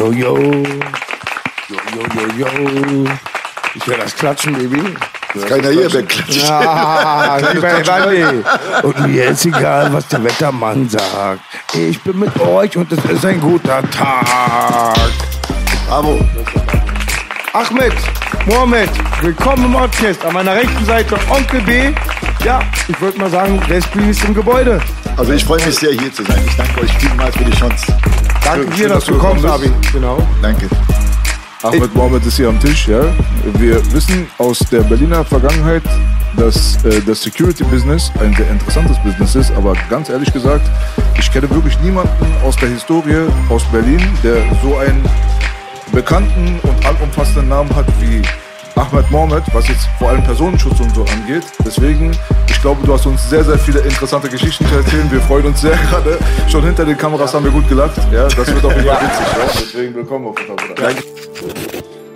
Yo, 0.00 0.10
yo, 0.12 0.34
yo. 0.38 0.62
Yo, 1.68 1.78
yo, 2.38 2.46
yo. 2.48 3.04
Ich 3.74 3.86
höre 3.86 3.98
das 3.98 4.16
Klatschen, 4.16 4.54
Baby. 4.54 4.94
Ist 5.34 5.46
keiner 5.46 5.68
hier, 5.72 5.92
wer 5.92 6.02
klatscht. 6.04 6.50
Ah, 6.50 7.36
lieber 7.52 7.80
Evanni. 7.80 8.42
Und 8.82 9.06
mir 9.06 9.26
ist 9.26 9.44
egal, 9.44 9.92
was 9.92 10.08
der 10.08 10.24
Wettermann 10.24 10.88
sagt. 10.88 11.42
Ich 11.74 12.00
bin 12.00 12.18
mit 12.18 12.40
euch 12.40 12.78
und 12.78 12.90
es 12.90 13.04
ist 13.04 13.26
ein 13.26 13.42
guter 13.42 13.82
Tag. 13.90 14.96
Bravo. 15.86 16.18
Ahmed, 17.52 17.92
Mohamed, 18.46 18.90
willkommen 19.20 19.66
im 19.66 19.74
Orchest. 19.74 20.24
An 20.24 20.32
meiner 20.32 20.54
rechten 20.54 20.84
Seite 20.86 21.14
Onkel 21.28 21.60
B. 21.60 21.92
Ja, 22.44 22.60
ich 22.88 23.00
würde 23.00 23.18
mal 23.18 23.30
sagen, 23.30 23.60
der 23.68 23.82
Screen 23.82 24.08
ist 24.08 24.24
im 24.24 24.34
Gebäude. 24.34 24.80
Also 25.16 25.32
ich 25.32 25.44
freue 25.44 25.64
mich 25.64 25.76
sehr, 25.76 25.92
hier 25.92 26.12
zu 26.12 26.24
sein. 26.24 26.40
Ich 26.46 26.56
danke 26.56 26.80
euch 26.80 26.92
vielmals 26.94 27.36
für 27.36 27.44
die 27.44 27.52
Chance. 27.52 27.86
Danke 28.42 28.66
dir, 28.70 28.88
dass 28.88 28.98
dass 28.98 29.04
du 29.06 29.18
kommst, 29.18 29.42
gekommen 29.42 29.62
Abi. 29.62 29.70
Genau. 29.92 30.26
Danke. 30.40 30.68
Ahmed 31.62 31.94
Mohamed 31.94 32.24
ist 32.24 32.36
hier 32.36 32.48
am 32.48 32.58
Tisch, 32.58 32.88
ja. 32.88 33.02
Wir 33.58 33.92
wissen 33.92 34.26
aus 34.38 34.60
der 34.70 34.80
Berliner 34.80 35.22
Vergangenheit, 35.22 35.82
dass 36.38 36.82
äh, 36.84 37.02
das 37.02 37.22
Security-Business 37.22 38.10
ein 38.20 38.34
sehr 38.34 38.50
interessantes 38.50 38.96
Business 39.02 39.34
ist, 39.34 39.52
aber 39.52 39.74
ganz 39.90 40.08
ehrlich 40.08 40.32
gesagt, 40.32 40.66
ich 41.18 41.30
kenne 41.30 41.50
wirklich 41.50 41.78
niemanden 41.80 42.26
aus 42.42 42.56
der 42.56 42.70
Historie 42.70 43.26
aus 43.50 43.62
Berlin, 43.64 44.00
der 44.24 44.36
so 44.62 44.78
einen 44.78 45.04
bekannten 45.92 46.58
und 46.62 46.86
allumfassenden 46.86 47.48
Namen 47.50 47.76
hat 47.76 47.86
wie 48.00 48.22
Ahmed 48.80 49.10
Mohamed, 49.10 49.42
was 49.52 49.68
jetzt 49.68 49.86
vor 49.98 50.08
allem 50.08 50.22
Personenschutz 50.22 50.80
und 50.80 50.94
so 50.94 51.04
angeht. 51.04 51.44
Deswegen, 51.66 52.12
ich 52.48 52.62
glaube, 52.62 52.80
du 52.86 52.94
hast 52.94 53.04
uns 53.04 53.28
sehr, 53.28 53.44
sehr 53.44 53.58
viele 53.58 53.80
interessante 53.80 54.26
Geschichten 54.26 54.66
zu 54.66 54.74
erzählen. 54.74 55.06
Wir 55.12 55.20
freuen 55.20 55.44
uns 55.44 55.60
sehr 55.60 55.76
gerade. 55.90 56.18
Schon 56.48 56.64
hinter 56.64 56.86
den 56.86 56.96
Kameras 56.96 57.34
haben 57.34 57.44
wir 57.44 57.52
gut 57.52 57.68
gelacht. 57.68 57.98
Ja, 58.10 58.26
das 58.26 58.46
wird 58.46 58.64
auf 58.64 58.74
jeden 58.74 58.86
Fall 58.86 59.02
witzig. 59.02 59.26
Ja? 59.26 59.60
Deswegen 59.60 59.94
willkommen 59.96 60.28
auf 60.28 60.38
jeden 60.40 60.58
Fall. 60.58 60.74
Danke. 60.76 61.02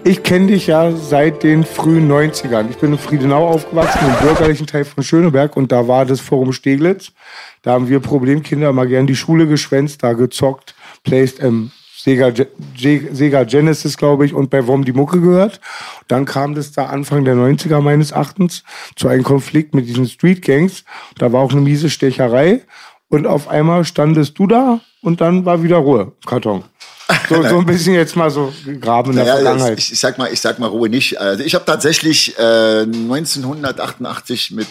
Ich 0.05 0.23
kenne 0.23 0.47
dich 0.47 0.67
ja 0.67 0.91
seit 0.93 1.43
den 1.43 1.65
frühen 1.65 2.11
90ern. 2.11 2.71
Ich 2.71 2.79
bin 2.79 2.93
in 2.93 2.99
Friedenau 2.99 3.47
aufgewachsen, 3.47 4.01
im 4.07 4.27
bürgerlichen 4.27 4.67
Teil 4.67 4.87
von 4.87 5.05
Schöneberg. 5.05 5.59
Und 5.59 5.71
da 5.71 5.87
war 5.87 6.07
das 6.07 6.21
Forum 6.21 6.55
Steglitz. 6.55 7.13
Da 7.61 7.73
haben 7.73 7.91
wir 7.91 8.01
Problemkinder 8.01 8.73
mal 8.73 8.89
gern 8.89 9.07
die 9.07 9.17
Schule 9.17 9.47
geschwänzt, 9.47 10.03
da 10.03 10.15
gezockt, 10.15 10.75
Placed 11.03 11.43
ähm, 11.43 11.73
Sega, 12.05 12.33
Sega 12.77 13.45
Genesis, 13.45 13.97
glaube 13.97 14.27
ich, 14.27 14.35
und 14.35 14.51
bei 14.51 14.67
WOM 14.67 14.85
die 14.85 14.93
Mucke 14.93 15.23
gehört. 15.23 15.59
Dann 16.07 16.27
kam 16.27 16.55
das 16.55 16.73
da 16.73 16.87
Anfang 16.87 17.25
der 17.25 17.35
90er 17.35 17.81
meines 17.81 18.11
Erachtens 18.11 18.63
zu 18.95 19.09
einem 19.09 19.23
Konflikt 19.23 19.75
mit 19.75 19.87
diesen 19.87 20.07
Street 20.07 20.43
Gangs. 20.43 20.85
Da 21.19 21.33
war 21.33 21.41
auch 21.41 21.53
eine 21.53 21.63
miese 21.63 21.89
Stecherei. 21.89 22.63
Und 23.09 23.27
auf 23.27 23.49
einmal 23.49 23.87
standest 23.87 24.39
du 24.39 24.47
da 24.47 24.81
und 25.01 25.23
dann 25.23 25.47
war 25.47 25.63
wieder 25.63 25.77
Ruhe 25.79 26.13
Karton. 26.27 26.65
So, 27.29 27.43
so 27.43 27.59
ein 27.59 27.67
bisschen 27.67 27.95
jetzt 27.95 28.17
mal 28.17 28.31
so 28.31 28.53
gegraben 28.65 29.11
in 29.11 29.17
der 29.17 29.25
Naja, 29.25 29.37
Vergangenheit. 29.37 29.79
ich, 29.79 29.93
ich 29.93 30.01
sag 30.01 30.19
mal, 30.19 30.33
ich 30.33 30.41
sag 30.41 30.59
mal 30.59 30.67
Ruhe 30.67 30.89
nicht. 30.89 31.19
Also 31.19 31.43
ich 31.45 31.55
habe 31.55 31.65
tatsächlich 31.65 32.39
äh, 32.39 32.83
1988 32.83 34.51
mit 34.51 34.67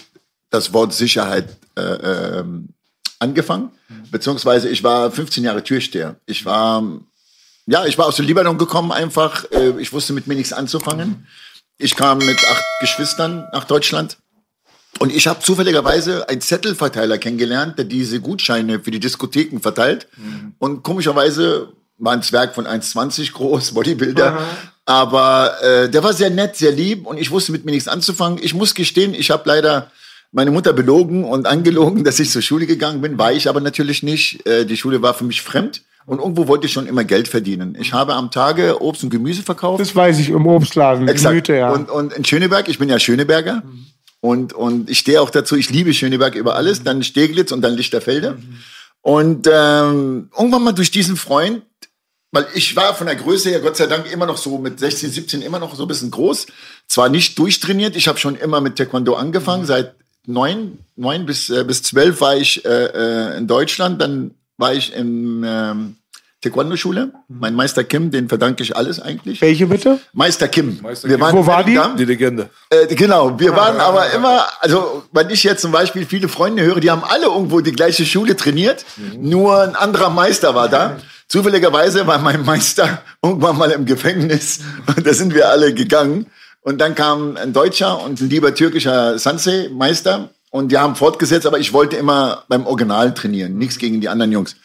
das 0.50 0.74
Wort 0.74 0.94
Sicherheit 0.94 1.48
äh, 1.76 1.82
ähm, 1.82 2.70
angefangen, 3.18 3.70
beziehungsweise 4.12 4.70
ich 4.70 4.84
war 4.84 5.10
15 5.10 5.44
Jahre 5.44 5.64
Türsteher. 5.64 6.16
Ich 6.26 6.46
war 6.46 6.84
ja, 7.66 7.86
ich 7.86 7.98
war 7.98 8.08
aus 8.08 8.18
dem 8.18 8.26
Libanon 8.26 8.58
gekommen 8.58 8.92
einfach. 8.92 9.46
Äh, 9.52 9.80
ich 9.80 9.94
wusste 9.94 10.14
mit 10.14 10.28
mir 10.28 10.36
nichts 10.36 10.54
anzufangen. 10.54 11.28
Ich 11.78 11.96
kam 11.96 12.20
mit 12.20 12.38
acht 12.52 12.64
Geschwistern 12.82 13.48
nach 13.52 13.64
Deutschland. 13.64 14.18
Und 15.00 15.12
ich 15.14 15.28
habe 15.28 15.40
zufälligerweise 15.40 16.30
einen 16.30 16.42
Zettelverteiler 16.42 17.18
kennengelernt, 17.18 17.78
der 17.78 17.86
diese 17.86 18.22
Gutscheine 18.22 18.80
für 18.80 18.92
die 18.92 19.00
Diskotheken 19.00 19.60
verteilt. 19.60 20.08
Und 20.60 20.84
komischerweise 20.84 21.74
war 21.98 22.14
ein 22.14 22.22
Zwerg 22.22 22.54
von 22.54 22.66
1,20 22.66 23.34
groß, 23.34 23.72
Bodybuilder. 23.74 24.40
Aber 24.86 25.62
äh, 25.62 25.90
der 25.90 26.04
war 26.04 26.14
sehr 26.14 26.30
nett, 26.30 26.58
sehr 26.58 26.72
lieb 26.72 27.08
und 27.08 27.18
ich 27.18 27.32
wusste 27.32 27.52
mit 27.54 27.66
mir 27.66 27.72
nichts 27.72 27.88
anzufangen. 27.88 28.40
Ich 28.42 28.54
muss 28.54 28.76
gestehen, 28.76 29.14
ich 29.14 29.32
habe 29.32 29.44
leider 29.46 29.92
meine 30.32 30.52
Mutter 30.52 30.74
belogen 30.74 31.24
und 31.24 31.48
angelogen, 31.48 32.04
dass 32.06 32.20
ich 32.20 32.30
zur 32.30 32.42
Schule 32.42 32.66
gegangen 32.66 33.02
bin. 33.02 33.18
War 33.18 33.32
ich 33.32 33.48
aber 33.48 33.62
natürlich 33.62 34.04
nicht. 34.04 34.46
Äh, 34.46 34.66
die 34.66 34.78
Schule 34.78 35.02
war 35.02 35.14
für 35.14 35.24
mich 35.24 35.42
fremd. 35.42 35.82
Und 36.06 36.20
irgendwo 36.20 36.48
wollte 36.48 36.66
ich 36.66 36.74
schon 36.74 36.88
immer 36.88 37.04
Geld 37.04 37.28
verdienen. 37.28 37.78
Ich 37.80 37.94
habe 37.94 38.14
am 38.16 38.30
Tage 38.30 38.82
Obst 38.82 39.04
und 39.04 39.10
Gemüse 39.10 39.44
verkauft. 39.44 39.80
Das 39.80 39.96
weiß 39.96 40.20
ich 40.20 40.30
im 40.30 40.46
Obstladen. 40.48 41.08
Exakt. 41.08 41.32
Gemüte, 41.32 41.56
ja. 41.56 41.72
Und, 41.72 41.90
und 41.90 42.14
in 42.14 42.26
Schöneberg, 42.26 42.68
ich 42.68 42.80
bin 42.80 42.90
ja 42.90 43.00
Schöneberger. 43.00 43.64
Und, 44.20 44.54
und 44.54 44.90
ich 44.90 45.00
stehe 45.00 45.22
auch 45.22 45.30
dazu, 45.30 45.56
ich 45.56 45.70
liebe 45.70 45.94
Schöneberg 45.94 46.36
über 46.36 46.56
alles, 46.56 46.84
dann 46.84 47.04
Steglitz 47.04 47.52
und 47.52 47.62
dann 47.62 47.74
Lichterfelde. 47.74 48.38
Und 49.02 49.50
ähm, 49.52 50.30
irgendwann 50.38 50.64
mal 50.64 50.72
durch 50.72 50.92
diesen 50.92 51.18
Freund, 51.18 51.62
weil 52.32 52.48
ich 52.56 52.76
war 52.76 52.96
von 52.96 53.06
der 53.06 53.18
Größe 53.18 53.50
her, 53.50 53.60
Gott 53.60 53.78
sei 53.78 53.86
Dank, 53.86 54.12
immer 54.12 54.26
noch 54.26 54.38
so 54.38 54.58
mit 54.58 54.80
16, 54.80 55.12
17 55.12 55.42
immer 55.42 55.60
noch 55.60 55.76
so 55.76 55.84
ein 55.84 55.88
bisschen 55.88 56.10
groß. 56.10 56.48
Zwar 56.88 57.10
nicht 57.10 57.38
durchtrainiert, 57.38 57.96
ich 57.96 58.08
habe 58.08 58.18
schon 58.18 58.36
immer 58.36 58.62
mit 58.62 58.78
Taekwondo 58.78 59.14
angefangen. 59.14 59.66
Seit 59.66 59.94
neun, 60.26 60.80
neun 60.96 61.26
bis, 61.26 61.50
äh, 61.50 61.64
bis 61.64 61.84
zwölf 61.84 62.22
war 62.22 62.36
ich 62.38 62.64
äh, 62.66 62.70
äh, 62.70 63.38
in 63.38 63.48
Deutschland, 63.48 64.02
dann 64.02 64.32
war 64.58 64.74
ich 64.74 64.94
in 64.94 65.44
ähm, 65.46 65.96
Taekwondo-Schule. 66.44 67.14
Mein 67.30 67.56
Meister 67.56 67.84
Kim, 67.84 68.12
den 68.12 68.30
verdanke 68.30 68.64
ich 68.64 68.76
alles 68.76 69.00
eigentlich. 69.00 69.42
Welche 69.42 69.68
bitte? 69.68 70.00
Meister 70.14 70.48
Kim. 70.48 70.80
Meister 70.82 71.08
wir 71.08 71.16
Kim. 71.16 71.26
waren 71.26 71.36
Wo 71.36 71.48
war 71.48 71.64
die? 71.64 71.80
Die 71.98 72.06
Legende. 72.06 72.50
Äh, 72.70 72.94
genau, 72.94 73.40
wir 73.40 73.56
waren 73.56 73.80
aber 73.80 74.12
immer, 74.12 74.46
also 74.60 75.04
wenn 75.12 75.30
ich 75.30 75.44
jetzt 75.44 75.62
zum 75.62 75.72
Beispiel 75.72 76.06
viele 76.06 76.28
Freunde 76.28 76.64
höre, 76.64 76.80
die 76.80 76.92
haben 76.92 77.04
alle 77.04 77.26
irgendwo 77.26 77.62
die 77.62 77.72
gleiche 77.72 78.06
Schule 78.06 78.36
trainiert, 78.36 78.86
nur 79.18 79.62
ein 79.62 79.76
anderer 79.76 80.10
Meister 80.10 80.54
war 80.54 80.70
da. 80.70 80.98
Zufälligerweise 81.28 82.06
war 82.06 82.20
mein 82.20 82.44
Meister 82.46 83.02
irgendwann 83.24 83.58
mal 83.58 83.72
im 83.72 83.86
Gefängnis 83.86 84.60
und 84.88 85.08
da 85.08 85.14
sind 85.14 85.34
wir 85.34 85.50
alle 85.50 85.74
gegangen. 85.74 86.28
Und 86.62 86.80
dann 86.80 86.96
kam 86.96 87.36
ein 87.36 87.52
Deutscher 87.52 88.02
und 88.02 88.22
ein 88.22 88.30
lieber 88.30 88.54
türkischer 88.56 89.20
Sansei-Meister 89.20 90.30
und 90.54 90.72
die 90.72 90.78
haben 90.78 90.96
fortgesetzt, 90.96 91.48
aber 91.48 91.58
ich 91.58 91.74
wollte 91.74 91.96
immer 91.96 92.44
beim 92.48 92.68
Original 92.68 93.16
trainieren, 93.16 93.58
nichts 93.58 93.80
gegen 93.80 94.02
die 94.02 94.08
anderen 94.08 94.32
Jungs. 94.32 94.56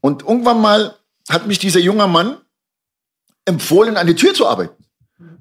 Und 0.00 0.22
irgendwann 0.22 0.62
mal 0.62 0.94
hat 1.28 1.46
mich 1.46 1.58
dieser 1.58 1.80
junge 1.80 2.06
Mann 2.06 2.38
empfohlen, 3.44 3.98
an 3.98 4.06
die 4.06 4.14
Tür 4.14 4.32
zu 4.32 4.48
arbeiten. 4.48 4.82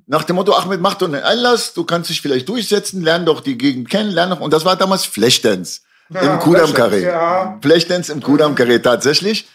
Nach 0.06 0.26
dem 0.26 0.36
Motto, 0.36 0.52
Ahmed, 0.52 0.82
mach 0.82 0.96
doch 0.96 1.08
einen 1.08 1.24
Einlass, 1.24 1.74
du 1.74 1.86
kannst 1.86 2.10
dich 2.10 2.22
vielleicht 2.22 2.50
durchsetzen, 2.50 3.02
lern 3.02 3.26
doch 3.26 3.40
die 3.40 3.58
Gegend 3.58 3.90
kennen, 3.90 4.12
lern 4.12 4.32
doch. 4.32 4.42
Und 4.42 4.52
das 4.52 4.66
war 4.66 4.76
damals 4.76 5.06
Flashdance 5.06 5.80
im 6.10 6.40
Kudam 6.40 6.72
Carré. 6.72 7.04
ja. 7.04 7.58
Flashdance 7.62 8.12
im 8.12 8.22
Kudam 8.22 8.56
Carré 8.56 8.82
tatsächlich. 8.82 9.48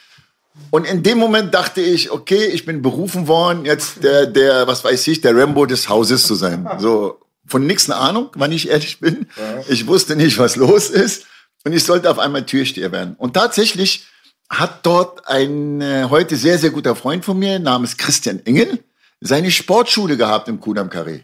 Und 0.70 0.86
in 0.86 1.02
dem 1.02 1.18
Moment 1.18 1.52
dachte 1.52 1.82
ich, 1.82 2.10
okay, 2.10 2.46
ich 2.46 2.64
bin 2.64 2.80
berufen 2.80 3.28
worden, 3.28 3.66
jetzt 3.66 4.02
der, 4.02 4.24
der, 4.26 4.66
was 4.66 4.82
weiß 4.82 5.08
ich, 5.08 5.20
der 5.20 5.36
Rambo 5.36 5.66
des 5.66 5.90
Hauses 5.90 6.26
zu 6.26 6.34
sein. 6.36 6.66
So, 6.78 7.20
von 7.46 7.66
nix 7.66 7.90
eine 7.90 7.98
Ahnung, 7.98 8.30
wenn 8.34 8.52
ich 8.52 8.68
ehrlich 8.68 9.00
bin. 9.00 9.26
Ich 9.68 9.86
wusste 9.86 10.16
nicht, 10.16 10.38
was 10.38 10.56
los 10.56 10.90
ist. 10.90 11.26
Und 11.64 11.72
ich 11.72 11.84
sollte 11.84 12.10
auf 12.10 12.18
einmal 12.18 12.44
Türsteher 12.44 12.92
werden. 12.92 13.14
Und 13.18 13.34
tatsächlich 13.34 14.06
hat 14.48 14.84
dort 14.84 15.28
ein 15.28 15.80
äh, 15.80 16.06
heute 16.10 16.36
sehr, 16.36 16.58
sehr 16.58 16.70
guter 16.70 16.94
Freund 16.96 17.24
von 17.24 17.38
mir 17.38 17.58
namens 17.58 17.96
Christian 17.96 18.44
Engel 18.44 18.80
seine 19.20 19.50
Sportschule 19.50 20.16
gehabt 20.16 20.48
im 20.48 20.60
Kudam 20.60 20.88
Carré. 20.88 21.22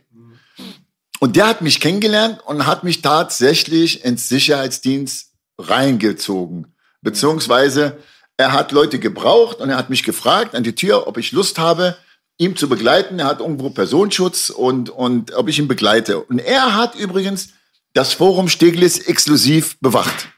Und 1.20 1.34
der 1.34 1.48
hat 1.48 1.62
mich 1.62 1.80
kennengelernt 1.80 2.40
und 2.46 2.66
hat 2.66 2.84
mich 2.84 3.02
tatsächlich 3.02 4.04
ins 4.04 4.28
Sicherheitsdienst 4.28 5.32
reingezogen. 5.58 6.74
Beziehungsweise 7.02 7.98
er 8.36 8.52
hat 8.52 8.70
Leute 8.70 9.00
gebraucht 9.00 9.58
und 9.58 9.70
er 9.70 9.76
hat 9.76 9.90
mich 9.90 10.04
gefragt 10.04 10.54
an 10.54 10.62
die 10.62 10.76
Tür, 10.76 11.08
ob 11.08 11.18
ich 11.18 11.32
Lust 11.32 11.58
habe, 11.58 11.96
ihm 12.38 12.56
zu 12.56 12.68
begleiten. 12.68 13.18
Er 13.18 13.26
hat 13.26 13.40
irgendwo 13.40 13.70
Personenschutz 13.70 14.50
und, 14.50 14.90
und 14.90 15.34
ob 15.34 15.48
ich 15.48 15.58
ihn 15.58 15.68
begleite. 15.68 16.20
Und 16.20 16.38
er 16.38 16.74
hat 16.74 16.94
übrigens 16.94 17.50
das 17.92 18.12
Forum 18.12 18.48
Steglitz 18.48 18.98
exklusiv 18.98 19.76
bewacht. 19.80 20.28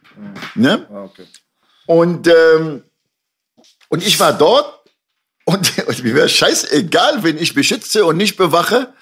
Ne? 0.54 0.86
Ah, 0.90 1.04
okay. 1.04 1.26
Und, 1.86 2.26
ähm, 2.26 2.82
und 3.88 4.06
ich 4.06 4.18
war 4.18 4.32
dort 4.32 4.80
und, 5.44 5.72
und 5.86 6.04
mir 6.04 6.14
wäre 6.14 6.28
scheißegal, 6.28 7.22
wenn 7.22 7.38
ich 7.38 7.54
beschütze 7.54 8.04
und 8.04 8.16
nicht 8.16 8.36
bewache. 8.36 8.92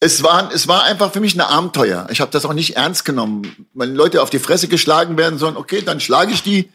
es 0.00 0.22
war, 0.22 0.52
es 0.52 0.68
war 0.68 0.84
einfach 0.84 1.12
für 1.12 1.20
mich 1.20 1.34
ein 1.34 1.40
Abenteuer. 1.40 2.06
Ich 2.10 2.20
habe 2.20 2.30
das 2.30 2.44
auch 2.44 2.52
nicht 2.52 2.76
ernst 2.76 3.04
genommen. 3.04 3.68
Wenn 3.72 3.94
Leute 3.94 4.22
auf 4.22 4.30
die 4.30 4.38
Fresse 4.38 4.68
geschlagen 4.68 5.16
werden 5.16 5.38
sollen, 5.38 5.56
okay, 5.56 5.82
dann 5.82 6.00
schlage 6.00 6.32
ich 6.32 6.42
die. 6.42 6.70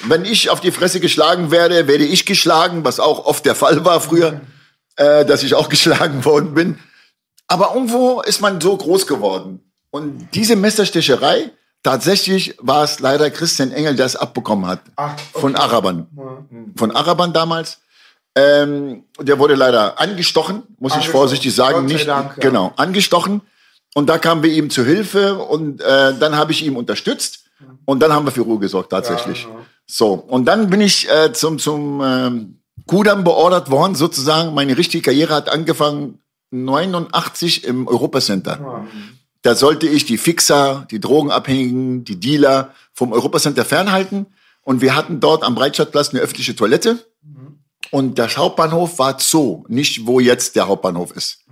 Wenn 0.00 0.24
ich 0.24 0.50
auf 0.50 0.60
die 0.60 0.72
Fresse 0.72 0.98
geschlagen 0.98 1.50
werde, 1.52 1.86
werde 1.86 2.04
ich 2.04 2.26
geschlagen, 2.26 2.84
was 2.84 2.98
auch 2.98 3.26
oft 3.26 3.46
der 3.46 3.54
Fall 3.54 3.84
war 3.84 4.00
früher, 4.00 4.40
äh, 4.96 5.24
dass 5.24 5.42
ich 5.42 5.54
auch 5.54 5.68
geschlagen 5.74 6.24
worden 6.24 6.54
bin. 6.54 6.78
Aber 7.46 7.72
irgendwo 7.74 8.20
ist 8.22 8.40
man 8.40 8.60
so 8.60 8.76
groß 8.76 9.06
geworden. 9.06 9.60
Und 9.90 10.28
diese 10.34 10.56
Messerstecherei, 10.56 11.50
tatsächlich 11.82 12.56
war 12.58 12.84
es 12.84 13.00
leider 13.00 13.30
Christian 13.30 13.70
Engel, 13.70 13.96
der 13.96 14.06
es 14.06 14.16
abbekommen 14.16 14.66
hat. 14.66 14.80
Ach, 14.96 15.12
okay. 15.12 15.40
Von 15.40 15.56
Arabern. 15.56 16.08
Von 16.76 16.90
Arabern 16.90 17.32
damals. 17.32 17.78
Ähm, 18.36 19.04
der 19.20 19.38
wurde 19.38 19.54
leider 19.54 20.00
angestochen, 20.00 20.64
muss 20.78 20.90
ich 20.90 20.96
Angestochen. 20.96 21.12
vorsichtig 21.12 21.54
sagen. 21.54 21.84
Nicht, 21.84 22.08
Dank, 22.08 22.36
ja. 22.36 22.40
Genau, 22.40 22.72
angestochen. 22.76 23.42
Und 23.94 24.08
da 24.08 24.18
kamen 24.18 24.42
wir 24.42 24.50
ihm 24.50 24.70
zu 24.70 24.84
Hilfe 24.84 25.36
und 25.38 25.80
äh, 25.80 26.14
dann 26.18 26.36
habe 26.36 26.50
ich 26.50 26.64
ihm 26.64 26.76
unterstützt 26.76 27.44
und 27.84 28.00
dann 28.00 28.12
haben 28.12 28.26
wir 28.26 28.32
für 28.32 28.40
Ruhe 28.40 28.58
gesorgt 28.58 28.90
tatsächlich. 28.90 29.44
Ja, 29.44 29.50
ja. 29.50 29.56
So, 29.86 30.14
und 30.14 30.46
dann 30.46 30.68
bin 30.68 30.80
ich 30.80 31.08
äh, 31.08 31.32
zum, 31.32 31.60
zum 31.60 32.02
ähm, 32.04 32.60
Kudam 32.86 33.24
beordert 33.24 33.70
worden, 33.70 33.94
sozusagen. 33.94 34.54
Meine 34.54 34.76
richtige 34.76 35.02
Karriere 35.02 35.34
hat 35.34 35.48
angefangen 35.48 36.18
89 36.50 37.64
im 37.64 37.88
Europacenter. 37.88 38.86
Da 39.42 39.54
sollte 39.54 39.86
ich 39.86 40.06
die 40.06 40.18
Fixer, 40.18 40.86
die 40.90 41.00
Drogenabhängigen, 41.00 42.04
die 42.04 42.18
Dealer 42.18 42.72
vom 42.92 43.12
Europacenter 43.12 43.64
fernhalten. 43.64 44.26
Und 44.62 44.80
wir 44.80 44.94
hatten 44.94 45.20
dort 45.20 45.42
am 45.42 45.54
Breitscheidplatz 45.54 46.10
eine 46.10 46.20
öffentliche 46.20 46.56
Toilette. 46.56 47.04
Und 47.90 48.18
der 48.18 48.34
Hauptbahnhof 48.34 48.98
war 48.98 49.18
Zoo, 49.20 49.64
nicht 49.68 50.06
wo 50.06 50.20
jetzt 50.20 50.56
der 50.56 50.68
Hauptbahnhof 50.68 51.12
ist. 51.12 51.44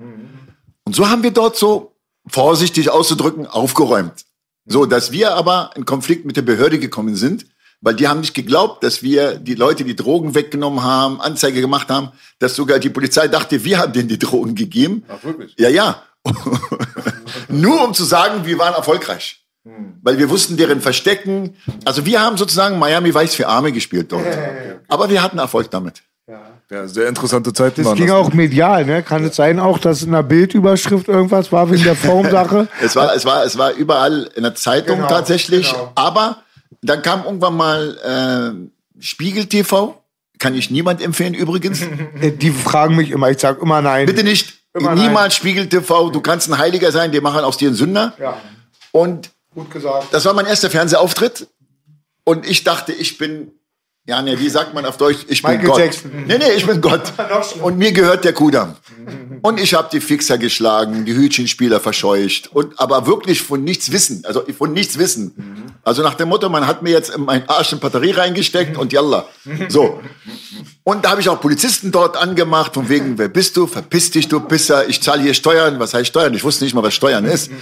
Und 0.84 0.96
so 0.96 1.08
haben 1.08 1.22
wir 1.22 1.30
dort 1.30 1.56
so, 1.56 1.92
vorsichtig 2.26 2.90
auszudrücken, 2.90 3.46
aufgeräumt. 3.46 4.24
So, 4.64 4.86
dass 4.86 5.12
wir 5.12 5.34
aber 5.34 5.70
in 5.74 5.84
Konflikt 5.84 6.24
mit 6.24 6.36
der 6.36 6.42
Behörde 6.42 6.78
gekommen 6.78 7.16
sind, 7.16 7.46
weil 7.82 7.94
die 7.94 8.08
haben 8.08 8.20
nicht 8.20 8.32
geglaubt, 8.34 8.82
dass 8.82 9.02
wir 9.02 9.34
die 9.34 9.54
Leute 9.54 9.84
die 9.84 9.94
Drogen 9.96 10.34
weggenommen 10.34 10.82
haben, 10.82 11.20
Anzeige 11.20 11.60
gemacht 11.60 11.88
haben, 11.90 12.10
dass 12.38 12.54
sogar 12.56 12.78
die 12.78 12.88
Polizei 12.88 13.28
dachte, 13.28 13.62
wir 13.64 13.78
haben 13.78 13.92
denen 13.92 14.08
die 14.08 14.18
Drogen 14.18 14.54
gegeben. 14.54 15.04
Ach, 15.08 15.22
wirklich? 15.22 15.54
Ja, 15.58 15.68
ja. 15.68 16.02
Nur 17.48 17.84
um 17.84 17.94
zu 17.94 18.04
sagen, 18.04 18.46
wir 18.46 18.58
waren 18.58 18.74
erfolgreich. 18.74 19.38
Weil 20.02 20.18
wir 20.18 20.28
wussten 20.28 20.56
deren 20.56 20.80
Verstecken. 20.80 21.56
Also 21.84 22.04
wir 22.04 22.20
haben 22.20 22.36
sozusagen 22.36 22.80
Miami 22.80 23.14
Weiß 23.14 23.34
für 23.36 23.46
Arme 23.46 23.70
gespielt 23.70 24.10
dort. 24.10 24.26
Aber 24.88 25.08
wir 25.08 25.22
hatten 25.22 25.38
Erfolg 25.38 25.70
damit. 25.70 26.02
Ja, 26.70 26.88
sehr 26.88 27.06
interessante 27.08 27.52
Zeiten 27.52 27.84
Das 27.84 27.94
ging 27.94 28.06
das. 28.06 28.16
auch 28.16 28.32
medial, 28.32 28.84
ne? 28.86 29.02
Kann 29.02 29.24
es 29.24 29.36
sein 29.36 29.60
auch, 29.60 29.78
dass 29.78 30.02
in 30.02 30.12
der 30.12 30.22
Bildüberschrift 30.22 31.06
irgendwas 31.06 31.52
war 31.52 31.70
wegen 31.70 31.84
der 31.84 31.94
Formsache? 32.08 32.66
Es 32.80 32.96
war, 32.96 33.14
es 33.14 33.24
war, 33.24 33.44
es 33.44 33.58
war 33.58 33.72
überall 33.72 34.30
in 34.34 34.42
der 34.42 34.54
Zeitung 34.54 34.96
Genau, 34.96 35.08
tatsächlich. 35.08 35.70
genau. 35.70 35.92
Aber 35.94 36.38
dann 36.80 37.02
kam 37.02 37.24
irgendwann 37.24 37.56
mal 37.56 38.68
äh, 38.98 39.00
Spiegel 39.02 39.46
TV. 39.46 39.98
Kann 40.38 40.54
ich 40.54 40.70
niemand 40.70 41.00
empfehlen 41.02 41.34
übrigens. 41.34 41.82
Äh, 42.20 42.32
Die 42.32 42.50
fragen 42.50 42.96
mich 42.96 43.10
immer, 43.10 43.30
ich 43.30 43.38
sag 43.38 43.60
immer 43.60 43.82
nein. 43.82 44.06
Bitte 44.06 44.24
nicht. 44.24 44.54
Immer 44.74 44.94
Niemals 44.94 45.34
Spiegel 45.36 45.68
TV. 45.68 46.10
Du 46.10 46.20
kannst 46.20 46.48
ein 46.48 46.56
Heiliger 46.58 46.90
sein, 46.92 47.12
die 47.12 47.20
machen 47.20 47.40
aus 47.44 47.58
dir 47.58 47.68
einen 47.68 47.76
Sünder. 47.76 48.14
Ja, 48.18 48.40
Und 48.90 49.30
gut 49.54 49.70
gesagt. 49.70 50.08
das 50.12 50.24
war 50.24 50.32
mein 50.34 50.46
erster 50.46 50.70
Fernsehauftritt. 50.70 51.46
Und 52.24 52.46
ich 52.48 52.64
dachte, 52.64 52.92
ich 52.92 53.18
bin, 53.18 53.50
ja, 54.04 54.20
ne, 54.20 54.38
wie 54.40 54.48
sagt 54.48 54.74
man 54.74 54.84
auf 54.84 54.96
Deutsch? 54.96 55.20
Ich 55.28 55.42
bin 55.42 55.52
Michael 55.52 55.68
Gott. 55.68 55.78
Jackson. 55.78 56.10
Nee, 56.26 56.38
nee, 56.38 56.52
ich 56.56 56.66
bin 56.66 56.80
Gott. 56.80 57.12
Und 57.62 57.78
mir 57.78 57.92
gehört 57.92 58.24
der 58.24 58.32
Kudamm. 58.32 58.74
Und 59.42 59.60
ich 59.60 59.74
habe 59.74 59.88
die 59.92 60.00
Fixer 60.00 60.38
geschlagen, 60.38 61.04
die 61.04 61.14
Hütchenspieler 61.14 61.78
verscheucht. 61.78 62.50
Und 62.52 62.80
aber 62.80 63.06
wirklich 63.06 63.42
von 63.42 63.62
nichts 63.62 63.92
wissen. 63.92 64.24
Also 64.24 64.44
von 64.58 64.72
nichts 64.72 64.98
wissen. 64.98 65.76
Also 65.84 66.02
nach 66.02 66.14
dem 66.14 66.30
Motto, 66.30 66.48
man 66.48 66.66
hat 66.66 66.82
mir 66.82 66.90
jetzt 66.90 67.14
in 67.14 67.24
meinen 67.24 67.48
Arsch 67.48 67.72
eine 67.72 67.80
Batterie 67.80 68.10
reingesteckt 68.10 68.76
und 68.76 68.92
yalla. 68.92 69.26
So. 69.68 70.00
Und 70.82 71.04
da 71.04 71.10
habe 71.10 71.20
ich 71.20 71.28
auch 71.28 71.40
Polizisten 71.40 71.92
dort 71.92 72.16
angemacht, 72.16 72.74
von 72.74 72.88
wegen, 72.88 73.18
wer 73.18 73.28
bist 73.28 73.56
du? 73.56 73.68
Verpiss 73.68 74.10
dich, 74.10 74.26
du 74.26 74.40
Pisser. 74.40 74.88
Ich 74.88 75.00
zahle 75.00 75.22
hier 75.22 75.34
Steuern. 75.34 75.78
Was 75.78 75.94
heißt 75.94 76.08
Steuern? 76.08 76.34
Ich 76.34 76.42
wusste 76.42 76.64
nicht 76.64 76.74
mal, 76.74 76.82
was 76.82 76.94
Steuern 76.94 77.24
ist. 77.24 77.52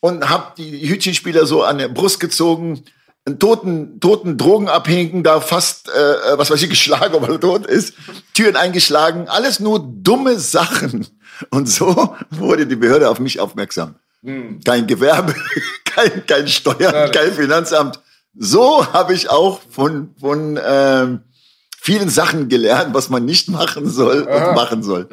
Und 0.00 0.28
habe 0.28 0.52
die 0.58 0.88
Hütchenspieler 0.88 1.46
so 1.46 1.62
an 1.62 1.78
der 1.78 1.88
Brust 1.88 2.18
gezogen, 2.18 2.82
einen 3.26 3.38
toten, 3.40 3.98
toten 4.00 4.38
Drogenabhängigen 4.38 5.24
da 5.24 5.40
fast, 5.40 5.88
äh, 5.88 6.38
was 6.38 6.50
weiß 6.50 6.62
ich, 6.62 6.70
geschlagen, 6.70 7.14
ob 7.14 7.28
er 7.28 7.40
tot 7.40 7.66
ist, 7.66 7.94
Türen 8.34 8.56
eingeschlagen, 8.56 9.28
alles 9.28 9.58
nur 9.60 9.80
dumme 9.80 10.38
Sachen. 10.38 11.06
Und 11.50 11.68
so 11.68 12.14
wurde 12.30 12.66
die 12.66 12.76
Behörde 12.76 13.10
auf 13.10 13.18
mich 13.18 13.40
aufmerksam. 13.40 13.96
Kein 14.64 14.86
Gewerbe, 14.86 15.34
kein, 15.84 16.24
kein 16.26 16.48
Steuern, 16.48 17.10
kein 17.10 17.32
Finanzamt. 17.32 18.00
So 18.38 18.92
habe 18.92 19.12
ich 19.14 19.28
auch 19.28 19.60
von, 19.70 20.14
von 20.20 20.58
ähm, 20.64 21.20
vielen 21.80 22.08
Sachen 22.08 22.48
gelernt, 22.48 22.94
was 22.94 23.10
man 23.10 23.24
nicht 23.24 23.48
machen 23.48 23.88
soll 23.88 24.22
und 24.22 24.54
machen 24.54 24.82
soll. 24.82 25.08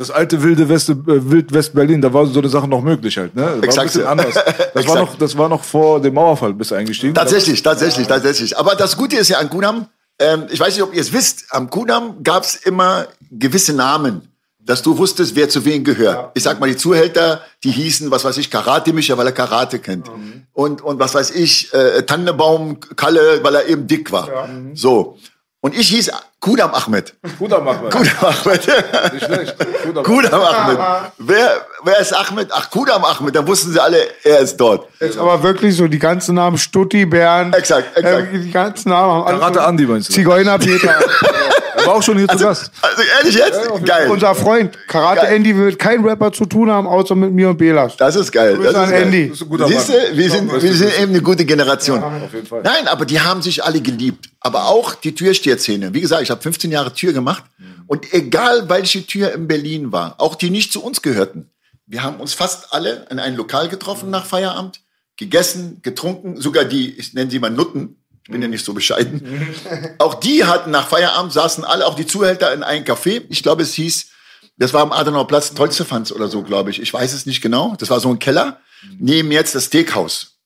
Das 0.00 0.10
alte 0.10 0.42
wilde 0.42 0.66
West, 0.66 0.88
äh, 0.88 0.94
Wild 0.96 1.52
West 1.52 1.74
Berlin, 1.74 2.00
da 2.00 2.10
war 2.10 2.24
so 2.24 2.38
eine 2.40 2.48
Sache 2.48 2.66
noch 2.66 2.80
möglich 2.80 3.18
halt, 3.18 3.36
ne? 3.36 3.42
Das 3.42 3.50
war 3.50 3.56
ein 3.56 3.64
Exakt, 3.64 3.86
bisschen 3.88 4.02
ja. 4.04 4.08
anders. 4.08 4.32
Das 4.32 4.46
war 4.46 4.80
Exakt. 4.80 4.98
noch, 4.98 5.18
das 5.18 5.36
war 5.36 5.48
noch 5.50 5.62
vor 5.62 6.00
dem 6.00 6.14
Mauerfall 6.14 6.54
bist 6.54 6.70
du 6.70 6.74
eingestiegen. 6.74 7.12
Tatsächlich, 7.12 7.62
tatsächlich, 7.62 8.06
tatsächlich. 8.06 8.56
Aber 8.56 8.76
das 8.76 8.96
Gute 8.96 9.16
ist 9.16 9.28
ja 9.28 9.36
an 9.36 9.50
Kunam, 9.50 9.88
ähm, 10.18 10.46
ich 10.50 10.58
weiß 10.58 10.72
nicht, 10.72 10.82
ob 10.82 10.94
ihr 10.94 11.02
es 11.02 11.12
wisst, 11.12 11.44
am 11.50 11.68
Kunam 11.68 12.22
gab 12.22 12.44
es 12.44 12.54
immer 12.54 13.08
gewisse 13.30 13.74
Namen, 13.74 14.22
dass 14.58 14.80
du 14.80 14.96
wusstest, 14.96 15.36
wer 15.36 15.50
zu 15.50 15.66
wem 15.66 15.84
gehört. 15.84 16.30
Ich 16.32 16.44
sag 16.44 16.60
mal, 16.60 16.70
die 16.70 16.78
Zuhälter, 16.78 17.42
die 17.62 17.70
hießen, 17.70 18.10
was 18.10 18.24
weiß 18.24 18.38
ich, 18.38 18.50
Karate-Mischer, 18.50 19.18
weil 19.18 19.26
er 19.26 19.32
Karate 19.32 19.80
kennt. 19.80 20.10
Und, 20.54 20.80
und 20.80 20.98
was 20.98 21.14
weiß 21.14 21.32
ich, 21.32 21.74
äh, 21.74 22.04
Tannenbaum 22.04 22.80
Kalle, 22.96 23.40
weil 23.42 23.54
er 23.54 23.68
eben 23.68 23.86
dick 23.86 24.10
war. 24.12 24.48
So. 24.72 25.18
Und 25.60 25.76
ich 25.78 25.88
hieß 25.88 26.10
Kudam 26.40 26.72
Ahmed. 26.74 27.12
Guter 27.38 27.60
Machmer. 27.60 27.90
Kudam 27.90 28.14
Ahmed. 28.22 28.66
Nicht 29.12 29.26
schlecht. 29.26 29.56
Guter 29.84 30.02
Kudam 30.02 30.40
Ahmed. 30.42 30.78
Wer, 31.18 31.66
wer 31.84 31.98
ist 32.00 32.14
Ahmed? 32.16 32.48
Ach, 32.50 32.70
Kudam 32.70 33.04
Ahmed. 33.04 33.36
Dann 33.36 33.46
wussten 33.46 33.72
sie 33.72 33.80
alle, 33.80 33.98
er 34.24 34.38
ist 34.38 34.56
dort. 34.56 34.88
Ist 35.00 35.18
aber 35.18 35.42
wirklich 35.42 35.76
so, 35.76 35.86
die 35.86 35.98
ganzen 35.98 36.36
Namen 36.36 36.56
Stutti, 36.56 37.04
Bernd. 37.04 37.54
Exakt, 37.54 37.94
exakt. 37.96 38.32
Äh, 38.32 38.38
die 38.38 38.50
ganzen 38.50 38.88
Namen 38.88 39.12
haben 39.12 39.26
alle 39.26 39.38
Karate 39.38 39.58
so- 39.58 39.64
Andi 39.66 39.84
meinst 39.86 40.08
du? 40.08 40.12
Zigeuner 40.14 40.58
Peter. 40.58 40.94
War 41.86 41.94
auch 41.94 42.02
schon 42.02 42.18
hier 42.18 42.28
zu 42.28 42.38
Gast. 42.38 42.70
Also 42.82 43.02
ehrlich 43.18 43.34
jetzt? 43.34 43.84
Geil. 43.84 44.10
Unser 44.10 44.34
Freund. 44.34 44.76
Karate 44.86 45.22
Geil. 45.22 45.36
Andy 45.36 45.56
wird 45.56 45.78
kein 45.78 46.04
Rapper 46.04 46.32
zu 46.32 46.46
tun 46.46 46.70
haben, 46.70 46.86
außer 46.86 47.14
mit 47.14 47.32
mir 47.32 47.50
und 47.50 47.58
Belas. 47.58 47.96
Das 47.96 48.16
ist 48.16 48.32
geil. 48.32 48.56
Grüße 48.56 48.72
Das 48.72 48.84
ist 48.84 48.90
geil. 48.90 49.02
Andy. 49.02 49.28
Das 49.28 49.36
ist 49.36 49.42
ein 49.42 49.48
guter 49.48 49.68
Siehst 49.68 49.88
du, 49.88 49.92
wir 50.12 50.30
sind, 50.30 50.52
Ja, 50.52 50.62
wir 50.62 50.74
sind 50.74 51.00
eben 51.00 51.12
eine 51.12 51.22
gute 51.22 51.44
Generation. 51.44 52.02
Auf 52.02 52.32
jeden 52.34 52.46
Fall. 52.46 52.62
Nein, 52.62 52.88
aber 52.88 53.04
die 53.04 53.20
haben 53.20 53.42
sich 53.42 53.64
alle 53.64 53.80
geliebt. 53.80 54.30
Aber 54.40 54.66
auch 54.66 54.94
die 54.94 55.14
Türsteherszene. 55.14 55.92
Wie 55.94 56.00
gesagt, 56.00 56.22
ich 56.22 56.30
habe 56.30 56.40
15 56.40 56.70
Jahre 56.70 56.92
Tür 56.92 57.12
gemacht. 57.12 57.44
Und 57.86 58.12
egal, 58.14 58.68
welche 58.68 59.04
Tür 59.04 59.32
in 59.32 59.48
Berlin 59.48 59.90
war, 59.92 60.14
auch 60.18 60.36
die 60.36 60.50
nicht 60.50 60.72
zu 60.72 60.82
uns 60.82 61.02
gehörten, 61.02 61.50
wir 61.86 62.04
haben 62.04 62.20
uns 62.20 62.34
fast 62.34 62.72
alle 62.72 63.06
in 63.10 63.18
ein 63.18 63.34
Lokal 63.34 63.68
getroffen 63.68 64.10
nach 64.10 64.24
Feierabend, 64.24 64.80
gegessen, 65.16 65.80
getrunken, 65.82 66.40
sogar 66.40 66.64
die, 66.64 66.90
ich 66.96 67.14
nenne 67.14 67.30
sie 67.30 67.40
mal 67.40 67.50
Nutten, 67.50 67.99
ich 68.24 68.30
bin 68.30 68.42
ja 68.42 68.48
nicht 68.48 68.64
so 68.64 68.74
bescheiden. 68.74 69.48
Auch 69.98 70.14
die 70.14 70.44
hatten 70.44 70.70
nach 70.70 70.88
Feierabend, 70.88 71.32
saßen 71.32 71.64
alle, 71.64 71.86
auch 71.86 71.94
die 71.94 72.06
Zuhälter 72.06 72.52
in 72.52 72.62
einem 72.62 72.84
Café. 72.84 73.22
Ich 73.28 73.42
glaube, 73.42 73.62
es 73.62 73.74
hieß, 73.74 74.08
das 74.56 74.74
war 74.74 74.82
am 74.82 74.92
Adenauer 74.92 75.26
Platz, 75.26 75.54
Tolzefanz 75.54 76.12
oder 76.12 76.28
so, 76.28 76.42
glaube 76.42 76.70
ich. 76.70 76.80
Ich 76.80 76.92
weiß 76.92 77.12
es 77.12 77.26
nicht 77.26 77.40
genau. 77.40 77.74
Das 77.78 77.90
war 77.90 77.98
so 77.98 78.10
ein 78.10 78.18
Keller. 78.18 78.60
Neben 78.98 79.32
jetzt 79.32 79.54
das 79.54 79.64
Steakhouse. 79.64 80.38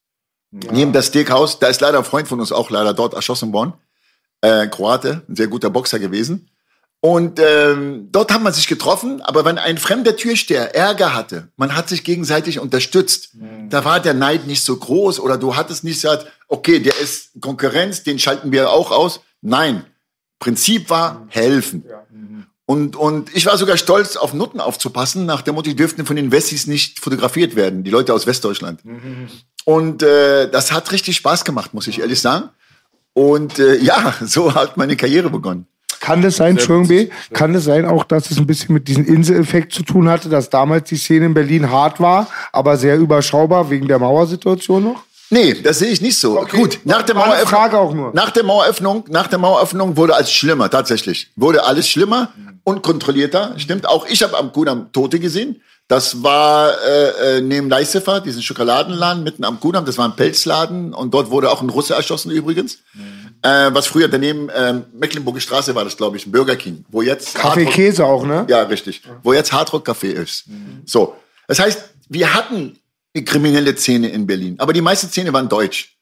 Neben 0.51 0.93
das 0.93 1.07
Steakhouse, 1.07 1.59
da 1.59 1.67
ist 1.67 1.81
leider 1.81 1.97
ein 1.97 2.05
Freund 2.05 2.27
von 2.27 2.39
uns 2.39 2.51
auch 2.51 2.69
leider 2.69 2.93
dort 2.93 3.13
erschossen 3.13 3.51
worden. 3.51 3.73
Äh, 4.41 4.67
Kroate, 4.67 5.23
ein 5.27 5.35
sehr 5.35 5.47
guter 5.47 5.69
Boxer 5.69 5.99
gewesen. 5.99 6.49
Und 7.01 7.39
ähm, 7.39 8.09
dort 8.11 8.33
haben 8.33 8.43
man 8.43 8.53
sich 8.53 8.67
getroffen, 8.67 9.21
aber 9.21 9.45
wenn 9.45 9.59
ein 9.59 9.77
fremder 9.77 10.15
Türsteher 10.15 10.73
Ärger 10.73 11.13
hatte, 11.13 11.49
man 11.55 11.75
hat 11.75 11.87
sich 11.87 12.03
gegenseitig 12.03 12.59
unterstützt, 12.59 13.31
da 13.69 13.85
war 13.85 13.99
der 13.99 14.15
Neid 14.15 14.47
nicht 14.47 14.63
so 14.63 14.75
groß 14.75 15.19
oder 15.19 15.37
du 15.37 15.55
hattest 15.55 15.83
nicht 15.83 16.01
gesagt, 16.01 16.25
okay, 16.47 16.79
der 16.79 16.97
ist 16.99 17.31
Konkurrenz, 17.41 18.03
den 18.03 18.19
schalten 18.19 18.51
wir 18.51 18.71
auch 18.71 18.91
aus. 18.91 19.21
Nein, 19.41 19.85
Prinzip 20.39 20.89
war 20.89 21.25
helfen. 21.29 21.85
Und, 22.67 22.95
und 22.95 23.35
ich 23.35 23.45
war 23.45 23.57
sogar 23.57 23.77
stolz, 23.77 24.15
auf 24.15 24.33
Nutten 24.33 24.59
aufzupassen, 24.59 25.25
nach 25.25 25.43
dem 25.43 25.55
Motto, 25.55 25.69
die 25.69 25.75
dürften 25.75 26.05
von 26.05 26.15
den 26.15 26.31
Wessis 26.31 26.65
nicht 26.65 26.99
fotografiert 26.99 27.55
werden, 27.55 27.83
die 27.83 27.91
Leute 27.91 28.13
aus 28.13 28.25
Westdeutschland. 28.25 28.81
Und 29.65 30.01
äh, 30.01 30.49
das 30.49 30.71
hat 30.71 30.91
richtig 30.91 31.15
Spaß 31.17 31.45
gemacht, 31.45 31.73
muss 31.73 31.87
ich 31.87 31.99
ehrlich 31.99 32.21
sagen. 32.21 32.49
Und 33.13 33.59
äh, 33.59 33.77
ja, 33.81 34.15
so 34.21 34.53
hat 34.53 34.77
meine 34.77 34.95
Karriere 34.95 35.29
begonnen. 35.29 35.67
Kann 35.99 36.21
das 36.21 36.35
sein, 36.35 36.51
Entschuldigung, 36.51 36.87
B, 36.87 37.09
kann 37.33 37.53
das 37.53 37.63
sein 37.63 37.85
auch, 37.85 38.03
dass 38.03 38.29
es 38.29 38.37
ein 38.37 38.45
bisschen 38.45 38.73
mit 38.75 38.87
diesem 38.87 39.05
Inseleffekt 39.05 39.73
zu 39.73 39.81
tun 39.81 40.07
hatte, 40.07 40.29
dass 40.29 40.51
damals 40.51 40.89
die 40.89 40.97
Szene 40.97 41.25
in 41.25 41.33
Berlin 41.33 41.71
hart 41.71 41.99
war, 41.99 42.27
aber 42.51 42.77
sehr 42.77 42.97
überschaubar 42.97 43.71
wegen 43.71 43.87
der 43.87 43.97
Mauersituation 43.97 44.83
noch? 44.83 45.03
Nee, 45.29 45.53
das 45.61 45.79
sehe 45.79 45.89
ich 45.89 46.01
nicht 46.01 46.17
so. 46.19 46.39
Okay. 46.39 46.57
Gut, 46.57 46.79
nach 46.83 47.01
der, 47.03 47.15
Maueröffnung, 47.15 48.11
nach 48.13 48.31
der 48.31 48.43
Maueröffnung, 48.43 49.05
nach 49.09 49.27
der 49.27 49.39
Maueröffnung 49.39 49.97
wurde 49.97 50.15
alles 50.15 50.31
schlimmer, 50.31 50.69
tatsächlich. 50.69 51.31
Wurde 51.35 51.63
alles 51.63 51.89
schlimmer 51.89 52.31
und 52.63 52.83
kontrollierter. 52.83 53.55
Stimmt 53.57 53.87
auch. 53.87 54.05
Ich 54.07 54.21
habe 54.23 54.37
am 54.37 54.51
Kudamm 54.51 54.91
Tote 54.91 55.19
gesehen. 55.19 55.61
Das 55.87 56.23
war 56.23 56.71
äh, 56.83 57.37
äh, 57.37 57.41
neben 57.41 57.69
Leisifer, 57.69 58.19
diesen 58.19 58.41
Schokoladenladen 58.41 59.23
mitten 59.23 59.43
am 59.43 59.59
Kudamm. 59.59 59.85
Das 59.85 59.99
war 59.99 60.05
ein 60.05 60.15
Pelzladen 60.15 60.93
und 60.93 61.13
dort 61.13 61.29
wurde 61.29 61.51
auch 61.51 61.61
ein 61.61 61.69
Russe 61.69 61.93
erschossen 61.93 62.31
übrigens. 62.31 62.79
Mhm. 62.93 63.35
Äh, 63.43 63.71
was 63.73 63.85
früher 63.85 64.07
daneben 64.07 64.49
äh, 64.49 64.81
Mecklenburger 64.93 65.39
Straße 65.39 65.75
war 65.75 65.83
das, 65.83 65.95
glaube 65.95 66.17
ich, 66.17 66.25
ein 66.25 66.31
Burger 66.31 66.55
King, 66.55 66.85
wo 66.89 67.03
jetzt 67.03 67.35
Kaffee 67.35 67.65
Hardrock- 67.65 67.73
Käse 67.73 68.03
auch, 68.05 68.25
ne? 68.25 68.45
Ja, 68.49 68.63
richtig. 68.63 69.03
Wo 69.21 69.33
jetzt 69.33 69.53
Hardrock 69.53 69.87
Café 69.87 70.07
ist. 70.07 70.45
So, 70.85 71.15
das 71.47 71.59
heißt, 71.59 71.83
wir 72.09 72.33
hatten 72.33 72.79
kriminelle 73.23 73.75
Szene 73.77 74.09
in 74.09 74.27
Berlin, 74.27 74.55
aber 74.59 74.73
die 74.73 74.81
meisten 74.81 75.09
Szene 75.09 75.31
waren 75.31 75.47
deutsch. 75.47 75.95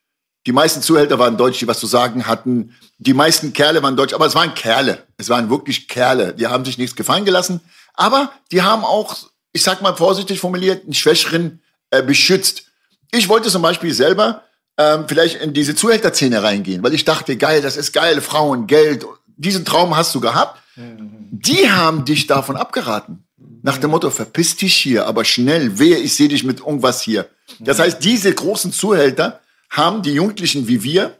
Die 0.45 0.51
meisten 0.51 0.81
Zuhälter 0.81 1.19
waren 1.19 1.37
deutsch, 1.37 1.59
die 1.59 1.67
was 1.67 1.79
zu 1.79 1.87
sagen 1.87 2.27
hatten. 2.27 2.75
Die 2.97 3.13
meisten 3.13 3.53
Kerle 3.53 3.81
waren 3.81 3.95
deutsch, 3.95 4.13
aber 4.13 4.25
es 4.25 4.35
waren 4.35 4.53
Kerle. 4.53 5.03
Es 5.17 5.29
waren 5.29 5.49
wirklich 5.49 5.87
Kerle. 5.87 6.33
Die 6.33 6.47
haben 6.47 6.65
sich 6.65 6.77
nichts 6.77 6.95
gefallen 6.95 7.23
gelassen, 7.23 7.61
aber 7.93 8.31
die 8.51 8.61
haben 8.61 8.83
auch, 8.83 9.15
ich 9.53 9.63
sag 9.63 9.81
mal 9.81 9.95
vorsichtig 9.95 10.39
formuliert, 10.39 10.83
einen 10.83 10.93
Schwächeren 10.93 11.61
äh, 11.91 12.03
beschützt. 12.03 12.63
Ich 13.11 13.29
wollte 13.29 13.49
zum 13.49 13.61
Beispiel 13.61 13.93
selber 13.93 14.43
ähm, 14.77 15.05
vielleicht 15.07 15.41
in 15.41 15.53
diese 15.53 15.75
Zuhälterszene 15.75 16.41
reingehen, 16.43 16.83
weil 16.83 16.93
ich 16.93 17.05
dachte, 17.05 17.37
geil, 17.37 17.61
das 17.61 17.77
ist 17.77 17.93
geil, 17.93 18.19
Frauen, 18.21 18.67
Geld. 18.67 19.05
Diesen 19.37 19.65
Traum 19.65 19.95
hast 19.95 20.13
du 20.15 20.19
gehabt. 20.19 20.59
Die 20.75 21.71
haben 21.71 22.03
dich 22.05 22.27
davon 22.27 22.57
abgeraten. 22.57 23.25
Nach 23.63 23.77
dem 23.77 23.91
Motto, 23.91 24.09
verpiss 24.09 24.57
dich 24.57 24.75
hier, 24.75 25.07
aber 25.07 25.23
schnell, 25.23 25.79
wehe, 25.79 25.97
ich 25.97 26.15
sehe 26.15 26.27
dich 26.27 26.43
mit 26.43 26.59
irgendwas 26.59 27.01
hier. 27.01 27.29
Das 27.59 27.79
heißt, 27.79 28.03
diese 28.03 28.33
großen 28.33 28.73
Zuhälter 28.73 29.39
haben 29.69 30.01
die 30.01 30.11
Jugendlichen 30.11 30.67
wie 30.67 30.83
wir, 30.83 31.17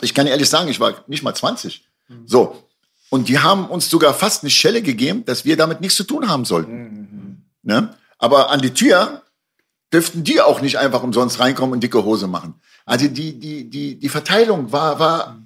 ich 0.00 0.14
kann 0.14 0.28
ehrlich 0.28 0.48
sagen, 0.48 0.68
ich 0.68 0.78
war 0.78 1.04
nicht 1.08 1.24
mal 1.24 1.34
20. 1.34 1.84
So. 2.26 2.64
Und 3.10 3.28
die 3.28 3.40
haben 3.40 3.66
uns 3.68 3.90
sogar 3.90 4.14
fast 4.14 4.42
eine 4.42 4.50
Schelle 4.50 4.82
gegeben, 4.82 5.24
dass 5.24 5.44
wir 5.44 5.56
damit 5.56 5.80
nichts 5.80 5.96
zu 5.96 6.04
tun 6.04 6.28
haben 6.28 6.44
sollten. 6.44 7.44
Ne? 7.62 7.94
Aber 8.18 8.50
an 8.50 8.60
die 8.60 8.72
Tür 8.72 9.22
dürften 9.92 10.22
die 10.22 10.40
auch 10.40 10.60
nicht 10.60 10.78
einfach 10.78 11.02
umsonst 11.02 11.40
reinkommen 11.40 11.72
und 11.72 11.80
dicke 11.80 12.04
Hose 12.04 12.28
machen. 12.28 12.54
Also 12.86 13.08
die, 13.08 13.38
die, 13.38 13.68
die, 13.68 13.98
die 13.98 14.08
Verteilung 14.08 14.70
war, 14.70 14.98
war 14.98 15.43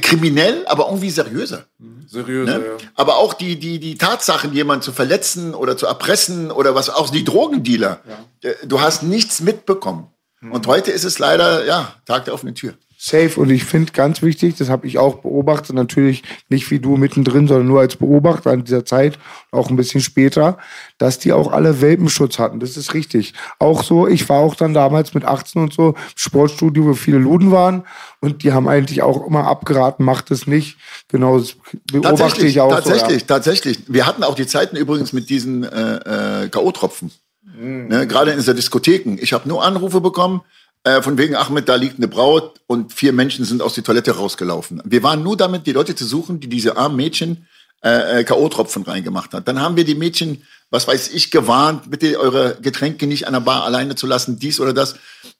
kriminell, 0.00 0.66
aber 0.66 0.86
irgendwie 0.86 1.10
seriöser. 1.10 1.66
Seriös, 2.06 2.46
Ne? 2.48 2.62
Aber 2.94 3.16
auch 3.16 3.34
die, 3.34 3.58
die, 3.58 3.78
die 3.78 3.96
Tatsachen, 3.96 4.52
jemanden 4.54 4.82
zu 4.82 4.92
verletzen 4.92 5.54
oder 5.54 5.76
zu 5.76 5.86
erpressen 5.86 6.50
oder 6.50 6.74
was, 6.74 6.88
auch 6.90 7.10
die 7.10 7.24
Drogendealer. 7.24 8.00
Äh, 8.42 8.54
Du 8.66 8.80
hast 8.80 9.02
nichts 9.02 9.40
mitbekommen. 9.40 10.08
Und 10.40 10.66
heute 10.68 10.92
ist 10.92 11.04
es 11.04 11.18
leider, 11.18 11.64
ja, 11.64 11.94
Tag 12.06 12.24
der 12.26 12.34
offenen 12.34 12.54
Tür. 12.54 12.74
Safe. 13.00 13.40
Und 13.40 13.50
ich 13.50 13.64
finde 13.64 13.92
ganz 13.92 14.22
wichtig, 14.22 14.56
das 14.56 14.68
habe 14.68 14.88
ich 14.88 14.98
auch 14.98 15.20
beobachtet, 15.20 15.76
natürlich 15.76 16.24
nicht 16.48 16.68
wie 16.72 16.80
du 16.80 16.96
mittendrin, 16.96 17.46
sondern 17.46 17.68
nur 17.68 17.78
als 17.78 17.94
Beobachter 17.94 18.50
an 18.50 18.64
dieser 18.64 18.84
Zeit, 18.84 19.20
auch 19.52 19.70
ein 19.70 19.76
bisschen 19.76 20.00
später, 20.00 20.58
dass 20.98 21.20
die 21.20 21.32
auch 21.32 21.52
alle 21.52 21.80
Welpenschutz 21.80 22.40
hatten. 22.40 22.58
Das 22.58 22.76
ist 22.76 22.94
richtig. 22.94 23.34
Auch 23.60 23.84
so, 23.84 24.08
ich 24.08 24.28
war 24.28 24.40
auch 24.40 24.56
dann 24.56 24.74
damals 24.74 25.14
mit 25.14 25.24
18 25.24 25.62
und 25.62 25.72
so 25.72 25.90
im 25.90 25.94
Sportstudio, 26.16 26.86
wo 26.86 26.94
viele 26.94 27.18
Luden 27.18 27.52
waren 27.52 27.84
und 28.18 28.42
die 28.42 28.52
haben 28.52 28.68
eigentlich 28.68 29.00
auch 29.00 29.24
immer 29.24 29.46
abgeraten, 29.46 30.04
macht 30.04 30.32
es 30.32 30.48
nicht. 30.48 30.76
Genau, 31.06 31.38
das 31.38 31.54
beobachte 31.92 32.44
ich 32.44 32.60
auch 32.60 32.70
tatsächlich, 32.70 33.20
so. 33.20 33.26
tatsächlich. 33.26 33.78
Wir 33.86 34.06
hatten 34.06 34.24
auch 34.24 34.34
die 34.34 34.48
Zeiten 34.48 34.76
übrigens 34.76 35.12
mit 35.12 35.30
diesen 35.30 35.62
äh, 35.62 36.44
äh, 36.44 36.48
K.O.-Tropfen. 36.48 37.12
Mhm. 37.56 37.86
Ne, 37.88 38.06
Gerade 38.08 38.32
in 38.32 38.38
dieser 38.38 38.54
Diskotheken. 38.54 39.18
Ich 39.20 39.32
habe 39.32 39.48
nur 39.48 39.64
Anrufe 39.64 40.00
bekommen, 40.00 40.42
äh, 40.84 41.02
von 41.02 41.18
wegen, 41.18 41.34
Ahmed, 41.34 41.68
da 41.68 41.74
liegt 41.74 41.96
eine 41.96 42.08
Braut 42.08 42.60
und 42.66 42.92
vier 42.92 43.12
Menschen 43.12 43.44
sind 43.44 43.62
aus 43.62 43.74
der 43.74 43.84
Toilette 43.84 44.12
rausgelaufen. 44.12 44.82
Wir 44.84 45.02
waren 45.02 45.22
nur 45.22 45.36
damit, 45.36 45.66
die 45.66 45.72
Leute 45.72 45.94
zu 45.94 46.04
suchen, 46.04 46.40
die 46.40 46.48
diese 46.48 46.76
armen 46.76 46.96
Mädchen 46.96 47.46
äh, 47.82 48.20
äh, 48.20 48.24
K.O.-Tropfen 48.24 48.86
reingemacht 48.86 49.32
hat. 49.34 49.46
Dann 49.46 49.60
haben 49.60 49.76
wir 49.76 49.84
die 49.84 49.94
Mädchen, 49.94 50.42
was 50.70 50.88
weiß 50.88 51.08
ich, 51.08 51.30
gewarnt, 51.30 51.90
bitte 51.90 52.18
eure 52.18 52.58
Getränke 52.60 53.06
nicht 53.06 53.26
an 53.26 53.34
der 53.34 53.40
Bar 53.40 53.64
alleine 53.64 53.94
zu 53.94 54.06
lassen, 54.06 54.38
dies 54.38 54.60
oder 54.60 54.72
das. 54.72 54.96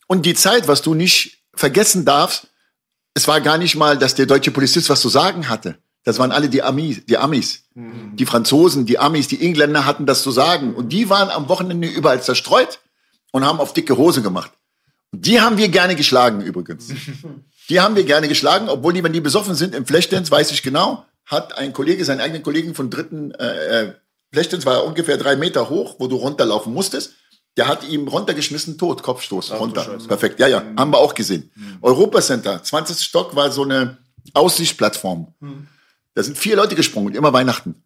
Und 0.06 0.24
die 0.24 0.34
Zeit, 0.34 0.68
was 0.68 0.82
du 0.82 0.94
nicht 0.94 1.38
vergessen 1.54 2.04
darfst, 2.04 2.46
es 3.14 3.26
war 3.26 3.40
gar 3.40 3.58
nicht 3.58 3.74
mal, 3.74 3.98
dass 3.98 4.14
der 4.14 4.26
deutsche 4.26 4.52
Polizist 4.52 4.88
was 4.88 5.00
zu 5.00 5.08
sagen 5.08 5.48
hatte. 5.48 5.78
Das 6.04 6.18
waren 6.18 6.30
alle 6.30 6.48
die 6.48 6.62
Amis, 6.62 7.04
die 7.06 7.18
Amis. 7.18 7.64
Die 8.14 8.26
Franzosen, 8.26 8.86
die 8.86 8.98
Amis, 8.98 9.28
die 9.28 9.44
Engländer 9.44 9.84
hatten 9.84 10.06
das 10.06 10.22
zu 10.22 10.30
sagen. 10.30 10.74
Und 10.74 10.90
die 10.90 11.10
waren 11.10 11.30
am 11.30 11.48
Wochenende 11.48 11.88
überall 11.88 12.22
zerstreut 12.22 12.78
und 13.32 13.44
haben 13.44 13.60
auf 13.60 13.72
dicke 13.72 13.96
Hose 13.96 14.22
gemacht. 14.22 14.52
Und 15.12 15.26
die 15.26 15.40
haben 15.40 15.56
wir 15.56 15.68
gerne 15.68 15.96
geschlagen 15.96 16.40
übrigens. 16.40 16.88
Die 17.68 17.80
haben 17.80 17.96
wir 17.96 18.04
gerne 18.04 18.28
geschlagen, 18.28 18.68
obwohl 18.68 18.94
die, 18.94 19.04
wenn 19.04 19.12
die 19.12 19.20
besoffen 19.20 19.54
sind 19.54 19.74
im 19.74 19.84
Flashdance, 19.84 20.30
weiß 20.30 20.50
ich 20.52 20.62
genau, 20.62 21.04
hat 21.26 21.56
ein 21.58 21.72
Kollege, 21.72 22.04
seinen 22.04 22.20
eigenen 22.20 22.42
Kollegen 22.42 22.74
von 22.74 22.88
dritten 22.90 23.32
äh, 23.32 23.82
äh, 23.82 23.94
Flashdance 24.32 24.66
war 24.66 24.84
ungefähr 24.84 25.16
drei 25.16 25.36
Meter 25.36 25.70
hoch, 25.70 25.96
wo 25.98 26.06
du 26.06 26.16
runterlaufen 26.16 26.72
musstest. 26.72 27.14
Der 27.56 27.66
hat 27.66 27.86
ihm 27.88 28.06
runtergeschmissen, 28.06 28.78
tot, 28.78 29.02
Kopfstoß, 29.02 29.52
runter. 29.52 29.98
Perfekt, 30.06 30.38
ja, 30.38 30.46
ja, 30.46 30.62
haben 30.76 30.92
wir 30.92 30.98
auch 30.98 31.14
gesehen. 31.14 31.50
Europacenter, 31.80 32.62
20. 32.62 33.02
Stock 33.02 33.34
war 33.34 33.50
so 33.50 33.64
eine 33.64 33.98
Aussichtsplattform. 34.34 35.34
Da 36.14 36.22
sind 36.22 36.38
vier 36.38 36.56
Leute 36.56 36.76
gesprungen, 36.76 37.14
immer 37.14 37.32
Weihnachten. 37.32 37.82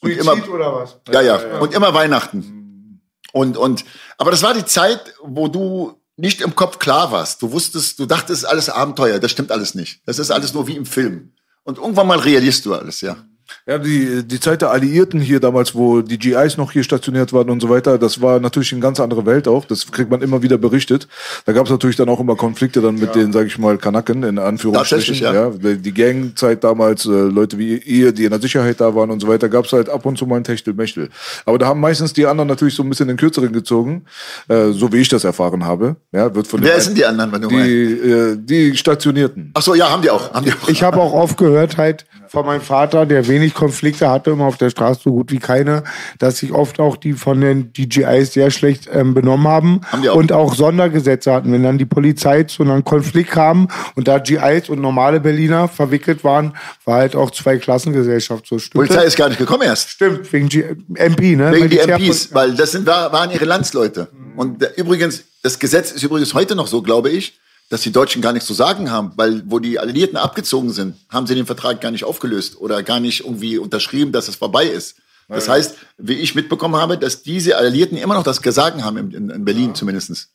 Und 0.00 0.10
immer, 0.10 0.48
oder 0.48 0.74
was? 0.74 0.98
ja, 1.10 1.20
ja, 1.20 1.58
und 1.58 1.74
immer 1.74 1.92
Weihnachten. 1.94 3.02
Und, 3.32 3.56
und, 3.56 3.84
aber 4.18 4.30
das 4.30 4.42
war 4.42 4.54
die 4.54 4.64
Zeit, 4.64 5.14
wo 5.22 5.48
du 5.48 5.99
nicht 6.16 6.40
im 6.40 6.54
Kopf 6.54 6.78
klar 6.78 7.12
warst. 7.12 7.42
Du 7.42 7.52
wusstest, 7.52 7.98
du 7.98 8.06
dachtest, 8.06 8.46
alles 8.46 8.68
Abenteuer. 8.68 9.18
Das 9.18 9.30
stimmt 9.30 9.52
alles 9.52 9.74
nicht. 9.74 10.02
Das 10.06 10.18
ist 10.18 10.30
alles 10.30 10.52
nur 10.52 10.66
wie 10.66 10.76
im 10.76 10.86
Film. 10.86 11.32
Und 11.62 11.78
irgendwann 11.78 12.06
mal 12.06 12.18
realisierst 12.18 12.66
du 12.66 12.74
alles, 12.74 13.00
ja. 13.00 13.16
Ja, 13.66 13.78
die, 13.78 14.24
die 14.24 14.40
Zeit 14.40 14.62
der 14.62 14.70
Alliierten 14.70 15.20
hier 15.20 15.40
damals, 15.40 15.74
wo 15.74 16.00
die 16.00 16.18
GIs 16.18 16.56
noch 16.56 16.72
hier 16.72 16.82
stationiert 16.82 17.32
waren 17.32 17.50
und 17.50 17.60
so 17.60 17.68
weiter, 17.68 17.98
das 17.98 18.20
war 18.20 18.40
natürlich 18.40 18.72
eine 18.72 18.80
ganz 18.80 19.00
andere 19.00 19.26
Welt 19.26 19.46
auch. 19.46 19.64
Das 19.64 19.90
kriegt 19.90 20.10
man 20.10 20.22
immer 20.22 20.42
wieder 20.42 20.58
berichtet. 20.58 21.08
Da 21.44 21.52
gab 21.52 21.66
es 21.66 21.70
natürlich 21.70 21.96
dann 21.96 22.08
auch 22.08 22.20
immer 22.20 22.36
Konflikte 22.36 22.80
dann 22.80 22.96
mit 22.96 23.14
den, 23.14 23.32
sag 23.32 23.46
ich 23.46 23.58
mal, 23.58 23.78
Kanaken 23.78 24.22
in 24.22 24.38
Anführungsstrichen. 24.38 25.20
Tatsächlich, 25.20 25.20
ja. 25.20 25.74
Die 25.74 25.94
Gangzeit 25.94 26.64
damals, 26.64 27.06
äh, 27.06 27.10
Leute 27.10 27.58
wie 27.58 27.76
ihr, 27.78 28.12
die 28.12 28.24
in 28.24 28.30
der 28.30 28.40
Sicherheit 28.40 28.80
da 28.80 28.94
waren 28.94 29.10
und 29.10 29.20
so 29.20 29.28
weiter, 29.28 29.48
gab 29.48 29.64
es 29.66 29.72
halt 29.72 29.88
ab 29.88 30.04
und 30.06 30.18
zu 30.18 30.26
mal 30.26 30.36
ein 30.36 30.44
Techtelmechtel. 30.44 31.10
Aber 31.44 31.58
da 31.58 31.66
haben 31.66 31.80
meistens 31.80 32.12
die 32.12 32.26
anderen 32.26 32.48
natürlich 32.48 32.74
so 32.74 32.82
ein 32.82 32.88
bisschen 32.88 33.08
den 33.08 33.16
Kürzeren 33.16 33.52
gezogen, 33.52 34.04
äh, 34.48 34.70
so 34.70 34.92
wie 34.92 34.98
ich 34.98 35.08
das 35.08 35.24
erfahren 35.24 35.64
habe. 35.64 35.96
Ja, 36.12 36.34
wird 36.34 36.46
von 36.46 36.62
Wer 36.62 36.80
sind 36.80 36.96
die 36.96 37.04
anderen, 37.04 37.32
wenn 37.32 37.42
du 37.42 37.50
meinst? 37.50 37.66
die, 37.66 37.92
äh, 37.92 38.36
die 38.38 38.76
Stationierten. 38.76 39.50
Ach 39.54 39.62
so, 39.62 39.74
ja, 39.74 39.90
haben 39.90 40.02
die 40.02 40.10
auch. 40.10 40.32
Haben 40.32 40.46
die 40.46 40.52
auch. 40.52 40.68
Ich 40.68 40.82
habe 40.82 40.98
auch 40.98 41.12
oft 41.12 41.36
gehört 41.36 41.76
halt 41.76 42.06
von 42.30 42.46
meinem 42.46 42.60
Vater, 42.60 43.06
der 43.06 43.26
wenig 43.26 43.54
Konflikte 43.54 44.08
hatte, 44.08 44.30
immer 44.30 44.44
auf 44.44 44.56
der 44.56 44.70
Straße 44.70 45.00
so 45.02 45.10
gut 45.10 45.32
wie 45.32 45.40
keine, 45.40 45.82
dass 46.20 46.38
sich 46.38 46.52
oft 46.52 46.78
auch 46.78 46.96
die 46.96 47.14
von 47.14 47.40
den 47.40 47.72
DJIs 47.72 48.32
sehr 48.34 48.52
schlecht 48.52 48.88
ähm, 48.92 49.14
benommen 49.14 49.48
haben, 49.48 49.80
Haben 49.90 50.08
auch. 50.08 50.14
und 50.14 50.30
auch 50.32 50.54
Sondergesetze 50.54 51.32
hatten. 51.32 51.52
Wenn 51.52 51.64
dann 51.64 51.76
die 51.78 51.86
Polizei 51.86 52.44
zu 52.44 52.62
einem 52.62 52.84
Konflikt 52.84 53.32
kam 53.32 53.66
und 53.96 54.06
da 54.06 54.18
GIs 54.18 54.68
und 54.68 54.80
normale 54.80 55.18
Berliner 55.18 55.66
verwickelt 55.66 56.22
waren, 56.22 56.54
war 56.84 56.98
halt 56.98 57.16
auch 57.16 57.32
zwei 57.32 57.58
Klassengesellschaft 57.58 58.46
so 58.46 58.58
stimmt. 58.60 58.86
Polizei 58.86 59.04
ist 59.04 59.16
gar 59.16 59.28
nicht 59.28 59.38
gekommen 59.38 59.62
erst. 59.62 59.90
Stimmt, 59.90 60.32
wegen 60.32 60.48
G 60.48 60.64
MP, 60.94 61.34
ne? 61.34 61.52
Wegen 61.52 61.68
die 61.68 61.78
MPs, 61.78 62.32
weil 62.32 62.54
das 62.54 62.70
sind, 62.72 62.86
war- 62.86 63.12
waren 63.12 63.32
ihre 63.32 63.44
Landsleute. 63.44 64.06
Und 64.36 64.62
übrigens, 64.76 65.24
das 65.42 65.58
Gesetz 65.58 65.90
ist 65.90 66.04
übrigens 66.04 66.32
heute 66.34 66.54
noch 66.54 66.68
so, 66.68 66.80
glaube 66.80 67.10
ich, 67.10 67.40
dass 67.70 67.80
die 67.80 67.92
Deutschen 67.92 68.20
gar 68.20 68.32
nichts 68.34 68.46
zu 68.46 68.52
sagen 68.54 68.90
haben, 68.90 69.12
weil 69.16 69.42
wo 69.46 69.58
die 69.58 69.78
Alliierten 69.78 70.18
abgezogen 70.18 70.70
sind, 70.72 70.96
haben 71.08 71.26
sie 71.26 71.34
den 71.34 71.46
Vertrag 71.46 71.80
gar 71.80 71.90
nicht 71.90 72.04
aufgelöst 72.04 72.60
oder 72.60 72.82
gar 72.82 73.00
nicht 73.00 73.20
irgendwie 73.24 73.56
unterschrieben, 73.56 74.12
dass 74.12 74.28
es 74.28 74.36
vorbei 74.36 74.66
ist. 74.66 74.96
Das 75.28 75.48
heißt, 75.48 75.76
wie 75.96 76.14
ich 76.14 76.34
mitbekommen 76.34 76.74
habe, 76.74 76.98
dass 76.98 77.22
diese 77.22 77.56
Alliierten 77.56 77.96
immer 77.96 78.14
noch 78.14 78.24
das 78.24 78.42
Gesagen 78.42 78.84
haben 78.84 78.96
in, 78.98 79.10
in, 79.12 79.30
in 79.30 79.44
Berlin 79.44 79.74
zumindestens. 79.76 80.28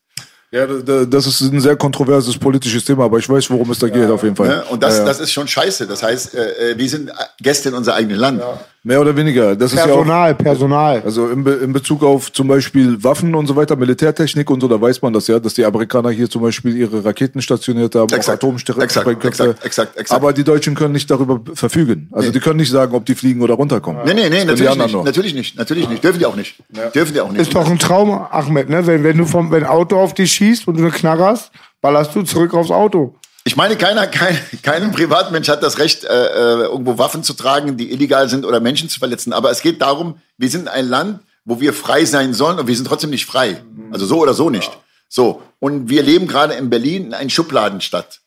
Ja, 0.52 0.66
da- 0.66 0.80
da- 0.80 1.04
das 1.06 1.28
ist 1.28 1.42
ein 1.42 1.60
sehr 1.60 1.76
kontroverses 1.76 2.38
politisches 2.38 2.86
Thema, 2.86 3.04
aber 3.04 3.18
ich 3.18 3.28
weiß, 3.28 3.50
worum 3.50 3.70
es 3.72 3.80
da 3.80 3.90
geht, 3.90 4.10
auf 4.10 4.24
jeden 4.24 4.38
Fall. 4.38 4.48
Ne? 4.48 4.64
Und 4.70 4.82
das, 4.82 4.94
Ja, 4.94 5.00
ja. 5.02 5.06
das 5.08 5.20
ist 5.20 5.34
schon 5.34 5.50
scheiße. 5.50 5.86
Das 5.88 6.02
heißt, 6.02 6.34
äh, 6.36 6.72
äh, 6.72 6.78
wir 6.78 6.88
sind 6.88 7.12
Gäste 7.42 7.68
in 7.70 7.76
unser 7.76 7.96
eigenes 7.96 8.18
Land. 8.18 8.42
Mehr 8.86 9.02
oder 9.02 9.18
weniger. 9.18 9.56
Das 9.56 9.74
ist 9.74 9.80
ja 9.80 9.86
auch, 9.86 9.96
Personal, 9.96 10.36
Personal. 10.36 11.02
also 11.04 11.28
in, 11.30 11.44
Be 11.44 11.54
in 11.54 11.74
Bezug 11.74 12.04
auf 12.04 12.32
zum 12.32 12.48
Beispiel 12.48 13.04
Waffen 13.04 13.34
und 13.34 13.48
so 13.48 13.56
weiter, 13.56 13.76
Militärtechnik 13.76 14.48
und 14.48 14.62
so, 14.62 14.68
da 14.68 14.80
weiß 14.80 15.02
man 15.02 15.12
das 15.12 15.26
ja, 15.26 15.40
dass 15.40 15.56
die 15.56 15.66
Amerikaner 15.66 16.12
hier 16.12 16.30
zum 16.30 16.44
Beispiel 16.44 16.78
ihre 16.78 17.04
Raketen 17.04 17.42
stationiert 17.42 17.96
haben, 17.96 18.14
Exakt, 18.14 18.44
exakt, 18.44 19.26
exakt, 19.26 19.66
exakt, 19.66 19.98
exakt. 19.98 20.12
Aber 20.12 20.34
die 20.34 20.44
Deutschen 20.44 20.76
können 20.76 20.94
nicht 20.94 21.10
darüber 21.10 21.42
verfügen. 21.56 22.10
Also 22.12 22.30
die 22.30 22.40
können 22.40 22.58
nicht 22.58 22.70
sagen, 22.70 22.94
ob 22.94 23.08
die 23.08 23.16
fliegen 23.16 23.42
oder 23.42 23.56
runterkommen. 23.56 24.04
Nee, 24.06 24.14
nee, 24.14 24.30
nee, 24.30 24.46
natürlich 24.46 24.76
nicht, 24.78 25.04
natürlich 25.04 25.34
nicht. 25.34 25.58
Natürlich 25.58 25.90
nicht. 25.90 26.04
Dürfen 26.04 26.20
die 26.20 26.26
auch 26.28 26.36
nicht. 26.36 26.56
Dürfen 26.94 27.14
die 27.16 27.22
auch 27.22 27.32
nicht. 27.32 27.42
Ist 27.42 27.56
doch 27.56 27.68
ein 27.68 27.80
Traum, 27.80 28.12
Ahmed, 28.12 28.70
ne? 28.70 28.86
Wenn, 28.86 29.04
wenn 29.04 29.18
du 29.18 29.26
vom, 29.26 29.50
wenn 29.50 29.64
ein 29.64 29.70
Auto 29.70 29.98
auf 29.98 30.14
dich 30.14 30.32
schießt 30.32 30.68
und 30.68 30.78
du 30.78 30.84
eine 30.84 30.92
Knarre 30.92 31.26
hast, 31.26 31.52
ballerst 31.82 32.16
du 32.16 32.22
zurück 32.22 32.54
aufs 32.54 32.70
Auto. 32.70 33.16
Ich 33.48 33.56
meine, 33.56 33.78
keiner, 33.78 34.08
kein, 34.08 34.40
kein 34.64 34.92
Privatmensch 34.92 35.48
hat 35.50 35.62
das 35.62 35.78
Recht, 35.78 36.04
äh, 36.04 36.08
äh, 36.08 36.64
irgendwo 36.64 36.98
Waffen 36.98 37.24
zu 37.24 37.34
tragen, 37.34 37.78
die 37.78 37.92
illegal 37.92 38.28
sind 38.28 38.44
oder 38.44 38.60
Menschen 38.60 38.90
zu 38.90 38.98
verletzen. 38.98 39.34
Aber 39.34 39.52
es 39.52 39.62
geht 39.62 39.82
darum, 39.84 40.20
wir 40.38 40.50
sind 40.50 40.68
ein 40.68 40.88
Land, 40.88 41.20
wo 41.46 41.60
wir 41.60 41.72
frei 41.72 42.06
sein 42.06 42.34
sollen 42.34 42.58
und 42.58 42.68
wir 42.68 42.76
sind 42.76 42.88
trotzdem 42.88 43.12
nicht 43.12 43.28
frei. 43.28 43.62
Also 43.92 44.08
so 44.08 44.18
oder 44.20 44.34
so 44.34 44.50
nicht. 44.50 44.72
So. 45.08 45.44
Und 45.60 45.90
wir 45.90 46.02
leben 46.02 46.28
gerade 46.28 46.56
in 46.56 46.72
Berlin 46.72 47.06
in 47.06 47.14
einer 47.14 47.30
Schubladenstadt. 47.30 48.20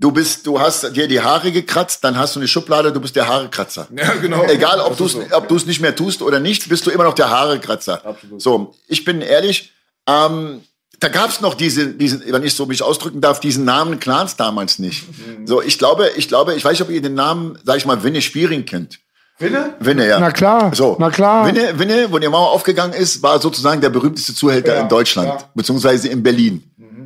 Du 0.00 0.10
bist, 0.10 0.44
du 0.44 0.60
hast 0.60 0.94
dir 0.94 1.06
die 1.06 1.20
Haare 1.20 1.52
gekratzt, 1.52 2.02
dann 2.02 2.18
hast 2.18 2.34
du 2.34 2.40
eine 2.40 2.48
Schublade, 2.48 2.92
du 2.92 3.00
bist 3.00 3.14
der 3.14 3.28
Haarekratzer. 3.28 3.86
Ja, 3.96 4.14
genau. 4.14 4.44
Egal, 4.44 4.80
ob 4.80 4.96
du 4.96 5.06
es 5.06 5.12
so. 5.12 5.22
ob 5.32 5.48
du's 5.48 5.66
nicht 5.66 5.80
mehr 5.80 5.94
tust 5.94 6.20
oder 6.20 6.40
nicht, 6.40 6.68
bist 6.68 6.84
du 6.84 6.90
immer 6.90 7.04
noch 7.04 7.14
der 7.14 7.30
Haarekratzer. 7.30 8.04
Absolut. 8.04 8.42
So, 8.42 8.74
ich 8.88 9.04
bin 9.04 9.22
ehrlich, 9.22 9.72
ähm, 10.08 10.62
da 11.00 11.08
gab 11.08 11.30
es 11.30 11.40
noch 11.40 11.54
diese, 11.54 11.88
diesen, 11.88 12.22
wenn 12.26 12.42
ich 12.42 12.54
so 12.54 12.66
mich 12.66 12.82
ausdrücken 12.82 13.20
darf, 13.20 13.40
diesen 13.40 13.64
Namen 13.64 14.00
Clans 14.00 14.36
damals 14.36 14.78
nicht. 14.78 15.06
Mhm. 15.08 15.46
So, 15.46 15.62
ich 15.62 15.78
glaube, 15.78 16.10
ich 16.16 16.28
glaube, 16.28 16.54
ich 16.54 16.64
weiß 16.64 16.72
nicht, 16.72 16.82
ob 16.82 16.90
ihr 16.90 17.00
den 17.02 17.14
Namen, 17.14 17.58
sag 17.64 17.76
ich 17.76 17.86
mal, 17.86 18.02
Winne 18.02 18.20
Spiering 18.20 18.64
kennt. 18.64 18.98
Winne? 19.38 19.74
Winne, 19.78 20.08
ja. 20.08 20.18
Na 20.18 20.32
klar, 20.32 20.74
So, 20.74 20.96
na 20.98 21.10
klar. 21.10 21.46
Winne, 21.46 21.78
Winne, 21.78 22.08
wo 22.10 22.18
die 22.18 22.28
Mauer 22.28 22.50
aufgegangen 22.50 22.92
ist, 22.92 23.22
war 23.22 23.40
sozusagen 23.40 23.80
der 23.80 23.90
berühmteste 23.90 24.34
Zuhälter 24.34 24.74
Ja, 24.74 24.80
in 24.80 24.88
Deutschland, 24.88 25.28
ja. 25.28 25.50
beziehungsweise 25.54 26.08
in 26.08 26.22
Berlin. 26.22 26.62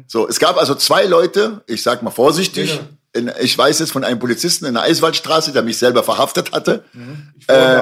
So, 0.07 0.27
es 0.29 0.39
gab 0.39 0.57
also 0.57 0.75
zwei 0.75 1.05
Leute, 1.05 1.63
ich 1.67 1.83
sag 1.83 2.03
mal 2.03 2.11
vorsichtig, 2.11 2.81
in, 3.13 3.31
ich 3.41 3.57
weiß 3.57 3.81
es 3.81 3.91
von 3.91 4.05
einem 4.05 4.19
Polizisten 4.19 4.65
in 4.65 4.75
der 4.75 4.85
Eiswaldstraße, 4.85 5.53
der 5.53 5.63
mich 5.63 5.77
selber 5.77 6.03
verhaftet 6.03 6.53
hatte, 6.53 6.85
äh, 7.47 7.81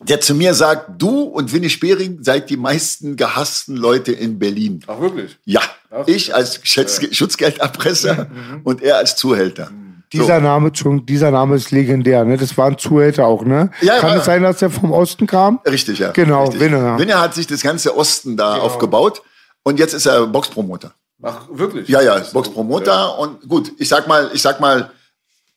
der 0.00 0.20
zu 0.20 0.34
mir 0.34 0.54
sagt, 0.54 0.90
du 1.02 1.22
und 1.22 1.52
Winnie 1.52 1.70
Spering 1.70 2.22
seid 2.22 2.50
die 2.50 2.56
meisten 2.56 3.16
gehassten 3.16 3.76
Leute 3.76 4.12
in 4.12 4.38
Berlin. 4.38 4.80
Ach, 4.86 5.00
wirklich? 5.00 5.36
Ja, 5.44 5.60
Ach, 5.90 6.06
ich 6.06 6.34
als 6.34 6.60
Schätz 6.62 7.00
Schutzgelderpresser 7.14 8.28
und 8.64 8.82
er 8.82 8.98
als 8.98 9.16
Zuhälter. 9.16 9.70
Dieser 10.12 10.40
Name, 10.40 10.68
Entschuldigung, 10.68 11.04
dieser 11.04 11.30
Name 11.30 11.56
ist 11.56 11.70
legendär, 11.70 12.24
ne? 12.24 12.38
Das 12.38 12.56
war 12.56 12.66
ein 12.68 12.78
Zuhälter 12.78 13.26
auch, 13.26 13.44
ne? 13.44 13.70
Ja, 13.82 13.98
Kann 13.98 14.10
ja. 14.12 14.16
es 14.18 14.24
sein, 14.24 14.42
dass 14.42 14.58
der 14.58 14.70
vom 14.70 14.90
Osten 14.90 15.26
kam? 15.26 15.60
Richtig, 15.66 15.98
ja. 15.98 16.12
Genau, 16.12 16.44
Richtig. 16.44 16.60
Winne, 16.60 16.78
ja. 16.78 16.98
Winne 16.98 17.20
hat 17.20 17.34
sich 17.34 17.46
das 17.46 17.60
ganze 17.62 17.94
Osten 17.94 18.36
da 18.36 18.54
Genau. 18.54 18.64
aufgebaut 18.64 19.20
und 19.64 19.78
jetzt 19.78 19.92
ist 19.92 20.06
er 20.06 20.26
Boxpromoter. 20.26 20.94
Ach, 21.22 21.42
wirklich? 21.50 21.88
Ja, 21.88 22.00
ja, 22.00 22.22
Boxpromoter 22.32 23.18
und 23.18 23.46
gut, 23.48 23.72
ich 23.78 23.88
sag 23.88 24.06
mal, 24.08 24.30
ich 24.32 24.40
sag 24.40 24.60
mal, 24.60 24.90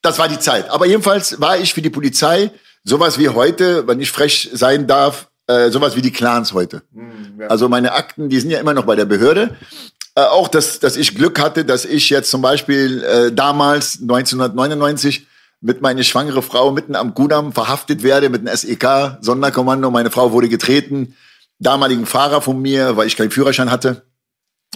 das 0.01 0.17
war 0.19 0.27
die 0.27 0.39
Zeit. 0.39 0.69
Aber 0.69 0.85
jedenfalls 0.85 1.39
war 1.39 1.57
ich 1.57 1.73
für 1.73 1.81
die 1.81 1.91
Polizei 1.91 2.51
sowas 2.83 3.17
wie 3.17 3.29
heute, 3.29 3.87
wenn 3.87 3.99
ich 3.99 4.11
frech 4.11 4.49
sein 4.53 4.87
darf, 4.87 5.29
äh, 5.47 5.69
sowas 5.69 5.95
wie 5.95 6.01
die 6.01 6.11
Clans 6.11 6.53
heute. 6.53 6.81
Hm, 6.93 7.39
ja. 7.39 7.47
Also 7.47 7.69
meine 7.69 7.93
Akten, 7.93 8.29
die 8.29 8.39
sind 8.39 8.51
ja 8.51 8.59
immer 8.59 8.73
noch 8.73 8.85
bei 8.85 8.95
der 8.95 9.05
Behörde. 9.05 9.55
Äh, 10.15 10.21
auch, 10.21 10.47
dass, 10.47 10.79
dass 10.79 10.97
ich 10.97 11.15
Glück 11.15 11.39
hatte, 11.39 11.65
dass 11.65 11.85
ich 11.85 12.09
jetzt 12.09 12.29
zum 12.29 12.41
Beispiel 12.41 13.03
äh, 13.03 13.31
damals 13.31 13.99
1999 14.01 15.27
mit 15.61 15.81
meiner 15.81 16.03
schwangere 16.03 16.41
Frau 16.41 16.71
mitten 16.71 16.95
am 16.95 17.13
Kudamm 17.13 17.53
verhaftet 17.53 18.03
werde 18.03 18.29
mit 18.29 18.41
einem 18.41 18.55
SEK 18.55 19.17
Sonderkommando. 19.21 19.91
Meine 19.91 20.09
Frau 20.09 20.31
wurde 20.31 20.49
getreten. 20.49 21.15
Damaligen 21.59 22.07
Fahrer 22.07 22.41
von 22.41 22.59
mir, 22.59 22.97
weil 22.97 23.05
ich 23.05 23.15
keinen 23.15 23.29
Führerschein 23.29 23.69
hatte, 23.69 24.03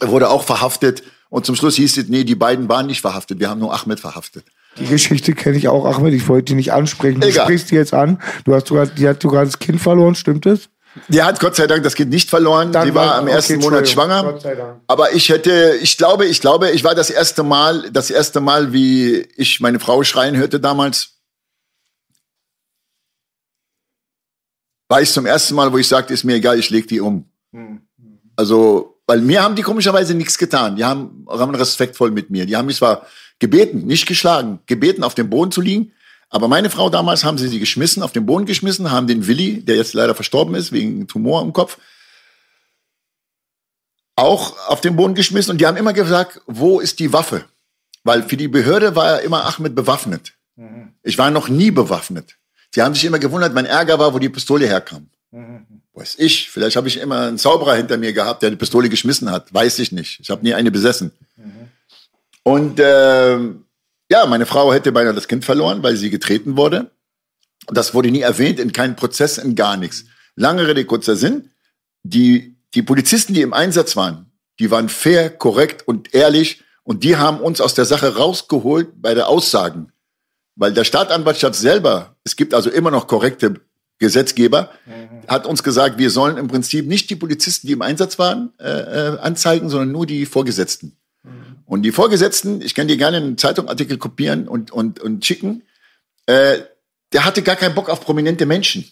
wurde 0.01 0.29
auch 0.29 0.43
verhaftet. 0.43 1.01
Und 1.29 1.45
zum 1.45 1.55
Schluss 1.55 1.75
hieß 1.75 1.97
es, 1.97 2.07
nee, 2.07 2.23
die 2.23 2.35
beiden 2.35 2.69
waren 2.69 2.85
nicht 2.85 3.01
verhaftet. 3.01 3.39
Wir 3.39 3.49
haben 3.49 3.59
nur 3.59 3.73
Ahmed 3.73 3.99
verhaftet. 3.99 4.45
Die 4.79 4.85
Geschichte 4.85 5.33
kenne 5.33 5.57
ich 5.57 5.67
auch, 5.67 5.85
Ahmed. 5.85 6.13
Ich 6.13 6.27
wollte 6.27 6.45
die 6.45 6.55
nicht 6.55 6.73
ansprechen. 6.73 7.21
Du 7.21 7.27
Egal. 7.27 7.45
sprichst 7.45 7.71
die 7.71 7.75
jetzt 7.75 7.93
an. 7.93 8.21
Du 8.43 8.53
hast 8.53 8.67
sogar, 8.67 8.87
die 8.87 9.07
hat 9.07 9.21
sogar 9.21 9.45
das 9.45 9.59
Kind 9.59 9.81
verloren, 9.81 10.15
stimmt 10.15 10.45
es? 10.45 10.69
Die 11.09 11.21
hat 11.21 11.39
Gott 11.39 11.55
sei 11.55 11.67
Dank 11.67 11.83
das 11.83 11.95
Kind 11.95 12.09
nicht 12.09 12.29
verloren. 12.29 12.71
Dann 12.71 12.87
die 12.87 12.95
war 12.95 13.15
am 13.15 13.25
okay, 13.25 13.33
ersten 13.33 13.59
Monat 13.59 13.87
schwanger. 13.87 14.23
Gott 14.23 14.41
sei 14.41 14.55
Dank. 14.55 14.81
Aber 14.87 15.13
ich 15.13 15.29
hätte, 15.29 15.77
ich 15.81 15.97
glaube, 15.97 16.25
ich 16.25 16.39
glaube, 16.39 16.71
ich 16.71 16.83
war 16.83 16.95
das 16.95 17.09
erste 17.09 17.43
Mal, 17.43 17.89
das 17.91 18.09
erste 18.09 18.39
Mal, 18.39 18.71
wie 18.71 19.27
ich 19.35 19.59
meine 19.59 19.79
Frau 19.79 20.03
schreien 20.03 20.37
hörte 20.37 20.59
damals. 20.59 21.15
War 24.87 25.01
ich 25.01 25.11
zum 25.11 25.25
ersten 25.25 25.55
Mal, 25.55 25.73
wo 25.73 25.77
ich 25.77 25.87
sagte, 25.87 26.13
ist 26.13 26.23
mir 26.23 26.35
egal, 26.35 26.59
ich 26.59 26.69
leg 26.69 26.87
die 26.87 27.01
um. 27.01 27.25
Also, 28.35 28.99
weil 29.07 29.19
mir 29.21 29.43
haben 29.43 29.55
die 29.55 29.63
komischerweise 29.63 30.13
nichts 30.13 30.37
getan. 30.37 30.75
Die 30.75 30.83
haben, 30.83 31.25
haben 31.27 31.55
respektvoll 31.55 32.11
mit 32.11 32.29
mir. 32.29 32.45
Die 32.45 32.55
haben 32.55 32.67
mich 32.67 32.77
zwar 32.77 33.05
gebeten, 33.39 33.85
nicht 33.85 34.05
geschlagen, 34.05 34.59
gebeten, 34.65 35.03
auf 35.03 35.15
dem 35.15 35.29
Boden 35.29 35.51
zu 35.51 35.61
liegen. 35.61 35.91
Aber 36.29 36.47
meine 36.47 36.69
Frau 36.69 36.89
damals 36.89 37.23
haben 37.23 37.37
sie 37.37 37.47
sie 37.47 37.59
geschmissen, 37.59 38.03
auf 38.03 38.11
den 38.11 38.25
Boden 38.25 38.45
geschmissen, 38.45 38.91
haben 38.91 39.07
den 39.07 39.27
Willi, 39.27 39.61
der 39.63 39.75
jetzt 39.75 39.93
leider 39.93 40.15
verstorben 40.15 40.55
ist, 40.55 40.71
wegen 40.71 41.07
Tumor 41.07 41.41
im 41.41 41.53
Kopf, 41.53 41.77
auch 44.15 44.57
auf 44.67 44.81
den 44.81 44.95
Boden 44.95 45.13
geschmissen. 45.13 45.51
Und 45.51 45.61
die 45.61 45.67
haben 45.67 45.77
immer 45.77 45.93
gesagt, 45.93 46.41
wo 46.47 46.79
ist 46.79 46.99
die 46.99 47.13
Waffe? 47.13 47.45
Weil 48.03 48.23
für 48.23 48.37
die 48.37 48.47
Behörde 48.47 48.95
war 48.95 49.05
ja 49.05 49.17
immer 49.17 49.45
Ahmed 49.45 49.75
bewaffnet. 49.75 50.33
Ich 51.03 51.17
war 51.17 51.31
noch 51.31 51.49
nie 51.49 51.71
bewaffnet. 51.71 52.37
Sie 52.71 52.81
haben 52.81 52.93
sich 52.93 53.05
immer 53.05 53.19
gewundert, 53.19 53.53
mein 53.53 53.65
Ärger 53.65 53.99
war, 53.99 54.13
wo 54.13 54.19
die 54.19 54.29
Pistole 54.29 54.67
herkam. 54.67 55.09
Weiß 55.93 56.15
ich, 56.17 56.49
vielleicht 56.49 56.75
habe 56.75 56.87
ich 56.87 56.97
immer 56.97 57.27
einen 57.27 57.37
Zauberer 57.37 57.75
hinter 57.75 57.97
mir 57.97 58.11
gehabt, 58.13 58.41
der 58.43 58.49
die 58.49 58.57
Pistole 58.57 58.89
geschmissen 58.89 59.31
hat. 59.31 59.53
Weiß 59.53 59.79
ich 59.79 59.91
nicht. 59.91 60.19
Ich 60.19 60.29
habe 60.29 60.43
nie 60.43 60.53
eine 60.53 60.71
besessen. 60.71 61.11
Und 62.47 62.79
ähm, 62.79 63.65
ja, 64.09 64.25
meine 64.27 64.45
Frau 64.45 64.71
hätte 64.71 64.91
beinahe 64.91 65.15
das 65.15 65.27
Kind 65.27 65.43
verloren, 65.43 65.81
weil 65.81 65.97
sie 65.97 66.11
getreten 66.11 66.57
wurde. 66.57 66.91
Das 67.67 67.95
wurde 67.95 68.11
nie 68.11 68.21
erwähnt, 68.21 68.59
in 68.59 68.71
keinem 68.71 68.95
Prozess, 68.95 69.39
in 69.39 69.55
gar 69.55 69.77
nichts. 69.77 70.05
Lange 70.35 70.67
Rede, 70.67 70.85
kurzer 70.85 71.15
Sinn. 71.15 71.49
Die, 72.03 72.55
die 72.75 72.83
Polizisten, 72.83 73.33
die 73.33 73.41
im 73.41 73.53
Einsatz 73.53 73.95
waren, 73.95 74.31
die 74.59 74.69
waren 74.69 74.89
fair, 74.89 75.31
korrekt 75.31 75.87
und 75.87 76.13
ehrlich. 76.13 76.63
Und 76.83 77.03
die 77.03 77.17
haben 77.17 77.39
uns 77.39 77.61
aus 77.61 77.73
der 77.73 77.85
Sache 77.85 78.15
rausgeholt 78.15 79.01
bei 79.01 79.15
der 79.15 79.27
Aussagen. 79.27 79.91
Weil 80.55 80.71
der 80.71 80.83
Staatsanwaltschaft 80.83 81.55
selber, 81.55 82.15
es 82.23 82.35
gibt 82.35 82.53
also 82.53 82.69
immer 82.69 82.91
noch 82.91 83.07
korrekte 83.07 83.55
Gesetzgeber, 83.97 84.69
hat 85.27 85.47
uns 85.47 85.63
gesagt, 85.63 85.97
wir 85.97 86.11
sollen 86.11 86.37
im 86.37 86.47
Prinzip 86.47 86.85
nicht 86.85 87.09
die 87.09 87.15
Polizisten, 87.15 87.65
die 87.65 87.73
im 87.73 87.81
Einsatz 87.81 88.19
waren, 88.19 88.53
äh, 88.59 88.69
äh, 88.69 89.19
anzeigen, 89.19 89.69
sondern 89.69 89.91
nur 89.91 90.05
die 90.05 90.27
Vorgesetzten. 90.27 90.95
Und 91.65 91.81
die 91.81 91.91
Vorgesetzten, 91.91 92.61
ich 92.61 92.75
kann 92.75 92.87
dir 92.87 92.97
gerne 92.97 93.17
einen 93.17 93.37
Zeitungartikel 93.37 93.97
kopieren 93.97 94.47
und, 94.47 94.71
und, 94.71 94.99
und 94.99 95.25
schicken, 95.25 95.63
äh, 96.27 96.59
der 97.13 97.25
hatte 97.25 97.41
gar 97.41 97.55
keinen 97.55 97.75
Bock 97.75 97.89
auf 97.89 98.01
prominente 98.01 98.45
Menschen. 98.45 98.89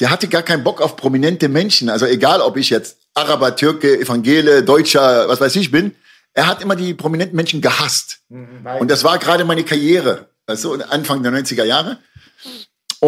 Der 0.00 0.10
hatte 0.10 0.28
gar 0.28 0.42
keinen 0.42 0.64
Bock 0.64 0.80
auf 0.80 0.96
prominente 0.96 1.48
Menschen. 1.48 1.88
Also 1.88 2.06
egal, 2.06 2.40
ob 2.40 2.56
ich 2.56 2.70
jetzt 2.70 2.98
Araber, 3.14 3.56
Türke, 3.56 3.98
Evangele, 3.98 4.62
Deutscher, 4.62 5.28
was 5.28 5.40
weiß 5.40 5.56
ich 5.56 5.70
bin, 5.70 5.94
er 6.34 6.46
hat 6.46 6.62
immer 6.62 6.76
die 6.76 6.92
prominenten 6.92 7.34
Menschen 7.34 7.62
gehasst. 7.62 8.20
Und 8.78 8.90
das 8.90 9.04
war 9.04 9.18
gerade 9.18 9.44
meine 9.44 9.64
Karriere, 9.64 10.28
du, 10.46 10.74
Anfang 10.74 11.22
der 11.22 11.32
90er 11.32 11.64
Jahre. 11.64 11.98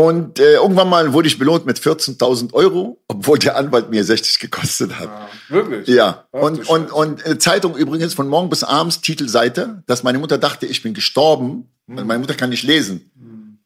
Und 0.02 0.38
äh, 0.38 0.54
irgendwann 0.54 0.88
mal 0.88 1.12
wurde 1.12 1.28
ich 1.28 1.38
belohnt 1.38 1.66
mit 1.66 1.78
14.000 1.78 2.52
Euro, 2.54 3.00
obwohl 3.08 3.38
der 3.38 3.56
Anwalt 3.56 3.90
mir 3.90 4.04
60 4.04 4.38
gekostet 4.38 4.98
hat. 4.98 5.08
Wirklich? 5.48 5.88
Ja, 5.88 6.24
Ach, 6.32 6.40
und, 6.40 6.68
und, 6.68 6.82
Scheiße. 6.88 6.94
und 6.94 7.26
äh, 7.26 7.38
Zeitung 7.38 7.76
übrigens 7.76 8.14
von 8.14 8.28
morgen 8.28 8.48
bis 8.50 8.64
abends, 8.64 9.00
Titelseite, 9.00 9.82
dass 9.86 10.02
meine 10.02 10.18
Mutter 10.18 10.38
dachte, 10.38 10.66
ich 10.66 10.82
bin 10.82 10.94
gestorben, 10.94 11.68
weil 11.86 12.04
meine 12.04 12.20
Mutter 12.20 12.34
kann 12.34 12.50
nicht 12.50 12.64
lesen. 12.64 13.10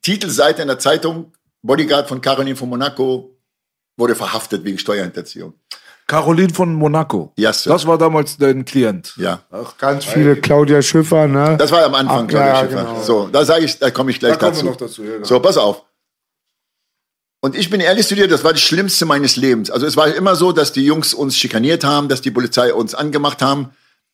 Titelseite 0.02 0.62
in 0.62 0.68
der 0.68 0.78
Zeitung, 0.78 1.32
Bodyguard 1.62 2.08
von 2.08 2.20
Caroline 2.20 2.56
von 2.56 2.68
Monaco 2.68 3.36
wurde 3.96 4.14
verhaftet 4.14 4.64
wegen 4.64 4.78
Steuerhinterziehung. 4.78 5.54
Caroline 6.08 6.52
von 6.52 6.74
Monaco. 6.74 7.32
Ja, 7.36 7.52
Sir. 7.52 7.70
Das 7.72 7.86
war 7.86 7.96
damals 7.96 8.36
dein 8.36 8.64
Klient. 8.64 9.14
Ja, 9.16 9.40
Ach, 9.50 9.76
Ganz 9.78 10.04
viele, 10.04 10.36
Claudia 10.36 10.82
Schiffer, 10.82 11.28
ne? 11.28 11.56
das 11.56 11.70
war 11.70 11.84
am 11.84 11.94
Anfang, 11.94 12.24
Ach, 12.24 12.28
Claudia 12.28 12.48
ja, 12.54 12.60
Schiffer. 12.60 12.84
genau. 12.84 13.02
So, 13.02 13.28
da 13.28 13.44
sage 13.44 13.64
ich, 13.64 13.78
da 13.78 13.90
komme 13.90 14.10
ich 14.10 14.18
gleich 14.18 14.32
Da 14.32 14.38
kommen 14.38 14.52
dazu. 14.52 14.64
wir 14.64 14.70
noch 14.72 14.76
dazu, 14.76 15.02
ja, 15.04 15.12
genau. 15.14 15.24
So, 15.24 15.40
pass 15.40 15.56
auf. 15.56 15.84
Und 17.44 17.56
ich 17.56 17.70
bin 17.70 17.80
ehrlich 17.80 18.06
zu 18.06 18.14
dir, 18.14 18.28
das 18.28 18.44
war 18.44 18.52
das 18.52 18.62
Schlimmste 18.62 19.04
meines 19.04 19.34
Lebens. 19.34 19.68
Also 19.68 19.84
es 19.84 19.96
war 19.96 20.14
immer 20.14 20.36
so, 20.36 20.52
dass 20.52 20.72
die 20.72 20.84
Jungs 20.84 21.12
uns 21.12 21.36
schikaniert 21.36 21.82
haben, 21.82 22.08
dass 22.08 22.20
die 22.20 22.30
Polizei 22.30 22.72
uns 22.72 22.94
angemacht 22.94 23.42
haben. 23.42 23.70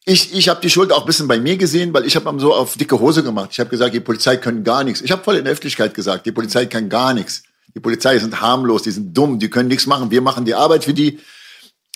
Ich, 0.07 0.33
ich 0.33 0.49
habe 0.49 0.62
die 0.62 0.71
Schuld 0.71 0.93
auch 0.93 1.03
ein 1.03 1.07
bisschen 1.07 1.29
bei 1.29 1.38
mir 1.38 1.59
gesehen, 1.59 1.93
weil 1.93 2.07
ich 2.07 2.17
habe 2.17 2.41
so 2.41 2.55
auf 2.55 2.79
dicke 2.79 2.99
Hose 2.99 3.23
gemacht. 3.23 3.51
Ich 3.53 3.61
habe 3.61 3.69
gesagt, 3.69 3.93
die 3.93 4.01
Polizei 4.01 4.38
können 4.38 4.64
gar 4.64 4.83
nichts. 4.83 5.03
Ich 5.03 5.12
habe 5.12 5.23
voll 5.23 5.37
in 5.37 5.45
der 5.45 5.53
Öffentlichkeit 5.53 5.93
gesagt, 5.93 6.25
die 6.25 6.33
Polizei 6.33 6.64
kann 6.64 6.88
gar 6.88 7.12
nichts. 7.12 7.43
Die 7.75 7.81
Polizei 7.81 8.19
sind 8.19 8.41
harmlos, 8.41 8.85
die 8.85 8.93
sind 8.93 9.12
dumm, 9.12 9.38
die 9.38 9.51
können 9.51 9.69
nichts 9.69 9.85
machen. 9.85 10.11
Wir 10.11 10.23
machen 10.23 10.47
die 10.47 10.55
Arbeit 10.55 10.85
für 10.85 10.95
die. 10.95 11.19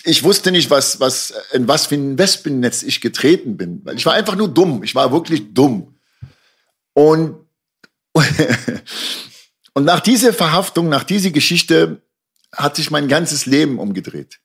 Ich 0.03 0.23
wusste 0.23 0.51
nicht, 0.51 0.69
was, 0.69 0.99
was, 0.99 1.33
in 1.51 1.67
was 1.67 1.87
für 1.87 1.95
ein 1.95 2.19
Wespennetz 2.19 2.83
ich 2.83 3.01
getreten 3.01 3.57
bin. 3.57 3.81
Weil 3.83 3.95
ich 3.95 4.05
war 4.05 4.13
einfach 4.13 4.35
nur 4.35 4.49
dumm. 4.49 4.83
Ich 4.83 4.93
war 4.93 5.11
wirklich 5.11 5.51
dumm. 5.51 5.95
Und 6.93 7.37
Und 9.73 9.85
nach 9.85 9.99
dieser 9.99 10.33
Verhaftung, 10.33 10.89
nach 10.89 11.03
dieser 11.03 11.31
Geschichte 11.31 12.01
hat 12.51 12.75
sich 12.75 12.91
mein 12.91 13.07
ganzes 13.07 13.45
Leben 13.45 13.79
umgedreht. 13.79 14.39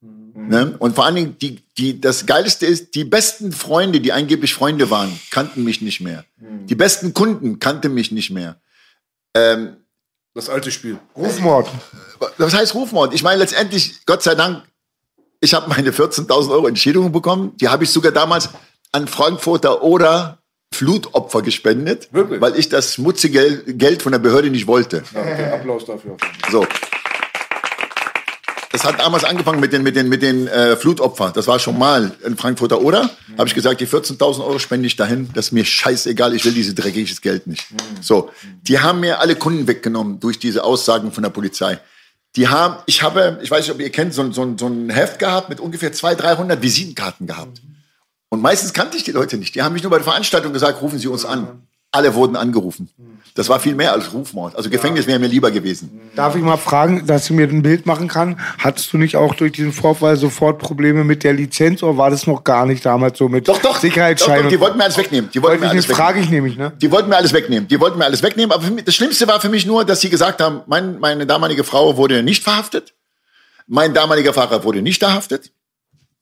Ne? 0.00 0.76
Und 0.78 0.94
vor 0.94 1.06
allen 1.06 1.14
Dingen, 1.14 1.38
die, 1.38 1.62
die, 1.78 2.00
das 2.00 2.26
Geilste 2.26 2.66
ist, 2.66 2.94
die 2.94 3.04
besten 3.04 3.52
Freunde, 3.52 4.00
die 4.00 4.12
angeblich 4.12 4.52
Freunde 4.54 4.90
waren, 4.90 5.18
kannten 5.30 5.64
mich 5.64 5.80
nicht 5.80 6.00
mehr. 6.00 6.24
Die 6.38 6.74
besten 6.74 7.14
Kunden 7.14 7.58
kannten 7.58 7.94
mich 7.94 8.12
nicht 8.12 8.30
mehr. 8.30 8.60
Ähm, 9.34 9.76
Das 10.34 10.48
alte 10.48 10.70
Spiel. 10.70 10.98
Rufmord. 11.16 11.68
was 12.36 12.54
heißt 12.54 12.74
Rufmord? 12.74 13.14
Ich 13.14 13.22
meine, 13.22 13.38
letztendlich, 13.38 14.04
Gott 14.04 14.22
sei 14.22 14.34
Dank, 14.34 14.64
ich 15.40 15.54
habe 15.54 15.68
meine 15.68 15.90
14.000 15.90 16.50
Euro 16.50 16.66
Entschädigung 16.66 17.12
bekommen. 17.12 17.56
Die 17.56 17.68
habe 17.68 17.84
ich 17.84 17.90
sogar 17.90 18.12
damals 18.12 18.50
an 18.92 19.08
Frankfurter 19.08 19.82
oder 19.82 20.42
Flutopfer 20.76 21.42
gespendet, 21.42 22.08
Wirklich? 22.12 22.40
weil 22.40 22.56
ich 22.56 22.68
das 22.68 22.94
schmutzige 22.94 23.38
Gel- 23.62 23.74
Geld 23.74 24.02
von 24.02 24.12
der 24.12 24.18
Behörde 24.18 24.50
nicht 24.50 24.66
wollte. 24.66 25.02
Ja, 25.14 25.20
okay, 25.20 25.44
Applaus 25.52 25.84
dafür. 25.84 26.16
So. 26.50 26.66
das 28.72 28.84
hat 28.84 29.00
damals 29.00 29.24
angefangen 29.24 29.58
mit 29.60 29.72
den, 29.72 29.82
mit 29.82 29.96
den, 29.96 30.08
mit 30.08 30.20
den 30.22 30.46
äh, 30.48 30.76
Flutopfern. 30.76 31.32
Das 31.34 31.46
war 31.46 31.58
schon 31.58 31.78
mal 31.78 32.12
in 32.24 32.36
Frankfurter 32.36 32.80
Oder. 32.82 33.04
Mhm. 33.04 33.38
Habe 33.38 33.48
ich 33.48 33.54
gesagt, 33.54 33.80
die 33.80 33.86
14.000 33.86 34.40
Euro 34.44 34.58
spende 34.58 34.86
ich 34.86 34.96
dahin. 34.96 35.30
Das 35.34 35.46
ist 35.46 35.52
mir 35.52 35.64
scheißegal. 35.64 36.34
Ich 36.34 36.44
will 36.44 36.52
dieses 36.52 36.74
dreckiges 36.74 37.20
Geld 37.22 37.46
nicht. 37.46 37.70
Mhm. 37.70 37.76
So, 38.02 38.30
die 38.62 38.78
haben 38.80 39.00
mir 39.00 39.20
alle 39.20 39.34
Kunden 39.36 39.66
weggenommen 39.66 40.20
durch 40.20 40.38
diese 40.38 40.62
Aussagen 40.62 41.10
von 41.10 41.22
der 41.22 41.30
Polizei. 41.30 41.78
Die 42.36 42.48
haben, 42.48 42.76
ich 42.84 43.02
habe, 43.02 43.38
ich 43.42 43.50
weiß 43.50 43.60
nicht, 43.66 43.74
ob 43.74 43.80
ihr 43.80 43.88
kennt, 43.90 44.12
so, 44.12 44.30
so, 44.30 44.54
so 44.58 44.66
ein 44.66 44.90
Heft 44.90 45.18
gehabt 45.18 45.48
mit 45.48 45.58
ungefähr 45.58 45.92
200, 45.92 46.22
300 46.22 46.62
Visitenkarten 46.62 47.26
gehabt. 47.26 47.62
Und 48.28 48.42
meistens 48.42 48.72
kannte 48.72 48.96
ich 48.96 49.04
die 49.04 49.12
Leute 49.12 49.36
nicht. 49.36 49.54
Die 49.54 49.62
haben 49.62 49.72
mich 49.72 49.82
nur 49.82 49.90
bei 49.90 49.98
der 49.98 50.04
Veranstaltung 50.04 50.52
gesagt, 50.52 50.82
rufen 50.82 50.98
Sie 50.98 51.08
uns 51.08 51.24
an. 51.24 51.62
Alle 51.92 52.14
wurden 52.14 52.36
angerufen. 52.36 52.90
Das 53.34 53.48
war 53.48 53.60
viel 53.60 53.74
mehr 53.74 53.92
als 53.92 54.12
Rufmord. 54.12 54.56
Also 54.56 54.68
Gefängnis 54.68 55.06
wäre 55.06 55.18
mir 55.18 55.28
lieber 55.28 55.50
gewesen. 55.50 56.00
Darf 56.14 56.34
ich 56.34 56.42
mal 56.42 56.56
fragen, 56.56 57.06
dass 57.06 57.26
ich 57.26 57.30
mir 57.30 57.48
ein 57.48 57.62
Bild 57.62 57.86
machen 57.86 58.08
kann? 58.08 58.40
Hattest 58.58 58.92
du 58.92 58.98
nicht 58.98 59.16
auch 59.16 59.34
durch 59.34 59.52
diesen 59.52 59.72
Vorfall 59.72 60.16
sofort 60.16 60.58
Probleme 60.58 61.04
mit 61.04 61.22
der 61.22 61.32
Lizenz 61.32 61.82
oder 61.82 61.96
war 61.96 62.10
das 62.10 62.26
noch 62.26 62.44
gar 62.44 62.66
nicht 62.66 62.84
damals 62.84 63.16
so 63.18 63.28
mit 63.28 63.46
Doch, 63.46 63.60
doch. 63.62 63.78
Sicherheitsschein? 63.78 64.36
Doch, 64.36 64.42
doch, 64.44 64.50
die 64.50 64.60
wollten 64.60 64.78
mir 64.78 64.84
alles 64.84 64.98
wegnehmen. 64.98 65.30
Die 65.32 65.42
wollten 65.42 65.60
mir 65.60 65.68
alles 65.68 65.84
wegnehmen. 65.84 65.96
frage 65.96 66.20
ich 66.20 66.30
nämlich, 66.30 66.56
ne? 66.56 66.72
Die 66.80 66.90
wollten 66.90 67.08
mir 67.08 67.16
alles 67.16 67.32
wegnehmen. 67.32 67.68
Die 67.68 67.80
wollten 67.80 67.98
mir 67.98 68.04
alles 68.04 68.22
wegnehmen. 68.22 68.52
Aber 68.52 68.68
mich, 68.68 68.84
das 68.84 68.94
Schlimmste 68.94 69.28
war 69.28 69.40
für 69.40 69.48
mich 69.48 69.64
nur, 69.64 69.84
dass 69.84 70.00
sie 70.00 70.10
gesagt 70.10 70.40
haben, 70.42 70.62
mein, 70.66 70.98
meine 70.98 71.24
damalige 71.26 71.62
Frau 71.62 71.96
wurde 71.96 72.22
nicht 72.22 72.42
verhaftet. 72.42 72.94
Mein 73.66 73.94
damaliger 73.94 74.32
Fahrer 74.32 74.64
wurde 74.64 74.82
nicht 74.82 74.98
verhaftet. 74.98 75.52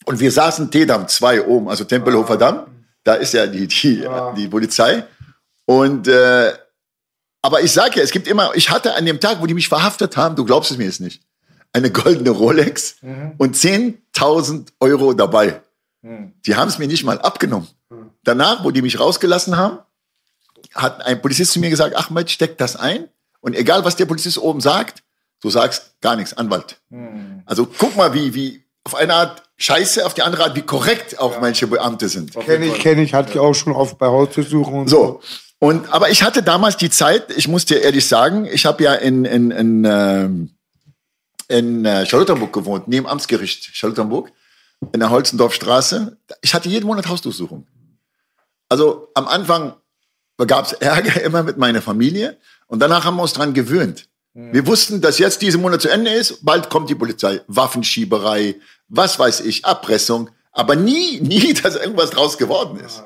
Und 0.05 0.21
wir 0.21 0.31
saßen 0.31 0.71
Tedam 0.71 1.09
2 1.09 1.47
oben, 1.47 1.69
also 1.69 1.85
Tempelhofer 1.85 2.37
Damm. 2.37 2.67
Da 3.03 3.15
ist 3.15 3.35
ja 3.35 3.47
die, 3.47 3.67
die, 3.67 4.07
die 4.37 4.49
Polizei. 4.49 5.05
Und 5.67 6.09
äh, 6.09 6.53
aber 7.43 7.61
ich 7.63 7.73
sage 7.73 7.97
ja, 7.97 8.03
es 8.03 8.11
gibt 8.11 8.27
immer, 8.27 8.53
ich 8.55 8.71
hatte 8.71 8.95
an 8.95 9.05
dem 9.05 9.21
Tag, 9.21 9.43
wo 9.43 9.47
die 9.47 9.53
mich 9.53 9.69
verhaftet 9.69 10.17
haben, 10.17 10.35
du 10.35 10.47
glaubst 10.47 10.71
es 10.71 10.79
mir 10.79 10.85
jetzt 10.85 11.03
nicht, 11.03 11.23
eine 11.75 11.91
goldene 11.91 12.31
Rolex 12.31 12.97
mhm. 13.03 13.33
und 13.37 13.55
10.000 13.55 14.69
Euro 14.81 15.13
dabei. 15.13 15.61
Mhm. 16.01 16.33
Die 16.47 16.57
haben 16.57 16.69
es 16.69 16.79
mir 16.79 16.87
nicht 16.87 17.05
mal 17.05 17.21
abgenommen. 17.21 17.69
Mhm. 17.91 18.11
Danach, 18.23 18.65
wo 18.65 18.71
die 18.71 18.81
mich 18.81 18.99
rausgelassen 18.99 19.59
haben, 19.59 19.79
hat 20.75 21.05
ein 21.05 21.21
Polizist 21.21 21.53
zu 21.53 21.61
mir 21.61 21.69
gesagt, 21.69 21.95
Ahmed, 21.97 22.31
steck 22.31 22.57
das 22.57 22.77
ein. 22.77 23.09
Und 23.41 23.55
egal, 23.55 23.85
was 23.85 23.97
der 23.97 24.07
Polizist 24.07 24.39
oben 24.39 24.63
sagt, 24.63 25.03
du 25.43 25.51
sagst 25.51 26.01
gar 26.01 26.17
nichts, 26.17 26.33
Anwalt. 26.33 26.81
Mhm. 26.89 27.43
Also 27.45 27.67
guck 27.67 27.95
mal, 27.95 28.15
wie, 28.15 28.33
wie 28.33 28.64
auf 28.85 28.95
eine 28.95 29.15
Art 29.15 29.43
Scheiße, 29.57 30.05
auf 30.05 30.15
die 30.15 30.23
andere 30.23 30.45
Art, 30.45 30.57
wie 30.57 30.63
korrekt 30.63 31.19
auch 31.19 31.33
ja. 31.33 31.41
manche 31.41 31.67
Beamte 31.67 32.09
sind. 32.09 32.35
Kenne 32.35 32.67
ich, 32.67 32.79
kenne 32.81 33.03
ich, 33.03 33.15
hatte 33.15 33.33
ich 33.33 33.39
auch 33.39 33.55
schon 33.55 33.73
oft 33.73 33.99
bei 33.99 34.07
Hausbesuchen. 34.07 34.89
so. 34.89 34.97
so. 34.97 35.21
Und, 35.61 35.91
aber 35.91 36.11
ich 36.11 36.23
hatte 36.23 36.43
damals 36.43 36.77
die 36.77 36.91
Zeit, 36.91 37.33
ich 37.37 37.49
muss 37.49 37.65
dir 37.65 37.81
ehrlich 37.81 38.07
sagen, 38.07 38.45
ich 38.45 38.67
habe 38.67 38.85
ja 38.85 38.95
in, 38.95 39.25
in, 39.25 39.51
in, 39.51 39.85
äh, 39.85 40.29
in 41.49 41.85
äh, 41.87 42.05
Charlottenburg 42.05 42.53
gewohnt, 42.53 42.89
neben 42.89 43.07
Amtsgericht 43.07 43.71
Charlottenburg, 43.75 44.31
in 44.93 45.01
der 45.01 45.09
Holzendorfstraße. 45.09 46.19
Ich 46.43 46.53
hatte 46.53 46.69
jeden 46.69 46.87
Monat 46.87 47.09
Hausdurchsuchung. 47.09 47.67
Also 48.69 49.09
am 49.15 49.27
Anfang 49.27 49.75
gab 50.47 50.67
es 50.67 50.73
Ärger 50.75 51.23
immer 51.25 51.43
mit 51.43 51.57
meiner 51.57 51.81
Familie 51.81 52.39
und 52.67 52.81
danach 52.81 53.05
haben 53.05 53.17
wir 53.17 53.23
uns 53.23 53.33
dran 53.33 53.55
gewöhnt. 53.55 54.09
Wir 54.35 54.67
wussten, 54.67 55.01
dass 55.01 55.19
jetzt 55.19 55.43
dieser 55.43 55.59
Monat 55.59 55.81
zu 55.81 55.89
Ende 55.89 56.11
ist, 56.11 56.45
bald 56.45 56.69
kommt 56.69 56.91
die 56.91 56.97
Polizei, 56.97 57.41
Waffenschieberei, 57.47 58.57
was 58.89 59.19
weiß 59.19 59.41
ich, 59.43 59.65
Erpressung, 59.65 60.31
aber 60.51 60.75
nie, 60.75 61.21
nie, 61.23 61.55
dass 61.55 61.77
irgendwas 61.77 62.11
draus 62.11 62.37
geworden 62.37 62.81
ist. 62.81 63.03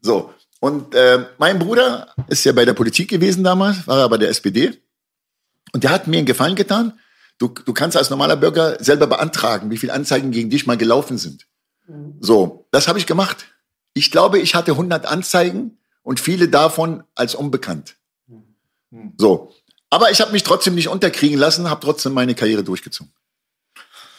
So. 0.00 0.32
Und 0.58 0.94
äh, 0.94 1.26
mein 1.38 1.58
Bruder 1.58 2.14
ist 2.28 2.44
ja 2.44 2.52
bei 2.52 2.64
der 2.64 2.72
Politik 2.72 3.08
gewesen 3.10 3.44
damals, 3.44 3.86
war 3.86 4.00
er 4.00 4.08
bei 4.08 4.16
der 4.16 4.30
SPD. 4.30 4.72
Und 5.72 5.84
der 5.84 5.90
hat 5.90 6.06
mir 6.06 6.18
einen 6.18 6.26
Gefallen 6.26 6.56
getan. 6.56 6.98
Du, 7.38 7.48
du 7.48 7.72
kannst 7.74 7.96
als 7.96 8.10
normaler 8.10 8.36
Bürger 8.36 8.82
selber 8.82 9.06
beantragen, 9.06 9.70
wie 9.70 9.76
viele 9.76 9.92
Anzeigen 9.92 10.30
gegen 10.30 10.50
dich 10.50 10.66
mal 10.66 10.78
gelaufen 10.78 11.18
sind. 11.18 11.46
So, 12.20 12.66
das 12.72 12.88
habe 12.88 12.98
ich 12.98 13.06
gemacht. 13.06 13.44
Ich 13.92 14.10
glaube, 14.10 14.38
ich 14.38 14.54
hatte 14.54 14.72
100 14.72 15.06
Anzeigen 15.06 15.78
und 16.02 16.18
viele 16.18 16.48
davon 16.48 17.04
als 17.14 17.34
unbekannt. 17.34 17.96
So, 19.18 19.52
aber 19.90 20.10
ich 20.10 20.20
habe 20.20 20.32
mich 20.32 20.42
trotzdem 20.42 20.74
nicht 20.74 20.88
unterkriegen 20.88 21.38
lassen, 21.38 21.70
habe 21.70 21.80
trotzdem 21.80 22.12
meine 22.12 22.34
Karriere 22.34 22.64
durchgezogen. 22.64 23.12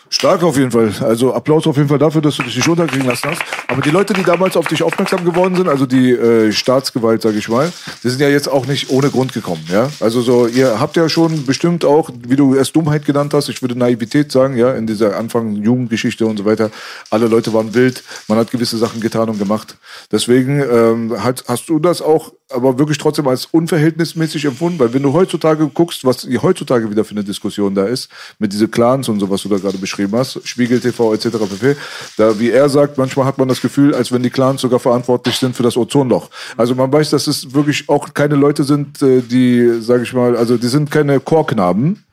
Stark 0.10 0.42
auf 0.44 0.58
jeden 0.58 0.72
Fall. 0.72 0.94
Also 1.02 1.34
Applaus 1.34 1.68
auf 1.68 1.76
jeden 1.76 1.90
Fall 1.90 1.98
dafür, 1.98 2.22
dass 2.22 2.38
du 2.38 2.44
dich 2.44 2.56
nicht 2.56 2.68
unterkriegen 2.68 3.06
lassen 3.06 3.30
hast. 3.30 3.42
Aber 3.68 3.82
die 3.82 3.90
Leute, 3.90 4.14
die 4.14 4.24
damals 4.24 4.56
auf 4.56 4.68
dich 4.68 4.82
aufmerksam 4.82 5.26
geworden 5.26 5.56
sind, 5.56 5.68
also 5.68 5.86
die 5.86 6.12
äh, 6.12 6.52
Staatsgewalt, 6.52 7.22
sage 7.22 7.38
ich 7.38 7.50
mal, 7.50 7.72
die 8.04 8.10
sind 8.10 8.22
ja 8.22 8.30
jetzt 8.30 8.48
auch 8.48 8.66
nicht 8.66 8.90
ohne 8.90 9.10
Grund 9.10 9.34
gekommen. 9.34 9.66
Ja, 9.70 9.90
also 10.00 10.22
so 10.22 10.48
ihr 10.48 10.80
habt 10.80 10.96
ja 10.96 11.10
schon 11.10 11.46
bestimmt 11.46 11.84
auch, 11.84 12.10
wie 12.26 12.36
du 12.36 12.56
erst 12.56 12.76
Dummheit 12.76 13.06
genannt 13.06 13.34
hast, 13.34 13.50
ich 13.50 13.62
würde 13.62 13.78
Naivität 13.78 14.32
sagen, 14.32 14.56
ja, 14.56 14.74
in 14.74 14.88
dieser 14.88 15.18
Anfang 15.18 15.56
Jugendgeschichte 15.58 16.26
und 16.26 16.38
so 16.38 16.46
weiter. 16.46 16.72
Alle 17.10 17.28
Leute 17.28 17.54
waren 17.54 17.74
wild, 17.74 18.04
man 18.28 18.38
hat 18.38 18.52
gewisse 18.52 18.78
Sachen 18.78 19.02
getan 19.02 19.30
und 19.30 19.40
gemacht. 19.40 19.76
Deswegen 20.12 20.62
ähm, 20.62 21.24
hat, 21.24 21.44
hast 21.48 21.68
du 21.68 21.80
das 21.80 22.02
auch 22.02 22.32
aber 22.50 22.80
wirklich 22.80 22.98
trotzdem 22.98 23.28
als 23.28 23.46
unverhältnismäßig 23.46 24.46
empfunden, 24.46 24.80
weil 24.80 24.94
wenn 24.94 25.04
du 25.04 25.14
heutzutage 25.14 25.68
guckst, 25.68 26.06
was 26.06 26.28
heutzutage 26.42 26.90
wieder 26.90 27.04
für 27.04 27.12
eine 27.12 27.24
Diskussion 27.24 27.76
da 27.76 27.86
ist, 27.86 28.10
mit 28.40 28.54
diese 28.54 28.68
Clans 28.68 29.10
und 29.10 29.20
so, 29.20 29.30
was 29.30 29.44
du 29.44 29.50
da 29.50 29.58
gerade 29.58 29.78
beschrieben 29.78 30.14
hast, 30.18 30.48
Spiegel 30.48 30.80
TV 30.80 31.14
etc. 31.14 31.28
pp. 31.30 31.76
Da, 32.16 32.40
wie 32.40 32.52
er 32.52 32.70
sagt, 32.70 32.98
manchmal 32.98 33.26
hat 33.26 33.38
man 33.38 33.48
das 33.48 33.62
Gefühl, 33.62 33.94
als 33.94 34.12
wenn 34.12 34.24
die 34.24 34.30
Clans 34.30 34.62
sogar 34.62 34.80
verantwortlich 34.80 35.36
sind 35.36 35.56
für 35.56 35.64
das 35.64 35.76
Ozonloch. 35.76 36.30
Also 36.56 36.74
man 36.74 36.92
weiß, 36.92 37.10
dass 37.10 37.28
es 37.28 37.54
wirklich 37.54 37.90
auch 37.90 38.14
keine 38.14 38.36
Leute 38.36 38.64
sind, 38.64 39.02
äh, 39.02 39.22
die, 39.22 39.82
sage 39.82 40.04
ich 40.04 40.14
mal, 40.14 40.38
also 40.38 40.58
die 40.58 40.68
sind 40.68 40.90
keine 40.90 41.20
Chorknaben, 41.20 42.06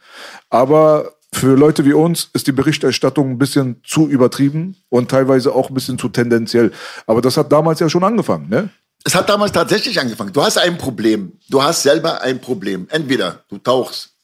aber 0.51 1.13
für 1.33 1.57
Leute 1.57 1.85
wie 1.85 1.93
uns 1.93 2.31
ist 2.33 2.47
die 2.47 2.53
Berichterstattung 2.53 3.31
ein 3.31 3.39
bisschen 3.39 3.81
zu 3.85 4.09
übertrieben 4.09 4.77
und 4.89 5.11
teilweise 5.11 5.53
auch 5.53 5.69
ein 5.69 5.75
bisschen 5.75 5.99
zu 5.99 6.09
tendenziell. 6.09 6.71
Aber 7.07 7.21
das 7.21 7.37
hat 7.37 7.53
damals 7.53 7.81
ja 7.81 7.89
schon 7.89 8.05
angefangen, 8.05 8.49
ne? 8.49 8.71
Es 9.05 9.15
hat 9.15 9.29
damals 9.29 9.53
tatsächlich 9.53 10.01
angefangen. 10.01 10.33
Du 10.33 10.43
hast 10.43 10.57
ein 10.57 10.79
Problem. 10.79 11.33
Du 11.51 11.63
hast 11.63 11.83
selber 11.83 12.23
ein 12.23 12.41
Problem. 12.41 12.89
Entweder 12.91 13.45
du 13.49 13.59
tauchst 13.59 14.15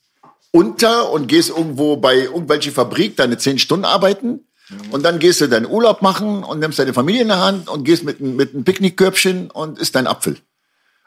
unter 0.52 1.10
und 1.10 1.28
gehst 1.28 1.50
irgendwo 1.50 1.96
bei 1.96 2.16
irgendwelcher 2.16 2.72
Fabrik 2.72 3.16
deine 3.16 3.38
zehn 3.38 3.58
Stunden 3.58 3.84
arbeiten 3.84 4.46
mhm. 4.68 4.90
und 4.90 5.04
dann 5.04 5.18
gehst 5.18 5.40
du 5.40 5.46
deinen 5.46 5.66
Urlaub 5.66 6.02
machen 6.02 6.42
und 6.42 6.58
nimmst 6.58 6.78
deine 6.78 6.94
Familie 6.94 7.22
in 7.22 7.28
der 7.28 7.38
Hand 7.38 7.68
und 7.68 7.84
gehst 7.84 8.02
mit, 8.02 8.20
mit 8.20 8.54
einem 8.54 8.64
Picknickkörbchen 8.64 9.50
und 9.50 9.78
isst 9.78 9.94
dein 9.94 10.06
Apfel. 10.06 10.38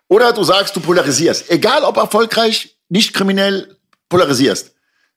Oder 0.07 0.31
du 0.31 0.43
sagst, 0.43 0.75
du 0.75 0.79
polarisierst. 0.79 1.49
Egal 1.49 1.83
ob 1.83 1.97
erfolgreich, 1.97 2.77
nicht 2.89 3.13
kriminell, 3.13 3.75
polarisierst. 4.07 4.71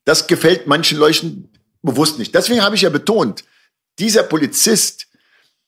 Das 0.04 0.26
gefällt 0.26 0.66
manchen 0.66 0.98
Leuten 0.98 1.52
bewusst 1.82 2.18
nicht. 2.18 2.34
Deswegen 2.34 2.62
habe 2.62 2.74
ich 2.74 2.82
ja 2.82 2.90
betont, 2.90 3.44
dieser 3.98 4.22
Polizist, 4.22 5.05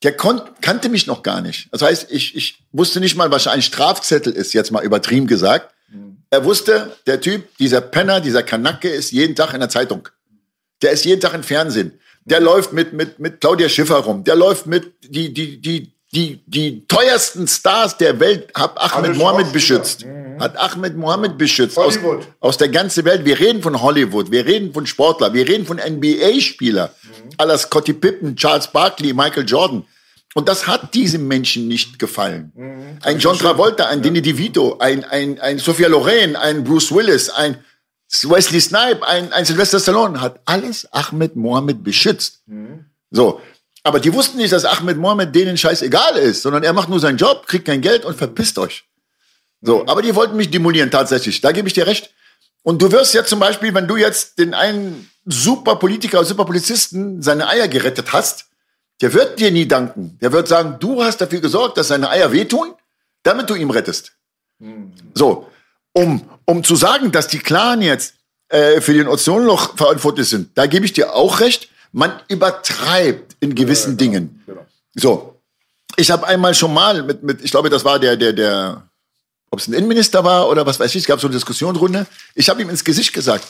der 0.03 0.17
kannte 0.17 0.89
mich 0.89 1.07
noch 1.07 1.23
gar 1.23 1.41
nicht. 1.41 1.69
Das 1.73 1.83
heißt, 1.83 2.11
ich, 2.11 2.37
ich 2.37 2.63
wusste 2.73 3.01
nicht 3.01 3.17
mal, 3.17 3.31
was 3.31 3.47
ein 3.49 3.63
Strafzettel 3.63 4.33
ist, 4.33 4.53
jetzt 4.53 4.71
mal 4.71 4.85
übertrieben 4.85 5.27
gesagt. 5.27 5.75
Mhm. 5.89 6.19
Er 6.31 6.45
wusste, 6.45 6.97
der 7.07 7.21
Typ, 7.21 7.57
dieser 7.59 7.81
Penner, 7.81 8.21
dieser 8.21 8.43
Kanacke 8.43 8.89
ist 8.89 9.11
jeden 9.11 9.35
Tag 9.35 9.55
in 9.55 9.61
der 9.61 9.69
Zeitung. 9.69 10.09
Der 10.83 10.93
ist 10.93 11.05
jeden 11.05 11.21
Tag 11.21 11.35
im 11.35 11.43
Fernsehen. 11.43 11.99
Der 12.25 12.41
läuft 12.41 12.73
mit, 12.73 12.93
mit, 12.93 13.19
mit 13.19 13.41
Claudia 13.41 13.69
Schiffer 13.69 13.97
rum. 13.97 14.23
Der 14.23 14.37
läuft 14.37 14.67
mit 14.67 14.93
die, 15.03 15.33
die, 15.33 15.61
die, 15.61 15.93
die, 16.13 16.41
die 16.47 16.87
teuersten 16.87 17.47
Stars 17.47 17.97
der 17.99 18.19
Welt 18.19 18.51
hat 18.55 18.79
Ahmed 18.79 19.17
Mohammed 19.17 19.53
beschützt. 19.53 20.07
Mhm. 20.07 20.41
Hat 20.41 20.57
Ahmed 20.57 20.97
Mohammed 20.97 21.37
beschützt. 21.37 21.77
Aus, 21.77 21.99
aus 22.41 22.57
der 22.57 22.69
ganzen 22.69 23.05
Welt. 23.05 23.25
Wir 23.25 23.39
reden 23.39 23.63
von 23.63 23.81
Hollywood. 23.81 24.31
Wir 24.31 24.47
reden 24.47 24.73
von 24.73 24.87
Sportler. 24.87 25.35
Wir 25.35 25.47
reden 25.47 25.67
von 25.67 25.79
NBA-Spieler. 25.79 26.95
Mhm. 27.03 27.31
Aller 27.37 27.59
Scotty 27.59 27.93
Pippen, 27.93 28.37
Charles 28.37 28.69
Barkley, 28.69 29.13
Michael 29.13 29.45
Jordan. 29.47 29.85
Und 30.35 30.49
das 30.49 30.67
hat 30.67 30.95
diesem 30.95 31.27
Menschen 31.29 31.69
nicht 31.69 31.99
gefallen. 31.99 32.53
Mhm. 32.55 32.99
Ein 33.03 33.19
John 33.19 33.37
Travolta, 33.37 33.87
ein 33.87 34.01
Danny 34.03 34.23
DeVito, 34.23 34.79
ein, 34.79 35.05
ein, 35.05 35.39
ein 35.41 35.59
Sophia 35.59 35.89
Loren, 35.89 36.37
ein 36.37 36.65
Bruce 36.65 36.95
Willis, 36.95 37.29
ein 37.29 37.59
Wesley 38.11 38.61
Snipe, 38.61 39.07
ein, 39.07 39.33
ein 39.33 39.45
Sylvester 39.45 39.79
Stallone 39.79 40.21
hat 40.21 40.41
alles 40.47 40.91
Ahmed 40.93 41.37
Mohammed 41.37 41.85
beschützt. 41.85 42.43
Mhm. 42.47 42.87
So. 43.11 43.41
Aber 43.89 44.01
die 44.01 44.13
wussten 44.13 44.37
nicht, 44.37 44.53
dass 44.53 44.67
Ahmed 44.67 44.99
Mohammed 44.99 45.35
denen 45.35 45.57
scheißegal 45.57 46.19
ist, 46.19 46.43
sondern 46.43 46.63
er 46.63 46.75
macht 46.75 46.91
nur 46.91 47.01
seinen 47.01 47.17
Job, 47.17 47.47
kriegt 47.47 47.65
kein 47.65 47.81
Geld 47.81 48.05
und 48.05 48.19
verpisst 48.19 48.59
euch. 48.59 48.85
So. 49.63 49.79
Mhm. 49.79 49.89
Aber 49.89 50.03
die 50.03 50.15
wollten 50.15 50.37
mich 50.37 50.51
demolieren, 50.51 50.91
tatsächlich. 50.91 51.41
Da 51.41 51.53
gebe 51.53 51.69
ich 51.69 51.73
dir 51.73 51.87
recht. 51.87 52.13
Und 52.63 52.83
du 52.83 52.93
wirst 52.93 53.15
jetzt 53.15 53.31
zum 53.31 53.41
Beispiel, 53.41 53.73
wenn 53.73 53.89
du 53.89 53.97
jetzt 53.97 54.39
den 54.39 54.53
einen 54.53 55.09
super 55.25 55.77
Politiker, 55.77 56.23
super 56.27 56.45
Polizisten 56.45 57.23
seine 57.23 57.49
Eier 57.49 57.67
gerettet 57.67 58.13
hast, 58.13 58.49
der 59.01 59.15
wird 59.15 59.41
dir 59.41 59.51
nie 59.51 59.67
danken. 59.67 60.19
Der 60.21 60.33
wird 60.33 60.49
sagen, 60.49 60.77
du 60.79 61.03
hast 61.03 61.23
dafür 61.23 61.41
gesorgt, 61.41 61.79
dass 61.79 61.89
seine 61.89 62.11
Eier 62.11 62.31
wehtun, 62.31 62.75
damit 63.23 63.49
du 63.49 63.55
ihm 63.55 63.71
rettest. 63.71 64.13
Mhm. 64.59 64.93
So, 65.15 65.49
um, 65.95 66.29
um 66.45 66.63
zu 66.63 66.77
sagen, 66.77 67.11
dass 67.11 67.29
die 67.29 67.39
Clan 67.39 67.81
jetzt 67.81 68.17
äh, 68.51 68.83
für 68.83 68.93
den 68.93 69.09
Ozonloch 69.09 69.79
verantwortlich 69.79 70.29
sind, 70.29 70.51
da 70.59 70.67
gebe 70.67 70.85
ich 70.85 70.93
dir 70.93 71.15
auch 71.15 71.41
recht. 71.41 71.71
Man 71.93 72.13
übertreibt 72.29 73.37
in 73.41 73.55
gewissen 73.55 73.93
ja, 73.93 73.97
genau, 73.97 74.13
Dingen. 74.13 74.43
Genau. 74.47 74.67
So, 74.95 75.41
ich 75.97 76.11
habe 76.11 76.27
einmal 76.27 76.55
schon 76.55 76.75
mal 76.75 77.03
mit, 77.03 77.23
mit, 77.23 77.43
ich 77.43 77.51
glaube, 77.51 77.71
das 77.71 77.85
war 77.85 77.99
der, 77.99 78.17
der, 78.17 78.33
der, 78.33 78.89
ob 79.51 79.59
es 79.59 79.69
ein 79.69 79.75
Innenminister 79.75 80.25
war 80.25 80.49
oder 80.49 80.67
was 80.67 80.79
weiß 80.79 80.95
ich, 80.95 81.03
es 81.03 81.07
gab 81.07 81.21
so 81.21 81.27
eine 81.27 81.35
Diskussionsrunde. 81.35 82.07
Ich 82.35 82.49
habe 82.49 82.61
ihm 82.63 82.71
ins 82.71 82.85
Gesicht 82.85 83.13
gesagt, 83.13 83.47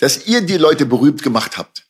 dass 0.00 0.26
ihr 0.26 0.40
die 0.40 0.56
Leute 0.56 0.86
berühmt 0.86 1.22
gemacht 1.22 1.56
habt 1.56 1.88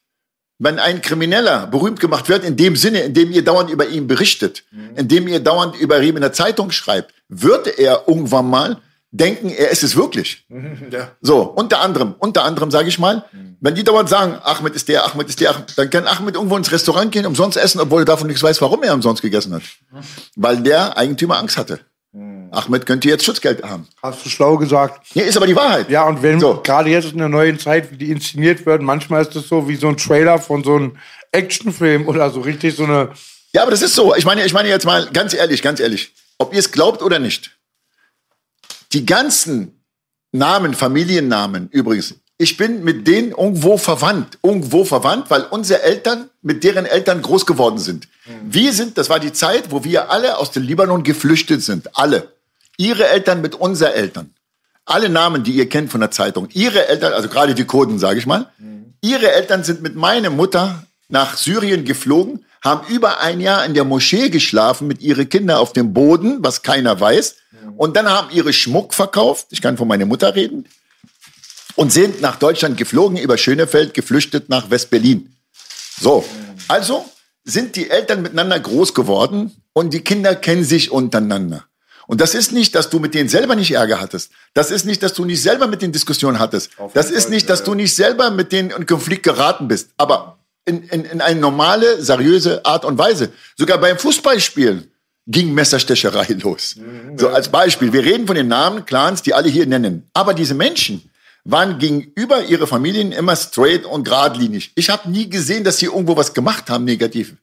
wenn 0.59 0.79
ein 0.79 1.01
Krimineller 1.01 1.67
berühmt 1.69 2.01
gemacht 2.01 2.29
wird, 2.29 2.45
in 2.45 2.57
dem 2.57 2.77
Sinne, 2.77 3.01
in 3.01 3.15
dem 3.15 3.31
ihr 3.31 3.45
dauernd 3.45 3.71
über 3.71 3.87
ihn 3.87 4.07
berichtet, 4.07 4.65
in 4.97 5.07
dem 5.07 5.29
ihr 5.29 5.41
dauernd 5.41 5.77
über 5.77 6.03
ihn 6.03 6.17
in 6.17 6.21
der 6.23 6.33
Zeitung 6.33 6.73
schreibt, 6.73 7.15
wird 7.29 7.79
er 7.79 8.05
irgendwann 8.09 8.51
mal 8.51 8.83
denken, 9.11 9.49
er 9.51 9.71
ist 9.71 9.83
es 9.83 9.97
wirklich. 9.97 10.47
Ja. 10.91 11.11
So, 11.21 11.43
unter 11.43 11.81
anderem, 11.81 12.15
unter 12.19 12.45
anderem 12.45 12.71
sage 12.71 12.89
ich 12.89 12.99
mal, 12.99 13.25
wenn 13.61 13.75
die 13.75 13.85
dauernd 13.85 14.09
sagen, 14.09 14.39
Ahmed 14.43 14.75
ist 14.75 14.89
der, 14.89 15.05
Ahmed 15.05 15.29
ist 15.29 15.41
der, 15.41 15.51
Ahmed, 15.51 15.77
dann 15.77 15.91
kann 15.91 16.07
Ahmed 16.07 16.35
irgendwo 16.35 16.57
ins 16.57 16.71
Restaurant 16.73 17.13
gehen, 17.13 17.27
umsonst 17.27 17.57
essen, 17.59 17.81
obwohl 17.81 18.03
er 18.03 18.07
davon 18.07 18.27
nichts 18.29 18.43
weiß, 18.43 18.61
warum 18.63 18.83
er 18.83 18.95
umsonst 18.95 19.21
gegessen 19.23 19.55
hat. 19.55 19.63
Weil 20.37 20.59
der 20.63 20.97
Eigentümer 20.97 21.39
Angst 21.39 21.57
hatte. 21.57 21.81
Ahmed 22.51 22.87
könnte 22.87 23.09
jetzt 23.09 23.25
Schutzgeld 23.25 23.63
haben. 23.63 23.87
Hast 24.03 24.25
du 24.25 24.31
schlau 24.31 24.57
gesagt. 24.57 25.07
Ja, 25.15 25.25
ist 25.25 25.37
aber 25.37 25.47
die 25.47 25.55
Wahrheit. 25.55 25.91
Ja, 25.91 26.05
und 26.09 26.23
wenn 26.23 26.41
So. 26.41 26.61
gerade 26.63 26.89
jetzt 26.89 27.13
in 27.13 27.19
der 27.19 27.29
neuen 27.29 27.59
Zeit, 27.59 27.91
wie 27.93 27.99
die 27.99 28.11
inszeniert 28.11 28.65
werden, 28.65 28.87
manchmal 28.87 29.21
ist 29.23 29.37
das 29.37 29.47
so 29.49 29.69
wie 29.69 29.77
so 29.77 29.89
ein 29.89 29.99
Trailer 29.99 30.39
von 30.39 30.65
so 30.65 30.77
einem 30.77 30.97
Actionfilm 31.33 32.09
oder 32.09 32.31
so 32.31 32.41
richtig 32.41 32.75
so 32.77 32.85
eine. 32.85 33.11
Ja, 33.53 33.63
aber 33.63 33.71
das 33.71 33.83
ist 33.83 33.95
so. 33.95 34.15
Ich 34.15 34.25
meine, 34.25 34.45
ich 34.47 34.55
meine 34.55 34.69
jetzt 34.71 34.87
mal 34.87 35.07
ganz 35.13 35.35
ehrlich, 35.35 35.61
ganz 35.61 35.79
ehrlich. 35.81 36.15
Ob 36.39 36.53
ihr 36.55 36.59
es 36.61 36.73
glaubt 36.73 37.03
oder 37.03 37.19
nicht. 37.19 37.58
Die 38.93 39.05
ganzen 39.05 39.83
Namen, 40.33 40.75
Familiennamen 40.75 41.69
übrigens. 41.71 42.15
Ich 42.41 42.57
bin 42.57 42.85
mit 42.85 43.07
denen 43.09 43.33
irgendwo 43.33 43.77
verwandt. 43.77 44.39
Irgendwo 44.43 44.85
verwandt, 44.85 45.29
weil 45.31 45.43
unsere 45.43 45.83
Eltern 45.83 46.31
mit 46.41 46.63
deren 46.63 46.87
Eltern 46.87 47.21
groß 47.21 47.47
geworden 47.47 47.79
sind. 47.79 48.09
Wir 48.45 48.73
sind, 48.73 48.97
das 48.97 49.11
war 49.11 49.19
die 49.19 49.33
Zeit, 49.33 49.71
wo 49.71 49.83
wir 49.85 50.11
alle 50.11 50.39
aus 50.39 50.53
dem 50.53 50.63
Libanon 50.63 51.03
geflüchtet 51.03 51.63
sind. 51.63 51.97
Alle. 51.97 52.33
Ihre 52.77 53.09
Eltern 53.09 53.41
mit 53.41 53.57
unseren 53.57 53.93
Eltern. 53.93 54.35
Alle 54.85 55.09
Namen, 55.09 55.43
die 55.43 55.53
ihr 55.53 55.69
kennt 55.69 55.91
von 55.91 56.01
der 56.01 56.11
Zeitung. 56.11 56.49
Ihre 56.53 56.87
Eltern, 56.89 57.13
also 57.13 57.29
gerade 57.29 57.55
die 57.55 57.65
Kurden, 57.65 57.99
sage 57.99 58.19
ich 58.19 58.27
mal. 58.27 58.51
Ihre 59.01 59.33
Eltern 59.33 59.65
sind 59.65 59.83
mit 59.83 59.97
meiner 59.97 60.31
Mutter 60.31 60.85
nach 61.09 61.37
Syrien 61.37 61.85
geflogen, 61.85 62.45
haben 62.63 62.87
über 62.89 63.21
ein 63.21 63.41
Jahr 63.41 63.65
in 63.65 63.75
der 63.75 63.85
Moschee 63.85 64.31
geschlafen 64.31 64.89
mit 64.89 65.01
ihren 65.01 65.29
Kindern 65.29 65.59
auf 65.59 65.73
dem 65.73 65.93
Boden, 65.93 66.39
was 66.41 66.63
keiner 66.63 66.99
weiß. 67.01 67.37
Und 67.77 67.97
dann 67.97 68.09
haben 68.09 68.31
ihre 68.31 68.53
Schmuck 68.53 68.95
verkauft. 68.95 69.49
Ich 69.51 69.63
kann 69.63 69.77
von 69.77 69.89
meiner 69.89 70.07
Mutter 70.07 70.35
reden. 70.35 70.67
Und 71.77 71.93
sind 71.93 72.21
nach 72.21 72.37
Deutschland 72.37 72.77
geflogen, 72.77 73.19
über 73.19 73.39
Schönefeld, 73.39 73.95
geflüchtet 73.95 74.49
nach 74.49 74.71
West-Berlin. 74.71 75.37
So, 76.01 76.25
also 76.67 77.05
sind 77.45 77.77
die 77.77 77.89
Eltern 77.89 78.23
miteinander 78.23 78.59
groß 78.59 78.95
geworden 78.95 79.63
und 79.73 79.95
die 79.95 80.01
Kinder 80.01 80.35
kennen 80.35 80.65
sich 80.65 80.91
untereinander. 80.91 81.65
Und 82.09 82.21
das 82.21 82.35
ist 82.35 82.53
nicht, 82.53 82.75
dass 82.75 82.89
du 82.89 83.01
mit 83.01 83.15
denen 83.15 83.29
selber 83.29 83.55
nicht 83.55 83.73
Ärger 83.73 84.01
hattest. 84.01 84.33
Das 84.55 84.71
ist 84.71 84.87
nicht, 84.87 85.03
dass 85.03 85.13
du 85.13 85.25
nicht 85.25 85.43
selber 85.43 85.67
mit 85.67 85.83
den 85.83 85.93
Diskussionen 85.93 86.39
hattest. 86.39 86.71
Das 86.95 87.11
ist 87.11 87.29
nicht, 87.29 87.51
dass 87.51 87.65
du 87.65 87.75
nicht 87.75 87.95
selber 87.95 88.31
mit 88.31 88.51
denen 88.51 88.71
in 88.71 88.87
Konflikt 88.87 89.25
geraten 89.25 89.69
bist. 89.69 89.91
Aber 89.99 90.38
in, 90.69 90.83
in, 90.85 91.05
in 91.05 91.21
eine 91.21 91.41
normale, 91.41 92.03
seriöse 92.03 92.65
Art 92.65 92.85
und 92.85 92.99
Weise. 92.99 93.33
Sogar 93.57 93.79
beim 93.79 93.99
Fußballspielen 93.99 94.91
ging 95.27 95.53
Messerstecherei 95.55 96.27
los. 96.43 96.77
So 97.17 97.29
als 97.29 97.49
Beispiel. 97.49 97.93
Wir 97.93 98.05
reden 98.05 98.27
von 98.27 98.37
den 98.37 98.49
Namen, 98.49 98.85
Clans, 98.85 99.23
die 99.23 99.35
alle 99.35 99.49
hier 99.49 99.67
nennen. 99.67 100.09
Aber 100.13 100.35
diese 100.35 100.55
Menschen 100.55 101.11
waren 101.45 101.79
gegenüber 101.79 102.45
ihre 102.45 102.67
Familien 102.67 103.13
immer 103.13 103.35
straight 103.35 103.85
und 103.87 104.05
geradlinig. 104.05 104.73
Ich 104.75 104.91
habe 104.91 105.11
nie 105.11 105.31
gesehen, 105.31 105.65
dass 105.65 105.79
sie 105.79 105.87
irgendwo 105.87 106.17
was 106.17 106.35
gemacht 106.35 106.69
haben, 106.69 106.85
negativ. 106.85 107.35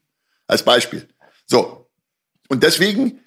Als 0.48 0.64
Beispiel. 0.64 1.08
So. 1.48 1.88
Und 2.48 2.62
deswegen, 2.62 3.20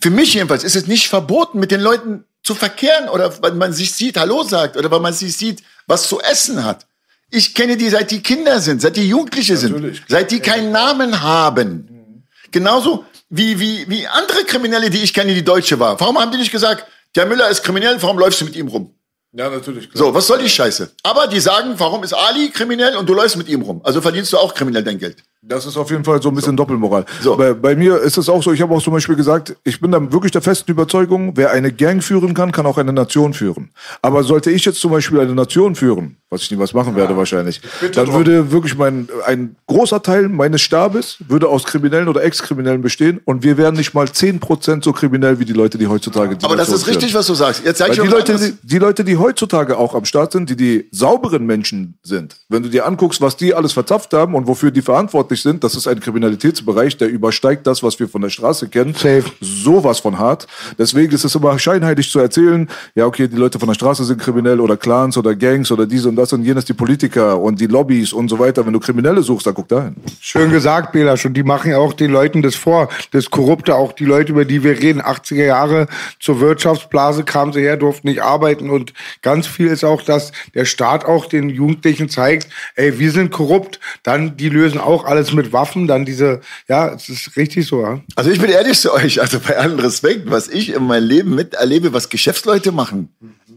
für 0.00 0.10
mich 0.10 0.34
jedenfalls, 0.34 0.64
ist 0.64 0.76
es 0.76 0.86
nicht 0.86 1.08
verboten, 1.08 1.58
mit 1.58 1.70
den 1.70 1.80
Leuten 1.80 2.24
zu 2.42 2.54
verkehren 2.54 3.08
oder 3.08 3.42
weil 3.42 3.52
man 3.52 3.72
sich 3.72 3.94
sieht, 3.94 4.18
Hallo 4.18 4.42
sagt 4.42 4.76
oder 4.76 4.90
weil 4.90 5.00
man 5.00 5.14
sich 5.14 5.34
sieht, 5.34 5.62
was 5.86 6.08
zu 6.08 6.20
essen 6.20 6.64
hat. 6.64 6.86
Ich 7.34 7.52
kenne 7.52 7.76
die, 7.76 7.88
seit 7.88 8.12
die 8.12 8.22
Kinder 8.22 8.60
sind, 8.60 8.80
seit 8.80 8.96
die 8.96 9.08
Jugendliche 9.08 9.56
sind, 9.56 10.00
seit 10.08 10.30
die 10.30 10.38
keinen 10.38 10.70
Namen 10.70 11.20
haben. 11.20 12.24
Genauso 12.52 13.04
wie, 13.28 13.58
wie, 13.58 13.84
wie 13.88 14.06
andere 14.06 14.44
Kriminelle, 14.44 14.88
die 14.88 15.02
ich 15.02 15.12
kenne, 15.12 15.34
die 15.34 15.42
Deutsche 15.42 15.80
war. 15.80 15.98
Warum 15.98 16.16
haben 16.20 16.30
die 16.30 16.38
nicht 16.38 16.52
gesagt, 16.52 16.86
der 17.16 17.26
Müller 17.26 17.48
ist 17.48 17.64
kriminell, 17.64 18.00
warum 18.00 18.18
läufst 18.18 18.40
du 18.40 18.44
mit 18.44 18.54
ihm 18.54 18.68
rum? 18.68 18.94
Ja, 19.32 19.50
natürlich. 19.50 19.90
Klar. 19.90 20.04
So, 20.04 20.14
was 20.14 20.28
soll 20.28 20.38
die 20.38 20.48
Scheiße? 20.48 20.92
Aber 21.02 21.26
die 21.26 21.40
sagen, 21.40 21.74
warum 21.76 22.04
ist 22.04 22.12
Ali 22.12 22.50
kriminell 22.50 22.96
und 22.96 23.08
du 23.08 23.14
läufst 23.14 23.36
mit 23.36 23.48
ihm 23.48 23.62
rum? 23.62 23.80
Also 23.82 24.00
verdienst 24.00 24.32
du 24.32 24.38
auch 24.38 24.54
kriminell 24.54 24.84
dein 24.84 25.00
Geld. 25.00 25.16
Das 25.46 25.66
ist 25.66 25.76
auf 25.76 25.90
jeden 25.90 26.04
Fall 26.04 26.22
so 26.22 26.30
ein 26.30 26.34
bisschen 26.34 26.56
Doppelmoral. 26.56 27.04
So. 27.20 27.36
Bei, 27.36 27.52
bei 27.52 27.76
mir 27.76 27.98
ist 27.98 28.16
es 28.16 28.30
auch 28.30 28.42
so, 28.42 28.52
ich 28.52 28.62
habe 28.62 28.74
auch 28.74 28.82
zum 28.82 28.94
Beispiel 28.94 29.14
gesagt, 29.14 29.54
ich 29.62 29.78
bin 29.78 29.92
da 29.92 30.00
wirklich 30.10 30.32
der 30.32 30.40
festen 30.40 30.70
Überzeugung, 30.70 31.36
wer 31.36 31.50
eine 31.50 31.70
Gang 31.70 32.02
führen 32.02 32.32
kann, 32.32 32.50
kann 32.50 32.64
auch 32.64 32.78
eine 32.78 32.94
Nation 32.94 33.34
führen. 33.34 33.70
Aber 34.00 34.22
sollte 34.22 34.50
ich 34.50 34.64
jetzt 34.64 34.80
zum 34.80 34.90
Beispiel 34.90 35.20
eine 35.20 35.34
Nation 35.34 35.74
führen, 35.74 36.16
was 36.30 36.42
ich 36.42 36.50
niemals 36.50 36.72
machen 36.72 36.96
werde 36.96 37.14
wahrscheinlich, 37.14 37.60
dann 37.94 38.10
würde 38.14 38.52
wirklich 38.52 38.78
mein, 38.78 39.08
ein 39.26 39.56
großer 39.66 40.02
Teil 40.02 40.30
meines 40.30 40.62
Stabes 40.62 41.18
würde 41.28 41.48
aus 41.48 41.64
Kriminellen 41.64 42.08
oder 42.08 42.24
Ex-Kriminellen 42.24 42.80
bestehen 42.80 43.20
und 43.26 43.42
wir 43.42 43.58
wären 43.58 43.74
nicht 43.74 43.92
mal 43.92 44.06
10% 44.06 44.82
so 44.82 44.94
kriminell 44.94 45.38
wie 45.38 45.44
die 45.44 45.52
Leute, 45.52 45.76
die 45.76 45.88
heutzutage 45.88 46.36
die 46.36 46.44
Aber 46.46 46.56
das 46.56 46.68
Nation 46.68 46.80
ist 46.80 46.86
richtig, 46.86 47.10
führen. 47.10 47.18
was 47.18 47.26
du 47.26 47.34
sagst. 47.34 47.62
Jetzt 47.66 47.78
sag 47.78 47.90
ich 47.90 48.00
die 48.00 48.08
Leute, 48.08 48.38
die, 48.38 48.66
die 48.66 48.78
Leute, 48.78 49.04
die 49.04 49.18
heutzutage 49.18 49.76
auch 49.76 49.94
am 49.94 50.06
Start 50.06 50.32
sind, 50.32 50.48
die 50.48 50.56
die 50.56 50.88
sauberen 50.90 51.44
Menschen 51.44 51.98
sind, 52.02 52.36
wenn 52.48 52.62
du 52.62 52.70
dir 52.70 52.86
anguckst, 52.86 53.20
was 53.20 53.36
die 53.36 53.52
alles 53.52 53.74
verzapft 53.74 54.14
haben 54.14 54.34
und 54.34 54.46
wofür 54.46 54.70
die 54.70 54.80
verantwortlich 54.80 55.33
sind, 55.42 55.64
das 55.64 55.74
ist 55.74 55.86
ein 55.86 56.00
Kriminalitätsbereich, 56.00 56.96
der 56.96 57.08
übersteigt 57.08 57.66
das, 57.66 57.82
was 57.82 57.98
wir 57.98 58.08
von 58.08 58.22
der 58.22 58.30
Straße 58.30 58.68
kennen. 58.68 58.94
Safe. 58.94 59.24
Sowas 59.40 60.00
von 60.00 60.18
hart. 60.18 60.46
Deswegen 60.78 61.12
ist 61.12 61.24
es 61.24 61.34
immer 61.34 61.58
scheinheilig 61.58 62.10
zu 62.10 62.18
erzählen, 62.18 62.68
ja, 62.94 63.06
okay, 63.06 63.28
die 63.28 63.36
Leute 63.36 63.58
von 63.58 63.68
der 63.68 63.74
Straße 63.74 64.04
sind 64.04 64.20
kriminell 64.20 64.60
oder 64.60 64.76
Clans 64.76 65.16
oder 65.16 65.34
Gangs 65.34 65.70
oder 65.70 65.86
dies 65.86 66.04
und 66.06 66.16
das 66.16 66.32
und 66.32 66.44
jenes, 66.44 66.64
die 66.64 66.74
Politiker 66.74 67.38
und 67.38 67.60
die 67.60 67.66
Lobbys 67.66 68.12
und 68.12 68.28
so 68.28 68.38
weiter. 68.38 68.64
Wenn 68.64 68.72
du 68.72 68.80
Kriminelle 68.80 69.22
suchst, 69.22 69.46
dann 69.46 69.54
guck 69.54 69.68
dahin. 69.68 69.96
Schön 70.20 70.50
gesagt, 70.50 70.92
Belasch. 70.92 71.24
Und 71.24 71.34
die 71.34 71.42
machen 71.42 71.70
ja 71.70 71.78
auch 71.78 71.92
den 71.92 72.10
Leuten 72.10 72.42
das 72.42 72.54
vor. 72.54 72.88
Das 73.12 73.30
Korrupte, 73.30 73.74
auch 73.74 73.92
die 73.92 74.04
Leute, 74.04 74.32
über 74.32 74.44
die 74.44 74.62
wir 74.62 74.78
reden. 74.78 75.02
80er 75.02 75.44
Jahre 75.44 75.86
zur 76.20 76.40
Wirtschaftsblase 76.40 77.24
kamen 77.24 77.52
sie 77.52 77.60
her, 77.60 77.76
durften 77.76 78.08
nicht 78.08 78.22
arbeiten. 78.22 78.70
Und 78.70 78.92
ganz 79.22 79.46
viel 79.46 79.68
ist 79.68 79.84
auch, 79.84 80.02
dass 80.02 80.32
der 80.54 80.64
Staat 80.64 81.04
auch 81.04 81.26
den 81.26 81.48
Jugendlichen 81.48 82.08
zeigt, 82.08 82.48
ey, 82.76 82.98
wir 82.98 83.10
sind 83.10 83.30
korrupt. 83.30 83.80
Dann, 84.02 84.36
die 84.36 84.48
lösen 84.48 84.80
auch 84.80 85.04
alles 85.04 85.23
mit 85.32 85.52
Waffen. 85.52 85.86
Dann 85.86 86.04
diese, 86.04 86.40
ja, 86.68 86.92
es 86.92 87.08
ist 87.08 87.36
richtig 87.36 87.66
so, 87.66 87.82
ja. 87.82 88.00
Also 88.16 88.30
ich 88.30 88.40
bin 88.40 88.50
ehrlich 88.50 88.78
zu 88.78 88.92
euch, 88.92 89.20
also 89.20 89.40
bei 89.40 89.56
allem 89.56 89.78
Respekt, 89.78 90.30
was 90.30 90.48
ich 90.48 90.74
in 90.74 90.84
meinem 90.84 91.08
Leben 91.08 91.34
miterlebe, 91.34 91.92
was 91.92 92.08
Geschäftsleute 92.08 92.72
machen, 92.72 93.08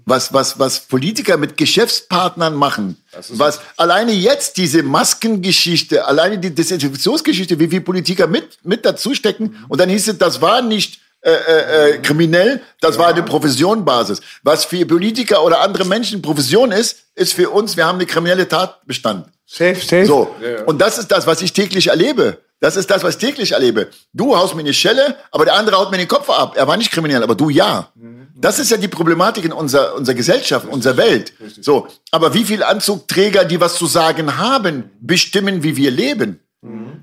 was, 0.06 0.34
was, 0.34 0.60
was 0.60 0.82
Politiker 0.82 1.38
mit 1.38 1.58
Geschäftspartnern 1.58 2.56
machen, 2.56 2.98
was 3.30 3.60
alleine 3.76 4.12
jetzt 4.12 4.58
diese 4.58 4.84
Maskengeschichte, 4.84 6.06
alleine 6.06 6.38
die 6.38 6.54
Desinfektionsgeschichte, 6.54 7.60
wie 7.60 7.68
viele 7.68 7.82
Politiker 7.82 8.28
mit, 8.28 8.60
mit 8.64 8.86
dazu 8.86 9.14
stecken 9.14 9.56
und 9.68 9.80
dann 9.82 9.90
hieß 9.90 10.08
es, 10.08 10.18
das 10.18 10.42
war 10.42 10.62
nicht 10.62 11.00
äh, 11.28 11.32
äh, 11.32 11.90
äh, 11.90 11.98
kriminell, 11.98 12.62
das 12.80 12.98
war 12.98 13.08
eine 13.08 13.22
Professionbasis. 13.22 14.22
Was 14.44 14.64
für 14.64 14.86
Politiker 14.86 15.44
oder 15.44 15.60
andere 15.60 15.84
Menschen 15.84 16.22
Profession 16.22 16.72
ist, 16.72 17.00
ist 17.16 17.34
für 17.34 17.50
uns, 17.50 17.76
wir 17.76 17.86
haben 17.86 17.98
eine 17.98 18.06
kriminelle 18.06 18.48
Tatbestand. 18.48 19.28
Safe, 19.46 19.76
safe. 19.76 20.06
So. 20.06 20.34
Und 20.68 20.80
das 20.80 20.98
ist 20.98 21.12
das, 21.12 21.28
was 21.28 21.42
ich 21.42 21.52
täglich 21.52 21.88
erlebe. 21.88 22.38
Das 22.62 22.78
ist 22.78 22.90
das, 22.90 23.04
was 23.04 23.16
ich 23.16 23.20
täglich 23.20 23.52
erlebe. 23.52 23.90
Du 24.14 24.38
haust 24.38 24.56
mir 24.56 24.62
eine 24.62 24.74
Schelle, 24.74 25.18
aber 25.32 25.44
der 25.44 25.56
andere 25.56 25.76
haut 25.76 25.92
mir 25.92 25.98
den 25.98 26.08
Kopf 26.08 26.30
ab. 26.30 26.54
Er 26.56 26.66
war 26.66 26.78
nicht 26.78 26.92
kriminell, 26.92 27.22
aber 27.22 27.36
du 27.36 27.50
ja. 27.50 27.92
Das 28.40 28.58
ist 28.58 28.72
ja 28.72 28.78
die 28.78 28.88
Problematik 28.88 29.44
in 29.44 29.52
unserer, 29.52 29.96
unserer 29.96 30.16
Gesellschaft, 30.16 30.66
unserer 30.66 30.96
Welt. 30.96 31.34
So. 31.60 31.88
Aber 32.10 32.34
wie 32.34 32.46
viele 32.46 32.66
Anzugträger, 32.68 33.44
die 33.44 33.60
was 33.60 33.76
zu 33.76 33.86
sagen 33.86 34.38
haben, 34.38 34.92
bestimmen, 35.02 35.62
wie 35.62 35.76
wir 35.76 35.92
leben? 35.92 36.40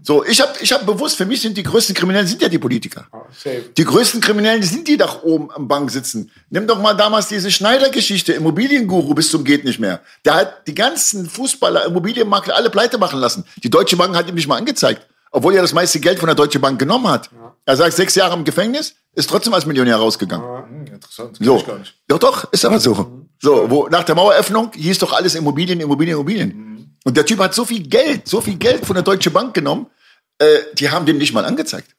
So, 0.03 0.25
ich 0.25 0.41
habe 0.41 0.53
ich 0.61 0.73
hab 0.73 0.85
bewusst, 0.85 1.17
für 1.17 1.27
mich 1.27 1.41
sind 1.41 1.57
die 1.57 1.63
größten 1.63 1.95
Kriminellen 1.95 2.27
sind 2.27 2.43
ja 2.43 2.49
die 2.49 2.59
Politiker. 2.59 3.07
Die 3.77 3.85
größten 3.85 4.21
Kriminellen 4.21 4.61
die 4.61 4.67
sind 4.67 4.89
die 4.89 4.97
da 4.97 5.21
oben 5.23 5.51
am 5.53 5.69
Bank 5.69 5.91
sitzen. 5.91 6.31
Nimm 6.51 6.67
doch 6.67 6.81
mal 6.81 6.95
damals 6.95 7.29
diese 7.29 7.51
Schneider-Geschichte, 7.51 8.33
Immobilienguru 8.33 9.15
bis 9.15 9.31
zum 9.31 9.45
geht 9.45 9.65
nicht 9.65 9.79
mehr. 9.79 10.01
Der 10.25 10.35
hat 10.35 10.67
die 10.67 10.75
ganzen 10.75 11.29
Fußballer, 11.31 11.87
Immobilienmakler 11.87 12.57
alle 12.57 12.69
pleite 12.69 12.99
machen 12.99 13.21
lassen. 13.21 13.45
Die 13.63 13.71
Deutsche 13.71 13.97
Bank 13.97 14.17
hat 14.17 14.29
ihm 14.29 14.35
nicht 14.35 14.49
mal 14.49 14.59
angezeigt, 14.59 15.07
obwohl 15.31 15.55
er 15.55 15.63
das 15.63 15.73
meiste 15.73 16.01
Geld 16.01 16.19
von 16.19 16.27
der 16.27 16.35
Deutschen 16.37 16.61
Bank 16.61 16.79
genommen 16.79 17.09
hat. 17.09 17.31
Er 17.65 17.77
sagt 17.77 17.95
sechs 17.95 18.15
Jahre 18.17 18.35
im 18.35 18.45
Gefängnis, 18.45 18.97
ist 19.15 19.31
trotzdem 19.31 19.55
als 19.55 19.65
Millionär 19.67 19.97
rausgegangen. 19.97 20.87
Interessant. 20.87 21.39
So. 21.41 21.65
Doch, 22.09 22.19
doch, 22.19 22.53
ist 22.53 22.65
aber 22.65 22.81
so. 22.81 23.25
So, 23.41 23.71
wo 23.71 23.89
nach 23.89 24.05
der 24.05 24.15
Maueröffnung 24.17 24.73
hieß 24.75 24.99
doch 24.99 25.13
alles 25.13 25.35
Immobilien, 25.35 25.81
Immobilien, 25.81 26.15
Immobilien. 26.15 26.74
Und 27.05 27.17
der 27.17 27.27
Typ 27.27 27.39
hat 27.39 27.55
so 27.55 27.65
viel 27.65 27.87
Geld, 27.87 28.27
so 28.27 28.41
viel 28.41 28.57
Geld 28.57 28.85
von 28.85 28.95
der 28.95 29.03
Deutschen 29.03 29.33
Bank 29.33 29.55
genommen, 29.55 29.87
äh, 30.39 30.45
die 30.75 30.91
haben 30.91 31.07
den 31.07 31.19
nicht 31.19 31.33
mal 31.33 31.45
angezeigt. 31.45 31.95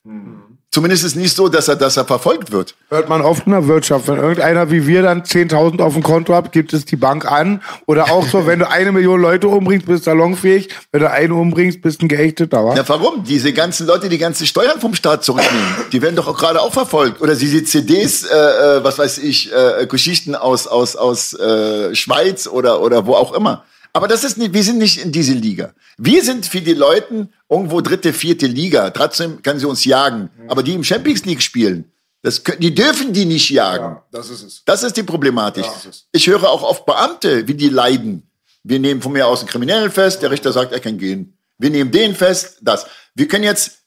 Zumindest 0.76 1.06
ist 1.06 1.12
es 1.12 1.16
nicht 1.16 1.34
so, 1.34 1.48
dass 1.48 1.70
er, 1.70 1.78
dass 1.78 1.96
er 1.96 2.04
verfolgt 2.04 2.52
wird. 2.52 2.76
Hört 2.90 3.08
man 3.08 3.22
oft 3.22 3.46
in 3.46 3.54
der 3.54 3.66
Wirtschaft. 3.66 4.10
Wenn 4.10 4.18
irgendeiner 4.18 4.72
wie 4.72 4.86
wir 4.86 5.04
dann 5.04 5.22
10.000 5.22 5.82
auf 5.82 5.94
dem 5.94 6.04
Konto 6.04 6.36
hat, 6.36 6.52
gibt 6.52 6.74
es 6.74 6.84
die 6.84 6.98
Bank 6.98 7.32
an. 7.32 7.62
Oder 7.86 8.12
auch 8.12 8.28
so, 8.28 8.46
wenn 8.46 8.60
du 8.60 8.70
eine 8.70 8.92
Million 8.92 9.22
Leute 9.22 9.48
umbringst, 9.48 9.86
bist 9.86 10.06
du 10.06 10.12
salonfähig. 10.12 10.68
Wenn 10.92 11.00
du 11.00 11.10
eine 11.10 11.34
umbringst, 11.34 11.82
bist 11.82 12.02
du 12.02 12.08
ein 12.08 12.10
Geächteter? 12.10 12.76
Ja, 12.76 12.84
warum? 12.90 13.24
Diese 13.24 13.54
ganzen 13.54 13.88
Leute, 13.88 14.10
die 14.10 14.18
ganzen 14.18 14.46
Steuern 14.46 14.82
vom 14.82 14.96
Staat 14.96 15.24
zurücknehmen, 15.24 15.76
die 15.94 16.02
werden 16.02 16.18
doch 16.18 16.28
auch 16.28 16.38
gerade 16.38 16.62
auch 16.62 16.74
verfolgt. 16.74 17.22
Oder 17.22 17.36
diese 17.36 17.64
CDs, 17.64 18.26
äh, 18.26 18.36
äh, 18.36 18.84
was 18.84 19.00
weiß 19.00 19.20
ich, 19.20 19.54
äh, 19.54 19.88
Geschichten 19.88 20.36
aus, 20.36 20.68
aus, 20.68 20.98
aus 20.98 21.34
äh, 21.36 21.96
Schweiz 21.96 22.48
oder, 22.48 22.82
oder 22.82 23.06
wo 23.06 23.14
auch 23.14 23.34
immer. 23.34 23.64
Aber 23.96 24.08
das 24.10 24.24
ist 24.26 24.38
nicht, 24.38 24.54
wir 24.54 24.64
sind 24.64 24.78
nicht 24.80 24.98
in 24.98 25.12
diese 25.12 25.34
Liga. 25.34 25.74
Wir 25.98 26.22
sind 26.24 26.46
für 26.46 26.60
die 26.62 26.74
Leute 26.74 27.30
irgendwo 27.50 27.80
dritte, 27.80 28.12
vierte 28.12 28.46
Liga. 28.46 28.90
Trotzdem 28.90 29.42
kann 29.42 29.58
sie 29.58 29.66
uns 29.66 29.86
jagen. 29.86 30.30
Aber 30.50 30.64
die 30.64 30.74
im 30.74 30.84
Champions 30.84 31.24
League 31.26 31.42
spielen, 31.42 31.92
das, 32.22 32.44
können- 32.44 32.60
die 32.60 32.76
dürfen 32.76 33.14
die 33.14 33.24
nicht 33.26 33.50
jagen. 33.50 33.98
das 34.12 34.30
ist 34.30 34.44
es. 34.44 34.62
Das 34.66 34.84
ist 34.84 34.98
die 34.98 35.04
Problematik. 35.04 35.64
das 35.64 35.86
ist- 35.86 36.08
Ich 36.12 36.28
höre 36.28 36.44
auch 36.50 36.64
oft 36.64 36.86
Beamte, 36.86 37.48
wie 37.48 37.54
die 37.54 37.70
leiden. 37.70 38.24
Wir 38.64 38.80
nehmen 38.80 39.02
von 39.02 39.14
mir 39.14 39.28
aus 39.28 39.40
einen 39.40 39.48
Kriminellen 39.50 39.92
fest, 39.92 40.22
der 40.22 40.30
Richter 40.32 40.52
sagt, 40.52 40.74
er 40.74 40.80
kann 40.82 40.98
gehen. 40.98 41.38
Wir 41.58 41.70
nehmen 41.70 41.92
den 41.92 42.16
fest, 42.16 42.58
das. 42.62 42.86
Wir 43.14 43.28
können 43.30 43.44
jetzt 43.46 43.80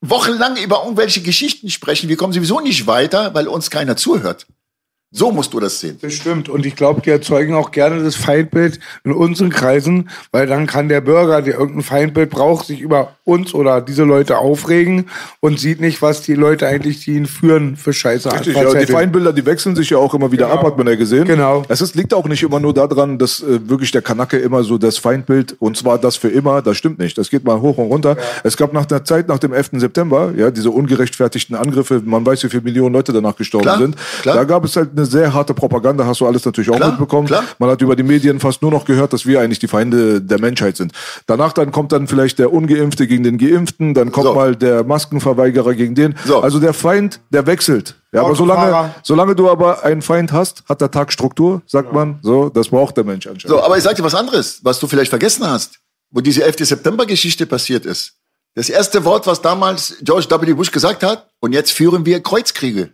wochenlang 0.00 0.56
über 0.58 0.82
irgendwelche 0.84 1.22
Geschichten 1.22 1.70
sprechen. 1.70 2.08
Wir 2.08 2.16
kommen 2.16 2.32
sowieso 2.32 2.60
nicht 2.60 2.86
weiter, 2.86 3.34
weil 3.34 3.48
uns 3.48 3.70
keiner 3.70 3.96
zuhört. 3.96 4.46
So 5.18 5.32
musst 5.32 5.54
du 5.54 5.60
das 5.60 5.80
sehen. 5.80 5.96
Das 6.02 6.12
stimmt. 6.12 6.50
Und 6.50 6.66
ich 6.66 6.76
glaube, 6.76 7.00
die 7.00 7.08
erzeugen 7.08 7.54
auch 7.54 7.70
gerne 7.70 8.02
das 8.02 8.16
Feindbild 8.16 8.78
in 9.02 9.12
unseren 9.12 9.48
Kreisen, 9.48 10.10
weil 10.30 10.46
dann 10.46 10.66
kann 10.66 10.90
der 10.90 11.00
Bürger, 11.00 11.40
der 11.40 11.54
irgendein 11.54 11.82
Feindbild 11.82 12.28
braucht, 12.28 12.66
sich 12.66 12.80
über 12.82 13.12
uns 13.24 13.54
oder 13.54 13.80
diese 13.80 14.04
Leute 14.04 14.36
aufregen 14.36 15.06
und 15.40 15.58
sieht 15.58 15.80
nicht, 15.80 16.02
was 16.02 16.20
die 16.20 16.34
Leute 16.34 16.66
eigentlich, 16.66 17.00
die 17.04 17.12
ihn 17.14 17.24
führen, 17.24 17.76
für 17.76 17.94
Scheiße 17.94 18.30
Richtig, 18.30 18.54
ja, 18.56 18.74
die. 18.74 18.86
Feindbilder, 18.92 19.32
die 19.32 19.46
wechseln 19.46 19.74
sich 19.74 19.88
ja 19.88 19.96
auch 19.96 20.12
immer 20.12 20.30
wieder 20.32 20.48
Genau. 20.48 20.58
ab, 20.60 20.66
hat 20.66 20.76
man 20.76 20.86
ja 20.86 20.96
gesehen. 20.96 21.24
Genau. 21.24 21.62
Es 21.68 21.80
ist, 21.80 21.94
liegt 21.94 22.12
auch 22.12 22.28
nicht 22.28 22.42
immer 22.42 22.60
nur 22.60 22.74
daran, 22.74 23.16
dass 23.18 23.40
äh, 23.42 23.58
wirklich 23.70 23.90
der 23.92 24.02
Kanacke 24.02 24.36
immer 24.36 24.64
so 24.64 24.76
das 24.76 24.98
Feindbild, 24.98 25.56
und 25.60 25.78
zwar 25.78 25.96
das 25.98 26.16
für 26.16 26.28
immer, 26.28 26.60
das 26.60 26.76
stimmt 26.76 26.98
nicht. 26.98 27.16
Das 27.16 27.30
geht 27.30 27.42
mal 27.42 27.58
hoch 27.62 27.78
und 27.78 27.86
runter. 27.86 28.18
Es 28.44 28.56
gab 28.58 28.74
nach 28.74 28.84
der 28.84 29.02
Zeit, 29.06 29.28
nach 29.28 29.38
dem 29.38 29.54
11. 29.54 29.70
September, 29.80 30.34
ja, 30.36 30.50
diese 30.50 30.70
ungerechtfertigten 30.70 31.56
Angriffe, 31.56 32.02
man 32.04 32.26
weiß, 32.26 32.44
wie 32.44 32.48
viele 32.50 32.62
Millionen 32.64 32.92
Leute 32.94 33.14
danach 33.14 33.34
gestorben 33.36 33.64
Klar, 33.64 33.78
sind. 33.78 33.96
klar. 34.20 34.36
Da 34.36 34.44
gab 34.44 34.64
es 34.66 34.76
halt 34.76 34.90
eine 34.94 35.05
sehr 35.06 35.32
harte 35.32 35.54
Propaganda, 35.54 36.04
hast 36.06 36.20
du 36.20 36.26
alles 36.26 36.44
natürlich 36.44 36.70
auch 36.70 36.76
Klar, 36.76 36.90
mitbekommen. 36.90 37.26
klar. 37.26 37.44
Man 37.58 37.70
hat 37.70 37.80
über 37.80 37.96
die 37.96 38.02
Medien 38.02 38.40
fast 38.40 38.62
nur 38.62 38.70
noch 38.70 38.84
gehört, 38.84 39.12
dass 39.12 39.24
wir 39.26 39.40
eigentlich 39.40 39.58
die 39.58 39.68
Feinde 39.68 40.20
der 40.20 40.40
Menschheit 40.40 40.76
sind. 40.76 40.92
Danach 41.26 41.52
dann 41.52 41.72
kommt 41.72 41.92
dann 41.92 42.06
vielleicht 42.08 42.38
der 42.38 42.52
Ungeimpfte 42.52 43.06
gegen 43.06 43.22
den 43.24 43.38
Geimpften, 43.38 43.94
dann 43.94 44.12
kommt 44.12 44.26
So. 44.26 44.34
mal 44.34 44.54
der 44.56 44.84
Maskenverweigerer 44.84 45.74
gegen 45.74 45.94
den. 45.94 46.14
So. 46.24 46.40
Also 46.40 46.58
der 46.60 46.74
Feind, 46.74 47.20
der 47.30 47.46
wechselt. 47.46 47.96
Ja, 48.12 48.22
aber 48.22 48.34
solange, 48.34 48.94
solange 49.02 49.34
du 49.34 49.50
aber 49.50 49.84
einen 49.84 50.02
Feind 50.02 50.32
hast, 50.32 50.64
hat 50.68 50.80
der 50.80 50.90
Tag 50.90 51.12
Struktur, 51.12 51.62
sagt 51.66 51.92
man. 51.92 52.18
So, 52.22 52.48
das 52.48 52.68
braucht 52.68 52.96
der 52.96 53.04
Mensch 53.04 53.26
anscheinend. 53.26 53.50
So, 53.56 53.62
aber 53.62 53.76
ich 53.76 53.82
sag 53.82 53.96
dir 53.96 54.04
was 54.04 54.14
anderes, 54.14 54.60
was 54.62 54.78
du 54.80 54.86
vielleicht 54.86 55.10
vergessen 55.10 55.46
hast, 55.46 55.78
wo 56.10 56.20
diese 56.20 56.42
11. 56.44 56.56
September-Geschichte 56.60 57.46
passiert 57.46 57.84
ist. 57.84 58.14
Das 58.54 58.70
erste 58.70 59.04
Wort, 59.04 59.26
was 59.26 59.42
damals 59.42 59.96
George 60.02 60.26
W. 60.30 60.54
Bush 60.54 60.70
gesagt 60.72 61.02
hat, 61.02 61.28
und 61.40 61.52
jetzt 61.52 61.72
führen 61.72 62.06
wir 62.06 62.22
Kreuzkriege. 62.22 62.88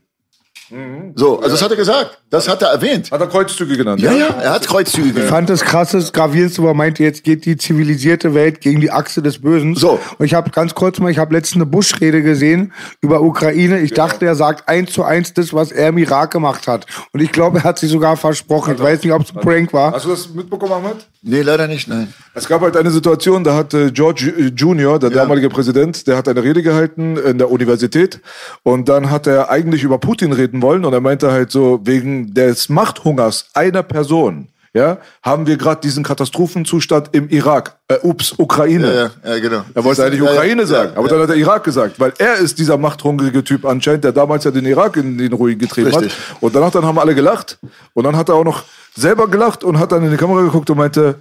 So, 1.15 1.39
also 1.39 1.51
das 1.51 1.63
hat 1.63 1.71
er 1.71 1.77
gesagt. 1.77 2.19
Das 2.31 2.49
hat 2.49 2.63
er 2.63 2.69
erwähnt. 2.69 3.11
Hat 3.11 3.21
er 3.21 3.27
Kreuzzüge 3.27 3.77
genannt? 3.77 4.01
Ja, 4.01 4.13
ja, 4.13 4.29
er 4.29 4.53
hat 4.55 4.67
Kreuzzüge 4.67 5.09
Ich 5.09 5.15
gemacht. 5.15 5.29
fand 5.29 5.51
das 5.51 5.63
krasses, 5.63 6.13
gravierendste, 6.13 6.63
wo 6.63 6.69
er 6.69 6.75
meinte, 6.75 7.03
jetzt 7.03 7.25
geht 7.25 7.45
die 7.45 7.57
zivilisierte 7.57 8.35
Welt 8.35 8.61
gegen 8.61 8.81
die 8.81 8.91
Achse 8.91 9.21
des 9.23 9.41
Bösen. 9.41 9.75
So. 9.75 10.01
Und 10.19 10.25
ich 10.25 10.33
habe 10.35 10.51
ganz 10.51 10.75
kurz 10.75 10.99
mal, 10.99 11.11
ich 11.11 11.19
habe 11.19 11.35
letztens 11.35 11.57
eine 11.63 11.67
Bush-Rede 11.67 12.23
gesehen 12.23 12.73
über 13.03 13.21
Ukraine. 13.21 13.81
Ich 13.81 13.93
dachte, 13.93 14.25
er 14.25 14.35
sagt 14.35 14.69
eins 14.69 14.93
zu 14.93 15.03
eins 15.05 15.35
das, 15.35 15.53
was 15.53 15.73
er 15.73 15.89
im 15.89 15.99
Irak 15.99 16.31
gemacht 16.31 16.67
hat. 16.67 16.87
Und 17.13 17.21
ich 17.21 17.33
glaube, 17.33 17.59
er 17.59 17.65
hat 17.65 17.79
sich 17.79 17.91
sogar 17.91 18.17
versprochen. 18.17 18.75
Ich 18.77 18.83
weiß 18.83 19.03
nicht, 19.03 19.13
ob 19.13 19.23
es 19.23 19.35
ein 19.35 19.41
Prank 19.41 19.73
war. 19.75 19.93
Hast 19.93 20.07
du 20.07 20.11
das 20.11 20.31
mitbekommen, 20.31 20.73
Ahmed? 20.73 21.07
Nee, 21.23 21.43
leider 21.43 21.69
nicht, 21.69 21.87
nein. 21.87 22.13
Es 22.35 22.49
gab 22.49 22.63
halt 22.63 22.77
eine 22.77 22.91
Situation, 22.91 23.45
da 23.45 23.55
hat 23.55 23.75
äh, 23.75 23.91
George 23.93 24.33
äh, 24.37 24.51
Junior, 24.57 24.99
der 24.99 25.11
damalige 25.11 25.51
Präsident, 25.51 26.07
der 26.09 26.17
hat 26.17 26.27
eine 26.27 26.43
Rede 26.43 26.63
gehalten 26.63 27.17
in 27.17 27.39
der 27.39 27.51
Universität 27.51 28.21
und 28.65 28.89
dann 28.89 29.11
hat 29.11 29.27
er 29.29 29.51
eigentlich 29.51 29.85
über 29.85 29.99
Putin 29.99 30.33
reden 30.33 30.62
wollen 30.63 30.85
und 30.85 30.93
er 30.93 31.01
meinte 31.01 31.31
halt 31.31 31.51
so, 31.51 31.81
wegen 31.85 32.33
des 32.33 32.69
Machthungers 32.69 33.47
einer 33.55 33.83
Person, 33.83 34.49
ja, 34.75 34.97
haben 35.23 35.47
wir 35.47 35.59
gerade 35.59 35.83
diesen 35.83 36.03
Katastrophenzustand 36.03 37.11
im 37.13 37.29
Irak. 37.29 37.77
Äh, 37.89 37.99
ups, 38.03 38.35
Ukraine. 38.39 39.11
Ja, 39.25 39.31
ja, 39.33 39.39
genau. 39.39 39.65
Er 39.75 39.85
wollte 39.85 40.03
eigentlich 40.03 40.21
Ja, 40.21 40.27
ja, 40.27 40.33
Ukraine 40.33 40.63
ja, 40.63 40.67
sagen, 40.67 40.93
aber 40.95 41.03
ja. 41.03 41.09
dann 41.09 41.23
hat 41.23 41.29
er 41.29 41.37
Irak 41.37 41.65
gesagt, 41.65 42.01
weil 42.01 42.15
er 42.17 42.37
ist 42.37 42.59
dieser 42.59 42.79
machthungrige 42.79 43.45
Typ 43.45 43.67
anscheinend, 43.67 44.05
der 44.05 44.13
damals 44.13 44.45
ja 44.45 44.51
den 44.51 44.65
Irak 44.65 44.97
in 44.97 45.19
den 45.19 45.33
Ruin 45.35 45.59
getrieben 45.59 45.89
Richtig. 45.89 46.13
hat. 46.13 46.37
Und 46.41 46.55
danach 46.55 46.71
dann 46.71 46.87
haben 46.87 46.99
alle 46.99 47.15
gelacht 47.15 47.59
und 47.93 48.05
dann 48.05 48.17
hat 48.17 48.31
er 48.31 48.37
auch 48.37 48.45
noch 48.45 48.63
selber 48.95 49.29
gelacht 49.29 49.63
und 49.63 49.79
hat 49.79 49.93
dann 49.93 50.05
in 50.05 50.11
die 50.11 50.17
Kamera 50.17 50.41
geguckt 50.41 50.71
und 50.71 50.79
meinte, 50.79 51.17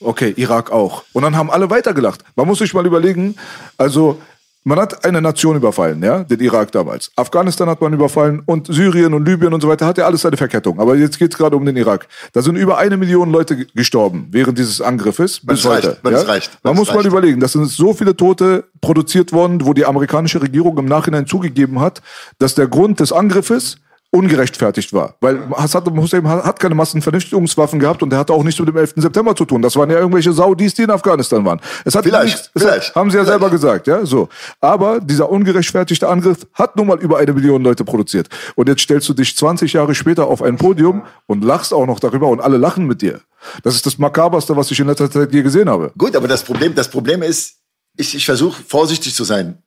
okay, 0.00 0.32
Irak 0.36 0.70
auch. 0.70 1.04
Und 1.12 1.24
dann 1.24 1.36
haben 1.36 1.50
alle 1.50 1.68
weitergelacht. 1.68 2.24
Man 2.34 2.46
muss 2.46 2.60
sich 2.60 2.72
mal 2.72 2.86
überlegen, 2.86 3.36
also 3.76 4.20
man 4.68 4.78
hat 4.78 5.04
eine 5.04 5.20
Nation 5.20 5.56
überfallen, 5.56 6.02
ja, 6.02 6.22
den 6.24 6.40
Irak 6.40 6.70
damals. 6.72 7.10
Afghanistan 7.16 7.68
hat 7.68 7.80
man 7.80 7.92
überfallen 7.92 8.42
und 8.46 8.66
Syrien 8.72 9.14
und 9.14 9.26
Libyen 9.26 9.52
und 9.52 9.60
so 9.60 9.68
weiter 9.68 9.86
hat 9.86 9.98
ja 9.98 10.06
alles 10.06 10.20
seine 10.22 10.36
Verkettung. 10.36 10.78
Aber 10.80 10.94
jetzt 10.96 11.18
geht 11.18 11.32
es 11.32 11.38
gerade 11.38 11.56
um 11.56 11.64
den 11.64 11.76
Irak. 11.76 12.06
Da 12.32 12.42
sind 12.42 12.56
über 12.56 12.78
eine 12.78 12.96
Million 12.96 13.30
Leute 13.32 13.56
ge- 13.56 13.66
gestorben 13.74 14.28
während 14.30 14.58
dieses 14.58 14.80
Angriffes 14.80 15.40
Wenn 15.46 15.54
bis 15.56 15.66
reicht, 15.66 15.86
heute. 15.86 15.98
wenn 16.02 16.12
ja? 16.12 16.20
reicht, 16.22 16.50
wenn 16.62 16.70
Man 16.70 16.76
muss 16.78 16.88
mal 16.88 16.96
reicht. 16.96 17.06
überlegen, 17.06 17.40
das 17.40 17.52
sind 17.52 17.66
so 17.68 17.92
viele 17.94 18.16
Tote 18.16 18.64
produziert 18.80 19.32
worden, 19.32 19.64
wo 19.64 19.72
die 19.72 19.84
amerikanische 19.84 20.40
Regierung 20.42 20.76
im 20.78 20.84
Nachhinein 20.86 21.26
zugegeben 21.26 21.80
hat, 21.80 22.02
dass 22.38 22.54
der 22.54 22.68
Grund 22.68 23.00
des 23.00 23.12
Angriffes 23.12 23.78
ungerechtfertigt 24.10 24.92
war. 24.92 25.16
Weil 25.20 25.42
Saddam 25.66 26.00
Hussein 26.00 26.26
hat 26.26 26.58
keine 26.58 26.74
Massenvernichtungswaffen 26.74 27.78
gehabt 27.78 28.02
und 28.02 28.12
er 28.12 28.18
hatte 28.18 28.32
auch 28.32 28.42
nichts 28.42 28.58
mit 28.58 28.68
dem 28.68 28.76
11. 28.76 28.94
September 28.96 29.36
zu 29.36 29.44
tun. 29.44 29.60
Das 29.60 29.76
waren 29.76 29.90
ja 29.90 29.98
irgendwelche 29.98 30.32
Saudis, 30.32 30.74
die 30.74 30.82
in 30.82 30.90
Afghanistan 30.90 31.44
waren. 31.44 31.60
Es 31.84 31.94
hat 31.94 32.04
Vielleicht, 32.04 32.24
nichts, 32.24 32.50
vielleicht, 32.56 32.88
hat, 32.90 32.96
haben 32.96 33.10
sie 33.10 33.18
ja 33.18 33.24
vielleicht. 33.24 33.40
selber 33.40 33.50
gesagt, 33.50 33.86
ja, 33.86 34.06
so. 34.06 34.28
Aber 34.60 35.00
dieser 35.00 35.28
ungerechtfertigte 35.30 36.08
Angriff 36.08 36.46
hat 36.54 36.76
nun 36.76 36.86
mal 36.86 36.98
über 36.98 37.18
eine 37.18 37.32
Million 37.34 37.62
Leute 37.62 37.84
produziert. 37.84 38.28
Und 38.54 38.68
jetzt 38.68 38.80
stellst 38.80 39.08
du 39.10 39.14
dich 39.14 39.36
20 39.36 39.74
Jahre 39.74 39.94
später 39.94 40.26
auf 40.26 40.40
ein 40.40 40.56
Podium 40.56 41.02
und 41.26 41.44
lachst 41.44 41.74
auch 41.74 41.86
noch 41.86 42.00
darüber 42.00 42.28
und 42.28 42.40
alle 42.40 42.56
lachen 42.56 42.86
mit 42.86 43.02
dir. 43.02 43.20
Das 43.62 43.74
ist 43.74 43.84
das 43.84 43.98
Makaberste, 43.98 44.56
was 44.56 44.70
ich 44.70 44.80
in 44.80 44.86
letzter 44.86 45.10
Zeit 45.10 45.32
je 45.34 45.42
gesehen 45.42 45.68
habe. 45.68 45.92
Gut, 45.98 46.16
aber 46.16 46.28
das 46.28 46.42
Problem, 46.42 46.74
das 46.74 46.88
Problem 46.88 47.22
ist, 47.22 47.56
ich, 47.96 48.14
ich 48.14 48.24
versuche 48.24 48.62
vorsichtig 48.66 49.14
zu 49.14 49.24
sein. 49.24 49.62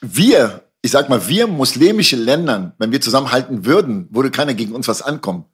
Wir, 0.00 0.62
ich 0.82 0.90
sag 0.90 1.08
mal, 1.08 1.26
wir 1.28 1.46
muslimische 1.46 2.16
Ländern, 2.16 2.72
wenn 2.78 2.92
wir 2.92 3.00
zusammenhalten 3.00 3.64
würden, 3.64 4.08
würde 4.10 4.30
keiner 4.30 4.54
gegen 4.54 4.74
uns 4.74 4.88
was 4.88 5.02
ankommen. 5.02 5.44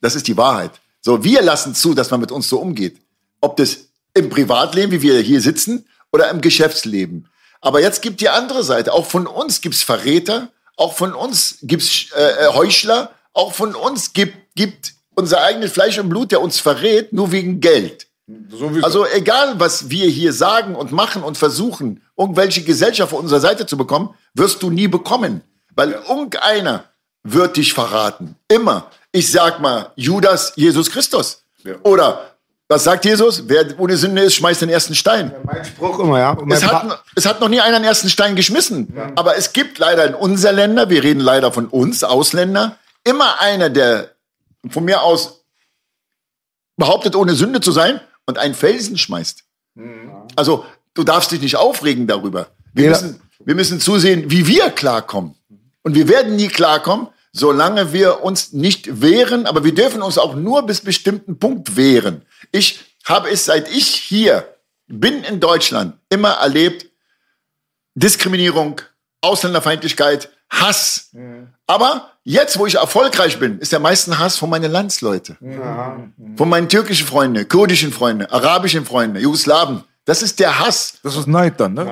Das 0.00 0.14
ist 0.14 0.26
die 0.26 0.36
Wahrheit. 0.36 0.72
So, 1.00 1.24
wir 1.24 1.42
lassen 1.42 1.74
zu, 1.74 1.94
dass 1.94 2.10
man 2.10 2.20
mit 2.20 2.32
uns 2.32 2.48
so 2.48 2.58
umgeht. 2.58 3.00
Ob 3.40 3.56
das 3.56 3.88
im 4.14 4.28
Privatleben, 4.28 4.92
wie 4.92 5.02
wir 5.02 5.20
hier 5.20 5.40
sitzen, 5.40 5.86
oder 6.12 6.30
im 6.30 6.40
Geschäftsleben. 6.40 7.28
Aber 7.60 7.80
jetzt 7.80 8.02
gibt 8.02 8.20
die 8.20 8.28
andere 8.28 8.62
Seite. 8.62 8.92
Auch 8.92 9.06
von 9.06 9.26
uns 9.26 9.60
gibt's 9.60 9.82
Verräter, 9.82 10.50
auch 10.76 10.94
von 10.94 11.14
uns 11.14 11.58
gibt's 11.62 12.12
äh, 12.12 12.22
äh, 12.22 12.48
Heuchler, 12.52 13.12
auch 13.32 13.54
von 13.54 13.74
uns 13.74 14.12
gibt, 14.12 14.54
gibt 14.54 14.94
unser 15.14 15.42
eigenes 15.42 15.72
Fleisch 15.72 15.98
und 15.98 16.08
Blut, 16.08 16.32
der 16.32 16.40
uns 16.40 16.60
verrät, 16.60 17.12
nur 17.12 17.32
wegen 17.32 17.60
Geld. 17.60 18.08
Also 18.82 19.06
egal, 19.06 19.58
was 19.58 19.90
wir 19.90 20.08
hier 20.08 20.32
sagen 20.32 20.74
und 20.76 20.92
machen 20.92 21.22
und 21.22 21.36
versuchen, 21.36 22.02
irgendwelche 22.16 22.62
Gesellschaft 22.62 23.12
auf 23.12 23.18
unserer 23.18 23.40
Seite 23.40 23.66
zu 23.66 23.76
bekommen, 23.76 24.14
wirst 24.34 24.62
du 24.62 24.70
nie 24.70 24.88
bekommen. 24.88 25.42
Weil 25.74 25.92
irgendeiner 25.92 26.84
wird 27.24 27.56
dich 27.56 27.72
verraten. 27.72 28.36
Immer. 28.48 28.90
Ich 29.10 29.30
sag 29.30 29.60
mal, 29.60 29.92
Judas, 29.96 30.52
Jesus 30.56 30.90
Christus. 30.90 31.44
Oder, 31.82 32.36
was 32.68 32.84
sagt 32.84 33.04
Jesus? 33.04 33.48
Wer 33.48 33.78
ohne 33.78 33.96
Sünde 33.96 34.22
ist, 34.22 34.34
schmeißt 34.34 34.62
den 34.62 34.68
ersten 34.68 34.94
Stein. 34.94 35.32
Mein 35.44 35.64
Spruch 35.64 35.98
immer, 35.98 36.18
ja. 36.18 36.36
Es 36.50 36.64
hat, 36.64 37.02
es 37.14 37.26
hat 37.26 37.40
noch 37.40 37.48
nie 37.48 37.60
einer 37.60 37.78
den 37.78 37.84
ersten 37.84 38.08
Stein 38.08 38.36
geschmissen. 38.36 38.94
Aber 39.16 39.36
es 39.36 39.52
gibt 39.52 39.78
leider 39.78 40.06
in 40.06 40.14
unser 40.14 40.52
Länder, 40.52 40.88
wir 40.88 41.02
reden 41.02 41.20
leider 41.20 41.52
von 41.52 41.66
uns, 41.66 42.04
Ausländer, 42.04 42.78
immer 43.04 43.40
einer, 43.40 43.68
der 43.68 44.12
von 44.70 44.84
mir 44.84 45.02
aus 45.02 45.44
behauptet, 46.76 47.16
ohne 47.16 47.34
Sünde 47.34 47.60
zu 47.60 47.72
sein 47.72 48.00
und 48.26 48.38
einen 48.38 48.54
Felsen 48.54 48.98
schmeißt. 48.98 49.44
Also, 50.36 50.64
du 50.94 51.04
darfst 51.04 51.32
dich 51.32 51.40
nicht 51.40 51.56
aufregen 51.56 52.06
darüber. 52.06 52.48
Wir, 52.72 52.88
müssen, 52.90 53.20
wir 53.44 53.54
müssen 53.54 53.80
zusehen, 53.80 54.30
wie 54.30 54.46
wir 54.46 54.70
klarkommen. 54.70 55.34
Und 55.82 55.94
wir 55.94 56.08
werden 56.08 56.36
nie 56.36 56.48
klarkommen, 56.48 57.08
solange 57.32 57.92
wir 57.92 58.22
uns 58.22 58.52
nicht 58.52 59.00
wehren, 59.00 59.46
aber 59.46 59.64
wir 59.64 59.74
dürfen 59.74 60.02
uns 60.02 60.18
auch 60.18 60.34
nur 60.34 60.64
bis 60.66 60.80
bestimmten 60.80 61.38
Punkt 61.38 61.76
wehren. 61.76 62.22
Ich 62.52 62.80
habe 63.04 63.30
es, 63.30 63.46
seit 63.46 63.70
ich 63.70 63.86
hier 63.86 64.46
bin 64.86 65.24
in 65.24 65.40
Deutschland, 65.40 65.96
immer 66.10 66.32
erlebt, 66.32 66.86
Diskriminierung, 67.94 68.80
Ausländerfeindlichkeit, 69.22 70.30
Hass. 70.52 71.10
Aber 71.66 72.10
jetzt, 72.24 72.58
wo 72.58 72.66
ich 72.66 72.76
erfolgreich 72.76 73.38
bin, 73.38 73.58
ist 73.58 73.72
der 73.72 73.80
meisten 73.80 74.18
Hass 74.18 74.36
von 74.36 74.50
meinen 74.50 74.70
Landsleute. 74.70 75.36
Von 76.36 76.48
meinen 76.48 76.68
türkischen 76.68 77.06
Freunden, 77.06 77.48
kurdischen 77.48 77.92
Freunden, 77.92 78.26
arabischen 78.26 78.84
Freunden, 78.84 79.18
Jugoslawen. 79.18 79.82
Das 80.04 80.22
ist 80.22 80.38
der 80.40 80.58
Hass. 80.58 80.94
Das 81.02 81.16
ist 81.16 81.26
Neid 81.26 81.58
dann, 81.58 81.74
ne? 81.74 81.86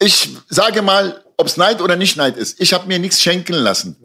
Ich 0.00 0.36
sage 0.48 0.80
mal, 0.82 1.22
ob 1.36 1.46
es 1.46 1.56
Neid 1.56 1.80
oder 1.82 1.96
nicht 1.96 2.16
Neid 2.16 2.36
ist. 2.36 2.60
Ich 2.60 2.72
habe 2.72 2.86
mir 2.88 2.98
nichts 2.98 3.20
schenken 3.22 3.54
lassen. 3.54 3.96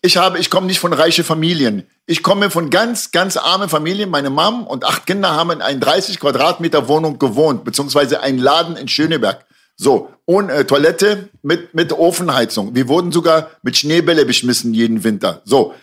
Ich 0.00 0.16
habe, 0.16 0.38
ich 0.38 0.48
komme 0.48 0.66
nicht 0.66 0.80
von 0.80 0.92
reiche 0.92 1.24
Familien. 1.24 1.86
Ich 2.06 2.22
komme 2.22 2.50
von 2.50 2.70
ganz, 2.70 3.10
ganz 3.10 3.36
arme 3.36 3.68
Familien. 3.68 4.10
Meine 4.10 4.30
Mom 4.30 4.66
und 4.66 4.84
acht 4.84 5.06
Kinder 5.06 5.30
haben 5.32 5.50
in 5.50 5.60
einer 5.60 5.80
30 5.80 6.20
Quadratmeter 6.20 6.88
Wohnung 6.88 7.18
gewohnt, 7.18 7.64
beziehungsweise 7.64 8.20
einen 8.20 8.38
Laden 8.38 8.76
in 8.76 8.88
Schöneberg. 8.88 9.44
So, 9.82 10.10
ohne 10.26 10.52
äh, 10.52 10.64
Toilette 10.66 11.30
mit, 11.42 11.72
mit 11.72 11.94
Ofenheizung. 11.94 12.74
Wir 12.74 12.86
wurden 12.86 13.12
sogar 13.12 13.48
mit 13.62 13.78
Schneebälle 13.78 14.26
beschmissen 14.26 14.74
jeden 14.74 15.04
Winter. 15.04 15.40
So, 15.46 15.74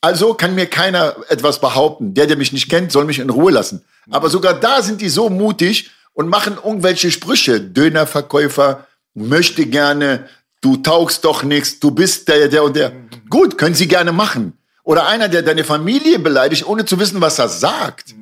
Also 0.00 0.34
kann 0.34 0.54
mir 0.54 0.66
keiner 0.66 1.16
etwas 1.28 1.60
behaupten. 1.60 2.14
Der, 2.14 2.28
der 2.28 2.36
mich 2.36 2.52
nicht 2.52 2.70
kennt, 2.70 2.92
soll 2.92 3.06
mich 3.06 3.18
in 3.18 3.28
Ruhe 3.28 3.50
lassen. 3.50 3.84
Aber 4.08 4.30
sogar 4.30 4.54
da 4.54 4.82
sind 4.82 5.00
die 5.00 5.08
so 5.08 5.30
mutig 5.30 5.90
und 6.12 6.28
machen 6.28 6.58
irgendwelche 6.64 7.10
Sprüche. 7.10 7.60
Dönerverkäufer 7.60 8.86
möchte 9.14 9.66
gerne, 9.66 10.28
du 10.60 10.76
taugst 10.76 11.24
doch 11.24 11.42
nichts, 11.42 11.80
du 11.80 11.90
bist 11.90 12.28
der, 12.28 12.46
der 12.46 12.62
und 12.62 12.76
der. 12.76 12.92
Gut, 13.30 13.58
können 13.58 13.74
sie 13.74 13.88
gerne 13.88 14.12
machen. 14.12 14.52
Oder 14.84 15.08
einer, 15.08 15.28
der 15.28 15.42
deine 15.42 15.64
Familie 15.64 16.20
beleidigt, 16.20 16.68
ohne 16.68 16.84
zu 16.84 17.00
wissen, 17.00 17.20
was 17.20 17.40
er 17.40 17.48
sagt. 17.48 18.14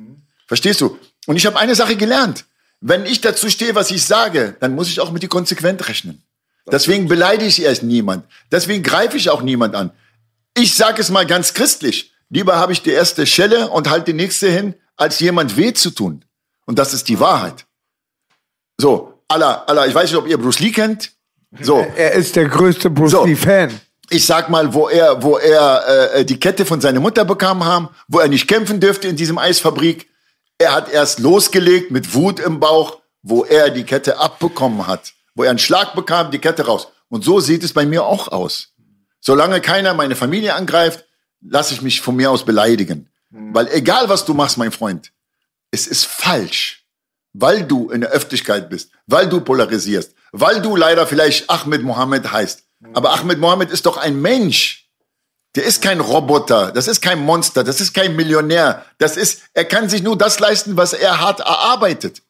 Verstehst 0.47 0.81
du? 0.81 0.97
Und 1.27 1.35
ich 1.35 1.45
habe 1.45 1.59
eine 1.59 1.75
Sache 1.75 1.95
gelernt. 1.95 2.45
Wenn 2.81 3.05
ich 3.05 3.21
dazu 3.21 3.49
stehe, 3.49 3.75
was 3.75 3.91
ich 3.91 4.05
sage, 4.05 4.55
dann 4.59 4.75
muss 4.75 4.87
ich 4.87 4.99
auch 5.01 5.11
mit 5.11 5.23
die 5.23 5.27
konsequent 5.27 5.87
rechnen. 5.87 6.23
Deswegen 6.71 7.07
beleidige 7.07 7.47
ich 7.47 7.61
erst 7.61 7.83
niemand. 7.83 8.25
Deswegen 8.51 8.83
greife 8.83 9.17
ich 9.17 9.29
auch 9.29 9.41
niemand 9.41 9.75
an. 9.75 9.91
Ich 10.55 10.75
sage 10.75 11.01
es 11.01 11.09
mal 11.09 11.25
ganz 11.25 11.53
christlich. 11.53 12.13
Lieber 12.29 12.57
habe 12.57 12.73
ich 12.73 12.83
die 12.83 12.91
erste 12.91 13.25
Schelle 13.25 13.69
und 13.69 13.89
halte 13.89 14.11
die 14.11 14.17
nächste 14.17 14.49
hin, 14.49 14.75
als 14.95 15.19
jemand 15.19 15.57
weh 15.57 15.73
zu 15.73 15.89
tun. 15.89 16.23
Und 16.65 16.77
das 16.77 16.93
ist 16.93 17.07
die 17.07 17.19
Wahrheit. 17.19 17.65
So, 18.77 19.19
Allah, 19.27 19.63
Allah, 19.67 19.87
ich 19.87 19.95
weiß 19.95 20.11
nicht, 20.11 20.19
ob 20.19 20.27
ihr 20.27 20.37
Bruce 20.37 20.59
Lee 20.59 20.71
kennt. 20.71 21.11
So. 21.59 21.85
Er 21.95 22.11
ist 22.13 22.35
der 22.35 22.47
größte 22.47 22.89
Bruce 22.89 23.11
So. 23.11 23.25
Lee-Fan. 23.25 23.79
Ich 24.11 24.25
sag 24.25 24.49
mal, 24.49 24.73
wo 24.73 24.87
er, 24.89 25.21
wo 25.21 25.37
er 25.37 26.13
äh, 26.13 26.25
die 26.25 26.39
Kette 26.39 26.65
von 26.65 26.81
seiner 26.81 26.99
Mutter 26.99 27.25
bekam 27.25 27.63
haben, 27.63 27.89
wo 28.07 28.19
er 28.19 28.27
nicht 28.27 28.47
kämpfen 28.47 28.79
dürfte 28.79 29.07
in 29.07 29.15
diesem 29.15 29.37
Eisfabrik. 29.37 30.08
Er 30.61 30.73
hat 30.73 30.91
erst 30.91 31.19
losgelegt 31.19 31.89
mit 31.89 32.13
Wut 32.13 32.41
im 32.41 32.59
Bauch, 32.59 32.99
wo 33.21 33.45
er 33.45 33.69
die 33.69 33.85
Kette 33.85 34.19
abbekommen 34.19 34.87
hat, 34.87 35.13
wo 35.33 35.43
er 35.43 35.51
einen 35.51 35.57
Schlag 35.57 35.95
bekam, 35.95 36.31
die 36.31 36.39
Kette 36.39 36.65
raus. 36.65 36.89
Und 37.07 37.23
so 37.23 37.39
sieht 37.39 37.63
es 37.63 37.71
bei 37.73 37.85
mir 37.85 38.03
auch 38.03 38.27
aus. 38.27 38.73
Solange 39.21 39.61
keiner 39.61 39.93
meine 39.93 40.15
Familie 40.17 40.55
angreift, 40.55 41.05
lasse 41.41 41.73
ich 41.73 41.81
mich 41.81 42.01
von 42.01 42.17
mir 42.17 42.29
aus 42.29 42.43
beleidigen. 42.43 43.09
Weil 43.29 43.69
egal 43.69 44.09
was 44.09 44.25
du 44.25 44.33
machst, 44.33 44.57
mein 44.57 44.73
Freund, 44.73 45.13
es 45.71 45.87
ist 45.87 46.05
falsch, 46.05 46.85
weil 47.31 47.63
du 47.63 47.89
in 47.89 48.01
der 48.01 48.09
Öffentlichkeit 48.09 48.69
bist, 48.69 48.91
weil 49.07 49.29
du 49.29 49.39
polarisierst, 49.39 50.13
weil 50.33 50.61
du 50.61 50.75
leider 50.75 51.07
vielleicht 51.07 51.49
Ahmed 51.49 51.83
Mohammed 51.83 52.31
heißt. 52.31 52.63
Aber 52.93 53.13
Ahmed 53.13 53.39
Mohammed 53.39 53.69
ist 53.69 53.85
doch 53.85 53.95
ein 53.95 54.21
Mensch. 54.21 54.88
Der 55.55 55.63
ist 55.63 55.81
kein 55.81 55.99
Roboter, 55.99 56.71
das 56.71 56.87
ist 56.87 57.01
kein 57.01 57.19
Monster, 57.19 57.63
das 57.63 57.81
ist 57.81 57.93
kein 57.93 58.15
Millionär. 58.15 58.85
Das 58.99 59.17
ist, 59.17 59.43
er 59.53 59.65
kann 59.65 59.89
sich 59.89 60.03
nur 60.03 60.17
das 60.17 60.39
leisten, 60.39 60.77
was 60.77 60.93
er 60.93 61.19
hart 61.19 61.39
erarbeitet. 61.39 62.21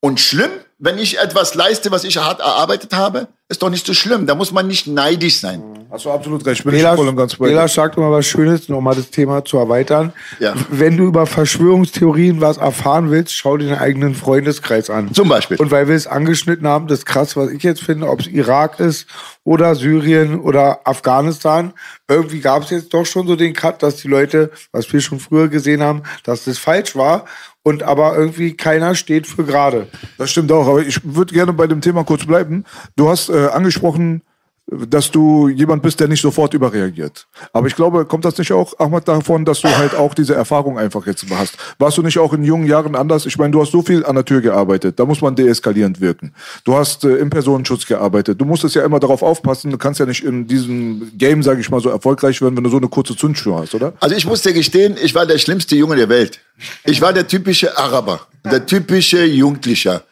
Und 0.00 0.20
schlimm, 0.20 0.52
wenn 0.78 0.98
ich 0.98 1.18
etwas 1.18 1.54
leiste, 1.54 1.90
was 1.90 2.04
ich 2.04 2.18
hart 2.18 2.40
erarbeitet 2.40 2.94
habe, 2.94 3.28
ist 3.48 3.62
doch 3.62 3.70
nicht 3.70 3.84
so 3.84 3.94
schlimm. 3.94 4.26
Da 4.26 4.34
muss 4.34 4.52
man 4.52 4.68
nicht 4.68 4.86
neidisch 4.86 5.40
sein. 5.40 5.62
Hast 5.90 6.04
du 6.04 6.10
absolut 6.10 6.44
recht. 6.46 6.62
Bin 6.64 6.74
ich 6.74 6.82
Bela, 6.82 6.94
voll 6.94 7.08
und 7.08 7.16
ganz 7.16 7.34
bei. 7.34 7.46
Bela 7.46 7.66
sagt 7.66 7.96
immer 7.96 8.12
was 8.12 8.26
Schönes, 8.26 8.68
nochmal 8.68 8.94
das 8.94 9.10
Thema 9.10 9.44
zu 9.44 9.56
erweitern. 9.56 10.12
Ja. 10.38 10.54
Wenn 10.68 10.96
du 10.96 11.04
über 11.04 11.26
Verschwörungstheorien 11.26 12.40
was 12.40 12.58
erfahren 12.58 13.10
willst, 13.10 13.34
schau 13.34 13.56
dir 13.56 13.70
deinen 13.70 13.78
eigenen 13.78 14.14
Freundeskreis 14.14 14.90
an. 14.90 15.12
Zum 15.14 15.28
Beispiel. 15.28 15.56
Und 15.56 15.70
weil 15.70 15.88
wir 15.88 15.96
es 15.96 16.06
angeschnitten 16.06 16.68
haben, 16.68 16.86
das 16.86 17.00
ist 17.00 17.06
krass, 17.06 17.36
was 17.36 17.50
ich 17.50 17.62
jetzt 17.62 17.82
finde, 17.82 18.08
ob 18.08 18.20
es 18.20 18.26
Irak 18.26 18.78
ist 18.78 19.06
oder 19.44 19.74
Syrien 19.74 20.38
oder 20.40 20.80
Afghanistan, 20.84 21.72
irgendwie 22.06 22.40
gab 22.40 22.64
es 22.64 22.70
jetzt 22.70 22.92
doch 22.92 23.06
schon 23.06 23.26
so 23.26 23.34
den 23.34 23.54
Cut, 23.54 23.82
dass 23.82 23.96
die 23.96 24.08
Leute, 24.08 24.50
was 24.72 24.92
wir 24.92 25.00
schon 25.00 25.18
früher 25.18 25.48
gesehen 25.48 25.82
haben, 25.82 26.02
dass 26.22 26.44
das 26.44 26.58
falsch 26.58 26.94
war 26.94 27.24
und 27.68 27.82
aber 27.82 28.16
irgendwie 28.16 28.54
keiner 28.54 28.94
steht 28.94 29.26
für 29.26 29.44
gerade. 29.44 29.88
Das 30.16 30.30
stimmt 30.30 30.50
auch, 30.50 30.66
aber 30.66 30.80
ich 30.80 31.00
würde 31.04 31.34
gerne 31.34 31.52
bei 31.52 31.66
dem 31.66 31.82
Thema 31.82 32.02
kurz 32.02 32.24
bleiben. 32.24 32.64
Du 32.96 33.10
hast 33.10 33.28
äh, 33.28 33.48
angesprochen, 33.48 34.22
dass 34.70 35.10
du 35.10 35.48
jemand 35.48 35.82
bist, 35.82 35.98
der 35.98 36.08
nicht 36.08 36.20
sofort 36.20 36.52
überreagiert. 36.52 37.26
Aber 37.52 37.66
ich 37.66 37.74
glaube, 37.74 38.04
kommt 38.04 38.24
das 38.24 38.36
nicht 38.36 38.52
auch, 38.52 38.78
Ahmad, 38.78 39.08
davon, 39.08 39.44
dass 39.44 39.62
du 39.62 39.68
halt 39.68 39.94
auch 39.94 40.14
diese 40.14 40.34
Erfahrung 40.34 40.78
einfach 40.78 41.06
jetzt 41.06 41.24
hast? 41.30 41.56
Warst 41.78 41.96
du 41.96 42.02
nicht 42.02 42.18
auch 42.18 42.34
in 42.34 42.44
jungen 42.44 42.66
Jahren 42.66 42.94
anders? 42.94 43.24
Ich 43.24 43.38
meine, 43.38 43.50
du 43.50 43.62
hast 43.62 43.72
so 43.72 43.82
viel 43.82 44.04
an 44.04 44.14
der 44.14 44.24
Tür 44.24 44.42
gearbeitet. 44.42 44.98
Da 44.98 45.06
muss 45.06 45.22
man 45.22 45.34
deeskalierend 45.34 46.00
wirken. 46.00 46.34
Du 46.64 46.74
hast 46.74 47.04
äh, 47.04 47.16
im 47.16 47.30
Personenschutz 47.30 47.86
gearbeitet. 47.86 48.40
Du 48.40 48.44
musstest 48.44 48.74
ja 48.74 48.84
immer 48.84 49.00
darauf 49.00 49.22
aufpassen. 49.22 49.70
Du 49.70 49.78
kannst 49.78 50.00
ja 50.00 50.06
nicht 50.06 50.22
in 50.22 50.46
diesem 50.46 51.12
Game, 51.16 51.42
sage 51.42 51.60
ich 51.60 51.70
mal, 51.70 51.80
so 51.80 51.88
erfolgreich 51.88 52.42
werden, 52.42 52.56
wenn 52.56 52.64
du 52.64 52.70
so 52.70 52.76
eine 52.76 52.88
kurze 52.88 53.16
Zündschnur 53.16 53.60
hast, 53.60 53.74
oder? 53.74 53.94
Also 54.00 54.16
ich 54.16 54.26
muss 54.26 54.42
dir 54.42 54.52
gestehen, 54.52 54.96
ich 55.02 55.14
war 55.14 55.24
der 55.24 55.38
schlimmste 55.38 55.76
Junge 55.76 55.96
der 55.96 56.10
Welt. 56.10 56.40
Ich 56.84 57.00
war 57.00 57.12
der 57.12 57.26
typische 57.26 57.78
Araber, 57.78 58.20
der 58.44 58.66
typische 58.66 59.24
Jugendlicher. 59.24 60.02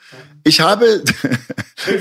Ich 0.47 0.61
habe, 0.61 1.03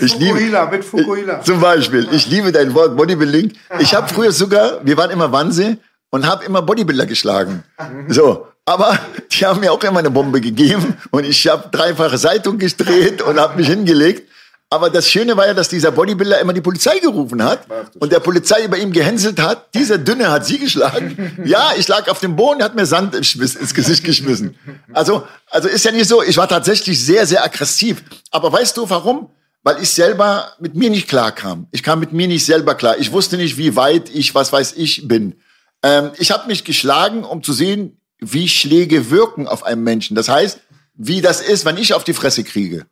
ich 0.01 0.19
liebe, 0.19 0.37
Fukuhila, 0.37 0.65
mit 0.67 0.85
Fukuhila. 0.85 1.41
zum 1.41 1.59
Beispiel, 1.59 2.07
ich 2.11 2.27
liebe 2.27 2.51
dein 2.51 2.75
Wort 2.75 2.95
Bodybuilding. 2.95 3.51
Ich 3.79 3.95
habe 3.95 4.07
früher 4.07 4.31
sogar, 4.31 4.85
wir 4.85 4.95
waren 4.97 5.09
immer 5.09 5.31
Wannsee 5.31 5.77
und 6.11 6.27
habe 6.27 6.45
immer 6.45 6.61
Bodybuilder 6.61 7.07
geschlagen. 7.07 7.63
So, 8.07 8.45
aber 8.63 8.99
die 9.31 9.43
haben 9.47 9.61
mir 9.61 9.71
auch 9.71 9.83
immer 9.83 9.97
eine 9.97 10.11
Bombe 10.11 10.41
gegeben 10.41 10.95
und 11.09 11.25
ich 11.25 11.47
habe 11.47 11.69
dreifache 11.71 12.19
Zeitung 12.19 12.59
gedreht 12.59 13.23
und 13.23 13.39
habe 13.39 13.57
mich 13.57 13.67
hingelegt. 13.67 14.29
Aber 14.69 14.89
das 14.89 15.07
Schöne 15.07 15.37
war 15.37 15.45
ja, 15.45 15.53
dass 15.53 15.69
dieser 15.69 15.91
Bodybuilder 15.91 16.39
immer 16.39 16.51
die 16.51 16.61
Polizei 16.61 16.97
gerufen 16.97 17.43
hat 17.43 17.67
und 17.99 18.11
der 18.11 18.19
Polizei 18.19 18.65
über 18.65 18.77
ihm 18.77 18.91
gehänselt 18.91 19.39
hat. 19.39 19.73
Dieser 19.75 19.99
Dünne 19.99 20.31
hat 20.31 20.45
sie 20.45 20.57
geschlagen. 20.59 21.15
Ja, 21.45 21.73
ich 21.77 21.87
lag 21.87 22.09
auf 22.09 22.19
dem 22.19 22.35
Boden, 22.35 22.63
hat 22.63 22.75
mir 22.75 22.85
Sand 22.85 23.13
ins, 23.13 23.37
Gesicht 23.73 24.03
geschmissen. 24.03 24.55
Also, 24.93 25.27
also 25.49 25.67
ist 25.67 25.85
ja 25.85 25.91
nicht 25.91 26.07
so. 26.07 26.23
Ich 26.23 26.37
war 26.37 26.47
tatsächlich 26.47 27.03
sehr, 27.03 27.27
sehr 27.27 27.43
aggressiv. 27.43 28.03
Aber 28.31 28.51
weißt 28.51 28.75
du 28.77 28.89
warum? 28.89 29.29
Weil 29.63 29.81
ich 29.81 29.89
selber 29.91 30.53
mit 30.59 30.75
mir 30.75 30.89
nicht 30.89 31.07
klar 31.07 31.31
kam. 31.31 31.67
Ich 31.71 31.83
kam 31.83 31.99
mit 31.99 32.13
mir 32.13 32.27
nicht 32.27 32.45
selber 32.45 32.73
klar. 32.75 32.97
Ich 32.97 33.11
wusste 33.11 33.37
nicht, 33.37 33.57
wie 33.57 33.75
weit 33.75 34.09
ich, 34.09 34.33
was 34.33 34.51
weiß 34.51 34.73
ich, 34.77 35.07
bin. 35.07 35.35
Ähm, 35.83 36.11
ich 36.17 36.31
habe 36.31 36.47
mich 36.47 36.63
geschlagen, 36.63 37.23
um 37.23 37.43
zu 37.43 37.53
sehen, 37.53 38.01
wie 38.19 38.47
Schläge 38.47 39.11
wirken 39.11 39.47
auf 39.47 39.63
einen 39.63 39.83
Menschen. 39.83 40.15
Das 40.15 40.29
heißt, 40.29 40.59
wie 40.95 41.21
das 41.21 41.41
ist, 41.41 41.65
wenn 41.65 41.77
ich 41.77 41.93
auf 41.93 42.03
die 42.03 42.13
Fresse 42.13 42.43
kriege. 42.43 42.85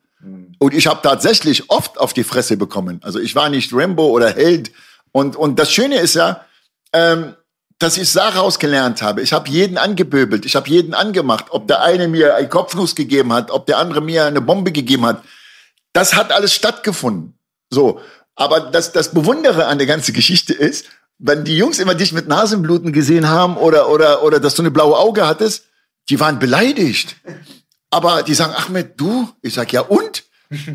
Und 0.58 0.74
ich 0.74 0.86
habe 0.86 1.00
tatsächlich 1.02 1.70
oft 1.70 1.98
auf 1.98 2.12
die 2.12 2.24
Fresse 2.24 2.56
bekommen. 2.56 3.00
Also 3.02 3.18
ich 3.18 3.34
war 3.34 3.48
nicht 3.48 3.72
Rambo 3.72 4.06
oder 4.06 4.30
Held. 4.30 4.72
Und, 5.12 5.36
und 5.36 5.58
das 5.58 5.72
Schöne 5.72 5.98
ist 5.98 6.14
ja, 6.14 6.44
ähm, 6.92 7.34
dass 7.78 7.96
ich 7.98 8.12
daraus 8.12 8.58
gelernt 8.58 9.02
habe. 9.02 9.22
Ich 9.22 9.32
habe 9.32 9.48
jeden 9.50 9.78
angepöbelt, 9.78 10.46
ich 10.46 10.56
habe 10.56 10.68
jeden 10.68 10.94
angemacht. 10.94 11.46
Ob 11.50 11.66
der 11.66 11.82
eine 11.82 12.08
mir 12.08 12.36
einen 12.36 12.48
Kopfnuss 12.48 12.94
gegeben 12.94 13.32
hat, 13.32 13.50
ob 13.50 13.66
der 13.66 13.78
andere 13.78 14.00
mir 14.00 14.26
eine 14.26 14.40
Bombe 14.40 14.72
gegeben 14.72 15.06
hat. 15.06 15.22
Das 15.92 16.14
hat 16.14 16.32
alles 16.32 16.54
stattgefunden. 16.54 17.38
So. 17.70 18.00
Aber 18.36 18.60
das, 18.60 18.92
das 18.92 19.12
Bewundere 19.12 19.66
an 19.66 19.78
der 19.78 19.86
ganzen 19.86 20.12
Geschichte 20.12 20.52
ist, 20.52 20.86
wenn 21.18 21.44
die 21.44 21.56
Jungs 21.56 21.78
immer 21.78 21.94
dich 21.94 22.12
mit 22.12 22.26
Nasenbluten 22.26 22.92
gesehen 22.92 23.28
haben 23.28 23.56
oder, 23.56 23.88
oder, 23.88 24.22
oder 24.24 24.40
dass 24.40 24.54
du 24.54 24.62
eine 24.62 24.70
blaue 24.70 24.98
Auge 24.98 25.26
hattest, 25.26 25.66
die 26.08 26.18
waren 26.20 26.38
beleidigt. 26.38 27.16
Aber 27.90 28.22
die 28.22 28.34
sagen, 28.34 28.54
Ahmed, 28.54 29.00
du? 29.00 29.28
Ich 29.40 29.54
sag, 29.54 29.72
ja 29.72 29.82
und? 29.82 30.23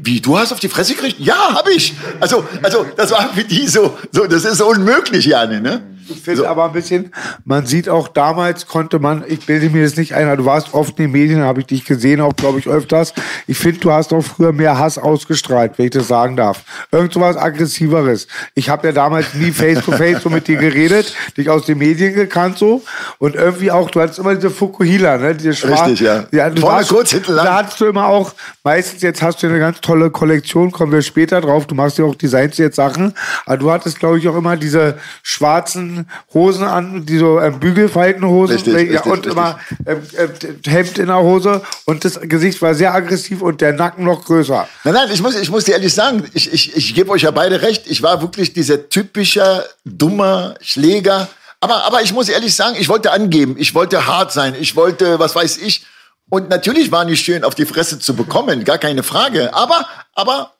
Wie, 0.03 0.21
du 0.21 0.37
hast 0.37 0.51
auf 0.51 0.59
die 0.59 0.69
Fresse 0.69 0.93
gekriegt? 0.93 1.19
Ja, 1.19 1.53
hab 1.53 1.67
ich. 1.69 1.93
Also, 2.19 2.45
also, 2.61 2.85
das 2.95 3.11
war 3.11 3.33
für 3.33 3.43
die 3.43 3.67
so, 3.67 3.97
so, 4.11 4.25
das 4.25 4.45
ist 4.45 4.61
unmöglich, 4.61 5.25
Janne, 5.25 5.61
ne? 5.61 5.81
Ich 6.09 6.21
finde 6.21 6.49
aber 6.49 6.65
ein 6.65 6.71
bisschen, 6.73 7.11
man 7.45 7.65
sieht 7.65 7.87
auch 7.89 8.07
damals 8.07 8.67
konnte 8.67 8.99
man, 8.99 9.23
ich 9.27 9.45
bilde 9.45 9.69
mir 9.69 9.83
das 9.83 9.95
nicht 9.97 10.13
ein, 10.15 10.25
aber 10.27 10.37
du 10.37 10.45
warst 10.45 10.73
oft 10.73 10.97
in 10.99 11.05
den 11.05 11.11
Medien, 11.11 11.41
habe 11.41 11.61
ich 11.61 11.67
dich 11.67 11.85
gesehen, 11.85 12.21
auch 12.21 12.35
glaube 12.35 12.59
ich 12.59 12.67
öfters. 12.67 13.13
Ich 13.47 13.57
finde, 13.57 13.79
du 13.79 13.91
hast 13.91 14.13
auch 14.13 14.21
früher 14.21 14.51
mehr 14.51 14.77
Hass 14.77 14.97
ausgestrahlt, 14.97 15.73
wenn 15.77 15.85
ich 15.85 15.91
das 15.91 16.07
sagen 16.07 16.35
darf. 16.35 16.63
Irgend 16.91 17.13
so 17.13 17.21
was 17.21 17.37
aggressiveres. 17.37 18.27
Ich 18.55 18.69
habe 18.69 18.87
ja 18.87 18.93
damals 18.93 19.33
nie 19.33 19.51
face 19.51 19.83
to 19.83 19.91
face 19.91 20.23
so 20.23 20.29
mit 20.29 20.47
dir 20.47 20.57
geredet, 20.57 21.13
dich 21.37 21.49
aus 21.49 21.65
den 21.65 21.77
Medien 21.77 22.13
gekannt 22.13 22.57
so 22.57 22.83
und 23.19 23.35
irgendwie 23.35 23.71
auch, 23.71 23.89
du 23.91 24.01
hattest 24.01 24.19
immer 24.19 24.35
diese 24.35 24.49
Fukuhila, 24.49 25.17
ne, 25.17 25.35
diese 25.35 25.53
schwarz, 25.53 25.89
Richtig, 25.89 26.01
ja. 26.31 26.49
du 26.49 26.61
Vorne 26.61 26.77
warst- 26.77 26.89
kurz, 26.89 27.11
hinten 27.11 27.33
lang. 27.33 27.45
Da 27.45 27.55
hattest 27.55 27.79
du 27.81 27.85
immer 27.85 28.07
auch, 28.07 28.33
meistens 28.63 29.01
jetzt 29.01 29.21
hast 29.21 29.41
du 29.43 29.47
eine 29.47 29.59
ganz 29.59 29.81
tolle 29.81 30.09
Kollektion, 30.09 30.71
kommen 30.71 30.91
wir 30.91 31.01
später 31.01 31.41
drauf, 31.41 31.67
du 31.67 31.75
machst 31.75 31.97
ja 31.97 32.05
auch 32.05 32.15
designst 32.15 32.57
jetzt 32.59 32.75
Sachen, 32.75 33.13
aber 33.45 33.57
du 33.57 33.71
hattest 33.71 33.99
glaube 33.99 34.17
ich 34.19 34.27
auch 34.27 34.35
immer 34.35 34.57
diese 34.57 34.97
schwarzen 35.23 35.98
Hosen 36.33 36.63
an, 36.63 37.05
die 37.05 37.17
so 37.17 37.39
ähm, 37.39 37.59
Bügelfaltenhosen 37.59 38.55
Richtig, 38.55 38.73
ja, 38.73 38.79
richtig, 38.79 39.05
und 39.05 39.25
richtig. 39.25 39.31
immer 39.31 39.59
ähm, 39.85 40.01
ähm, 40.17 40.59
Hemd 40.65 40.97
in 40.97 41.07
der 41.07 41.19
Hose 41.19 41.61
und 41.85 42.05
das 42.05 42.19
Gesicht 42.21 42.61
war 42.61 42.75
sehr 42.75 42.93
aggressiv 42.93 43.41
und 43.41 43.61
der 43.61 43.73
Nacken 43.73 44.05
noch 44.05 44.25
größer. 44.25 44.67
Nein, 44.83 44.93
nein, 44.93 45.09
ich 45.11 45.21
muss, 45.21 45.35
ich 45.35 45.49
muss 45.49 45.65
dir 45.65 45.73
ehrlich 45.73 45.93
sagen, 45.93 46.23
ich, 46.33 46.51
ich, 46.51 46.75
ich 46.75 46.95
gebe 46.95 47.11
euch 47.11 47.23
ja 47.23 47.31
beide 47.31 47.61
recht. 47.61 47.83
Ich 47.87 48.01
war 48.03 48.21
wirklich 48.21 48.53
dieser 48.53 48.89
typische, 48.89 49.65
dummer 49.85 50.55
Schläger. 50.61 51.27
Aber, 51.61 51.83
aber 51.85 52.01
ich 52.01 52.13
muss 52.13 52.29
ehrlich 52.29 52.55
sagen, 52.55 52.75
ich 52.79 52.87
wollte 52.89 53.11
angeben, 53.11 53.55
ich 53.57 53.75
wollte 53.75 54.07
hart 54.07 54.31
sein, 54.31 54.55
ich 54.59 54.75
wollte, 54.75 55.19
was 55.19 55.35
weiß 55.35 55.57
ich. 55.57 55.85
Und 56.29 56.49
natürlich 56.49 56.91
war 56.91 57.05
nicht 57.05 57.25
schön, 57.25 57.43
auf 57.43 57.55
die 57.55 57.65
Fresse 57.65 57.99
zu 57.99 58.15
bekommen, 58.15 58.63
gar 58.63 58.77
keine 58.77 59.03
Frage. 59.03 59.53
Aber, 59.53 59.85
aber 60.13 60.53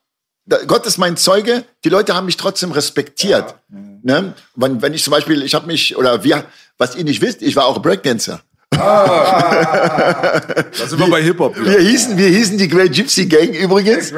Gott 0.67 0.85
ist 0.85 0.97
mein 0.97 1.17
Zeuge, 1.17 1.63
die 1.83 1.89
Leute 1.89 2.15
haben 2.15 2.25
mich 2.25 2.37
trotzdem 2.37 2.71
respektiert. 2.71 3.55
Ne? 3.69 4.33
Wenn, 4.55 4.81
wenn 4.81 4.93
ich 4.93 5.03
zum 5.03 5.11
Beispiel, 5.11 5.43
ich 5.43 5.53
habe 5.53 5.67
mich, 5.67 5.97
oder 5.97 6.23
wir, 6.23 6.45
was 6.77 6.95
ihr 6.95 7.03
nicht 7.03 7.21
wisst, 7.21 7.41
ich 7.41 7.55
war 7.55 7.65
auch 7.65 7.81
Breakdancer. 7.81 8.41
Da 8.71 10.87
sind 10.87 10.99
wir 10.99 11.09
bei 11.09 11.21
Hip-Hop. 11.21 11.55
Wir 11.59 11.79
hießen, 11.79 12.17
wir 12.17 12.27
hießen 12.27 12.57
die 12.57 12.67
Great 12.67 12.93
Gypsy 12.93 13.25
Gang 13.25 13.53
übrigens. 13.53 14.13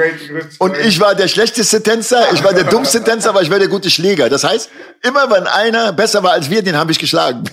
Und 0.59 0.77
ich 0.77 0.99
war 0.99 1.15
der 1.15 1.27
schlechteste 1.27 1.81
Tänzer, 1.81 2.31
ich 2.33 2.43
war 2.43 2.53
der 2.53 2.65
dummste 2.65 3.03
Tänzer, 3.03 3.29
aber 3.29 3.41
ich 3.41 3.49
war 3.49 3.59
der 3.59 3.69
gute 3.69 3.89
Schläger. 3.89 4.29
Das 4.29 4.43
heißt, 4.43 4.69
immer 5.01 5.29
wenn 5.31 5.47
einer 5.47 5.93
besser 5.93 6.21
war 6.21 6.33
als 6.33 6.49
wir, 6.49 6.61
den 6.61 6.77
habe 6.77 6.91
ich 6.91 6.99
geschlagen. 6.99 7.43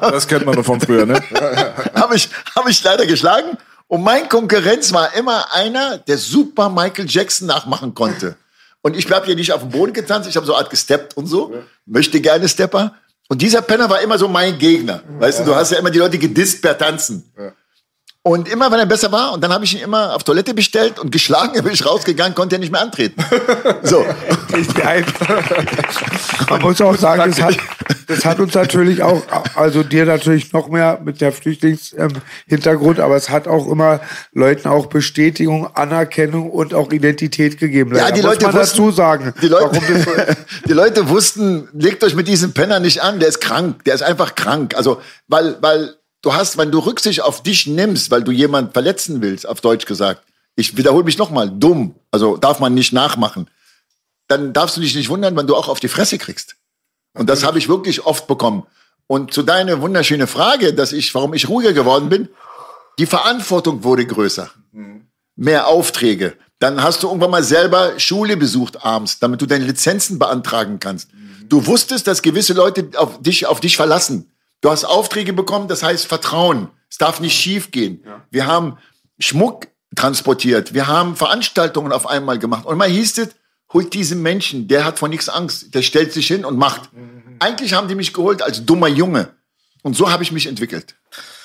Das 0.00 0.26
kennt 0.26 0.46
man 0.46 0.54
noch 0.54 0.64
von 0.64 0.80
früher, 0.80 1.04
ne? 1.04 1.20
habe 1.94 2.16
ich, 2.16 2.28
hab 2.54 2.68
ich 2.68 2.82
leider 2.82 3.06
geschlagen. 3.06 3.58
Und 3.88 4.02
mein 4.02 4.28
Konkurrenz 4.28 4.92
war 4.92 5.14
immer 5.14 5.52
einer, 5.52 5.98
der 5.98 6.18
super 6.18 6.68
Michael 6.68 7.06
Jackson 7.08 7.46
nachmachen 7.46 7.94
konnte. 7.94 8.36
Und 8.82 8.96
ich 8.96 9.10
habe 9.10 9.26
hier 9.26 9.36
nicht 9.36 9.52
auf 9.52 9.62
dem 9.62 9.70
Boden 9.70 9.92
getanzt, 9.92 10.28
ich 10.28 10.36
habe 10.36 10.46
so 10.46 10.54
Art 10.54 10.70
gesteppt 10.70 11.16
und 11.16 11.26
so. 11.26 11.54
Möchte 11.86 12.20
gerne 12.20 12.48
Stepper. 12.48 12.94
Und 13.28 13.42
dieser 13.42 13.62
Penner 13.62 13.90
war 13.90 14.00
immer 14.00 14.18
so 14.18 14.28
mein 14.28 14.58
Gegner. 14.58 15.02
Weißt 15.18 15.40
du, 15.40 15.44
du 15.44 15.54
hast 15.54 15.72
ja 15.72 15.78
immer 15.78 15.90
die 15.90 15.98
Leute 15.98 16.18
gedisst 16.18 16.62
per 16.62 16.78
Tanzen. 16.78 17.32
Und 18.22 18.48
immer, 18.48 18.72
wenn 18.72 18.80
er 18.80 18.86
besser 18.86 19.12
war, 19.12 19.32
und 19.32 19.40
dann 19.44 19.52
habe 19.52 19.64
ich 19.64 19.74
ihn 19.74 19.80
immer 19.80 20.12
auf 20.14 20.24
Toilette 20.24 20.52
bestellt 20.52 20.98
und 20.98 21.12
geschlagen, 21.12 21.52
dann 21.54 21.62
bin 21.62 21.72
ich 21.72 21.86
rausgegangen, 21.86 22.34
konnte 22.34 22.56
er 22.56 22.58
nicht 22.58 22.72
mehr 22.72 22.80
antreten. 22.80 23.24
So. 23.84 24.04
Man 26.50 26.60
muss 26.60 26.80
auch 26.80 26.96
sagen, 26.96 27.30
das 27.30 27.40
hat, 27.40 27.56
das 28.06 28.24
hat 28.24 28.38
uns 28.40 28.54
natürlich 28.54 29.02
auch, 29.02 29.22
also 29.54 29.82
dir 29.82 30.04
natürlich 30.04 30.52
noch 30.52 30.68
mehr 30.68 31.00
mit 31.04 31.20
der 31.20 31.32
Flüchtlingshintergrund, 31.32 33.00
aber 33.00 33.16
es 33.16 33.30
hat 33.30 33.48
auch 33.48 33.68
immer 33.68 34.00
Leuten 34.32 34.68
auch 34.68 34.86
Bestätigung, 34.86 35.66
Anerkennung 35.74 36.50
und 36.50 36.74
auch 36.74 36.92
Identität 36.92 37.58
gegeben. 37.58 37.96
Ja, 37.96 38.10
die 38.10 38.20
Leute 38.20 38.46
man 38.46 38.54
wussten, 38.54 38.78
dazu 38.78 38.90
sagen. 38.90 39.34
Die 39.42 39.48
Leute, 39.48 39.80
die 40.68 40.72
Leute 40.72 41.08
wussten, 41.08 41.68
legt 41.72 42.04
euch 42.04 42.14
mit 42.14 42.28
diesem 42.28 42.52
Penner 42.52 42.80
nicht 42.80 43.02
an, 43.02 43.18
der 43.18 43.28
ist 43.28 43.40
krank, 43.40 43.84
der 43.84 43.94
ist 43.94 44.02
einfach 44.02 44.34
krank. 44.34 44.74
Also, 44.76 45.00
weil, 45.26 45.56
weil 45.60 45.94
du 46.22 46.34
hast, 46.34 46.58
wenn 46.58 46.70
du 46.70 46.78
Rücksicht 46.78 47.22
auf 47.22 47.42
dich 47.42 47.66
nimmst, 47.66 48.10
weil 48.10 48.22
du 48.22 48.30
jemand 48.30 48.72
verletzen 48.72 49.22
willst, 49.22 49.48
auf 49.48 49.60
Deutsch 49.60 49.86
gesagt, 49.86 50.22
ich 50.54 50.76
wiederhole 50.76 51.04
mich 51.04 51.18
nochmal, 51.18 51.50
dumm, 51.50 51.94
also 52.10 52.36
darf 52.36 52.60
man 52.60 52.74
nicht 52.74 52.92
nachmachen, 52.92 53.48
dann 54.28 54.52
darfst 54.52 54.76
du 54.76 54.80
dich 54.80 54.94
nicht 54.94 55.08
wundern, 55.08 55.36
wenn 55.36 55.46
du 55.46 55.54
auch 55.54 55.68
auf 55.68 55.80
die 55.80 55.88
Fresse 55.88 56.18
kriegst. 56.18 56.56
Und 57.16 57.28
das 57.28 57.44
habe 57.44 57.58
ich 57.58 57.68
wirklich 57.68 58.04
oft 58.04 58.26
bekommen. 58.26 58.64
Und 59.06 59.32
zu 59.32 59.42
deiner 59.42 59.80
wunderschöne 59.80 60.26
Frage, 60.26 60.74
dass 60.74 60.92
ich, 60.92 61.14
warum 61.14 61.34
ich 61.34 61.48
ruhiger 61.48 61.72
geworden 61.72 62.08
bin, 62.08 62.28
die 62.98 63.06
Verantwortung 63.06 63.84
wurde 63.84 64.06
größer. 64.06 64.50
Mehr 65.36 65.68
Aufträge. 65.68 66.34
Dann 66.58 66.82
hast 66.82 67.02
du 67.02 67.08
irgendwann 67.08 67.30
mal 67.30 67.44
selber 67.44 67.98
Schule 67.98 68.36
besucht 68.36 68.84
abends, 68.84 69.18
damit 69.18 69.42
du 69.42 69.46
deine 69.46 69.66
Lizenzen 69.66 70.18
beantragen 70.18 70.80
kannst. 70.80 71.10
Du 71.48 71.66
wusstest, 71.66 72.06
dass 72.06 72.22
gewisse 72.22 72.54
Leute 72.54 72.90
auf 72.96 73.20
dich, 73.20 73.46
auf 73.46 73.60
dich 73.60 73.76
verlassen. 73.76 74.32
Du 74.62 74.70
hast 74.70 74.84
Aufträge 74.84 75.32
bekommen, 75.32 75.68
das 75.68 75.82
heißt 75.82 76.06
Vertrauen. 76.06 76.70
Es 76.90 76.98
darf 76.98 77.20
nicht 77.20 77.38
schief 77.38 77.70
gehen. 77.70 78.02
Wir 78.30 78.46
haben 78.46 78.78
Schmuck 79.18 79.68
transportiert. 79.94 80.74
Wir 80.74 80.86
haben 80.86 81.14
Veranstaltungen 81.14 81.92
auf 81.92 82.06
einmal 82.06 82.38
gemacht. 82.38 82.64
Und 82.64 82.78
mal 82.78 82.88
hieß 82.88 83.18
es, 83.18 83.28
holt 83.72 83.92
diesen 83.94 84.22
Menschen, 84.22 84.68
der 84.68 84.84
hat 84.84 84.98
vor 84.98 85.08
nichts 85.08 85.28
Angst. 85.28 85.74
Der 85.74 85.82
stellt 85.82 86.12
sich 86.12 86.26
hin 86.26 86.44
und 86.44 86.56
macht. 86.56 86.90
Eigentlich 87.38 87.74
haben 87.74 87.88
die 87.88 87.94
mich 87.94 88.12
geholt 88.12 88.42
als 88.42 88.64
dummer 88.64 88.88
Junge. 88.88 89.28
Und 89.82 89.96
so 89.96 90.10
habe 90.10 90.22
ich 90.22 90.32
mich 90.32 90.46
entwickelt. 90.46 90.94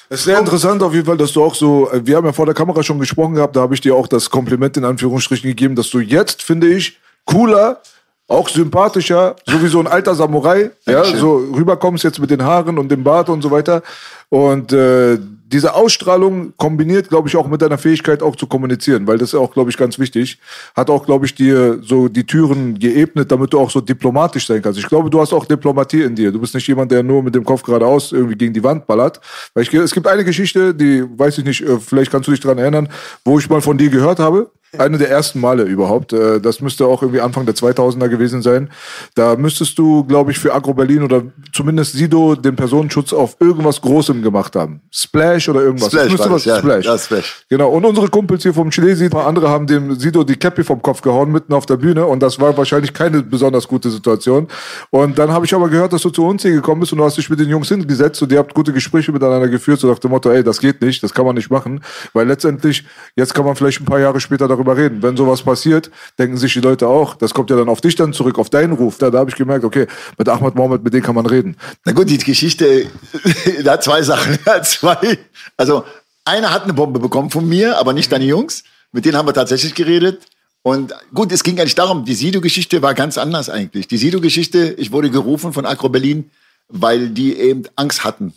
Es 0.10 0.20
ist 0.20 0.26
sehr 0.26 0.40
interessant 0.40 0.84
auf 0.84 0.94
jeden 0.94 1.06
Fall, 1.06 1.16
dass 1.16 1.32
du 1.32 1.42
auch 1.44 1.56
so, 1.56 1.90
äh, 1.90 2.06
wir 2.06 2.18
haben 2.18 2.26
ja 2.26 2.34
vor 2.34 2.46
der 2.46 2.54
Kamera 2.54 2.84
schon 2.84 3.00
gesprochen 3.00 3.36
gehabt, 3.36 3.56
da 3.56 3.62
habe 3.62 3.74
ich 3.74 3.80
dir 3.80 3.96
auch 3.96 4.08
das 4.08 4.30
Kompliment 4.30 4.76
in 4.76 4.84
Anführungsstrichen 4.84 5.50
gegeben, 5.50 5.76
dass 5.76 5.90
du 5.90 6.00
jetzt, 6.00 6.44
finde 6.44 6.68
ich, 6.68 7.00
cooler, 7.24 7.82
auch 8.28 8.50
sympathischer, 8.50 9.38
so 9.46 9.62
wie 9.64 9.68
so 9.68 9.80
ein 9.80 9.88
alter 9.88 10.16
Samurai, 10.16 10.72
ja, 10.86 11.04
so 11.04 11.36
rüberkommst 11.36 12.04
jetzt 12.04 12.20
mit 12.20 12.30
den 12.30 12.44
Haaren 12.44 12.78
und 12.78 12.90
dem 12.90 13.04
Bart 13.04 13.30
und 13.30 13.42
so 13.42 13.52
weiter. 13.52 13.84
Und 14.30 14.74
äh, 14.74 15.18
diese 15.52 15.74
Ausstrahlung 15.74 16.54
kombiniert, 16.58 17.10
glaube 17.10 17.28
ich, 17.28 17.36
auch 17.36 17.48
mit 17.48 17.62
deiner 17.62 17.78
Fähigkeit 17.78 18.24
auch 18.24 18.36
zu 18.36 18.48
kommunizieren, 18.48 19.08
weil 19.08 19.18
das 19.18 19.30
ist 19.30 19.36
auch, 19.36 19.54
glaube 19.54 19.70
ich, 19.70 19.78
ganz 19.78 20.00
wichtig. 20.00 20.40
Hat 20.76 20.90
auch, 20.90 21.06
glaube 21.06 21.26
ich, 21.26 21.36
dir 21.36 21.80
so 21.82 22.08
die 22.08 22.26
Türen 22.26 22.80
geebnet, 22.80 23.32
damit 23.32 23.54
du 23.54 23.60
auch 23.60 23.70
so 23.70 23.82
diplomatisch 23.82 24.48
sein 24.48 24.62
kannst. 24.62 24.80
Ich 24.80 24.88
glaube, 24.88 25.10
du 25.10 25.20
hast 25.20 25.34
auch 25.34 25.46
Diplomatie 25.46 26.04
in 26.04 26.16
dir. 26.16 26.32
Du 26.32 26.40
bist 26.40 26.54
nicht 26.56 26.68
jemand, 26.68 26.92
der 26.92 27.04
nur 27.04 27.22
mit 27.22 27.36
dem 27.36 27.44
Kopf 27.44 27.64
geradeaus 27.64 28.12
irgendwie 28.12 28.36
gegen 28.36 28.54
die 28.54 28.64
Wand 28.64 28.88
ballert. 28.88 29.20
Weil 29.54 29.64
ich, 29.64 29.74
es 29.74 29.94
gibt 29.94 30.08
eine 30.08 30.24
Geschichte, 30.24 30.74
die 30.74 31.04
weiß 31.04 31.38
ich 31.40 31.46
nicht, 31.46 31.62
äh, 31.62 31.80
vielleicht 31.80 32.12
kannst 32.12 32.28
du 32.28 32.32
dich 32.32 32.40
dran 32.40 32.58
erinnern, 32.58 32.90
wo 33.26 33.38
ich 33.40 33.50
mal 33.50 33.62
von 33.62 33.78
dir 33.78 33.90
gehört 33.90 34.20
habe. 34.20 34.52
Eine 34.78 34.98
der 34.98 35.10
ersten 35.10 35.40
Male 35.40 35.64
überhaupt. 35.64 36.14
Äh, 36.14 36.40
Das 36.40 36.62
müsste 36.62 36.86
auch 36.86 37.02
irgendwie 37.02 37.22
Anfang 37.22 37.46
der 37.46 37.56
2000er 37.56 38.08
gewesen 38.08 38.42
sein. 38.42 38.70
Da 39.16 39.36
müsstest 39.36 39.78
du, 39.78 40.04
glaube 40.06 40.32
ich, 40.32 40.40
für 40.40 40.54
Agro 40.54 40.74
Berlin 40.74 41.04
oder 41.04 41.24
zumindest 41.52 41.94
Sido 41.94 42.36
den 42.36 42.56
Personenschutz 42.56 43.12
auf 43.12 43.36
irgendwas 43.40 43.82
Großem 43.82 44.22
gemacht 44.22 44.56
haben. 44.56 44.82
Splash 44.92 45.50
oder 45.50 45.62
irgendwas. 45.62 45.90
Splash 45.90 46.18
war 46.18 46.20
was 46.20 46.44
das, 46.44 46.46
ja. 46.46 46.60
Splash. 46.60 46.86
Ja, 46.86 46.98
Splash. 46.98 47.46
Genau. 47.50 47.70
Und 47.70 47.86
unsere 47.86 48.08
Kumpels 48.08 48.44
hier 48.44 48.54
vom 48.54 48.70
Chilesi, 48.70 49.06
ein 49.06 49.10
paar 49.10 49.28
andere 49.28 49.50
haben 49.50 49.68
dem 49.68 49.96
Sido 49.96 50.24
die 50.24 50.38
Cappy 50.38 50.64
vom 50.64 50.82
Kopf 50.82 51.02
gehauen, 51.02 51.32
mitten 51.32 51.54
auf 51.54 51.66
der 51.66 51.78
Bühne. 51.78 52.06
Und 52.06 52.22
das 52.22 52.40
war 52.40 52.56
wahrscheinlich 52.56 52.94
keine 52.94 53.24
besonders 53.24 53.68
gute 53.68 53.90
Situation. 53.90 54.48
Und 54.90 55.20
dann 55.20 55.32
habe 55.32 55.46
ich 55.46 55.54
aber 55.54 55.68
gehört, 55.68 55.92
dass 55.92 56.02
du 56.02 56.10
zu 56.10 56.26
uns 56.26 56.44
hier 56.44 56.52
gekommen 56.54 56.80
bist 56.80 56.94
und 56.94 57.00
du 57.00 57.04
hast 57.04 57.18
dich 57.18 57.30
mit 57.30 57.40
den 57.40 57.50
Jungs 57.50 57.68
hingesetzt 57.68 58.22
und 58.22 58.32
ihr 58.32 58.40
habt 58.40 58.54
gute 58.54 58.72
Gespräche 58.72 59.12
miteinander 59.12 59.50
geführt, 59.50 59.80
so 59.82 59.88
nach 59.90 60.00
dem 60.00 60.12
Motto, 60.12 60.30
ey, 60.32 60.44
das 60.44 60.60
geht 60.60 60.82
nicht, 60.82 61.04
das 61.04 61.14
kann 61.14 61.26
man 61.26 61.36
nicht 61.36 61.50
machen. 61.52 61.84
Weil 62.14 62.28
letztendlich, 62.28 62.86
jetzt 63.16 63.34
kann 63.34 63.44
man 63.46 63.56
vielleicht 63.56 63.82
ein 63.82 63.86
paar 63.86 64.00
Jahre 64.00 64.20
später 64.22 64.48
darüber 64.48 64.61
reden. 64.70 65.02
Wenn 65.02 65.18
sowas 65.18 65.42
passiert, 65.42 65.92
denken 66.18 66.38
sich 66.38 66.54
die 66.54 66.62
Leute 66.62 66.88
auch, 66.88 67.16
das 67.16 67.34
kommt 67.34 67.50
ja 67.50 67.56
dann 67.56 67.70
auf 67.70 67.82
dich 67.82 67.96
dann 67.96 68.14
zurück, 68.14 68.40
auf 68.40 68.50
deinen 68.50 68.74
Ruf. 68.74 68.98
Da, 68.98 69.10
da 69.10 69.20
habe 69.20 69.30
ich 69.30 69.36
gemerkt, 69.36 69.66
okay, 69.66 69.88
mit 70.18 70.30
Ahmad 70.30 70.56
Mohammed, 70.56 70.84
mit 70.84 70.94
dem 70.94 71.04
kann 71.04 71.16
man 71.16 71.26
reden. 71.26 71.58
Na 71.86 71.92
gut, 71.92 72.10
die 72.10 72.18
Geschichte, 72.18 72.88
da 73.64 73.80
zwei 73.80 74.02
Sachen. 74.02 74.38
Zwei. 74.64 75.18
Also, 75.58 75.84
einer 76.26 76.54
hat 76.54 76.64
eine 76.64 76.74
Bombe 76.74 77.00
bekommen 77.00 77.30
von 77.30 77.48
mir, 77.48 77.78
aber 77.78 77.94
nicht 77.94 78.12
deine 78.12 78.26
Jungs. 78.26 78.64
Mit 78.92 79.06
denen 79.06 79.18
haben 79.18 79.28
wir 79.28 79.34
tatsächlich 79.34 79.74
geredet. 79.74 80.22
Und 80.64 80.94
gut, 81.14 81.32
es 81.32 81.44
ging 81.44 81.60
eigentlich 81.60 81.76
darum, 81.76 82.06
die 82.06 82.14
Sido-Geschichte 82.14 82.82
war 82.82 82.94
ganz 82.94 83.18
anders 83.18 83.50
eigentlich. 83.50 83.88
Die 83.88 83.98
Sido-Geschichte, 83.98 84.76
ich 84.78 84.92
wurde 84.92 85.10
gerufen 85.10 85.54
von 85.54 85.66
Agro 85.66 85.90
Berlin, 85.90 86.30
weil 86.68 87.10
die 87.10 87.36
eben 87.36 87.64
Angst 87.76 88.04
hatten. 88.04 88.34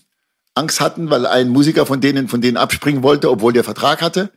Angst 0.55 0.81
hatten, 0.81 1.11
weil 1.11 1.27
ein 1.27 1.49
Musiker 1.49 1.85
von 1.85 2.01
denen, 2.01 2.29
von 2.29 2.41
denen 2.41 2.57
abspringen 2.57 3.03
wollte, 3.03 3.31
obwohl 3.31 3.53
der 3.53 3.65
Vertrag 3.65 4.01
hatte. 4.01 4.31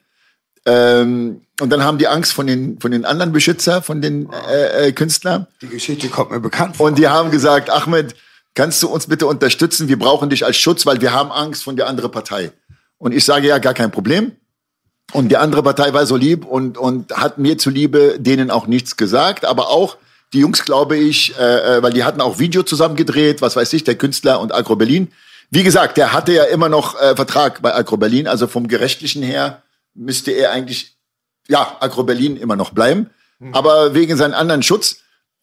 Ähm, 0.67 1.41
und 1.61 1.69
dann 1.69 1.83
haben 1.83 1.97
die 1.97 2.07
Angst 2.07 2.33
von 2.33 2.45
den, 2.45 2.77
von 2.79 2.91
den 2.91 3.05
anderen 3.05 3.31
Beschützer, 3.31 3.81
von 3.81 4.01
den 4.01 4.29
äh, 4.51 4.87
äh, 4.87 4.91
Künstlern. 4.91 5.47
Die 5.61 5.69
Geschichte 5.69 6.09
kommt 6.09 6.29
mir 6.29 6.41
bekannt 6.41 6.75
vor. 6.75 6.87
Und 6.87 6.97
die 6.97 7.07
haben 7.07 7.31
gesagt, 7.31 7.69
Ahmed, 7.69 8.15
kannst 8.53 8.83
du 8.83 8.89
uns 8.89 9.07
bitte 9.07 9.27
unterstützen? 9.27 9.87
Wir 9.87 9.97
brauchen 9.97 10.29
dich 10.29 10.45
als 10.45 10.57
Schutz, 10.57 10.85
weil 10.85 10.99
wir 10.99 11.13
haben 11.13 11.31
Angst 11.31 11.63
von 11.63 11.77
der 11.77 11.87
anderen 11.87 12.11
Partei. 12.11 12.51
Und 12.97 13.13
ich 13.13 13.23
sage, 13.23 13.47
ja, 13.47 13.59
gar 13.59 13.73
kein 13.73 13.91
Problem. 13.91 14.33
Und 15.13 15.29
die 15.29 15.37
andere 15.37 15.63
Partei 15.63 15.93
war 15.93 16.05
so 16.05 16.17
lieb 16.17 16.43
und, 16.43 16.77
und 16.77 17.15
hat 17.15 17.37
mir 17.37 17.57
zuliebe 17.57 18.17
denen 18.19 18.51
auch 18.51 18.67
nichts 18.67 18.97
gesagt, 18.97 19.45
aber 19.45 19.69
auch 19.69 19.95
die 20.33 20.39
Jungs, 20.39 20.65
glaube 20.65 20.97
ich, 20.97 21.33
äh, 21.39 21.77
äh, 21.77 21.83
weil 21.83 21.93
die 21.93 22.03
hatten 22.03 22.19
auch 22.19 22.39
Video 22.39 22.63
zusammen 22.63 22.97
gedreht, 22.97 23.41
was 23.41 23.55
weiß 23.55 23.71
ich, 23.71 23.85
der 23.85 23.95
Künstler 23.95 24.41
und 24.41 24.53
Agro 24.53 24.75
Berlin. 24.75 25.13
Wie 25.49 25.63
gesagt, 25.63 25.95
der 25.95 26.11
hatte 26.11 26.33
ja 26.33 26.43
immer 26.43 26.67
noch 26.67 26.99
äh, 26.99 27.15
Vertrag 27.15 27.61
bei 27.61 27.73
Agro 27.73 27.95
Berlin, 27.95 28.27
also 28.27 28.47
vom 28.47 28.67
Gerechtlichen 28.67 29.23
her 29.23 29.63
müsste 29.97 30.31
er 30.31 30.51
eigentlich, 30.51 30.97
ja, 31.47 31.75
Agro 31.79 32.03
Berlin 32.03 32.37
immer 32.37 32.55
noch 32.55 32.71
bleiben. 32.71 33.09
Aber 33.51 33.93
wegen 33.93 34.17
seinen 34.17 34.33
anderen 34.33 34.63
Schutz 34.63 34.97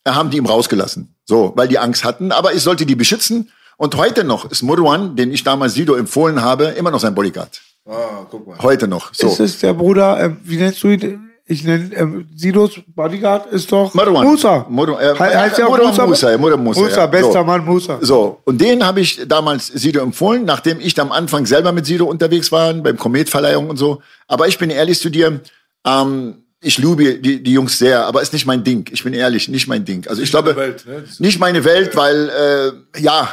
äh, 0.04 0.10
haben 0.10 0.30
die 0.30 0.38
ihm 0.38 0.46
rausgelassen. 0.46 1.14
So, 1.24 1.52
weil 1.54 1.68
die 1.68 1.78
Angst 1.78 2.04
hatten. 2.04 2.32
Aber 2.32 2.52
ich 2.52 2.62
sollte 2.62 2.86
die 2.86 2.96
beschützen. 2.96 3.50
Und 3.76 3.96
heute 3.96 4.24
noch 4.24 4.50
ist 4.50 4.62
Murwan, 4.62 5.16
den 5.16 5.32
ich 5.32 5.44
damals 5.44 5.74
Sido 5.74 5.94
empfohlen 5.94 6.42
habe, 6.42 6.66
immer 6.66 6.90
noch 6.90 7.00
sein 7.00 7.14
Bodyguard. 7.14 7.60
Ah, 7.86 8.26
guck 8.30 8.46
mal. 8.46 8.58
Heute 8.60 8.88
noch. 8.88 9.12
So. 9.14 9.28
Ist 9.28 9.40
es 9.40 9.58
der 9.58 9.74
Bruder, 9.74 10.20
ähm, 10.20 10.38
wie 10.42 10.56
nennst 10.56 10.82
du 10.82 10.88
ihn? 10.88 11.30
Ich 11.46 11.62
nenne 11.62 11.90
ähm, 11.94 12.26
Sidos 12.34 12.80
Bodyguard 12.86 13.52
ist 13.52 13.70
doch 13.70 13.92
Marwan. 13.92 14.26
Musa. 14.26 14.64
Marwan, 14.68 14.98
äh, 14.98 15.14
He 15.14 15.36
heißt 15.36 15.58
ja 15.58 15.68
Marwan 15.68 15.88
Musa. 15.88 16.06
Musa, 16.06 16.30
ja, 16.30 16.38
Marwan 16.38 16.64
Musa, 16.64 16.80
Musa, 16.80 17.00
ja. 17.00 17.06
bester 17.06 17.32
So. 17.32 17.44
Mann 17.44 17.64
Musa. 17.66 17.98
So, 18.00 18.40
und 18.44 18.60
den 18.60 18.84
habe 18.84 19.00
ich 19.00 19.20
damals 19.28 19.66
Sido 19.66 20.00
empfohlen, 20.00 20.46
nachdem 20.46 20.80
ich 20.80 20.98
am 20.98 21.12
Anfang 21.12 21.44
selber 21.44 21.72
mit 21.72 21.84
Sido 21.84 22.06
unterwegs 22.06 22.50
war, 22.50 22.72
beim 22.72 22.96
Kometverleihung 22.96 23.68
und 23.68 23.76
so. 23.76 24.00
Aber 24.26 24.48
ich 24.48 24.56
bin 24.56 24.70
ehrlich 24.70 25.00
zu 25.00 25.10
dir, 25.10 25.40
ähm, 25.86 26.44
ich 26.62 26.78
liebe 26.78 27.18
die, 27.18 27.42
die 27.42 27.52
Jungs 27.52 27.78
sehr, 27.78 28.06
aber 28.06 28.22
ist 28.22 28.32
nicht 28.32 28.46
mein 28.46 28.64
Ding. 28.64 28.88
Ich 28.90 29.04
bin 29.04 29.12
ehrlich, 29.12 29.48
nicht 29.48 29.68
mein 29.68 29.84
Ding. 29.84 30.06
Also 30.08 30.22
ich 30.22 30.30
glaube, 30.30 30.56
Welt, 30.56 30.86
ne? 30.86 31.04
nicht 31.18 31.38
meine 31.38 31.62
Welt, 31.64 31.94
weil, 31.94 32.30
äh, 32.30 33.00
ja, 33.00 33.28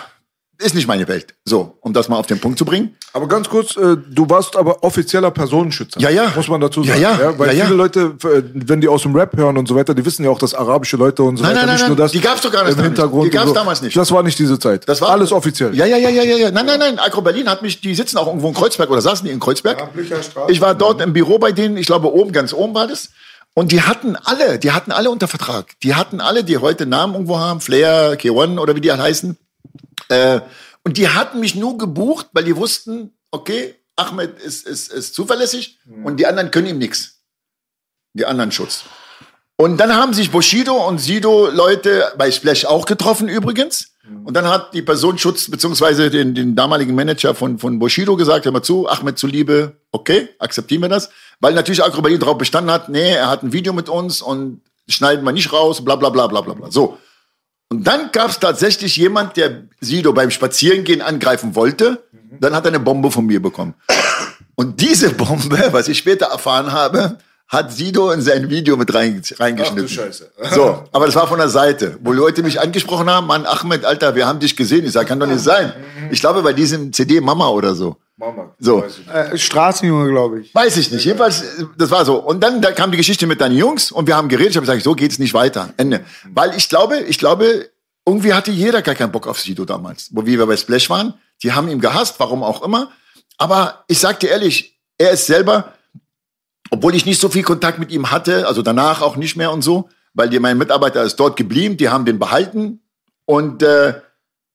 ist 0.61 0.75
nicht 0.75 0.87
meine 0.87 1.07
Welt. 1.07 1.33
So, 1.45 1.77
um 1.81 1.93
das 1.93 2.07
mal 2.09 2.17
auf 2.17 2.27
den 2.27 2.39
Punkt 2.39 2.57
zu 2.57 2.65
bringen. 2.65 2.95
Aber 3.13 3.27
ganz 3.27 3.49
kurz, 3.49 3.75
äh, 3.75 3.97
du 4.09 4.29
warst 4.29 4.55
aber 4.55 4.83
offizieller 4.83 5.31
Personenschützer. 5.31 5.99
Ja, 5.99 6.09
ja. 6.09 6.31
Muss 6.35 6.47
man 6.47 6.61
dazu 6.61 6.81
Ja, 6.83 6.97
sagen. 6.97 7.01
ja. 7.21 7.39
Weil 7.39 7.47
Ja, 7.49 7.53
ja. 7.53 7.65
viele 7.65 7.75
Leute, 7.77 8.15
äh, 8.23 8.43
wenn 8.53 8.79
die 8.79 8.87
aus 8.87 9.01
dem 9.01 9.15
Rap 9.15 9.35
hören 9.35 9.57
und 9.57 9.67
so 9.67 9.75
weiter, 9.75 9.93
die 9.93 10.05
wissen 10.05 10.23
ja 10.23 10.29
auch, 10.31 10.39
dass 10.39 10.53
arabische 10.53 10.95
Leute 10.97 11.23
und 11.23 11.37
so 11.37 11.43
Nein, 11.43 11.55
weiter 11.55 11.65
nein, 11.65 11.73
nicht 11.75 11.81
nein. 11.81 11.89
nur 11.89 11.97
das 11.97 12.11
Die 12.13 12.21
gab's 12.21 12.41
doch 12.41 12.51
gar 12.51 12.63
nicht 12.65 12.77
im. 12.77 12.83
Hintergrund. 12.83 13.25
Die 13.25 13.29
gab's 13.29 13.49
so. 13.49 13.53
damals 13.53 13.81
nicht. 13.81 13.95
Das 13.97 14.11
war 14.11 14.23
nicht 14.23 14.39
diese 14.39 14.57
Zeit. 14.59 14.87
Das 14.87 15.01
war 15.01 15.09
alles 15.09 15.31
offiziell. 15.31 15.75
Ja, 15.75 15.85
ja, 15.85 15.97
ja, 15.97 16.09
ja, 16.09 16.23
ja, 16.23 16.37
ja. 16.37 16.51
Nein, 16.51 16.65
nein, 16.65 16.79
nein. 16.79 16.99
Agro 16.99 17.21
Berlin 17.21 17.49
hat 17.49 17.61
mich, 17.61 17.81
die 17.81 17.93
sitzen 17.95 18.17
auch 18.17 18.27
irgendwo 18.27 18.47
in 18.47 18.53
Kreuzberg 18.53 18.89
oder 18.89 19.01
saßen 19.01 19.25
die 19.25 19.31
in 19.31 19.39
Kreuzberg. 19.39 19.79
Ja. 19.79 20.47
Ich 20.47 20.61
war 20.61 20.75
dort 20.75 21.01
im 21.01 21.13
Büro 21.13 21.37
bei 21.39 21.51
denen, 21.51 21.77
ich 21.77 21.87
glaube 21.87 22.13
oben, 22.13 22.31
ganz 22.31 22.53
oben 22.53 22.73
war 22.73 22.87
das. 22.87 23.09
Und 23.53 23.73
die 23.73 23.81
hatten 23.81 24.15
alle, 24.15 24.59
die 24.59 24.71
hatten 24.71 24.93
alle 24.93 25.09
unter 25.09 25.27
Vertrag. 25.27 25.65
Die 25.83 25.93
hatten 25.95 26.21
alle, 26.21 26.45
die 26.45 26.57
heute 26.59 26.85
Namen 26.85 27.13
irgendwo 27.15 27.37
haben, 27.37 27.59
Flair, 27.59 28.17
K1 28.17 28.57
oder 28.59 28.75
wie 28.77 28.81
die 28.81 28.91
halt 28.91 29.01
heißen. 29.01 29.37
Äh, 30.09 30.41
und 30.83 30.97
die 30.97 31.09
hatten 31.09 31.39
mich 31.39 31.55
nur 31.55 31.77
gebucht, 31.77 32.27
weil 32.33 32.43
die 32.43 32.55
wussten, 32.55 33.13
okay, 33.31 33.75
Ahmed 33.95 34.39
ist, 34.39 34.65
ist, 34.65 34.91
ist 34.91 35.13
zuverlässig 35.13 35.79
und 36.03 36.17
die 36.17 36.25
anderen 36.25 36.49
können 36.49 36.67
ihm 36.67 36.77
nichts. 36.77 37.21
Die 38.13 38.25
anderen 38.25 38.51
Schutz. 38.51 38.83
Und 39.57 39.77
dann 39.77 39.95
haben 39.95 40.13
sich 40.13 40.31
Bushido 40.31 40.87
und 40.87 40.97
Sido 40.97 41.49
Leute 41.49 42.11
bei 42.17 42.31
Splash 42.31 42.65
auch 42.65 42.85
getroffen 42.85 43.29
übrigens. 43.29 43.91
Und 44.25 44.33
dann 44.33 44.47
hat 44.47 44.73
die 44.73 44.81
Person 44.81 45.19
Schutz 45.19 45.49
beziehungsweise 45.49 46.09
den, 46.09 46.33
den 46.33 46.55
damaligen 46.55 46.95
Manager 46.95 47.35
von, 47.35 47.59
von 47.59 47.77
Bushido 47.77 48.15
gesagt, 48.15 48.45
hör 48.45 48.51
mal 48.51 48.63
zu, 48.63 48.89
Ahmed 48.89 49.19
zuliebe, 49.19 49.77
okay, 49.91 50.29
akzeptieren 50.39 50.81
wir 50.81 50.89
das. 50.89 51.11
Weil 51.39 51.53
natürlich 51.53 51.83
Akrobali 51.83 52.17
darauf 52.17 52.37
bestanden 52.37 52.71
hat, 52.71 52.89
nee, 52.89 53.11
er 53.13 53.29
hat 53.29 53.43
ein 53.43 53.53
Video 53.53 53.71
mit 53.71 53.87
uns 53.87 54.21
und 54.21 54.61
schneiden 54.87 55.23
wir 55.23 55.31
nicht 55.31 55.53
raus, 55.53 55.85
bla 55.85 55.95
bla 55.95 56.09
bla 56.09 56.25
bla 56.27 56.41
bla 56.41 56.55
bla. 56.55 56.71
So. 56.71 56.97
Und 57.71 57.87
dann 57.87 58.11
gab 58.11 58.29
es 58.29 58.37
tatsächlich 58.37 58.97
jemand, 58.97 59.37
der 59.37 59.61
Sido 59.79 60.11
beim 60.11 60.29
Spazierengehen 60.29 61.01
angreifen 61.01 61.55
wollte. 61.55 62.03
Dann 62.41 62.53
hat 62.53 62.65
er 62.65 62.67
eine 62.67 62.81
Bombe 62.81 63.09
von 63.11 63.25
mir 63.25 63.41
bekommen. 63.41 63.75
Und 64.55 64.81
diese 64.81 65.11
Bombe, 65.11 65.69
was 65.71 65.87
ich 65.87 65.97
später 65.97 66.25
erfahren 66.25 66.73
habe, 66.73 67.17
hat 67.47 67.71
Sido 67.71 68.11
in 68.11 68.21
sein 68.21 68.49
Video 68.49 68.75
mit 68.75 68.93
rein, 68.93 69.21
reingeschnitten. 69.39 69.85
Ach 69.85 69.89
du 69.89 70.03
Scheiße. 70.03 70.31
So, 70.53 70.83
aber 70.91 71.05
das 71.05 71.15
war 71.15 71.27
von 71.27 71.37
der 71.37 71.47
Seite, 71.47 71.97
wo 72.01 72.11
Leute 72.11 72.43
mich 72.43 72.59
angesprochen 72.59 73.09
haben, 73.09 73.27
Mann, 73.27 73.45
Ahmed, 73.45 73.85
Alter, 73.85 74.15
wir 74.15 74.27
haben 74.27 74.41
dich 74.41 74.57
gesehen. 74.57 74.83
Ich 74.83 74.91
sag, 74.91 75.07
kann 75.07 75.21
doch 75.21 75.27
nicht 75.27 75.39
sein. 75.39 75.71
Ich 76.11 76.19
glaube, 76.19 76.41
bei 76.41 76.51
diesem 76.51 76.91
CD 76.91 77.21
Mama 77.21 77.47
oder 77.47 77.73
so. 77.73 77.95
Mama. 78.21 78.55
So. 78.59 78.83
Äh, 79.11 79.35
Straßenjunge, 79.35 80.09
glaube 80.09 80.41
ich. 80.41 80.53
Weiß 80.53 80.77
ich 80.77 80.91
nicht. 80.91 81.03
Jedenfalls, 81.03 81.43
das 81.75 81.89
war 81.89 82.05
so. 82.05 82.17
Und 82.17 82.39
dann 82.41 82.61
da 82.61 82.71
kam 82.71 82.91
die 82.91 82.97
Geschichte 82.97 83.25
mit 83.25 83.41
deinen 83.41 83.57
Jungs 83.57 83.91
und 83.91 84.07
wir 84.07 84.15
haben 84.15 84.29
geredet. 84.29 84.51
Ich 84.51 84.57
habe 84.57 84.65
gesagt, 84.65 84.83
so 84.83 84.93
geht's 84.93 85.17
nicht 85.17 85.33
weiter. 85.33 85.73
Ende. 85.77 86.05
Weil 86.31 86.55
ich 86.55 86.69
glaube, 86.69 86.99
ich 86.99 87.17
glaube, 87.17 87.69
irgendwie 88.05 88.33
hatte 88.33 88.51
jeder 88.51 88.83
gar 88.83 88.93
keinen 88.93 89.11
Bock 89.11 89.27
auf 89.27 89.39
Sido 89.39 89.65
damals. 89.65 90.09
Wo 90.11 90.23
wir 90.23 90.45
bei 90.45 90.55
Splash 90.55 90.89
waren, 90.89 91.15
die 91.41 91.51
haben 91.51 91.67
ihn 91.67 91.81
gehasst, 91.81 92.19
warum 92.19 92.43
auch 92.43 92.61
immer. 92.61 92.91
Aber 93.39 93.83
ich 93.87 93.97
sag 93.97 94.19
dir 94.19 94.29
ehrlich, 94.29 94.79
er 94.99 95.11
ist 95.11 95.25
selber, 95.25 95.73
obwohl 96.69 96.93
ich 96.93 97.07
nicht 97.07 97.19
so 97.19 97.27
viel 97.27 97.43
Kontakt 97.43 97.79
mit 97.79 97.91
ihm 97.91 98.11
hatte, 98.11 98.47
also 98.47 98.61
danach 98.61 99.01
auch 99.01 99.15
nicht 99.15 99.35
mehr 99.35 99.51
und 99.51 99.63
so, 99.63 99.89
weil 100.13 100.29
die, 100.29 100.39
mein 100.39 100.59
Mitarbeiter 100.59 101.01
ist 101.01 101.15
dort 101.15 101.37
geblieben, 101.37 101.75
die 101.75 101.89
haben 101.89 102.05
den 102.05 102.19
behalten 102.19 102.81
und 103.25 103.63
äh, 103.63 103.95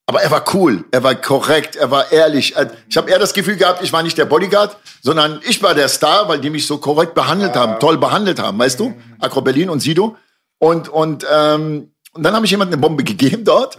aber 0.07 0.23
er 0.23 0.31
war 0.31 0.45
cool, 0.55 0.85
er 0.93 1.03
war 1.03 1.15
korrekt, 1.17 1.75
er 1.77 1.91
war 1.91 2.13
ehrlich. 2.13 2.57
Äh, 2.57 2.69
Ich 2.89 2.97
habe 2.97 3.11
eher 3.11 3.19
das 3.19 3.35
Gefühl 3.35 3.57
gehabt, 3.57 3.83
ich 3.83 3.93
war 3.93 4.03
nicht 4.03 4.17
der 4.17 4.25
Bodyguard, 4.25 4.77
sondern 5.03 5.41
ich 5.49 5.63
war 5.63 5.75
der 5.75 5.89
Star, 5.89 6.29
weil 6.29 6.41
die 6.41 6.51
mich 6.51 6.67
so 6.67 6.79
korrekt 6.79 7.15
behandelt 7.15 7.55
haben, 7.57 7.81
toll 7.81 7.99
behandelt 7.99 8.39
haben, 8.39 8.59
weißt 8.59 8.79
du? 8.79 8.95
Akro 9.19 9.43
Berlin 9.43 9.69
und 9.69 9.81
Sido. 9.81 10.17
Und, 10.59 10.89
und, 10.89 11.27
ähm, 11.31 11.91
und 12.13 12.23
dann 12.23 12.35
habe 12.35 12.45
ich 12.47 12.51
jemand 12.53 12.73
eine 12.73 12.81
Bombe 12.81 13.05
gegeben 13.05 13.45
dort. 13.45 13.79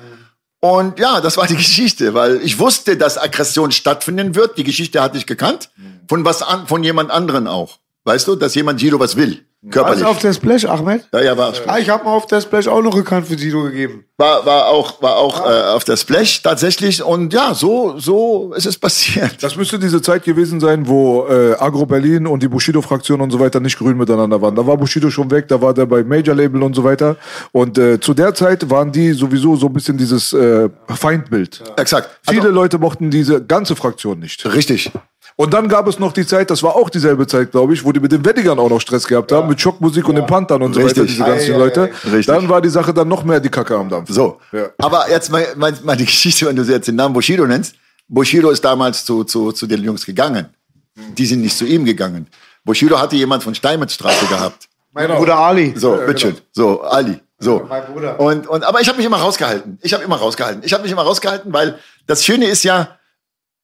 Und 0.59 0.99
ja, 0.99 1.21
das 1.21 1.38
war 1.38 1.47
die 1.47 1.55
Geschichte, 1.55 2.13
weil 2.13 2.41
ich 2.43 2.59
wusste, 2.59 2.97
dass 2.97 3.17
Aggression 3.17 3.71
stattfinden 3.71 4.36
wird. 4.36 4.57
Die 4.57 4.63
Geschichte 4.63 5.01
hatte 5.01 5.17
ich 5.17 5.25
gekannt. 5.25 5.69
Von 6.09 6.25
was 6.25 6.41
an, 6.41 6.67
von 6.67 6.84
jemand 6.84 7.09
anderen 7.11 7.47
auch. 7.47 7.78
Weißt 8.08 8.26
du, 8.28 8.36
dass 8.36 8.55
jemand 8.55 8.80
Sido 8.80 8.97
was 8.99 9.18
will. 9.18 9.39
Körperlich. 9.70 10.01
Was 10.01 10.10
auf 10.10 10.20
der 10.20 10.32
Splash, 10.34 10.64
Ahmed? 10.66 11.01
Ja, 11.12 11.22
ja, 11.22 11.38
war, 11.38 11.51
Ah, 11.66 11.78
ich 11.78 11.89
habe 11.89 12.05
mal 12.05 12.12
auf 12.12 12.26
der 12.28 12.39
Splash 12.39 12.68
auch 12.70 12.82
noch 12.82 12.95
Rückhand 12.95 13.28
für 13.28 13.38
Sido 13.38 13.64
gegeben. 13.64 14.05
war, 14.18 14.45
war 14.45 14.68
auch, 14.68 15.01
war 15.01 15.18
auch 15.18 15.41
äh, 15.45 15.64
auf 15.76 15.84
der 15.84 15.97
Splash 15.97 16.41
tatsächlich. 16.41 17.03
Und 17.03 17.34
ja, 17.34 17.53
so, 17.53 17.95
so 17.99 18.53
ist 18.55 18.66
es 18.66 18.78
passiert. 18.78 19.41
Das 19.43 19.58
müsste 19.58 19.78
diese 19.78 20.01
Zeit 20.01 20.24
gewesen 20.24 20.60
sein, 20.62 20.88
wo 20.88 21.26
äh, 21.28 21.55
Agro 21.60 21.86
Berlin 21.86 22.28
und 22.28 22.41
die 22.43 22.47
Bushido-Fraktion 22.47 23.20
und 23.20 23.32
so 23.32 23.39
weiter 23.41 23.60
nicht 23.60 23.78
grün 23.78 23.97
miteinander 23.97 24.41
waren. 24.41 24.55
Da 24.55 24.66
war 24.66 24.78
Bushido 24.78 25.10
schon 25.10 25.30
weg, 25.32 25.47
da 25.49 25.60
war 25.60 25.74
der 25.74 25.86
bei 25.88 26.01
Major 26.03 26.36
Label 26.36 26.64
und 26.64 26.74
so 26.76 26.84
weiter. 26.86 27.18
Und 27.51 27.78
äh, 27.78 27.99
zu 27.99 28.14
der 28.14 28.34
Zeit 28.36 28.70
waren 28.70 28.91
die 28.91 29.12
sowieso 29.12 29.55
so 29.58 29.66
ein 29.68 29.74
bisschen 29.74 29.97
dieses 29.97 30.32
äh, 30.32 30.70
Feindbild. 30.88 31.62
Exakt. 31.76 32.10
Viele 32.30 32.41
Also, 32.43 32.53
Leute 32.53 32.78
mochten 32.78 33.10
diese 33.12 33.43
ganze 33.43 33.76
Fraktion 33.76 34.20
nicht. 34.20 34.45
richtig. 34.45 34.91
Und 35.40 35.54
dann 35.54 35.70
gab 35.70 35.88
es 35.88 36.00
noch 36.00 36.14
die 36.14 36.26
Zeit, 36.26 36.50
das 36.50 36.64
war 36.64 36.76
auch 36.76 36.90
dieselbe 36.90 37.28
Zeit, 37.28 37.52
glaube 37.52 37.72
ich, 37.76 37.86
wo 37.86 37.92
die 37.92 38.00
mit 38.00 38.12
den 38.12 38.26
Weddigern 38.26 38.58
auch 38.58 38.70
noch 38.72 38.82
Stress 38.82 39.06
gehabt 39.06 39.32
haben, 39.32 39.48
mit 39.48 39.62
Schockmusik 39.62 40.10
und 40.10 40.16
den 40.16 40.26
Panthern 40.26 40.64
und 40.64 40.74
so 40.74 40.82
Richtig. 40.82 41.04
weiter, 41.04 41.08
diese 41.08 41.24
ganzen 41.24 41.52
Ei, 41.52 41.56
ei, 41.56 41.58
Leute. 41.60 41.82
ei. 41.84 42.10
Richtig. 42.10 42.26
Dann 42.26 42.50
war 42.50 42.60
die 42.60 42.70
Sache 42.70 42.92
dann 42.92 43.08
noch 43.08 43.24
mehr 43.24 43.40
die 43.40 43.50
Kacke 43.50 43.78
am 43.78 43.88
Dampf. 43.88 44.10
So. 44.12 44.40
Ja. 44.52 44.70
Aber 44.80 45.08
jetzt 45.12 45.32
mal, 45.32 45.46
mal, 45.56 45.72
mal 45.84 45.96
die 45.96 46.06
Geschichte, 46.06 46.48
wenn 46.48 46.56
du 46.56 46.64
jetzt 46.64 46.88
den 46.88 46.96
Namen 46.96 47.14
Bushido 47.14 47.46
nennst. 47.46 47.76
Bushido 48.08 48.50
ist 48.50 48.66
damals 48.66 49.06
zu, 49.06 49.26
zu, 49.26 49.52
zu 49.52 49.68
den 49.68 49.84
Jungs 49.84 50.04
gegangen. 50.08 50.48
Die 50.96 51.26
sind 51.28 51.42
nicht 51.42 51.56
zu 51.56 51.66
ihm 51.66 51.86
gegangen. 51.86 52.26
Bushido 52.66 53.00
hatte 53.00 53.16
jemand 53.16 53.44
von 53.44 53.54
Steinmetzstraße 53.54 54.26
gehabt. 54.26 54.68
Mein 54.92 55.10
Bruder 55.10 55.38
Ali. 55.38 55.72
So, 55.78 55.98
bitteschön. 55.98 56.36
So, 56.52 56.82
Ali. 56.82 57.20
So. 57.38 57.64
Mein 57.70 57.86
Bruder. 57.86 58.20
Und, 58.20 58.48
und, 58.48 58.64
aber 58.64 58.82
ich 58.82 58.88
habe 58.88 58.98
mich 58.98 59.06
immer 59.06 59.18
rausgehalten. 59.18 59.78
Ich 59.84 59.94
habe 59.94 60.04
immer 60.04 60.16
rausgehalten. 60.16 60.64
Ich 60.66 60.74
habe 60.74 60.82
mich 60.82 60.92
immer 60.92 61.04
rausgehalten, 61.04 61.54
weil 61.54 61.78
das 62.08 62.26
Schöne 62.26 62.48
ist 62.48 62.64
ja, 62.64 62.97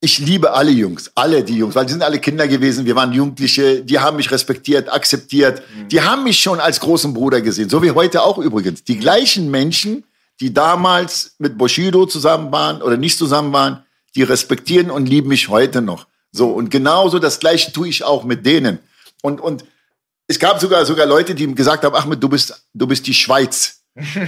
ich 0.03 0.19
liebe 0.19 0.51
alle 0.51 0.71
Jungs, 0.71 1.11
alle 1.15 1.45
die 1.45 1.55
Jungs, 1.55 1.75
weil 1.75 1.85
die 1.85 1.93
sind 1.93 2.03
alle 2.03 2.19
Kinder 2.19 2.45
gewesen, 2.45 2.85
wir 2.85 2.93
waren 2.93 3.13
Jugendliche, 3.13 3.81
die 3.81 3.99
haben 3.99 4.17
mich 4.17 4.29
respektiert, 4.31 4.91
akzeptiert, 4.91 5.63
die 5.89 6.01
haben 6.01 6.25
mich 6.25 6.41
schon 6.41 6.59
als 6.59 6.81
großen 6.81 7.13
Bruder 7.13 7.39
gesehen, 7.39 7.69
so 7.69 7.81
wie 7.81 7.91
heute 7.91 8.21
auch 8.21 8.37
übrigens. 8.37 8.83
Die 8.83 8.99
gleichen 8.99 9.49
Menschen, 9.49 10.03
die 10.41 10.53
damals 10.53 11.35
mit 11.39 11.57
Bushido 11.57 12.05
zusammen 12.05 12.51
waren 12.51 12.81
oder 12.81 12.97
nicht 12.97 13.17
zusammen 13.17 13.53
waren, 13.53 13.85
die 14.13 14.23
respektieren 14.23 14.91
und 14.91 15.07
lieben 15.07 15.29
mich 15.29 15.47
heute 15.47 15.81
noch. 15.81 16.05
So, 16.33 16.49
und 16.49 16.69
genauso 16.69 17.17
das 17.17 17.39
Gleiche 17.39 17.71
tue 17.71 17.87
ich 17.87 18.03
auch 18.03 18.25
mit 18.25 18.45
denen. 18.45 18.79
Und, 19.21 19.39
und 19.39 19.63
es 20.27 20.37
gab 20.37 20.59
sogar, 20.59 20.85
sogar 20.85 21.05
Leute, 21.05 21.33
die 21.33 21.55
gesagt 21.55 21.85
haben, 21.85 21.95
Ahmed, 21.95 22.21
du 22.21 22.27
bist, 22.27 22.61
du 22.73 22.87
bist 22.87 23.07
die 23.07 23.13
Schweiz. 23.13 23.83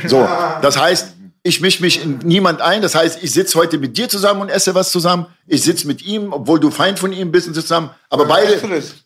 So, 0.07 0.19
das 0.61 0.79
heißt, 0.79 1.15
ich 1.45 1.61
mische 1.61 1.83
mich 1.83 2.01
in 2.01 2.17
niemand 2.23 2.59
ein. 2.61 2.81
Das 2.81 2.95
heißt, 2.95 3.19
ich 3.21 3.31
sitze 3.31 3.59
heute 3.59 3.77
mit 3.77 3.95
dir 3.95 4.09
zusammen 4.09 4.41
und 4.41 4.49
esse 4.49 4.73
was 4.73 4.91
zusammen. 4.91 5.27
Ich 5.45 5.61
sitze 5.61 5.85
mit 5.85 6.01
ihm, 6.01 6.33
obwohl 6.33 6.59
du 6.59 6.71
Feind 6.71 6.97
von 6.97 7.13
ihm 7.13 7.31
bist 7.31 7.47
und 7.47 7.53
zusammen. 7.53 7.91
Aber 8.09 8.25
beide, 8.25 8.59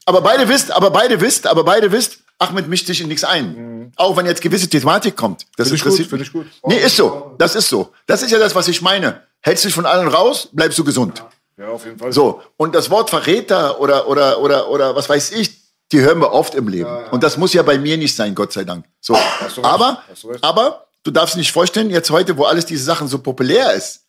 aber 0.06 0.22
beide 0.22 0.48
wisst, 0.48 0.72
aber 0.72 0.90
beide 0.90 1.20
wisst, 1.20 1.46
aber 1.46 1.66
beide 1.66 1.92
wisst, 1.92 2.20
Ahmed 2.38 2.70
mischt 2.70 2.88
sich 2.88 3.02
in 3.02 3.10
nichts 3.10 3.26
ein. 3.26 3.92
Auch 3.98 4.16
wenn 4.16 4.26
jetzt 4.26 4.42
gewisse 4.42 4.70
Thematik 4.70 5.18
kommt. 5.18 5.48
Das 5.58 5.68
Finde 5.68 6.02
ich 6.02 6.10
gut, 6.10 6.22
ich 6.22 6.32
gut. 6.32 6.46
Nee, 6.66 6.78
ist 6.78 6.96
so. 6.96 7.36
Das 7.38 7.56
ist 7.56 7.68
so. 7.68 7.90
Das 8.08 8.24
ist 8.24 8.32
ja 8.32 8.40
das, 8.40 8.56
was 8.56 8.70
ich 8.70 8.82
meine. 8.82 9.22
Hältst 9.42 9.66
dich 9.66 9.74
von 9.74 9.86
allen 9.86 10.08
raus, 10.08 10.48
bleibst 10.54 10.80
du 10.80 10.86
gesund. 10.86 11.22
Ja, 11.58 11.68
auf 11.68 11.84
jeden 11.84 12.00
Fall. 12.00 12.14
So, 12.14 12.42
und 12.56 12.74
das 12.74 12.90
Wort 12.90 13.10
Verräter 13.10 13.82
oder, 13.82 14.08
oder, 14.08 14.40
oder, 14.40 14.70
oder 14.70 14.96
was 14.96 15.10
weiß 15.10 15.32
ich, 15.32 15.60
die 15.92 16.00
hören 16.00 16.20
wir 16.20 16.32
oft 16.32 16.56
im 16.56 16.70
Leben. 16.70 16.90
Und 17.12 17.22
das 17.22 17.36
muss 17.36 17.52
ja 17.52 17.64
bei 17.64 17.78
mir 17.78 17.98
nicht 17.98 18.16
sein, 18.16 18.34
Gott 18.34 18.54
sei 18.54 18.64
Dank. 18.64 18.86
So, 19.02 19.18
aber, 19.62 20.04
aber 20.40 20.86
du 21.04 21.12
darfst 21.12 21.38
nicht 21.38 21.52
vorstellen, 21.52 21.89
jetzt 21.89 22.10
heute, 22.10 22.38
wo 22.38 22.43
alles 22.43 22.66
diese 22.66 22.84
Sachen 22.84 23.08
so 23.08 23.20
populär 23.20 23.74
ist, 23.74 24.06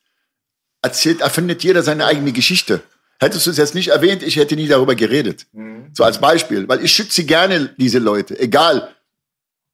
erzählt, 0.82 1.20
erfindet 1.20 1.62
jeder 1.62 1.82
seine 1.82 2.06
eigene 2.06 2.32
Geschichte. 2.32 2.82
Hättest 3.18 3.46
du 3.46 3.50
es 3.50 3.58
jetzt 3.58 3.74
nicht 3.74 3.88
erwähnt, 3.88 4.22
ich 4.22 4.36
hätte 4.36 4.56
nie 4.56 4.68
darüber 4.68 4.94
geredet. 4.94 5.46
So 5.92 6.04
als 6.04 6.20
Beispiel, 6.20 6.68
weil 6.68 6.82
ich 6.84 6.92
schütze 6.92 7.24
gerne 7.24 7.74
diese 7.76 7.98
Leute, 7.98 8.38
egal, 8.38 8.94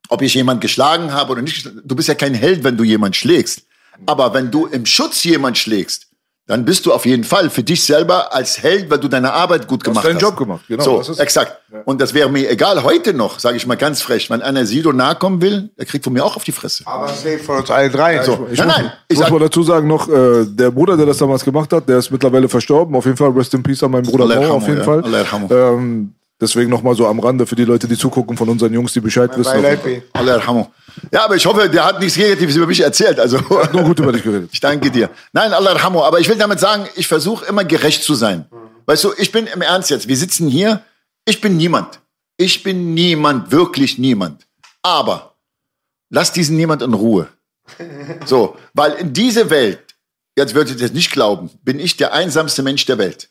ob 0.09 0.23
ich 0.23 0.35
jemand 0.35 0.61
geschlagen 0.61 1.13
habe 1.13 1.33
oder 1.33 1.43
nicht. 1.43 1.69
Du 1.85 1.95
bist 1.95 2.09
ja 2.09 2.15
kein 2.15 2.35
Held, 2.35 2.65
wenn 2.65 2.77
du 2.77 2.85
jemand 2.85 3.17
schlägst. 3.17 3.63
Aber 4.05 4.35
wenn 4.35 4.51
du 4.51 4.67
im 4.67 4.85
Schutz 4.85 5.25
jemand 5.25 5.59
schlägst, 5.59 6.06
dann 6.49 6.65
bist 6.65 6.87
du 6.87 6.93
auf 6.93 7.05
jeden 7.07 7.25
Fall 7.25 7.51
für 7.51 7.63
dich 7.65 7.83
selber 7.85 8.33
als 8.35 8.63
Held, 8.63 8.89
weil 8.89 8.99
du 8.99 9.09
deine 9.09 9.33
Arbeit 9.33 9.67
gut 9.67 9.83
gemacht 9.83 10.05
deinen 10.05 10.15
hast. 10.15 10.23
Job 10.23 10.37
gemacht, 10.37 10.65
genau, 10.69 11.03
So, 11.03 11.13
ist- 11.13 11.19
exakt. 11.19 11.57
Und 11.85 12.01
das 12.01 12.15
wäre 12.15 12.31
mir 12.31 12.49
egal 12.49 12.83
heute 12.85 13.13
noch, 13.13 13.41
sage 13.41 13.57
ich 13.57 13.67
mal 13.67 13.75
ganz 13.77 14.01
frech. 14.01 14.31
Wenn 14.31 14.41
einer 14.43 14.65
Sido 14.65 14.93
nahe 14.93 15.17
kommen 15.17 15.43
will, 15.43 15.71
der 15.77 15.85
kriegt 15.87 16.05
von 16.05 16.13
mir 16.13 16.25
auch 16.25 16.37
auf 16.37 16.45
die 16.45 16.53
Fresse. 16.53 16.85
Aber 16.87 17.09
safe 17.09 17.39
von 17.41 17.59
uns 17.59 17.71
alle 17.71 17.91
drei. 17.91 18.23
So. 18.23 18.47
Ich 18.51 18.59
nein, 18.59 18.69
muss, 18.69 18.77
nein. 18.77 18.93
Ich 19.09 19.17
muss 19.17 19.25
sag, 19.27 19.33
mal 19.33 19.41
dazu 19.41 19.63
sagen 19.65 19.89
noch, 19.89 20.09
äh, 20.09 20.45
der 20.47 20.71
Bruder, 20.71 20.97
der 20.97 21.07
das 21.07 21.19
damals 21.19 21.45
gemacht 21.45 21.73
hat, 21.73 21.89
der 21.89 21.99
ist 21.99 22.11
mittlerweile 22.13 22.49
verstorben. 22.49 22.95
Auf 22.95 23.05
jeden 23.05 23.17
Fall 23.17 23.31
Rest 23.31 23.53
in 23.55 23.63
Peace 23.63 23.83
an 23.83 23.91
meinen 23.91 24.07
Bruder 24.07 24.27
Mo, 24.27 24.47
auf 24.55 24.67
jeden 24.69 24.79
ja. 24.79 24.85
Fall. 24.85 25.03
Ähm, 25.51 26.13
deswegen 26.41 26.71
noch 26.71 26.83
mal 26.83 26.95
so 26.95 27.07
am 27.07 27.21
Rande 27.21 27.47
für 27.47 27.57
die 27.57 27.65
Leute, 27.65 27.89
die 27.89 27.97
zugucken 27.97 28.37
von 28.37 28.49
unseren 28.49 28.73
Jungs, 28.73 28.93
die 28.93 29.01
Bescheid 29.01 29.31
wissen. 29.37 29.53
Beileid 29.53 29.85
weh. 29.85 30.03
Allah. 30.13 30.71
Ja, 31.13 31.25
aber 31.25 31.37
ich 31.37 31.47
hoffe, 31.47 31.69
der 31.69 31.85
hat 31.85 32.01
nichts 32.01 32.17
Negatives 32.17 32.57
über 32.57 32.67
mich 32.67 32.81
erzählt. 32.81 33.21
Also 33.21 33.39
Nur 33.73 33.85
gut 33.85 33.99
über 33.99 34.13
dich 34.13 34.23
geredet. 34.23 34.51
Ich 34.53 34.61
danke 34.61 34.91
dir. 34.91 35.11
Nein, 35.33 35.53
Allah. 35.53 35.77
Aber 35.77 36.21
ich 36.21 36.29
will 36.29 36.37
damit 36.37 36.61
sagen, 36.61 36.87
ich 36.97 37.07
versuche 37.07 37.45
immer 37.47 37.65
gerecht 37.65 38.03
zu 38.03 38.15
sein. 38.15 38.47
Weißt 38.87 39.05
du, 39.05 39.13
ich 39.19 39.33
bin 39.33 39.47
im 39.47 39.63
Ernst 39.63 39.91
jetzt. 39.91 40.09
Wir 40.09 40.17
sitzen 40.17 40.49
hier. 40.49 40.83
Ich 41.25 41.41
bin 41.41 41.57
niemand. 41.57 42.01
Ich 42.37 42.63
bin 42.63 42.95
niemand, 42.95 43.51
wirklich 43.51 43.99
niemand. 43.99 44.47
Aber 44.83 45.37
lass 46.11 46.33
diesen 46.33 46.57
niemand 46.57 46.83
in 46.83 46.95
Ruhe. 46.95 47.29
So, 48.27 48.57
weil 48.75 48.93
in 48.93 49.13
diese 49.13 49.51
Welt, 49.51 49.81
jetzt 50.37 50.55
würdet 50.55 50.77
ihr 50.77 50.87
das 50.87 50.95
nicht 50.95 51.11
glauben, 51.11 51.51
bin 51.63 51.81
ich 51.81 51.97
der 51.97 52.13
einsamste 52.13 52.63
Mensch 52.63 52.85
der 52.87 52.99
Welt. 52.99 53.31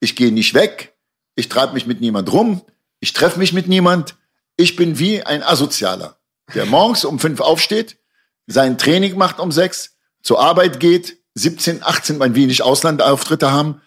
Ich 0.00 0.14
gehe 0.14 0.32
nicht 0.32 0.54
weg. 0.54 0.95
Ich 1.36 1.48
treibe 1.48 1.74
mich 1.74 1.86
mit 1.86 2.00
niemand 2.00 2.32
rum. 2.32 2.62
Ich 2.98 3.12
treffe 3.12 3.38
mich 3.38 3.52
mit 3.52 3.68
niemand. 3.68 4.16
Ich 4.56 4.74
bin 4.74 4.98
wie 4.98 5.22
ein 5.22 5.42
Asozialer, 5.42 6.18
der 6.54 6.66
morgens 6.66 7.04
um 7.04 7.18
fünf 7.18 7.40
aufsteht, 7.40 7.98
sein 8.46 8.78
Training 8.78 9.18
macht 9.18 9.38
um 9.38 9.52
sechs, 9.52 9.96
zur 10.22 10.40
Arbeit 10.40 10.80
geht, 10.80 11.18
17, 11.34 11.82
18, 11.82 12.18
wenn 12.20 12.34
wir 12.34 12.46
nicht 12.46 12.62
Auslandauftritte 12.62 13.52
haben, 13.52 13.82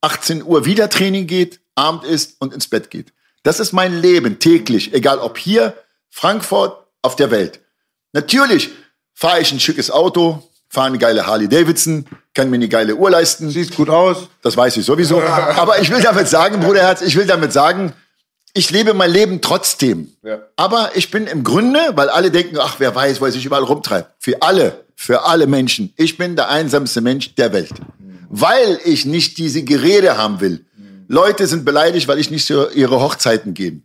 18 0.00 0.42
Uhr 0.42 0.64
wieder 0.64 0.88
Training 0.88 1.26
geht, 1.26 1.60
Abend 1.74 2.04
isst 2.04 2.40
und 2.40 2.54
ins 2.54 2.68
Bett 2.68 2.90
geht. 2.90 3.12
Das 3.42 3.60
ist 3.60 3.72
mein 3.72 4.00
Leben 4.00 4.38
täglich, 4.38 4.94
egal 4.94 5.18
ob 5.18 5.36
hier, 5.36 5.76
Frankfurt, 6.08 6.86
auf 7.02 7.16
der 7.16 7.30
Welt. 7.30 7.60
Natürlich 8.12 8.70
fahre 9.12 9.40
ich 9.40 9.52
ein 9.52 9.60
schickes 9.60 9.90
Auto, 9.90 10.50
fahre 10.74 10.88
eine 10.88 10.98
geile 10.98 11.26
Harley 11.26 11.48
Davidson, 11.48 12.04
kann 12.34 12.50
mir 12.50 12.56
eine 12.56 12.68
geile 12.68 12.96
Uhr 12.96 13.10
leisten. 13.10 13.48
Siehst 13.48 13.74
gut 13.76 13.88
aus. 13.88 14.28
Das 14.42 14.56
weiß 14.56 14.76
ich 14.76 14.84
sowieso. 14.84 15.22
Aber 15.56 15.80
ich 15.80 15.90
will 15.90 16.02
damit 16.02 16.28
sagen, 16.28 16.60
Bruderherz, 16.60 17.00
ich 17.00 17.16
will 17.16 17.26
damit 17.26 17.52
sagen, 17.52 17.94
ich 18.52 18.70
lebe 18.70 18.92
mein 18.92 19.10
Leben 19.10 19.40
trotzdem. 19.40 20.12
Ja. 20.22 20.40
Aber 20.56 20.90
ich 20.94 21.10
bin 21.10 21.26
im 21.26 21.42
Grunde, 21.42 21.80
weil 21.94 22.08
alle 22.08 22.30
denken, 22.30 22.58
ach, 22.60 22.76
wer 22.78 22.94
weiß, 22.94 23.20
wo 23.20 23.24
er 23.24 23.32
sich 23.32 23.44
überall 23.44 23.64
rumtreibt. 23.64 24.10
Für 24.18 24.42
alle, 24.42 24.84
für 24.94 25.24
alle 25.24 25.46
Menschen. 25.46 25.92
Ich 25.96 26.18
bin 26.18 26.36
der 26.36 26.50
einsamste 26.50 27.00
Mensch 27.00 27.34
der 27.34 27.52
Welt. 27.52 27.72
Weil 28.28 28.78
ich 28.84 29.06
nicht 29.06 29.38
diese 29.38 29.62
Gerede 29.62 30.16
haben 30.16 30.40
will. 30.40 30.64
Leute 31.08 31.46
sind 31.46 31.64
beleidigt, 31.64 32.08
weil 32.08 32.18
ich 32.18 32.30
nicht 32.30 32.46
zu 32.46 32.68
ihre 32.70 33.00
Hochzeiten 33.00 33.54
gehe. 33.54 33.80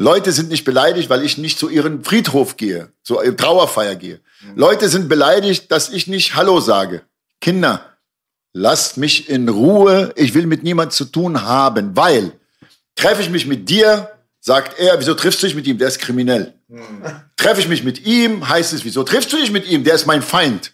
Leute 0.00 0.32
sind 0.32 0.48
nicht 0.48 0.64
beleidigt, 0.64 1.10
weil 1.10 1.22
ich 1.22 1.36
nicht 1.36 1.58
zu 1.58 1.68
ihren 1.68 2.02
Friedhof 2.02 2.56
gehe, 2.56 2.88
zur 3.02 3.22
Trauerfeier 3.36 3.96
gehe. 3.96 4.20
Leute 4.56 4.88
sind 4.88 5.10
beleidigt, 5.10 5.70
dass 5.70 5.90
ich 5.90 6.06
nicht 6.06 6.34
Hallo 6.34 6.58
sage. 6.60 7.02
Kinder, 7.42 7.84
lasst 8.54 8.96
mich 8.96 9.28
in 9.28 9.46
Ruhe. 9.50 10.12
Ich 10.16 10.32
will 10.32 10.46
mit 10.46 10.62
niemand 10.62 10.94
zu 10.94 11.04
tun 11.04 11.42
haben, 11.42 11.94
weil 11.94 12.32
treffe 12.96 13.20
ich 13.20 13.28
mich 13.28 13.46
mit 13.46 13.68
dir, 13.68 14.10
sagt 14.40 14.78
er, 14.78 14.98
wieso 14.98 15.12
triffst 15.12 15.42
du 15.42 15.46
dich 15.46 15.54
mit 15.54 15.66
ihm? 15.66 15.76
Der 15.76 15.88
ist 15.88 15.98
kriminell. 15.98 16.54
Treffe 17.36 17.60
ich 17.60 17.68
mich 17.68 17.84
mit 17.84 18.06
ihm, 18.06 18.48
heißt 18.48 18.72
es, 18.72 18.86
wieso 18.86 19.02
triffst 19.02 19.30
du 19.34 19.36
dich 19.36 19.52
mit 19.52 19.68
ihm? 19.68 19.84
Der 19.84 19.94
ist 19.94 20.06
mein 20.06 20.22
Feind. 20.22 20.72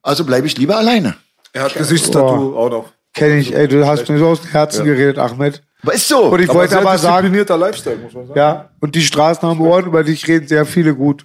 Also 0.00 0.24
bleibe 0.24 0.46
ich 0.46 0.56
lieber 0.56 0.76
alleine. 0.76 1.16
Er 1.52 1.64
hat 1.64 1.74
Gesichtstattoo 1.74 2.56
auch 2.56 2.70
noch. 2.70 2.92
Kenn 3.14 3.36
ich, 3.36 3.52
ey, 3.52 3.66
du 3.66 3.84
hast 3.84 4.08
mir 4.08 4.18
so 4.20 4.28
aus 4.28 4.42
dem 4.42 4.50
Herzen 4.52 4.84
geredet, 4.84 5.18
Ahmed. 5.18 5.60
Aber 5.82 5.94
ist 5.94 6.08
so. 6.08 6.24
Und 6.26 6.40
ich 6.40 6.48
wollte 6.48 6.70
sehr 6.72 6.80
aber 6.80 6.98
sagen, 6.98 7.32
Lifestyle, 7.32 7.96
muss 7.96 8.12
man 8.12 8.26
sagen. 8.26 8.38
ja, 8.38 8.70
und 8.80 8.94
die 8.94 9.02
Straßen 9.02 9.48
haben 9.48 9.60
Ohren, 9.60 9.86
über 9.86 10.04
dich 10.04 10.26
reden 10.28 10.46
sehr 10.46 10.66
viele 10.66 10.94
gut. 10.94 11.24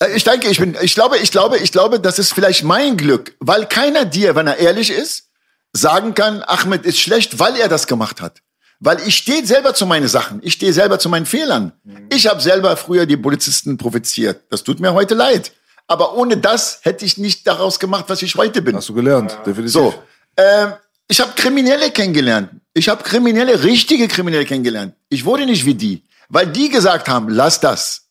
Äh, 0.00 0.16
Ich 0.16 0.24
denke, 0.24 0.48
ich 0.48 0.58
bin, 0.58 0.76
ich 0.82 0.94
glaube, 0.94 1.18
ich 1.18 1.30
glaube, 1.30 1.58
ich 1.58 1.70
glaube, 1.72 2.00
das 2.00 2.18
ist 2.18 2.32
vielleicht 2.32 2.64
mein 2.64 2.96
Glück, 2.96 3.34
weil 3.40 3.66
keiner 3.66 4.04
dir, 4.04 4.34
wenn 4.34 4.46
er 4.46 4.58
ehrlich 4.58 4.90
ist, 4.90 5.28
sagen 5.72 6.14
kann, 6.14 6.42
Ahmed 6.42 6.84
ist 6.84 6.98
schlecht, 7.00 7.38
weil 7.38 7.56
er 7.56 7.68
das 7.68 7.86
gemacht 7.86 8.20
hat. 8.20 8.40
Weil 8.80 8.98
ich 9.06 9.16
stehe 9.16 9.46
selber 9.46 9.72
zu 9.74 9.86
meinen 9.86 10.08
Sachen, 10.08 10.40
ich 10.42 10.54
stehe 10.54 10.72
selber 10.72 10.98
zu 10.98 11.08
meinen 11.08 11.26
Fehlern. 11.26 11.72
Ich 12.10 12.26
habe 12.26 12.40
selber 12.40 12.76
früher 12.76 13.06
die 13.06 13.16
Polizisten 13.16 13.78
provoziert. 13.78 14.42
Das 14.50 14.62
tut 14.64 14.80
mir 14.80 14.92
heute 14.92 15.14
leid. 15.14 15.52
Aber 15.86 16.14
ohne 16.16 16.36
das 16.36 16.80
hätte 16.82 17.04
ich 17.04 17.16
nicht 17.18 17.46
daraus 17.46 17.78
gemacht, 17.78 18.06
was 18.08 18.22
ich 18.22 18.34
heute 18.34 18.62
bin. 18.62 18.76
Hast 18.76 18.88
du 18.88 18.94
gelernt, 18.94 19.38
definitiv. 19.46 19.72
So, 19.72 19.94
ähm, 20.36 20.72
ich 21.08 21.20
habe 21.20 21.32
Kriminelle 21.36 21.90
kennengelernt. 21.90 22.50
Ich 22.74 22.88
habe 22.88 23.04
Kriminelle, 23.04 23.62
richtige 23.62 24.08
Kriminelle 24.08 24.44
kennengelernt. 24.44 24.94
Ich 25.08 25.24
wurde 25.24 25.46
nicht 25.46 25.64
wie 25.64 25.74
die, 25.74 26.02
weil 26.28 26.48
die 26.48 26.68
gesagt 26.68 27.08
haben, 27.08 27.28
lass 27.28 27.60
das. 27.60 28.08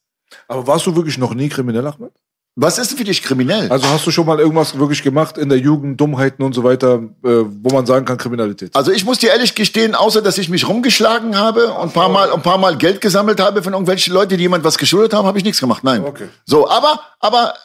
Aber 0.47 0.65
warst 0.65 0.85
du 0.87 0.95
wirklich 0.95 1.17
noch 1.17 1.33
nie 1.33 1.49
kriminell, 1.49 1.85
Ahmed? 1.85 2.13
Was 2.55 2.77
ist 2.77 2.91
denn 2.91 2.99
für 2.99 3.03
dich 3.03 3.23
kriminell? 3.23 3.69
Also 3.71 3.87
hast 3.89 4.05
du 4.05 4.11
schon 4.11 4.27
mal 4.27 4.39
irgendwas 4.39 4.77
wirklich 4.77 5.01
gemacht 5.01 5.39
in 5.39 5.49
der 5.49 5.57
Jugend, 5.57 5.99
Dummheiten 5.99 6.43
und 6.43 6.53
so 6.53 6.63
weiter, 6.63 7.01
äh, 7.25 7.43
wo 7.63 7.73
man 7.73 7.85
sagen 7.87 8.05
kann 8.05 8.17
Kriminalität? 8.17 8.75
Also 8.75 8.91
ich 8.91 9.03
muss 9.05 9.17
dir 9.17 9.31
ehrlich 9.31 9.55
gestehen, 9.55 9.95
außer 9.95 10.21
dass 10.21 10.37
ich 10.37 10.49
mich 10.49 10.67
rumgeschlagen 10.67 11.35
habe 11.35 11.73
und 11.73 11.89
ein 11.89 11.91
paar 11.91 12.09
Mal, 12.09 12.31
ein 12.31 12.43
paar 12.43 12.59
Mal 12.59 12.77
Geld 12.77 13.01
gesammelt 13.01 13.39
habe 13.39 13.63
von 13.63 13.73
irgendwelchen 13.73 14.13
Leuten, 14.13 14.37
die 14.37 14.43
jemand 14.43 14.63
was 14.63 14.77
geschuldet 14.77 15.13
haben, 15.15 15.25
habe 15.27 15.39
ich 15.39 15.43
nichts 15.43 15.59
gemacht. 15.59 15.83
Nein. 15.83 16.05
Okay. 16.05 16.29
So, 16.45 16.69
aber, 16.69 17.01
aber 17.19 17.55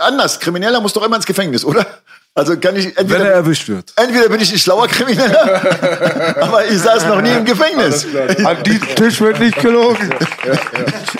anders. 0.00 0.38
Krimineller 0.38 0.82
muss 0.82 0.92
doch 0.92 1.02
immer 1.04 1.16
ins 1.16 1.26
Gefängnis, 1.26 1.64
oder? 1.64 1.86
Also 2.34 2.56
kann 2.58 2.76
ich 2.76 2.86
Wenn 2.86 2.96
entweder, 2.96 3.24
er 3.26 3.32
erwischt 3.34 3.68
wird. 3.68 3.92
entweder 3.96 4.28
bin 4.28 4.40
ich 4.40 4.52
ein 4.52 4.58
schlauer 4.58 4.86
Krimineller, 4.86 6.36
aber 6.42 6.64
ich 6.66 6.78
saß 6.78 7.06
noch 7.06 7.20
nie 7.20 7.32
im 7.32 7.44
Gefängnis. 7.44 8.06
An 8.44 8.62
diesem 8.62 8.88
Tisch 8.94 9.20
wird 9.20 9.40
nicht 9.40 9.58
gelogen. 9.58 10.14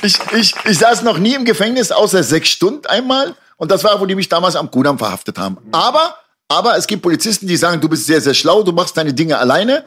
Ich, 0.02 0.16
ich, 0.36 0.54
ich 0.64 0.78
saß 0.78 1.02
noch 1.02 1.18
nie 1.18 1.34
im 1.34 1.44
Gefängnis, 1.44 1.90
außer 1.90 2.22
sechs 2.22 2.48
Stunden 2.50 2.86
einmal. 2.86 3.34
Und 3.56 3.70
das 3.70 3.82
war, 3.84 4.00
wo 4.00 4.06
die 4.06 4.14
mich 4.14 4.28
damals 4.28 4.56
am 4.56 4.70
Kudamm 4.70 4.98
verhaftet 4.98 5.36
haben. 5.36 5.58
Aber, 5.72 6.14
aber 6.48 6.76
es 6.76 6.86
gibt 6.86 7.02
Polizisten, 7.02 7.46
die 7.46 7.56
sagen, 7.56 7.80
du 7.80 7.88
bist 7.88 8.06
sehr, 8.06 8.20
sehr 8.20 8.32
schlau, 8.34 8.62
du 8.62 8.72
machst 8.72 8.96
deine 8.96 9.12
Dinge 9.12 9.36
alleine. 9.36 9.84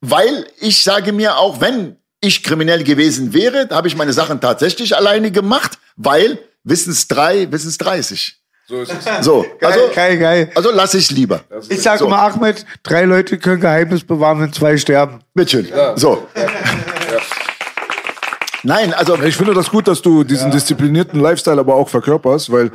Weil 0.00 0.46
ich 0.60 0.82
sage 0.82 1.12
mir 1.12 1.38
auch, 1.38 1.60
wenn 1.60 1.96
ich 2.20 2.44
kriminell 2.44 2.84
gewesen 2.84 3.32
wäre, 3.32 3.68
habe 3.70 3.88
ich 3.88 3.96
meine 3.96 4.12
Sachen 4.12 4.40
tatsächlich 4.40 4.94
alleine 4.96 5.30
gemacht, 5.30 5.78
weil 5.96 6.38
Wissens 6.62 7.08
drei, 7.08 7.50
Wissens 7.50 7.78
30. 7.78 8.38
So 8.68 8.82
ist 8.82 8.92
es. 8.92 9.24
So, 9.24 9.46
also, 9.62 9.80
geil, 9.94 10.18
geil. 10.18 10.50
also 10.54 10.70
lass 10.70 10.92
ich 10.92 11.10
lieber. 11.10 11.40
Ich 11.70 11.80
sage 11.80 12.00
So. 12.00 12.06
immer, 12.06 12.18
Ahmed, 12.18 12.66
drei 12.82 13.04
Leute 13.04 13.38
können 13.38 13.62
Geheimnis 13.62 14.04
bewahren, 14.04 14.42
wenn 14.42 14.52
zwei 14.52 14.76
sterben. 14.76 15.20
Bitteschön. 15.32 15.68
So. 15.96 16.28
Nein, 18.64 18.92
also 18.92 19.16
Ich 19.22 19.36
finde 19.36 19.54
das 19.54 19.70
gut, 19.70 19.88
dass 19.88 20.02
du 20.02 20.22
diesen 20.22 20.50
disziplinierten 20.50 21.18
Lifestyle 21.18 21.58
aber 21.58 21.76
auch 21.76 21.88
verkörperst, 21.88 22.52
weil 22.52 22.70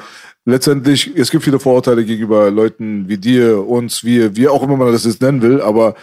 letztendlich, 0.46 1.12
es 1.16 1.30
gibt 1.30 1.44
viele 1.44 1.60
Vorurteile 1.60 2.04
gegenüber 2.04 2.50
Leuten 2.50 3.08
wie 3.08 3.18
dir, 3.20 3.68
uns, 3.68 4.04
wir, 4.04 4.36
wie 4.36 4.48
auch 4.48 4.64
immer 4.64 4.78
man 4.78 4.92
das 4.92 5.06
jetzt 5.06 5.22
nennen 5.22 5.44
will, 5.44 5.62
aber 5.62 5.94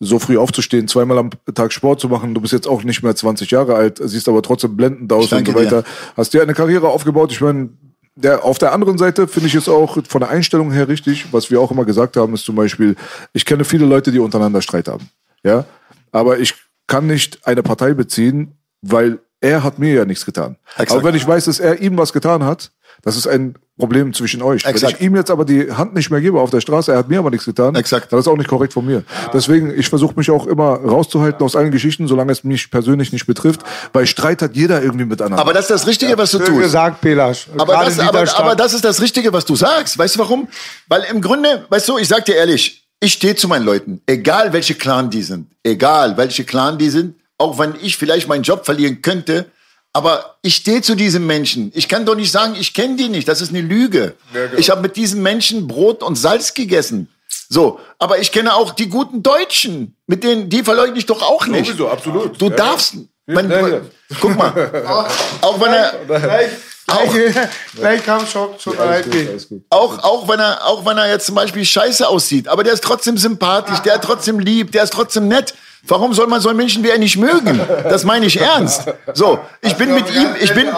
so 0.00 0.18
früh 0.18 0.36
aufzustehen, 0.38 0.88
zweimal 0.88 1.18
am 1.18 1.30
Tag 1.54 1.72
Sport 1.72 2.00
zu 2.00 2.08
machen, 2.08 2.34
du 2.34 2.40
bist 2.40 2.52
jetzt 2.52 2.66
auch 2.66 2.82
nicht 2.82 3.02
mehr 3.04 3.14
20 3.14 3.50
Jahre 3.50 3.76
alt, 3.76 4.00
siehst 4.02 4.28
aber 4.28 4.42
trotzdem 4.42 4.76
blendend 4.76 5.12
aus 5.12 5.32
und 5.32 5.46
so 5.46 5.54
weiter. 5.54 5.84
Hast 6.16 6.34
dir 6.34 6.42
eine 6.42 6.52
Karriere 6.52 6.88
aufgebaut, 6.88 7.30
ich 7.30 7.40
meine, 7.40 7.70
der, 8.16 8.44
auf 8.44 8.58
der 8.58 8.72
anderen 8.72 8.98
Seite 8.98 9.28
finde 9.28 9.48
ich 9.48 9.54
es 9.54 9.68
auch 9.68 9.98
von 10.08 10.20
der 10.20 10.30
Einstellung 10.30 10.72
her 10.72 10.88
richtig, 10.88 11.32
was 11.32 11.50
wir 11.50 11.60
auch 11.60 11.70
immer 11.70 11.84
gesagt 11.84 12.16
haben, 12.16 12.34
ist 12.34 12.44
zum 12.44 12.56
Beispiel, 12.56 12.96
ich 13.32 13.44
kenne 13.44 13.64
viele 13.64 13.84
Leute, 13.86 14.10
die 14.10 14.18
untereinander 14.18 14.62
Streit 14.62 14.88
haben. 14.88 15.08
Ja, 15.44 15.64
aber 16.12 16.38
ich 16.38 16.54
kann 16.86 17.06
nicht 17.06 17.46
eine 17.46 17.62
Partei 17.62 17.92
beziehen, 17.92 18.52
weil 18.80 19.18
er 19.40 19.62
hat 19.62 19.78
mir 19.78 19.92
ja 19.92 20.04
nichts 20.04 20.24
getan. 20.24 20.56
Exakt. 20.78 20.92
Aber 20.92 21.04
wenn 21.04 21.14
ich 21.14 21.26
weiß, 21.26 21.44
dass 21.44 21.60
er 21.60 21.80
ihm 21.80 21.98
was 21.98 22.12
getan 22.12 22.44
hat, 22.44 22.72
das 23.02 23.16
ist 23.16 23.26
ein 23.26 23.54
Problem 23.78 24.14
zwischen 24.14 24.40
euch. 24.40 24.64
Wenn 24.64 24.70
Exakt. 24.70 24.94
ich 24.94 25.00
ihm 25.02 25.14
jetzt 25.16 25.30
aber 25.30 25.44
die 25.44 25.70
Hand 25.70 25.94
nicht 25.94 26.10
mehr 26.10 26.22
gebe 26.22 26.40
auf 26.40 26.48
der 26.48 26.62
Straße, 26.62 26.92
er 26.92 26.98
hat 26.98 27.08
mir 27.10 27.18
aber 27.18 27.30
nichts 27.30 27.44
getan, 27.44 27.74
Exakt. 27.74 28.10
dann 28.10 28.18
ist 28.18 28.26
auch 28.26 28.36
nicht 28.36 28.48
korrekt 28.48 28.72
von 28.72 28.86
mir. 28.86 29.04
Deswegen, 29.34 29.78
ich 29.78 29.88
versuche 29.90 30.14
mich 30.16 30.30
auch 30.30 30.46
immer 30.46 30.76
rauszuhalten 30.76 31.44
aus 31.44 31.56
allen 31.56 31.70
Geschichten, 31.70 32.08
solange 32.08 32.32
es 32.32 32.42
mich 32.42 32.70
persönlich 32.70 33.12
nicht 33.12 33.26
betrifft, 33.26 33.60
weil 33.92 34.06
Streit 34.06 34.40
hat 34.40 34.56
jeder 34.56 34.82
irgendwie 34.82 35.04
miteinander. 35.04 35.38
aber 35.38 35.52
das 35.52 35.64
ist 35.66 35.70
das 35.72 35.86
Richtige, 35.86 36.16
was 36.16 36.30
du 36.30 36.38
Schön 36.38 36.46
tust. 36.46 36.62
gesagt, 36.62 37.00
Belasch. 37.02 37.48
Aber 37.58 37.74
das, 37.74 37.98
aber, 37.98 38.38
aber 38.38 38.56
das 38.56 38.72
ist 38.72 38.84
das 38.84 39.02
Richtige, 39.02 39.32
was 39.34 39.44
du 39.44 39.54
sagst. 39.56 39.98
Weißt 39.98 40.14
du 40.14 40.20
warum? 40.20 40.48
Weil 40.88 41.04
im 41.10 41.20
Grunde, 41.20 41.66
weißt 41.68 41.88
du, 41.88 41.98
ich 41.98 42.08
sag 42.08 42.24
dir 42.24 42.36
ehrlich, 42.36 42.86
ich 43.00 43.12
stehe 43.12 43.36
zu 43.36 43.46
meinen 43.46 43.66
Leuten, 43.66 44.00
egal 44.06 44.54
welche 44.54 44.74
Clan 44.74 45.10
die 45.10 45.22
sind, 45.22 45.48
egal 45.62 46.16
welche 46.16 46.44
Clan 46.44 46.78
die 46.78 46.88
sind, 46.88 47.14
auch 47.36 47.58
wenn 47.58 47.74
ich 47.82 47.98
vielleicht 47.98 48.26
meinen 48.26 48.42
Job 48.42 48.64
verlieren 48.64 49.02
könnte, 49.02 49.50
aber 49.96 50.36
ich 50.42 50.56
stehe 50.56 50.82
zu 50.82 50.94
diesen 50.94 51.26
Menschen. 51.26 51.72
Ich 51.74 51.88
kann 51.88 52.04
doch 52.04 52.14
nicht 52.16 52.30
sagen, 52.30 52.54
ich 52.58 52.74
kenne 52.74 52.96
die 52.96 53.08
nicht. 53.08 53.26
Das 53.26 53.40
ist 53.40 53.48
eine 53.48 53.62
Lüge. 53.62 54.14
Ich 54.58 54.68
habe 54.68 54.82
mit 54.82 54.96
diesen 54.96 55.22
Menschen 55.22 55.66
Brot 55.66 56.02
und 56.02 56.16
Salz 56.16 56.52
gegessen. 56.52 57.08
So, 57.48 57.80
aber 57.98 58.18
ich 58.18 58.30
kenne 58.30 58.54
auch 58.54 58.72
die 58.74 58.88
guten 58.88 59.22
Deutschen, 59.22 59.96
mit 60.06 60.22
denen 60.22 60.50
die 60.50 60.62
verleugne 60.62 60.98
ich 60.98 61.06
doch 61.06 61.22
auch 61.22 61.46
nicht. 61.46 61.66
Sowieso, 61.68 61.88
absolut. 61.88 62.40
Du 62.40 62.50
Ja. 62.50 62.56
darfst, 62.56 62.94
Ja, 63.28 63.40
ja. 63.40 63.80
guck 64.20 64.36
mal, 64.36 64.52
auch 65.40 65.60
wenn 65.60 65.72
er, 65.72 65.94
Gleich, 66.06 66.50
gleich, 66.86 67.48
gleich 67.74 68.04
kam 68.04 68.26
schon 68.26 68.50
Alles 68.50 68.78
allein. 68.78 69.04
gut, 69.04 69.28
alles 69.28 69.48
gut. 69.48 69.62
Auch, 69.70 69.98
auch, 70.04 70.28
wenn 70.28 70.38
er, 70.40 70.64
auch 70.66 70.84
wenn 70.86 70.98
er 70.98 71.08
jetzt 71.08 71.26
zum 71.26 71.34
Beispiel 71.34 71.64
scheiße 71.64 72.06
aussieht, 72.06 72.46
aber 72.48 72.62
der 72.62 72.74
ist 72.74 72.84
trotzdem 72.84 73.16
sympathisch, 73.16 73.78
der 73.80 73.94
ist 73.96 74.04
trotzdem 74.04 74.38
lieb, 74.38 74.70
der 74.72 74.84
ist 74.84 74.92
trotzdem 74.92 75.26
nett. 75.28 75.54
Warum 75.88 76.12
soll 76.14 76.26
man 76.26 76.40
so 76.40 76.48
einen 76.48 76.58
Menschen 76.58 76.82
wie 76.82 76.90
er 76.90 76.98
nicht 76.98 77.16
mögen? 77.16 77.60
Das 77.84 78.04
meine 78.04 78.26
ich 78.26 78.40
ernst. 78.40 78.84
So, 79.14 79.38
ich 79.60 79.74
bin 79.74 79.94
mit 79.94 80.08
ihm, 80.14 80.28
ich 80.40 80.52
bin, 80.52 80.68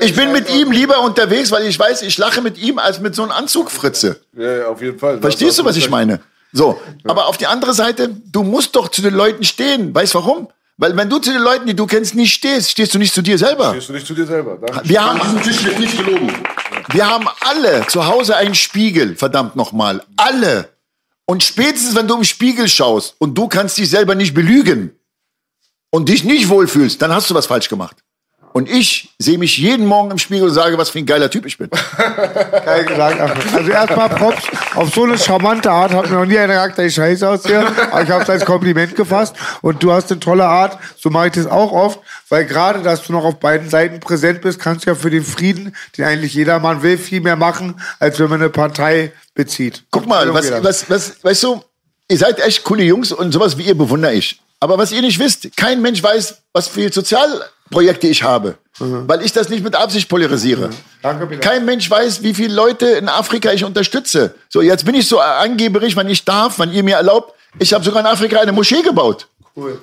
ich 0.00 0.14
bin 0.14 0.32
mit 0.32 0.52
ihm 0.54 0.72
lieber 0.72 1.00
unterwegs, 1.00 1.50
weil 1.50 1.66
ich 1.66 1.78
weiß, 1.78 2.02
ich 2.02 2.18
lache 2.18 2.40
mit 2.40 2.58
ihm 2.58 2.78
als 2.78 3.00
mit 3.00 3.14
so 3.14 3.22
einem 3.22 3.32
Anzugfritze. 3.32 4.20
Ja, 4.36 4.56
ja, 4.56 4.66
auf 4.66 4.80
jeden 4.82 4.98
Fall. 4.98 5.20
Verstehst 5.20 5.58
du, 5.58 5.64
was 5.64 5.76
ich 5.76 5.90
meine? 5.90 6.20
So, 6.52 6.80
aber 7.04 7.26
auf 7.26 7.36
die 7.36 7.46
andere 7.46 7.74
Seite, 7.74 8.08
du 8.32 8.42
musst 8.42 8.76
doch 8.76 8.88
zu 8.88 9.02
den 9.02 9.14
Leuten 9.14 9.44
stehen. 9.44 9.94
Weißt 9.94 10.14
warum? 10.14 10.48
Weil 10.78 10.94
wenn 10.96 11.08
du 11.08 11.18
zu 11.18 11.32
den 11.32 11.40
Leuten, 11.40 11.66
die 11.66 11.74
du 11.74 11.86
kennst, 11.86 12.14
nicht 12.14 12.34
stehst, 12.34 12.70
stehst 12.70 12.94
du 12.94 12.98
nicht 12.98 13.14
zu 13.14 13.22
dir 13.22 13.38
selber. 13.38 13.70
Stehst 13.70 13.88
du 13.88 13.92
nicht 13.94 14.06
zu 14.06 14.14
dir 14.14 14.26
selber? 14.26 14.58
Danke. 14.60 14.88
Wir 14.88 15.02
haben 15.02 15.42
Tisch 15.42 15.64
wird 15.64 15.78
nicht 15.78 15.96
gelogen. 15.96 16.32
Wir 16.90 17.08
haben 17.08 17.26
alle 17.40 17.86
zu 17.86 18.06
Hause 18.06 18.36
einen 18.36 18.54
Spiegel, 18.54 19.16
verdammt 19.16 19.56
nochmal. 19.56 20.02
Alle. 20.16 20.68
Und 21.28 21.42
spätestens, 21.42 21.94
wenn 21.96 22.06
du 22.06 22.16
im 22.16 22.24
Spiegel 22.24 22.68
schaust 22.68 23.16
und 23.18 23.36
du 23.36 23.48
kannst 23.48 23.76
dich 23.78 23.90
selber 23.90 24.14
nicht 24.14 24.32
belügen 24.32 24.98
und 25.90 26.08
dich 26.08 26.24
nicht 26.24 26.48
wohlfühlst, 26.48 27.02
dann 27.02 27.12
hast 27.12 27.28
du 27.28 27.34
was 27.34 27.46
falsch 27.46 27.68
gemacht. 27.68 28.02
Und 28.56 28.70
ich 28.70 29.10
sehe 29.18 29.36
mich 29.36 29.58
jeden 29.58 29.84
Morgen 29.84 30.12
im 30.12 30.16
Spiegel 30.16 30.48
und 30.48 30.54
sage, 30.54 30.78
was 30.78 30.88
für 30.88 30.98
ein 30.98 31.04
geiler 31.04 31.28
Typ 31.28 31.44
ich 31.44 31.58
bin. 31.58 31.68
Geil 31.68 32.86
gesagt. 32.86 33.20
Also 33.54 33.70
erstmal 33.70 34.08
Props. 34.08 34.44
Auf 34.74 34.94
so 34.94 35.04
eine 35.04 35.18
charmante 35.18 35.70
Art 35.70 35.92
hat 35.92 36.08
mir 36.08 36.16
noch 36.16 36.24
nie 36.24 36.38
einer 36.38 36.54
gesagt, 36.54 36.78
ich 36.78 36.94
scheiße 36.94 37.28
aussehe. 37.28 37.66
Aber 37.90 38.02
ich 38.02 38.08
habe 38.08 38.22
es 38.22 38.30
als 38.30 38.46
Kompliment 38.46 38.96
gefasst. 38.96 39.36
Und 39.60 39.82
du 39.82 39.92
hast 39.92 40.10
eine 40.10 40.20
tolle 40.20 40.46
Art. 40.46 40.78
So 40.96 41.10
mache 41.10 41.26
ich 41.26 41.32
das 41.34 41.46
auch 41.46 41.70
oft. 41.70 42.00
Weil 42.30 42.46
gerade, 42.46 42.80
dass 42.80 43.02
du 43.02 43.12
noch 43.12 43.24
auf 43.24 43.40
beiden 43.40 43.68
Seiten 43.68 44.00
präsent 44.00 44.40
bist, 44.40 44.58
kannst 44.58 44.86
du 44.86 44.90
ja 44.90 44.94
für 44.94 45.10
den 45.10 45.22
Frieden, 45.22 45.76
den 45.98 46.06
eigentlich 46.06 46.32
jedermann 46.32 46.82
will, 46.82 46.96
viel 46.96 47.20
mehr 47.20 47.36
machen, 47.36 47.78
als 47.98 48.18
wenn 48.20 48.30
man 48.30 48.40
eine 48.40 48.48
Partei 48.48 49.12
bezieht. 49.34 49.84
Guck 49.90 50.06
mal, 50.06 50.32
was, 50.32 50.50
was, 50.62 50.88
was, 50.88 51.22
weißt 51.22 51.42
du, 51.42 51.62
ihr 52.08 52.16
seid 52.16 52.40
echt 52.40 52.64
coole 52.64 52.84
Jungs 52.84 53.12
und 53.12 53.32
sowas 53.32 53.58
wie 53.58 53.64
ihr 53.64 53.76
bewundere 53.76 54.14
ich. 54.14 54.40
Aber 54.60 54.78
was 54.78 54.92
ihr 54.92 55.02
nicht 55.02 55.18
wisst, 55.18 55.56
kein 55.56 55.82
Mensch 55.82 56.02
weiß, 56.02 56.42
was 56.52 56.68
für 56.68 56.90
Sozialprojekte 56.90 58.06
ich 58.06 58.22
habe, 58.22 58.56
weil 58.78 59.22
ich 59.22 59.32
das 59.32 59.48
nicht 59.48 59.62
mit 59.62 59.74
Absicht 59.74 60.08
polarisiere. 60.08 60.70
Danke, 61.02 61.26
Bilal. 61.26 61.40
Kein 61.40 61.64
Mensch 61.64 61.90
weiß, 61.90 62.22
wie 62.22 62.34
viele 62.34 62.54
Leute 62.54 62.86
in 62.86 63.08
Afrika 63.08 63.52
ich 63.52 63.64
unterstütze. 63.64 64.34
So, 64.48 64.62
jetzt 64.62 64.84
bin 64.84 64.94
ich 64.94 65.06
so 65.06 65.20
angeberig, 65.20 65.94
wenn 65.96 66.08
ich 66.08 66.24
darf, 66.24 66.58
wenn 66.58 66.72
ihr 66.72 66.82
mir 66.82 66.96
erlaubt. 66.96 67.34
Ich 67.58 67.72
habe 67.72 67.84
sogar 67.84 68.00
in 68.00 68.06
Afrika 68.06 68.40
eine 68.40 68.52
Moschee 68.52 68.82
gebaut. 68.82 69.28
Cool. 69.54 69.80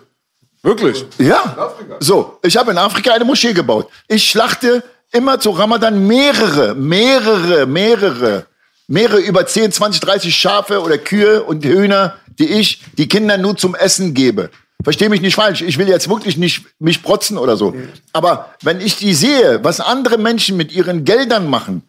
Wirklich? 0.64 1.06
Ja. 1.20 1.74
So, 2.00 2.40
ich 2.42 2.56
habe 2.56 2.72
in 2.72 2.78
Afrika 2.78 3.14
eine 3.14 3.26
Moschee 3.26 3.54
gebaut. 3.54 3.90
Ich 4.08 4.30
schlachte 4.30 4.82
immer 5.12 5.40
zu 5.40 5.52
Ramadan 5.52 6.08
mehrere, 6.08 6.74
mehrere, 6.74 7.66
mehrere, 7.66 8.46
mehrere 8.88 9.20
über 9.20 9.46
10, 9.46 9.72
20, 9.72 10.02
30 10.02 10.36
Schafe 10.36 10.82
oder 10.82 10.98
Kühe 10.98 11.44
und 11.44 11.66
Hühner, 11.66 12.16
die 12.40 12.48
ich 12.48 12.82
die 12.98 13.08
Kindern 13.08 13.42
nur 13.42 13.58
zum 13.58 13.76
Essen 13.76 14.14
gebe. 14.14 14.50
Versteh 14.84 15.10
mich 15.10 15.22
nicht 15.22 15.36
falsch. 15.36 15.62
Ich 15.62 15.78
will 15.78 15.88
jetzt 15.88 16.10
wirklich 16.10 16.38
nicht 16.38 16.66
mich 16.80 17.04
protzen 17.04 17.38
oder 17.38 17.56
so. 17.56 17.74
Aber 18.12 18.54
wenn 18.62 18.82
ich 18.82 18.98
die 18.98 19.14
sehe, 19.14 19.64
was 19.64 19.80
andere 19.80 20.18
Menschen 20.18 20.58
mit 20.58 20.72
ihren 20.72 21.06
Geldern 21.06 21.50
machen, 21.50 21.84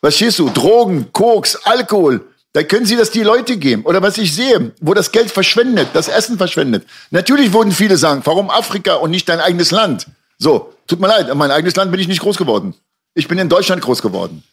verstehst 0.00 0.38
du, 0.38 0.48
Drogen, 0.48 1.12
Koks, 1.12 1.56
Alkohol, 1.64 2.24
da 2.52 2.62
können 2.62 2.86
sie 2.86 2.96
das 2.96 3.10
die 3.10 3.22
Leute 3.22 3.56
geben. 3.56 3.82
Oder 3.82 4.02
was 4.02 4.18
ich 4.18 4.34
sehe, 4.34 4.72
wo 4.80 4.94
das 4.94 5.12
Geld 5.12 5.30
verschwendet, 5.30 5.88
das 5.92 6.08
Essen 6.08 6.38
verschwendet. 6.38 6.86
Natürlich 7.10 7.52
würden 7.52 7.72
viele 7.72 7.96
sagen, 7.96 8.22
warum 8.24 8.50
Afrika 8.50 8.94
und 8.94 9.10
nicht 9.10 9.28
dein 9.28 9.40
eigenes 9.40 9.70
Land? 9.70 10.06
So, 10.38 10.72
tut 10.86 11.00
mir 11.00 11.08
leid, 11.08 11.28
in 11.28 11.36
mein 11.36 11.50
eigenes 11.50 11.76
Land 11.76 11.90
bin 11.90 12.00
ich 12.00 12.08
nicht 12.08 12.20
groß 12.20 12.36
geworden. 12.36 12.74
Ich 13.14 13.26
bin 13.28 13.38
in 13.38 13.48
Deutschland 13.48 13.82
groß 13.82 14.00
geworden. 14.00 14.44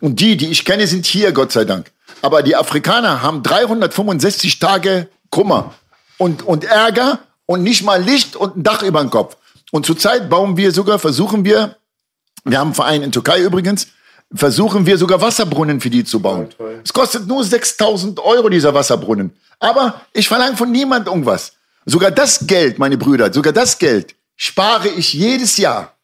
Und 0.00 0.20
die, 0.20 0.36
die 0.36 0.50
ich 0.50 0.64
kenne, 0.64 0.86
sind 0.86 1.06
hier, 1.06 1.32
Gott 1.32 1.52
sei 1.52 1.64
Dank. 1.64 1.92
Aber 2.22 2.42
die 2.42 2.56
Afrikaner 2.56 3.22
haben 3.22 3.42
365 3.42 4.58
Tage 4.58 5.08
Kummer 5.30 5.74
und, 6.18 6.42
und 6.42 6.64
Ärger 6.64 7.20
und 7.46 7.62
nicht 7.62 7.82
mal 7.82 8.02
Licht 8.02 8.36
und 8.36 8.56
ein 8.56 8.62
Dach 8.62 8.82
über 8.82 9.00
dem 9.00 9.10
Kopf. 9.10 9.36
Und 9.72 9.86
zurzeit 9.86 10.30
bauen 10.30 10.56
wir 10.56 10.72
sogar, 10.72 10.98
versuchen 10.98 11.44
wir, 11.44 11.76
wir 12.44 12.58
haben 12.58 12.68
einen 12.68 12.74
Verein 12.74 13.02
in 13.02 13.12
Türkei 13.12 13.40
übrigens, 13.40 13.88
versuchen 14.34 14.86
wir 14.86 14.98
sogar 14.98 15.20
Wasserbrunnen 15.20 15.80
für 15.80 15.90
die 15.90 16.04
zu 16.04 16.20
bauen. 16.20 16.48
es 16.82 16.92
kostet 16.92 17.26
nur 17.26 17.44
6000 17.44 18.20
Euro, 18.20 18.48
dieser 18.48 18.74
Wasserbrunnen. 18.74 19.36
Aber 19.60 20.00
ich 20.12 20.28
verlange 20.28 20.56
von 20.56 20.70
niemand 20.70 21.06
irgendwas. 21.06 21.52
Sogar 21.86 22.10
das 22.10 22.46
Geld, 22.46 22.78
meine 22.78 22.96
Brüder, 22.96 23.32
sogar 23.32 23.52
das 23.52 23.78
Geld 23.78 24.14
spare 24.36 24.88
ich 24.88 25.12
jedes 25.12 25.56
Jahr. 25.56 25.94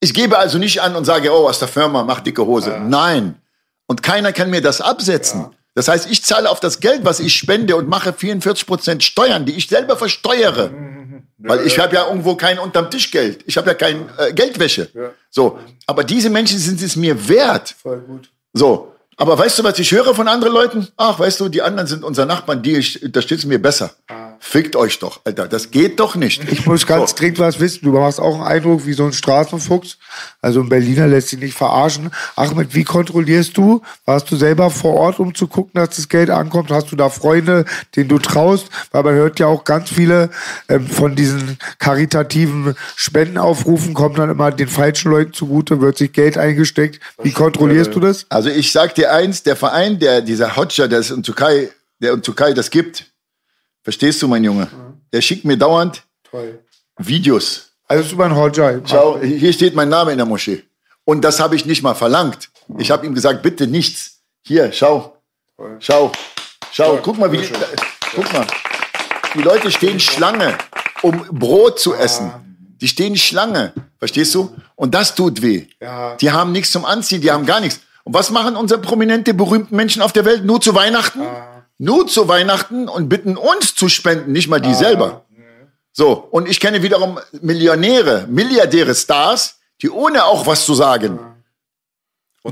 Ich 0.00 0.12
gebe 0.12 0.38
also 0.38 0.58
nicht 0.58 0.82
an 0.82 0.96
und 0.96 1.04
sage, 1.04 1.32
oh, 1.32 1.48
aus 1.48 1.58
der 1.58 1.68
Firma, 1.68 2.04
mach 2.04 2.20
dicke 2.20 2.44
Hose. 2.44 2.78
Nein. 2.80 3.40
Und 3.86 4.02
keiner 4.02 4.32
kann 4.32 4.50
mir 4.50 4.60
das 4.60 4.80
absetzen. 4.80 5.46
Das 5.74 5.88
heißt, 5.88 6.10
ich 6.10 6.24
zahle 6.24 6.48
auf 6.48 6.60
das 6.60 6.80
Geld, 6.80 7.04
was 7.04 7.20
ich 7.20 7.34
spende 7.34 7.76
und 7.76 7.88
mache 7.88 8.12
44 8.12 8.66
Prozent 8.66 9.02
Steuern, 9.02 9.44
die 9.44 9.52
ich 9.52 9.68
selber 9.68 9.96
versteuere. 9.96 10.70
Weil 11.38 11.66
ich 11.66 11.78
habe 11.78 11.94
ja 11.94 12.08
irgendwo 12.08 12.36
kein 12.36 12.58
unterm 12.58 12.90
Tisch 12.90 13.10
Geld. 13.10 13.44
Ich 13.46 13.56
habe 13.56 13.68
ja 13.68 13.74
kein 13.74 14.08
äh, 14.16 14.32
Geldwäsche. 14.32 14.88
So, 15.28 15.58
aber 15.86 16.04
diese 16.04 16.30
Menschen 16.30 16.58
sind 16.58 16.80
es 16.80 16.96
mir 16.96 17.28
wert. 17.28 17.74
Voll 17.82 18.00
gut. 18.00 18.30
So, 18.54 18.94
aber 19.16 19.38
weißt 19.38 19.58
du, 19.58 19.64
was 19.64 19.78
ich 19.78 19.92
höre 19.92 20.14
von 20.14 20.28
anderen 20.28 20.54
Leuten? 20.54 20.88
Ach, 20.96 21.18
weißt 21.18 21.40
du, 21.40 21.48
die 21.48 21.60
anderen 21.60 21.86
sind 21.86 22.02
unser 22.02 22.24
Nachbarn, 22.24 22.62
die 22.62 22.76
unterstützen 23.02 23.48
mir 23.48 23.60
besser. 23.60 23.92
Fickt 24.40 24.76
euch 24.76 24.98
doch, 24.98 25.20
Alter. 25.24 25.48
Das 25.48 25.70
geht 25.70 26.00
doch 26.00 26.16
nicht. 26.16 26.42
Ich 26.50 26.66
muss 26.66 26.86
ganz 26.86 27.14
dringend 27.14 27.38
was 27.38 27.60
wissen. 27.60 27.84
Du 27.84 27.92
machst 27.92 28.20
auch 28.20 28.34
einen 28.34 28.44
Eindruck 28.44 28.86
wie 28.86 28.92
so 28.92 29.04
ein 29.04 29.12
Straßenfuchs. 29.12 29.98
Also 30.40 30.60
ein 30.60 30.68
Berliner 30.68 31.06
lässt 31.06 31.28
sich 31.28 31.40
nicht 31.40 31.56
verarschen. 31.56 32.10
Ahmed, 32.36 32.74
wie 32.74 32.84
kontrollierst 32.84 33.56
du? 33.56 33.82
Warst 34.04 34.30
du 34.30 34.36
selber 34.36 34.70
vor 34.70 34.94
Ort, 34.94 35.18
um 35.18 35.34
zu 35.34 35.46
gucken, 35.46 35.72
dass 35.74 35.96
das 35.96 36.08
Geld 36.08 36.30
ankommt? 36.30 36.70
Hast 36.70 36.92
du 36.92 36.96
da 36.96 37.08
Freunde, 37.08 37.64
denen 37.96 38.08
du 38.08 38.18
traust? 38.18 38.68
Weil 38.90 39.02
man 39.02 39.14
hört 39.14 39.40
ja 39.40 39.46
auch 39.46 39.64
ganz 39.64 39.90
viele 39.90 40.30
ähm, 40.68 40.86
von 40.86 41.16
diesen 41.16 41.58
karitativen 41.78 42.74
Spendenaufrufen 42.96 43.94
kommen 43.94 44.14
dann 44.14 44.30
immer 44.30 44.50
den 44.50 44.68
falschen 44.68 45.10
Leuten 45.10 45.32
zugute, 45.32 45.80
wird 45.80 45.98
sich 45.98 46.12
Geld 46.12 46.38
eingesteckt. 46.38 47.00
Wie 47.22 47.32
kontrollierst 47.32 47.94
du 47.94 48.00
das? 48.00 48.26
Also 48.28 48.50
ich 48.50 48.72
sag 48.72 48.94
dir 48.94 49.12
eins, 49.12 49.42
der 49.42 49.56
Verein, 49.56 49.98
der 49.98 50.20
dieser 50.20 50.56
Hodja, 50.56 50.86
der 50.86 51.00
es 51.00 51.10
in 51.10 51.22
Türkei, 51.22 51.70
der 52.00 52.12
in 52.12 52.22
Türkei 52.22 52.52
das 52.52 52.70
gibt, 52.70 53.13
verstehst 53.84 54.20
du, 54.20 54.26
mein 54.26 54.42
Junge? 54.42 54.66
Der 55.12 55.20
schickt 55.20 55.44
mir 55.44 55.56
dauernd 55.56 56.02
Toll. 56.28 56.58
Videos. 56.98 57.70
Also 57.86 58.10
du 58.10 58.16
mein 58.16 58.34
Hodja. 58.34 58.80
Schau, 58.84 59.20
hier 59.20 59.52
steht 59.52 59.76
mein 59.76 59.88
Name 59.88 60.10
in 60.10 60.16
der 60.16 60.26
Moschee. 60.26 60.64
Und 61.04 61.22
das 61.22 61.38
habe 61.38 61.54
ich 61.54 61.66
nicht 61.66 61.82
mal 61.82 61.94
verlangt. 61.94 62.50
Ich 62.78 62.90
habe 62.90 63.06
ihm 63.06 63.14
gesagt, 63.14 63.42
bitte 63.42 63.68
nichts. 63.68 64.22
Hier, 64.42 64.72
schau. 64.72 65.16
Schau. 65.78 66.10
Schau, 66.72 66.98
guck 67.02 67.18
mal, 67.18 67.30
wie 67.30 67.36
die, 67.38 67.48
guck 68.16 68.32
mal. 68.32 68.46
Die 69.34 69.42
Leute 69.42 69.70
stehen 69.70 70.00
Schlange, 70.00 70.56
um 71.02 71.24
Brot 71.30 71.78
zu 71.78 71.94
essen. 71.94 72.32
Die 72.80 72.88
stehen 72.88 73.16
Schlange, 73.16 73.72
verstehst 73.98 74.34
du? 74.34 74.54
Und 74.74 74.94
das 74.94 75.14
tut 75.14 75.42
weh. 75.42 75.66
Ja. 75.80 76.16
Die 76.16 76.32
haben 76.32 76.52
nichts 76.52 76.72
zum 76.72 76.84
Anziehen, 76.84 77.20
die 77.20 77.30
haben 77.30 77.46
gar 77.46 77.60
nichts. 77.60 77.80
Und 78.02 78.14
was 78.14 78.30
machen 78.30 78.56
unsere 78.56 78.80
prominente, 78.80 79.34
berühmten 79.34 79.76
Menschen 79.76 80.02
auf 80.02 80.12
der 80.12 80.24
Welt? 80.24 80.44
Nur 80.44 80.60
zu 80.60 80.74
Weihnachten? 80.74 81.22
Nur 81.78 82.06
zu 82.06 82.28
Weihnachten 82.28 82.88
und 82.88 83.08
bitten 83.08 83.36
uns 83.36 83.74
zu 83.74 83.88
spenden, 83.88 84.32
nicht 84.32 84.48
mal 84.48 84.60
die 84.60 84.74
selber. 84.74 85.24
So, 85.92 86.12
und 86.12 86.48
ich 86.48 86.60
kenne 86.60 86.82
wiederum 86.82 87.18
Millionäre, 87.40 88.26
Milliardäre, 88.28 88.94
Stars, 88.94 89.60
die 89.82 89.90
ohne 89.90 90.24
auch 90.24 90.46
was 90.46 90.64
zu 90.66 90.74
sagen, 90.74 91.18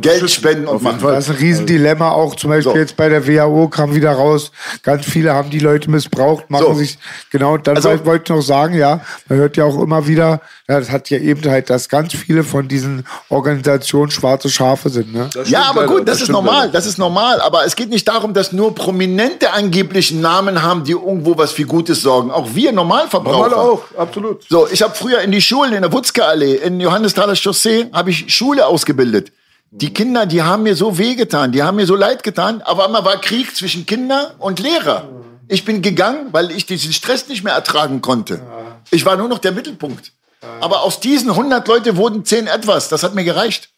Geld 0.01 0.31
spenden 0.31 0.67
und 0.69 0.83
machen. 0.83 1.01
Das 1.03 1.25
ist 1.29 1.31
ein 1.31 1.37
Riesendilemma 1.37 2.13
auch. 2.13 2.35
Zum 2.35 2.49
Beispiel 2.49 2.73
So. 2.73 2.79
jetzt 2.79 2.97
bei 2.97 3.11
der 3.11 3.27
WHO 3.29 3.69
kam 3.69 3.95
wieder 3.95 4.13
raus, 4.13 4.51
ganz 4.83 5.05
viele 5.05 5.35
haben 5.35 5.51
die 5.51 5.59
Leute 5.59 5.91
missbraucht, 5.91 6.49
machen 6.51 6.65
So. 6.69 6.75
sich, 6.75 6.99
genau, 7.31 7.59
dann 7.59 7.77
Also- 7.77 7.91
wollte 7.91 8.07
wollte 8.07 8.23
ich 8.33 8.37
noch 8.39 8.43
sagen, 8.43 8.75
ja, 8.75 9.01
man 9.29 9.39
hört 9.39 9.59
ja 9.59 9.65
auch 9.67 9.79
immer 9.79 10.07
wieder, 10.07 10.41
ja, 10.67 10.79
das 10.81 10.91
hat 10.91 11.11
ja 11.11 11.19
eben 11.19 11.45
halt, 11.51 11.69
dass 11.69 11.91
ganz 11.91 12.15
viele 12.15 12.43
von 12.43 12.69
diesen 12.69 13.05
Organisationen 13.29 14.11
schwarze 14.11 14.49
Schafe 14.49 14.89
sind, 14.89 15.13
ne? 15.13 15.29
Das 15.35 15.51
Ja, 15.51 15.65
aber 15.65 15.83
leider, 15.83 15.93
gut, 15.95 16.09
das, 16.09 16.17
ist 16.17 16.23
stimmt 16.23 16.37
normal, 16.39 16.61
leider. 16.61 16.73
das 16.73 16.87
ist 16.87 16.97
normal. 16.99 17.41
Aber 17.43 17.67
es 17.67 17.77
geht 17.77 17.91
nicht 17.91 18.09
darum, 18.09 18.33
dass 18.33 18.53
nur 18.53 18.75
Prominente 18.75 19.53
angeblich 19.53 20.11
einen 20.11 20.23
Namen 20.23 20.63
haben, 20.63 20.85
die 20.85 20.93
irgendwo 20.93 21.37
was 21.37 21.53
für 21.53 21.65
Gutes 21.67 22.01
sorgen. 22.01 22.31
Auch 22.31 22.49
wir 22.55 22.73
Normalverbraucher. 22.73 23.51
Normal 23.51 23.55
auch, 23.55 23.83
absolut. 23.99 24.43
So, 24.49 24.67
ich 24.73 24.81
habe 24.83 24.95
früher 24.95 25.21
in 25.21 25.33
die 25.33 25.43
Schulen 25.43 25.75
in 25.75 25.83
der 25.83 25.93
Wutzke-Allee, 25.93 26.55
in 26.55 26.81
Johannesthaler 26.81 27.35
Chaussee, 27.37 27.89
habe 27.93 28.09
ich 28.11 28.35
Schule 28.35 28.67
ausgebildet. 28.67 29.33
Die 29.75 29.95
Kinder, 29.95 30.27
die 30.27 30.43
haben 30.43 30.65
mir 30.65 30.77
so 30.77 30.99
wehgetan, 30.99 31.51
die 31.51 31.63
haben 31.63 31.77
mir 31.77 31.87
so 31.87 31.95
leid 31.97 32.23
getan. 32.23 32.61
Aber 32.61 32.85
einmal 32.85 33.05
war 33.07 33.19
Krieg 33.21 33.57
zwischen 33.57 33.87
Kinder 33.87 34.35
und 34.39 34.59
Lehrer. 34.61 35.09
Ich 35.49 35.65
bin 35.65 35.81
gegangen, 35.81 36.29
weil 36.33 36.51
ich 36.51 36.67
diesen 36.67 36.93
Stress 36.93 37.27
nicht 37.29 37.43
mehr 37.43 37.55
ertragen 37.55 38.03
konnte. 38.03 38.43
Ich 38.91 39.07
war 39.07 39.17
nur 39.17 39.29
noch 39.29 39.39
der 39.39 39.53
Mittelpunkt. 39.53 40.13
Aber 40.61 40.83
aus 40.83 41.01
diesen 41.01 41.31
100 41.31 41.67
Leute 41.69 41.97
wurden 41.97 42.25
10 42.25 42.49
etwas. 42.49 42.91
Das 42.91 43.03
hat 43.03 43.15
mir 43.15 43.25
gereicht. 43.25 43.71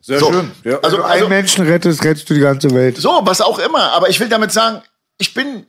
Sehr 0.00 0.18
So. 0.18 0.32
schön. 0.32 0.50
Ja. 0.64 0.78
Also- 0.80 0.96
Wenn 0.96 1.02
du 1.04 1.08
einen 1.10 1.28
Menschen 1.28 1.66
rettest, 1.66 2.02
rettest 2.04 2.30
du 2.30 2.34
die 2.34 2.40
ganze 2.40 2.70
Welt. 2.70 2.96
So, 2.96 3.20
was 3.24 3.40
auch 3.42 3.58
immer. 3.58 3.92
Aber 3.92 4.08
ich 4.08 4.18
will 4.20 4.28
damit 4.30 4.50
sagen, 4.52 4.80
ich 5.18 5.34
bin 5.34 5.66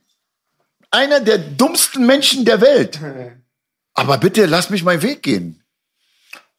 einer 0.90 1.20
der 1.20 1.38
dummsten 1.38 2.06
Menschen 2.06 2.46
der 2.46 2.62
Welt. 2.62 2.98
Aber 3.94 4.18
bitte 4.20 4.46
lass 4.46 4.70
mich 4.70 4.84
meinen 4.84 5.02
Weg 5.02 5.22
gehen. 5.24 5.62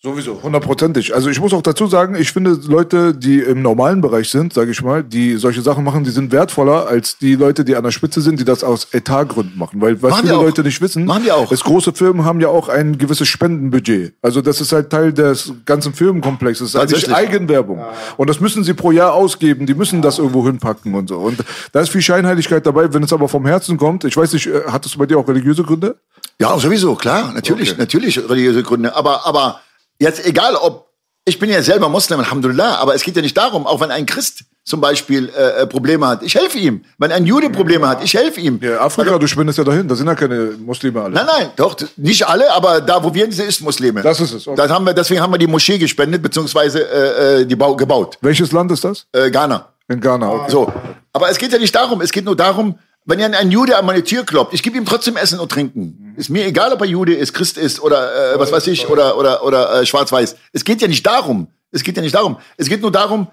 Sowieso, 0.06 0.40
hundertprozentig. 0.40 1.16
Also 1.16 1.28
ich 1.30 1.40
muss 1.40 1.52
auch 1.52 1.62
dazu 1.62 1.88
sagen, 1.88 2.14
ich 2.14 2.30
finde 2.30 2.56
Leute, 2.68 3.12
die 3.12 3.40
im 3.40 3.60
normalen 3.60 4.00
Bereich 4.00 4.30
sind, 4.30 4.52
sage 4.52 4.70
ich 4.70 4.80
mal, 4.80 5.02
die 5.02 5.34
solche 5.34 5.62
Sachen 5.62 5.82
machen, 5.82 6.04
die 6.04 6.10
sind 6.10 6.30
wertvoller 6.30 6.86
als 6.86 7.18
die 7.18 7.34
Leute, 7.34 7.64
die 7.64 7.74
an 7.74 7.82
der 7.82 7.90
Spitze 7.90 8.20
sind, 8.20 8.38
die 8.38 8.44
das 8.44 8.62
aus 8.62 8.86
Etatgründen 8.92 9.58
machen. 9.58 9.80
Weil 9.80 10.00
was 10.00 10.12
Machen 10.12 10.28
viele. 10.28 10.34
Leute 10.40 10.62
nicht 10.62 10.80
wissen, 10.80 11.06
Machen 11.06 11.24
die 11.24 11.32
auch. 11.32 11.50
ist, 11.50 11.64
große 11.64 11.92
Firmen 11.92 12.24
haben 12.24 12.40
ja 12.40 12.46
auch 12.46 12.68
ein 12.68 12.98
gewisses 12.98 13.26
Spendenbudget. 13.26 14.14
Also 14.22 14.42
das 14.42 14.60
ist 14.60 14.70
halt 14.70 14.90
Teil 14.90 15.12
des 15.12 15.52
ganzen 15.64 15.92
Firmenkomplexes. 15.92 16.70
Das 16.70 16.84
ist 16.84 16.88
eigentlich 16.88 17.04
Tatsächlich. 17.06 17.34
Eigenwerbung. 17.34 17.80
Und 18.16 18.30
das 18.30 18.38
müssen 18.38 18.62
sie 18.62 18.74
pro 18.74 18.92
Jahr 18.92 19.12
ausgeben. 19.12 19.66
Die 19.66 19.74
müssen 19.74 20.02
das 20.02 20.18
irgendwo 20.20 20.46
hinpacken 20.46 20.94
und 20.94 21.08
so. 21.08 21.16
Und 21.16 21.38
da 21.72 21.80
ist 21.80 21.88
viel 21.90 22.00
Scheinheiligkeit 22.02 22.64
dabei. 22.64 22.94
Wenn 22.94 23.02
es 23.02 23.12
aber 23.12 23.28
vom 23.28 23.44
Herzen 23.44 23.76
kommt, 23.76 24.04
ich 24.04 24.16
weiß 24.16 24.32
nicht, 24.34 24.46
äh, 24.46 24.60
hattest 24.68 24.94
du 24.94 25.00
bei 25.00 25.06
dir 25.06 25.18
auch 25.18 25.26
religiöse 25.26 25.64
Gründe? 25.64 25.96
Ja, 26.40 26.56
sowieso, 26.58 26.94
klar, 26.94 27.32
natürlich, 27.32 27.70
Okay. 27.72 27.80
natürlich 27.80 28.18
religiöse 28.30 28.62
Gründe. 28.62 28.94
Aber, 28.94 29.26
aber 29.26 29.60
jetzt 29.98 30.24
egal, 30.26 30.54
ob 30.56 30.86
ich 31.28 31.38
bin 31.40 31.50
ja 31.50 31.60
selber 31.60 31.88
Muslim, 31.88 32.20
Alhamdulillah, 32.20 32.76
aber 32.76 32.94
es 32.94 33.02
geht 33.02 33.16
ja 33.16 33.22
nicht 33.22 33.36
darum, 33.36 33.66
auch 33.66 33.80
wenn 33.80 33.90
ein 33.90 34.06
Christ 34.06 34.44
zum 34.62 34.80
Beispiel 34.80 35.28
äh, 35.28 35.62
äh, 35.62 35.66
Probleme 35.66 36.06
hat, 36.06 36.22
ich 36.22 36.34
helfe 36.34 36.58
ihm. 36.58 36.84
Wenn 36.98 37.10
ein 37.12 37.24
Jude 37.24 37.50
Probleme 37.50 37.88
hat, 37.88 38.02
ich 38.02 38.14
helfe 38.14 38.40
ihm. 38.40 38.60
Ja, 38.62 38.80
Afrika, 38.80 39.18
du 39.18 39.26
spendest 39.26 39.58
ja 39.58 39.64
dahin. 39.64 39.86
Da 39.86 39.94
sind 39.94 40.06
ja 40.06 40.14
keine 40.14 40.56
Muslime 40.58 41.02
alle. 41.02 41.14
Nein, 41.14 41.26
nein, 41.26 41.50
doch, 41.56 41.76
nicht 41.96 42.26
alle, 42.26 42.52
aber 42.52 42.80
da, 42.80 43.02
wo 43.02 43.12
wir 43.12 43.30
sind, 43.32 43.48
ist 43.48 43.60
Muslime. 43.60 44.02
Das 44.02 44.20
ist 44.20 44.32
es, 44.32 44.46
okay. 44.46 44.56
Das 44.56 44.70
haben 44.70 44.84
wir, 44.84 44.92
deswegen 44.92 45.20
haben 45.20 45.32
wir 45.32 45.38
die 45.38 45.46
Moschee 45.46 45.78
gespendet, 45.78 46.22
beziehungsweise 46.22 46.80
äh, 46.80 47.40
äh, 47.42 47.46
die 47.46 47.56
bau, 47.56 47.76
gebaut. 47.76 48.18
Welches 48.20 48.52
Land 48.52 48.70
ist 48.72 48.84
das? 48.84 49.06
Äh, 49.12 49.30
Ghana. 49.30 49.68
In 49.88 50.00
Ghana. 50.00 50.30
Okay. 50.30 50.50
So. 50.50 50.72
Aber 51.12 51.30
es 51.30 51.38
geht 51.38 51.52
ja 51.52 51.58
nicht 51.58 51.74
darum, 51.74 52.00
es 52.00 52.10
geht 52.10 52.24
nur 52.24 52.36
darum, 52.36 52.76
wenn 53.06 53.20
ja 53.20 53.28
ein 53.28 53.50
Jude 53.50 53.78
an 53.78 53.86
meine 53.86 54.02
Tür 54.02 54.24
klopft, 54.24 54.52
ich 54.52 54.62
gebe 54.62 54.76
ihm 54.76 54.84
trotzdem 54.84 55.16
Essen 55.16 55.38
und 55.38 55.50
Trinken. 55.50 56.14
Ist 56.16 56.28
mir 56.28 56.44
egal, 56.44 56.72
ob 56.72 56.80
er 56.80 56.86
Jude 56.86 57.14
ist, 57.14 57.32
Christ 57.32 57.56
ist 57.56 57.80
oder 57.80 58.34
äh, 58.34 58.38
was 58.38 58.52
weiß 58.52 58.66
ich, 58.66 58.88
oder, 58.88 59.16
oder, 59.16 59.44
oder 59.44 59.80
äh, 59.80 59.86
schwarz-weiß. 59.86 60.36
Es 60.52 60.64
geht 60.64 60.82
ja 60.82 60.88
nicht 60.88 61.06
darum. 61.06 61.46
Es 61.70 61.82
geht 61.82 61.96
ja 61.96 62.02
nicht 62.02 62.14
darum. 62.14 62.38
Es 62.56 62.68
geht 62.68 62.82
nur 62.82 62.90
darum, 62.90 63.28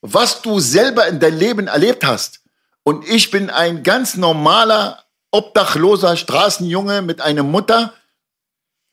was 0.00 0.40
du 0.40 0.60
selber 0.60 1.06
in 1.06 1.20
deinem 1.20 1.38
Leben 1.38 1.66
erlebt 1.66 2.04
hast. 2.04 2.40
Und 2.84 3.06
ich 3.06 3.30
bin 3.30 3.50
ein 3.50 3.82
ganz 3.82 4.16
normaler 4.16 5.04
obdachloser 5.30 6.16
Straßenjunge 6.16 7.02
mit 7.02 7.20
einer 7.20 7.42
Mutter 7.42 7.92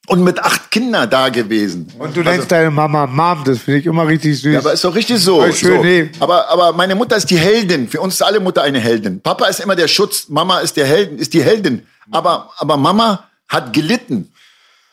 und 0.08 0.24
mit 0.24 0.39
acht 0.39 0.72
Kindern 0.72 1.10
da 1.10 1.30
gewesen. 1.30 1.91
Und 1.97 2.16
du 2.16 2.22
nennst 2.22 2.51
deine 2.51 2.72
Mama 2.72 3.08
Mom, 3.08 3.43
das 3.43 3.60
finde 3.60 3.80
ich 3.80 3.86
immer 3.86 4.08
richtig 4.08 4.41
süß. 4.41 4.53
Ja, 4.53 4.60
aber 4.60 4.74
ist 4.74 4.84
doch 4.84 4.95
richtig 4.95 5.20
so. 5.20 5.38
Voll 5.38 5.53
schön, 5.53 5.78
so. 5.78 5.84
nee. 5.84 6.10
Aber, 6.20 6.49
aber 6.49 6.74
meine 6.74 6.95
Mutter 6.95 7.16
ist 7.16 7.30
die 7.30 7.38
Heldin. 7.38 7.88
Für 7.88 8.01
uns 8.01 8.16
ist 8.16 8.22
alle 8.22 8.39
Mutter 8.39 8.64
eine 8.64 8.80
Heldin. 8.80 9.22
Papa 9.22 9.45
ist 9.47 9.60
immer 9.60 9.76
der 9.76 9.88
Schutz. 9.88 10.28
Mama 10.30 10.60
ist 10.60 10.78
der 10.78 10.86
Helden, 10.86 11.18
ist 11.18 11.34
die 11.34 11.43
Heldin. 11.43 11.86
Aber, 12.12 12.51
aber 12.58 12.78
Mama 12.78 13.26
hat 13.47 13.74
gelitten. 13.74 14.32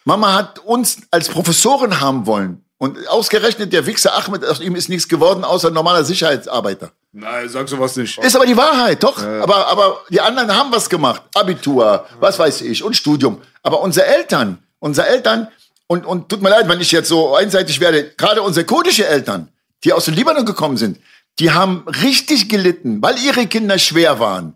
Mama 0.05 0.35
hat 0.35 0.59
uns 0.61 0.99
als 1.11 1.29
Professoren 1.29 2.01
haben 2.01 2.27
wollen. 2.27 2.65
Und 2.79 3.07
ausgerechnet 3.09 3.73
der 3.73 3.87
Wichser 3.87 4.13
Ahmed, 4.17 4.45
aus 4.45 4.59
ihm 4.59 4.75
ist 4.75 4.89
nichts 4.89 5.09
geworden, 5.09 5.45
außer 5.45 5.71
normaler 5.71 6.05
Sicherheitsarbeiter. 6.05 6.91
Nein, 7.13 7.49
sag 7.49 7.69
sowas 7.69 7.95
nicht. 7.95 8.19
Ist 8.19 8.35
aber 8.35 8.45
die 8.45 8.57
Wahrheit, 8.57 9.01
doch. 9.05 9.23
Aber, 9.23 9.69
aber 9.69 10.01
die 10.11 10.21
anderen 10.21 10.53
haben 10.53 10.73
was 10.73 10.91
gemacht. 10.91 11.23
Abitur, 11.33 12.05
was 12.19 12.41
weiß 12.41 12.63
ich, 12.63 12.83
und 12.83 12.97
Studium. 12.97 13.41
Aber 13.63 13.83
unsere 13.83 14.07
Eltern, 14.07 14.59
unsere 14.83 15.07
Eltern, 15.07 15.49
und, 15.87 16.07
und 16.07 16.29
tut 16.29 16.43
mir 16.43 16.49
leid, 16.51 16.69
wenn 16.69 16.81
ich 16.81 16.91
jetzt 16.91 17.09
so 17.09 17.35
einseitig 17.35 17.79
werde, 17.81 18.13
gerade 18.17 18.43
unsere 18.43 18.65
kurdische 18.65 19.07
Eltern, 19.07 19.49
die 19.85 19.93
aus 19.93 20.07
dem 20.07 20.15
Libanon 20.15 20.47
gekommen 20.47 20.77
sind, 20.77 20.99
die 21.39 21.51
haben 21.51 21.85
richtig 22.03 22.49
gelitten, 22.49 23.03
weil 23.03 23.19
ihre 23.19 23.47
Kinder 23.47 23.79
schwer 23.79 24.19
waren. 24.19 24.55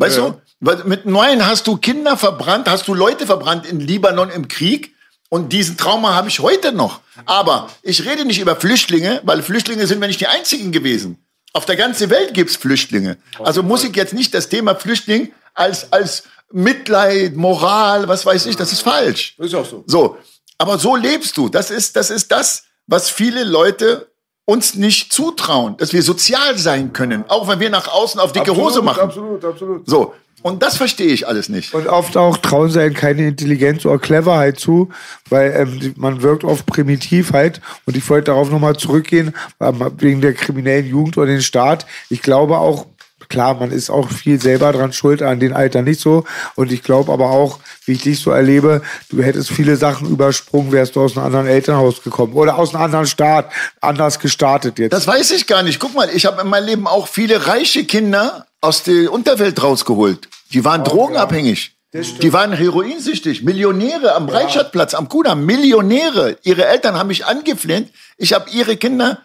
weißt 0.00 0.18
du? 0.18 0.40
Weil 0.60 0.84
mit 0.84 1.06
neun 1.06 1.46
hast 1.46 1.66
du 1.66 1.76
Kinder 1.76 2.16
verbrannt, 2.16 2.68
hast 2.68 2.86
du 2.88 2.94
Leute 2.94 3.26
verbrannt 3.26 3.66
in 3.66 3.80
Libanon 3.80 4.30
im 4.30 4.48
Krieg. 4.48 4.94
Und 5.28 5.52
diesen 5.52 5.76
Trauma 5.76 6.14
habe 6.14 6.28
ich 6.28 6.40
heute 6.40 6.72
noch. 6.72 7.00
Aber 7.24 7.70
ich 7.82 8.04
rede 8.04 8.24
nicht 8.24 8.40
über 8.40 8.54
Flüchtlinge, 8.56 9.20
weil 9.24 9.42
Flüchtlinge 9.42 9.86
sind 9.86 10.00
wir 10.00 10.08
nicht 10.08 10.20
die 10.20 10.26
einzigen 10.26 10.72
gewesen. 10.72 11.16
Auf 11.54 11.64
der 11.64 11.76
ganzen 11.76 12.10
Welt 12.10 12.34
gibt's 12.34 12.56
Flüchtlinge. 12.56 13.16
Also 13.38 13.62
muss 13.62 13.84
ich 13.84 13.94
jetzt 13.96 14.14
nicht 14.14 14.34
das 14.34 14.48
Thema 14.48 14.74
Flüchtling 14.74 15.32
als, 15.54 15.92
als 15.92 16.24
Mitleid, 16.52 17.34
Moral, 17.36 18.08
was 18.08 18.24
weiß 18.26 18.46
ich, 18.46 18.56
das 18.56 18.72
ist 18.72 18.82
falsch. 18.82 19.36
Ist 19.38 19.54
auch 19.54 19.64
so. 19.64 19.84
So. 19.86 20.16
Aber 20.58 20.78
so 20.78 20.96
lebst 20.96 21.36
du. 21.36 21.48
Das 21.48 21.70
ist, 21.70 21.96
das 21.96 22.10
ist 22.10 22.30
das, 22.30 22.64
was 22.86 23.10
viele 23.10 23.44
Leute 23.44 24.08
uns 24.44 24.74
nicht 24.74 25.12
zutrauen, 25.12 25.76
dass 25.76 25.92
wir 25.92 26.02
sozial 26.02 26.58
sein 26.58 26.92
können, 26.92 27.24
auch 27.28 27.48
wenn 27.48 27.60
wir 27.60 27.70
nach 27.70 27.88
außen 27.88 28.20
auf 28.20 28.32
dicke 28.32 28.54
Hose 28.54 28.82
machen. 28.82 29.00
Absolut, 29.00 29.44
absolut. 29.44 29.88
So. 29.88 30.14
Und 30.42 30.62
das 30.62 30.76
verstehe 30.76 31.12
ich 31.12 31.28
alles 31.28 31.48
nicht. 31.48 31.72
Und 31.72 31.86
oft 31.86 32.16
auch 32.16 32.36
trauen 32.36 32.68
sie 32.68 32.80
einem 32.80 32.94
keine 32.94 33.28
Intelligenz 33.28 33.86
oder 33.86 33.98
Cleverheit 33.98 34.58
zu, 34.58 34.88
weil 35.30 35.52
ähm, 35.52 35.94
man 35.96 36.22
wirkt 36.22 36.42
oft 36.42 36.66
primitiv 36.66 37.32
halt. 37.32 37.60
Und 37.86 37.96
ich 37.96 38.08
wollte 38.10 38.32
darauf 38.32 38.50
nochmal 38.50 38.76
zurückgehen, 38.76 39.34
ähm, 39.60 39.92
wegen 39.98 40.20
der 40.20 40.34
kriminellen 40.34 40.86
Jugend 40.86 41.16
oder 41.16 41.26
den 41.26 41.42
Staat. 41.42 41.86
Ich 42.10 42.22
glaube 42.22 42.58
auch, 42.58 42.86
klar, 43.32 43.54
man 43.54 43.72
ist 43.72 43.90
auch 43.90 44.10
viel 44.10 44.40
selber 44.40 44.72
dran 44.72 44.92
schuld, 44.92 45.22
an 45.22 45.40
den 45.40 45.54
Alter 45.54 45.82
nicht 45.82 46.00
so. 46.00 46.24
Und 46.54 46.70
ich 46.70 46.82
glaube 46.82 47.10
aber 47.10 47.30
auch, 47.30 47.58
wie 47.86 47.92
ich 47.92 48.02
dich 48.02 48.20
so 48.20 48.30
erlebe, 48.30 48.82
du 49.08 49.22
hättest 49.22 49.50
viele 49.50 49.76
Sachen 49.76 50.08
übersprungen, 50.08 50.70
wärst 50.70 50.94
du 50.94 51.00
aus 51.00 51.16
einem 51.16 51.26
anderen 51.26 51.46
Elternhaus 51.46 52.02
gekommen 52.02 52.34
oder 52.34 52.58
aus 52.58 52.74
einem 52.74 52.84
anderen 52.84 53.06
Staat, 53.06 53.50
anders 53.80 54.18
gestartet 54.20 54.78
jetzt. 54.78 54.92
Das 54.92 55.06
weiß 55.06 55.30
ich 55.32 55.46
gar 55.46 55.62
nicht. 55.62 55.80
Guck 55.80 55.94
mal, 55.94 56.10
ich 56.14 56.26
habe 56.26 56.42
in 56.42 56.48
meinem 56.48 56.66
Leben 56.66 56.86
auch 56.86 57.08
viele 57.08 57.46
reiche 57.46 57.84
Kinder 57.84 58.46
aus 58.60 58.82
der 58.82 59.10
Unterwelt 59.10 59.62
rausgeholt. 59.62 60.28
Die 60.52 60.64
waren 60.64 60.84
drogenabhängig. 60.84 61.74
Die 61.94 62.32
waren 62.32 62.52
heroinsüchtig. 62.52 63.42
Millionäre 63.42 64.14
am 64.14 64.26
Breitscheidplatz, 64.26 64.94
am 64.94 65.08
Kudamm. 65.08 65.44
Millionäre. 65.44 66.38
Ihre 66.42 66.66
Eltern 66.66 66.96
haben 66.98 67.08
mich 67.08 67.26
angeflehnt. 67.26 67.90
Ich 68.16 68.32
habe 68.32 68.48
ihre 68.50 68.76
Kinder 68.76 69.18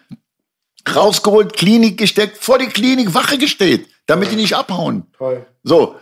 rausgeholt, 0.96 1.54
Klinik 1.54 1.98
gesteckt, 1.98 2.38
vor 2.42 2.58
die 2.58 2.66
Klinik 2.66 3.14
Wache 3.14 3.38
gestellt, 3.38 3.86
damit 4.06 4.30
die 4.30 4.36
nicht 4.36 4.54
abhauen. 4.54 5.06
Toll. 5.16 5.46
So. 5.62 5.96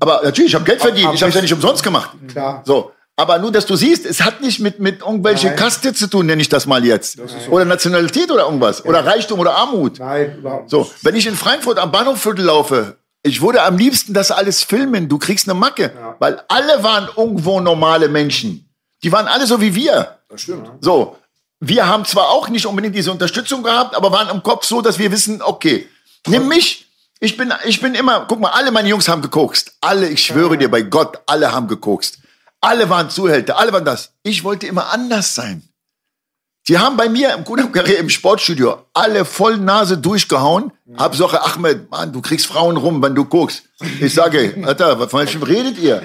Aber 0.00 0.20
natürlich, 0.24 0.50
ich 0.50 0.54
habe 0.54 0.64
Geld 0.64 0.80
verdient. 0.80 1.06
aber 1.06 1.14
Ich 1.14 1.22
habe 1.22 1.28
es 1.30 1.34
ja 1.34 1.38
ich- 1.40 1.42
nicht 1.50 1.54
umsonst 1.54 1.82
gemacht. 1.82 2.10
Klar. 2.28 2.62
So. 2.64 2.92
Aber 3.14 3.38
nur, 3.38 3.52
dass 3.52 3.66
du 3.66 3.76
siehst, 3.76 4.06
es 4.06 4.22
hat 4.22 4.40
nicht 4.40 4.58
mit, 4.58 4.80
mit 4.80 5.00
irgendwelche 5.02 5.48
Nein. 5.48 5.56
Kaste 5.56 5.92
zu 5.92 6.06
tun, 6.08 6.26
nenne 6.26 6.40
ich 6.40 6.48
das 6.48 6.66
mal 6.66 6.84
jetzt. 6.84 7.18
Oder 7.50 7.64
Nationalität 7.66 8.30
oder 8.30 8.44
irgendwas. 8.46 8.84
Oder 8.86 9.04
Reichtum 9.04 9.38
oder 9.38 9.54
Armut. 9.54 9.98
Nein, 9.98 10.38
überhaupt 10.38 10.70
So, 10.70 10.78
nicht. 10.80 11.04
wenn 11.04 11.14
ich 11.14 11.26
in 11.26 11.34
Frankfurt 11.36 11.78
am 11.78 11.92
Bahnhofviertel 11.92 12.44
laufe, 12.44 12.96
ich 13.22 13.40
würde 13.42 13.62
am 13.62 13.76
liebsten 13.76 14.14
das 14.14 14.30
alles 14.30 14.62
filmen. 14.64 15.08
Du 15.08 15.18
kriegst 15.18 15.46
eine 15.48 15.56
Macke. 15.58 15.92
Weil 16.18 16.40
alle 16.48 16.82
waren 16.82 17.08
irgendwo 17.16 17.60
normale 17.60 18.08
Menschen. 18.08 18.68
Die 19.04 19.12
waren 19.12 19.26
alle 19.28 19.46
so 19.46 19.60
wie 19.60 19.74
wir. 19.74 20.16
Das 20.30 20.40
stimmt. 20.40 20.70
So, 20.80 21.16
wir 21.64 21.86
haben 21.86 22.04
zwar 22.04 22.30
auch 22.30 22.48
nicht 22.48 22.66
unbedingt 22.66 22.96
diese 22.96 23.12
Unterstützung 23.12 23.62
gehabt, 23.62 23.94
aber 23.94 24.10
waren 24.10 24.28
im 24.30 24.42
Kopf 24.42 24.66
so, 24.66 24.82
dass 24.82 24.98
wir 24.98 25.12
wissen, 25.12 25.40
okay, 25.42 25.88
nimm 26.26 26.48
mich. 26.48 26.88
Ich 27.20 27.36
bin, 27.36 27.54
ich 27.64 27.80
bin 27.80 27.94
immer, 27.94 28.26
guck 28.26 28.40
mal, 28.40 28.50
alle 28.50 28.72
meine 28.72 28.88
Jungs 28.88 29.08
haben 29.08 29.22
gekokst. 29.22 29.76
Alle, 29.80 30.08
ich 30.08 30.26
schwöre 30.26 30.58
dir 30.58 30.68
bei 30.68 30.82
Gott, 30.82 31.20
alle 31.26 31.52
haben 31.52 31.68
gekokst. 31.68 32.18
Alle 32.60 32.90
waren 32.90 33.10
Zuhälter, 33.10 33.58
alle 33.58 33.72
waren 33.72 33.84
das. 33.84 34.10
Ich 34.24 34.42
wollte 34.42 34.66
immer 34.66 34.90
anders 34.92 35.36
sein. 35.36 35.62
Die 36.66 36.78
haben 36.78 36.96
bei 36.96 37.08
mir 37.08 37.32
im 37.32 37.44
Kudam-Karriere 37.44 37.98
im 37.98 38.10
Sportstudio 38.10 38.84
alle 38.92 39.24
voll 39.24 39.56
Nase 39.56 39.98
durchgehauen. 39.98 40.72
Hauptsache, 40.98 41.42
Ahmed, 41.42 41.88
Mann, 41.92 42.12
du 42.12 42.20
kriegst 42.20 42.46
Frauen 42.46 42.76
rum, 42.76 43.00
wenn 43.00 43.14
du 43.14 43.24
guckst. 43.24 43.62
Ich 44.00 44.14
sage, 44.14 44.60
Alter, 44.64 45.08
von 45.08 45.20
welchem 45.20 45.44
redet 45.44 45.78
ihr? 45.78 46.02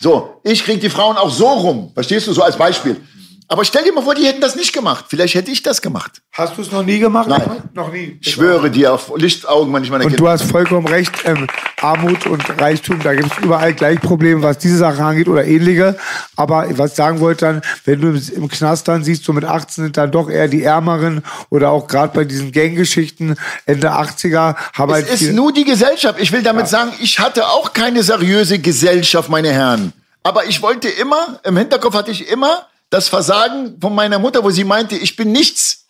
So, 0.00 0.40
ich 0.44 0.64
krieg 0.64 0.80
die 0.80 0.90
Frauen 0.90 1.18
auch 1.18 1.30
so 1.30 1.46
rum. 1.46 1.90
Verstehst 1.92 2.26
du, 2.26 2.32
so 2.32 2.42
als 2.42 2.56
Beispiel. 2.56 3.02
Aber 3.46 3.64
stell 3.64 3.84
dir 3.84 3.92
mal 3.92 4.02
vor, 4.02 4.14
die 4.14 4.24
hätten 4.24 4.40
das 4.40 4.56
nicht 4.56 4.72
gemacht. 4.72 5.04
Vielleicht 5.08 5.34
hätte 5.34 5.50
ich 5.50 5.62
das 5.62 5.82
gemacht. 5.82 6.22
Hast 6.32 6.56
du 6.56 6.62
es 6.62 6.72
noch 6.72 6.82
nie 6.82 6.98
gemacht? 6.98 7.28
Nein. 7.28 7.42
Noch 7.74 7.92
nie. 7.92 8.18
Ich 8.22 8.32
schwöre 8.32 8.70
dir 8.70 8.94
auf 8.94 9.12
Lichtaugen, 9.16 9.72
wenn 9.74 9.84
ich 9.84 9.90
meine 9.90 10.04
Und 10.04 10.12
du 10.12 10.16
Kinder. 10.16 10.30
hast 10.30 10.50
vollkommen 10.50 10.86
recht, 10.88 11.12
ähm, 11.26 11.46
Armut 11.82 12.26
und 12.26 12.42
Reichtum, 12.60 13.00
da 13.02 13.14
gibt 13.14 13.30
es 13.32 13.44
überall 13.44 13.74
gleich 13.74 14.00
Probleme, 14.00 14.42
was 14.42 14.56
diese 14.58 14.78
Sache 14.78 15.04
angeht 15.04 15.28
oder 15.28 15.44
ähnliche. 15.44 15.96
Aber 16.36 16.66
was 16.78 16.92
ich 16.92 16.96
sagen 16.96 17.20
wollte 17.20 17.44
dann, 17.44 17.62
wenn 17.84 18.00
du 18.00 18.08
im, 18.34 18.48
Knast 18.48 18.88
dann 18.88 19.04
siehst, 19.04 19.24
so 19.24 19.34
mit 19.34 19.44
18 19.44 19.84
sind 19.84 19.96
dann 19.98 20.10
doch 20.10 20.30
eher 20.30 20.48
die 20.48 20.62
Ärmeren 20.62 21.22
oder 21.50 21.70
auch 21.70 21.86
gerade 21.86 22.14
bei 22.14 22.24
diesen 22.24 22.50
Ganggeschichten 22.50 23.36
Ende 23.66 23.90
80er 23.92 24.56
haben 24.72 24.90
halt 24.92 25.06
Es 25.06 25.14
ist 25.14 25.18
viel- 25.20 25.32
nur 25.34 25.52
die 25.52 25.64
Gesellschaft. 25.64 26.18
Ich 26.18 26.32
will 26.32 26.42
damit 26.42 26.66
sagen, 26.68 26.92
ich 26.98 27.18
hatte 27.20 27.46
auch 27.48 27.74
keine 27.74 28.02
seriöse 28.02 28.58
Gesellschaft, 28.58 29.28
meine 29.28 29.52
Herren. 29.52 29.92
Aber 30.22 30.46
ich 30.46 30.62
wollte 30.62 30.88
immer, 30.88 31.38
im 31.44 31.58
Hinterkopf 31.58 31.94
hatte 31.94 32.10
ich 32.10 32.26
immer 32.28 32.66
das 32.94 33.08
Versagen 33.08 33.76
von 33.80 33.92
meiner 33.92 34.20
Mutter, 34.20 34.44
wo 34.44 34.50
sie 34.50 34.62
meinte, 34.62 34.94
ich 34.94 35.16
bin 35.16 35.32
nichts. 35.32 35.86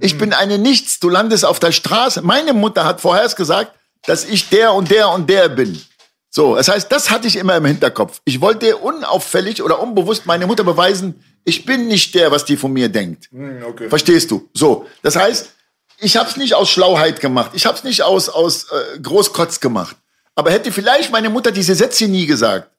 Ich 0.00 0.18
bin 0.18 0.32
eine 0.32 0.58
Nichts. 0.58 0.98
Du 0.98 1.08
landest 1.08 1.44
auf 1.44 1.60
der 1.60 1.70
Straße. 1.70 2.22
Meine 2.22 2.54
Mutter 2.54 2.84
hat 2.84 3.00
vorher 3.00 3.28
gesagt, 3.28 3.72
dass 4.06 4.24
ich 4.24 4.48
der 4.48 4.72
und 4.72 4.90
der 4.90 5.10
und 5.10 5.30
der 5.30 5.48
bin. 5.48 5.80
So, 6.28 6.56
das 6.56 6.68
heißt, 6.68 6.90
das 6.90 7.10
hatte 7.10 7.28
ich 7.28 7.36
immer 7.36 7.56
im 7.56 7.66
Hinterkopf. 7.66 8.20
Ich 8.24 8.40
wollte 8.40 8.76
unauffällig 8.78 9.62
oder 9.62 9.78
unbewusst 9.78 10.26
meine 10.26 10.46
Mutter 10.48 10.64
beweisen, 10.64 11.22
ich 11.44 11.64
bin 11.64 11.86
nicht 11.86 12.14
der, 12.14 12.32
was 12.32 12.44
die 12.44 12.56
von 12.56 12.72
mir 12.72 12.88
denkt. 12.88 13.28
okay. 13.66 13.88
Verstehst 13.88 14.30
du? 14.30 14.48
So, 14.52 14.86
das 15.02 15.16
heißt, 15.16 15.50
ich 15.98 16.16
habe 16.16 16.28
es 16.28 16.36
nicht 16.36 16.54
aus 16.54 16.68
Schlauheit 16.70 17.20
gemacht. 17.20 17.52
Ich 17.54 17.64
habe 17.66 17.76
es 17.76 17.84
nicht 17.84 18.02
aus, 18.02 18.28
aus 18.28 18.64
äh, 18.64 18.98
Großkotz 19.00 19.60
gemacht. 19.60 19.96
Aber 20.34 20.50
hätte 20.50 20.72
vielleicht 20.72 21.12
meine 21.12 21.30
Mutter 21.30 21.52
diese 21.52 21.74
Sätze 21.74 22.08
nie 22.08 22.26
gesagt, 22.26 22.70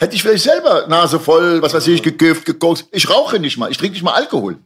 hätte 0.00 0.14
ich 0.16 0.22
vielleicht 0.22 0.44
selber 0.44 0.86
Nase 0.88 1.20
voll, 1.20 1.62
was 1.62 1.74
weiß 1.74 1.86
ich, 1.88 2.02
gekifft, 2.02 2.46
gekokst. 2.46 2.86
Ich 2.90 3.08
rauche 3.08 3.38
nicht 3.38 3.56
mal. 3.58 3.70
Ich 3.70 3.78
trinke 3.78 3.92
nicht 3.92 4.02
mal 4.02 4.14
Alkohol. 4.14 4.56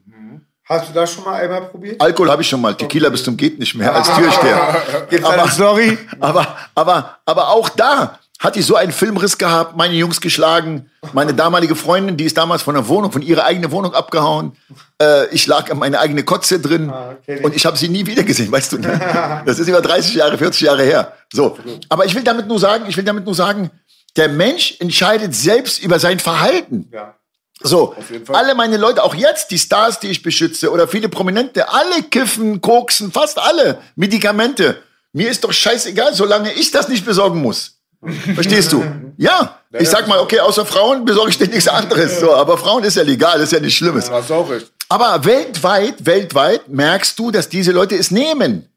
Hast 0.67 0.89
du 0.89 0.95
das 0.95 1.13
schon 1.13 1.25
mal 1.25 1.35
einmal 1.35 1.63
probiert? 1.63 2.01
Alkohol 2.01 2.31
habe 2.31 2.41
ich 2.41 2.49
schon 2.49 2.61
mal. 2.61 2.75
Tequila 2.75 3.11
bis 3.11 3.23
zum 3.23 3.37
geht 3.37 3.59
nicht 3.59 3.75
mehr 3.75 3.95
als 3.95 4.09
Türsteher. 4.15 4.83
Gibt's 5.11 5.29
eine 5.29 5.51
Story? 5.51 5.99
Aber, 6.21 6.57
aber, 6.75 7.19
aber 7.27 7.49
auch 7.51 7.69
da 7.69 8.19
hatte 8.39 8.61
ich 8.61 8.67
so 8.67 8.75
einen 8.75 8.93
Filmriss 8.93 9.39
gehabt, 9.39 9.77
meine 9.77 9.95
Jungs 9.95 10.21
geschlagen, 10.21 10.91
meine 11.13 11.35
damalige 11.35 11.75
Freundin, 11.75 12.17
die 12.17 12.25
ist 12.25 12.37
damals 12.37 12.63
von 12.63 12.75
der 12.75 12.89
Wohnung, 12.89 13.13
von 13.13 13.23
ihrer 13.23 13.45
eigenen 13.45 13.71
Wohnung 13.71 13.95
abgehauen. 13.95 14.53
Äh, 15.01 15.29
ich 15.29 15.47
lag 15.47 15.71
in 15.71 15.79
meine 15.79 15.99
eigene 16.01 16.25
Kotze 16.25 16.61
drin 16.61 16.93
kenn 17.25 17.39
ich. 17.39 17.45
und 17.45 17.55
ich 17.55 17.65
habe 17.65 17.77
sie 17.77 17.89
nie 17.89 18.07
wieder 18.07 18.23
gesehen, 18.23 18.51
weißt 18.51 18.73
du? 18.73 18.79
Ne? 18.79 19.01
Das 19.47 19.59
ist 19.59 19.69
über 19.69 19.81
30 19.81 20.15
Jahre, 20.15 20.37
40 20.37 20.63
Jahre 20.63 20.83
her. 20.83 21.13
So, 21.33 21.59
aber 21.89 22.07
ich 22.07 22.15
will 22.15 22.23
damit 22.23 22.47
nur 22.47 22.59
sagen, 22.59 22.85
ich 22.89 22.97
will 22.97 23.05
damit 23.05 23.25
nur 23.25 23.35
sagen, 23.35 23.71
der 24.17 24.29
Mensch 24.29 24.77
entscheidet 24.79 25.35
selbst 25.35 25.83
über 25.83 25.99
sein 25.99 26.21
Verhalten. 26.21 26.89
Ja. 26.93 27.17
So, 27.61 27.95
jeden 28.11 28.27
Fall. 28.27 28.37
alle 28.37 28.55
meine 28.55 28.77
Leute, 28.77 29.03
auch 29.03 29.15
jetzt 29.15 29.51
die 29.51 29.59
Stars, 29.59 30.01
die 30.01 30.09
ich 30.09 30.23
beschütze 30.23 30.71
oder 30.71 30.87
viele 30.87 31.09
Prominente, 31.09 31.69
alle 31.69 32.03
kiffen, 32.03 32.61
koksen, 32.61 33.11
fast 33.11 33.39
alle 33.39 33.79
Medikamente. 33.97 34.83
Mir 35.13 35.31
ist 35.31 35.45
doch 35.45 35.53
scheißegal, 35.53 36.15
solange 36.15 36.53
ich 36.53 36.73
das 36.73 36.89
nicht 36.89 37.05
besorgen 37.07 37.41
muss. 37.41 37.79
Verstehst 38.35 38.73
du? 38.73 38.85
Ja. 39.17 39.61
Ich 39.73 39.89
sag 39.89 40.07
mal, 40.09 40.19
okay, 40.19 40.41
außer 40.41 40.67
Frauen 40.67 41.05
besorge 41.05 41.31
ich 41.31 41.39
dir 41.39 41.49
nichts 41.49 41.69
anderes. 41.69 42.21
So, 42.21 42.35
aber 42.35 42.59
Frauen 42.59 42.85
ist 42.85 42.97
ja 42.97 43.03
legal, 43.03 43.41
ist 43.41 43.53
ja 43.53 43.61
nichts 43.61 43.79
Schlimmes. 43.79 44.11
Hast 44.11 44.31
du 44.31 44.35
auch 44.35 44.51
recht. 44.51 44.71
Aber 44.89 45.25
weltweit, 45.25 46.05
weltweit 46.05 46.69
merkst 46.69 47.19
du, 47.19 47.31
dass 47.31 47.49
diese 47.49 47.73
Leute 47.73 47.97
es 47.97 48.11
nehmen. 48.11 48.69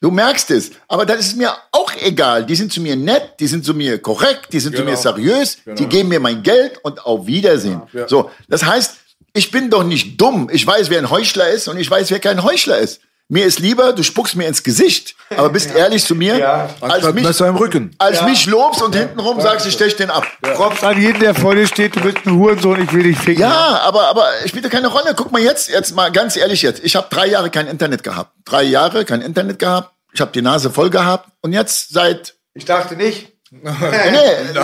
Du 0.00 0.10
merkst 0.12 0.50
es. 0.52 0.70
Aber 0.86 1.04
das 1.06 1.18
ist 1.20 1.36
mir 1.36 1.52
auch 1.72 1.92
egal. 2.00 2.46
Die 2.46 2.54
sind 2.54 2.72
zu 2.72 2.80
mir 2.80 2.94
nett, 2.94 3.34
die 3.40 3.48
sind 3.48 3.64
zu 3.64 3.74
mir 3.74 3.98
korrekt, 3.98 4.52
die 4.52 4.60
sind 4.60 4.76
zu 4.76 4.82
Genau. 4.82 4.92
mir 4.92 4.96
seriös, 4.96 5.58
die 5.66 5.86
geben 5.86 6.08
mir 6.10 6.20
mein 6.20 6.42
Geld 6.42 6.78
und 6.84 7.04
auf 7.04 7.26
Wiedersehen. 7.26 7.82
Ja. 7.92 8.06
So, 8.06 8.30
das 8.48 8.64
heißt, 8.64 8.94
ich 9.34 9.50
bin 9.50 9.70
doch 9.70 9.82
nicht 9.82 10.20
dumm. 10.20 10.48
Ich 10.52 10.66
weiß, 10.66 10.88
wer 10.90 10.98
ein 10.98 11.10
Heuchler 11.10 11.48
ist 11.50 11.66
und 11.68 11.78
ich 11.78 11.90
weiß, 11.90 12.10
wer 12.10 12.20
kein 12.20 12.42
Heuchler 12.44 12.78
ist. 12.78 13.00
Mir 13.30 13.44
ist 13.44 13.58
lieber, 13.58 13.92
du 13.92 14.02
spuckst 14.02 14.36
mir 14.36 14.46
ins 14.46 14.62
Gesicht, 14.62 15.14
aber 15.36 15.50
bist 15.50 15.70
ehrlich 15.74 16.02
zu 16.04 16.14
mir, 16.14 16.38
Ja. 16.38 16.70
als 16.80 17.12
mich, 17.12 17.24
Messer 17.24 17.46
im 17.48 17.56
Rücken. 17.56 17.94
als 17.98 18.22
mich 18.22 18.46
lobst 18.46 18.80
und 18.80 18.94
hintenrum 18.96 19.38
sagst, 19.42 19.66
ich 19.66 19.74
stech 19.74 19.96
den 19.96 20.08
ab. 20.10 20.26
Props 20.40 20.82
an 20.82 20.98
jeden, 20.98 21.20
der 21.20 21.34
vor 21.34 21.54
dir 21.54 21.66
steht, 21.66 21.94
du 21.94 22.00
bist 22.00 22.18
ein 22.24 22.32
Hurensohn, 22.32 22.82
ich 22.82 22.90
will 22.92 23.02
dich 23.02 23.18
ficken. 23.18 23.42
Ja, 23.42 23.80
aber, 23.82 24.08
aber 24.08 24.24
spielt 24.46 24.64
doch 24.64 24.70
keine 24.70 24.88
Rolle. 24.88 25.12
Guck 25.14 25.30
mal 25.30 25.42
jetzt, 25.42 25.68
jetzt 25.68 25.94
mal 25.94 26.10
ganz 26.10 26.36
ehrlich 26.38 26.62
jetzt. 26.62 26.82
Ich 26.82 26.96
habe 26.96 27.06
drei 27.10 27.26
Jahre 27.26 27.50
kein 27.50 27.66
Internet 27.66 28.02
gehabt. 28.02 28.32
Drei 28.46 28.62
Jahre 28.62 29.04
kein 29.04 29.20
Internet 29.20 29.58
gehabt. 29.58 29.92
Ich 30.14 30.22
habe 30.22 30.32
die 30.32 30.40
Nase 30.40 30.70
voll 30.70 30.88
gehabt. 30.88 31.28
Und 31.42 31.52
jetzt 31.52 31.90
seit, 31.90 32.34
Ich 32.54 32.64
dachte 32.64 32.96
nicht. 32.96 33.30
nee, 33.50 33.68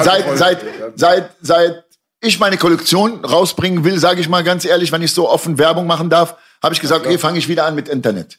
seit, 0.02 0.38
seit, 0.38 0.58
seit, 0.96 1.30
seit 1.42 1.84
ich 2.20 2.38
meine 2.38 2.56
Kollektion 2.56 3.22
rausbringen 3.26 3.84
will, 3.84 3.98
sage 3.98 4.22
ich 4.22 4.28
mal 4.30 4.42
ganz 4.42 4.64
ehrlich, 4.64 4.90
wenn 4.90 5.02
ich 5.02 5.12
so 5.12 5.28
offen 5.28 5.58
Werbung 5.58 5.86
machen 5.86 6.08
darf, 6.08 6.36
habe 6.62 6.72
ich 6.74 6.80
gesagt, 6.80 7.04
okay, 7.04 7.18
fange 7.18 7.38
ich 7.38 7.48
wieder 7.48 7.66
an 7.66 7.74
mit 7.74 7.90
Internet. 7.90 8.38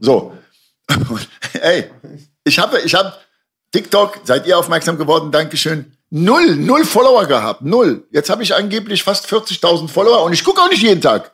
So. 0.00 0.36
Ey, 1.60 1.90
ich 2.44 2.58
habe, 2.58 2.80
ich 2.80 2.94
habe 2.94 3.12
TikTok, 3.72 4.20
seid 4.24 4.46
ihr 4.46 4.58
aufmerksam 4.58 4.96
geworden, 4.96 5.30
Dankeschön. 5.30 5.92
Null, 6.10 6.56
null 6.56 6.84
Follower 6.84 7.26
gehabt, 7.26 7.62
null. 7.62 8.06
Jetzt 8.10 8.30
habe 8.30 8.42
ich 8.42 8.54
angeblich 8.54 9.02
fast 9.02 9.26
40.000 9.30 9.88
Follower 9.88 10.22
und 10.22 10.32
ich 10.32 10.42
gucke 10.42 10.60
auch 10.62 10.70
nicht 10.70 10.82
jeden 10.82 11.02
Tag. 11.02 11.32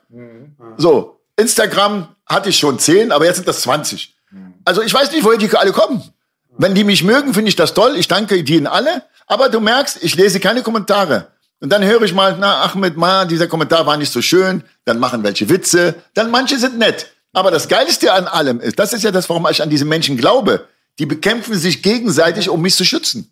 So, 0.77 1.21
Instagram 1.37 2.09
hatte 2.25 2.49
ich 2.49 2.57
schon 2.57 2.77
10, 2.77 3.11
aber 3.13 3.25
jetzt 3.25 3.37
sind 3.37 3.47
das 3.47 3.61
20. 3.61 4.13
Also 4.65 4.81
ich 4.81 4.93
weiß 4.93 5.11
nicht, 5.13 5.23
woher 5.23 5.37
die 5.37 5.49
alle 5.55 5.71
kommen. 5.71 6.03
Wenn 6.57 6.73
die 6.73 6.83
mich 6.83 7.03
mögen, 7.03 7.33
finde 7.33 7.49
ich 7.49 7.55
das 7.55 7.73
toll. 7.73 7.95
Ich 7.97 8.07
danke 8.07 8.43
denen 8.43 8.67
alle. 8.67 9.03
Aber 9.27 9.49
du 9.49 9.59
merkst, 9.59 10.03
ich 10.03 10.15
lese 10.15 10.39
keine 10.39 10.61
Kommentare. 10.63 11.27
Und 11.59 11.71
dann 11.71 11.83
höre 11.83 12.01
ich 12.03 12.13
mal, 12.13 12.35
na, 12.39 12.63
Ahmed, 12.63 12.97
ma, 12.97 13.25
dieser 13.25 13.47
Kommentar 13.47 13.85
war 13.85 13.97
nicht 13.97 14.11
so 14.11 14.21
schön. 14.21 14.63
Dann 14.85 14.99
machen 14.99 15.23
welche 15.23 15.49
Witze. 15.49 15.95
Dann 16.13 16.31
manche 16.31 16.57
sind 16.57 16.77
nett. 16.77 17.07
Aber 17.35 17.51
das 17.51 17.67
Geilste 17.67 18.13
an 18.13 18.27
allem 18.27 18.59
ist, 18.59 18.79
das 18.79 18.93
ist 18.93 19.03
ja 19.03 19.11
das, 19.11 19.29
warum 19.29 19.45
ich 19.51 19.61
an 19.61 19.69
diese 19.69 19.85
Menschen 19.85 20.17
glaube. 20.17 20.67
Die 20.97 21.05
bekämpfen 21.05 21.55
sich 21.55 21.83
gegenseitig, 21.83 22.47
um 22.47 22.61
mich 22.61 22.75
zu 22.75 22.85
schützen. 22.85 23.29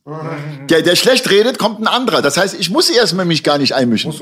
Der, 0.69 0.81
der 0.81 0.97
schlecht 0.97 1.29
redet, 1.29 1.57
kommt 1.57 1.79
ein 1.79 1.87
anderer. 1.87 2.21
Das 2.21 2.35
heißt, 2.35 2.55
ich 2.59 2.69
muss 2.69 2.89
erstmal 2.89 3.25
mich 3.25 3.41
gar 3.41 3.57
nicht 3.57 3.73
einmischen. 3.73 4.13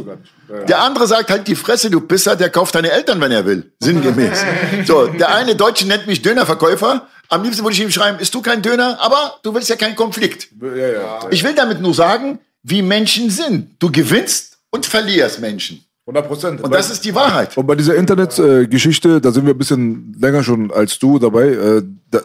Der 0.67 0.81
andere 0.81 1.07
sagt 1.07 1.31
halt 1.31 1.47
die 1.47 1.55
Fresse, 1.55 1.89
du 1.89 2.01
Pisser, 2.01 2.35
der 2.35 2.51
kauft 2.51 2.75
deine 2.75 2.91
Eltern, 2.91 3.19
wenn 3.19 3.31
er 3.31 3.45
will. 3.45 3.71
Sinngemäß. 3.79 4.45
So, 4.85 5.07
der 5.07 5.33
eine 5.33 5.55
Deutsche 5.55 5.87
nennt 5.87 6.05
mich 6.05 6.21
Dönerverkäufer. 6.21 7.07
Am 7.29 7.43
liebsten 7.43 7.63
würde 7.63 7.73
ich 7.73 7.81
ihm 7.81 7.89
schreiben, 7.89 8.19
ist 8.19 8.33
du 8.35 8.41
kein 8.41 8.61
Döner, 8.61 8.99
aber 8.99 9.39
du 9.41 9.55
willst 9.55 9.69
ja 9.69 9.75
keinen 9.75 9.95
Konflikt. 9.95 10.49
Ja, 10.61 10.87
ja. 10.87 11.19
Ich 11.31 11.43
will 11.43 11.55
damit 11.55 11.81
nur 11.81 11.95
sagen, 11.95 12.39
wie 12.61 12.83
Menschen 12.83 13.31
sind. 13.31 13.75
Du 13.79 13.91
gewinnst 13.91 14.57
und 14.69 14.85
verlierst 14.85 15.39
Menschen. 15.39 15.83
100 16.11 16.27
Prozent. 16.27 16.61
Und 16.61 16.73
das 16.73 16.89
ist 16.89 17.03
die 17.05 17.15
Wahrheit. 17.15 17.57
Und 17.57 17.65
bei 17.65 17.75
dieser 17.75 17.95
Internetgeschichte, 17.95 19.21
da 19.21 19.31
sind 19.31 19.45
wir 19.45 19.53
ein 19.53 19.57
bisschen 19.57 20.15
länger 20.19 20.43
schon 20.43 20.71
als 20.71 20.99
du 20.99 21.19
dabei. 21.19 21.47
Äh, 21.49 21.83
da, 22.11 22.19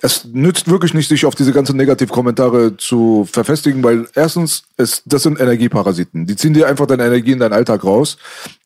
es 0.00 0.24
nützt 0.24 0.68
wirklich 0.70 0.94
nicht, 0.94 1.08
sich 1.08 1.26
auf 1.26 1.34
diese 1.34 1.52
ganzen 1.52 1.76
Negativkommentare 1.76 2.76
zu 2.76 3.26
verfestigen, 3.30 3.82
weil 3.82 4.06
erstens, 4.14 4.62
es, 4.76 5.02
das 5.04 5.22
sind 5.22 5.40
Energieparasiten. 5.40 6.26
Die 6.26 6.36
ziehen 6.36 6.54
dir 6.54 6.68
einfach 6.68 6.86
deine 6.86 7.04
Energie 7.04 7.32
in 7.32 7.38
deinen 7.38 7.52
Alltag 7.52 7.84
raus. 7.84 8.16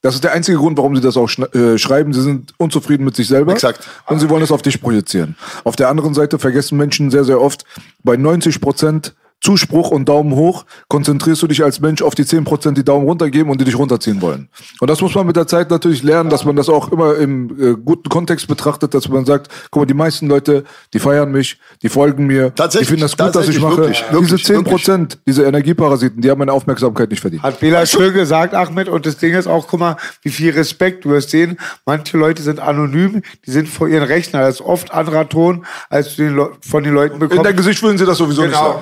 Das 0.03 0.15
ist 0.15 0.25
der 0.25 0.33
einzige 0.33 0.59
Grund, 0.59 0.79
warum 0.79 0.95
sie 0.95 1.03
das 1.03 1.17
auch 1.17 1.31
äh, 1.55 1.79
schreiben. 1.79 2.13
Sie 2.13 2.23
sind 2.23 2.55
unzufrieden 2.59 3.05
mit 3.05 3.17
sich 3.17 3.29
selber. 3.29 3.53
Exakt. 3.53 3.89
Und 4.07 4.21
sie 4.21 4.29
wollen 4.29 4.43
es 4.43 4.53
auf 4.53 4.63
dich 4.63 4.81
projizieren. 4.81 5.37
Auf 5.65 5.77
der 5.77 5.89
anderen 5.89 6.15
Seite 6.15 6.39
vergessen 6.39 6.77
Menschen 6.77 7.11
sehr, 7.11 7.25
sehr 7.25 7.41
oft, 7.41 7.65
bei 8.03 8.17
90 8.17 8.61
Prozent 8.61 9.15
Zuspruch 9.41 9.91
und 9.91 10.09
Daumen 10.09 10.35
hoch 10.35 10.65
konzentrierst 10.89 11.41
du 11.43 11.47
dich 11.47 11.65
als 11.65 11.81
Mensch 11.81 12.03
auf 12.03 12.15
die 12.15 12.25
10%, 12.25 12.73
die 12.73 12.85
Daumen 12.85 13.07
runter 13.07 13.31
geben 13.31 13.51
und 13.51 13.61
die 13.61 13.65
dich 13.65 13.79
runterziehen 13.79 14.21
wollen. 14.21 14.49
Und 14.81 14.91
das 14.91 15.01
muss 15.01 15.15
man 15.15 15.27
mit 15.27 15.37
der 15.37 15.47
Zeit 15.47 15.71
natürlich 15.71 16.03
lernen, 16.03 16.29
dass 16.31 16.45
man 16.45 16.57
das 16.57 16.69
auch 16.69 16.93
immer 16.93 17.17
im 17.17 17.51
äh, 17.59 17.75
guten 17.83 18.09
Kontext 18.09 18.49
betrachtet, 18.49 18.93
dass 18.95 19.09
man 19.09 19.25
sagt, 19.25 19.49
guck 19.71 19.83
mal, 19.83 19.87
die 19.87 19.95
meisten 19.95 20.27
Leute, 20.29 20.65
die 20.93 20.99
feiern 20.99 21.33
mich, 21.33 21.59
die 21.83 21.89
folgen 21.89 22.27
mir, 22.27 22.51
die 22.51 22.85
finden 22.85 23.01
das 23.03 23.17
gut, 23.17 23.35
dass 23.35 23.49
ich 23.49 23.61
mache. 23.61 23.79
wirklich, 23.79 24.05
wirklich, 24.11 24.43
diese 24.43 24.59
10%, 24.59 25.19
diese 25.27 25.45
Energieparasiten, 25.45 26.21
die 26.21 26.31
haben 26.31 26.39
meine 26.39 26.53
Aufmerksamkeit 26.53 27.11
nicht 27.11 27.21
verdient. 27.21 27.43
Hat 27.43 27.61
Bela 27.61 27.87
schön 27.87 28.13
gesagt, 28.13 28.55
Ahmed. 28.55 28.89
Und 28.89 29.07
das 29.07 29.17
Ding 29.17 29.35
ist 29.35 29.47
auch, 29.47 29.67
guck 29.69 29.81
mal, 29.81 29.97
wie 30.23 30.31
viel 30.31 30.51
Respekt. 30.51 31.05
Du 31.05 31.11
wirst 31.11 31.31
sehen, 31.31 31.59
manche 31.87 32.19
Leute 32.19 32.43
sind 32.43 32.61
anonym, 32.61 33.23
die 33.47 33.51
sind 33.51 33.69
vor 33.69 33.89
ihren 33.89 34.05
Rechner. 34.05 34.41
Das 34.41 34.57
ist 34.57 34.61
oft 34.61 34.93
anderer 34.93 35.29
Ton, 35.29 35.65
als 35.89 36.17
du 36.17 36.23
den 36.25 36.47
von 36.61 36.85
den 36.85 36.93
Leuten 36.95 37.15
In 37.15 37.21
dein 37.21 37.29
bekommst. 37.31 37.57
Gesicht 37.57 37.83
würden 37.83 37.99
sie 37.99 38.05
das 38.05 38.19
sowieso 38.19 38.43
nicht 38.43 38.51
Genau. 38.53 38.73
sagen. 38.73 38.81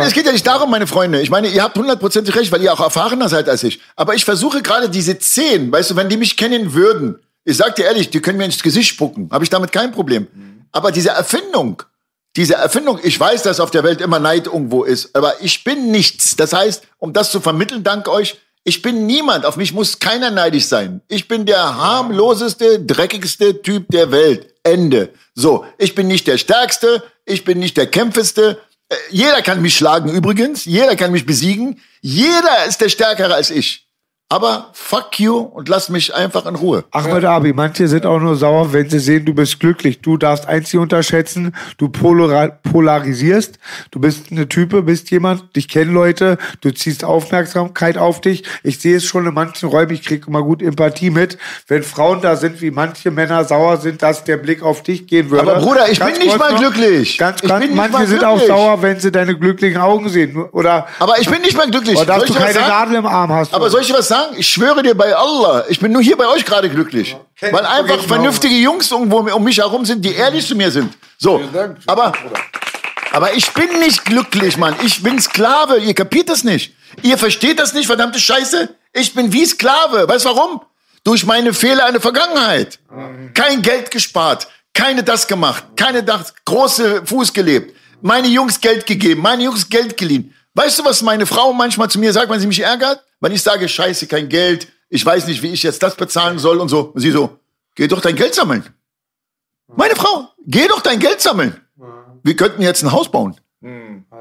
Nein, 0.00 0.08
es 0.08 0.14
geht 0.14 0.26
ja 0.26 0.32
nicht 0.32 0.46
darum, 0.46 0.70
meine 0.70 0.86
Freunde. 0.86 1.20
Ich 1.20 1.30
meine, 1.30 1.48
ihr 1.48 1.62
habt 1.62 1.76
hundertprozentig 1.76 2.34
recht, 2.34 2.50
weil 2.52 2.62
ihr 2.62 2.72
auch 2.72 2.80
erfahrener 2.80 3.28
seid 3.28 3.48
als 3.48 3.62
ich. 3.62 3.80
Aber 3.96 4.14
ich 4.14 4.24
versuche 4.24 4.62
gerade 4.62 4.88
diese 4.88 5.18
zehn, 5.18 5.70
weißt 5.70 5.90
du, 5.90 5.96
wenn 5.96 6.08
die 6.08 6.16
mich 6.16 6.36
kennen 6.36 6.74
würden, 6.74 7.18
ich 7.44 7.56
sag 7.56 7.76
dir 7.76 7.86
ehrlich, 7.86 8.10
die 8.10 8.20
können 8.20 8.38
mir 8.38 8.44
ins 8.44 8.62
Gesicht 8.62 8.88
spucken. 8.88 9.28
Habe 9.32 9.44
ich 9.44 9.50
damit 9.50 9.72
kein 9.72 9.92
Problem. 9.92 10.26
Aber 10.72 10.92
diese 10.92 11.10
Erfindung, 11.10 11.82
diese 12.36 12.54
Erfindung, 12.54 12.98
ich 13.02 13.18
weiß, 13.18 13.42
dass 13.42 13.60
auf 13.60 13.70
der 13.70 13.82
Welt 13.82 14.00
immer 14.00 14.18
Neid 14.18 14.46
irgendwo 14.46 14.84
ist, 14.84 15.16
aber 15.16 15.42
ich 15.42 15.64
bin 15.64 15.90
nichts. 15.90 16.36
Das 16.36 16.52
heißt, 16.52 16.84
um 16.98 17.12
das 17.12 17.30
zu 17.30 17.40
vermitteln, 17.40 17.82
dank 17.82 18.08
euch, 18.08 18.38
ich 18.62 18.82
bin 18.82 19.06
niemand. 19.06 19.46
Auf 19.46 19.56
mich 19.56 19.72
muss 19.72 19.98
keiner 19.98 20.30
neidisch 20.30 20.66
sein. 20.66 21.00
Ich 21.08 21.28
bin 21.28 21.46
der 21.46 21.76
harmloseste, 21.76 22.80
dreckigste 22.80 23.62
Typ 23.62 23.86
der 23.88 24.12
Welt. 24.12 24.54
Ende. 24.62 25.08
So, 25.34 25.64
ich 25.78 25.94
bin 25.94 26.06
nicht 26.06 26.26
der 26.26 26.36
Stärkste, 26.36 27.02
ich 27.24 27.44
bin 27.44 27.58
nicht 27.58 27.76
der 27.78 27.86
Kämpfeste. 27.86 28.58
Jeder 29.10 29.42
kann 29.42 29.62
mich 29.62 29.76
schlagen 29.76 30.10
übrigens, 30.10 30.64
jeder 30.64 30.96
kann 30.96 31.12
mich 31.12 31.26
besiegen. 31.26 31.80
Jeder 32.00 32.64
ist 32.66 32.80
der 32.80 32.88
Stärkere 32.88 33.34
als 33.34 33.50
ich. 33.50 33.89
Aber 34.32 34.68
fuck 34.74 35.18
you 35.18 35.36
und 35.38 35.68
lass 35.68 35.88
mich 35.88 36.14
einfach 36.14 36.46
in 36.46 36.54
Ruhe. 36.54 36.84
Ahmed 36.92 37.24
Abi, 37.24 37.52
manche 37.52 37.88
sind 37.88 38.06
auch 38.06 38.20
nur 38.20 38.36
sauer, 38.36 38.72
wenn 38.72 38.88
sie 38.88 39.00
sehen, 39.00 39.24
du 39.24 39.34
bist 39.34 39.58
glücklich. 39.58 40.02
Du 40.02 40.16
darfst 40.16 40.46
eins 40.46 40.72
nicht 40.72 40.80
unterschätzen, 40.80 41.52
du 41.78 41.88
polarisierst. 41.88 43.58
Du 43.90 43.98
bist 43.98 44.26
eine 44.30 44.48
Type, 44.48 44.82
bist 44.82 45.10
jemand, 45.10 45.56
dich 45.56 45.66
kennen 45.66 45.92
Leute, 45.92 46.38
du 46.60 46.70
ziehst 46.70 47.02
Aufmerksamkeit 47.02 47.98
auf 47.98 48.20
dich. 48.20 48.44
Ich 48.62 48.78
sehe 48.78 48.98
es 48.98 49.04
schon 49.04 49.26
in 49.26 49.34
manchen 49.34 49.68
Räumen, 49.68 49.90
ich 49.90 50.04
kriege 50.04 50.28
immer 50.28 50.44
gut 50.44 50.62
Empathie 50.62 51.10
mit. 51.10 51.36
Wenn 51.66 51.82
Frauen 51.82 52.20
da 52.20 52.36
sind, 52.36 52.60
wie 52.60 52.70
manche 52.70 53.10
Männer 53.10 53.44
sauer 53.44 53.78
sind, 53.78 54.00
dass 54.00 54.22
der 54.22 54.36
Blick 54.36 54.62
auf 54.62 54.84
dich 54.84 55.08
gehen 55.08 55.30
würde. 55.30 55.50
Aber 55.50 55.60
Bruder, 55.60 55.90
ich 55.90 55.98
bin 55.98 56.12
nicht 56.18 56.38
mal 56.38 56.54
glücklich. 56.54 57.18
Ganz, 57.18 57.42
Ich 57.42 57.48
ganz, 57.48 57.66
bin 57.66 57.74
nicht 57.74 57.90
manche 57.90 58.06
sind 58.06 58.22
auch 58.22 58.40
sauer, 58.40 58.80
wenn 58.80 59.00
sie 59.00 59.10
deine 59.10 59.36
glücklichen 59.36 59.80
Augen 59.80 60.08
sehen. 60.08 60.36
Oder, 60.52 60.86
Aber 61.00 61.18
ich 61.18 61.28
bin 61.28 61.42
nicht 61.42 61.56
mal 61.56 61.68
glücklich. 61.68 61.96
oder 61.96 62.06
dass 62.06 62.18
Soll 62.28 62.28
du 62.28 62.34
keine? 62.34 62.60
Nadel 62.60 62.94
im 62.94 63.06
Arm 63.06 63.32
hast. 63.32 63.52
Aber 63.52 63.68
soll 63.70 63.80
ich 63.80 63.92
was 63.92 64.06
sagen? 64.06 64.19
Ich 64.36 64.48
schwöre 64.48 64.82
dir 64.82 64.94
bei 64.94 65.14
Allah, 65.14 65.64
ich 65.68 65.80
bin 65.80 65.92
nur 65.92 66.02
hier 66.02 66.16
bei 66.16 66.26
euch 66.28 66.44
gerade 66.44 66.68
glücklich. 66.68 67.16
Kennt 67.36 67.52
Weil 67.52 67.66
einfach 67.66 68.02
vernünftige 68.04 68.54
Jungs 68.54 68.90
irgendwo 68.90 69.18
um 69.18 69.44
mich 69.44 69.58
herum 69.58 69.84
sind, 69.84 70.04
die 70.04 70.14
ehrlich 70.14 70.46
zu 70.46 70.54
mir 70.54 70.70
sind. 70.70 70.92
So, 71.18 71.40
aber, 71.86 72.12
aber 73.12 73.34
ich 73.34 73.52
bin 73.52 73.78
nicht 73.80 74.04
glücklich, 74.04 74.56
Mann. 74.56 74.74
Ich 74.84 75.02
bin 75.02 75.20
Sklave. 75.20 75.78
Ihr 75.78 75.94
kapiert 75.94 76.28
das 76.28 76.44
nicht. 76.44 76.74
Ihr 77.02 77.18
versteht 77.18 77.58
das 77.58 77.74
nicht, 77.74 77.86
verdammte 77.86 78.18
Scheiße. 78.18 78.68
Ich 78.92 79.14
bin 79.14 79.32
wie 79.32 79.44
Sklave. 79.46 80.08
Weißt 80.08 80.24
du 80.24 80.30
warum? 80.30 80.62
Durch 81.04 81.24
meine 81.24 81.54
Fehler 81.54 81.86
in 81.86 81.92
der 81.92 82.02
Vergangenheit. 82.02 82.78
Kein 83.34 83.62
Geld 83.62 83.90
gespart, 83.90 84.48
keine 84.74 85.02
das 85.02 85.26
gemacht, 85.26 85.64
keine 85.76 86.02
das 86.02 86.34
große 86.44 87.06
Fuß 87.06 87.32
gelebt. 87.32 87.74
Meine 88.02 88.28
Jungs 88.28 88.60
Geld 88.60 88.86
gegeben, 88.86 89.22
meine 89.22 89.44
Jungs 89.44 89.68
Geld 89.68 89.96
geliehen. 89.96 90.34
Weißt 90.54 90.78
du, 90.78 90.84
was 90.84 91.02
meine 91.02 91.26
Frau 91.26 91.52
manchmal 91.52 91.88
zu 91.88 91.98
mir 91.98 92.12
sagt, 92.12 92.30
wenn 92.30 92.40
sie 92.40 92.46
mich 92.46 92.60
ärgert? 92.60 93.02
Wenn 93.20 93.32
ich 93.32 93.42
sage, 93.42 93.68
scheiße, 93.68 94.06
kein 94.06 94.28
Geld, 94.28 94.68
ich 94.88 95.04
weiß 95.04 95.26
nicht, 95.26 95.42
wie 95.42 95.52
ich 95.52 95.62
jetzt 95.62 95.82
das 95.82 95.94
bezahlen 95.94 96.38
soll 96.38 96.58
und 96.58 96.68
so. 96.68 96.90
Und 96.94 97.00
sie 97.00 97.10
so, 97.10 97.38
geh 97.74 97.86
doch 97.86 98.00
dein 98.00 98.16
Geld 98.16 98.34
sammeln. 98.34 98.64
Meine 99.68 99.94
Frau, 99.94 100.28
geh 100.46 100.66
doch 100.66 100.80
dein 100.80 100.98
Geld 100.98 101.20
sammeln. 101.20 101.60
Wir 102.22 102.36
könnten 102.36 102.62
jetzt 102.62 102.82
ein 102.82 102.92
Haus 102.92 103.10
bauen. 103.10 103.36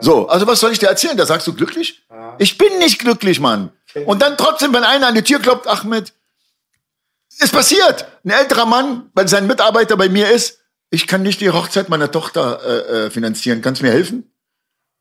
So, 0.01 0.27
also 0.27 0.45
was 0.47 0.59
soll 0.59 0.71
ich 0.71 0.79
dir 0.79 0.87
erzählen? 0.87 1.17
Da 1.17 1.25
sagst 1.25 1.47
du 1.47 1.53
glücklich? 1.53 2.05
Ich 2.37 2.57
bin 2.57 2.77
nicht 2.77 2.99
glücklich, 2.99 3.39
Mann. 3.39 3.71
Und 4.05 4.21
dann 4.21 4.37
trotzdem, 4.37 4.73
wenn 4.73 4.83
einer 4.83 5.07
an 5.07 5.15
die 5.15 5.23
Tür 5.23 5.39
klopft, 5.39 5.67
Ahmed, 5.67 6.13
ist 7.39 7.53
passiert. 7.53 8.05
Ein 8.23 8.31
älterer 8.31 8.65
Mann, 8.65 9.09
weil 9.13 9.27
sein 9.27 9.47
Mitarbeiter 9.47 9.95
bei 9.97 10.09
mir 10.09 10.29
ist, 10.29 10.59
ich 10.89 11.07
kann 11.07 11.21
nicht 11.23 11.41
die 11.41 11.51
Hochzeit 11.51 11.89
meiner 11.89 12.11
Tochter 12.11 12.59
äh, 12.63 13.05
äh, 13.05 13.09
finanzieren. 13.09 13.61
Kannst 13.61 13.81
du 13.81 13.85
mir 13.85 13.91
helfen? 13.91 14.31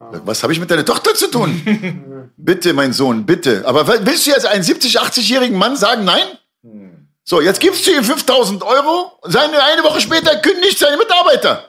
Was 0.01 0.43
habe 0.43 0.53
ich 0.53 0.61
mit 0.61 0.71
deiner 0.71 0.85
Tochter 0.85 1.15
zu 1.15 1.29
tun? 1.29 2.33
bitte, 2.37 2.73
mein 2.73 2.93
Sohn, 2.93 3.27
bitte. 3.27 3.67
Aber 3.67 3.87
willst 4.07 4.27
du 4.27 4.31
jetzt 4.31 4.47
einen 4.47 4.63
70, 4.63 5.01
80-jährigen 5.01 5.59
Mann 5.59 5.77
sagen, 5.77 6.05
nein? 6.05 6.25
So, 7.25 7.41
jetzt 7.41 7.61
gibst 7.61 7.87
du 7.87 7.91
ihm 7.91 8.05
5000 8.05 8.63
Euro, 8.63 9.13
seine, 9.25 9.63
eine 9.63 9.83
Woche 9.83 10.01
später 10.01 10.37
kündigt 10.37 10.79
seine 10.79 10.97
Mitarbeiter. 10.97 11.69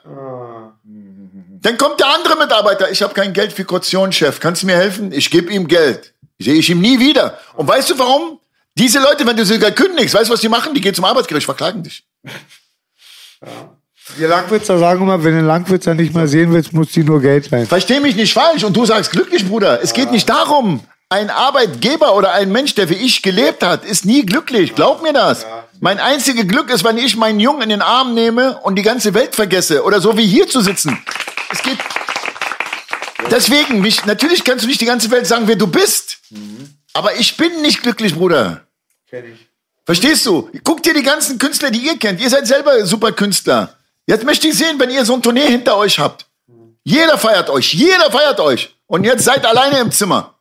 Dann 1.61 1.77
kommt 1.77 1.99
der 1.99 2.07
andere 2.07 2.38
Mitarbeiter. 2.38 2.89
Ich 2.89 3.01
habe 3.01 3.14
kein 3.14 3.34
Geld 3.34 3.51
für 3.51 3.65
Kaution, 3.65 4.14
Chef. 4.14 4.39
Kannst 4.39 4.61
du 4.61 4.68
mir 4.68 4.77
helfen? 4.77 5.11
Ich 5.11 5.30
gebe 5.30 5.51
ihm 5.51 5.68
Geld. 5.68 6.14
Sehe 6.39 6.53
ich 6.53 6.69
ihm 6.69 6.80
nie 6.80 6.99
wieder. 6.99 7.38
Und 7.56 7.68
weißt 7.68 7.89
du 7.89 7.99
warum? 7.99 8.39
Diese 8.77 8.99
Leute, 8.99 9.26
wenn 9.27 9.35
du 9.35 9.43
sogar 9.43 9.72
kündigst, 9.72 10.15
weißt 10.15 10.30
du, 10.30 10.34
was 10.34 10.39
die 10.39 10.47
machen? 10.47 10.73
Die 10.73 10.80
gehen 10.80 10.95
zum 10.95 11.03
Arbeitsgericht, 11.03 11.43
verklagen 11.43 11.84
dich. 11.84 12.06
Die 14.18 14.23
Langwitzer 14.23 14.80
sagen 14.80 15.02
immer, 15.02 15.23
wenn 15.23 15.31
du 15.31 15.38
einen 15.40 15.48
Langwitzer 15.48 15.94
nicht 15.94 16.14
mal 16.14 16.27
sehen 16.27 16.52
willst, 16.52 16.73
muss 16.73 16.91
die 16.91 17.03
nur 17.03 17.22
Geld 17.22 17.49
leihen. 17.52 17.68
Versteh 17.68 17.99
mich 17.99 18.15
nicht 18.15 18.34
falsch 18.34 18.64
und 18.64 18.76
du 18.76 18.86
sagst 18.86 19.11
glücklich, 19.11 19.48
Bruder. 19.48 19.81
Es 19.81 19.94
geht 19.94 20.11
nicht 20.11 20.30
darum. 20.30 20.81
Ein 21.10 21.30
Arbeitgeber 21.30 22.15
oder 22.15 22.34
ein 22.34 22.52
Mensch, 22.52 22.76
der 22.76 22.90
wie 22.90 22.95
ich 22.95 23.22
gelebt 23.22 23.64
hat, 23.64 23.84
ist 23.84 24.06
nie 24.06 24.26
glücklich. 24.26 24.76
Glaub 24.76 25.02
mir 25.02 25.14
das. 25.14 25.45
Mein 25.80 25.99
einziges 25.99 26.48
Glück 26.48 26.69
ist, 26.69 26.84
wenn 26.84 26.98
ich 26.98 27.15
meinen 27.15 27.40
Jungen 27.40 27.61
in 27.61 27.69
den 27.69 27.81
Arm 27.81 28.14
nehme 28.14 28.60
und 28.60 28.76
die 28.76 28.81
ganze 28.84 29.14
Welt 29.14 29.36
vergesse. 29.36 29.84
Oder 29.84 30.02
so 30.02 30.18
wie 30.18 30.27
hier 30.27 30.48
zu 30.48 30.61
sitzen. 30.61 30.98
Es 31.52 31.64
geht. 31.64 31.77
Deswegen, 33.31 33.81
mich, 33.81 34.06
natürlich 34.06 34.44
kannst 34.44 34.65
du 34.65 34.68
nicht 34.68 34.81
die 34.81 34.86
ganze 34.86 35.10
Welt 35.11 35.26
sagen, 35.26 35.48
wer 35.48 35.56
du 35.56 35.68
bist. 35.68 36.19
Aber 36.94 37.15
ich 37.15 37.38
bin 37.38 37.61
nicht 37.61 37.81
glücklich, 37.81 38.14
Bruder. 38.15 38.61
Verstehst 39.86 40.26
du? 40.26 40.49
Guckt 40.64 40.86
dir 40.86 40.94
die 40.94 41.03
ganzen 41.03 41.40
Künstler, 41.40 41.72
die 41.72 41.80
ihr 41.80 41.98
kennt. 41.98 42.22
Ihr 42.22 42.30
seid 42.30 42.45
selber 42.45 42.86
super 42.86 43.11
Künstler. 43.11 43.78
Jetzt 44.10 44.26
möchte 44.26 44.48
ich 44.48 44.57
sehen, 44.57 44.80
wenn 44.80 44.90
ihr 44.90 45.06
so 45.06 45.14
ein 45.14 45.22
Tournee 45.22 45.45
hinter 45.45 45.77
euch 45.77 45.99
habt. 45.99 46.26
Jeder 46.84 47.15
feiert 47.19 47.48
euch. 47.52 47.76
Jeder 47.76 48.10
feiert 48.10 48.40
euch. 48.40 48.76
Und 48.88 49.03
jetzt 49.03 49.23
seid 49.23 49.45
alleine 49.45 49.81
im 49.81 49.91
Zimmer. 49.91 50.34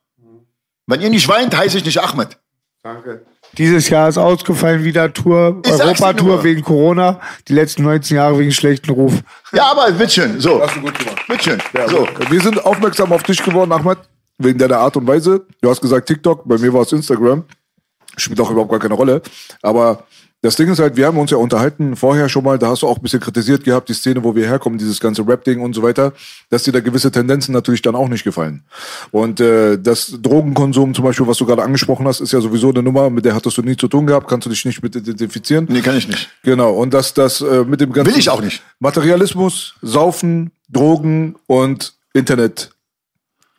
Wenn 0.86 1.03
ihr 1.03 1.11
nicht 1.11 1.28
weint, 1.28 1.55
heiße 1.55 1.77
ich 1.77 1.85
nicht 1.85 2.01
Ahmed. 2.01 2.39
Danke. 2.82 3.27
Dieses 3.59 3.90
Jahr 3.90 4.09
ist 4.09 4.16
ausgefallen 4.16 4.85
wieder 4.85 5.12
Tour, 5.12 5.61
Europatour 5.66 6.43
wegen 6.45 6.62
Corona. 6.62 7.20
Die 7.47 7.53
letzten 7.53 7.82
19 7.82 8.16
Jahre 8.16 8.39
wegen 8.39 8.53
schlechten 8.53 8.90
Ruf. 8.90 9.12
Ja, 9.53 9.70
aber 9.73 9.93
bitteschön. 9.93 10.40
So. 10.40 10.62
Hast 10.62 10.77
du 10.77 10.81
gut 10.81 10.99
gemacht. 10.99 11.23
Bitteschön. 11.28 11.61
Ja, 11.74 11.86
So. 11.89 12.09
Wir 12.31 12.40
sind 12.40 12.65
aufmerksam 12.65 13.12
auf 13.12 13.23
dich 13.23 13.43
geworden, 13.43 13.70
Ahmad, 13.73 13.99
wegen 14.39 14.59
deiner 14.59 14.78
Art 14.78 14.97
und 14.97 15.07
Weise. 15.07 15.45
Du 15.61 15.69
hast 15.69 15.82
gesagt 15.82 16.09
TikTok, 16.09 16.49
bei 16.49 16.57
mir 16.57 16.73
war 16.73 16.81
es 16.81 16.93
Instagram. 16.93 17.45
Spielt 18.16 18.40
auch 18.40 18.51
überhaupt 18.51 18.70
gar 18.70 18.81
keine 18.81 18.95
Rolle. 18.95 19.20
Aber 19.61 20.05
das 20.40 20.55
Ding 20.55 20.70
ist 20.70 20.78
halt, 20.78 20.97
wir 20.97 21.06
haben 21.06 21.19
uns 21.19 21.32
ja 21.32 21.36
unterhalten 21.36 21.97
vorher 21.97 22.28
schon 22.28 22.44
mal, 22.44 22.59
da 22.59 22.69
hast 22.69 22.82
du 22.82 22.86
auch 22.86 22.98
ein 22.98 23.02
bisschen 23.02 23.19
kritisiert 23.19 23.65
gehabt, 23.65 23.89
die 23.89 23.94
Szene, 23.94 24.23
wo 24.23 24.36
wir 24.36 24.47
herkommen, 24.47 24.78
dieses 24.78 25.01
ganze 25.01 25.27
Rap-Ding 25.27 25.60
und 25.60 25.74
so 25.74 25.82
weiter, 25.82 26.12
dass 26.48 26.62
dir 26.62 26.70
da 26.70 26.78
gewisse 26.81 27.10
Tendenzen 27.10 27.52
natürlich 27.52 27.82
dann 27.82 27.97
auch 27.97 28.09
nicht 28.09 28.23
gefallen. 28.23 28.62
Und 29.10 29.40
äh, 29.40 29.78
das 29.78 30.16
Drogenkonsum 30.23 30.94
zum 30.94 31.05
Beispiel, 31.05 31.27
was 31.27 31.39
du 31.39 31.47
gerade 31.47 31.65
angesprochen 31.65 32.06
hast, 32.06 32.20
ist 32.20 32.32
ja 32.32 32.40
sowieso 32.40 32.70
eine 32.70 32.85
Nummer, 32.85 33.10
mit 33.10 33.24
der 33.24 33.35
hattest 33.35 33.59
du 33.59 33.62
nie 33.62 33.77
zu 33.77 33.89
tun 33.89 34.06
gehabt, 34.06 34.28
kannst 34.28 34.47
du 34.47 34.51
dich 34.51 34.65
nicht 34.65 34.81
mit 34.81 34.94
identifizieren. 34.94 35.66
Nee, 35.69 35.81
kann 35.81 35.97
ich 35.97 36.06
nicht. 36.06 36.28
Genau, 36.44 36.73
und 36.73 36.94
dass 36.94 37.15
das 37.15 37.40
äh, 37.40 37.65
mit 37.65 37.81
dem 37.81 37.93
ganzen 37.93 38.12
Will 38.12 38.19
ich 38.20 38.31
auch 38.31 38.40
nicht. 38.40 38.62
Materialismus, 38.78 39.74
Saufen, 39.82 40.52
Drogen 40.69 41.35
und 41.47 41.94
Internet. 42.12 42.70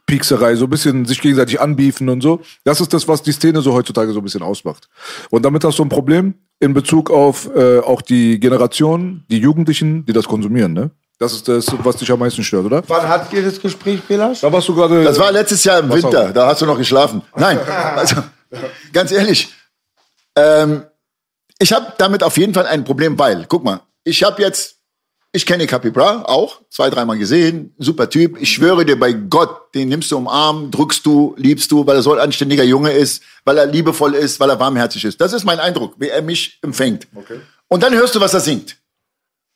Piekserei, 0.09 0.55
so 0.55 0.65
ein 0.65 0.69
bisschen 0.69 1.05
sich 1.05 1.21
gegenseitig 1.21 1.61
anbiefen 1.61 2.09
und 2.09 2.21
so. 2.21 2.41
Das 2.63 2.81
ist 2.81 2.93
das, 2.93 3.07
was 3.07 3.21
die 3.21 3.31
Szene 3.31 3.61
so 3.61 3.73
heutzutage 3.73 4.11
so 4.11 4.19
ein 4.19 4.23
bisschen 4.23 4.41
ausmacht. 4.41 4.89
Und 5.29 5.43
damit 5.45 5.63
hast 5.63 5.77
du 5.79 5.83
ein 5.83 5.89
Problem 5.89 6.33
in 6.59 6.73
Bezug 6.73 7.11
auf 7.11 7.49
äh, 7.55 7.79
auch 7.79 8.01
die 8.01 8.39
Generation, 8.39 9.23
die 9.29 9.37
Jugendlichen, 9.37 10.05
die 10.05 10.13
das 10.13 10.27
konsumieren, 10.27 10.73
ne? 10.73 10.91
Das 11.19 11.33
ist 11.33 11.47
das, 11.49 11.67
was 11.83 11.97
dich 11.97 12.09
am 12.11 12.19
meisten 12.19 12.43
stört, 12.43 12.65
oder? 12.65 12.81
Wann 12.87 13.07
hat 13.07 13.31
ihr 13.33 13.43
das 13.43 13.59
Gespräch, 13.61 14.01
Belasch? 14.03 14.39
Da 14.39 14.51
warst 14.51 14.69
du 14.69 14.73
gerade. 14.73 15.03
Das 15.03 15.19
war 15.19 15.31
letztes 15.33 15.63
Jahr 15.65 15.79
im 15.79 15.91
Winter. 15.91 16.29
auch. 16.29 16.33
Da 16.33 16.47
hast 16.47 16.61
du 16.61 16.65
noch 16.65 16.77
geschlafen. 16.77 17.21
Nein, 17.35 17.59
also 17.95 18.15
ganz 18.93 19.11
ehrlich, 19.11 19.53
ähm, 20.35 20.83
ich 21.59 21.73
habe 21.73 21.93
damit 21.97 22.23
auf 22.23 22.37
jeden 22.37 22.53
Fall 22.53 22.65
ein 22.65 22.85
Problem, 22.85 23.19
weil, 23.19 23.45
guck 23.49 23.65
mal, 23.65 23.81
ich 24.05 24.23
habe 24.23 24.41
jetzt, 24.41 24.78
ich 25.31 25.45
kenne 25.45 25.67
Capi 25.67 25.91
Bra 25.91 26.23
auch, 26.25 26.61
zwei, 26.69 26.89
dreimal 26.89 27.17
gesehen, 27.17 27.73
super 27.77 28.09
Typ. 28.09 28.41
Ich 28.41 28.51
schwöre 28.51 28.83
dir 28.83 28.99
bei 28.99 29.13
Gott, 29.13 29.73
den 29.75 29.89
nimmst 29.89 30.11
du 30.11 30.17
um 30.17 30.27
Arm, 30.27 30.71
drückst 30.71 31.05
du, 31.05 31.35
liebst 31.37 31.71
du, 31.71 31.85
weil 31.85 31.97
er 31.97 32.01
so 32.01 32.13
ein 32.13 32.19
anständiger 32.19 32.63
Junge 32.63 32.91
ist, 32.91 33.21
weil 33.45 33.57
er 33.57 33.67
liebevoll 33.67 34.15
ist, 34.15 34.39
weil 34.39 34.49
er 34.49 34.59
warmherzig 34.59 35.05
ist. 35.05 35.21
Das 35.21 35.33
ist 35.33 35.45
mein 35.45 35.59
Eindruck, 35.59 35.95
wie 35.99 36.09
er 36.09 36.23
mich 36.23 36.57
empfängt. 36.63 37.07
Und 37.67 37.83
dann 37.83 37.93
hörst 37.93 38.15
du, 38.15 38.19
was 38.19 38.33
er 38.33 38.39
singt. 38.39 38.77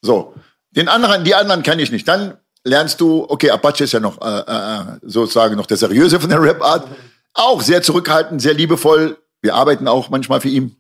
So. 0.02 0.36
Den 0.72 0.88
anderen, 0.88 1.24
die 1.24 1.34
anderen 1.36 1.64
kenne 1.64 1.82
ich 1.82 1.92
nicht. 1.92 2.08
Dann 2.08 2.38
lernst 2.64 3.02
du, 3.02 3.26
okay, 3.28 3.50
Apache 3.50 3.84
ist 3.84 3.94
ja 3.94 4.00
noch 4.00 4.22
äh, 4.22 4.40
äh, 4.40 5.00
sozusagen 5.02 5.56
noch 5.56 5.66
der 5.66 5.78
seriöse 5.78 6.20
von 6.20 6.30
der 6.30 6.42
Rap-Art. 6.42 6.88
Auch 7.34 7.62
sehr 7.62 7.82
zurückhaltend, 7.82 8.42
sehr 8.42 8.54
liebevoll. 8.54 9.18
Wir 9.42 9.56
arbeiten 9.56 9.88
auch 9.88 10.10
manchmal 10.10 10.40
für 10.40 10.50
ihn. 10.50 10.76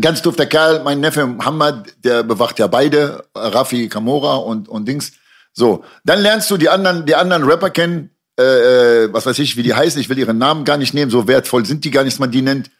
Ganz 0.00 0.22
dufter 0.22 0.46
Kerl, 0.46 0.82
mein 0.84 1.00
Neffe 1.00 1.26
Muhammad, 1.26 1.94
der 2.04 2.22
bewacht 2.22 2.58
ja 2.58 2.66
beide, 2.66 3.24
äh, 3.34 3.40
Rafi 3.40 3.88
Kamora 3.88 4.36
und, 4.36 4.68
und 4.68 4.86
Dings. 4.86 5.12
So, 5.52 5.84
dann 6.04 6.20
lernst 6.20 6.50
du 6.50 6.56
die 6.56 6.68
anderen, 6.68 7.06
die 7.06 7.14
anderen 7.14 7.44
Rapper 7.44 7.70
kennen, 7.70 8.10
äh, 8.38 9.04
äh, 9.04 9.12
was 9.12 9.26
weiß 9.26 9.38
ich, 9.40 9.56
wie 9.56 9.64
die 9.64 9.74
heißen, 9.74 10.00
ich 10.00 10.08
will 10.08 10.18
ihren 10.18 10.38
Namen 10.38 10.64
gar 10.64 10.76
nicht 10.76 10.94
nehmen, 10.94 11.10
so 11.10 11.26
wertvoll 11.26 11.66
sind 11.66 11.84
die 11.84 11.90
gar 11.90 12.04
nicht, 12.04 12.14
dass 12.14 12.20
man 12.20 12.30
die 12.30 12.42
nennt. 12.42 12.70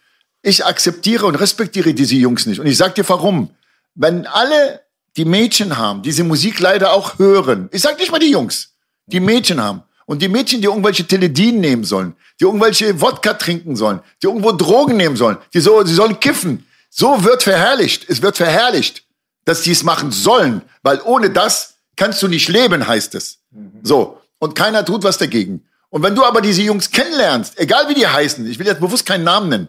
Ich 0.42 0.64
akzeptiere 0.64 1.26
und 1.26 1.34
respektiere 1.34 1.94
diese 1.94 2.14
Jungs 2.14 2.46
nicht. 2.46 2.60
Und 2.60 2.66
ich 2.66 2.76
sag 2.76 2.94
dir 2.94 3.08
warum. 3.08 3.50
Wenn 3.96 4.26
alle 4.26 4.82
die 5.16 5.24
Mädchen 5.24 5.76
haben, 5.76 6.02
diese 6.02 6.22
Musik 6.22 6.60
leider 6.60 6.92
auch 6.92 7.18
hören, 7.18 7.68
ich 7.72 7.82
sag 7.82 7.98
nicht 7.98 8.12
mal 8.12 8.20
die 8.20 8.30
Jungs, 8.30 8.74
die 9.06 9.18
Mädchen 9.18 9.60
haben. 9.60 9.82
Und 10.06 10.22
die 10.22 10.28
Mädchen, 10.28 10.60
die 10.60 10.68
irgendwelche 10.68 11.04
Teledin 11.04 11.60
nehmen 11.60 11.84
sollen, 11.84 12.14
die 12.40 12.44
irgendwelche 12.44 13.00
Wodka 13.00 13.34
trinken 13.34 13.74
sollen, 13.74 14.00
die 14.22 14.26
irgendwo 14.26 14.52
Drogen 14.52 14.96
nehmen 14.96 15.16
sollen, 15.16 15.36
die 15.52 15.60
so, 15.60 15.84
sie 15.84 15.94
sollen 15.94 16.20
kiffen. 16.20 16.64
So 16.88 17.24
wird 17.24 17.42
verherrlicht. 17.42 18.08
Es 18.08 18.22
wird 18.22 18.36
verherrlicht, 18.36 19.04
dass 19.44 19.62
die 19.62 19.72
es 19.72 19.82
machen 19.82 20.10
sollen, 20.10 20.62
weil 20.82 21.00
ohne 21.02 21.30
das 21.30 21.74
kannst 21.96 22.22
du 22.22 22.28
nicht 22.28 22.48
leben, 22.48 22.86
heißt 22.86 23.14
es. 23.14 23.40
So. 23.82 24.20
Und 24.38 24.54
keiner 24.54 24.84
tut 24.84 25.02
was 25.02 25.18
dagegen. 25.18 25.66
Und 25.90 26.02
wenn 26.02 26.14
du 26.14 26.24
aber 26.24 26.40
diese 26.40 26.62
Jungs 26.62 26.90
kennenlernst, 26.90 27.58
egal 27.58 27.88
wie 27.88 27.94
die 27.94 28.06
heißen, 28.06 28.48
ich 28.48 28.58
will 28.58 28.66
jetzt 28.66 28.80
bewusst 28.80 29.06
keinen 29.06 29.24
Namen 29.24 29.48
nennen, 29.48 29.68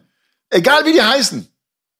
egal 0.49 0.85
wie 0.85 0.93
die 0.93 1.01
heißen, 1.01 1.47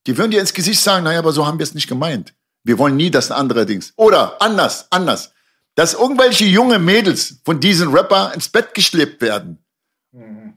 die 0.06 0.18
würden 0.18 0.32
dir 0.32 0.40
ins 0.40 0.54
Gesicht 0.54 0.82
sagen, 0.82 1.04
naja, 1.04 1.20
aber 1.20 1.32
so 1.32 1.46
haben 1.46 1.58
wir 1.60 1.64
es 1.64 1.74
nicht 1.74 1.88
gemeint. 1.88 2.34
Wir 2.64 2.78
wollen 2.78 2.96
nie 2.96 3.10
das 3.10 3.32
andere 3.32 3.66
Dings. 3.66 3.94
Oder 3.96 4.42
anders, 4.42 4.88
anders. 4.92 5.32
Dass 5.76 5.94
irgendwelche 5.94 6.46
junge 6.46 6.78
Mädels 6.80 7.36
von 7.46 7.60
diesen 7.60 7.90
Rapper 7.90 8.34
ins 8.34 8.50
Bett 8.50 8.74
geschleppt 8.74 9.22
werden. 9.22 9.64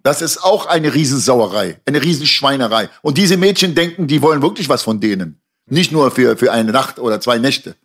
Das 0.03 0.23
ist 0.23 0.43
auch 0.43 0.67
eine 0.67 0.95
Riesensauerei, 0.95 1.81
eine 1.87 2.03
Riesenschweinerei. 2.03 2.89
Und 3.03 3.19
diese 3.19 3.37
Mädchen 3.37 3.75
denken, 3.75 4.07
die 4.07 4.23
wollen 4.23 4.43
wirklich 4.43 4.69
was 4.69 4.83
von 4.83 5.01
denen. 5.01 5.41
Nicht 5.67 5.93
nur 5.93 6.11
für, 6.11 6.37
für 6.37 6.53
eine 6.53 6.73
Nacht 6.73 6.99
oder 6.99 7.21
zwei 7.21 7.39
Nächte. 7.39 7.77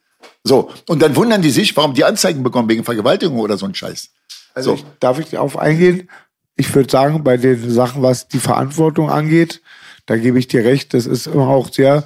So. 0.43 0.71
Und 0.87 1.01
dann 1.01 1.15
wundern 1.15 1.41
die 1.41 1.51
sich, 1.51 1.75
warum 1.77 1.93
die 1.93 2.03
Anzeigen 2.03 2.41
bekommen 2.41 2.69
wegen 2.69 2.83
Vergewaltigung 2.83 3.39
oder 3.39 3.57
so 3.57 3.65
ein 3.65 3.75
Scheiß. 3.75 4.09
Also 4.53 4.71
So. 4.71 4.75
ich, 4.77 4.85
darf 4.99 5.19
ich 5.19 5.29
darauf 5.29 5.57
eingehen? 5.57 6.09
Ich 6.55 6.73
würde 6.73 6.89
sagen, 6.89 7.23
bei 7.23 7.37
den 7.37 7.69
Sachen, 7.69 8.01
was 8.01 8.27
die 8.27 8.39
Verantwortung 8.39 9.11
angeht, 9.11 9.61
da 10.07 10.17
gebe 10.17 10.39
ich 10.39 10.47
dir 10.47 10.63
recht, 10.63 10.93
das 10.93 11.05
ist 11.05 11.27
immer 11.27 11.49
auch 11.49 11.71
sehr, 11.71 12.03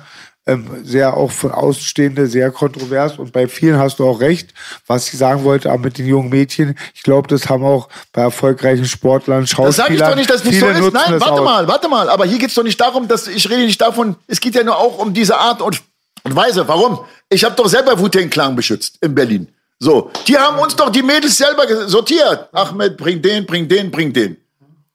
sehr 0.83 1.15
auch 1.15 1.31
für 1.31 1.55
Außenstehende 1.55 2.25
sehr 2.25 2.49
kontrovers 2.51 3.19
und 3.19 3.31
bei 3.31 3.47
vielen 3.47 3.77
hast 3.77 3.99
du 3.99 4.07
auch 4.07 4.19
recht. 4.19 4.53
Was 4.87 5.07
ich 5.07 5.19
sagen 5.19 5.43
wollte, 5.43 5.69
aber 5.71 5.83
mit 5.83 5.97
den 5.99 6.07
jungen 6.07 6.29
Mädchen, 6.29 6.75
ich 6.95 7.03
glaube, 7.03 7.27
das 7.27 7.47
haben 7.47 7.63
auch 7.63 7.89
bei 8.11 8.23
erfolgreichen 8.23 8.85
Sportlern, 8.85 9.41
Das 9.41 9.51
Schauspielern, 9.51 9.75
sage 9.75 9.93
ich 9.93 10.01
doch 10.01 10.15
nicht, 10.15 10.29
dass 10.29 10.37
es 10.37 10.45
nicht 10.45 10.59
so 10.59 10.67
ist. 10.67 10.93
Nein, 10.93 11.11
das 11.11 11.21
warte 11.21 11.41
mal, 11.43 11.67
warte 11.67 11.87
mal. 11.87 12.09
Aber 12.09 12.25
hier 12.25 12.39
geht's 12.39 12.55
doch 12.55 12.63
nicht 12.63 12.81
darum, 12.81 13.07
dass 13.07 13.27
ich 13.27 13.49
rede 13.49 13.63
nicht 13.63 13.79
davon. 13.79 14.15
Es 14.27 14.39
geht 14.39 14.55
ja 14.55 14.63
nur 14.63 14.77
auch 14.77 14.97
um 14.97 15.13
diese 15.13 15.37
Art 15.37 15.61
und, 15.61 15.81
und 16.23 16.35
Weise. 16.35 16.67
Warum? 16.67 16.99
Ich 17.29 17.43
habe 17.43 17.55
doch 17.55 17.67
selber 17.67 17.99
Wu-Tang 17.99 18.29
Clan 18.29 18.55
beschützt 18.55 18.97
in 19.01 19.13
Berlin. 19.13 19.47
So, 19.77 20.11
die 20.27 20.37
haben 20.37 20.57
uns 20.59 20.75
doch 20.75 20.89
die 20.89 21.03
Mädels 21.03 21.37
selber 21.37 21.87
sortiert. 21.87 22.49
Ahmed, 22.51 22.97
bring 22.97 23.21
den, 23.21 23.45
bring 23.45 23.67
den, 23.67 23.91
bring 23.91 24.11
den. 24.11 24.37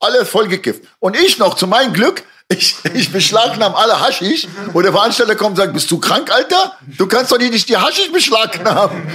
Alle 0.00 0.24
vollgekifft. 0.24 0.82
Und 0.98 1.16
ich 1.16 1.38
noch, 1.38 1.54
zu 1.54 1.66
meinem 1.66 1.92
Glück, 1.92 2.24
ich, 2.48 2.76
ich 2.94 3.10
beschlagnahme 3.10 3.76
alle 3.76 4.00
Haschisch 4.00 4.46
und 4.72 4.82
der 4.84 4.92
Veranstalter 4.92 5.34
kommt 5.34 5.50
und 5.50 5.56
sagt, 5.56 5.72
bist 5.72 5.90
du 5.90 5.98
krank, 5.98 6.30
Alter? 6.30 6.76
Du 6.96 7.06
kannst 7.06 7.32
doch 7.32 7.38
nicht 7.38 7.68
die 7.68 7.76
Haschisch 7.76 8.12
beschlagnahmen. 8.12 9.06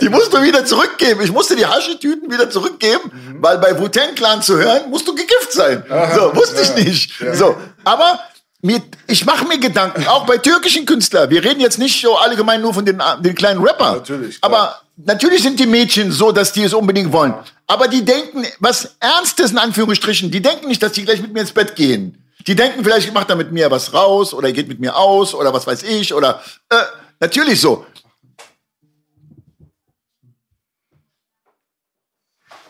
Die 0.00 0.08
musst 0.08 0.32
du 0.32 0.42
wieder 0.42 0.64
zurückgeben. 0.64 1.20
Ich 1.22 1.30
musste 1.30 1.54
die 1.54 1.64
Haschisch-Tüten 1.64 2.30
wieder 2.30 2.50
zurückgeben, 2.50 3.38
weil 3.40 3.58
bei 3.58 3.78
Wu-Tang 3.78 4.14
Clan 4.16 4.42
zu 4.42 4.56
hören, 4.56 4.90
musst 4.90 5.06
du 5.06 5.14
gegift 5.14 5.52
sein. 5.52 5.84
So, 6.14 6.34
wusste 6.34 6.62
ich 6.62 6.84
nicht. 6.84 7.12
So, 7.34 7.56
aber 7.84 8.18
mir, 8.62 8.82
ich 9.06 9.24
mache 9.24 9.44
mir 9.44 9.58
Gedanken, 9.58 10.06
auch 10.08 10.26
bei 10.26 10.38
türkischen 10.38 10.84
Künstlern. 10.84 11.30
Wir 11.30 11.44
reden 11.44 11.60
jetzt 11.60 11.78
nicht 11.78 12.00
so 12.00 12.16
allgemein 12.16 12.60
nur 12.60 12.74
von 12.74 12.84
den, 12.84 13.00
den 13.20 13.34
kleinen 13.34 13.62
Rapper. 13.62 13.94
Natürlich, 13.94 14.40
klar. 14.40 14.52
Aber 14.52 14.80
natürlich 14.96 15.42
sind 15.42 15.58
die 15.60 15.66
Mädchen 15.66 16.10
so, 16.10 16.32
dass 16.32 16.52
die 16.52 16.64
es 16.64 16.74
unbedingt 16.74 17.12
wollen. 17.12 17.34
Aber 17.68 17.86
die 17.86 18.04
denken, 18.04 18.44
was 18.58 18.96
Ernstes 18.98 19.52
in 19.52 19.58
Anführungsstrichen, 19.58 20.30
die 20.30 20.42
denken 20.42 20.66
nicht, 20.66 20.82
dass 20.82 20.92
die 20.92 21.04
gleich 21.04 21.22
mit 21.22 21.32
mir 21.32 21.40
ins 21.40 21.52
Bett 21.52 21.76
gehen. 21.76 22.21
Die 22.46 22.54
denken 22.54 22.84
vielleicht, 22.84 23.12
macht 23.12 23.30
er 23.30 23.36
mit 23.36 23.52
mir 23.52 23.70
was 23.70 23.92
raus 23.92 24.34
oder 24.34 24.48
er 24.48 24.52
geht 24.52 24.68
mit 24.68 24.80
mir 24.80 24.96
aus 24.96 25.34
oder 25.34 25.52
was 25.52 25.66
weiß 25.66 25.82
ich 25.84 26.12
oder 26.12 26.42
äh, 26.70 26.76
natürlich 27.20 27.60
so. 27.60 27.86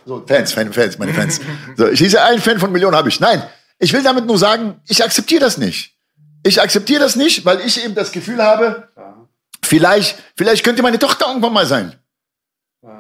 So, 0.04 0.24
Fans, 0.26 0.52
Fan, 0.52 0.72
Fans, 0.72 0.98
meine 0.98 1.14
Fans. 1.14 1.40
So, 1.76 1.88
ich 1.88 2.00
hieße, 2.00 2.20
ein 2.22 2.40
Fan 2.40 2.58
von 2.58 2.72
Millionen 2.72 2.96
habe 2.96 3.08
ich. 3.08 3.20
Nein, 3.20 3.42
ich 3.78 3.92
will 3.92 4.02
damit 4.02 4.26
nur 4.26 4.38
sagen, 4.38 4.80
ich 4.88 5.02
akzeptiere 5.02 5.40
das 5.40 5.58
nicht. 5.58 5.96
Ich 6.44 6.60
akzeptiere 6.60 7.00
das 7.00 7.14
nicht, 7.14 7.44
weil 7.44 7.60
ich 7.60 7.84
eben 7.84 7.94
das 7.94 8.10
Gefühl 8.10 8.42
habe, 8.42 8.88
vielleicht, 9.62 10.18
vielleicht 10.36 10.64
könnte 10.64 10.82
meine 10.82 10.98
Tochter 10.98 11.28
irgendwann 11.28 11.52
mal 11.52 11.66
sein. 11.66 11.94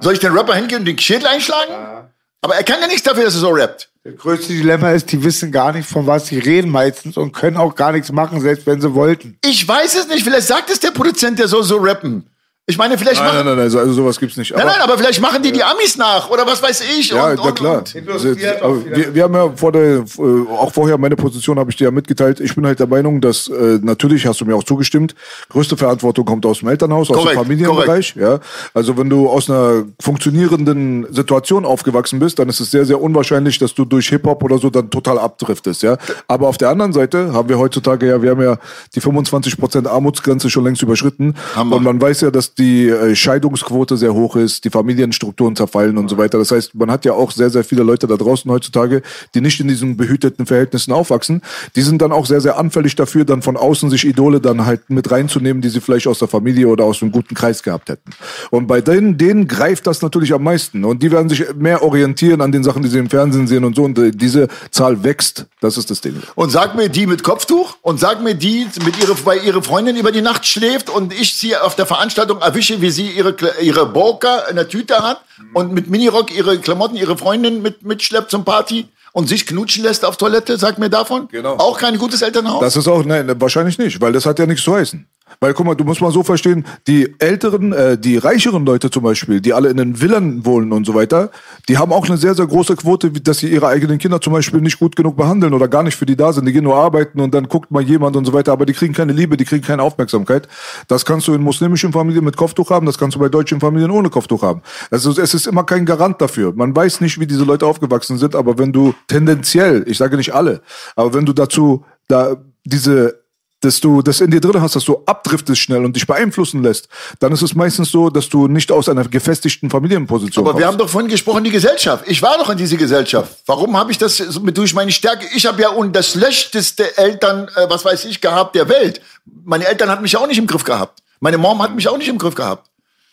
Soll 0.00 0.14
ich 0.14 0.20
den 0.20 0.32
Rapper 0.32 0.54
hingehen 0.54 0.80
und 0.80 0.84
den 0.84 0.98
Schädel 0.98 1.26
einschlagen? 1.26 2.11
Aber 2.42 2.56
er 2.56 2.64
kann 2.64 2.80
ja 2.80 2.88
nichts 2.88 3.04
dafür, 3.04 3.24
dass 3.24 3.34
er 3.34 3.40
so 3.40 3.50
rappt. 3.50 3.88
Das 4.02 4.16
größte 4.16 4.52
Dilemma 4.52 4.90
ist, 4.90 5.12
die 5.12 5.22
wissen 5.22 5.52
gar 5.52 5.72
nicht, 5.72 5.88
von 5.88 6.08
was 6.08 6.26
sie 6.26 6.40
reden 6.40 6.72
meistens 6.72 7.16
und 7.16 7.32
können 7.32 7.56
auch 7.56 7.76
gar 7.76 7.92
nichts 7.92 8.10
machen, 8.10 8.40
selbst 8.40 8.66
wenn 8.66 8.80
sie 8.80 8.94
wollten. 8.94 9.38
Ich 9.44 9.66
weiß 9.66 9.94
es 9.94 10.08
nicht. 10.08 10.24
Vielleicht 10.24 10.48
sagt 10.48 10.68
es 10.68 10.80
der 10.80 10.90
Produzent, 10.90 11.38
der 11.38 11.46
soll 11.46 11.62
so 11.62 11.76
rappen. 11.76 12.28
Ich 12.66 12.78
meine, 12.78 12.96
vielleicht 12.96 13.20
Nein, 13.20 13.34
machen. 13.34 13.46
nein, 13.46 13.56
nein, 13.56 13.68
nein, 13.68 13.76
also 13.80 13.92
sowas 13.92 14.20
gibt's 14.20 14.36
nicht. 14.36 14.54
Nein, 14.54 14.64
nein, 14.64 14.76
aber 14.80 14.96
vielleicht 14.96 15.20
machen 15.20 15.42
die 15.42 15.50
die 15.50 15.64
Amis 15.64 15.96
nach 15.96 16.30
oder 16.30 16.46
was 16.46 16.62
weiß 16.62 16.84
ich. 16.96 17.10
Ja, 17.10 17.30
und, 17.30 17.36
na 17.38 17.42
und, 17.42 17.54
klar. 17.56 17.78
Und. 17.78 17.92
Wieder- 17.92 18.96
wir, 18.96 19.14
wir 19.16 19.22
haben 19.24 19.34
ja 19.34 19.50
vor 19.56 19.72
der, 19.72 19.82
äh, 19.82 20.02
auch 20.48 20.72
vorher 20.72 20.96
meine 20.96 21.16
Position 21.16 21.58
habe 21.58 21.72
ich 21.72 21.76
dir 21.76 21.86
ja 21.86 21.90
mitgeteilt. 21.90 22.38
Ich 22.38 22.54
bin 22.54 22.64
halt 22.64 22.78
der 22.78 22.86
Meinung, 22.86 23.20
dass 23.20 23.48
äh, 23.48 23.80
natürlich 23.82 24.26
hast 24.28 24.40
du 24.40 24.44
mir 24.44 24.54
auch 24.54 24.62
zugestimmt. 24.62 25.16
Größte 25.48 25.76
Verantwortung 25.76 26.24
kommt 26.24 26.46
aus 26.46 26.60
dem 26.60 26.68
Elternhaus, 26.68 27.10
aus 27.10 27.16
Korrekt, 27.16 27.32
dem 27.34 27.42
Familienbereich. 27.42 28.14
Ja, 28.14 28.38
also 28.74 28.96
wenn 28.96 29.10
du 29.10 29.28
aus 29.28 29.50
einer 29.50 29.82
funktionierenden 30.00 31.12
Situation 31.12 31.64
aufgewachsen 31.64 32.20
bist, 32.20 32.38
dann 32.38 32.48
ist 32.48 32.60
es 32.60 32.70
sehr, 32.70 32.84
sehr 32.84 33.00
unwahrscheinlich, 33.00 33.58
dass 33.58 33.74
du 33.74 33.84
durch 33.84 34.08
Hip 34.10 34.24
Hop 34.24 34.44
oder 34.44 34.58
so 34.58 34.70
dann 34.70 34.88
total 34.88 35.18
abdriftest. 35.18 35.82
Ja, 35.82 35.96
aber 36.28 36.46
auf 36.46 36.58
der 36.58 36.68
anderen 36.70 36.92
Seite 36.92 37.32
haben 37.32 37.48
wir 37.48 37.58
heutzutage 37.58 38.06
ja, 38.06 38.22
wir 38.22 38.30
haben 38.30 38.42
ja 38.42 38.56
die 38.94 39.00
25% 39.00 39.88
Armutsgrenze 39.88 40.48
schon 40.48 40.62
längst 40.62 40.80
überschritten 40.80 41.34
Hammer. 41.56 41.74
und 41.74 41.82
man 41.82 42.00
weiß 42.00 42.20
ja, 42.20 42.30
dass 42.30 42.51
die 42.58 42.88
äh, 42.88 43.14
Scheidungsquote 43.14 43.96
sehr 43.96 44.14
hoch 44.14 44.36
ist, 44.36 44.64
die 44.64 44.70
Familienstrukturen 44.70 45.56
zerfallen 45.56 45.98
und 45.98 46.08
so 46.08 46.18
weiter. 46.18 46.38
Das 46.38 46.50
heißt, 46.50 46.74
man 46.74 46.90
hat 46.90 47.04
ja 47.04 47.12
auch 47.12 47.30
sehr, 47.30 47.50
sehr 47.50 47.64
viele 47.64 47.82
Leute 47.82 48.06
da 48.06 48.16
draußen 48.16 48.50
heutzutage, 48.50 49.02
die 49.34 49.40
nicht 49.40 49.60
in 49.60 49.68
diesen 49.68 49.96
behüteten 49.96 50.46
Verhältnissen 50.46 50.92
aufwachsen. 50.92 51.42
Die 51.76 51.82
sind 51.82 52.02
dann 52.02 52.12
auch 52.12 52.26
sehr, 52.26 52.40
sehr 52.40 52.58
anfällig 52.58 52.96
dafür, 52.96 53.24
dann 53.24 53.42
von 53.42 53.56
außen 53.56 53.90
sich 53.90 54.06
Idole 54.06 54.40
dann 54.40 54.66
halt 54.66 54.90
mit 54.90 55.10
reinzunehmen, 55.10 55.62
die 55.62 55.68
sie 55.68 55.80
vielleicht 55.80 56.06
aus 56.06 56.18
der 56.18 56.28
Familie 56.28 56.68
oder 56.68 56.84
aus 56.84 57.02
einem 57.02 57.12
guten 57.12 57.34
Kreis 57.34 57.62
gehabt 57.62 57.88
hätten. 57.88 58.10
Und 58.50 58.66
bei 58.66 58.80
denen, 58.80 59.18
denen 59.18 59.48
greift 59.48 59.86
das 59.86 60.02
natürlich 60.02 60.32
am 60.34 60.42
meisten. 60.42 60.84
Und 60.84 61.02
die 61.02 61.10
werden 61.10 61.28
sich 61.28 61.54
mehr 61.54 61.82
orientieren 61.82 62.40
an 62.40 62.52
den 62.52 62.64
Sachen, 62.64 62.82
die 62.82 62.88
sie 62.88 62.98
im 62.98 63.10
Fernsehen 63.10 63.46
sehen 63.46 63.64
und 63.64 63.76
so. 63.76 63.84
Und 63.84 63.98
äh, 63.98 64.10
diese 64.10 64.48
Zahl 64.70 65.02
wächst. 65.04 65.46
Das 65.60 65.76
ist 65.76 65.90
das 65.90 66.00
Ding. 66.00 66.20
Und 66.34 66.50
sag 66.50 66.74
mir 66.74 66.88
die 66.88 67.06
mit 67.06 67.22
Kopftuch 67.22 67.76
und 67.82 67.98
sag 67.98 68.22
mir 68.22 68.34
die, 68.34 68.66
mit 68.84 69.00
ihre, 69.00 69.14
weil 69.24 69.44
ihre 69.44 69.62
Freundin 69.62 69.96
über 69.96 70.12
die 70.12 70.22
Nacht 70.22 70.46
schläft 70.46 70.90
und 70.90 71.12
ich 71.12 71.36
sie 71.36 71.56
auf 71.56 71.76
der 71.76 71.86
Veranstaltung 71.86 72.41
erwische, 72.42 72.80
wie 72.80 72.90
sie 72.90 73.10
ihre, 73.10 73.34
ihre 73.60 73.86
Burka 73.86 74.40
in 74.50 74.56
der 74.56 74.68
Tüte 74.68 74.98
hat 74.98 75.22
und 75.54 75.72
mit 75.72 75.88
Minirock 75.88 76.34
ihre 76.34 76.58
Klamotten, 76.58 76.96
ihre 76.96 77.16
Freundin 77.16 77.62
mit, 77.62 77.82
mitschleppt 77.82 78.30
zum 78.30 78.44
Party 78.44 78.88
und 79.12 79.28
sich 79.28 79.46
knutschen 79.46 79.84
lässt 79.84 80.04
auf 80.04 80.16
Toilette. 80.16 80.56
Sag 80.56 80.78
mir 80.78 80.90
davon. 80.90 81.28
Genau. 81.28 81.56
Auch 81.56 81.78
kein 81.78 81.98
gutes 81.98 82.22
Elternhaus. 82.22 82.60
Das 82.60 82.76
ist 82.76 82.88
auch, 82.88 83.04
nein, 83.04 83.40
wahrscheinlich 83.40 83.78
nicht, 83.78 84.00
weil 84.00 84.12
das 84.12 84.26
hat 84.26 84.38
ja 84.38 84.46
nichts 84.46 84.64
zu 84.64 84.74
heißen. 84.74 85.06
Weil 85.40 85.54
guck 85.54 85.66
mal, 85.66 85.74
du 85.74 85.84
musst 85.84 86.00
mal 86.00 86.10
so 86.10 86.22
verstehen, 86.22 86.64
die 86.86 87.14
älteren, 87.18 87.72
äh, 87.72 87.98
die 87.98 88.16
reicheren 88.16 88.64
Leute 88.64 88.90
zum 88.90 89.02
Beispiel, 89.02 89.40
die 89.40 89.52
alle 89.52 89.68
in 89.68 89.76
den 89.76 89.96
Villen 89.96 90.44
wohnen 90.44 90.72
und 90.72 90.86
so 90.86 90.94
weiter, 90.94 91.30
die 91.68 91.78
haben 91.78 91.92
auch 91.92 92.06
eine 92.06 92.16
sehr, 92.16 92.34
sehr 92.34 92.46
große 92.46 92.76
Quote, 92.76 93.10
dass 93.10 93.38
sie 93.38 93.48
ihre 93.48 93.68
eigenen 93.68 93.98
Kinder 93.98 94.20
zum 94.20 94.32
Beispiel 94.32 94.60
nicht 94.60 94.78
gut 94.78 94.96
genug 94.96 95.16
behandeln 95.16 95.54
oder 95.54 95.68
gar 95.68 95.82
nicht 95.82 95.96
für 95.96 96.06
die 96.06 96.16
da 96.16 96.32
sind. 96.32 96.46
Die 96.46 96.52
gehen 96.52 96.64
nur 96.64 96.76
arbeiten 96.76 97.20
und 97.20 97.34
dann 97.34 97.48
guckt 97.48 97.70
mal 97.70 97.82
jemand 97.82 98.16
und 98.16 98.24
so 98.24 98.32
weiter, 98.32 98.52
aber 98.52 98.66
die 98.66 98.72
kriegen 98.72 98.94
keine 98.94 99.12
Liebe, 99.12 99.36
die 99.36 99.44
kriegen 99.44 99.64
keine 99.64 99.82
Aufmerksamkeit. 99.82 100.48
Das 100.88 101.04
kannst 101.04 101.28
du 101.28 101.34
in 101.34 101.42
muslimischen 101.42 101.92
Familien 101.92 102.24
mit 102.24 102.36
Kopftuch 102.36 102.70
haben, 102.70 102.86
das 102.86 102.98
kannst 102.98 103.16
du 103.16 103.20
bei 103.20 103.28
deutschen 103.28 103.60
Familien 103.60 103.90
ohne 103.90 104.10
Kopftuch 104.10 104.42
haben. 104.42 104.62
Also 104.90 105.10
es 105.10 105.34
ist 105.34 105.46
immer 105.46 105.64
kein 105.64 105.86
Garant 105.86 106.20
dafür. 106.20 106.52
Man 106.54 106.74
weiß 106.74 107.00
nicht, 107.00 107.20
wie 107.20 107.26
diese 107.26 107.44
Leute 107.44 107.66
aufgewachsen 107.66 108.18
sind, 108.18 108.34
aber 108.34 108.58
wenn 108.58 108.72
du 108.72 108.94
tendenziell, 109.08 109.84
ich 109.86 109.98
sage 109.98 110.16
nicht 110.16 110.34
alle, 110.34 110.62
aber 110.96 111.14
wenn 111.14 111.26
du 111.26 111.32
dazu 111.32 111.84
da 112.08 112.36
diese 112.64 113.21
dass 113.62 113.80
du 113.80 114.02
das 114.02 114.20
in 114.20 114.30
dir 114.30 114.40
drin 114.40 114.60
hast, 114.60 114.76
dass 114.76 114.84
du 114.84 115.02
abdriftest 115.06 115.60
schnell 115.60 115.84
und 115.84 115.96
dich 115.96 116.06
beeinflussen 116.06 116.62
lässt, 116.62 116.88
dann 117.20 117.32
ist 117.32 117.42
es 117.42 117.54
meistens 117.54 117.90
so, 117.90 118.10
dass 118.10 118.28
du 118.28 118.48
nicht 118.48 118.70
aus 118.70 118.88
einer 118.88 119.04
gefestigten 119.04 119.70
Familienposition 119.70 120.46
Aber 120.46 120.58
wir 120.58 120.66
haben 120.66 120.72
kommst. 120.72 120.84
doch 120.84 120.92
vorhin 120.92 121.10
gesprochen, 121.10 121.44
die 121.44 121.50
Gesellschaft. 121.50 122.04
Ich 122.06 122.20
war 122.22 122.36
doch 122.38 122.50
in 122.50 122.58
diese 122.58 122.76
Gesellschaft. 122.76 123.36
Warum 123.46 123.76
habe 123.76 123.92
ich 123.92 123.98
das 123.98 124.40
mit 124.40 124.58
durch 124.58 124.74
meine 124.74 124.90
Stärke? 124.90 125.26
Ich 125.34 125.46
habe 125.46 125.62
ja 125.62 125.70
und 125.70 125.94
das 125.94 126.10
schlechteste 126.10 126.96
Eltern, 126.98 127.48
äh, 127.54 127.68
was 127.68 127.84
weiß 127.84 128.04
ich, 128.06 128.20
gehabt 128.20 128.54
der 128.56 128.68
Welt. 128.68 129.00
Meine 129.44 129.66
Eltern 129.66 129.88
hatten 129.88 130.02
mich 130.02 130.16
auch 130.16 130.26
nicht 130.26 130.38
im 130.38 130.46
Griff 130.46 130.64
gehabt. 130.64 131.00
Meine 131.20 131.38
Mom 131.38 131.62
hat 131.62 131.74
mich 131.74 131.88
auch 131.88 131.96
nicht 131.98 132.08
im 132.08 132.18
Griff 132.18 132.34
gehabt. 132.34 132.68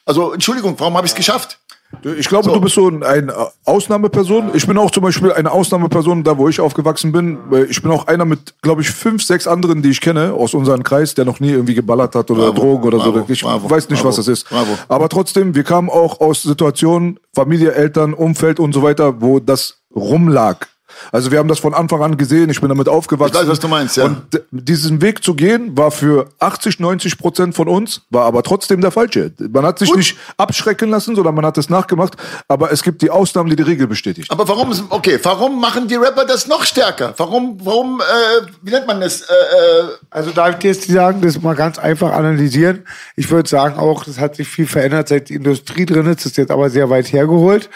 Also 0.05 0.33
Entschuldigung, 0.33 0.75
warum 0.79 0.97
habe 0.97 1.05
ich 1.05 1.11
es 1.11 1.15
geschafft? 1.15 1.59
Ich 2.03 2.29
glaube, 2.29 2.51
du 2.51 2.61
bist 2.61 2.75
so 2.75 2.87
ein, 2.87 3.03
ein 3.03 3.31
Ausnahmeperson. 3.65 4.51
Ich 4.53 4.67
bin 4.67 4.77
auch 4.77 4.91
zum 4.91 5.03
Beispiel 5.03 5.33
eine 5.33 5.51
Ausnahmeperson, 5.51 6.23
da 6.23 6.37
wo 6.37 6.47
ich 6.47 6.61
aufgewachsen 6.61 7.11
bin. 7.11 7.39
Ich 7.67 7.81
bin 7.81 7.91
auch 7.91 8.07
einer 8.07 8.25
mit, 8.25 8.61
glaube 8.61 8.81
ich, 8.81 8.91
fünf, 8.91 9.23
sechs 9.23 9.47
anderen, 9.47 9.81
die 9.81 9.89
ich 9.89 9.99
kenne 9.99 10.33
aus 10.33 10.53
unserem 10.53 10.83
Kreis, 10.83 11.15
der 11.15 11.25
noch 11.25 11.39
nie 11.39 11.49
irgendwie 11.49 11.73
geballert 11.73 12.15
hat 12.15 12.29
oder 12.29 12.51
Bravo, 12.51 12.61
Drogen 12.61 12.87
oder 12.87 12.97
bravo, 12.99 13.19
so. 13.19 13.33
Ich 13.33 13.41
bravo, 13.41 13.69
weiß 13.69 13.89
nicht, 13.89 14.03
was 14.05 14.17
das 14.17 14.27
ist. 14.27 14.47
Aber 14.87 15.09
trotzdem, 15.09 15.55
wir 15.55 15.63
kamen 15.63 15.89
auch 15.89 16.21
aus 16.21 16.43
Situationen, 16.43 17.19
Familie, 17.33 17.73
Eltern, 17.73 18.13
Umfeld 18.13 18.59
und 18.59 18.73
so 18.73 18.83
weiter, 18.83 19.21
wo 19.21 19.39
das 19.39 19.81
rumlag. 19.93 20.67
Also 21.11 21.31
wir 21.31 21.39
haben 21.39 21.47
das 21.47 21.59
von 21.59 21.73
Anfang 21.73 22.01
an 22.01 22.17
gesehen, 22.17 22.49
ich 22.49 22.59
bin 22.59 22.69
damit 22.69 22.87
aufgewachsen. 22.87 23.33
Ich 23.35 23.41
weiß, 23.41 23.47
was 23.49 23.59
du 23.59 23.67
meinst, 23.67 23.97
ja. 23.97 24.05
Und 24.05 24.21
diesen 24.51 25.01
Weg 25.01 25.23
zu 25.23 25.33
gehen, 25.33 25.77
war 25.77 25.91
für 25.91 26.27
80, 26.39 26.79
90 26.79 27.17
Prozent 27.17 27.55
von 27.55 27.67
uns, 27.67 28.01
war 28.09 28.25
aber 28.25 28.43
trotzdem 28.43 28.81
der 28.81 28.91
falsche. 28.91 29.31
Man 29.51 29.65
hat 29.65 29.79
sich 29.79 29.89
Gut. 29.89 29.97
nicht 29.97 30.17
abschrecken 30.37 30.89
lassen, 30.89 31.15
sondern 31.15 31.35
man 31.35 31.45
hat 31.45 31.57
es 31.57 31.69
nachgemacht. 31.69 32.15
Aber 32.47 32.71
es 32.71 32.83
gibt 32.83 33.01
die 33.01 33.09
Ausnahmen, 33.11 33.49
die 33.49 33.55
die 33.55 33.63
Regel 33.63 33.87
bestätigt. 33.87 34.31
Aber 34.31 34.47
warum, 34.47 34.71
okay, 34.89 35.19
warum 35.23 35.59
machen 35.59 35.87
die 35.87 35.95
Rapper 35.95 36.25
das 36.25 36.47
noch 36.47 36.63
stärker? 36.63 37.13
Warum, 37.17 37.57
warum, 37.63 37.99
äh, 38.01 38.47
wie 38.61 38.71
nennt 38.71 38.87
man 38.87 39.01
das? 39.01 39.21
Äh, 39.21 39.25
äh, 39.33 39.83
Also 40.09 40.31
darf 40.31 40.51
ich 40.51 40.55
dir 40.57 40.67
jetzt 40.71 40.87
sagen, 40.87 41.21
das 41.21 41.41
mal 41.41 41.55
ganz 41.55 41.77
einfach 41.77 42.11
analysieren. 42.11 42.85
Ich 43.15 43.29
würde 43.31 43.49
sagen 43.49 43.77
auch, 43.79 44.03
das 44.03 44.19
hat 44.19 44.35
sich 44.35 44.47
viel 44.47 44.67
verändert, 44.67 45.07
seit 45.07 45.29
die 45.29 45.35
Industrie 45.35 45.85
drin 45.85 46.05
ist. 46.07 46.19
Das 46.19 46.25
ist 46.27 46.37
jetzt 46.37 46.51
aber 46.51 46.69
sehr 46.69 46.89
weit 46.89 47.11
hergeholt. 47.11 47.69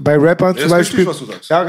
Bei 0.00 0.16
Rappern 0.16 0.56
zum 0.56 0.66
ist 0.66 0.70
Beispiel. 0.70 1.08
richtig, 1.08 1.08
was 1.08 1.18
du 1.26 1.32
sagst. 1.32 1.50
Ja, 1.50 1.64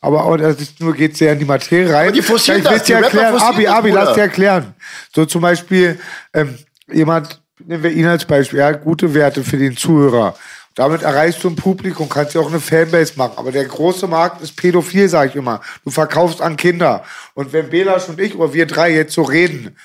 Aber 0.00 0.24
auch, 0.24 0.36
das 0.36 0.60
ist 0.60 0.80
nur 0.80 0.94
geht 0.94 1.16
sehr 1.16 1.32
in 1.32 1.40
die 1.40 1.44
Materie 1.44 1.92
rein. 1.92 2.08
Aber 2.08 2.12
die 2.12 2.22
forcieren 2.22 2.60
ich 2.60 2.64
will 2.64 2.78
das, 2.78 2.86
dir 2.86 2.98
die 2.98 3.02
erklären. 3.02 3.36
Abi, 3.36 3.66
Abi, 3.66 3.90
lass 3.90 4.14
dir 4.14 4.22
erklären. 4.22 4.74
So 5.14 5.24
zum 5.24 5.42
Beispiel, 5.42 5.98
ähm, 6.32 6.56
jemand, 6.92 7.40
nehmen 7.64 7.82
wir 7.82 7.90
ihn 7.90 8.06
als 8.06 8.24
Beispiel, 8.24 8.60
er 8.60 8.66
hat 8.68 8.84
gute 8.84 9.12
Werte 9.12 9.42
für 9.42 9.56
den 9.56 9.76
Zuhörer. 9.76 10.36
Damit 10.76 11.02
erreichst 11.02 11.42
du 11.42 11.48
ein 11.48 11.56
Publikum, 11.56 12.08
kannst 12.08 12.36
ja 12.36 12.40
auch 12.40 12.48
eine 12.48 12.60
Fanbase 12.60 13.14
machen. 13.16 13.32
Aber 13.34 13.50
der 13.50 13.64
große 13.64 14.06
Markt 14.06 14.40
ist 14.42 14.56
pädophil, 14.56 15.08
sage 15.08 15.30
ich 15.30 15.34
immer. 15.34 15.60
Du 15.84 15.90
verkaufst 15.90 16.40
an 16.40 16.56
Kinder. 16.56 17.02
Und 17.34 17.52
wenn 17.52 17.68
Belasch 17.68 18.08
und 18.08 18.20
ich 18.20 18.36
oder 18.36 18.54
wir 18.54 18.66
drei 18.66 18.92
jetzt 18.92 19.14
so 19.14 19.22
reden, 19.22 19.76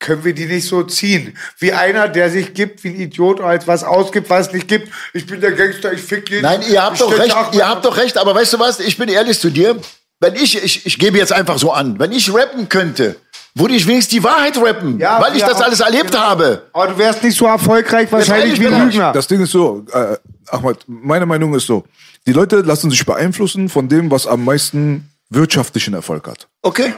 können 0.00 0.24
wir 0.24 0.34
die 0.34 0.46
nicht 0.46 0.66
so 0.66 0.82
ziehen. 0.82 1.36
Wie 1.58 1.72
einer, 1.72 2.08
der 2.08 2.30
sich 2.30 2.52
gibt 2.54 2.82
wie 2.82 2.88
ein 2.88 3.00
Idiot 3.00 3.38
und 3.38 3.46
als 3.46 3.68
was 3.68 3.84
ausgibt, 3.84 4.28
was 4.30 4.48
es 4.48 4.52
nicht 4.54 4.66
gibt. 4.66 4.88
Ich 5.12 5.26
bin 5.26 5.40
der 5.40 5.52
Gangster, 5.52 5.92
ich 5.92 6.00
fick 6.00 6.28
jeden. 6.30 6.42
Nein, 6.42 6.62
ihr 6.68 6.82
habt 6.82 6.96
ich 6.96 7.00
doch 7.02 7.16
recht, 7.16 7.36
ihr 7.52 7.68
habt 7.68 7.84
doch 7.84 7.96
recht, 7.96 8.18
aber 8.18 8.34
weißt 8.34 8.54
du 8.54 8.58
was, 8.58 8.80
ich 8.80 8.96
bin 8.96 9.08
ehrlich 9.08 9.38
zu 9.38 9.50
dir, 9.50 9.76
wenn 10.18 10.34
ich, 10.34 10.62
ich, 10.62 10.84
ich 10.86 10.98
gebe 10.98 11.16
jetzt 11.18 11.32
einfach 11.32 11.58
so 11.58 11.70
an, 11.72 11.98
wenn 11.98 12.12
ich 12.12 12.32
rappen 12.34 12.68
könnte, 12.68 13.16
würde 13.54 13.74
ich 13.74 13.86
wenigstens 13.86 14.12
die 14.12 14.22
Wahrheit 14.24 14.56
rappen, 14.58 14.98
Ja, 14.98 15.20
weil 15.20 15.34
ich 15.36 15.42
das 15.42 15.54
auch- 15.56 15.62
alles 15.66 15.80
erlebt 15.80 16.10
genau. 16.12 16.22
habe. 16.24 16.62
Aber 16.72 16.88
du 16.88 16.98
wärst 16.98 17.22
nicht 17.22 17.36
so 17.36 17.46
erfolgreich 17.46 18.10
wahrscheinlich 18.10 18.60
wie 18.60 18.66
ein. 18.68 18.86
Lügner. 18.88 19.12
Das 19.12 19.26
Ding 19.26 19.40
ist 19.42 19.50
so, 19.52 19.84
äh, 19.92 20.16
Ahmad, 20.48 20.78
meine 20.86 21.26
Meinung 21.26 21.54
ist 21.54 21.66
so, 21.66 21.84
die 22.26 22.32
Leute 22.32 22.56
lassen 22.60 22.90
sich 22.90 23.04
beeinflussen 23.04 23.68
von 23.68 23.88
dem, 23.88 24.10
was 24.10 24.26
am 24.26 24.44
meisten 24.44 25.10
wirtschaftlichen 25.30 25.94
Erfolg 25.94 26.26
hat. 26.28 26.48
Okay? 26.62 26.92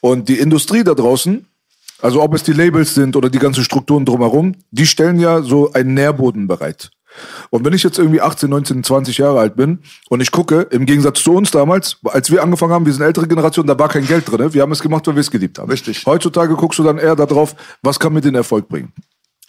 Und 0.00 0.28
die 0.28 0.38
Industrie 0.38 0.84
da 0.84 0.94
draußen, 0.94 1.46
also 2.00 2.22
ob 2.22 2.34
es 2.34 2.42
die 2.42 2.52
Labels 2.52 2.94
sind 2.94 3.16
oder 3.16 3.30
die 3.30 3.38
ganzen 3.38 3.64
Strukturen 3.64 4.04
drumherum, 4.04 4.54
die 4.70 4.86
stellen 4.86 5.18
ja 5.18 5.42
so 5.42 5.72
einen 5.72 5.94
Nährboden 5.94 6.46
bereit. 6.46 6.90
Und 7.50 7.64
wenn 7.64 7.72
ich 7.72 7.82
jetzt 7.82 7.98
irgendwie 7.98 8.20
18, 8.20 8.50
19, 8.50 8.84
20 8.84 9.18
Jahre 9.18 9.40
alt 9.40 9.56
bin 9.56 9.80
und 10.08 10.20
ich 10.20 10.30
gucke, 10.30 10.62
im 10.70 10.86
Gegensatz 10.86 11.22
zu 11.22 11.32
uns 11.32 11.50
damals, 11.50 11.96
als 12.04 12.30
wir 12.30 12.42
angefangen 12.42 12.72
haben, 12.72 12.86
wir 12.86 12.92
sind 12.92 13.02
ältere 13.02 13.26
Generation, 13.26 13.66
da 13.66 13.78
war 13.78 13.88
kein 13.88 14.06
Geld 14.06 14.30
drin. 14.30 14.52
Wir 14.52 14.62
haben 14.62 14.72
es 14.72 14.80
gemacht, 14.80 15.06
weil 15.06 15.14
wir 15.14 15.20
es 15.20 15.30
geliebt 15.30 15.58
haben. 15.58 15.70
Richtig. 15.70 16.04
Heutzutage 16.06 16.54
guckst 16.54 16.78
du 16.78 16.84
dann 16.84 16.98
eher 16.98 17.16
darauf, 17.16 17.54
was 17.82 17.98
kann 17.98 18.12
mir 18.12 18.20
den 18.20 18.34
Erfolg 18.34 18.68
bringen. 18.68 18.92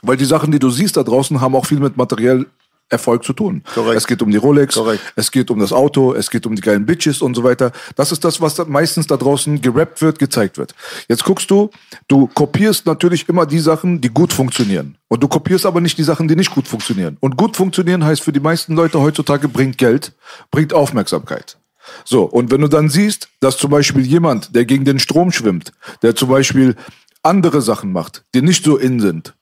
Weil 0.01 0.17
die 0.17 0.25
Sachen, 0.25 0.51
die 0.51 0.59
du 0.59 0.69
siehst 0.69 0.97
da 0.97 1.03
draußen, 1.03 1.41
haben 1.41 1.55
auch 1.55 1.65
viel 1.65 1.79
mit 1.79 1.97
materiell 1.97 2.45
Erfolg 2.89 3.23
zu 3.23 3.33
tun. 3.33 3.63
Korrekt. 3.73 3.97
Es 3.97 4.07
geht 4.07 4.21
um 4.21 4.31
die 4.31 4.37
Rolex, 4.37 4.75
Korrekt. 4.75 5.01
es 5.15 5.31
geht 5.31 5.51
um 5.51 5.59
das 5.59 5.71
Auto, 5.71 6.13
es 6.13 6.29
geht 6.29 6.45
um 6.45 6.55
die 6.55 6.61
geilen 6.61 6.85
Bitches 6.85 7.21
und 7.21 7.35
so 7.35 7.43
weiter. 7.43 7.71
Das 7.95 8.11
ist 8.11 8.23
das, 8.23 8.41
was 8.41 8.55
da 8.55 8.65
meistens 8.65 9.07
da 9.07 9.17
draußen 9.17 9.61
gerappt 9.61 10.01
wird, 10.01 10.19
gezeigt 10.19 10.57
wird. 10.57 10.73
Jetzt 11.07 11.23
guckst 11.23 11.49
du, 11.51 11.69
du 12.07 12.27
kopierst 12.27 12.85
natürlich 12.85 13.29
immer 13.29 13.45
die 13.45 13.59
Sachen, 13.59 14.01
die 14.01 14.09
gut 14.09 14.33
funktionieren. 14.33 14.97
Und 15.07 15.23
du 15.23 15.27
kopierst 15.27 15.65
aber 15.65 15.81
nicht 15.81 15.97
die 15.97 16.03
Sachen, 16.03 16.27
die 16.27 16.35
nicht 16.35 16.51
gut 16.51 16.67
funktionieren. 16.67 17.17
Und 17.19 17.37
gut 17.37 17.55
funktionieren 17.55 18.03
heißt 18.03 18.21
für 18.21 18.33
die 18.33 18.39
meisten 18.39 18.75
Leute 18.75 18.99
heutzutage 18.99 19.47
bringt 19.47 19.77
Geld, 19.77 20.13
bringt 20.51 20.73
Aufmerksamkeit. 20.73 21.57
So, 22.05 22.23
und 22.23 22.51
wenn 22.51 22.61
du 22.61 22.67
dann 22.67 22.89
siehst, 22.89 23.29
dass 23.39 23.57
zum 23.57 23.71
Beispiel 23.71 24.05
jemand, 24.05 24.55
der 24.55 24.65
gegen 24.65 24.85
den 24.85 24.99
Strom 24.99 25.31
schwimmt, 25.31 25.71
der 26.01 26.15
zum 26.15 26.29
Beispiel 26.29 26.75
andere 27.23 27.61
Sachen 27.61 27.91
macht, 27.91 28.23
die 28.33 28.41
nicht 28.41 28.63
so 28.63 28.77
in 28.77 28.99
sind, 28.99 29.33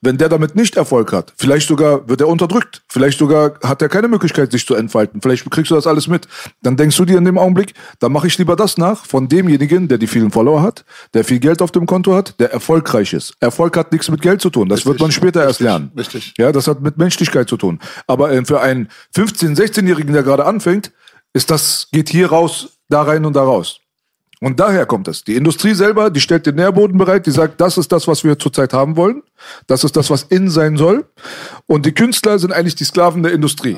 wenn 0.00 0.16
der 0.16 0.28
damit 0.28 0.56
nicht 0.56 0.76
Erfolg 0.76 1.12
hat, 1.12 1.32
vielleicht 1.36 1.68
sogar 1.68 2.08
wird 2.08 2.20
er 2.20 2.28
unterdrückt, 2.28 2.82
vielleicht 2.88 3.18
sogar 3.18 3.54
hat 3.62 3.82
er 3.82 3.88
keine 3.88 4.08
Möglichkeit, 4.08 4.50
sich 4.50 4.66
zu 4.66 4.74
entfalten, 4.74 5.20
vielleicht 5.20 5.50
kriegst 5.50 5.70
du 5.70 5.74
das 5.74 5.86
alles 5.86 6.08
mit, 6.08 6.26
dann 6.62 6.76
denkst 6.76 6.96
du 6.96 7.04
dir 7.04 7.18
in 7.18 7.24
dem 7.24 7.38
Augenblick, 7.38 7.74
dann 7.98 8.12
mache 8.12 8.26
ich 8.26 8.38
lieber 8.38 8.56
das 8.56 8.78
nach 8.78 9.04
von 9.04 9.28
demjenigen, 9.28 9.88
der 9.88 9.98
die 9.98 10.06
vielen 10.06 10.30
Follower 10.30 10.62
hat, 10.62 10.84
der 11.14 11.24
viel 11.24 11.38
Geld 11.38 11.62
auf 11.62 11.70
dem 11.70 11.86
Konto 11.86 12.14
hat, 12.14 12.38
der 12.40 12.52
erfolgreich 12.52 13.12
ist. 13.12 13.34
Erfolg 13.40 13.76
hat 13.76 13.92
nichts 13.92 14.10
mit 14.10 14.22
Geld 14.22 14.40
zu 14.40 14.50
tun, 14.50 14.68
das 14.68 14.86
wird 14.86 15.00
man 15.00 15.12
später 15.12 15.42
erst 15.42 15.60
lernen. 15.60 15.92
richtig. 15.96 16.34
Ja, 16.38 16.52
das 16.52 16.66
hat 16.66 16.80
mit 16.80 16.96
Menschlichkeit 16.96 17.48
zu 17.48 17.56
tun. 17.56 17.78
Aber 18.06 18.32
äh, 18.32 18.44
für 18.44 18.60
einen 18.60 18.88
15-, 19.14 19.56
16-Jährigen, 19.56 20.12
der 20.12 20.22
gerade 20.22 20.46
anfängt, 20.46 20.92
ist 21.32 21.50
das, 21.50 21.88
geht 21.92 22.08
hier 22.08 22.30
raus, 22.30 22.80
da 22.88 23.02
rein 23.02 23.24
und 23.24 23.36
da 23.36 23.42
raus. 23.42 23.79
Und 24.42 24.58
daher 24.58 24.86
kommt 24.86 25.06
es. 25.06 25.22
Die 25.22 25.34
Industrie 25.36 25.74
selber, 25.74 26.08
die 26.10 26.20
stellt 26.20 26.46
den 26.46 26.54
Nährboden 26.54 26.96
bereit, 26.96 27.26
die 27.26 27.30
sagt, 27.30 27.60
das 27.60 27.76
ist 27.76 27.92
das, 27.92 28.08
was 28.08 28.24
wir 28.24 28.38
zurzeit 28.38 28.72
haben 28.72 28.96
wollen. 28.96 29.22
Das 29.66 29.84
ist 29.84 29.96
das, 29.96 30.08
was 30.08 30.22
in 30.24 30.48
sein 30.48 30.78
soll. 30.78 31.04
Und 31.66 31.84
die 31.84 31.92
Künstler 31.92 32.38
sind 32.38 32.52
eigentlich 32.52 32.74
die 32.74 32.84
Sklaven 32.84 33.22
der 33.22 33.32
Industrie. 33.32 33.76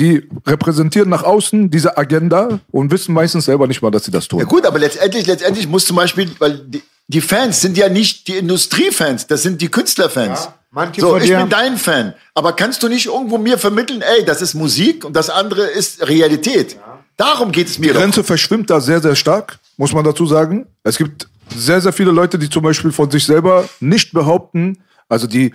Die 0.00 0.26
repräsentieren 0.46 1.10
nach 1.10 1.24
außen 1.24 1.70
diese 1.70 1.98
Agenda 1.98 2.60
und 2.70 2.90
wissen 2.90 3.12
meistens 3.12 3.44
selber 3.46 3.66
nicht 3.66 3.82
mal, 3.82 3.90
dass 3.90 4.04
sie 4.04 4.10
das 4.10 4.28
tun. 4.28 4.38
Ja 4.38 4.46
gut, 4.46 4.64
aber 4.64 4.78
letztendlich, 4.78 5.26
letztendlich 5.26 5.68
muss 5.68 5.84
zum 5.84 5.96
Beispiel, 5.96 6.30
weil 6.38 6.58
die, 6.58 6.82
die 7.08 7.20
Fans 7.20 7.60
sind 7.60 7.76
ja 7.76 7.88
nicht 7.88 8.28
die 8.28 8.36
Industriefans, 8.36 9.26
das 9.26 9.42
sind 9.42 9.60
die 9.60 9.68
Künstlerfans. 9.68 10.44
Ja, 10.44 10.54
manche 10.70 11.00
so, 11.00 11.08
von 11.10 11.18
ich 11.20 11.26
dir- 11.28 11.38
bin 11.38 11.50
dein 11.50 11.76
Fan. 11.76 12.14
Aber 12.34 12.52
kannst 12.54 12.82
du 12.82 12.88
nicht 12.88 13.06
irgendwo 13.06 13.38
mir 13.38 13.58
vermitteln, 13.58 14.00
ey, 14.02 14.24
das 14.24 14.40
ist 14.40 14.54
Musik 14.54 15.04
und 15.04 15.14
das 15.16 15.28
andere 15.30 15.62
ist 15.66 16.06
Realität? 16.08 16.78
Darum 17.18 17.50
geht 17.52 17.66
es 17.66 17.78
mir 17.78 17.88
Die 17.88 17.92
doch. 17.92 18.00
Grenze 18.00 18.24
verschwimmt 18.24 18.70
da 18.70 18.80
sehr, 18.80 19.02
sehr 19.02 19.16
stark, 19.16 19.58
muss 19.76 19.92
man 19.92 20.04
dazu 20.04 20.24
sagen. 20.24 20.66
Es 20.84 20.96
gibt 20.96 21.28
sehr, 21.54 21.80
sehr 21.80 21.92
viele 21.92 22.12
Leute, 22.12 22.38
die 22.38 22.48
zum 22.48 22.62
Beispiel 22.62 22.92
von 22.92 23.10
sich 23.10 23.26
selber 23.26 23.68
nicht 23.80 24.12
behaupten, 24.12 24.78
also 25.08 25.26
die 25.26 25.52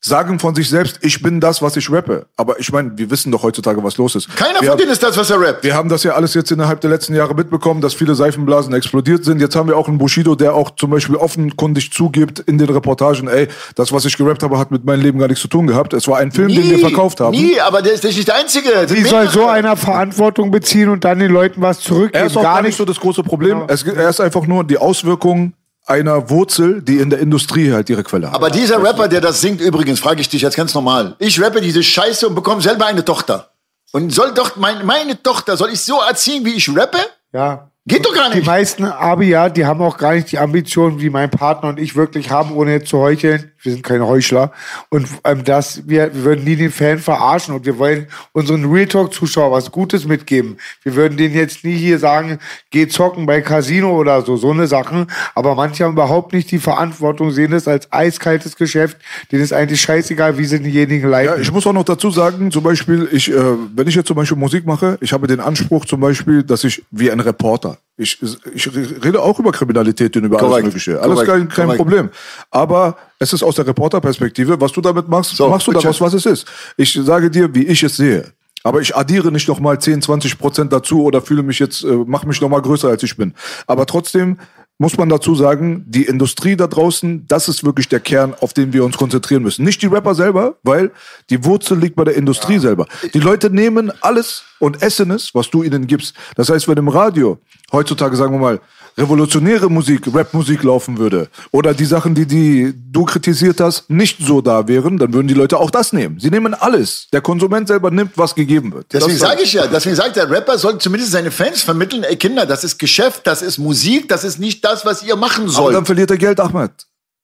sagen 0.00 0.38
von 0.38 0.54
sich 0.54 0.68
selbst, 0.68 0.98
ich 1.02 1.22
bin 1.22 1.40
das, 1.40 1.60
was 1.60 1.76
ich 1.76 1.90
rappe. 1.92 2.26
Aber 2.36 2.58
ich 2.58 2.72
meine, 2.72 2.96
wir 2.96 3.10
wissen 3.10 3.30
doch 3.30 3.42
heutzutage, 3.42 3.82
was 3.84 3.98
los 3.98 4.14
ist. 4.14 4.34
Keiner 4.34 4.60
wir 4.60 4.70
von 4.70 4.78
denen 4.78 4.90
ist 4.90 5.02
das, 5.02 5.16
was 5.16 5.28
er 5.30 5.40
rappt. 5.40 5.62
Wir 5.62 5.74
haben 5.74 5.88
das 5.90 6.02
ja 6.04 6.12
alles 6.12 6.32
jetzt 6.34 6.50
innerhalb 6.50 6.80
der 6.80 6.90
letzten 6.90 7.14
Jahre 7.14 7.34
mitbekommen, 7.34 7.80
dass 7.82 7.92
viele 7.92 8.14
Seifenblasen 8.14 8.72
explodiert 8.72 9.24
sind. 9.24 9.40
Jetzt 9.40 9.56
haben 9.56 9.68
wir 9.68 9.76
auch 9.76 9.88
einen 9.88 9.98
Bushido, 9.98 10.34
der 10.34 10.54
auch 10.54 10.70
zum 10.70 10.90
Beispiel 10.90 11.16
offenkundig 11.16 11.92
zugibt 11.92 12.38
in 12.40 12.56
den 12.56 12.70
Reportagen, 12.70 13.28
ey, 13.28 13.48
das, 13.74 13.92
was 13.92 14.06
ich 14.06 14.16
gerappt 14.16 14.42
habe, 14.42 14.58
hat 14.58 14.70
mit 14.70 14.84
meinem 14.84 15.02
Leben 15.02 15.18
gar 15.18 15.28
nichts 15.28 15.42
zu 15.42 15.48
tun 15.48 15.66
gehabt. 15.66 15.92
Es 15.92 16.08
war 16.08 16.18
ein 16.18 16.32
Film, 16.32 16.48
den 16.48 16.70
wir 16.70 16.78
verkauft 16.78 17.20
haben. 17.20 17.36
Nie, 17.36 17.60
aber 17.60 17.82
der 17.82 17.92
ist 17.92 18.04
nicht 18.04 18.26
der 18.26 18.36
Einzige. 18.36 18.68
Wie 18.88 19.04
soll 19.04 19.28
so 19.28 19.46
einer 19.46 19.76
Verantwortung 19.76 20.50
beziehen 20.50 20.88
und 20.88 21.04
dann 21.04 21.18
den 21.18 21.30
Leuten 21.30 21.60
was 21.60 21.80
zurückgeben? 21.80 22.14
Er 22.14 22.26
ist 22.26 22.36
auch 22.36 22.42
gar 22.42 22.62
nicht 22.62 22.76
so 22.76 22.84
das 22.86 22.98
große 22.98 23.22
Problem. 23.22 23.60
Genau. 23.60 23.66
Es, 23.68 23.82
er 23.82 24.08
ist 24.08 24.20
einfach 24.20 24.46
nur 24.46 24.64
die 24.64 24.78
Auswirkung 24.78 25.52
einer 25.90 26.30
Wurzel, 26.30 26.80
die 26.82 26.98
in 26.98 27.10
der 27.10 27.18
Industrie 27.18 27.72
halt 27.72 27.90
ihre 27.90 28.02
Quelle 28.04 28.28
hat. 28.28 28.34
Aber 28.34 28.48
dieser 28.50 28.82
Rapper, 28.82 29.08
der 29.08 29.20
das 29.20 29.40
singt, 29.40 29.60
übrigens, 29.60 30.00
frage 30.00 30.20
ich 30.20 30.28
dich 30.28 30.42
jetzt 30.42 30.56
ganz 30.56 30.72
normal. 30.74 31.16
Ich 31.18 31.40
rappe 31.42 31.60
diese 31.60 31.82
Scheiße 31.82 32.28
und 32.28 32.34
bekomme 32.34 32.62
selber 32.62 32.86
eine 32.86 33.04
Tochter. 33.04 33.50
Und 33.92 34.12
soll 34.12 34.32
doch 34.32 34.56
mein, 34.56 34.86
meine 34.86 35.20
Tochter, 35.22 35.56
soll 35.56 35.70
ich 35.70 35.80
so 35.80 36.00
erziehen, 36.00 36.44
wie 36.44 36.54
ich 36.54 36.74
rappe? 36.74 36.98
Ja. 37.32 37.70
Geht 37.86 38.06
doch 38.06 38.14
gar 38.14 38.30
Die 38.30 38.36
nicht. 38.36 38.46
meisten 38.46 38.84
Abi, 38.84 39.30
ja, 39.30 39.48
die 39.48 39.66
haben 39.66 39.82
auch 39.82 39.96
gar 39.98 40.12
nicht 40.14 40.30
die 40.30 40.38
Ambitionen, 40.38 41.00
wie 41.00 41.10
mein 41.10 41.30
Partner 41.30 41.70
und 41.70 41.80
ich 41.80 41.96
wirklich 41.96 42.30
haben, 42.30 42.54
ohne 42.54 42.72
jetzt 42.72 42.88
zu 42.88 42.98
heucheln. 42.98 43.50
Wir 43.62 43.72
sind 43.72 43.82
keine 43.82 44.06
Heuchler. 44.06 44.52
Und 44.88 45.06
ähm, 45.24 45.44
das, 45.44 45.86
wir, 45.86 46.14
wir 46.14 46.24
würden 46.24 46.44
nie 46.44 46.56
den 46.56 46.70
Fan 46.70 46.98
verarschen 46.98 47.54
und 47.54 47.66
wir 47.66 47.78
wollen 47.78 48.06
unseren 48.32 48.70
Real 48.70 48.86
Talk-Zuschauer 48.86 49.52
was 49.52 49.70
Gutes 49.70 50.06
mitgeben. 50.06 50.56
Wir 50.82 50.94
würden 50.94 51.16
denen 51.16 51.34
jetzt 51.34 51.64
nie 51.64 51.76
hier 51.76 51.98
sagen, 51.98 52.38
geh 52.70 52.88
zocken 52.88 53.26
bei 53.26 53.40
Casino 53.40 53.96
oder 53.96 54.22
so, 54.22 54.36
so 54.36 54.50
eine 54.50 54.66
Sachen. 54.66 55.06
Aber 55.34 55.54
manche 55.54 55.84
haben 55.84 55.92
überhaupt 55.92 56.32
nicht 56.32 56.50
die 56.50 56.58
Verantwortung, 56.58 57.30
sehen 57.30 57.52
es 57.52 57.68
als 57.68 57.92
eiskaltes 57.92 58.56
Geschäft. 58.56 58.96
Denen 59.30 59.42
ist 59.42 59.52
eigentlich 59.52 59.80
scheißegal, 59.80 60.38
wie 60.38 60.44
sie 60.44 60.60
denjenigen 60.60 61.10
leiten. 61.10 61.34
Ja, 61.34 61.40
ich 61.40 61.52
muss 61.52 61.66
auch 61.66 61.72
noch 61.72 61.84
dazu 61.84 62.10
sagen, 62.10 62.50
zum 62.50 62.62
Beispiel, 62.62 63.08
ich, 63.12 63.30
äh, 63.30 63.34
wenn 63.74 63.86
ich 63.86 63.94
jetzt 63.94 64.08
zum 64.08 64.16
Beispiel 64.16 64.38
Musik 64.38 64.66
mache, 64.66 64.98
ich 65.00 65.12
habe 65.12 65.26
den 65.26 65.40
Anspruch 65.40 65.84
zum 65.84 66.00
Beispiel, 66.00 66.42
dass 66.42 66.64
ich 66.64 66.82
wie 66.90 67.10
ein 67.10 67.20
Reporter, 67.20 67.78
ich, 68.00 68.18
ich 68.54 68.72
rede 69.04 69.20
auch 69.20 69.38
über 69.38 69.52
Kriminalität 69.52 70.16
und 70.16 70.24
über 70.24 70.38
alles 70.38 70.48
Korrekt. 70.48 70.66
Mögliche. 70.66 71.00
Alles 71.00 71.14
Korrekt. 71.14 71.30
kein, 71.30 71.48
kein 71.48 71.64
Korrekt. 71.66 71.78
Problem. 71.78 72.10
Aber 72.50 72.96
es 73.18 73.32
ist 73.32 73.42
aus 73.42 73.54
der 73.54 73.66
Reporterperspektive, 73.66 74.60
was 74.60 74.72
du 74.72 74.80
damit 74.80 75.08
machst, 75.08 75.36
So, 75.36 75.48
machst 75.48 75.66
du 75.66 75.72
daraus, 75.72 76.00
was 76.00 76.14
es 76.14 76.26
ist. 76.26 76.46
Ich 76.76 76.92
sage 76.92 77.30
dir, 77.30 77.54
wie 77.54 77.66
ich 77.66 77.82
es 77.82 77.96
sehe. 77.96 78.32
Aber 78.62 78.80
ich 78.80 78.94
addiere 78.94 79.32
nicht 79.32 79.48
noch 79.48 79.60
mal 79.60 79.78
10, 79.80 80.02
20 80.02 80.38
Prozent 80.38 80.72
dazu 80.72 81.02
oder 81.02 81.22
fühle 81.22 81.42
mich 81.42 81.58
jetzt, 81.58 81.82
äh, 81.82 82.04
mach 82.06 82.24
mich 82.24 82.40
noch 82.40 82.48
mal 82.48 82.60
größer 82.60 82.88
als 82.88 83.02
ich 83.02 83.16
bin. 83.16 83.34
Aber 83.66 83.86
trotzdem 83.86 84.38
muss 84.80 84.96
man 84.96 85.10
dazu 85.10 85.34
sagen, 85.34 85.84
die 85.86 86.04
Industrie 86.04 86.56
da 86.56 86.66
draußen, 86.66 87.26
das 87.28 87.48
ist 87.48 87.64
wirklich 87.64 87.90
der 87.90 88.00
Kern, 88.00 88.34
auf 88.40 88.54
den 88.54 88.72
wir 88.72 88.82
uns 88.82 88.96
konzentrieren 88.96 89.42
müssen. 89.42 89.62
Nicht 89.62 89.82
die 89.82 89.86
Rapper 89.86 90.14
selber, 90.14 90.56
weil 90.62 90.90
die 91.28 91.44
Wurzel 91.44 91.78
liegt 91.78 91.96
bei 91.96 92.04
der 92.04 92.16
Industrie 92.16 92.58
selber. 92.58 92.86
Die 93.12 93.20
Leute 93.20 93.50
nehmen 93.50 93.92
alles 94.00 94.42
und 94.58 94.80
essen 94.80 95.10
es, 95.10 95.34
was 95.34 95.50
du 95.50 95.62
ihnen 95.62 95.86
gibst. 95.86 96.14
Das 96.34 96.48
heißt, 96.48 96.66
wenn 96.66 96.78
im 96.78 96.88
Radio 96.88 97.38
heutzutage, 97.72 98.16
sagen 98.16 98.32
wir 98.32 98.38
mal, 98.38 98.60
revolutionäre 99.00 99.70
Musik, 99.70 100.02
Rapmusik 100.12 100.62
laufen 100.62 100.98
würde 100.98 101.28
oder 101.50 101.74
die 101.74 101.84
Sachen, 101.84 102.14
die, 102.14 102.26
die 102.26 102.72
du 102.92 103.04
kritisiert 103.04 103.60
hast, 103.60 103.88
nicht 103.90 104.18
so 104.20 104.40
da 104.40 104.68
wären, 104.68 104.98
dann 104.98 105.12
würden 105.12 105.28
die 105.28 105.34
Leute 105.34 105.58
auch 105.58 105.70
das 105.70 105.92
nehmen. 105.92 106.20
Sie 106.20 106.30
nehmen 106.30 106.54
alles. 106.54 107.08
Der 107.12 107.20
Konsument 107.20 107.66
selber 107.68 107.90
nimmt, 107.90 108.12
was 108.16 108.34
gegeben 108.34 108.72
wird. 108.72 108.86
Deswegen 108.92 109.18
sage 109.18 109.42
ich 109.42 109.52
ja, 109.52 109.66
deswegen 109.66 109.96
sagt 109.96 110.16
der 110.16 110.30
Rapper, 110.30 110.58
soll 110.58 110.78
zumindest 110.78 111.12
seine 111.12 111.30
Fans 111.30 111.62
vermitteln, 111.62 112.04
ey 112.04 112.16
Kinder, 112.16 112.46
das 112.46 112.64
ist 112.64 112.78
Geschäft, 112.78 113.26
das 113.26 113.42
ist 113.42 113.58
Musik, 113.58 114.08
das 114.08 114.24
ist 114.24 114.38
nicht 114.38 114.64
das, 114.64 114.84
was 114.84 115.02
ihr 115.02 115.16
machen 115.16 115.44
Aber 115.44 115.52
sollt. 115.52 115.74
dann 115.76 115.86
verliert 115.86 116.10
er 116.10 116.18
Geld, 116.18 116.38
Ahmed. 116.38 116.70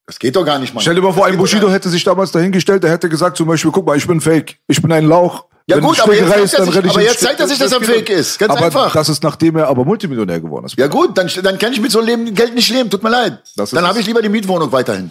Das 0.07 0.19
geht 0.19 0.37
doch 0.37 0.45
gar 0.45 0.59
nicht, 0.59 0.73
Mann. 0.73 0.83
Stell 0.83 0.95
dir 0.95 1.03
mal 1.03 1.13
vor, 1.13 1.25
Das 1.25 1.33
ein 1.33 1.39
Bushido 1.39 1.69
hätte 1.69 1.89
sich 1.89 2.05
damals 2.05 2.31
dahingestellt, 2.31 2.83
der 2.85 2.91
hätte 2.91 3.09
gesagt 3.09 3.37
zum 3.37 3.49
Beispiel, 3.49 3.73
guck 3.73 3.85
mal, 3.87 3.97
ich 3.97 4.07
bin 4.07 4.21
fake, 4.21 4.57
ich 4.69 4.81
bin 4.81 4.93
ein 4.93 5.07
Lauch. 5.07 5.45
Ja 5.69 5.77
Wenn 5.77 5.85
gut, 5.85 5.97
die 5.97 6.01
aber 6.03 6.15
jetzt 6.15 6.37
ist, 6.45 6.53
er 6.55 6.67
dann 6.67 6.85
ich 6.85 6.91
aber 6.91 7.03
jetzt 7.03 7.21
zeigt 7.21 7.41
er 7.41 7.49
sich, 7.49 7.59
dass 7.59 7.73
er 7.73 7.81
fake 7.81 8.09
ist. 8.11 8.39
Ganz 8.39 8.53
aber 8.53 8.67
einfach. 8.67 8.93
das 8.93 9.09
ist 9.09 9.23
nachdem 9.25 9.57
er 9.57 9.67
aber 9.67 9.85
Multimillionär 9.85 10.41
geworden 10.41 10.67
ist. 10.67 10.79
Ja 10.79 10.87
gut, 10.87 11.19
dann, 11.19 11.29
dann 11.43 11.59
kann 11.59 11.73
ich 11.73 11.81
mit 11.81 11.91
so 11.91 12.01
einem 12.01 12.33
Geld 12.35 12.55
nicht 12.55 12.71
leben, 12.71 12.89
tut 12.89 13.03
mir 13.03 13.11
leid. 13.11 13.41
Dann 13.57 13.85
habe 13.85 13.99
ich 13.99 14.07
lieber 14.07 14.23
die 14.23 14.29
Mietwohnung 14.29 14.71
weiterhin. 14.71 15.11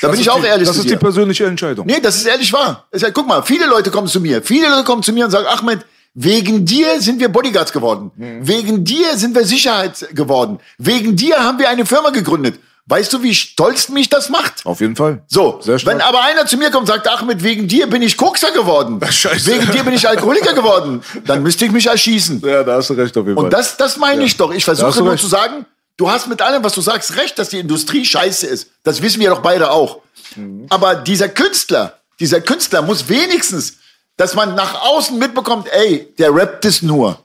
Da 0.00 0.06
Das 0.06 0.12
bin 0.12 0.20
ich 0.20 0.30
auch 0.30 0.40
die, 0.40 0.46
ehrlich 0.46 0.68
Das 0.68 0.76
ist 0.76 0.84
die 0.84 0.90
dir. 0.90 0.98
persönliche 0.98 1.46
Entscheidung. 1.46 1.84
Nee, 1.86 1.98
das 2.00 2.16
ist 2.16 2.26
ehrlich 2.26 2.52
wahr. 2.52 2.86
Ist 2.92 3.02
ja, 3.02 3.10
guck 3.10 3.26
mal, 3.26 3.42
viele 3.42 3.66
Leute 3.66 3.90
kommen 3.90 4.06
zu 4.06 4.20
mir. 4.20 4.40
Viele 4.40 4.68
Leute 4.68 4.84
kommen 4.84 5.02
zu 5.02 5.12
mir 5.12 5.24
und 5.24 5.32
sagen, 5.32 5.46
Ahmed, 5.46 5.80
wegen 6.14 6.64
dir 6.64 7.00
sind 7.00 7.18
wir 7.18 7.28
Bodyguards 7.28 7.72
geworden. 7.72 8.12
Mhm. 8.16 8.46
Wegen 8.46 8.84
dir 8.84 9.16
sind 9.16 9.34
wir 9.34 9.44
Sicherheit 9.44 10.08
geworden. 10.12 10.60
Wegen 10.78 11.16
dir 11.16 11.42
haben 11.42 11.58
wir 11.58 11.68
eine 11.68 11.84
Firma 11.84 12.10
gegründet. 12.10 12.60
Weißt 12.90 13.12
du, 13.12 13.22
wie 13.22 13.34
stolz 13.34 13.90
mich 13.90 14.08
das 14.08 14.30
macht? 14.30 14.64
Auf 14.64 14.80
jeden 14.80 14.96
Fall. 14.96 15.22
So, 15.28 15.60
Sehr 15.60 15.78
stark. 15.78 15.94
wenn 15.94 16.00
aber 16.00 16.22
einer 16.22 16.46
zu 16.46 16.56
mir 16.56 16.70
kommt 16.70 16.88
und 16.88 16.94
sagt, 16.94 17.06
Ahmed, 17.06 17.42
wegen 17.42 17.68
dir 17.68 17.86
bin 17.86 18.00
ich 18.00 18.16
Kokser 18.16 18.50
geworden. 18.50 18.98
Scheiße. 19.10 19.50
Wegen 19.50 19.70
dir 19.72 19.84
bin 19.84 19.92
ich 19.92 20.08
Alkoholiker 20.08 20.54
geworden. 20.54 21.02
Dann 21.26 21.42
müsste 21.42 21.66
ich 21.66 21.70
mich 21.70 21.86
erschießen. 21.86 22.40
ja, 22.46 22.64
da 22.64 22.76
hast 22.76 22.88
du 22.88 22.94
recht 22.94 23.14
auf 23.16 23.26
jeden 23.26 23.36
Fall. 23.36 23.44
Und 23.44 23.52
das, 23.52 23.76
das 23.76 23.98
meine 23.98 24.24
ich 24.24 24.38
doch. 24.38 24.52
Ich 24.52 24.64
versuche 24.64 25.00
nur 25.00 25.12
recht. 25.12 25.22
zu 25.22 25.28
sagen, 25.28 25.66
du 25.98 26.10
hast 26.10 26.28
mit 26.28 26.40
allem, 26.40 26.64
was 26.64 26.72
du 26.72 26.80
sagst, 26.80 27.14
recht, 27.16 27.38
dass 27.38 27.50
die 27.50 27.58
Industrie 27.58 28.06
scheiße 28.06 28.46
ist. 28.46 28.70
Das 28.84 29.02
wissen 29.02 29.20
wir 29.20 29.28
doch 29.28 29.42
beide 29.42 29.70
auch. 29.70 30.00
Mhm. 30.34 30.64
Aber 30.70 30.94
dieser 30.94 31.28
Künstler, 31.28 31.98
dieser 32.18 32.40
Künstler 32.40 32.80
muss 32.80 33.06
wenigstens, 33.06 33.74
dass 34.16 34.34
man 34.34 34.54
nach 34.54 34.80
außen 34.80 35.18
mitbekommt, 35.18 35.68
ey, 35.70 36.08
der 36.18 36.34
rappt 36.34 36.64
es 36.64 36.80
nur. 36.80 37.22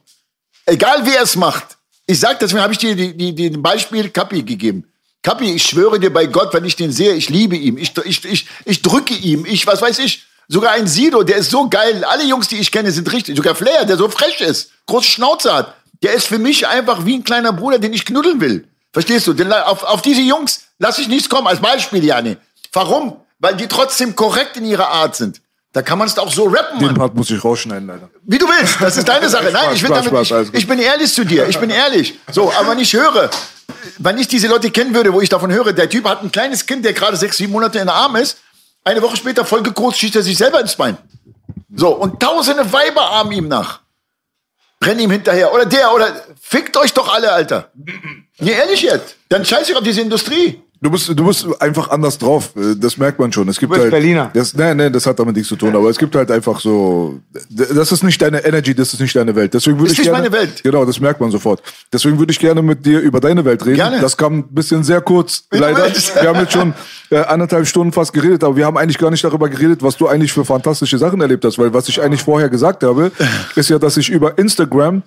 Egal 0.65 1.01
wer 1.03 1.21
es 1.21 1.37
macht. 1.37 1.77
Ich 2.05 2.19
sag, 2.19 2.37
deswegen 2.39 2.61
habe 2.61 2.73
ich 2.73 2.79
dir 2.79 2.95
die, 2.97 3.15
die, 3.15 3.33
die, 3.33 3.49
den 3.49 3.61
Beispiel 3.61 4.09
Kapi 4.09 4.43
gegeben. 4.43 4.89
Kapi, 5.23 5.53
ich 5.53 5.63
schwöre 5.63 5.99
dir 5.99 6.11
bei 6.11 6.25
Gott, 6.25 6.53
wenn 6.53 6.65
ich 6.65 6.75
den 6.75 6.91
sehe, 6.91 7.13
ich 7.13 7.29
liebe 7.29 7.55
ihn. 7.55 7.77
Ich, 7.77 7.93
ich, 8.03 8.25
ich, 8.25 8.47
ich 8.65 8.81
drücke 8.81 9.13
ihm. 9.13 9.45
Ich, 9.45 9.65
was 9.65 9.81
weiß 9.81 9.99
ich. 9.99 10.25
Sogar 10.49 10.73
ein 10.73 10.87
Sido, 10.87 11.23
der 11.23 11.37
ist 11.37 11.49
so 11.49 11.69
geil. 11.69 12.03
Alle 12.03 12.25
Jungs, 12.25 12.49
die 12.49 12.57
ich 12.57 12.71
kenne, 12.71 12.91
sind 12.91 13.11
richtig. 13.11 13.37
Sogar 13.37 13.55
Flair, 13.55 13.85
der 13.85 13.97
so 13.97 14.09
frech 14.09 14.41
ist, 14.41 14.71
große 14.85 15.07
Schnauze 15.07 15.53
hat. 15.53 15.75
Der 16.03 16.13
ist 16.13 16.27
für 16.27 16.37
mich 16.37 16.67
einfach 16.67 17.05
wie 17.05 17.15
ein 17.15 17.23
kleiner 17.23 17.53
Bruder, 17.53 17.79
den 17.79 17.93
ich 17.93 18.05
knuddeln 18.05 18.41
will. 18.41 18.67
Verstehst 18.91 19.25
du? 19.25 19.33
Denn 19.33 19.51
auf, 19.51 19.83
auf 19.83 20.01
diese 20.01 20.21
Jungs 20.21 20.65
lasse 20.77 21.01
ich 21.01 21.07
nichts 21.07 21.29
kommen. 21.29 21.47
Als 21.47 21.61
Beispiel, 21.61 22.03
Jani. 22.03 22.35
Warum? 22.73 23.15
Weil 23.39 23.55
die 23.55 23.67
trotzdem 23.67 24.15
korrekt 24.15 24.57
in 24.57 24.65
ihrer 24.65 24.89
Art 24.89 25.15
sind. 25.15 25.41
Da 25.71 25.81
kann 25.81 25.97
man 25.97 26.07
es 26.07 26.17
auch 26.19 26.31
so 26.31 26.43
rappen, 26.43 26.77
Den 26.79 26.87
Mann. 26.87 26.95
Part 26.95 27.15
muss 27.15 27.31
ich 27.31 27.43
rausschneiden, 27.43 27.87
leider. 27.87 28.09
Wie 28.23 28.37
du 28.37 28.45
willst, 28.47 28.79
das 28.79 28.95
ist 28.97 29.07
deine 29.07 29.27
Sache. 29.27 29.49
Nein, 29.51 29.53
Spaß, 29.53 29.75
ich, 29.75 29.81
will 29.81 29.87
Spaß, 29.87 30.05
damit, 30.05 30.27
Spaß, 30.27 30.47
ich, 30.49 30.53
ich 30.53 30.67
bin 30.67 30.79
ehrlich 30.79 31.11
zu 31.11 31.25
dir. 31.25 31.47
Ich 31.47 31.57
bin 31.57 31.71
ehrlich. 31.71 32.19
So, 32.31 32.51
aber 32.53 32.71
wenn 32.71 32.79
ich 32.79 32.93
höre, 32.93 33.31
wenn 33.97 34.17
ich 34.17 34.27
diese 34.27 34.47
Leute 34.47 34.71
kennen 34.71 34.93
würde, 34.93 35.13
wo 35.13 35.21
ich 35.21 35.29
davon 35.29 35.51
höre, 35.51 35.73
der 35.73 35.89
Typ 35.89 36.05
hat 36.05 36.21
ein 36.23 36.31
kleines 36.31 36.65
Kind, 36.65 36.85
der 36.85 36.93
gerade 36.93 37.17
sechs, 37.17 37.37
sieben 37.37 37.51
Monate 37.53 37.79
in 37.79 37.85
der 37.85 37.95
Arm 37.95 38.15
ist, 38.15 38.37
eine 38.83 39.01
Woche 39.01 39.17
später 39.17 39.45
voll 39.45 39.63
gekotzt, 39.63 39.99
schießt 39.99 40.17
er 40.17 40.23
sich 40.23 40.37
selber 40.37 40.59
ins 40.59 40.75
Bein. 40.75 40.97
So, 41.75 41.89
und 41.89 42.19
tausende 42.19 42.71
Weiber 42.71 43.09
armen 43.09 43.31
ihm 43.31 43.47
nach. 43.47 43.81
Rennen 44.83 44.99
ihm 44.99 45.11
hinterher. 45.11 45.53
Oder 45.53 45.65
der, 45.65 45.93
oder 45.93 46.23
fickt 46.41 46.75
euch 46.77 46.93
doch 46.93 47.13
alle, 47.13 47.31
Alter. 47.31 47.71
Nee, 48.39 48.51
ehrlich 48.51 48.81
jetzt. 48.81 49.15
Dann 49.29 49.45
scheiß 49.45 49.69
ich 49.69 49.75
auf 49.75 49.83
diese 49.83 50.01
Industrie. 50.01 50.62
Du 50.83 50.91
bist, 50.91 51.07
du 51.07 51.25
bist 51.25 51.47
einfach 51.61 51.89
anders 51.91 52.17
drauf. 52.17 52.49
Äh, 52.57 52.75
Das 52.75 52.97
merkt 52.97 53.17
man 53.17 53.31
schon. 53.31 53.47
Es 53.47 53.57
gibt 53.57 53.71
bist 53.71 53.83
halt, 53.83 53.91
Berliner. 53.91 54.29
Das, 54.33 54.53
nee, 54.53 54.73
nee, 54.75 54.89
das 54.89 55.05
hat 55.05 55.17
damit 55.17 55.33
nichts 55.33 55.47
zu 55.47 55.55
tun. 55.55 55.73
Aber 55.73 55.89
es 55.89 55.97
gibt 55.97 56.13
halt 56.13 56.29
einfach 56.29 56.59
so, 56.59 57.19
das 57.49 57.93
ist 57.93 58.03
nicht 58.03 58.21
deine 58.21 58.43
Energy, 58.43 58.75
das 58.75 58.93
ist 58.93 58.99
nicht 58.99 59.15
deine 59.15 59.33
Welt. 59.33 59.53
Deswegen 59.53 59.77
würde 59.77 59.87
Ist 59.87 59.93
ich 59.93 59.99
nicht 59.99 60.11
gerne, 60.11 60.29
meine 60.29 60.33
Welt. 60.33 60.61
Genau, 60.61 60.83
das 60.83 60.99
merkt 60.99 61.21
man 61.21 61.31
sofort. 61.31 61.63
Deswegen 61.93 62.19
würde 62.19 62.33
ich 62.33 62.39
gerne 62.39 62.61
mit 62.61 62.85
dir 62.85 62.99
über 62.99 63.21
deine 63.21 63.45
Welt 63.45 63.65
reden. 63.65 63.77
Gerne. 63.77 64.01
Das 64.01 64.17
kam 64.17 64.39
ein 64.39 64.43
bisschen 64.49 64.83
sehr 64.83 64.99
kurz, 64.99 65.47
du 65.49 65.57
leider. 65.57 65.85
Wir 65.85 66.27
haben 66.27 66.39
jetzt 66.41 66.51
schon 66.51 66.73
äh, 67.11 67.19
anderthalb 67.19 67.65
Stunden 67.65 67.93
fast 67.93 68.11
geredet, 68.11 68.43
aber 68.43 68.57
wir 68.57 68.65
haben 68.65 68.77
eigentlich 68.77 68.97
gar 68.97 69.09
nicht 69.09 69.23
darüber 69.23 69.47
geredet, 69.47 69.81
was 69.83 69.95
du 69.95 70.09
eigentlich 70.09 70.33
für 70.33 70.43
fantastische 70.43 70.97
Sachen 70.97 71.21
erlebt 71.21 71.45
hast. 71.45 71.57
Weil 71.57 71.73
was 71.73 71.87
ich 71.87 72.01
eigentlich 72.01 72.23
vorher 72.23 72.49
gesagt 72.49 72.83
habe, 72.83 73.09
ist 73.55 73.69
ja, 73.69 73.79
dass 73.79 73.95
ich 73.95 74.09
über 74.09 74.37
Instagram 74.37 75.01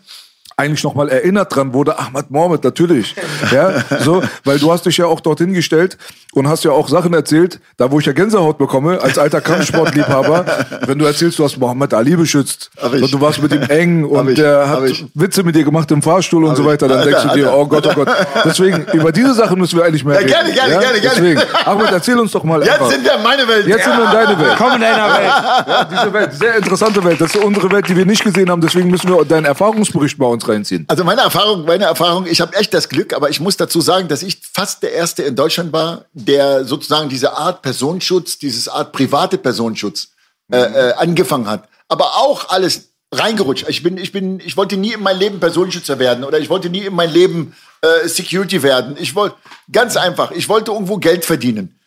eigentlich 0.59 0.83
nochmal 0.85 1.11
erinnert 1.11 1.55
dran 1.55 1.75
wurde, 1.75 1.99
Ahmad 1.99 2.31
Mohammed, 2.31 2.65
natürlich. 2.65 3.15
Ja, 3.53 3.75
so, 4.01 4.23
weil 4.45 4.59
du 4.59 4.73
hast 4.73 4.87
dich 4.87 4.97
ja 4.97 5.07
auch 5.07 5.21
dorthin 5.21 5.53
gestellt 5.53 5.99
und 6.33 6.49
hast 6.49 6.65
ja 6.65 6.73
auch 6.73 6.89
Sachen 6.89 7.13
erzählt, 7.15 7.61
da 7.77 7.91
wo 7.91 8.01
ich 8.01 8.07
ja 8.07 8.13
Gänsehaut 8.13 8.59
bekomme, 8.59 9.01
als 9.01 9.19
alter 9.19 9.41
Kampfsportliebhaber, 9.41 10.45
wenn 10.87 10.99
du 10.99 11.05
erzählst, 11.05 11.39
du 11.39 11.45
hast 11.45 11.59
Mohammed 11.59 11.95
Ali 11.95 12.17
beschützt 12.17 12.71
und 12.83 13.13
du 13.13 13.21
warst 13.21 13.41
mit 13.43 13.53
ihm 13.53 13.63
eng 13.63 14.05
und 14.05 14.31
ich, 14.31 14.37
der 14.37 14.69
hat 14.69 14.85
ich. 14.85 15.05
Witze 15.15 15.43
mit 15.45 15.55
dir 15.55 15.65
gemacht 15.65 15.91
im 15.93 16.03
Fahrstuhl 16.03 16.45
und 16.45 16.57
so 16.57 16.65
weiter, 16.65 16.89
dann 16.89 16.99
Alter, 16.99 17.11
denkst 17.11 17.23
du 17.29 17.39
dir, 17.39 17.47
Alter. 17.51 17.59
oh 17.59 17.67
Gott, 17.67 17.87
oh 17.87 17.93
Gott. 17.95 18.09
Deswegen, 18.45 18.85
über 18.95 19.13
diese 19.13 19.35
Sachen 19.35 19.59
müssen 19.59 19.79
wir 19.79 19.85
eigentlich 19.85 20.05
mehr 20.05 20.15
Ja, 20.15 20.21
reden. 20.21 20.33
gerne, 20.33 20.53
gerne, 20.53 20.71
gerne, 20.81 21.01
gerne. 21.01 21.17
Deswegen, 21.17 21.41
Ahmed, 21.67 21.91
erzähl 21.93 22.19
uns 22.19 22.33
doch 22.33 22.43
mal 22.45 22.61
Jetzt 22.63 22.73
einfach. 22.73 22.91
sind 22.91 23.05
wir 23.05 23.15
in 23.15 23.23
meine 23.23 23.47
Welt. 23.47 23.67
Jetzt 23.67 23.85
sind 23.85 23.97
wir 23.97 24.05
in 24.07 24.13
deine 24.13 24.39
Welt. 24.39 24.55
Komm 24.59 24.73
in 24.75 24.81
deiner 24.81 25.09
Welt. 25.15 25.33
Ja, 25.69 25.85
diese 25.91 26.13
Welt, 26.13 26.33
sehr 26.35 26.57
interessante 26.57 27.05
Welt. 27.05 27.21
Das 27.21 27.35
ist 27.35 27.45
unsere 27.45 27.71
Welt, 27.71 27.89
die 27.89 27.97
wir 27.97 28.07
nicht 28.07 28.25
gesehen 28.25 28.51
haben. 28.51 28.61
Deswegen 28.61 28.91
müssen 28.91 29.09
wir 29.09 29.25
deinen 29.25 29.45
Erfahrungsbericht 29.45 30.19
bei 30.19 30.27
uns 30.27 30.46
reinziehen. 30.49 30.85
Also 30.89 31.05
meine 31.05 31.23
Erfahrung, 31.23 31.65
meine 31.65 31.85
Erfahrung, 31.85 32.27
ich 32.27 32.41
habe 32.41 32.57
echt 32.57 32.73
das 32.75 32.89
Glück, 32.89 33.13
aber 33.13 33.31
ich 33.31 33.41
muss 33.41 33.57
dazu 33.57 33.81
sagen, 33.81 34.09
dass 34.09 34.23
ich 34.23 34.39
fast 34.53 34.83
der 34.83 34.93
Erste 34.93 35.23
in 35.23 35.37
Deutschland 35.37 35.73
war, 35.73 36.07
der 36.13 36.65
sozusagen 36.65 37.09
diese 37.09 37.37
Art 37.37 37.63
Personenschutz, 37.63 38.39
dieses 38.39 38.69
Art 38.69 38.93
private 38.93 39.39
Personenschutz 39.39 40.09
äh, 40.53 40.59
äh, 40.59 40.93
angefangen 40.95 41.49
hat. 41.49 41.69
Aber 41.89 42.17
auch 42.17 42.49
alles 42.51 42.91
reingerutscht. 43.13 43.67
Ich 43.69 43.83
bin, 43.83 43.99
ich 43.99 44.13
bin, 44.13 44.41
ich 44.41 44.57
wollte 44.57 44.77
nie 44.77 44.93
in 44.93 45.03
mein 45.03 45.19
Leben 45.19 45.41
Personenschützer 45.41 45.99
werden 45.99 46.25
oder 46.25 46.39
ich 46.39 46.49
wollte 46.49 46.71
nie 46.71 46.87
in 46.87 46.95
mein 46.95 47.11
Leben 47.11 47.55
äh, 47.81 48.09
Security 48.09 48.63
werden. 48.63 48.97
Ich 48.99 49.15
wollte 49.15 49.37
ganz 49.71 49.97
einfach, 49.97 50.31
ich 50.33 50.49
wollte 50.49 50.73
irgendwo 50.73 50.99
Geld 50.99 51.25
verdienen. 51.25 51.79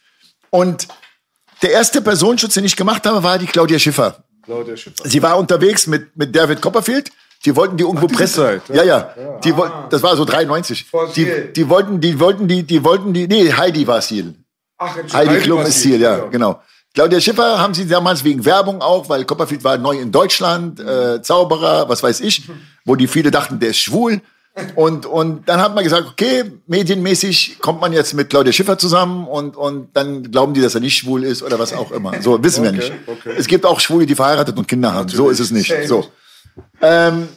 Und 0.50 0.88
der 1.62 1.72
erste 1.72 2.02
Personenschutz, 2.02 2.54
den 2.54 2.66
ich 2.66 2.76
gemacht 2.76 3.06
habe, 3.06 3.22
war 3.24 3.38
die 3.38 3.46
Claudia 3.46 3.80
Schiffer. 3.80 4.24
Sie 5.04 5.22
war 5.22 5.38
unterwegs 5.38 5.88
mit, 5.88 6.16
mit 6.16 6.36
David 6.36 6.62
Copperfield. 6.62 7.12
Die 7.46 7.56
wollten 7.56 7.78
die 7.78 7.84
irgendwo 7.84 8.08
pressen. 8.08 8.44
Zeit, 8.44 8.62
ja, 8.74 8.84
ja. 8.84 9.14
Die, 9.44 9.56
woll- 9.56 9.72
Das 9.90 10.04
war 10.04 10.16
so 10.18 10.26
93. 10.26 10.86
Vor 10.86 11.08
Die, 11.16 11.26
die 11.56 11.70
wollten, 11.70 12.02
die 12.02 12.20
wollten, 12.20 12.48
die, 12.48 12.64
die 12.64 12.84
wollten 12.84 13.14
die, 13.14 13.28
nee, 13.28 13.52
Heidi 13.54 13.88
war 13.88 14.02
Seal. 14.02 14.34
Ach, 14.78 14.96
Heidi 15.14 15.38
Klum 15.40 15.62
ist 15.62 15.82
Ziel, 15.82 16.00
ja, 16.02 16.18
genau. 16.26 16.62
Claudia 16.94 17.20
Schiffer 17.22 17.60
haben 17.60 17.74
sie 17.74 17.88
damals 17.88 18.24
wegen 18.24 18.44
Werbung 18.46 18.82
auch, 18.82 19.08
weil 19.10 19.24
Copperfield 19.24 19.64
war 19.64 19.78
neu 19.78 19.98
in 20.00 20.12
Deutschland, 20.12 20.80
äh, 20.80 21.22
Zauberer, 21.22 21.88
was 21.88 22.02
weiß 22.04 22.20
ich, 22.22 22.50
wo 22.84 22.96
die 22.96 23.08
viele 23.08 23.30
dachten, 23.32 23.60
der 23.60 23.70
ist 23.70 23.78
schwul. 23.80 24.22
Und, 24.76 25.06
und 25.06 25.48
dann 25.48 25.62
hat 25.62 25.76
man 25.76 25.84
gesagt, 25.84 26.08
okay, 26.12 26.44
medienmäßig 26.68 27.60
kommt 27.62 27.80
man 27.80 27.94
jetzt 27.94 28.14
mit 28.16 28.30
Claudia 28.30 28.52
Schiffer 28.52 28.78
zusammen 28.78 29.28
und, 29.28 29.56
und 29.56 29.90
dann 29.96 30.30
glauben 30.32 30.54
die, 30.54 30.62
dass 30.62 30.76
er 30.76 30.82
nicht 30.82 30.98
schwul 30.98 31.24
ist 31.24 31.44
oder 31.44 31.60
was 31.60 31.72
auch 31.74 31.92
immer. 31.92 32.20
So, 32.22 32.44
wissen 32.44 32.64
wir 32.64 32.72
nicht. 32.74 32.92
Es 33.38 33.48
gibt 33.48 33.66
auch 33.66 33.80
Schwule, 33.80 34.06
die 34.06 34.16
verheiratet 34.16 34.58
und 34.58 34.68
Kinder 34.68 34.94
haben. 34.94 35.08
So 35.08 35.30
ist 35.30 35.40
es 35.40 35.52
nicht. 35.52 35.74
So. 35.88 36.06
Ähm, 36.82 37.30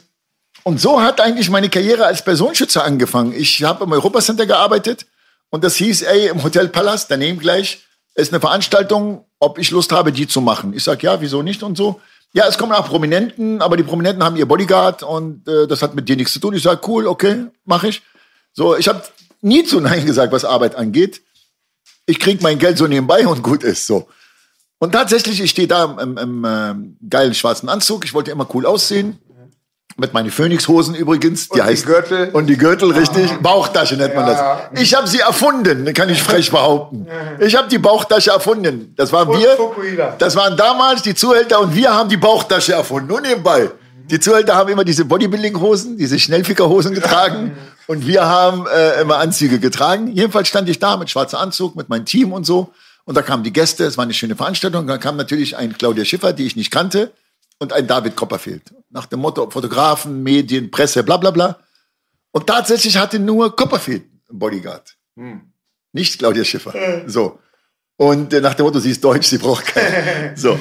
und 0.63 0.79
so 0.79 1.01
hat 1.01 1.19
eigentlich 1.19 1.49
meine 1.49 1.69
Karriere 1.69 2.05
als 2.05 2.23
Personenschützer 2.23 2.83
angefangen. 2.83 3.33
Ich 3.33 3.63
habe 3.63 3.83
im 3.83 3.91
Europacenter 3.91 4.45
gearbeitet 4.45 5.05
und 5.49 5.63
das 5.63 5.75
hieß, 5.75 6.03
ey, 6.03 6.29
im 6.29 6.43
Hotel 6.43 6.69
Palast, 6.69 7.11
daneben 7.11 7.39
gleich, 7.39 7.85
ist 8.15 8.31
eine 8.31 8.39
Veranstaltung, 8.39 9.25
ob 9.39 9.57
ich 9.57 9.71
Lust 9.71 9.91
habe, 9.91 10.11
die 10.11 10.27
zu 10.27 10.39
machen. 10.39 10.73
Ich 10.73 10.83
sag 10.83 11.03
ja, 11.03 11.19
wieso 11.19 11.41
nicht 11.41 11.63
und 11.63 11.75
so. 11.75 11.99
Ja, 12.33 12.47
es 12.47 12.57
kommen 12.57 12.71
auch 12.71 12.87
Prominenten, 12.87 13.61
aber 13.61 13.77
die 13.77 13.83
Prominenten 13.83 14.23
haben 14.23 14.35
ihr 14.35 14.47
Bodyguard 14.47 15.03
und 15.03 15.47
äh, 15.47 15.67
das 15.67 15.81
hat 15.81 15.93
mit 15.93 16.09
dir 16.09 16.15
nichts 16.15 16.33
zu 16.33 16.39
tun. 16.39 16.55
Ich 16.55 16.63
sag 16.63 16.87
cool, 16.87 17.07
okay, 17.07 17.45
mache 17.65 17.89
ich. 17.89 18.01
So, 18.53 18.75
ich 18.75 18.87
habe 18.87 19.03
nie 19.41 19.63
zu 19.65 19.79
Nein 19.79 20.05
gesagt, 20.05 20.31
was 20.31 20.45
Arbeit 20.45 20.75
angeht. 20.75 21.21
Ich 22.05 22.19
krieg 22.19 22.41
mein 22.41 22.57
Geld 22.57 22.77
so 22.77 22.87
nebenbei 22.87 23.27
und 23.27 23.43
gut 23.43 23.63
ist 23.63 23.85
so. 23.85 24.07
Und 24.79 24.91
tatsächlich, 24.91 25.41
ich 25.41 25.51
stehe 25.51 25.67
da 25.67 25.85
im, 26.01 26.17
im 26.17 26.45
ähm, 26.47 26.97
geilen 27.09 27.33
schwarzen 27.33 27.69
Anzug. 27.69 28.03
Ich 28.05 28.13
wollte 28.13 28.31
immer 28.31 28.47
cool 28.53 28.65
aussehen. 28.65 29.17
Mit 29.95 30.11
meinen 30.13 30.31
Phoenix-Hosen 30.31 30.95
übrigens. 30.95 31.49
Die 31.49 31.55
die 31.55 31.61
heißt, 31.61 31.85
Gürtel. 31.85 32.29
Und 32.33 32.47
die 32.47 32.57
Gürtel, 32.57 32.91
richtig. 32.91 33.31
Bauchtasche 33.43 33.95
nennt 33.95 34.15
man 34.15 34.27
Ja. 34.27 34.61
das. 34.71 34.81
Ich 34.81 34.95
habe 34.95 35.07
sie 35.07 35.19
erfunden, 35.19 35.93
kann 35.93 36.09
ich 36.09 36.21
frech 36.23 36.49
behaupten. 36.49 37.05
Ich 37.39 37.55
habe 37.55 37.67
die 37.69 37.77
Bauchtasche 37.77 38.31
erfunden. 38.31 38.93
Das 38.97 39.13
waren 39.13 39.27
Und 39.29 39.39
wir. 39.39 39.51
Fukuhila. 39.55 40.15
Das 40.17 40.35
waren 40.35 40.57
damals 40.57 41.03
die 41.03 41.13
Zuhälter 41.13 41.59
und 41.59 41.75
wir 41.75 41.93
haben 41.93 42.09
die 42.09 42.17
Bauchtasche 42.17 42.73
erfunden. 42.73 43.07
Nur 43.07 43.21
nebenbei. 43.21 43.69
Die 44.09 44.19
Zuhälter 44.19 44.55
haben 44.55 44.69
immer 44.69 44.83
diese 44.83 45.05
Bodybuilding-Hosen, 45.05 45.95
diese 45.97 46.17
Schnellficker-Hosen 46.17 46.95
getragen. 46.95 47.55
Und 47.85 48.07
wir 48.07 48.25
haben 48.25 48.65
äh, 48.65 49.01
immer 49.01 49.17
Anzüge 49.17 49.59
getragen. 49.59 50.07
Jedenfalls 50.07 50.47
stand 50.47 50.67
ich 50.69 50.79
da 50.79 50.97
mit 50.97 51.09
schwarzem 51.11 51.37
Anzug, 51.39 51.75
mit 51.75 51.87
meinem 51.89 52.05
Team 52.05 52.33
und 52.33 52.45
so. 52.45 52.73
Und 53.05 53.15
da 53.15 53.21
kamen 53.21 53.43
die 53.43 53.53
Gäste, 53.53 53.83
es 53.85 53.97
war 53.97 54.03
eine 54.03 54.13
schöne 54.13 54.35
Veranstaltung. 54.35 54.81
Und 54.81 54.87
dann 54.87 54.99
kam 54.99 55.17
natürlich 55.17 55.57
ein 55.57 55.77
Claudia 55.77 56.05
Schiffer, 56.05 56.33
die 56.33 56.45
ich 56.45 56.55
nicht 56.55 56.71
kannte, 56.71 57.11
und 57.59 57.73
ein 57.73 57.87
David 57.87 58.15
Copperfield. 58.15 58.73
Nach 58.89 59.05
dem 59.05 59.19
Motto 59.19 59.49
Fotografen, 59.49 60.23
Medien, 60.23 60.71
Presse, 60.71 61.03
bla 61.03 61.17
bla 61.17 61.31
bla. 61.31 61.59
Und 62.31 62.47
tatsächlich 62.47 62.97
hatte 62.97 63.19
nur 63.19 63.55
Copperfield 63.55 64.03
einen 64.29 64.39
Bodyguard. 64.39 64.95
Nicht 65.91 66.19
Claudia 66.19 66.43
Schiffer. 66.43 66.73
So. 67.07 67.39
Und 67.97 68.33
äh, 68.33 68.41
nach 68.41 68.55
dem 68.55 68.65
Motto, 68.65 68.79
sie 68.79 68.91
ist 68.91 69.03
deutsch, 69.03 69.27
sie 69.27 69.37
braucht 69.37 69.65
keinen. 69.65 70.35
So. 70.35 70.57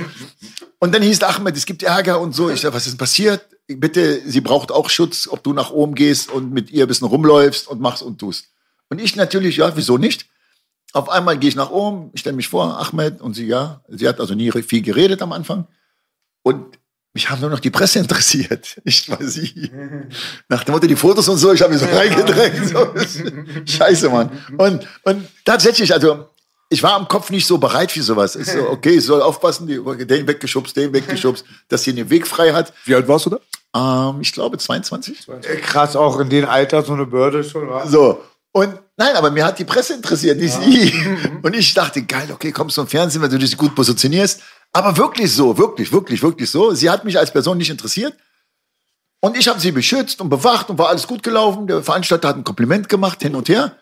Und 0.79 0.93
dann 0.93 1.03
hieß 1.03 1.23
Ahmed, 1.23 1.57
es 1.57 1.65
gibt 1.65 1.83
Ärger 1.83 2.21
und 2.21 2.35
so. 2.35 2.51
Ich 2.51 2.61
sag, 2.61 2.75
was 2.75 2.87
ist 2.87 2.93
denn 2.93 2.99
passiert? 2.99 3.47
Bitte, 3.69 4.21
sie 4.27 4.41
braucht 4.41 4.73
auch 4.73 4.91
Schutz, 4.91 5.29
ob 5.31 5.43
du 5.45 5.53
nach 5.53 5.71
oben 5.71 5.95
gehst 5.95 6.31
und 6.31 6.53
mit 6.53 6.71
ihr 6.71 6.85
ein 6.85 6.89
bisschen 6.89 7.07
rumläufst 7.07 7.69
und 7.69 7.81
machst 7.81 8.03
und 8.03 8.19
tust. 8.19 8.47
Und 8.91 9.01
ich 9.01 9.17
natürlich, 9.17 9.59
ja, 9.59 9.75
wieso 9.77 9.97
nicht? 9.97 10.27
Auf 10.93 11.09
einmal 11.09 11.39
gehe 11.39 11.49
ich 11.49 11.57
nach 11.57 11.71
oben, 11.71 12.11
ich 12.13 12.21
stelle 12.21 12.37
mich 12.37 12.49
vor, 12.49 12.79
Ahmed, 12.79 13.21
und 13.21 13.35
sie, 13.35 13.47
ja, 13.47 13.83
sie 13.89 14.07
hat 14.07 14.21
also 14.21 14.35
nie 14.35 14.51
viel 14.51 14.83
geredet 14.83 15.23
am 15.23 15.33
Anfang. 15.33 15.67
Und 16.43 16.79
mich 17.15 17.31
haben 17.31 17.41
nur 17.41 17.51
noch 17.51 17.61
die 17.61 17.71
Presse 17.71 17.99
interessiert, 18.01 18.81
nicht 18.85 19.09
mal 19.09 19.23
sie. 19.23 19.71
Nach 20.49 20.65
dem 20.65 20.73
Motto, 20.73 20.87
die 20.87 20.97
Fotos 20.97 21.29
und 21.29 21.39
so, 21.39 21.53
ich 21.53 21.63
habe 21.63 21.73
mich 21.73 21.83
so 21.83 21.87
reingedrängt. 21.87 22.69
So. 22.69 22.95
Scheiße, 23.73 24.09
Mann. 24.09 24.31
Und, 24.59 24.87
und 25.05 25.27
tatsächlich, 25.45 25.93
also, 25.93 26.27
ich 26.69 26.83
war 26.83 26.95
am 26.95 27.07
Kopf 27.07 27.31
nicht 27.31 27.47
so 27.47 27.59
bereit 27.59 27.93
für 27.93 28.03
sowas. 28.03 28.35
Ich 28.35 28.47
so, 28.47 28.69
okay, 28.71 28.97
ich 28.97 29.05
soll 29.05 29.21
aufpassen, 29.21 29.67
die, 29.67 29.79
den 30.07 30.27
weggeschubst, 30.27 30.75
den 30.75 30.93
weggeschubst, 30.95 31.45
dass 31.69 31.83
sie 31.83 31.95
den 31.95 32.09
Weg 32.09 32.27
frei 32.27 32.55
hat. 32.55 32.73
Wie 32.87 32.95
alt 32.95 33.07
warst 33.09 33.27
du 33.27 33.31
da? 33.31 34.09
Ähm, 34.09 34.23
ich 34.23 34.33
glaube 34.33 34.57
22. 34.57 35.29
Äh, 35.29 35.57
Krass, 35.57 35.97
auch 35.97 36.19
in 36.19 36.31
dem 36.31 36.47
Alter 36.49 36.83
so 36.83 36.95
eine 36.95 37.05
Bürde 37.05 37.45
schon. 37.45 37.69
wa? 37.69 37.87
So. 37.87 38.23
Und 38.53 38.79
nein, 38.97 39.17
aber 39.17 39.31
mir 39.31 39.45
hat 39.45 39.59
die 39.59 39.65
Presse 39.65 39.95
interessiert, 39.95 40.39
nicht 40.39 40.55
sie. 40.55 40.93
Und 41.43 41.55
ich 41.55 41.75
dachte, 41.75 42.03
geil, 42.03 42.31
okay, 42.33 42.53
kommst 42.53 42.77
du 42.77 42.83
im 42.83 42.87
Fernsehen, 42.87 43.23
wenn 43.23 43.31
du 43.31 43.39
dich 43.39 43.57
gut 43.57 43.75
positionierst. 43.75 44.41
Aber 44.73 44.97
wirklich 44.97 45.33
so, 45.33 45.57
wirklich, 45.59 45.93
wirklich, 45.93 46.23
wirklich 46.23 46.51
so. 46.51 46.73
Sie 46.73 46.89
hat 46.89 47.05
mich 47.05 47.19
als 47.19 47.31
Person 47.31 47.59
nicht 47.59 47.71
interessiert. 47.71 48.15
Und 49.21 49.37
ich 49.37 49.47
habe 49.47 49.61
sie 49.61 49.71
beschützt 49.71 50.21
und 50.21 50.31
bewacht 50.31 50.69
und 50.71 50.79
war 50.79 50.89
alles 50.89 51.07
gut 51.07 51.23
gelaufen. 51.23 51.67
Der 51.67 51.83
Veranstalter 51.83 52.29
hat 52.29 52.37
ein 52.37 52.45
Kompliment 52.45 52.89
gemacht, 52.89 53.23
hin 53.23 53.37
und 53.37 53.49
her. 53.49 53.77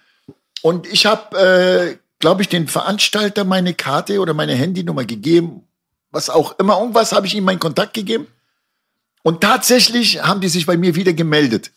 Und 0.63 0.87
ich 0.87 1.07
habe, 1.07 1.39
äh, 1.39 1.97
glaube 2.19 2.43
ich, 2.43 2.49
den 2.49 2.69
Veranstalter 2.69 3.45
meine 3.45 3.73
Karte 3.73 4.21
oder 4.21 4.35
meine 4.35 4.55
Handynummer 4.55 5.05
gegeben. 5.05 5.67
Was 6.11 6.29
auch 6.29 6.59
immer, 6.59 6.79
irgendwas 6.79 7.13
habe 7.13 7.27
ich 7.27 7.35
ihm 7.35 7.45
meinen 7.45 7.61
Kontakt 7.61 7.95
gegeben. 7.95 8.27
Und 9.23 9.41
tatsächlich 9.41 10.23
haben 10.23 10.41
die 10.41 10.49
sich 10.49 10.67
bei 10.67 10.77
mir 10.77 10.95
wieder 10.95 11.13
gemeldet. 11.13 11.71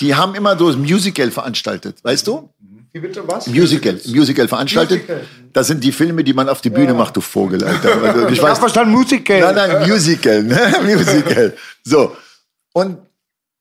Die 0.00 0.14
haben 0.14 0.34
immer 0.34 0.58
so 0.58 0.68
ein 0.68 0.80
Musical 0.80 1.30
veranstaltet, 1.30 2.02
weißt 2.02 2.26
du? 2.26 2.53
Wie 2.94 3.00
bitte 3.00 3.26
was? 3.26 3.48
Musical, 3.48 3.98
Musical 4.06 4.46
veranstaltet. 4.46 5.00
Musical. 5.00 5.26
Das 5.52 5.66
sind 5.66 5.82
die 5.82 5.90
Filme, 5.90 6.22
die 6.22 6.32
man 6.32 6.48
auf 6.48 6.60
die 6.60 6.70
Bühne 6.70 6.94
macht, 6.94 7.16
du 7.16 7.20
Vogel, 7.20 7.64
Alter. 7.64 8.00
Also, 8.00 8.26
ich 8.28 8.34
Ich 8.34 8.40
hab 8.40 8.50
weiß, 8.50 8.58
verstanden, 8.60 8.92
Musical. 8.92 9.40
nein, 9.40 9.54
nein, 9.56 9.88
Musical, 9.90 10.44
ne? 10.44 10.78
Musical. 10.84 11.56
So. 11.82 12.16
Und, 12.72 12.98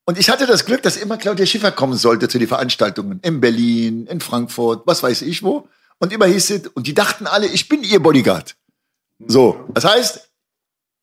und 0.06 0.20
ich 0.20 0.30
hatte 0.30 0.46
das 0.46 0.66
Glück, 0.66 0.84
dass 0.84 0.98
immer 0.98 1.18
Claudia 1.18 1.48
Schiffer 1.48 1.72
kommen 1.72 1.98
sollte 1.98 2.28
zu 2.28 2.38
den 2.38 2.48
Veranstaltungen. 2.48 3.20
In 3.24 3.42
Berlin, 3.42 4.06
in 4.06 4.22
Frankfurt, 4.22 4.84
was 4.86 5.02
weiß 5.02 5.24
ich 5.24 5.42
wo. 5.42 5.68
Und 5.98 6.14
immer 6.14 6.28
hieß 6.28 6.52
es, 6.52 6.68
und 6.68 6.86
die 6.86 6.94
dachten 6.94 7.26
alle, 7.26 7.48
ich 7.48 7.68
bin 7.68 7.82
ihr 7.84 8.00
Bodyguard. 8.00 8.56
So. 9.26 9.68
Das 9.74 9.84
heißt, 9.86 10.30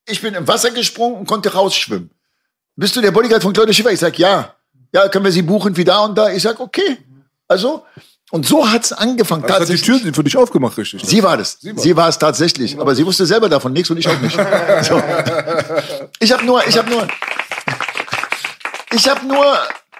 ich 0.08 0.22
bin 0.22 0.34
im 0.34 0.46
Wasser 0.46 0.70
gesprungen 0.70 1.16
und 1.16 1.26
konnte 1.26 1.52
rausschwimmen. 1.52 2.10
Bist 2.76 2.94
du 2.94 3.00
der 3.00 3.10
Bodyguard 3.10 3.42
von 3.42 3.52
Claudia 3.52 3.74
Schiffer? 3.74 3.90
Ich 3.90 3.98
sag, 3.98 4.16
ja. 4.20 4.54
Ja, 4.94 5.08
können 5.08 5.24
wir 5.24 5.32
sie 5.32 5.42
buchen 5.42 5.76
wie 5.76 5.84
da 5.84 6.04
und 6.04 6.16
da? 6.16 6.30
Ich 6.32 6.42
sag, 6.44 6.60
okay. 6.60 6.98
Also, 7.48 7.84
und 8.30 8.46
so 8.46 8.70
hat's 8.70 8.92
angefangen. 8.92 9.42
Das 9.42 9.50
hat 9.50 9.56
die 9.56 9.72
tatsächlich. 9.72 10.00
Türen 10.00 10.14
für 10.14 10.24
dich 10.24 10.36
aufgemacht, 10.36 10.78
richtig? 10.78 11.02
Sie 11.04 11.22
war 11.22 11.36
das. 11.36 11.58
Sie 11.60 11.96
war, 11.96 12.08
es 12.08 12.18
tatsächlich. 12.18 12.78
Aber 12.78 12.94
sie 12.94 13.04
wusste 13.04 13.26
selber 13.26 13.48
davon 13.48 13.72
nichts 13.72 13.90
und 13.90 13.98
ich 13.98 14.08
auch 14.08 14.20
nicht. 14.20 14.36
So. 14.82 15.02
Ich 16.20 16.32
habe 16.32 16.44
nur, 16.44 16.66
ich 16.66 16.78
habe 16.78 16.88
nur, 16.88 17.06
ich 18.92 19.08
habe 19.08 19.26
nur, 19.26 19.44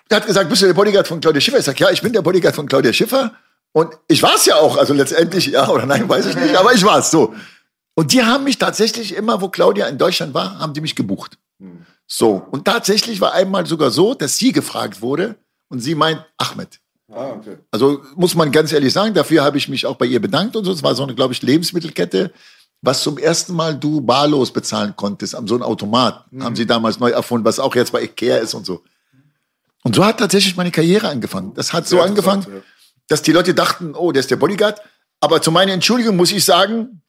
er 0.09 0.17
hat 0.17 0.27
gesagt, 0.27 0.49
bist 0.49 0.63
du 0.63 0.67
der 0.67 0.75
Bodyguard 0.75 1.07
von 1.07 1.21
Claudia 1.21 1.41
Schiffer? 1.41 1.59
Ich 1.59 1.65
sag, 1.65 1.79
ja, 1.79 1.91
ich 1.91 2.03
bin 2.03 2.13
der 2.13 2.23
Bodyguard 2.23 2.55
von 2.55 2.67
Claudia 2.67 2.93
Schiffer. 2.93 3.33
Und 3.73 3.97
ich 4.09 4.23
war 4.23 4.35
es 4.35 4.47
ja 4.47 4.57
auch. 4.57 4.77
Also 4.77 4.95
letztendlich, 4.95 5.47
ja 5.47 5.69
oder 5.69 5.87
nein, 5.87 6.09
weiß 6.09 6.27
ich 6.27 6.37
nicht. 6.37 6.57
Aber 6.57 6.73
ich 6.73 6.85
war 6.85 6.99
es 6.99 7.11
so. 7.11 7.35
Und 7.95 8.13
die 8.13 8.23
haben 8.23 8.45
mich 8.45 8.59
tatsächlich 8.59 9.15
immer, 9.15 9.41
wo 9.41 9.49
Claudia 9.49 9.87
in 9.87 9.99
Deutschland 9.99 10.35
war, 10.35 10.59
haben 10.59 10.73
die 10.73 10.81
mich 10.81 10.97
gebucht. 10.97 11.39
So. 12.07 12.47
Und 12.51 12.65
tatsächlich 12.65 13.21
war 13.21 13.33
einmal 13.35 13.67
sogar 13.67 13.91
so, 13.91 14.15
dass 14.15 14.37
sie 14.37 14.53
gefragt 14.53 15.03
wurde 15.03 15.37
und 15.69 15.81
sie 15.81 15.95
meint, 15.95 16.25
Ahmed. 16.39 16.80
Ah, 17.13 17.33
okay. 17.37 17.59
Also 17.71 18.03
muss 18.15 18.35
man 18.35 18.53
ganz 18.53 18.73
ehrlich 18.73 18.93
sagen, 18.93 19.15
dafür 19.15 19.43
habe 19.43 19.59
ich 19.59 19.69
mich 19.69 19.87
auch 19.87 19.97
bei 19.97 20.07
ihr 20.07 20.21
bedankt 20.21 20.57
und 20.57 20.65
so. 20.65 20.73
Es 20.73 20.83
war 20.83 20.95
so 20.95 21.03
eine, 21.03 21.15
glaube 21.15 21.33
ich, 21.33 21.43
Lebensmittelkette, 21.43 22.33
was 22.83 23.03
zum 23.03 23.19
ersten 23.19 23.55
Mal 23.55 23.77
du 23.77 24.01
barlos 24.01 24.53
bezahlen 24.53 24.95
konntest, 24.97 25.35
am 25.35 25.49
so 25.49 25.55
einem 25.55 25.65
Automat. 25.65 26.25
Haben 26.41 26.57
sie 26.57 26.67
damals 26.67 26.99
neu 27.01 27.11
erfunden, 27.11 27.45
was 27.45 27.59
auch 27.59 27.75
jetzt 27.75 27.93
bei 27.93 28.03
Ikea 28.03 28.37
ist 28.37 28.55
und 28.55 28.65
so. 28.65 28.83
Und 29.83 29.97
so 29.97 30.05
hat 30.05 30.19
tatsächlich 30.19 30.57
meine 30.57 30.71
Karriere 30.71 31.09
angefangen. 31.09 31.53
Das 31.55 31.73
hat 31.73 31.89
so 31.89 32.01
angefangen, 32.01 32.43
interessant, 32.43 32.67
dass 33.09 33.23
die 33.23 33.33
Leute 33.33 33.55
dachten, 33.55 33.95
oh, 33.95 34.13
der 34.13 34.21
ist 34.21 34.31
der 34.31 34.37
Bodyguard. 34.37 34.81
Aber 35.21 35.43
zu 35.43 35.51
meiner 35.51 35.73
Entschuldigung 35.73 36.17
muss 36.17 36.33
ich 36.33 36.45
sagen, 36.45 37.03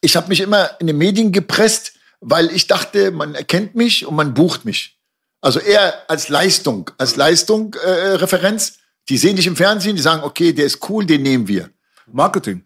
ich 0.00 0.16
habe 0.16 0.28
mich 0.28 0.40
immer 0.40 0.70
in 0.80 0.86
den 0.86 0.98
Medien 0.98 1.32
gepresst, 1.32 1.94
weil 2.20 2.50
ich 2.50 2.66
dachte, 2.66 3.10
man 3.10 3.34
erkennt 3.34 3.74
mich 3.74 4.06
und 4.06 4.14
man 4.14 4.34
bucht 4.34 4.64
mich. 4.64 4.98
Also 5.40 5.60
eher 5.60 6.08
als 6.08 6.28
Leistung, 6.28 6.90
als 6.96 7.16
Leistung 7.16 7.74
äh, 7.74 8.14
Referenz. 8.14 8.78
Die 9.08 9.18
sehen 9.18 9.36
dich 9.36 9.46
im 9.46 9.56
Fernsehen, 9.56 9.96
die 9.96 10.02
sagen, 10.02 10.22
okay, 10.22 10.52
der 10.52 10.66
ist 10.66 10.78
cool, 10.88 11.04
den 11.04 11.22
nehmen 11.22 11.46
wir. 11.46 11.70
Marketing. 12.10 12.64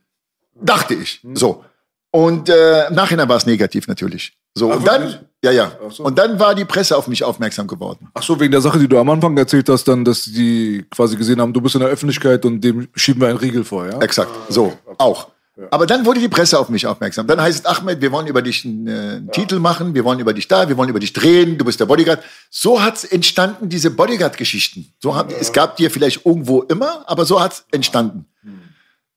Dachte 0.55 0.95
ich. 0.95 1.21
So. 1.35 1.65
Und 2.11 2.49
äh, 2.49 2.89
im 2.89 2.95
Nachhinein 2.95 3.29
war 3.29 3.37
es 3.37 3.47
negativ 3.47 3.87
natürlich. 3.87 4.39
So, 4.55 4.73
Ach, 4.73 4.77
und 4.77 4.87
dann, 4.87 5.03
wirklich? 5.03 5.21
ja, 5.45 5.51
ja. 5.53 5.73
So. 5.91 6.05
Und 6.05 6.19
dann 6.19 6.39
war 6.39 6.55
die 6.55 6.65
Presse 6.65 6.97
auf 6.97 7.07
mich 7.07 7.23
aufmerksam 7.23 7.67
geworden. 7.67 8.09
Ach 8.15 8.23
so, 8.23 8.39
wegen 8.41 8.51
der 8.51 8.61
Sache, 8.61 8.79
die 8.79 8.89
du 8.89 8.99
am 8.99 9.09
Anfang 9.11 9.37
erzählt 9.37 9.69
hast, 9.69 9.87
dann, 9.87 10.05
dass 10.05 10.25
die 10.25 10.85
quasi 10.91 11.17
gesehen 11.17 11.41
haben, 11.41 11.53
du 11.53 11.61
bist 11.61 11.75
in 11.75 11.81
der 11.81 11.91
Öffentlichkeit 11.91 12.45
und 12.45 12.61
dem 12.61 12.89
schieben 12.95 13.21
wir 13.21 13.29
einen 13.29 13.39
Riegel 13.39 13.65
vor, 13.65 13.87
ja? 13.87 13.99
Exakt, 14.01 14.31
so, 14.49 14.77
auch. 14.97 15.29
Aber 15.71 15.87
dann 15.87 16.07
wurde 16.07 16.21
die 16.21 16.29
Presse 16.29 16.59
auf 16.59 16.69
mich 16.69 16.87
aufmerksam. 16.87 17.27
Dann 17.27 17.41
heißt 17.41 17.61
es, 17.61 17.67
Ahmed, 17.67 18.01
wir 18.01 18.13
wollen 18.13 18.29
über 18.29 18.43
dich 18.43 18.65
einen, 18.65 18.87
äh, 18.87 18.91
einen 18.91 19.33
Titel 19.33 19.59
machen, 19.59 19.95
wir 19.95 20.05
wollen 20.05 20.21
über 20.21 20.33
dich 20.33 20.47
da, 20.47 20.69
wir 20.69 20.77
wollen 20.77 20.89
über 20.89 21.01
dich 21.01 21.13
drehen, 21.13 21.59
du 21.59 21.65
bist 21.65 21.81
der 21.81 21.87
Bodyguard. 21.87 22.23
So 22.49 22.81
hat's 22.81 23.05
entstanden, 23.05 23.69
diese 23.69 23.91
Bodyguard-Geschichten. 23.91 24.93
So 25.01 25.17
haben, 25.17 25.31
Es 25.41 25.53
gab 25.53 25.77
die 25.77 25.85
ja 25.85 25.91
vielleicht 25.91 26.25
irgendwo 26.25 26.63
immer, 26.63 27.05
aber 27.09 27.25
so 27.25 27.41
hat's 27.41 27.65
entstanden. 27.73 28.27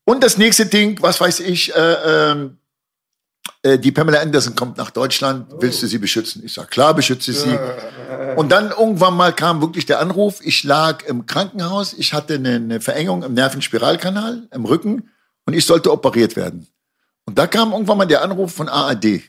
Und 0.04 0.24
das 0.24 0.38
nächste 0.38 0.66
Ding, 0.66 0.98
was 1.02 1.22
weiß 1.22 1.42
ich, 1.42 1.76
äh, 1.76 2.32
ähm, 2.32 2.58
äh, 3.62 3.78
die 3.78 3.92
Pamela 3.92 4.20
Anderson 4.20 4.56
kommt 4.56 4.78
nach 4.78 4.90
Deutschland, 4.90 5.48
willst 5.60 5.84
du 5.84 5.88
sie 5.88 6.00
beschützen? 6.00 6.42
Ich 6.44 6.54
sag, 6.54 6.72
klar 6.72 6.96
beschütze 6.96 7.34
sie. 7.34 7.58
Und 8.36 8.52
dann 8.52 8.72
irgendwann 8.72 9.16
mal 9.16 9.34
kam 9.34 9.62
wirklich 9.62 9.86
der 9.86 10.00
Anruf, 10.00 10.40
ich 10.44 10.64
lag 10.64 11.04
im 11.06 11.28
Krankenhaus, 11.28 11.94
ich 11.94 12.14
hatte 12.14 12.36
eine, 12.36 12.56
eine 12.56 12.82
Verengung 12.82 13.24
im 13.24 13.34
Nervenspiralkanal, 13.36 14.48
im 14.52 14.66
Rücken 14.66 15.10
und 15.52 15.58
ich 15.58 15.66
sollte 15.66 15.92
operiert 15.92 16.38
werden. 16.38 16.66
Und 17.26 17.38
da 17.38 17.46
kam 17.46 17.74
irgendwann 17.74 17.98
mal 17.98 18.06
der 18.06 18.22
Anruf 18.22 18.54
von 18.54 18.70
ARD. 18.70 19.22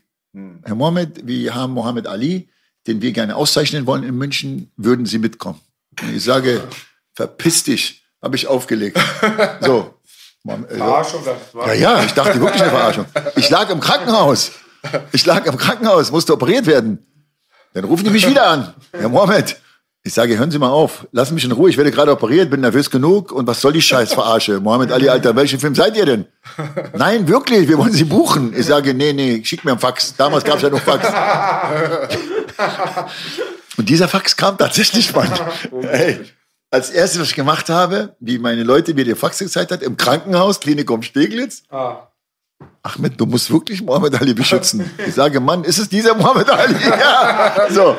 Herr 0.63 0.75
Mohammed, 0.77 1.27
wir 1.27 1.53
haben 1.53 1.73
Mohammed 1.73 2.07
Ali, 2.07 2.49
den 2.87 3.03
wir 3.03 3.11
gerne 3.11 3.35
auszeichnen 3.35 3.87
wollen 3.87 4.05
in 4.05 4.17
München, 4.17 4.71
würden 4.77 5.05
Sie 5.05 5.19
mitkommen? 5.19 5.61
Und 6.01 6.15
ich 6.15 6.23
sage, 6.23 6.63
verpiss 7.13 7.65
dich, 7.65 8.05
habe 8.23 8.37
ich 8.37 8.47
aufgelegt. 8.47 8.99
So. 9.61 9.95
Äh, 10.49 10.79
ja, 10.79 11.73
ja, 11.75 12.05
ich 12.05 12.13
dachte 12.13 12.41
wirklich 12.41 12.63
eine 12.63 12.71
Verarschung. 12.71 13.07
Ich 13.37 13.49
lag 13.51 13.71
im 13.71 13.79
Krankenhaus. 13.79 14.53
Ich 15.13 15.25
lag 15.25 15.45
im 15.47 15.57
Krankenhaus, 15.57 16.11
musste 16.11 16.33
operiert 16.33 16.67
werden. 16.67 17.05
Dann 17.75 17.85
rufen 17.85 18.05
die 18.05 18.11
mich 18.11 18.29
wieder 18.29 18.49
an. 18.49 18.75
Herr 18.93 19.09
Mohammed, 19.09 19.57
ich 20.05 20.15
sage, 20.15 20.37
hören 20.37 20.51
Sie 20.51 20.59
mal 20.59 20.71
auf, 20.71 21.07
lassen 21.13 21.35
mich 21.35 21.45
in 21.45 21.53
Ruhe, 21.53 21.71
ich 21.71 21.77
werde 21.77 21.93
gerade 21.93 22.11
operiert, 22.11 22.51
bin 22.51 22.61
nervös 22.61 22.91
genug 22.91 23.31
und 23.31 23.47
was 23.47 23.61
soll 23.61 23.73
die 23.73 23.83
Scheißverarsche? 23.83 24.59
Mohammed 24.61 24.91
Ali, 24.91 25.09
Alter, 25.09 25.37
welchen 25.37 25.61
Film 25.61 25.75
seid 25.75 25.97
ihr 25.97 26.07
denn? 26.07 26.27
Nein, 26.97 27.29
wirklich, 27.29 27.69
wir 27.69 27.79
wollen 27.79 27.93
Sie 27.93 28.05
buchen. 28.05 28.53
Ich 28.57 28.67
sage, 28.67 28.95
nee, 28.95 29.13
nee, 29.13 29.43
schick 29.45 29.65
mir 29.65 29.73
einen 29.73 29.81
Fax. 29.81 30.17
Damals 30.17 30.45
gab 30.45 30.57
es 30.57 30.63
ja 30.63 30.71
noch 30.71 30.81
Fax. 30.81 31.07
Und 33.77 33.89
dieser 33.89 34.09
Fax 34.09 34.37
kam 34.37 34.59
tatsächlich, 34.59 35.15
Mann. 35.15 35.31
Ey, 35.83 36.21
als 36.71 36.91
erstes, 36.91 37.21
was 37.21 37.29
ich 37.29 37.35
gemacht 37.35 37.69
habe, 37.69 38.17
wie 38.19 38.39
meine 38.39 38.65
Leute 38.65 38.95
mir 38.95 39.05
den 39.05 39.17
Fax 39.17 39.39
gezeigt 39.39 39.71
hat, 39.71 39.83
im 39.83 39.97
Krankenhaus, 39.97 40.59
Klinikum 40.59 41.03
Steglitz. 41.03 41.63
Ahmed, 42.83 43.21
du 43.21 43.27
musst 43.27 43.53
wirklich 43.53 43.83
Mohammed 43.83 44.21
Ali 44.21 44.35
beschützen. 44.35 44.91
Ich 45.07 45.15
sage, 45.15 45.39
Mann, 45.39 45.65
ist 45.65 45.79
es 45.79 45.89
dieser 45.89 46.15
Mohammed 46.15 46.51
Ali? 46.51 46.75
Ja. 46.83 47.67
So. 47.71 47.97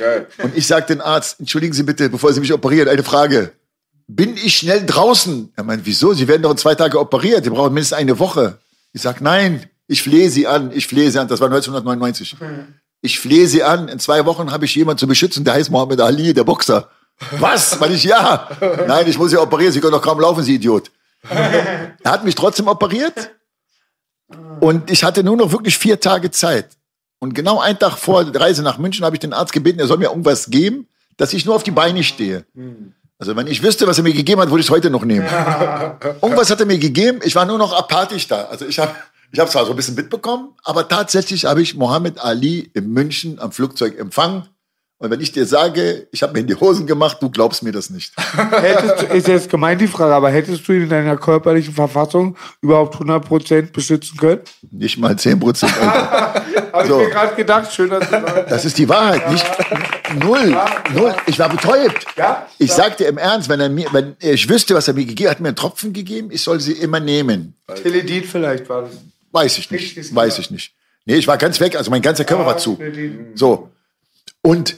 Geil. 0.00 0.26
Und 0.42 0.56
ich 0.56 0.66
sage 0.66 0.86
den 0.86 1.02
Arzt, 1.02 1.40
entschuldigen 1.40 1.74
Sie 1.74 1.82
bitte, 1.82 2.08
bevor 2.08 2.32
Sie 2.32 2.40
mich 2.40 2.54
operieren, 2.54 2.88
eine 2.88 3.04
Frage. 3.04 3.52
Bin 4.08 4.34
ich 4.34 4.56
schnell 4.56 4.86
draußen? 4.86 5.52
Er 5.54 5.62
meint, 5.62 5.82
wieso? 5.84 6.14
Sie 6.14 6.26
werden 6.26 6.40
doch 6.40 6.52
in 6.52 6.56
zwei 6.56 6.74
Tage 6.74 6.98
operiert. 6.98 7.44
Sie 7.44 7.50
brauchen 7.50 7.74
mindestens 7.74 7.98
eine 7.98 8.18
Woche. 8.18 8.58
Ich 8.94 9.02
sage, 9.02 9.22
nein, 9.22 9.68
ich 9.86 10.02
flehe 10.02 10.30
Sie 10.30 10.46
an, 10.46 10.72
ich 10.72 10.86
flehe 10.86 11.10
Sie 11.10 11.18
an. 11.18 11.28
Das 11.28 11.38
war 11.40 11.48
1999. 11.48 12.34
Ich 13.02 13.20
flehe 13.20 13.46
Sie 13.46 13.62
an. 13.62 13.88
In 13.88 13.98
zwei 13.98 14.24
Wochen 14.24 14.50
habe 14.50 14.64
ich 14.64 14.74
jemanden 14.74 14.98
zu 14.98 15.06
beschützen, 15.06 15.44
der 15.44 15.52
heißt 15.54 15.70
Mohammed 15.70 16.00
Ali, 16.00 16.32
der 16.32 16.44
Boxer. 16.44 16.88
Was? 17.38 17.78
Weil 17.78 17.92
ich, 17.92 18.04
ja. 18.04 18.48
Nein, 18.88 19.06
ich 19.06 19.18
muss 19.18 19.30
Sie 19.30 19.36
operieren. 19.36 19.72
Sie 19.72 19.80
können 19.80 19.92
doch 19.92 20.02
kaum 20.02 20.18
laufen, 20.18 20.42
Sie 20.42 20.54
Idiot. 20.54 20.90
Er 21.28 22.10
hat 22.10 22.24
mich 22.24 22.34
trotzdem 22.34 22.68
operiert. 22.68 23.32
Und 24.60 24.90
ich 24.90 25.04
hatte 25.04 25.22
nur 25.22 25.36
noch 25.36 25.52
wirklich 25.52 25.76
vier 25.76 26.00
Tage 26.00 26.30
Zeit. 26.30 26.70
Und 27.20 27.34
genau 27.34 27.60
einen 27.60 27.78
Tag 27.78 27.98
vor 27.98 28.24
der 28.24 28.40
Reise 28.40 28.62
nach 28.62 28.78
München 28.78 29.04
habe 29.04 29.14
ich 29.14 29.20
den 29.20 29.32
Arzt 29.32 29.52
gebeten, 29.52 29.78
er 29.78 29.86
soll 29.86 29.98
mir 29.98 30.08
irgendwas 30.08 30.50
geben, 30.50 30.88
dass 31.16 31.32
ich 31.34 31.44
nur 31.44 31.54
auf 31.54 31.62
die 31.62 31.70
Beine 31.70 32.02
stehe. 32.02 32.46
Also 33.18 33.36
wenn 33.36 33.46
ich 33.46 33.62
wüsste, 33.62 33.86
was 33.86 33.98
er 33.98 34.04
mir 34.04 34.14
gegeben 34.14 34.40
hat, 34.40 34.48
würde 34.48 34.60
ich 34.60 34.66
es 34.66 34.70
heute 34.70 34.88
noch 34.88 35.04
nehmen. 35.04 35.26
Irgendwas 36.22 36.50
hat 36.50 36.60
er 36.60 36.66
mir 36.66 36.78
gegeben, 36.78 37.20
ich 37.22 37.34
war 37.34 37.44
nur 37.44 37.58
noch 37.58 37.74
apathisch 37.74 38.26
da. 38.26 38.44
Also 38.44 38.64
ich 38.66 38.78
habe 38.78 38.94
ich 39.32 39.38
hab 39.38 39.50
zwar 39.50 39.66
so 39.66 39.70
ein 39.72 39.76
bisschen 39.76 39.94
mitbekommen, 39.94 40.54
aber 40.64 40.88
tatsächlich 40.88 41.44
habe 41.44 41.60
ich 41.60 41.76
Mohammed 41.76 42.18
Ali 42.18 42.70
in 42.72 42.90
München 42.90 43.38
am 43.38 43.52
Flugzeug 43.52 43.98
empfangen. 43.98 44.48
Und 45.02 45.10
wenn 45.10 45.20
ich 45.22 45.32
dir 45.32 45.46
sage, 45.46 46.06
ich 46.12 46.22
habe 46.22 46.34
mir 46.34 46.40
in 46.40 46.46
die 46.46 46.54
Hosen 46.54 46.86
gemacht, 46.86 47.16
du 47.22 47.30
glaubst 47.30 47.62
mir 47.62 47.72
das 47.72 47.88
nicht. 47.88 48.12
Hättest, 48.50 49.02
ist 49.04 49.28
jetzt 49.28 49.48
gemein 49.48 49.78
die 49.78 49.86
Frage, 49.86 50.14
aber 50.14 50.28
hättest 50.28 50.68
du 50.68 50.72
ihn 50.72 50.82
in 50.82 50.88
deiner 50.90 51.16
körperlichen 51.16 51.72
Verfassung 51.72 52.36
überhaupt 52.60 52.96
100% 52.96 53.72
beschützen 53.72 54.18
können? 54.18 54.42
Nicht 54.70 54.98
mal 54.98 55.16
10 55.18 55.40
Prozent. 55.40 55.72
Habe 55.80 56.86
So. 56.86 57.00
ich 57.00 57.06
mir 57.08 57.14
gerade 57.14 57.34
gedacht, 57.34 57.72
schön, 57.72 57.88
dass 57.88 58.04
du 58.04 58.10
sagst. 58.10 58.50
Das 58.50 58.64
ist 58.66 58.76
die 58.76 58.86
Wahrheit, 58.90 59.30
nicht 59.32 59.46
null, 60.22 60.54
null. 60.94 61.14
Ich 61.26 61.38
war 61.38 61.48
betäubt. 61.48 62.04
Ja? 62.18 62.46
Ich 62.58 62.70
sagte 62.70 63.04
im 63.04 63.16
Ernst, 63.16 63.48
wenn 63.48 63.58
er 63.58 63.70
mir, 63.70 63.86
wenn 63.92 64.16
ich 64.20 64.46
wüsste, 64.50 64.74
was 64.74 64.86
er 64.86 64.92
mir 64.92 65.06
gegeben 65.06 65.30
hat, 65.30 65.36
hat 65.36 65.40
mir 65.40 65.48
einen 65.48 65.56
Tropfen 65.56 65.94
gegeben, 65.94 66.28
ich 66.30 66.42
soll 66.42 66.60
sie 66.60 66.72
immer 66.72 67.00
nehmen. 67.00 67.54
Teledin 67.82 68.24
vielleicht 68.24 68.68
war 68.68 68.82
das. 68.82 68.90
Weiß 69.32 69.56
ich 69.56 69.70
nicht, 69.70 70.14
weiß 70.14 70.38
ich 70.40 70.50
nicht. 70.50 70.74
Nee, 71.06 71.14
ich 71.14 71.26
war 71.26 71.38
ganz 71.38 71.58
weg, 71.58 71.74
also 71.74 71.90
mein 71.90 72.02
ganzer 72.02 72.24
Körper 72.26 72.44
war 72.44 72.58
zu. 72.58 72.78
So. 73.34 73.70
Und, 74.42 74.76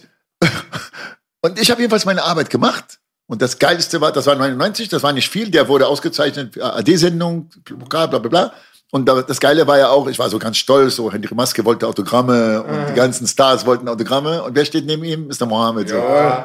und 1.43 1.61
ich 1.61 1.71
habe 1.71 1.81
jedenfalls 1.81 2.05
meine 2.05 2.23
Arbeit 2.23 2.51
gemacht. 2.51 2.99
Und 3.27 3.41
das 3.41 3.59
Geilste 3.59 4.01
war, 4.01 4.13
das 4.13 4.27
war 4.27 4.35
99, 4.35 4.89
das 4.89 5.03
war 5.03 5.13
nicht 5.13 5.29
viel, 5.31 5.51
der 5.51 5.69
wurde 5.69 5.87
ausgezeichnet 5.87 6.61
AD-Sendung, 6.61 7.49
bla 7.65 8.07
bla 8.07 8.19
bla. 8.19 8.53
Und 8.95 9.09
da- 9.09 9.23
das 9.23 9.41
Geile 9.41 9.67
war 9.67 9.79
ja 9.79 9.89
auch, 9.89 10.07
ich 10.07 10.19
war 10.19 10.29
so 10.29 10.39
ganz 10.39 10.59
stolz, 10.59 10.97
so 10.97 11.11
Henry 11.11 11.35
Maske 11.35 11.65
wollte 11.65 11.87
Autogramme 11.87 12.63
und 12.63 12.91
die 12.91 12.93
ganzen 12.95 13.27
Stars 13.27 13.65
wollten 13.65 13.89
Autogramme. 13.89 14.43
Und 14.43 14.55
wer 14.55 14.67
steht 14.67 14.85
neben 14.85 15.03
ihm? 15.03 15.29
Mr. 15.29 15.47
Mohammed. 15.47 15.89
So. 15.89 15.97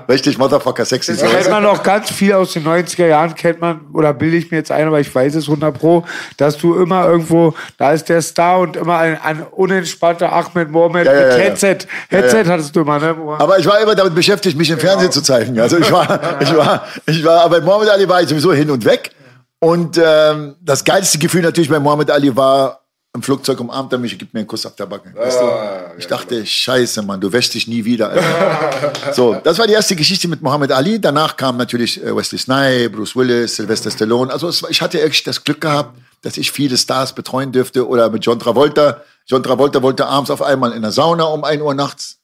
Richtig, 0.08 0.38
Motherfucker, 0.38 0.86
sexy. 0.86 1.12
Das 1.12 1.20
So. 1.20 1.26
kennt 1.28 1.50
man 1.50 1.66
auch 1.66 1.84
ganz 1.84 2.10
viel 2.10 2.32
aus 2.32 2.54
den 2.54 2.64
90er 2.64 3.06
Jahren, 3.06 3.36
kennt 3.36 3.60
man, 3.60 3.82
oder 3.92 4.14
bilde 4.14 4.38
ich 4.38 4.50
mir 4.50 4.60
jetzt 4.60 4.72
ein, 4.72 4.88
aber 4.88 5.02
ich 5.02 5.14
weiß 5.14 5.36
es 5.36 5.50
100 5.50 5.78
Pro, 5.78 6.06
dass 6.38 6.58
du 6.58 6.76
immer 6.80 7.06
irgendwo, 7.10 7.54
da 7.78 7.92
ist 7.92 8.08
der 8.08 8.22
Star 8.22 8.60
und 8.60 8.78
immer 8.78 8.98
ein, 8.98 9.20
ein 9.22 9.46
unentspannter 9.52 10.32
Ahmed 10.32 10.72
Mohamed 10.72 11.06
Ja, 11.06 11.14
ja, 11.14 11.20
mit 11.20 11.32
ja, 11.34 11.38
ja. 11.38 11.44
Headset. 11.44 11.78
Headset 12.08 12.46
hattest 12.48 12.74
du 12.74 12.80
immer, 12.80 12.98
ne? 12.98 13.14
Mohammed? 13.14 13.42
Aber 13.42 13.60
ich 13.60 13.66
war 13.66 13.78
immer 13.82 13.94
damit 13.94 14.16
beschäftigt, 14.16 14.58
mich 14.58 14.70
im 14.70 14.80
Fernsehen 14.80 15.12
zu 15.12 15.22
zeigen. 15.22 15.60
Also 15.60 15.80
ich 15.80 15.92
war, 15.92 16.18
ich 16.40 16.56
war, 16.56 16.86
ich 17.08 17.26
war, 17.26 17.42
aber 17.42 17.60
Mohammed 17.60 17.90
Ali 17.90 18.08
war 18.08 18.22
ich 18.22 18.30
sowieso 18.30 18.54
hin 18.54 18.72
und 18.72 18.86
weg. 18.86 19.12
Und 19.60 20.00
ähm, 20.04 20.56
das 20.62 20.84
geilste 20.84 21.18
Gefühl 21.18 21.42
natürlich 21.42 21.70
bei 21.70 21.80
Mohammed 21.80 22.12
Ali 22.12 22.36
war, 22.36 22.82
im 23.16 23.24
Flugzeug 23.24 23.60
umarmt 23.60 23.92
er 23.92 23.98
mich, 23.98 24.16
gibt 24.20 24.34
mir 24.36 24.42
einen 24.42 24.48
Kuss 24.48 24.64
auf 24.68 24.76
der 24.76 24.86
Backe. 24.86 25.12
Weißt 25.16 25.40
du? 25.42 25.46
Ich 25.98 26.06
dachte, 26.06 26.46
scheiße, 26.46 27.02
Mann, 27.02 27.20
du 27.20 27.32
wäschst 27.32 27.56
dich 27.56 27.68
nie 27.68 27.84
wieder. 27.84 28.10
Alter. 28.12 29.14
so, 29.14 29.34
das 29.44 29.58
war 29.58 29.66
die 29.66 29.74
erste 29.74 29.96
Geschichte 29.96 30.28
mit 30.28 30.44
Mohammed 30.44 30.72
Ali. 30.72 31.02
Danach 31.02 31.36
kam 31.36 31.58
natürlich 31.58 32.04
äh, 32.04 32.16
Wesley 32.16 32.38
Snipes, 32.38 32.92
Bruce 32.96 33.16
Willis, 33.16 33.56
Sylvester 33.56 33.90
Stallone. 33.90 34.32
Also 34.32 34.48
war- 34.62 34.70
ich 34.70 34.82
hatte 34.82 35.02
echt 35.02 35.26
das 35.26 35.44
Glück 35.44 35.62
gehabt, 35.62 35.98
dass 36.22 36.38
ich 36.38 36.52
viele 36.52 36.78
Stars 36.78 37.14
betreuen 37.16 37.52
dürfte. 37.52 37.88
Oder 37.88 38.12
mit 38.12 38.24
John 38.24 38.38
Travolta. 38.40 39.02
John 39.26 39.42
Travolta 39.42 39.82
wollte 39.82 40.06
abends 40.06 40.30
auf 40.30 40.44
einmal 40.44 40.74
in 40.74 40.84
der 40.84 40.92
Sauna 40.92 41.24
um 41.24 41.44
1 41.44 41.62
Uhr 41.64 41.74
nachts. 41.74 42.18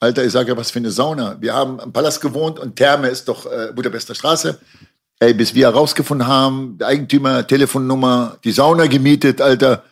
Alter, 0.00 0.24
ich 0.24 0.32
sage 0.32 0.50
ja, 0.50 0.56
was 0.56 0.72
für 0.72 0.80
eine 0.80 0.90
Sauna. 0.90 1.36
Wir 1.38 1.54
haben 1.54 1.78
im 1.78 1.92
Palast 1.92 2.20
gewohnt 2.20 2.58
und 2.58 2.74
Therme 2.74 3.06
ist 3.08 3.28
doch 3.28 3.46
äh, 3.46 3.70
Budapester 3.72 4.16
Straße. 4.16 4.58
Ey, 5.22 5.34
bis 5.34 5.54
wir 5.54 5.68
herausgefunden 5.68 6.26
haben, 6.26 6.78
Eigentümer, 6.82 7.46
Telefonnummer, 7.46 8.38
die 8.42 8.50
Sauna 8.50 8.86
gemietet, 8.86 9.40
Alter. 9.40 9.84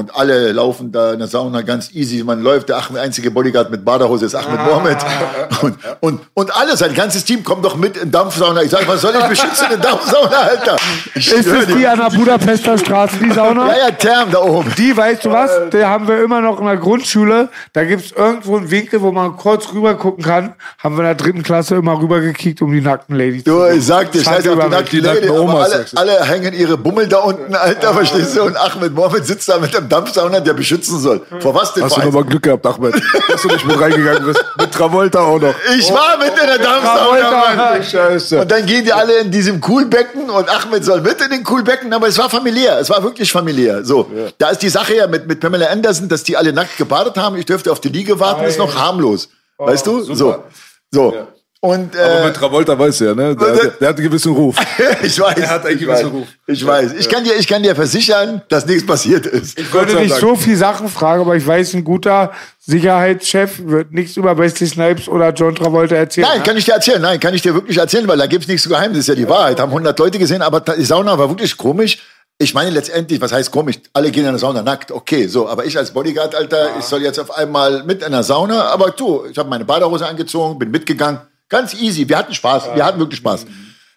Und 0.00 0.14
alle 0.16 0.52
laufen 0.52 0.90
da 0.92 1.12
in 1.12 1.18
der 1.18 1.28
Sauna 1.28 1.60
ganz 1.60 1.90
easy. 1.92 2.24
Man 2.24 2.42
läuft, 2.42 2.70
der 2.70 2.78
Ahmed, 2.78 3.02
einzige 3.02 3.30
Bodyguard 3.30 3.70
mit 3.70 3.84
Badehose 3.84 4.24
ist 4.24 4.34
Ahmed 4.34 4.64
Mohammed. 4.64 4.96
Und, 5.60 5.76
und, 6.00 6.20
und 6.32 6.56
alle, 6.56 6.74
sein 6.74 6.94
ganzes 6.94 7.22
Team 7.22 7.44
kommt 7.44 7.62
doch 7.62 7.76
mit 7.76 7.94
in 7.98 8.10
Dampfsauna. 8.10 8.62
Ich 8.62 8.70
sage, 8.70 8.88
was 8.88 9.02
soll 9.02 9.12
ich 9.14 9.24
beschützen 9.26 9.66
in 9.74 9.80
Dampfsauna, 9.80 10.36
Alter? 10.36 10.76
Ich 11.14 11.30
ist 11.34 11.46
es 11.46 11.66
die 11.66 11.86
an 11.86 11.98
der 11.98 12.16
Budapester 12.16 12.78
Straße, 12.78 13.16
die 13.22 13.30
Sauna? 13.30 13.66
Ja, 13.66 13.88
ja, 13.88 13.90
Therm 13.90 14.30
da 14.30 14.38
oben. 14.40 14.72
Die, 14.78 14.96
weißt 14.96 15.26
du 15.26 15.30
was? 15.30 15.50
Da 15.70 15.86
haben 15.86 16.08
wir 16.08 16.22
immer 16.22 16.40
noch 16.40 16.60
in 16.60 16.66
der 16.66 16.78
Grundschule. 16.78 17.50
Da 17.74 17.84
gibt's 17.84 18.12
irgendwo 18.12 18.56
einen 18.56 18.70
Winkel, 18.70 19.02
wo 19.02 19.12
man 19.12 19.36
kurz 19.36 19.70
rüber 19.74 19.96
gucken 19.96 20.24
kann. 20.24 20.54
Haben 20.82 20.96
wir 20.96 21.00
in 21.00 21.06
der 21.06 21.14
dritten 21.16 21.42
Klasse 21.42 21.74
immer 21.74 22.00
rübergekickt, 22.00 22.62
um 22.62 22.72
die 22.72 22.80
nackten 22.80 23.16
Ladies 23.16 23.44
Du, 23.44 23.66
ich 23.66 23.84
sag 23.84 24.12
dir, 24.12 24.22
scheiß 24.22 24.48
auf 24.48 24.58
die 24.58 24.70
nackte 24.70 24.96
die 24.96 25.02
nackten 25.02 25.30
Omas, 25.30 25.72
alle, 25.72 25.84
du. 25.84 25.96
alle 25.98 26.24
hängen 26.24 26.54
ihre 26.54 26.78
Bummel 26.78 27.06
da 27.06 27.18
unten, 27.18 27.54
Alter, 27.54 27.92
verstehst 27.92 28.34
du? 28.36 28.44
Und 28.44 28.56
Ahmed 28.56 28.94
Mohammed 28.94 29.26
sitzt 29.26 29.46
da 29.48 29.58
mit 29.58 29.76
einem 29.76 29.89
Dampfsauna, 29.90 30.40
der 30.40 30.54
beschützen 30.54 30.98
soll. 30.98 31.20
Vor 31.40 31.54
was 31.54 31.74
denn? 31.74 31.84
Hast 31.84 31.96
du 31.96 32.00
nochmal 32.00 32.24
Glück 32.24 32.42
gehabt, 32.42 32.64
Ahmed, 32.64 32.94
dass 33.28 33.42
du 33.42 33.48
nicht 33.48 33.66
mit 33.66 33.78
reingegangen 33.78 34.24
bist. 34.24 34.42
Mit 34.58 34.72
Travolta 34.72 35.20
auch 35.20 35.38
noch. 35.38 35.54
Ich 35.76 35.90
war 35.90 36.16
mit 36.16 36.28
in 36.28 36.46
der 36.46 36.58
Dampfsauna, 36.58 37.30
Mann. 37.30 37.84
Scheiße. 37.84 38.40
Und 38.40 38.50
dann 38.50 38.64
gehen 38.64 38.84
die 38.84 38.92
alle 38.92 39.18
in 39.18 39.30
diesem 39.30 39.60
Coolbecken 39.60 40.30
und 40.30 40.48
Ahmed 40.48 40.84
soll 40.84 41.00
mit 41.00 41.20
in 41.20 41.30
den 41.30 41.44
Coolbecken, 41.44 41.92
aber 41.92 42.08
es 42.08 42.16
war 42.16 42.30
familiär, 42.30 42.78
es 42.78 42.88
war 42.88 43.02
wirklich 43.02 43.30
familiär. 43.30 43.84
So, 43.84 44.10
da 44.38 44.48
ist 44.50 44.62
die 44.62 44.68
Sache 44.70 44.96
ja 44.96 45.06
mit, 45.06 45.26
mit 45.26 45.40
Pamela 45.40 45.66
Anderson, 45.66 46.08
dass 46.08 46.22
die 46.22 46.36
alle 46.36 46.52
nackt 46.52 46.76
gebadet 46.78 47.16
haben. 47.16 47.36
Ich 47.36 47.46
dürfte 47.46 47.70
auf 47.70 47.80
die 47.80 47.88
Liege 47.88 48.18
warten, 48.20 48.44
ist 48.44 48.58
noch 48.58 48.74
harmlos. 48.74 49.28
Weißt 49.58 49.86
du? 49.86 50.02
So. 50.02 50.14
super. 50.14 50.44
So. 50.90 51.14
Und, 51.62 51.94
Aber 51.94 52.22
äh, 52.22 52.24
mit 52.24 52.36
Travolta 52.36 52.78
weißt 52.78 53.00
du 53.00 53.04
ja, 53.04 53.14
ne? 53.14 53.36
Der, 53.36 53.52
der, 53.52 53.66
der 53.66 53.88
hat 53.90 53.96
einen 53.98 54.08
gewissen 54.08 54.32
Ruf. 54.32 54.56
ich 55.02 55.20
weiß. 55.20 55.38
Er 55.38 55.50
hat 55.50 55.66
einen 55.66 55.74
ich 55.74 55.82
gewissen 55.82 56.06
weiß, 56.06 56.12
Ruf. 56.12 56.28
Ich 56.46 56.66
weiß. 56.66 56.94
Ich 56.94 57.06
kann 57.06 57.22
dir, 57.22 57.34
ich 57.36 57.46
kann 57.46 57.62
dir 57.62 57.76
versichern, 57.76 58.40
dass 58.48 58.64
nichts 58.64 58.86
passiert 58.86 59.26
ist. 59.26 59.58
Ich 59.58 59.70
würde 59.70 59.96
nicht 59.96 60.14
so 60.14 60.36
viel 60.36 60.56
Sachen 60.56 60.88
fragen, 60.88 61.20
aber 61.20 61.36
ich 61.36 61.46
weiß, 61.46 61.74
ein 61.74 61.84
guter 61.84 62.32
Sicherheitschef 62.60 63.60
wird 63.66 63.92
nichts 63.92 64.16
über 64.16 64.38
Wesley 64.38 64.68
Snipes 64.68 65.06
oder 65.06 65.34
John 65.34 65.54
Travolta 65.54 65.96
erzählen. 65.96 66.28
Nein, 66.32 66.42
kann 66.42 66.56
ich 66.56 66.64
dir 66.64 66.72
erzählen. 66.72 67.02
Nein, 67.02 67.20
kann 67.20 67.34
ich 67.34 67.42
dir 67.42 67.52
wirklich 67.52 67.76
erzählen, 67.76 68.08
weil 68.08 68.16
da 68.16 68.26
gibt's 68.26 68.48
nichts 68.48 68.62
zu 68.62 68.70
geheim. 68.70 68.92
Das 68.92 69.00
ist 69.00 69.08
ja 69.08 69.14
die 69.14 69.28
Wahrheit. 69.28 69.60
Haben 69.60 69.70
100 69.70 69.98
Leute 69.98 70.18
gesehen, 70.18 70.40
aber 70.40 70.60
die 70.60 70.84
Sauna 70.84 71.18
war 71.18 71.28
wirklich 71.28 71.54
komisch. 71.58 71.98
Ich 72.38 72.54
meine 72.54 72.70
letztendlich, 72.70 73.20
was 73.20 73.32
heißt 73.32 73.50
komisch? 73.50 73.76
Alle 73.92 74.10
gehen 74.10 74.24
in 74.24 74.30
der 74.30 74.38
Sauna 74.38 74.62
nackt. 74.62 74.90
Okay, 74.90 75.26
so. 75.26 75.46
Aber 75.46 75.66
ich 75.66 75.76
als 75.76 75.90
Bodyguard, 75.90 76.34
Alter, 76.34 76.78
ich 76.78 76.86
soll 76.86 77.02
jetzt 77.02 77.20
auf 77.20 77.36
einmal 77.36 77.84
mit 77.84 78.02
in 78.02 78.12
der 78.12 78.22
Sauna. 78.22 78.62
Aber 78.70 78.92
du, 78.92 79.26
ich 79.30 79.36
habe 79.36 79.50
meine 79.50 79.66
Badehose 79.66 80.06
angezogen, 80.06 80.58
bin 80.58 80.70
mitgegangen. 80.70 81.20
Ganz 81.50 81.74
easy. 81.74 82.08
Wir 82.08 82.16
hatten 82.16 82.32
Spaß. 82.32 82.74
Wir 82.74 82.84
hatten 82.84 82.98
wirklich 82.98 83.18
Spaß. 83.18 83.44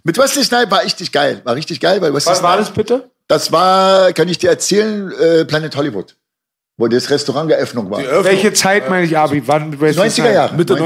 Mit 0.04 0.18
Wesley 0.18 0.44
Snipes 0.44 0.72
war 0.72 0.84
richtig 0.84 1.12
geil. 1.14 1.42
War 1.46 1.56
richtig 1.56 1.80
geil, 1.80 2.02
weil 2.02 2.14
Wesley 2.14 2.32
Was 2.34 2.44
war 2.44 2.58
das 2.58 2.72
bitte? 2.72 3.10
Das 3.28 3.54
war, 3.54 4.12
kann 4.12 4.28
ich 4.28 4.38
dir 4.38 4.50
erzählen, 4.50 5.12
äh, 5.14 5.46
Planet 5.46 5.74
Hollywood. 5.78 6.16
Wo 6.76 6.88
das 6.88 7.08
Restaurant 7.12 7.52
Eröffnung 7.52 7.92
war. 7.92 8.00
Welche 8.24 8.52
Zeit 8.52 8.90
meine 8.90 9.06
ich, 9.06 9.16
Abi? 9.16 9.44
Wann 9.48 9.70
mit 9.70 9.80
Wesley 9.80 10.08
90er 10.08 10.12
Snipes? 10.12 10.34
Jahre. 10.34 10.56
Mitte 10.56 10.74
90er, 10.74 10.80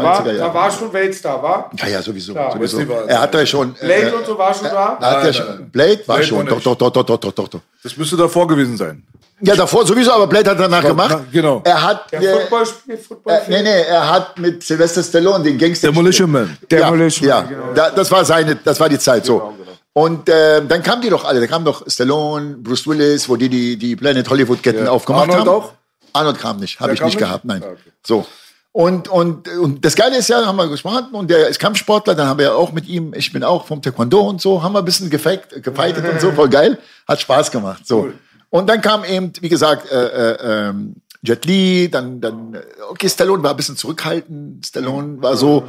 war? 0.00 0.20
90er 0.20 0.26
Jahre. 0.26 0.36
Da 0.38 0.54
war 0.54 0.70
schon 0.70 0.92
Weltstar, 0.92 1.42
war? 1.42 1.70
Ja, 1.76 1.88
ja, 1.88 2.02
sowieso. 2.02 2.34
Ja, 2.34 2.52
sowieso. 2.52 2.88
War- 2.88 3.08
Er 3.08 3.20
hat 3.22 3.34
da 3.34 3.44
schon. 3.44 3.74
äh, 3.80 3.84
Blade 3.84 4.14
und 4.16 4.26
so 4.26 4.38
war 4.38 4.54
schon 4.54 4.68
da? 4.68 4.96
Hat 4.96 5.02
er 5.02 5.22
Nein, 5.24 5.34
schon, 5.34 5.46
nein. 5.48 5.70
Blade 5.72 5.98
war 6.06 6.16
Blade 6.16 6.24
schon. 6.28 6.38
war 6.38 6.44
Doch, 6.44 6.60
doch, 6.62 6.76
doch, 6.76 6.90
doch, 6.92 7.02
doch, 7.04 7.18
doch, 7.18 7.32
doch, 7.32 7.48
doch. 7.48 7.60
Das 7.82 7.96
müsste 7.96 8.16
davor 8.16 8.46
gewesen 8.46 8.76
sein. 8.76 9.02
Ja, 9.40 9.56
davor 9.56 9.84
sowieso, 9.84 10.12
aber 10.12 10.28
Blade 10.28 10.50
hat 10.50 10.60
danach 10.60 10.84
gemacht. 10.84 11.10
na, 11.10 11.24
genau. 11.32 11.60
Er 11.64 11.82
hat. 11.82 12.12
Der 12.12 12.22
äh, 12.22 12.40
Footballspiel, 12.40 12.94
äh, 12.94 12.98
Footballfilm? 12.98 13.64
nee, 13.64 13.70
nee, 13.70 13.82
er 13.88 14.08
hat 14.12 14.38
mit 14.38 14.62
Sylvester 14.62 15.02
Stallone 15.02 15.42
den 15.42 15.58
Gangster. 15.58 15.88
Demolition 15.88 16.30
Man. 16.30 16.56
Demolition 16.70 17.28
ja, 17.28 17.40
Man, 17.40 17.50
ja, 17.50 17.56
genau. 17.60 17.72
da, 17.74 17.90
das 17.90 18.08
war 18.12 18.24
seine, 18.24 18.54
das 18.54 18.78
war 18.78 18.88
die 18.88 19.00
Zeit 19.00 19.26
so. 19.26 19.52
Und 19.94 20.28
äh, 20.28 20.60
dann 20.66 20.82
kamen 20.82 21.02
die 21.02 21.08
doch 21.08 21.24
alle. 21.24 21.40
Da 21.40 21.46
kamen 21.46 21.64
doch 21.64 21.88
Stallone, 21.88 22.56
Bruce 22.58 22.86
Willis, 22.86 23.28
wo 23.28 23.36
die 23.36 23.48
die, 23.48 23.76
die 23.76 23.94
Planet 23.96 24.28
Hollywood 24.28 24.62
Ketten 24.62 24.84
Ja. 24.86 24.90
aufgemacht 24.90 25.30
Arnold 25.30 25.40
haben. 25.40 25.48
auch? 25.48 25.72
Arnold 26.12 26.38
kam 26.38 26.58
nicht, 26.58 26.78
habe 26.80 26.92
ich 26.94 27.00
nicht 27.00 27.06
nicht? 27.06 27.18
gehabt, 27.18 27.44
nein. 27.44 27.62
Ah, 27.64 27.68
okay. 27.70 27.92
So. 28.04 28.26
Und, 28.72 29.06
und, 29.06 29.46
und 29.56 29.84
das 29.84 29.94
Geile 29.94 30.16
ist 30.18 30.28
ja, 30.28 30.44
haben 30.46 30.56
wir 30.56 30.68
gesprochen, 30.68 31.06
und 31.12 31.30
der 31.30 31.46
ist 31.46 31.60
Kampfsportler, 31.60 32.16
dann 32.16 32.26
haben 32.26 32.38
wir 32.38 32.46
ja 32.46 32.54
auch 32.54 32.72
mit 32.72 32.88
ihm, 32.88 33.14
ich 33.14 33.32
bin 33.32 33.44
auch 33.44 33.66
vom 33.66 33.80
Taekwondo 33.80 34.20
und 34.20 34.40
so, 34.40 34.64
haben 34.64 34.72
wir 34.72 34.80
ein 34.80 34.84
bisschen 34.84 35.10
gefaked, 35.10 35.62
gefightet 35.62 36.04
und 36.12 36.20
so, 36.20 36.32
voll 36.32 36.48
geil, 36.48 36.76
hat 37.06 37.20
Spaß 37.20 37.52
gemacht, 37.52 37.86
so. 37.86 38.10
Und 38.50 38.68
dann 38.68 38.80
kam 38.80 39.04
eben, 39.04 39.32
wie 39.40 39.48
gesagt, 39.48 39.88
äh, 39.92 40.06
äh, 40.32 40.68
ähm, 40.70 40.96
Jet 41.22 41.44
Li, 41.44 41.88
dann, 41.88 42.20
dann, 42.20 42.58
okay, 42.90 43.08
Stallone 43.08 43.44
war 43.44 43.50
ein 43.52 43.56
bisschen 43.56 43.76
zurückhaltend, 43.76 44.66
Stallone 44.66 45.22
war 45.22 45.36
so, 45.36 45.62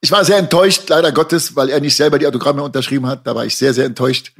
ich 0.00 0.10
war 0.10 0.24
sehr 0.24 0.38
enttäuscht, 0.38 0.88
leider 0.88 1.12
Gottes, 1.12 1.56
weil 1.56 1.70
er 1.70 1.80
nicht 1.80 1.96
selber 1.96 2.18
die 2.18 2.26
Autogramme 2.26 2.62
unterschrieben 2.62 3.06
hat, 3.06 3.26
da 3.26 3.34
war 3.34 3.44
ich 3.44 3.56
sehr, 3.56 3.72
sehr 3.74 3.86
enttäuscht. 3.86 4.32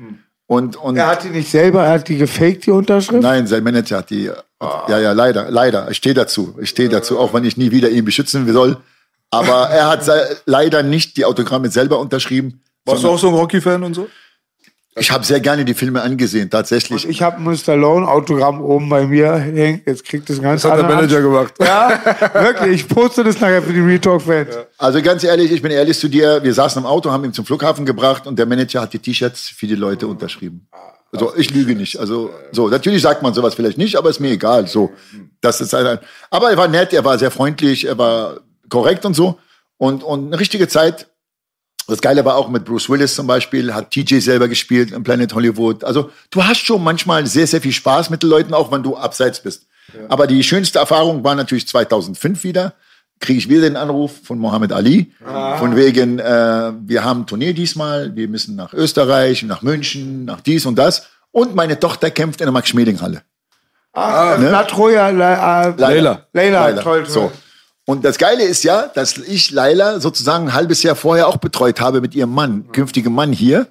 Und, 0.47 0.77
und, 0.77 0.97
Er 0.97 1.09
hat 1.09 1.25
die 1.25 1.29
nicht 1.29 1.51
selber, 1.51 1.85
er 1.85 1.93
hat 1.95 2.09
die 2.09 2.19
gefaked, 2.19 2.67
die 2.67 2.71
Unterschrift? 2.71 3.23
Nein, 3.23 3.47
sein 3.47 3.65
Manager 3.65 3.99
hat 3.99 4.11
die. 4.11 4.31
Ja, 4.61 4.99
ja, 4.99 5.13
leider, 5.13 5.51
leider. 5.51 5.91
Ich 5.91 5.97
stehe 5.97 6.15
dazu. 6.15 6.57
Ich 6.61 6.71
stehe 6.71 6.89
dazu, 6.89 7.19
auch 7.19 7.35
wenn 7.35 7.45
ich 7.45 7.57
nie 7.57 7.73
wieder 7.73 7.91
ihn 7.91 8.05
beschützen 8.05 8.51
soll. 8.53 8.77
Aber 9.31 9.69
er 9.71 9.89
hat 9.89 10.09
leider 10.47 10.83
nicht 10.83 11.17
die 11.17 11.25
Autogramme 11.25 11.69
selber 11.69 11.99
unterschrieben. 11.99 12.63
Warst 12.85 13.03
du 13.03 13.09
auch 13.09 13.19
so 13.19 13.29
ein 13.29 13.35
Rocky-Fan 13.35 13.83
und 13.83 13.95
so? 13.95 14.09
Ich 14.99 15.11
habe 15.11 15.25
sehr 15.25 15.41
gerne 15.41 15.65
die 15.65 15.75
Filme 15.75 16.01
angesehen, 16.01 16.49
tatsächlich. 16.49 17.07
Ich 17.07 17.21
habe 17.21 17.39
ein 17.39 17.57
Stallone 17.57 18.09
Autogramm 18.09 18.63
oben 18.63 18.89
bei 18.89 19.07
mir 19.07 19.35
hängen. 19.35 19.83
Jetzt 19.85 20.05
kriegt 20.05 20.31
das 20.31 20.41
ganz 20.41 20.63
Das 20.63 20.71
hat 20.71 20.79
der 20.79 20.89
Manager 20.89 21.21
gemacht. 21.21 21.55
Ja, 21.61 22.01
wirklich. 22.33 22.77
Ich 22.77 22.89
poste 22.89 23.23
das 23.23 23.39
nachher 23.39 23.63
für 23.63 23.75
die 23.75 23.81
Retalk-Fans. 23.81 24.57
Also 24.79 25.03
ganz 25.03 25.23
ehrlich, 25.23 25.53
ich 25.53 25.61
bin 25.61 25.71
ehrlich 25.71 25.99
zu 25.99 26.09
dir. 26.09 26.43
Wir 26.43 26.55
saßen 26.55 26.81
im 26.81 26.87
Auto, 26.87 27.11
haben 27.11 27.25
ihn 27.25 27.35
zum 27.35 27.45
Flughafen 27.45 27.85
gebracht 27.85 28.27
und 28.27 28.39
der 28.39 28.47
Manager 28.47 28.81
hat 28.81 28.95
die 28.95 28.99
T-Shirts 28.99 29.51
für 29.51 29.67
die 29.67 29.75
Leute 29.75 30.07
unterschrieben. 30.07 30.67
Also 31.13 31.35
ich 31.37 31.51
lüge 31.51 31.75
nicht. 31.75 31.99
Also 31.99 32.31
so, 32.53 32.69
natürlich 32.69 33.03
sagt 33.03 33.23
man 33.23 33.35
sowas 33.35 33.55
vielleicht 33.55 33.79
nicht, 33.79 33.97
aber 33.97 34.11
ist 34.11 34.21
mir 34.21 34.31
egal. 34.31 34.67
So, 34.67 34.93
das 35.41 35.61
ist 35.61 35.75
ein, 35.75 35.99
aber 36.31 36.51
er 36.51 36.57
war 36.57 36.69
nett, 36.69 36.93
er 36.93 37.05
war 37.05 37.19
sehr 37.19 37.31
freundlich, 37.31 37.87
er 37.87 37.99
war 37.99 38.41
korrekt 38.69 39.05
und 39.05 39.15
so 39.15 39.39
und 39.79 40.03
und 40.03 40.29
eine 40.29 40.41
richtige 40.41 40.69
Zeit. 40.69 41.09
Das 41.89 42.01
Geile 42.01 42.25
war 42.25 42.37
auch 42.37 42.49
mit 42.49 42.65
Bruce 42.65 42.91
Willis 42.91 43.15
zum 43.15 43.27
Beispiel, 43.27 43.73
hat 43.73 43.93
TJ 43.93 44.19
selber 44.19 44.49
gespielt 44.49 44.91
im 44.91 45.05
Planet 45.05 45.33
Hollywood. 45.35 45.85
Also 45.85 46.11
du 46.31 46.43
hast 46.43 46.59
schon 46.67 46.83
manchmal 46.83 47.27
sehr, 47.27 47.47
sehr 47.47 47.61
viel 47.61 47.73
Spaß 47.73 48.11
mit 48.11 48.23
den 48.23 48.31
Leuten, 48.31 48.55
auch 48.55 48.73
wenn 48.73 48.83
du 48.83 48.97
abseits 48.97 49.41
bist. 49.41 49.67
Aber 50.09 50.27
die 50.27 50.43
schönste 50.43 50.81
Erfahrung 50.81 51.23
war 51.23 51.35
natürlich 51.35 51.69
2005 51.69 52.43
wieder. 52.43 52.75
Kriege 53.21 53.39
ich 53.39 53.49
wieder 53.49 53.63
den 53.63 53.77
Anruf 53.77 54.13
von 54.25 54.39
Mohammed 54.39 54.73
Ali. 54.73 55.13
Von 55.59 55.77
wegen, 55.77 56.19
äh, 56.19 56.73
wir 56.85 57.05
haben 57.05 57.21
ein 57.21 57.27
Turnier 57.27 57.55
diesmal, 57.55 58.15
wir 58.15 58.29
müssen 58.29 58.57
nach 58.57 58.75
Österreich, 58.75 59.43
nach 59.45 59.63
München, 59.63 60.25
nach 60.25 60.41
dies 60.41 60.67
und 60.67 60.77
das. 60.77 61.07
Und 61.31 61.55
meine 61.55 61.79
Tochter 61.79 62.11
kämpft 62.11 62.41
in 62.41 62.47
der 62.47 62.53
Max-Schmeling-Halle. 62.53 63.23
Ah, 63.93 64.37
ne? 64.39 64.51
Latroya, 64.51 65.09
La, 65.11 65.69
äh, 65.69 65.75
Leila. 65.79 66.27
Leila, 66.33 66.73
toll. 66.75 67.07
So. 67.07 67.33
Und 67.87 68.05
das 68.05 68.19
Geile 68.19 68.43
ist 68.43 68.65
ja, 68.65 68.89
dass 68.89 69.17
ich 69.17 69.53
Leila 69.53 70.01
sozusagen 70.01 70.49
ein 70.49 70.55
halbes 70.55 70.83
Jahr 70.83 70.97
vorher 70.97 71.29
auch 71.29 71.37
betreut 71.37 71.81
habe 71.81 72.01
mit 72.01 72.15
ihrem 72.17 72.35
Mann, 72.35 72.71
künftigem 72.73 73.15
Mann 73.15 73.33
hier. 73.33 73.69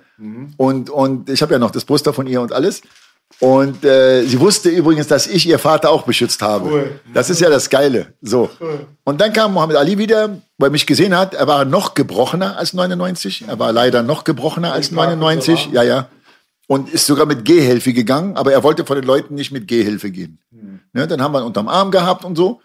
Und, 0.57 0.89
und 0.89 1.29
ich 1.29 1.41
habe 1.41 1.51
ja 1.53 1.59
noch 1.59 1.71
das 1.71 1.83
Poster 1.83 2.13
von 2.13 2.25
ihr 2.25 2.41
und 2.41 2.53
alles. 2.53 2.81
Und 3.41 3.83
äh, 3.83 4.23
sie 4.23 4.39
wusste 4.39 4.69
übrigens, 4.69 5.07
dass 5.07 5.27
ich 5.27 5.45
ihr 5.45 5.59
Vater 5.59 5.89
auch 5.89 6.03
beschützt 6.03 6.41
habe. 6.41 6.69
Cool. 6.69 6.99
Das 7.13 7.29
ist 7.29 7.41
ja 7.41 7.49
das 7.49 7.69
Geile. 7.69 8.13
So. 8.21 8.49
Und 9.03 9.19
dann 9.19 9.33
kam 9.33 9.53
Mohammed 9.53 9.75
Ali 9.75 9.97
wieder, 9.97 10.39
weil 10.57 10.69
er 10.69 10.71
mich 10.71 10.85
gesehen 10.85 11.17
hat. 11.17 11.33
Er 11.33 11.45
war 11.47 11.65
noch 11.65 11.95
gebrochener 11.95 12.57
als 12.57 12.73
99. 12.73 13.45
Er 13.49 13.59
war 13.59 13.73
leider 13.73 14.03
noch 14.03 14.23
gebrochener 14.23 14.71
als 14.71 14.91
99. 14.91 15.69
Ja, 15.73 15.83
ja. 15.83 16.07
Und 16.67 16.89
ist 16.89 17.05
sogar 17.05 17.25
mit 17.25 17.43
Gehhilfe 17.43 17.91
gegangen, 17.91 18.37
aber 18.37 18.53
er 18.53 18.63
wollte 18.63 18.85
von 18.85 18.95
den 18.95 19.05
Leuten 19.05 19.35
nicht 19.35 19.51
mit 19.51 19.67
Gehhilfe 19.67 20.09
gehen. 20.09 20.39
Ne, 20.93 21.05
dann 21.05 21.21
haben 21.21 21.33
wir 21.33 21.41
ihn 21.41 21.45
unterm 21.45 21.67
Arm 21.67 21.91
gehabt 21.91 22.23
und 22.23 22.37
so. 22.37 22.61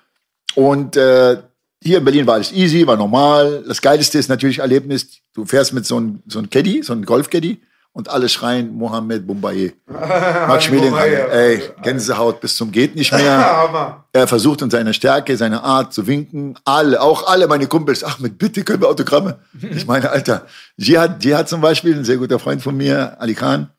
Und 0.54 0.96
äh, 0.96 1.38
hier 1.82 1.98
in 1.98 2.04
Berlin 2.04 2.26
war 2.26 2.34
alles 2.34 2.52
easy, 2.52 2.86
war 2.86 2.96
normal. 2.96 3.64
Das 3.66 3.80
Geilste 3.80 4.18
ist 4.18 4.28
natürlich 4.28 4.58
Erlebnis, 4.58 5.20
du 5.34 5.44
fährst 5.44 5.72
mit 5.72 5.86
so 5.86 5.96
einem 5.96 6.22
so 6.26 6.38
einem 6.38 6.50
Caddy, 6.50 6.82
so 6.82 6.92
einem 6.92 7.04
Golf-Caddy 7.04 7.60
und 7.92 8.08
alle 8.08 8.28
schreien 8.28 8.72
Mohammed 8.74 9.26
Bombaye. 9.26 9.72
Max 9.86 10.64
Schmeling, 10.64 10.94
ey, 10.94 11.62
Gänsehaut 11.82 12.40
bis 12.40 12.54
zum 12.54 12.70
geht 12.70 12.94
nicht 12.96 13.12
mehr. 13.12 14.04
Er 14.12 14.26
versucht 14.26 14.62
in 14.62 14.70
seiner 14.70 14.92
Stärke, 14.92 15.36
seiner 15.36 15.62
Art 15.62 15.94
zu 15.94 16.08
winken. 16.08 16.58
Alle, 16.64 17.00
auch 17.00 17.28
alle 17.28 17.46
meine 17.46 17.68
Kumpels. 17.68 18.02
Ahmed, 18.02 18.38
bitte 18.38 18.64
können 18.64 18.80
wir 18.80 18.88
Autogramme. 18.88 19.38
Ich 19.62 19.86
meine, 19.86 20.10
Alter, 20.10 20.46
Jihad, 20.76 21.24
Jihad 21.24 21.48
zum 21.48 21.60
Beispiel, 21.60 21.94
ein 21.94 22.04
sehr 22.04 22.16
guter 22.16 22.40
Freund 22.40 22.60
von 22.60 22.76
mir, 22.76 23.20
Ali 23.20 23.34
Khan, 23.34 23.70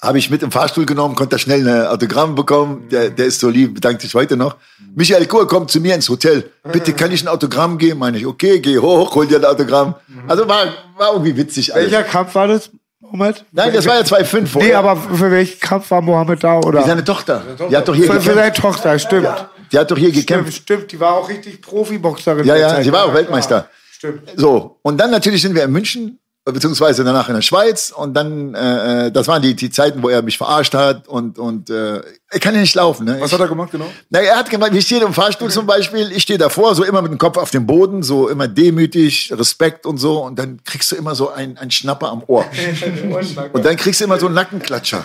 habe 0.00 0.18
ich 0.18 0.30
mit 0.30 0.42
im 0.42 0.50
Fahrstuhl 0.52 0.86
genommen, 0.86 1.14
konnte 1.16 1.34
da 1.34 1.38
schnell 1.38 1.66
ein 1.68 1.86
Autogramm 1.88 2.34
bekommen. 2.34 2.88
Der, 2.90 3.10
der 3.10 3.26
ist 3.26 3.40
so 3.40 3.48
lieb, 3.48 3.74
bedankt 3.74 4.00
sich 4.02 4.14
heute 4.14 4.36
noch. 4.36 4.56
Michael 4.94 5.26
Kur 5.26 5.48
kommt 5.48 5.70
zu 5.70 5.80
mir 5.80 5.94
ins 5.94 6.08
Hotel. 6.08 6.50
Bitte, 6.72 6.92
kann 6.92 7.10
ich 7.10 7.22
ein 7.22 7.28
Autogramm 7.28 7.78
geben? 7.78 7.98
Meine 7.98 8.18
ich, 8.18 8.26
okay, 8.26 8.60
geh 8.60 8.78
hoch, 8.78 9.14
hol 9.14 9.26
dir 9.26 9.38
ein 9.38 9.44
Autogramm. 9.44 9.94
Also 10.28 10.46
war, 10.48 10.66
war 10.96 11.12
irgendwie 11.12 11.36
witzig. 11.36 11.74
Alles. 11.74 11.90
Welcher 11.90 12.04
Kampf 12.04 12.34
war 12.36 12.46
das, 12.46 12.70
Mohammed? 13.00 13.44
Nein, 13.50 13.72
das 13.74 13.86
war 13.86 13.96
ja 13.96 14.02
2,5 14.02 14.40
Nee, 14.40 14.46
vorher. 14.46 14.78
aber 14.78 14.96
für 14.96 15.30
welchen 15.32 15.58
Kampf 15.60 15.90
war 15.90 16.00
Mohammed 16.00 16.44
da? 16.44 16.58
Oder? 16.60 16.82
Seine 16.84 17.02
Tochter. 17.04 17.42
Die 17.68 17.76
hat 17.76 17.88
doch 17.88 17.94
hier 17.94 18.06
Für, 18.06 18.14
für 18.14 18.20
seine 18.34 18.36
gekämpft. 18.36 18.60
Tochter, 18.62 18.98
stimmt. 18.98 19.28
Die 19.72 19.78
hat 19.78 19.90
doch 19.90 19.98
hier 19.98 20.10
Stimmt, 20.10 20.26
gekämpft. 20.26 20.54
stimmt. 20.54 20.92
Die 20.92 21.00
war 21.00 21.14
auch 21.14 21.28
richtig 21.28 21.60
Profiboxerin. 21.60 22.46
Ja, 22.46 22.56
ja, 22.56 22.82
sie 22.82 22.92
war 22.92 23.04
auch 23.04 23.14
Weltmeister. 23.14 23.68
Stimmt. 23.90 24.22
So, 24.36 24.78
und 24.82 24.96
dann 24.98 25.10
natürlich 25.10 25.42
sind 25.42 25.54
wir 25.56 25.64
in 25.64 25.72
München, 25.72 26.18
beziehungsweise 26.44 27.04
danach 27.04 27.28
in 27.28 27.34
der 27.34 27.42
Schweiz. 27.42 27.90
Und 27.90 28.14
dann, 28.14 28.54
äh, 28.54 29.06
äh, 29.06 29.12
das 29.12 29.28
waren 29.28 29.42
die, 29.42 29.54
die 29.54 29.70
Zeiten, 29.70 30.02
wo 30.02 30.08
er 30.08 30.22
mich 30.22 30.38
verarscht 30.38 30.74
hat. 30.74 31.08
Und, 31.08 31.38
und 31.38 31.70
äh, 31.70 32.00
er 32.30 32.40
kann 32.40 32.54
ja 32.54 32.60
nicht 32.60 32.74
laufen. 32.74 33.04
Ne? 33.04 33.18
Was 33.20 33.32
hat 33.32 33.40
er 33.40 33.48
gemacht, 33.48 33.70
genau? 33.70 33.90
Na, 34.10 34.20
er 34.20 34.36
hat 34.36 34.50
gemacht, 34.50 34.72
ich 34.74 34.86
stehe 34.86 35.02
im 35.02 35.12
Fahrstuhl 35.12 35.50
zum 35.50 35.66
Beispiel, 35.66 36.10
ich 36.12 36.22
stehe 36.22 36.38
davor, 36.38 36.74
so 36.74 36.84
immer 36.84 37.02
mit 37.02 37.12
dem 37.12 37.18
Kopf 37.18 37.36
auf 37.36 37.50
dem 37.50 37.66
Boden, 37.66 38.02
so 38.02 38.28
immer 38.28 38.48
demütig, 38.48 39.32
Respekt 39.36 39.86
und 39.86 39.98
so. 39.98 40.24
Und 40.24 40.38
dann 40.38 40.62
kriegst 40.64 40.92
du 40.92 40.96
immer 40.96 41.14
so 41.14 41.30
einen, 41.30 41.58
einen 41.58 41.70
Schnapper 41.70 42.10
am 42.10 42.22
Ohr. 42.26 42.44
Und 43.52 43.64
dann 43.64 43.76
kriegst 43.76 44.00
du 44.00 44.04
immer 44.04 44.18
so 44.18 44.26
einen 44.26 44.34
Nackenklatscher. 44.34 45.04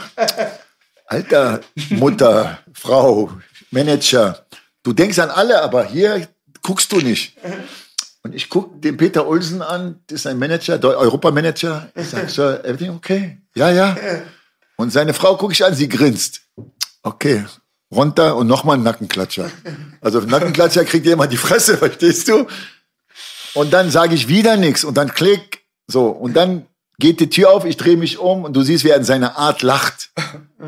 Alter, 1.05 1.61
Mutter, 1.89 2.59
Frau, 2.73 3.29
Manager, 3.71 4.45
du 4.83 4.93
denkst 4.93 5.19
an 5.19 5.29
alle, 5.29 5.61
aber 5.61 5.85
hier 5.85 6.27
guckst 6.61 6.91
du 6.91 6.97
nicht. 7.01 7.37
Und 8.23 8.33
ich 8.33 8.49
guck 8.49 8.81
den 8.81 8.95
Peter 8.95 9.27
Olsen 9.27 9.61
an, 9.61 9.99
das 10.07 10.21
ist 10.21 10.27
ein 10.27 10.39
Manager, 10.39 10.77
der 10.77 10.97
Europamanager. 10.97 11.89
Ich 11.93 12.07
sag, 12.09 12.29
Sir, 12.29 12.63
everything 12.63 12.91
okay? 12.91 13.37
Ja, 13.53 13.69
ja. 13.69 13.97
Und 14.77 14.91
seine 14.91 15.13
Frau 15.13 15.35
gucke 15.35 15.51
ich 15.51 15.63
an, 15.65 15.75
sie 15.75 15.89
grinst. 15.89 16.41
Okay, 17.03 17.45
runter 17.91 18.37
und 18.37 18.47
nochmal 18.47 18.75
einen 18.75 18.83
Nackenklatscher. 18.83 19.51
Also 19.99 20.21
Nackenklatscher 20.21 20.85
kriegt 20.85 21.05
jemand 21.05 21.33
die 21.33 21.37
Fresse, 21.37 21.77
verstehst 21.79 22.29
du? 22.29 22.47
Und 23.55 23.73
dann 23.73 23.91
sage 23.91 24.15
ich 24.15 24.29
wieder 24.29 24.55
nichts 24.55 24.85
und 24.85 24.95
dann 24.95 25.13
klick, 25.13 25.65
so 25.87 26.07
und 26.07 26.33
dann 26.33 26.65
geht 26.99 27.19
die 27.19 27.29
Tür 27.29 27.51
auf, 27.51 27.65
ich 27.65 27.75
drehe 27.75 27.97
mich 27.97 28.19
um 28.19 28.45
und 28.45 28.55
du 28.55 28.61
siehst, 28.61 28.85
wie 28.85 28.89
er 28.89 28.97
in 28.97 29.03
seiner 29.03 29.37
Art 29.37 29.61
lacht. 29.63 30.11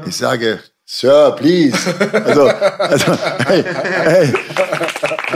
Ich 0.05 0.17
sage, 0.17 0.59
Sir, 0.85 1.31
please. 1.31 1.77
Also, 2.11 2.47
also 2.47 3.17
hey, 3.45 3.63
hey. 3.63 4.33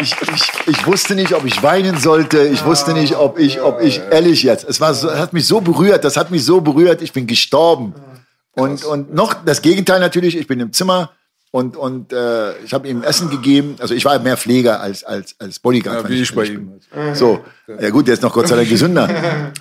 Ich, 0.02 0.16
ich, 0.22 0.68
ich 0.68 0.86
wusste 0.86 1.16
nicht, 1.16 1.34
ob 1.34 1.46
ich 1.46 1.64
weinen 1.64 1.98
sollte. 1.98 2.42
Ich 2.48 2.64
wusste 2.66 2.94
nicht, 2.94 3.16
ob 3.16 3.40
ich, 3.40 3.62
ob 3.62 3.82
ich 3.82 4.02
ehrlich 4.12 4.44
jetzt. 4.44 4.68
Es 4.68 4.80
war 4.80 4.94
so, 4.94 5.12
hat 5.12 5.34
mich 5.34 5.48
so 5.48 5.62
berührt. 5.62 6.04
Das 6.04 6.16
hat 6.16 6.32
mich 6.32 6.46
so 6.46 6.62
berührt. 6.62 7.02
Ich 7.02 7.12
bin 7.12 7.28
gestorben. 7.28 7.94
Und, 8.54 8.84
und 8.86 9.14
noch 9.14 9.34
das 9.46 9.62
Gegenteil 9.62 10.00
natürlich. 10.00 10.38
Ich 10.38 10.48
bin 10.48 10.60
im 10.60 10.72
Zimmer 10.74 11.12
und, 11.52 11.76
und 11.76 12.14
äh, 12.14 12.58
ich 12.60 12.74
habe 12.74 12.88
ihm 12.88 13.02
Essen 13.02 13.30
gegeben. 13.30 13.76
Also 13.80 13.96
ich 13.96 14.06
war 14.06 14.20
mehr 14.20 14.38
Pfleger 14.38 14.80
als, 14.80 15.04
als, 15.04 15.36
als 15.40 15.60
Bodyguard. 15.60 16.04
Ja, 16.04 16.10
wie 16.10 16.22
ich 16.22 16.36
bei 16.36 16.46
fand 16.46 16.58
ihm. 16.58 17.16
So, 17.16 17.44
ja 17.80 17.90
gut, 17.90 18.08
der 18.08 18.14
ist 18.14 18.22
noch 18.22 18.34
Gott 18.34 18.48
sei 18.48 18.56
Dank 18.56 18.70
gesünder. 18.70 19.10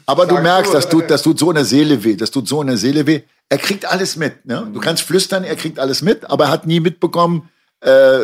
Aber 0.04 0.26
du 0.26 0.38
merkst, 0.38 0.74
das 0.74 0.88
tut, 0.88 1.10
das 1.10 1.22
tut 1.22 1.38
so 1.38 1.50
eine 1.50 1.64
Seele 1.64 2.02
weh. 2.04 2.16
Das 2.16 2.30
tut 2.30 2.46
so 2.46 2.60
eine 2.60 2.76
Seele 2.76 3.06
weh. 3.06 3.22
Er 3.48 3.58
kriegt 3.58 3.90
alles 3.90 4.16
mit. 4.16 4.44
Ne? 4.44 4.68
Du 4.72 4.80
kannst 4.80 5.02
flüstern, 5.02 5.44
er 5.44 5.56
kriegt 5.56 5.78
alles 5.78 6.02
mit, 6.02 6.28
aber 6.28 6.44
er 6.44 6.50
hat 6.50 6.66
nie 6.66 6.80
mitbekommen, 6.80 7.48
äh, 7.80 8.20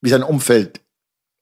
wie 0.00 0.08
sein 0.08 0.22
Umfeld. 0.22 0.80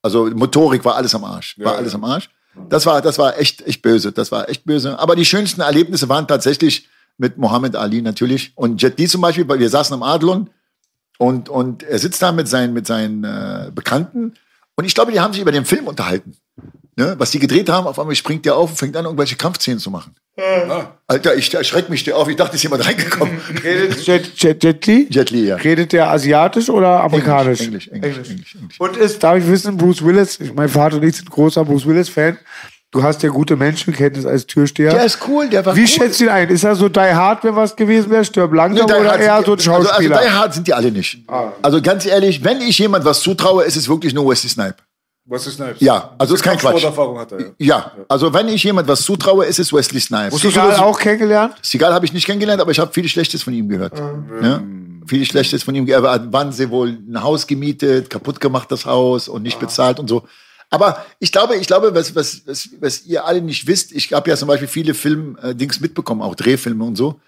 Also 0.05 0.27
Motorik 0.27 0.85
war 0.85 0.97
alles 0.97 1.15
am 1.15 1.23
Arsch. 1.23 1.57
War 1.57 1.73
Ja, 1.73 1.77
alles 1.79 1.93
ja. 1.93 1.97
am 1.97 2.03
Arsch. 2.03 2.29
Das 2.69 2.85
war, 2.85 3.01
das 3.01 3.17
war 3.17 3.39
echt, 3.39 3.65
echt 3.65 3.81
böse. 3.81 4.11
Das 4.11 4.31
war 4.31 4.47
echt 4.47 4.63
böse. 4.63 4.99
Aber 4.99 5.15
die 5.15 5.25
schönsten 5.25 5.61
Erlebnisse 5.61 6.07
waren 6.07 6.27
tatsächlich 6.27 6.87
mit 7.17 7.39
Mohammed 7.39 7.75
Ali 7.75 8.03
natürlich. 8.03 8.51
Und 8.53 8.79
Jet 8.83 8.99
Li 8.99 9.07
zum 9.07 9.21
Beispiel, 9.21 9.47
weil 9.47 9.57
wir 9.57 9.69
saßen 9.69 9.95
am 9.95 10.03
Adlon 10.03 10.51
und, 11.17 11.49
und 11.49 11.81
er 11.81 11.97
sitzt 11.97 12.21
da 12.21 12.31
mit 12.31 12.47
seinen, 12.47 12.73
mit 12.73 12.85
seinen 12.85 13.23
äh, 13.23 13.71
Bekannten. 13.73 14.35
Und 14.75 14.85
ich 14.85 14.93
glaube, 14.93 15.11
die 15.11 15.19
haben 15.19 15.33
sich 15.33 15.41
über 15.41 15.51
den 15.51 15.65
Film 15.65 15.87
unterhalten. 15.87 16.37
Ne? 16.97 17.15
Was 17.17 17.31
die 17.31 17.39
gedreht 17.39 17.67
haben, 17.69 17.87
auf 17.87 17.99
einmal 17.99 18.15
springt 18.15 18.45
der 18.45 18.55
auf 18.55 18.69
und 18.69 18.77
fängt 18.77 18.95
an, 18.95 19.03
irgendwelche 19.03 19.35
Kampfszenen 19.35 19.79
zu 19.79 19.91
machen. 19.91 20.15
Alter, 21.07 21.35
ich 21.35 21.53
erschreck 21.53 21.89
mich 21.89 22.03
der 22.05 22.17
auf. 22.17 22.27
Ich 22.29 22.35
dachte, 22.37 22.55
ist 22.55 22.63
jemand 22.63 22.85
reingekommen. 22.85 23.37
Redet 23.63 24.05
Jet, 24.05 24.37
Jet, 24.41 24.63
Jet 24.63 24.85
Li? 24.87 25.07
Jet 25.09 25.29
Li, 25.31 25.45
ja. 25.47 25.55
Redet 25.57 25.91
der 25.93 26.09
asiatisch 26.09 26.69
oder 26.69 27.03
amerikanisch? 27.03 27.61
Englisch, 27.61 27.87
Englisch, 27.89 28.15
Englisch, 28.17 28.29
Englisch, 28.31 28.55
Englisch. 28.55 28.79
Und 28.79 28.97
ist, 28.97 29.21
darf 29.23 29.37
ich 29.37 29.47
wissen, 29.47 29.77
Bruce 29.77 30.03
Willis, 30.03 30.39
ich, 30.39 30.53
mein 30.53 30.69
Vater 30.69 30.97
und 30.97 31.03
ich 31.03 31.15
sind 31.17 31.29
großer 31.29 31.63
Bruce 31.65 31.85
Willis-Fan. 31.85 32.37
Du 32.91 33.03
hast 33.03 33.23
ja 33.23 33.29
gute 33.29 33.57
Menschenkenntnis 33.57 34.25
als 34.25 34.45
Türsteher. 34.45 34.91
Der 34.91 35.03
ist 35.03 35.19
cool, 35.27 35.49
der 35.49 35.65
war 35.65 35.75
Wie 35.75 35.81
cool. 35.81 35.87
schätzt 35.87 36.19
du 36.21 36.25
ihn 36.25 36.29
ein? 36.29 36.47
Ist 36.49 36.63
er 36.63 36.75
so 36.77 36.87
Die 36.87 36.99
Hard, 36.99 37.43
wenn 37.43 37.55
was 37.55 37.75
gewesen 37.75 38.09
wäre? 38.09 38.23
Stirb 38.23 38.53
langsam 38.53 38.87
Die 38.87 38.93
oder 38.93 39.09
Hard 39.11 39.19
eher 39.19 39.35
sind 39.35 39.45
so 39.45 39.51
ein 39.51 39.57
die- 39.57 39.69
also, 39.69 39.87
Schauspieler? 39.89 40.15
Also, 40.17 40.29
Die 40.29 40.33
Hard 40.35 40.53
sind 40.53 40.67
die 40.67 40.73
alle 40.73 40.91
nicht. 40.91 41.17
Also 41.61 41.81
ganz 41.81 42.05
ehrlich, 42.05 42.41
wenn 42.45 42.61
ich 42.61 42.77
jemand 42.79 43.03
was 43.03 43.19
zutraue, 43.21 43.65
ist 43.65 43.75
es 43.75 43.89
wirklich 43.89 44.13
nur 44.13 44.29
Wesley 44.29 44.49
Snipe. 44.49 44.75
Was 45.27 45.47
ist 45.47 45.55
Snipes? 45.55 45.81
Ja, 45.81 46.13
also 46.19 46.35
ist 46.35 46.43
kein 46.43 46.57
Quatsch. 46.57 46.79
Sporterfahrung 46.79 47.17
hat 47.17 47.31
er, 47.31 47.39
ja. 47.39 47.47
Ja, 47.57 47.91
also 48.07 48.31
wenn 48.31 48.47
ich 48.47 48.63
jemand 48.63 48.87
was 48.87 49.01
zutraue, 49.01 49.45
ist 49.45 49.57
es 49.57 49.73
Wesley 49.73 49.99
Snipes. 49.99 50.39
Seagal 50.39 50.75
auch 50.75 50.99
kennengelernt? 50.99 51.55
Seagal 51.63 51.93
habe 51.93 52.05
ich 52.05 52.13
nicht 52.13 52.25
kennengelernt, 52.25 52.61
aber 52.61 52.71
ich 52.71 52.79
habe 52.79 52.93
viel 52.93 53.07
Schlechtes 53.07 53.41
von 53.41 53.53
ihm 53.53 53.67
gehört. 53.67 53.97
Ja? 54.41 54.61
Viel 55.07 55.25
Schlechtes 55.25 55.63
von 55.63 55.73
ihm 55.73 55.87
gehört. 55.87 56.05
Er 56.05 56.31
Wann 56.31 56.51
sie 56.51 56.69
wohl 56.69 56.89
ein 56.89 57.23
Haus 57.23 57.47
gemietet, 57.47 58.11
kaputt 58.11 58.39
gemacht 58.39 58.71
das 58.71 58.85
Haus 58.85 59.27
und 59.27 59.41
nicht 59.41 59.59
bezahlt 59.59 59.99
und 59.99 60.07
so. 60.07 60.27
Aber 60.69 61.05
ich 61.19 61.31
glaube, 61.31 61.55
ich 61.55 61.67
glaube, 61.67 61.95
was, 61.95 62.15
was, 62.15 62.41
was, 62.45 62.69
was 62.79 63.05
ihr 63.05 63.25
alle 63.25 63.41
nicht 63.41 63.65
wisst, 63.65 63.93
ich 63.93 64.13
habe 64.13 64.29
ja 64.29 64.35
zum 64.35 64.47
Beispiel 64.47 64.67
viele 64.67 64.93
Film-Dings 64.93 65.79
mitbekommen, 65.79 66.21
auch 66.21 66.35
Drehfilme 66.35 66.83
und 66.83 66.95
so. 66.95 67.19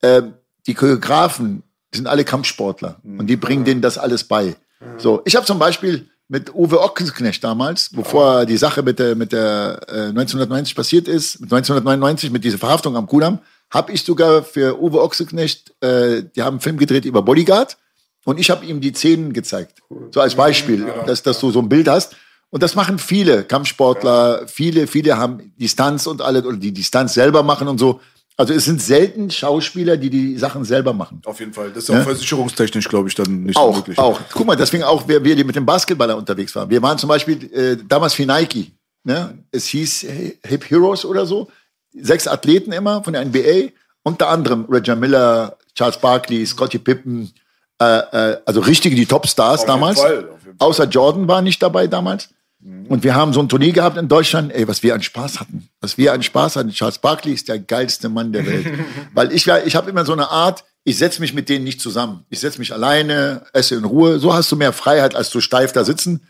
Äh, 0.00 0.22
die 0.66 0.74
Choreografen 0.74 1.62
die 1.94 1.98
sind 1.98 2.08
alle 2.08 2.24
Kampfsportler 2.24 2.96
und 3.04 3.28
die 3.28 3.36
bringen 3.36 3.64
denen 3.64 3.80
das 3.80 3.98
alles 3.98 4.24
bei. 4.24 4.56
So, 4.98 5.22
ich 5.24 5.36
habe 5.36 5.46
zum 5.46 5.60
Beispiel 5.60 6.08
mit 6.28 6.54
Uwe 6.54 6.80
Ochsenknecht 6.80 7.44
damals, 7.44 7.90
bevor 7.90 8.46
die 8.46 8.56
Sache 8.56 8.82
mit 8.82 8.98
der, 8.98 9.14
mit 9.14 9.32
der 9.32 9.80
äh, 9.88 10.08
1990 10.08 10.74
passiert 10.74 11.08
ist, 11.08 11.40
mit 11.40 11.52
1999 11.52 12.30
mit 12.30 12.44
dieser 12.44 12.58
Verhaftung 12.58 12.96
am 12.96 13.06
Kudamm, 13.06 13.40
habe 13.70 13.92
ich 13.92 14.04
sogar 14.04 14.42
für 14.42 14.80
Uwe 14.80 15.02
Ochsenknecht, 15.02 15.74
äh, 15.82 16.22
die 16.34 16.42
haben 16.42 16.54
einen 16.54 16.60
Film 16.60 16.78
gedreht 16.78 17.04
über 17.04 17.22
Bodyguard 17.22 17.76
und 18.24 18.40
ich 18.40 18.50
habe 18.50 18.64
ihm 18.64 18.80
die 18.80 18.92
Szenen 18.92 19.32
gezeigt. 19.32 19.82
So 20.10 20.20
als 20.20 20.34
Beispiel, 20.34 20.86
dass, 21.06 21.22
dass 21.22 21.40
du 21.40 21.50
so 21.50 21.60
ein 21.60 21.68
Bild 21.68 21.88
hast. 21.88 22.16
Und 22.50 22.62
das 22.62 22.76
machen 22.76 22.98
viele 22.98 23.42
Kampfsportler, 23.42 24.46
viele, 24.46 24.86
viele 24.86 25.18
haben 25.18 25.52
Distanz 25.56 26.06
und 26.06 26.22
alle, 26.22 26.42
oder 26.44 26.56
die 26.56 26.72
Distanz 26.72 27.14
selber 27.14 27.42
machen 27.42 27.68
und 27.68 27.78
so. 27.78 28.00
Also 28.36 28.52
es 28.52 28.64
sind 28.64 28.82
selten 28.82 29.30
Schauspieler, 29.30 29.96
die 29.96 30.10
die 30.10 30.36
Sachen 30.36 30.64
selber 30.64 30.92
machen. 30.92 31.22
Auf 31.24 31.38
jeden 31.38 31.52
Fall. 31.52 31.70
Das 31.70 31.84
ist 31.84 31.90
auch 31.90 32.02
versicherungstechnisch, 32.02 32.88
glaube 32.88 33.08
ich, 33.08 33.14
dann 33.14 33.44
nicht 33.44 33.54
so 33.54 33.60
Auch, 33.60 33.76
möglich. 33.76 33.96
auch. 33.98 34.20
Guck 34.32 34.46
mal, 34.46 34.56
deswegen 34.56 34.82
auch, 34.82 35.06
wir, 35.06 35.22
wir 35.22 35.36
die 35.36 35.44
mit 35.44 35.54
dem 35.54 35.64
Basketballer 35.64 36.16
unterwegs 36.16 36.54
waren. 36.56 36.68
Wir 36.68 36.82
waren 36.82 36.98
zum 36.98 37.08
Beispiel 37.08 37.52
äh, 37.52 37.76
damals 37.86 38.14
für 38.14 38.26
Nike. 38.26 38.72
Ne? 39.04 39.38
Es 39.52 39.66
hieß 39.66 40.06
Hip 40.46 40.68
Heroes 40.68 41.04
oder 41.04 41.26
so. 41.26 41.48
Sechs 41.92 42.26
Athleten 42.26 42.72
immer 42.72 43.04
von 43.04 43.12
der 43.12 43.24
NBA. 43.24 43.70
Unter 44.02 44.28
anderem 44.28 44.64
Roger 44.64 44.96
Miller, 44.96 45.56
Charles 45.74 45.98
Barkley, 45.98 46.44
Scottie 46.44 46.78
Pippen. 46.78 47.32
Äh, 47.80 47.84
äh, 47.84 48.36
also 48.46 48.60
richtige, 48.60 48.96
die 48.96 49.06
Topstars 49.06 49.64
damals. 49.64 50.00
Fall, 50.00 50.28
auf 50.28 50.44
jeden 50.44 50.58
Fall. 50.58 50.68
Außer 50.68 50.84
Jordan 50.84 51.28
war 51.28 51.40
nicht 51.40 51.62
dabei 51.62 51.86
damals. 51.86 52.30
Und 52.64 53.04
wir 53.04 53.14
haben 53.14 53.34
so 53.34 53.40
ein 53.40 53.48
Turnier 53.50 53.72
gehabt 53.72 53.98
in 53.98 54.08
Deutschland, 54.08 54.50
ey, 54.54 54.66
was 54.66 54.82
wir 54.82 54.94
an 54.94 55.02
Spaß 55.02 55.38
hatten. 55.38 55.68
Was 55.80 55.98
wir 55.98 56.14
an 56.14 56.22
Spaß 56.22 56.56
hatten. 56.56 56.70
Charles 56.70 56.98
Barkley 56.98 57.34
ist 57.34 57.48
der 57.48 57.58
geilste 57.58 58.08
Mann 58.08 58.32
der 58.32 58.46
Welt. 58.46 58.66
Weil 59.14 59.32
ich, 59.32 59.46
ich 59.46 59.76
habe 59.76 59.90
immer 59.90 60.06
so 60.06 60.14
eine 60.14 60.30
Art, 60.30 60.64
ich 60.82 60.96
setze 60.96 61.20
mich 61.20 61.34
mit 61.34 61.50
denen 61.50 61.64
nicht 61.64 61.80
zusammen. 61.80 62.24
Ich 62.30 62.40
setze 62.40 62.58
mich 62.58 62.72
alleine, 62.72 63.44
esse 63.52 63.74
in 63.74 63.84
Ruhe. 63.84 64.18
So 64.18 64.32
hast 64.32 64.50
du 64.50 64.56
mehr 64.56 64.72
Freiheit, 64.72 65.14
als 65.14 65.28
du 65.28 65.40
steif 65.40 65.72
da 65.72 65.84
sitzen. 65.84 66.22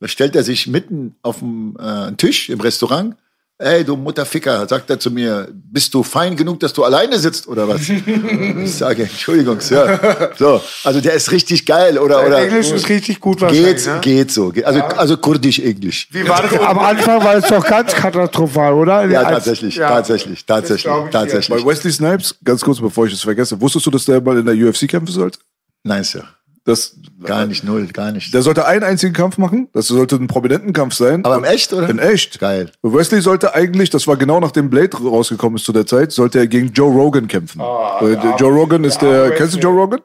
Da 0.00 0.08
stellt 0.08 0.34
er 0.34 0.42
sich 0.42 0.66
mitten 0.66 1.16
auf 1.22 1.38
dem 1.38 1.76
äh, 1.78 2.12
Tisch 2.12 2.48
im 2.48 2.60
Restaurant. 2.60 3.16
Ey, 3.60 3.84
du 3.84 3.96
Mutterficker, 3.96 4.68
sagt 4.68 4.88
er 4.88 5.00
zu 5.00 5.10
mir, 5.10 5.48
bist 5.52 5.92
du 5.92 6.04
fein 6.04 6.36
genug, 6.36 6.60
dass 6.60 6.72
du 6.72 6.84
alleine 6.84 7.18
sitzt 7.18 7.48
oder 7.48 7.66
was? 7.68 7.88
ich 7.88 8.72
sage, 8.72 9.02
Entschuldigung, 9.02 9.60
Sir. 9.60 10.30
So, 10.38 10.62
also 10.84 11.00
der 11.00 11.14
ist 11.14 11.32
richtig 11.32 11.66
geil 11.66 11.98
oder 11.98 12.24
oder 12.24 12.38
Englisch 12.38 12.70
ist 12.70 12.88
richtig 12.88 13.18
gut 13.18 13.38
Geht, 13.38 13.48
wahrscheinlich, 13.48 13.86
ne? 13.86 13.98
geht 14.00 14.30
so. 14.30 14.50
Geht- 14.50 14.64
Also, 14.64 14.80
also 14.82 15.16
kurdisch 15.16 15.58
Englisch. 15.58 16.06
Wie 16.12 16.28
war 16.28 16.40
das? 16.42 16.52
Am 16.56 16.78
Anfang 16.78 17.24
war 17.24 17.34
es 17.34 17.46
doch 17.48 17.66
ganz 17.66 17.92
katastrophal, 17.94 18.74
oder? 18.74 19.04
Ja, 19.06 19.22
Als- 19.22 19.30
tatsächlich, 19.44 19.74
ja. 19.74 19.88
tatsächlich, 19.88 20.46
tatsächlich, 20.46 20.92
tatsächlich. 21.10 21.64
Bei 21.64 21.68
Wesley 21.68 21.90
Snipes, 21.92 22.36
ganz 22.44 22.60
kurz, 22.60 22.78
bevor 22.80 23.06
ich 23.08 23.12
es 23.14 23.22
vergesse, 23.22 23.60
wusstest 23.60 23.84
du, 23.86 23.90
dass 23.90 24.04
der 24.04 24.20
mal 24.20 24.38
in 24.38 24.46
der 24.46 24.54
UFC 24.54 24.86
kämpfen 24.86 25.12
sollte? 25.12 25.40
Nein, 25.82 26.04
Sir. 26.04 26.22
Das, 26.68 26.96
Gar 27.24 27.46
nicht, 27.46 27.64
null, 27.64 27.86
gar 27.88 28.12
nicht. 28.12 28.32
Der 28.34 28.42
sollte 28.42 28.66
einen 28.66 28.84
einzigen 28.84 29.12
Kampf 29.14 29.38
machen. 29.38 29.68
Das 29.72 29.88
sollte 29.88 30.16
ein 30.16 30.26
prominenten 30.28 30.72
Kampf 30.72 30.94
sein. 30.94 31.24
Aber 31.24 31.36
im 31.38 31.44
Echt, 31.44 31.72
oder? 31.72 31.88
In 31.88 31.98
echt. 31.98 32.38
Geil. 32.38 32.70
Wesley 32.82 33.22
sollte 33.22 33.54
eigentlich, 33.54 33.90
das 33.90 34.06
war 34.06 34.16
genau 34.16 34.38
nachdem 34.38 34.68
Blade 34.70 34.96
rausgekommen 34.98 35.56
ist 35.56 35.64
zu 35.64 35.72
der 35.72 35.86
Zeit, 35.86 36.12
sollte 36.12 36.38
er 36.38 36.46
gegen 36.46 36.68
Joe 36.74 36.92
Rogan 36.92 37.26
kämpfen. 37.26 37.60
Ah, 37.60 37.98
Äh, 38.02 38.16
der 38.16 38.36
Joe 38.38 38.52
Rogan 38.52 38.84
ist 38.84 38.98
der, 39.02 39.30
kennst 39.32 39.54
du 39.54 39.58
Joe 39.58 39.72
Rogan? 39.74 40.00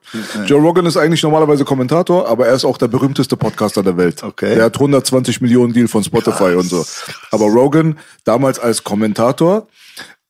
Joe 0.47 0.59
Rogan 0.61 0.85
ist 0.85 0.95
eigentlich 0.97 1.21
normalerweise 1.21 1.65
Kommentator, 1.65 2.27
aber 2.27 2.47
er 2.47 2.55
ist 2.55 2.65
auch 2.65 2.77
der 2.77 2.87
berühmteste 2.87 3.35
Podcaster 3.37 3.83
der 3.83 3.97
Welt. 3.97 4.23
Okay. 4.23 4.55
Der 4.55 4.63
hat 4.63 4.75
120 4.75 5.41
Millionen 5.41 5.73
Deal 5.73 5.87
von 5.89 6.03
Spotify 6.03 6.55
und 6.55 6.69
so. 6.69 6.83
Aber 7.31 7.45
Rogan, 7.45 7.99
damals 8.23 8.57
als 8.57 8.83
Kommentator, 8.85 9.67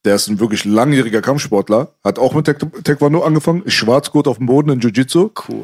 der 0.04 0.16
ist 0.16 0.28
ein 0.28 0.40
wirklich 0.42 0.66
langjähriger 0.66 1.22
Kampfsportler, 1.22 1.92
hat 2.04 2.20
auch 2.20 2.34
mit 2.34 2.46
Taek- 2.46 2.84
Taekwondo 2.84 3.22
angefangen, 3.24 3.62
ist 3.64 3.76
Schwarzgurt 3.76 4.28
auf 4.28 4.38
dem 4.38 4.48
Boden 4.48 4.70
in 4.72 4.80
Jiu-Jitsu. 4.82 5.30
Cool. 5.48 5.62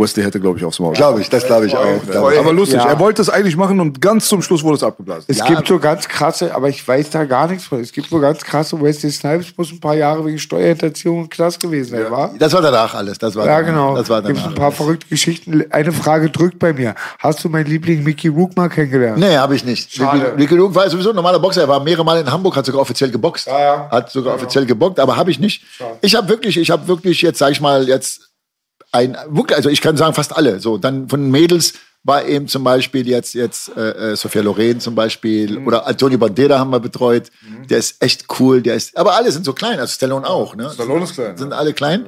Wesley 0.00 0.24
hätte, 0.24 0.40
glaube 0.40 0.58
ich, 0.58 0.64
aufs 0.64 0.78
Maul. 0.80 0.94
Glaube 0.94 1.20
ich, 1.20 1.28
das 1.28 1.44
glaube 1.46 1.66
ich 1.66 1.76
auch. 1.76 1.84
glaub 2.10 2.32
ich. 2.32 2.38
Aber 2.38 2.52
lustig, 2.52 2.78
Ja. 2.78 2.88
er 2.88 2.98
wollte 2.98 3.22
es 3.22 3.28
eigentlich 3.28 3.56
machen 3.56 3.78
und 3.80 4.00
ganz 4.00 4.26
zum 4.28 4.42
Schluss 4.42 4.62
wurde 4.62 4.76
es 4.76 4.82
abgeblasen. 4.82 5.24
Es 5.28 5.38
Ja. 5.38 5.46
gibt 5.46 5.68
so 5.68 5.78
ganz 5.78 6.08
krasse, 6.08 6.54
aber 6.54 6.68
ich 6.68 6.86
weiß 6.86 7.10
da 7.10 7.24
gar 7.24 7.46
nichts 7.48 7.64
von. 7.64 7.80
Es 7.80 7.92
gibt 7.92 8.08
so 8.10 8.18
ganz 8.18 8.42
krasse, 8.42 8.80
Wesley 8.80 9.10
Snipes 9.12 9.52
muss 9.56 9.70
ein 9.70 9.80
paar 9.80 9.94
Jahre 9.94 10.24
wegen 10.24 10.38
Steuerhinterziehung 10.38 11.22
im 11.22 11.28
Knast 11.28 11.60
gewesen 11.60 11.90
sein, 11.90 12.10
war? 12.10 12.32
Das 12.38 12.52
war 12.52 12.62
danach 12.62 12.94
alles. 12.94 13.18
Das 13.18 13.36
war 13.36 13.46
Ja, 13.46 13.56
danach. 13.60 13.66
genau. 13.66 13.96
Das 13.96 14.08
war 14.08 14.22
Gibt 14.22 14.44
ein 14.44 14.54
paar 14.54 14.72
verrückte 14.72 15.06
Geschichten. 15.08 15.64
Eine 15.70 15.92
Frage 15.92 16.30
drückt 16.30 16.58
bei 16.58 16.72
mir. 16.72 16.94
Hast 17.18 17.44
du 17.44 17.48
meinen 17.48 17.66
Liebling 17.66 18.02
Mickey 18.02 18.28
Rook 18.28 18.56
mal 18.56 18.68
kennengelernt? 18.68 19.18
Nee, 19.18 19.36
habe 19.36 19.54
ich 19.54 19.64
nicht. 19.64 19.92
Schade. 19.92 20.34
Ricky 20.38 20.54
Luke 20.54 20.74
war 20.74 20.88
sowieso 20.88 21.10
ein 21.10 21.16
normaler 21.16 21.38
Boxer. 21.38 21.62
Er 21.62 21.68
war 21.68 21.80
mehrere 21.82 22.04
Mal 22.04 22.20
in 22.20 22.30
Hamburg, 22.30 22.56
hat 22.56 22.64
sogar 22.66 22.80
offiziell 22.80 23.10
geboxt. 23.10 23.46
Ja, 23.46 23.58
ja. 23.60 23.88
Hat 23.90 24.10
sogar 24.10 24.34
offiziell 24.34 24.64
geboxt, 24.66 24.98
aber 24.98 25.16
habe 25.16 25.30
ich 25.30 25.38
nicht. 25.38 25.62
Ich 26.00 26.14
habe 26.14 26.28
wirklich, 26.28 26.56
ich 26.56 26.70
habe 26.70 26.88
wirklich 26.88 27.20
jetzt, 27.22 27.38
sag 27.38 27.50
ich 27.52 27.60
mal, 27.60 27.86
jetzt 27.88 28.29
ein, 28.92 29.16
wirklich, 29.28 29.56
also 29.56 29.68
ich 29.68 29.80
kann 29.80 29.96
sagen 29.96 30.14
fast 30.14 30.36
alle. 30.36 30.60
So, 30.60 30.78
dann 30.78 31.08
von 31.08 31.20
den 31.20 31.30
Mädels 31.30 31.74
war 32.02 32.24
eben 32.24 32.48
zum 32.48 32.64
Beispiel 32.64 33.06
jetzt, 33.06 33.34
jetzt 33.34 33.76
äh, 33.76 34.12
äh, 34.12 34.16
Sophia 34.16 34.40
Loren 34.42 34.80
zum 34.80 34.94
Beispiel 34.94 35.58
Mhm. 35.60 35.66
oder 35.66 35.86
Antonio 35.86 36.18
Bandera 36.18 36.58
haben 36.58 36.70
wir 36.70 36.80
betreut. 36.80 37.30
Der 37.68 37.78
ist 37.78 38.02
echt 38.02 38.24
cool. 38.40 38.62
Der 38.62 38.74
ist, 38.74 38.96
aber 38.96 39.14
alle 39.14 39.30
sind 39.30 39.44
so 39.44 39.52
klein, 39.52 39.78
also 39.78 39.92
Stallone 39.92 40.26
auch. 40.26 40.56
Ne? 40.56 40.70
Stallone 40.72 41.04
ist 41.04 41.14
klein, 41.14 41.36
Sind 41.36 41.52
alle 41.52 41.74
klein. 41.74 42.06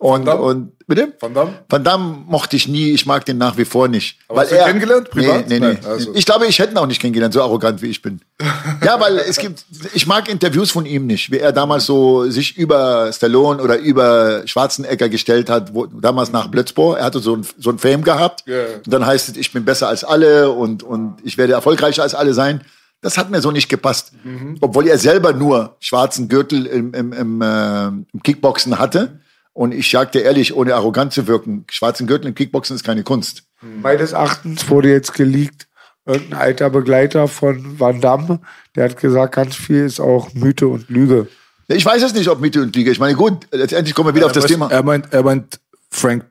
Und, 0.00 0.24
Damme? 0.24 0.40
und 0.40 0.86
bitte? 0.86 1.12
Van 1.20 1.34
Damme? 1.34 1.52
Van 1.68 1.84
Damme 1.84 2.24
mochte 2.26 2.56
ich 2.56 2.66
nie, 2.66 2.92
ich 2.92 3.04
mag 3.04 3.26
den 3.26 3.36
nach 3.36 3.58
wie 3.58 3.66
vor 3.66 3.86
nicht. 3.86 4.18
Aber 4.28 4.40
hast 4.40 4.50
du 4.50 4.56
ihn 4.56 4.64
kennengelernt, 4.64 5.10
privat? 5.10 5.46
Nee, 5.46 5.60
nee, 5.60 5.66
nee. 5.66 5.74
Nein, 5.74 5.84
also. 5.84 6.14
Ich 6.14 6.24
glaube, 6.24 6.46
ich 6.46 6.58
hätte 6.58 6.72
ihn 6.72 6.78
auch 6.78 6.86
nicht 6.86 7.02
kennengelernt, 7.02 7.34
so 7.34 7.42
arrogant 7.42 7.82
wie 7.82 7.88
ich 7.88 8.00
bin. 8.00 8.22
ja, 8.82 8.98
weil 8.98 9.18
es 9.18 9.36
gibt, 9.36 9.62
ich 9.92 10.06
mag 10.06 10.30
Interviews 10.30 10.70
von 10.70 10.86
ihm 10.86 11.06
nicht, 11.06 11.30
wie 11.30 11.38
er 11.38 11.52
damals 11.52 11.84
so 11.84 12.30
sich 12.30 12.56
über 12.56 13.12
Stallone 13.12 13.62
oder 13.62 13.76
über 13.76 14.40
Schwarzenegger 14.46 15.10
gestellt 15.10 15.50
hat, 15.50 15.74
wo, 15.74 15.84
damals 15.84 16.32
nach 16.32 16.48
Blitzbohr. 16.48 16.98
Er 16.98 17.04
hatte 17.04 17.18
so 17.18 17.36
ein, 17.36 17.46
so 17.58 17.68
ein 17.68 17.78
Fame 17.78 18.02
gehabt. 18.02 18.44
Ja. 18.46 18.62
Und 18.82 18.90
dann 18.90 19.04
heißt 19.04 19.28
es, 19.28 19.36
ich 19.36 19.52
bin 19.52 19.66
besser 19.66 19.88
als 19.88 20.02
alle 20.02 20.50
und, 20.50 20.82
und 20.82 21.18
ich 21.24 21.36
werde 21.36 21.52
erfolgreicher 21.52 22.02
als 22.02 22.14
alle 22.14 22.32
sein. 22.32 22.62
Das 23.02 23.18
hat 23.18 23.30
mir 23.30 23.42
so 23.42 23.50
nicht 23.50 23.68
gepasst. 23.68 24.12
Mhm. 24.24 24.56
Obwohl 24.62 24.88
er 24.88 24.96
selber 24.96 25.34
nur 25.34 25.76
schwarzen 25.78 26.28
Gürtel 26.30 26.64
im, 26.64 26.94
im, 26.94 27.12
im, 27.12 27.42
äh, 27.42 27.86
im 27.88 28.22
Kickboxen 28.22 28.78
hatte. 28.78 29.20
Und 29.52 29.72
ich 29.72 29.90
sag 29.90 30.12
dir 30.12 30.22
ehrlich, 30.22 30.54
ohne 30.54 30.74
arrogant 30.74 31.12
zu 31.12 31.26
wirken, 31.26 31.64
schwarzen 31.70 32.06
Gürtel 32.06 32.28
im 32.28 32.34
Kickboxen 32.34 32.76
ist 32.76 32.84
keine 32.84 33.02
Kunst. 33.02 33.42
Meines 33.60 34.12
Erachtens 34.12 34.68
wurde 34.70 34.90
jetzt 34.90 35.12
geleakt, 35.14 35.66
irgendein 36.06 36.38
alter 36.40 36.70
Begleiter 36.70 37.28
von 37.28 37.78
Van 37.78 38.00
Damme, 38.00 38.40
der 38.74 38.84
hat 38.84 38.96
gesagt, 38.98 39.34
ganz 39.34 39.56
viel 39.56 39.84
ist 39.84 40.00
auch 40.00 40.32
Mythe 40.34 40.68
und 40.68 40.88
Lüge. 40.88 41.26
Ich 41.68 41.84
weiß 41.84 42.02
es 42.02 42.14
nicht, 42.14 42.28
ob 42.28 42.40
Mitte 42.40 42.62
und 42.62 42.74
Liga. 42.74 42.90
Ich 42.90 42.98
meine, 43.00 43.14
gut, 43.14 43.46
letztendlich 43.52 43.94
kommen 43.94 44.08
wir 44.08 44.14
wieder 44.14 44.26
auf 44.26 44.32
das 44.32 44.44
weiß- 44.44 44.48
Thema. 44.48 44.70
Er 44.70 44.82
meint, 44.82 45.12
er 45.12 45.22
meint 45.22 45.60
Frank 45.90 46.24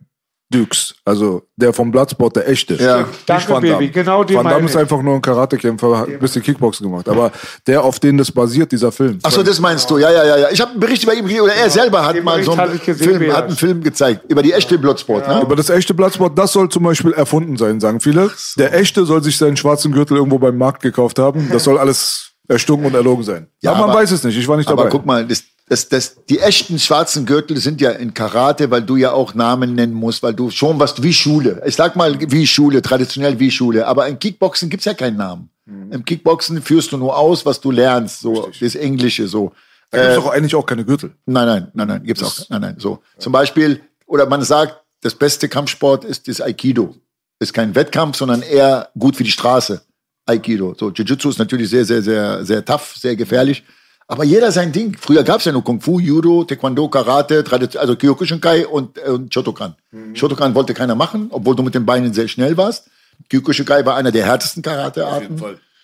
Dukes, 0.52 0.96
also 1.06 1.44
der 1.56 1.72
vom 1.74 1.92
Bloodsport, 1.92 2.36
der 2.36 2.50
echte. 2.50 2.74
Ja. 2.76 3.06
Danke, 3.28 3.50
Van 3.50 3.62
Damme. 3.64 3.78
Baby, 3.78 3.90
genau 3.92 4.24
den 4.24 4.36
Van 4.38 4.46
Damme 4.48 4.66
ist 4.66 4.76
einfach 4.76 5.00
nur 5.02 5.14
ein 5.14 5.22
Karatekämpfer, 5.22 5.96
hat 6.00 6.08
ein 6.10 6.18
bisschen 6.18 6.42
Kickboxen 6.42 6.90
gemacht. 6.90 7.08
Aber 7.08 7.32
der, 7.68 7.84
auf 7.84 8.00
den 8.00 8.18
das 8.18 8.32
basiert, 8.32 8.72
dieser 8.72 8.92
Film. 8.92 9.20
Ach 9.22 9.32
so, 9.32 9.44
das 9.44 9.60
meinst 9.60 9.88
du? 9.92 10.00
Ja, 10.00 10.12
ja, 10.12 10.24
ja, 10.26 10.38
ja. 10.38 10.48
Ich 10.52 10.60
habe 10.60 10.72
einen 10.72 10.80
Bericht 10.80 11.04
über 11.04 11.14
ihn 11.14 11.24
gesehen, 11.24 11.42
oder 11.42 11.54
er 11.54 11.70
selber 11.70 12.04
hat 12.04 12.16
Den 12.16 12.24
mal 12.24 12.40
Bericht 12.40 12.52
so 12.52 12.58
einen 12.58 12.80
gesehen, 12.84 13.20
Film, 13.20 13.32
hat 13.34 13.46
einen 13.46 13.56
Film 13.56 13.84
gezeigt 13.84 14.22
über 14.28 14.42
die 14.42 14.54
echte 14.54 14.80
Bloodsport. 14.80 15.28
Ne? 15.28 15.42
Über 15.44 15.56
das 15.56 15.70
echte 15.70 15.94
Bloodsport, 15.94 16.36
das 16.38 16.52
soll 16.54 16.68
zum 16.70 16.82
Beispiel 16.84 17.14
erfunden 17.14 17.56
sein, 17.56 17.80
sagen 17.80 18.00
viele. 18.00 18.32
Der 18.58 18.74
echte 18.74 19.06
soll 19.06 19.22
sich 19.22 19.38
seinen 19.38 19.56
schwarzen 19.56 19.92
Gürtel 19.92 20.18
irgendwo 20.18 20.40
beim 20.40 20.58
Markt 20.58 20.82
gekauft 20.82 21.20
haben. 21.20 21.48
Das 21.52 21.64
soll 21.64 21.78
alles 21.78 22.32
erstunken 22.48 22.88
und 22.88 22.96
erlogen 22.96 23.24
sein. 23.24 23.48
Ja, 23.62 23.72
aber 23.72 23.82
man 23.82 23.90
aber- 23.92 24.00
weiß 24.00 24.10
es 24.10 24.24
nicht, 24.24 24.36
ich 24.36 24.48
war 24.48 24.58
nicht 24.58 24.68
Aber 24.68 24.78
dabei. 24.78 24.90
guck 24.90 25.06
mal, 25.06 25.28
das, 25.28 25.44
das, 25.70 25.88
das, 25.88 26.26
die 26.26 26.40
echten 26.40 26.80
schwarzen 26.80 27.28
Gürtel 27.28 27.58
sind 27.58 27.80
ja 27.80 27.92
in 27.92 28.16
Karate, 28.16 28.72
weil 28.72 28.82
du 28.82 28.96
ja 28.96 29.12
auch 29.12 29.36
Namen 29.36 29.76
nennen 29.76 29.94
musst, 29.94 30.24
weil 30.24 30.34
du 30.34 30.50
schon 30.50 30.80
was 30.80 31.02
wie 31.04 31.14
Schule. 31.14 31.62
Ich 31.66 31.76
sag 31.76 31.96
mal 31.96 32.18
wie 32.20 32.48
Schule, 32.48 32.82
traditionell 32.82 33.40
wie 33.40 33.52
Schule. 33.52 33.86
Aber 33.86 34.08
im 34.08 34.18
Kickboxen 34.18 34.70
gibt's 34.70 34.86
ja 34.86 34.96
keinen 34.96 35.18
Namen. 35.18 35.52
Mhm. 35.66 35.92
Im 35.92 36.06
Kickboxen 36.06 36.64
führst 36.64 36.92
du 36.92 36.98
nur 36.98 37.16
aus, 37.16 37.46
was 37.46 37.62
du 37.62 37.70
lernst, 37.70 38.22
so 38.22 38.50
das 38.60 38.74
Englische 38.74 39.28
so. 39.28 39.54
da 39.92 40.00
gibt 40.00 40.10
es 40.10 40.16
doch 40.16 40.32
eigentlich 40.32 40.56
auch 40.56 40.66
keine 40.66 40.84
Gürtel. 40.84 41.12
Nein, 41.28 41.46
nein, 41.46 41.72
nein, 41.74 41.88
nein, 41.88 42.04
gibt's 42.04 42.24
auch. 42.24 42.50
Nein, 42.50 42.62
nein, 42.62 42.76
so. 42.80 43.00
Zum 43.20 43.32
Beispiel, 43.32 43.82
oder 44.08 44.26
man 44.26 44.42
sagt, 44.42 44.82
das 45.02 45.14
beste 45.14 45.48
Kampfsport 45.48 46.04
ist 46.04 46.28
das 46.28 46.42
Aikido. 46.42 46.96
Ist 47.38 47.54
kein 47.54 47.76
Wettkampf, 47.76 48.18
sondern 48.18 48.42
eher 48.42 48.90
gut 48.98 49.16
für 49.16 49.24
die 49.24 49.32
Straße. 49.32 49.82
Aikido. 50.26 50.76
So, 50.78 50.90
Jiu-Jitsu 50.90 51.30
ist 51.30 51.38
natürlich 51.38 51.70
sehr, 51.70 51.86
sehr, 51.86 52.02
sehr, 52.02 52.44
sehr 52.44 52.66
tough, 52.66 52.96
sehr 52.98 53.16
gefährlich. 53.16 53.64
Aber 54.12 54.24
jeder 54.24 54.52
sein 54.52 54.72
Ding. 54.72 54.98
Früher 55.00 55.24
gab's 55.24 55.46
ja 55.46 55.52
nur 55.52 55.64
Kung 55.64 55.82
Fu, 55.82 56.00
Judo, 56.00 56.44
Taekwondo, 56.44 56.90
Karate, 56.90 57.44
also 57.78 57.96
Kyokushinkai 57.96 58.66
und, 58.66 58.98
äh, 58.98 59.12
und 59.12 59.32
Shotokan. 59.32 59.76
Shotokan 60.16 60.56
wollte 60.56 60.74
keiner 60.74 60.96
machen, 60.96 61.28
obwohl 61.30 61.56
du 61.56 61.62
mit 61.62 61.76
den 61.76 61.86
Beinen 61.86 62.12
sehr 62.12 62.28
schnell 62.28 62.58
warst. 62.58 62.90
Kyokushinkai 63.30 63.86
war 63.86 63.96
einer 63.98 64.12
der 64.12 64.26
härtesten 64.26 64.64
Karatearten. 64.64 65.40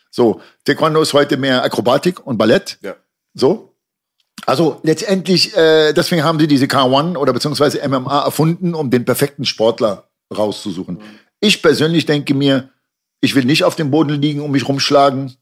So, 0.09 0.41
Taekwondo 0.63 1.01
ist 1.03 1.13
heute 1.13 1.37
mehr 1.37 1.63
Akrobatik 1.63 2.25
und 2.25 2.37
Ballett. 2.37 2.79
Ja. 2.81 2.95
So. 3.35 3.75
Also 4.47 4.79
letztendlich, 4.81 5.55
äh, 5.55 5.93
deswegen 5.93 6.23
haben 6.23 6.39
sie 6.39 6.47
diese 6.47 6.65
K1 6.65 7.17
oder 7.17 7.31
beziehungsweise 7.31 7.87
MMA 7.87 8.25
erfunden, 8.25 8.73
um 8.73 8.89
den 8.89 9.05
perfekten 9.05 9.45
Sportler 9.45 10.09
rauszusuchen. 10.35 10.99
Ich 11.41 11.61
persönlich 11.61 12.07
denke 12.07 12.33
mir, 12.33 12.69
ich 13.21 13.35
will 13.35 13.45
nicht 13.45 13.63
auf 13.63 13.75
dem 13.75 13.91
Boden 13.91 14.19
liegen 14.19 14.41
und 14.41 14.51
mich 14.51 14.67
rumschlagen. 14.67 15.35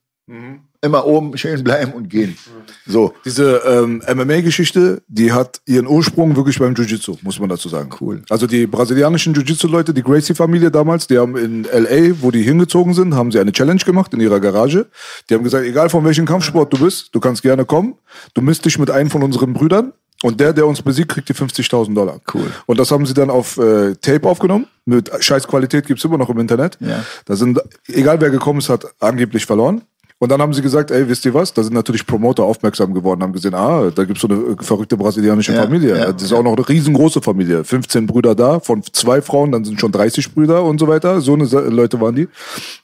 Immer 0.81 1.05
oben 1.05 1.37
schön 1.37 1.63
bleiben 1.63 1.91
und 1.91 2.09
gehen. 2.09 2.37
So. 2.85 3.13
Diese 3.25 3.61
ähm, 3.65 4.01
MMA-Geschichte, 4.07 5.01
die 5.07 5.33
hat 5.33 5.61
ihren 5.65 5.85
Ursprung 5.85 6.35
wirklich 6.37 6.59
beim 6.59 6.73
Jiu-Jitsu, 6.75 7.17
muss 7.23 7.39
man 7.39 7.49
dazu 7.49 7.67
sagen. 7.67 7.89
Cool. 7.99 8.23
Also 8.29 8.47
die 8.47 8.65
brasilianischen 8.65 9.33
Jiu-Jitsu-Leute, 9.33 9.93
die 9.93 10.01
Gracie-Familie 10.01 10.71
damals, 10.71 11.07
die 11.07 11.17
haben 11.17 11.35
in 11.35 11.65
L.A., 11.65 12.15
wo 12.21 12.31
die 12.31 12.41
hingezogen 12.41 12.93
sind, 12.93 13.15
haben 13.15 13.31
sie 13.31 13.39
eine 13.39 13.51
Challenge 13.51 13.81
gemacht 13.81 14.13
in 14.13 14.21
ihrer 14.21 14.39
Garage. 14.39 14.87
Die 15.29 15.33
haben 15.33 15.43
gesagt, 15.43 15.65
egal 15.65 15.89
von 15.89 16.05
welchem 16.05 16.25
Kampfsport 16.25 16.71
du 16.71 16.79
bist, 16.79 17.09
du 17.13 17.19
kannst 17.19 17.41
gerne 17.41 17.65
kommen. 17.65 17.95
Du 18.33 18.41
misst 18.41 18.63
dich 18.63 18.79
mit 18.79 18.89
einem 18.91 19.09
von 19.09 19.23
unseren 19.23 19.53
Brüdern 19.53 19.91
und 20.23 20.39
der, 20.39 20.53
der 20.53 20.65
uns 20.65 20.81
besiegt, 20.81 21.09
kriegt 21.09 21.27
die 21.27 21.33
50.000 21.33 21.93
Dollar. 21.93 22.21
Cool. 22.33 22.49
Und 22.65 22.79
das 22.79 22.91
haben 22.91 23.05
sie 23.05 23.13
dann 23.13 23.29
auf 23.29 23.57
äh, 23.57 23.95
Tape 23.95 24.27
aufgenommen. 24.27 24.67
Mit 24.85 25.11
scheiß 25.19 25.47
Qualität 25.47 25.85
gibt's 25.85 26.03
immer 26.05 26.17
noch 26.17 26.29
im 26.29 26.39
Internet. 26.39 26.77
Ja. 26.79 27.03
Da 27.25 27.35
sind, 27.35 27.61
egal 27.87 28.21
wer 28.21 28.29
gekommen 28.29 28.59
ist, 28.59 28.69
hat 28.69 28.85
angeblich 29.01 29.45
verloren. 29.45 29.81
Und 30.23 30.29
dann 30.31 30.41
haben 30.41 30.53
sie 30.53 30.61
gesagt, 30.61 30.89
ey, 30.89 31.09
wisst 31.09 31.25
ihr 31.25 31.33
was? 31.33 31.53
Da 31.53 31.61
sind 31.63 31.73
natürlich 31.73 32.07
Promoter 32.07 32.43
aufmerksam 32.43 32.93
geworden, 32.93 33.21
haben 33.21 33.33
gesehen, 33.33 33.53
ah, 33.53 33.91
da 33.93 34.05
gibt's 34.05 34.21
so 34.21 34.29
eine 34.29 34.37
äh, 34.37 34.55
verrückte 34.63 34.95
brasilianische 34.95 35.51
Ja, 35.51 35.63
Familie. 35.63 35.97
ja, 35.97 36.13
das 36.13 36.23
ist 36.23 36.31
auch 36.31 36.41
noch 36.41 36.55
eine 36.55 36.69
riesengroße 36.69 37.21
Familie. 37.21 37.65
15 37.65 38.07
Brüder 38.07 38.33
da, 38.33 38.61
von 38.61 38.81
zwei 38.93 39.21
Frauen, 39.21 39.51
dann 39.51 39.65
sind 39.65 39.81
schon 39.81 39.91
30 39.91 40.33
Brüder 40.33 40.63
und 40.63 40.79
so 40.79 40.87
weiter. 40.87 41.19
So 41.19 41.33
eine 41.33 41.43
Leute 41.43 41.99
waren 41.99 42.15
die. 42.15 42.29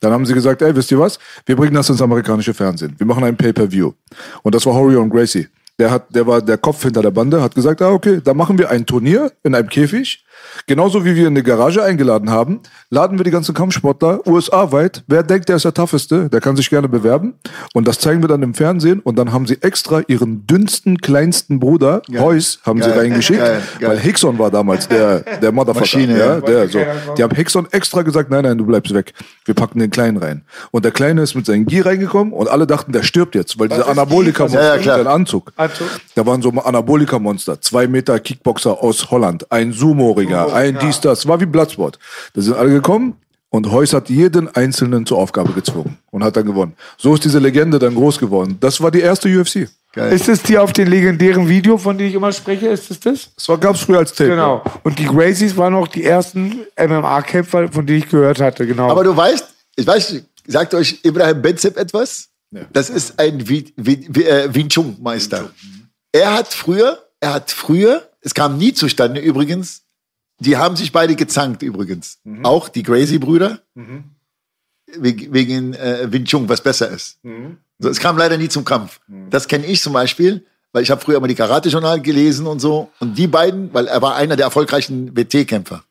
Dann 0.02 0.12
haben 0.12 0.26
sie 0.26 0.34
gesagt, 0.34 0.62
ey, 0.62 0.76
wisst 0.76 0.92
ihr 0.92 1.00
was? 1.00 1.18
Wir 1.46 1.56
bringen 1.56 1.76
das 1.76 1.90
ins 1.90 2.02
amerikanische 2.02 2.54
Fernsehen. 2.54 2.94
Wir 2.98 3.08
machen 3.08 3.24
ein 3.24 3.38
Pay-Per-View. 3.38 3.94
Und 4.44 4.54
das 4.54 4.66
war 4.66 4.74
Horion 4.74 5.10
Gracie. 5.10 5.48
Der 5.80 5.92
hat, 5.92 6.14
der 6.14 6.28
war 6.28 6.42
der 6.42 6.58
Kopf 6.58 6.84
hinter 6.84 7.02
der 7.02 7.12
Bande, 7.12 7.42
hat 7.42 7.56
gesagt, 7.56 7.82
ah, 7.82 7.92
okay, 7.92 8.20
da 8.22 8.34
machen 8.34 8.58
wir 8.58 8.70
ein 8.70 8.86
Turnier 8.86 9.32
in 9.44 9.56
einem 9.56 9.70
Käfig. 9.70 10.26
Genauso 10.68 11.06
wie 11.06 11.16
wir 11.16 11.28
in 11.28 11.34
eine 11.34 11.44
Garage 11.44 11.84
eingeladen 11.84 12.30
haben, 12.30 12.60
laden 12.90 13.18
wir 13.18 13.24
die 13.24 13.32
ganzen 13.32 13.54
Kampfsportler 13.56 14.26
USA-weit. 14.28 15.04
Wer 15.08 15.24
denkt, 15.24 15.50
der 15.50 15.56
ist 15.58 15.66
der 15.66 15.74
tougheste, 15.74 16.30
der 16.30 16.42
kann 16.42 16.56
sich 16.56 16.70
gerne 16.70 16.88
bewerben. 16.90 17.34
Und 17.74 17.88
das 17.88 18.00
zeigen 18.00 18.22
wir 18.22 18.28
dann 18.28 18.44
im 18.44 18.54
Fernsehen. 18.54 19.00
Und 19.00 19.18
dann 19.18 19.32
haben 19.32 19.48
sie 19.48 19.58
extra 19.62 20.02
ihren 20.08 20.46
dünnsten, 20.48 20.98
kleinsten 21.00 21.60
Bruder, 21.60 22.02
Heus, 22.18 22.60
haben 22.66 22.82
sie 22.82 22.90
Geil. 22.90 23.00
reingeschickt. 23.00 23.40
Geil. 23.40 23.62
Geil. 23.80 23.90
Weil 23.90 24.00
Hickson 24.00 24.38
war 24.40 24.52
damals 24.52 24.88
der, 24.88 25.20
der 25.22 25.52
Motherfucker. 25.52 25.80
Maschine, 25.82 26.18
ja, 26.20 26.40
der, 26.42 26.68
so. 26.70 26.80
Die 27.18 27.24
haben 27.24 27.36
Hickson 27.36 27.68
extra 27.72 28.02
gesagt, 28.02 28.30
nein, 28.30 28.44
nein, 28.44 28.58
du 28.58 28.66
bleibst 28.66 28.94
weg. 28.94 29.14
Wir 29.46 29.54
packen 29.56 29.80
den 29.80 29.90
Kleinen 29.90 30.18
rein. 30.18 30.44
Und 30.72 30.86
der 30.86 30.92
Kleine 30.92 31.22
ist 31.22 31.36
mit 31.36 31.46
seinem 31.46 31.66
Gi 31.66 31.82
reingekommen 31.82 32.34
und 32.34 32.50
alle 32.50 32.68
dachten, 32.68 32.92
der 32.92 33.04
stirbt 33.04 33.36
jetzt, 33.36 33.60
weil 33.60 33.68
Gi? 33.70 33.76
Anabolika-Monster, 33.82 34.62
Ja, 34.62 34.76
ja, 34.76 34.82
klar. 34.82 35.08
Anzug. 35.08 35.52
Anzug. 35.56 35.88
Da 36.16 36.26
waren 36.26 36.42
so 36.42 36.50
Anabolika-Monster, 36.50 37.62
zwei 37.62 37.88
Meter 37.88 38.20
Kickboxer 38.20 38.82
aus 38.84 39.10
Holland, 39.12 39.52
ein 39.52 39.72
Sumo-Ringer, 39.72 40.39
ein 40.48 40.78
dies, 40.80 41.00
das, 41.02 41.28
war 41.28 41.40
wie 41.40 41.46
Bloodsport. 41.46 42.00
Da 42.34 42.42
sind 42.42 42.56
alle 42.56 42.70
gekommen 42.70 43.16
und 43.50 43.72
Heus 43.72 43.94
hat 43.94 44.10
jeden 44.10 44.54
Einzelnen 44.56 45.06
zur 45.06 45.18
Aufgabe 45.18 45.54
gezwungen 45.54 45.98
und 46.12 46.24
hat 46.24 46.36
dann 46.38 46.46
gewonnen. 46.46 46.74
So 46.98 47.14
ist 47.14 47.24
diese 47.26 47.40
Legende 47.40 47.80
dann 47.80 47.96
groß 47.96 48.20
geworden. 48.20 48.58
Das 48.60 48.80
war 48.82 48.92
die 48.92 49.02
erste 49.02 49.28
UFC. 49.30 49.68
Geil. 49.92 50.14
Ist 50.14 50.30
es 50.30 50.44
die 50.44 50.56
auf 50.58 50.72
den 50.72 50.88
legendären 50.88 51.50
Video, 51.50 51.76
von 51.78 51.98
dem 51.98 52.08
ich 52.08 52.14
immer 52.14 52.32
spreche? 52.32 52.68
Ist 52.68 52.92
es 52.92 53.00
das? 53.00 53.34
Das 53.36 53.50
war, 53.50 53.58
gab's 53.58 53.82
früher 53.82 53.98
als 53.98 54.14
Tape. 54.14 54.30
Genau. 54.30 54.64
Und 54.84 55.00
die 55.00 55.06
Gracies 55.06 55.58
waren 55.58 55.74
auch 55.74 55.88
die 55.88 56.04
ersten 56.04 56.60
MMA-Kämpfer, 56.78 57.72
von 57.72 57.88
denen 57.88 58.00
ich 58.00 58.10
gehört 58.10 58.40
hatte. 58.40 58.68
Genau. 58.68 58.90
Aber 58.92 59.04
du 59.04 59.18
weißt, 59.18 59.48
ich 59.76 59.88
weiß, 59.88 60.22
sagt 60.46 60.76
euch 60.76 61.00
Ibrahim 61.04 61.42
Benzep 61.42 61.76
etwas? 61.78 62.30
Das 62.74 62.90
ist 62.90 63.20
ein 63.20 63.48
Wing 63.48 63.72
Wing- 63.78 64.14
äh, 64.24 64.54
Wing 64.54 64.70
Chun 64.70 64.96
Meister. 65.02 65.50
Er 66.12 66.34
hat 66.36 66.54
früher, 66.54 67.00
er 67.20 67.34
hat 67.34 67.52
früher, 67.52 68.10
es 68.22 68.34
kam 68.34 68.58
nie 68.58 68.74
zustande 68.74 69.22
übrigens, 69.22 69.84
die 70.40 70.58
haben 70.58 70.76
sich 70.76 70.92
beide 70.92 71.16
gezankt 71.16 71.62
übrigens. 71.64 72.20
Auch 72.44 72.70
die 72.70 72.84
Gracie-Brüder. 72.84 73.60
Wegen, 74.98 75.34
wegen 75.34 75.74
äh, 75.76 76.12
Wing 76.12 76.26
Chun, 76.26 76.50
was 76.50 76.62
besser 76.62 76.90
ist. 76.90 77.20
So, 77.78 77.90
es 77.90 78.00
kam 78.00 78.18
leider 78.18 78.38
nie 78.38 78.50
zum 78.50 78.66
Kampf. 78.66 79.00
Das 79.30 79.48
kenne 79.48 79.66
ich 79.68 79.82
zum 79.82 79.94
Beispiel, 79.94 80.46
weil 80.72 80.82
ich 80.84 80.90
habe 80.92 81.00
früher 81.02 81.18
immer 81.18 81.28
die 81.28 81.36
Karate-Journal 81.36 82.02
gelesen 82.02 82.48
und 82.48 82.60
so. 82.60 82.90
Und 83.00 83.16
die 83.18 83.28
beiden, 83.28 83.72
weil 83.74 83.88
er 83.88 84.02
war 84.02 84.16
einer 84.16 84.36
der 84.36 84.46
erfolgreichen 84.46 85.16
WT-Kämpfer, 85.16 85.84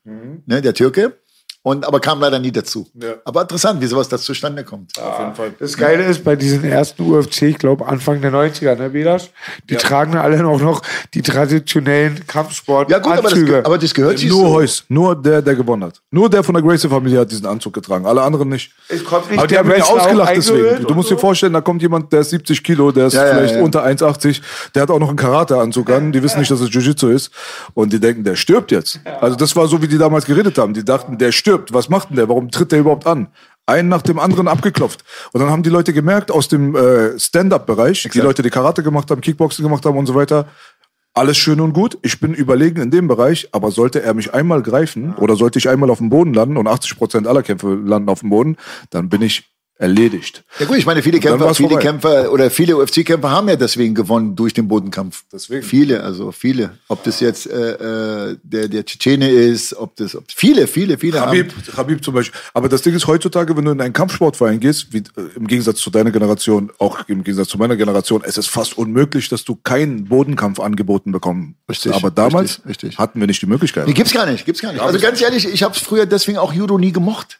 ne, 0.45 0.61
der 0.61 0.73
Türke. 0.73 1.17
Und 1.61 1.85
aber 1.85 1.99
kam 1.99 2.21
leider 2.21 2.39
nie 2.39 2.53
dazu. 2.53 2.87
Ja. 2.93 3.15
Aber 3.25 3.41
interessant, 3.41 3.81
wie 3.81 3.85
sowas 3.85 4.07
das 4.07 4.21
zustande 4.21 4.63
kommt. 4.63 4.97
Auf 4.97 5.19
jeden 5.19 5.35
Fall. 5.35 5.53
Das 5.59 5.75
Geile 5.75 6.05
ist, 6.05 6.23
bei 6.23 6.37
diesen 6.37 6.63
ersten 6.63 7.03
UFC, 7.03 7.41
ich 7.43 7.57
glaube 7.57 7.85
Anfang 7.85 8.21
der 8.21 8.31
90er, 8.31 8.75
ne, 8.75 8.89
Bedas? 8.91 9.29
Die 9.69 9.75
tragen 9.75 10.15
alle 10.15 10.45
auch 10.47 10.61
noch 10.61 10.81
die 11.13 11.21
traditionellen 11.21 12.25
Kampfsport 12.27 12.89
Ja 12.89 12.99
gut, 12.99 13.11
aber 13.11 13.29
das, 13.29 13.65
aber 13.65 13.77
das 13.77 13.93
gehört 13.93 14.19
sich 14.19 14.29
Nur 14.29 14.47
so. 14.47 14.53
Heus, 14.53 14.85
nur 14.87 15.21
der, 15.21 15.41
der 15.41 15.55
gewonnen 15.55 15.83
hat. 15.83 16.01
Nur 16.11 16.29
der 16.29 16.43
von 16.43 16.55
der 16.55 16.63
Gracie-Familie 16.63 17.19
hat 17.19 17.31
diesen 17.31 17.45
Anzug 17.45 17.73
getragen, 17.73 18.05
alle 18.05 18.21
anderen 18.21 18.47
nicht. 18.47 18.71
Es 18.87 19.03
kommt 19.03 19.29
nicht 19.29 19.37
Aber 19.37 19.47
die 19.47 19.57
haben 19.57 19.67
mich 19.67 19.83
ausgelacht 19.83 20.37
deswegen. 20.37 20.87
Du 20.87 20.95
musst 20.95 21.09
so? 21.09 21.15
dir 21.15 21.21
vorstellen, 21.21 21.51
da 21.51 21.59
kommt 21.59 21.81
jemand, 21.81 22.13
der 22.13 22.21
ist 22.21 22.29
70 22.29 22.63
Kilo, 22.63 22.93
der 22.93 23.07
ist 23.07 23.13
Ja, 23.15 23.25
ja, 23.25 23.33
vielleicht 23.35 23.55
ja. 23.55 23.61
unter 23.61 23.85
1,80, 23.85 24.41
der 24.75 24.83
hat 24.83 24.91
auch 24.91 24.99
noch 24.99 25.09
einen 25.09 25.17
Karate-Anzug 25.17 25.89
an, 25.89 26.13
die 26.13 26.23
wissen 26.23 26.39
nicht, 26.39 26.51
dass 26.51 26.61
es 26.61 26.69
Jiu-Jitsu 26.69 27.09
ist 27.09 27.31
und 27.73 27.91
die 27.91 27.99
denken, 27.99 28.23
der 28.23 28.37
stirbt 28.37 28.71
jetzt. 28.71 29.01
Also 29.19 29.35
das 29.35 29.57
war 29.57 29.67
so, 29.67 29.81
wie 29.81 29.89
die 29.89 29.97
damals 29.97 30.25
geredet 30.25 30.57
haben. 30.57 30.73
Die 30.73 30.85
dachten, 30.85 31.17
der 31.17 31.33
stirbt, 31.33 31.48
was 31.71 31.89
macht 31.89 32.09
denn 32.09 32.17
der, 32.17 32.29
warum 32.29 32.51
tritt 32.51 32.71
der 32.71 32.79
überhaupt 32.79 33.07
an? 33.07 33.27
Einen 33.65 33.89
nach 33.89 34.01
dem 34.01 34.17
anderen 34.19 34.47
abgeklopft. 34.47 35.03
Und 35.31 35.41
dann 35.41 35.49
haben 35.49 35.63
die 35.63 35.69
Leute 35.69 35.93
gemerkt, 35.93 36.31
aus 36.31 36.47
dem 36.47 36.75
äh, 36.75 37.19
Stand-Up-Bereich, 37.19 38.09
die 38.13 38.19
Leute, 38.19 38.41
die 38.41 38.49
Karate 38.49 38.81
gemacht 38.81 39.11
haben, 39.11 39.21
Kickboxing 39.21 39.63
gemacht 39.63 39.85
haben 39.85 39.97
und 39.97 40.07
so 40.07 40.15
weiter, 40.15 40.47
Alles 41.13 41.37
schön 41.37 41.59
und 41.59 41.73
gut. 41.73 41.97
Ich 42.01 42.19
bin 42.19 42.33
überlegen 42.33 42.81
in 42.81 42.91
dem 42.91 43.07
Bereich, 43.07 43.49
aber 43.51 43.71
sollte 43.71 44.01
er 44.01 44.13
mich 44.13 44.33
einmal 44.33 44.61
greifen 44.61 45.15
oder 45.15 45.35
sollte 45.35 45.59
ich 45.59 45.67
einmal 45.67 45.89
auf 45.89 45.97
dem 45.97 46.09
Boden 46.09 46.33
landen 46.33 46.57
und 46.57 46.67
80 46.67 46.97
Prozent 46.97 47.27
aller 47.27 47.43
Kämpfe 47.43 47.75
landen 47.75 48.09
auf 48.09 48.21
dem 48.21 48.29
Boden, 48.29 48.57
dann 48.89 49.09
bin 49.09 49.21
ich 49.21 49.51
erledigt. 49.79 50.43
Ja 50.59 50.65
gut, 50.65 50.77
ich 50.77 50.85
meine, 50.85 51.01
viele 51.01 51.19
Kämpfer, 51.21 51.55
viele 51.55 51.69
vorbei. 51.69 51.83
Kämpfer 51.83 52.31
oder 52.33 52.51
viele 52.51 52.75
UFC-Kämpfer 52.75 53.31
haben 53.31 53.47
ja 53.47 53.55
deswegen 53.55 53.95
gewonnen 53.95 54.35
durch 54.35 54.53
den 54.53 54.67
Bodenkampf. 54.67 55.23
Deswegen. 55.31 55.63
Viele, 55.63 56.03
also 56.03 56.33
viele. 56.33 56.77
Ob 56.89 57.01
das 57.05 57.21
jetzt 57.21 57.47
äh, 57.47 58.31
äh, 58.31 58.37
der 58.43 58.67
der 58.67 58.85
Tschetschene 58.85 59.29
ist, 59.29 59.73
ob 59.73 59.95
das 59.95 60.17
ob, 60.17 60.25
viele, 60.27 60.67
viele, 60.67 60.97
viele 60.97 61.21
Habib, 61.21 61.53
haben. 61.53 61.77
Habib 61.77 62.03
zum 62.03 62.13
Beispiel. 62.13 62.37
Aber 62.53 62.67
das 62.67 62.81
Ding 62.81 62.93
ist 62.93 63.07
heutzutage, 63.07 63.55
wenn 63.55 63.63
du 63.63 63.71
in 63.71 63.79
einen 63.79 63.93
Kampfsportverein 63.93 64.59
gehst, 64.59 64.91
wie, 64.91 64.97
äh, 64.97 65.29
im 65.37 65.47
Gegensatz 65.47 65.79
zu 65.79 65.89
deiner 65.89 66.11
Generation, 66.11 66.71
auch 66.77 67.07
im 67.07 67.23
Gegensatz 67.23 67.47
zu 67.47 67.57
meiner 67.57 67.77
Generation, 67.77 68.21
es 68.25 68.37
ist 68.37 68.47
fast 68.47 68.77
unmöglich, 68.77 69.29
dass 69.29 69.45
du 69.45 69.55
keinen 69.55 70.05
Bodenkampf 70.05 70.59
angeboten 70.59 71.13
bekommen. 71.13 71.55
Richtig, 71.69 71.93
Aber 71.93 72.11
damals 72.11 72.57
richtig, 72.57 72.69
richtig. 72.69 72.97
hatten 72.97 73.21
wir 73.21 73.27
nicht 73.27 73.41
die 73.41 73.47
Möglichkeit. 73.47 73.87
Nee, 73.87 73.93
gibt's 73.93 74.13
gar 74.13 74.25
nicht, 74.25 74.45
gibt's 74.45 74.61
gar 74.61 74.73
nicht. 74.73 74.81
Also 74.81 74.99
ganz 74.99 75.21
ehrlich, 75.21 75.47
ich 75.47 75.63
habe 75.63 75.73
früher 75.73 76.05
deswegen 76.05 76.37
auch 76.37 76.51
Judo 76.51 76.77
nie 76.77 76.91
gemocht. 76.91 77.39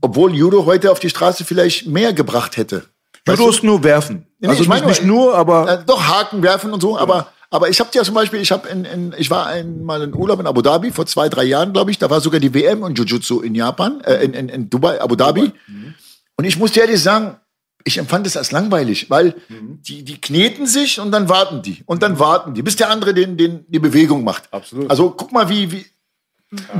Obwohl 0.00 0.34
Judo 0.34 0.64
heute 0.66 0.90
auf 0.90 1.00
die 1.00 1.10
Straße 1.10 1.44
vielleicht 1.44 1.86
mehr 1.86 2.12
gebracht 2.12 2.56
hätte. 2.56 2.84
Weißt 3.26 3.38
Judo 3.38 3.50
du? 3.50 3.56
ist 3.56 3.62
nur 3.64 3.82
werfen. 3.84 4.26
Nee, 4.38 4.48
also 4.48 4.62
ich 4.62 4.68
meine 4.68 4.86
nicht, 4.86 5.04
nur- 5.04 5.34
aber 5.34 5.80
Äh, 5.80 5.84
doch 5.84 6.02
Haken 6.06 6.42
werfen 6.42 6.72
und 6.72 6.80
so, 6.80 6.98
aber 6.98 7.28
aber 7.50 7.70
ich 7.70 7.80
habe 7.80 7.88
ja 7.94 8.02
zum 8.04 8.14
Beispiel, 8.14 8.40
ich 8.40 8.52
habe 8.52 8.68
in, 8.68 8.84
in 8.84 9.14
ich 9.16 9.30
war 9.30 9.46
einmal 9.46 10.02
in 10.02 10.14
Urlaub 10.14 10.38
in 10.38 10.46
Abu 10.46 10.60
Dhabi 10.60 10.90
vor 10.90 11.06
zwei 11.06 11.30
drei 11.30 11.44
Jahren, 11.44 11.72
glaube 11.72 11.90
ich. 11.90 11.98
Da 11.98 12.10
war 12.10 12.20
sogar 12.20 12.40
die 12.40 12.52
WM 12.52 12.82
und 12.82 12.98
Jiu-Jitsu 12.98 13.40
in 13.40 13.54
Japan, 13.54 14.02
äh, 14.02 14.22
in, 14.22 14.34
in, 14.34 14.48
in 14.50 14.68
Dubai, 14.70 15.00
Abu 15.00 15.16
Dhabi. 15.16 15.52
Und 16.36 16.44
ich 16.44 16.58
muss 16.58 16.72
dir 16.72 16.82
ehrlich 16.82 17.02
sagen, 17.02 17.36
ich 17.84 17.96
empfand 17.96 18.26
es 18.26 18.36
als 18.36 18.52
langweilig, 18.52 19.08
weil 19.08 19.34
die, 19.48 20.02
die 20.04 20.20
kneten 20.20 20.66
sich 20.66 21.00
und 21.00 21.10
dann 21.10 21.30
warten 21.30 21.62
die 21.62 21.82
und 21.86 22.02
dann 22.02 22.18
warten 22.18 22.52
die, 22.52 22.60
bis 22.62 22.76
der 22.76 22.90
andere 22.90 23.14
den, 23.14 23.38
den, 23.38 23.64
die 23.68 23.78
Bewegung 23.78 24.24
macht. 24.24 24.52
Absolut. 24.52 24.90
Also 24.90 25.10
guck 25.10 25.32
mal, 25.32 25.48
wie, 25.48 25.72
wie, 25.72 25.86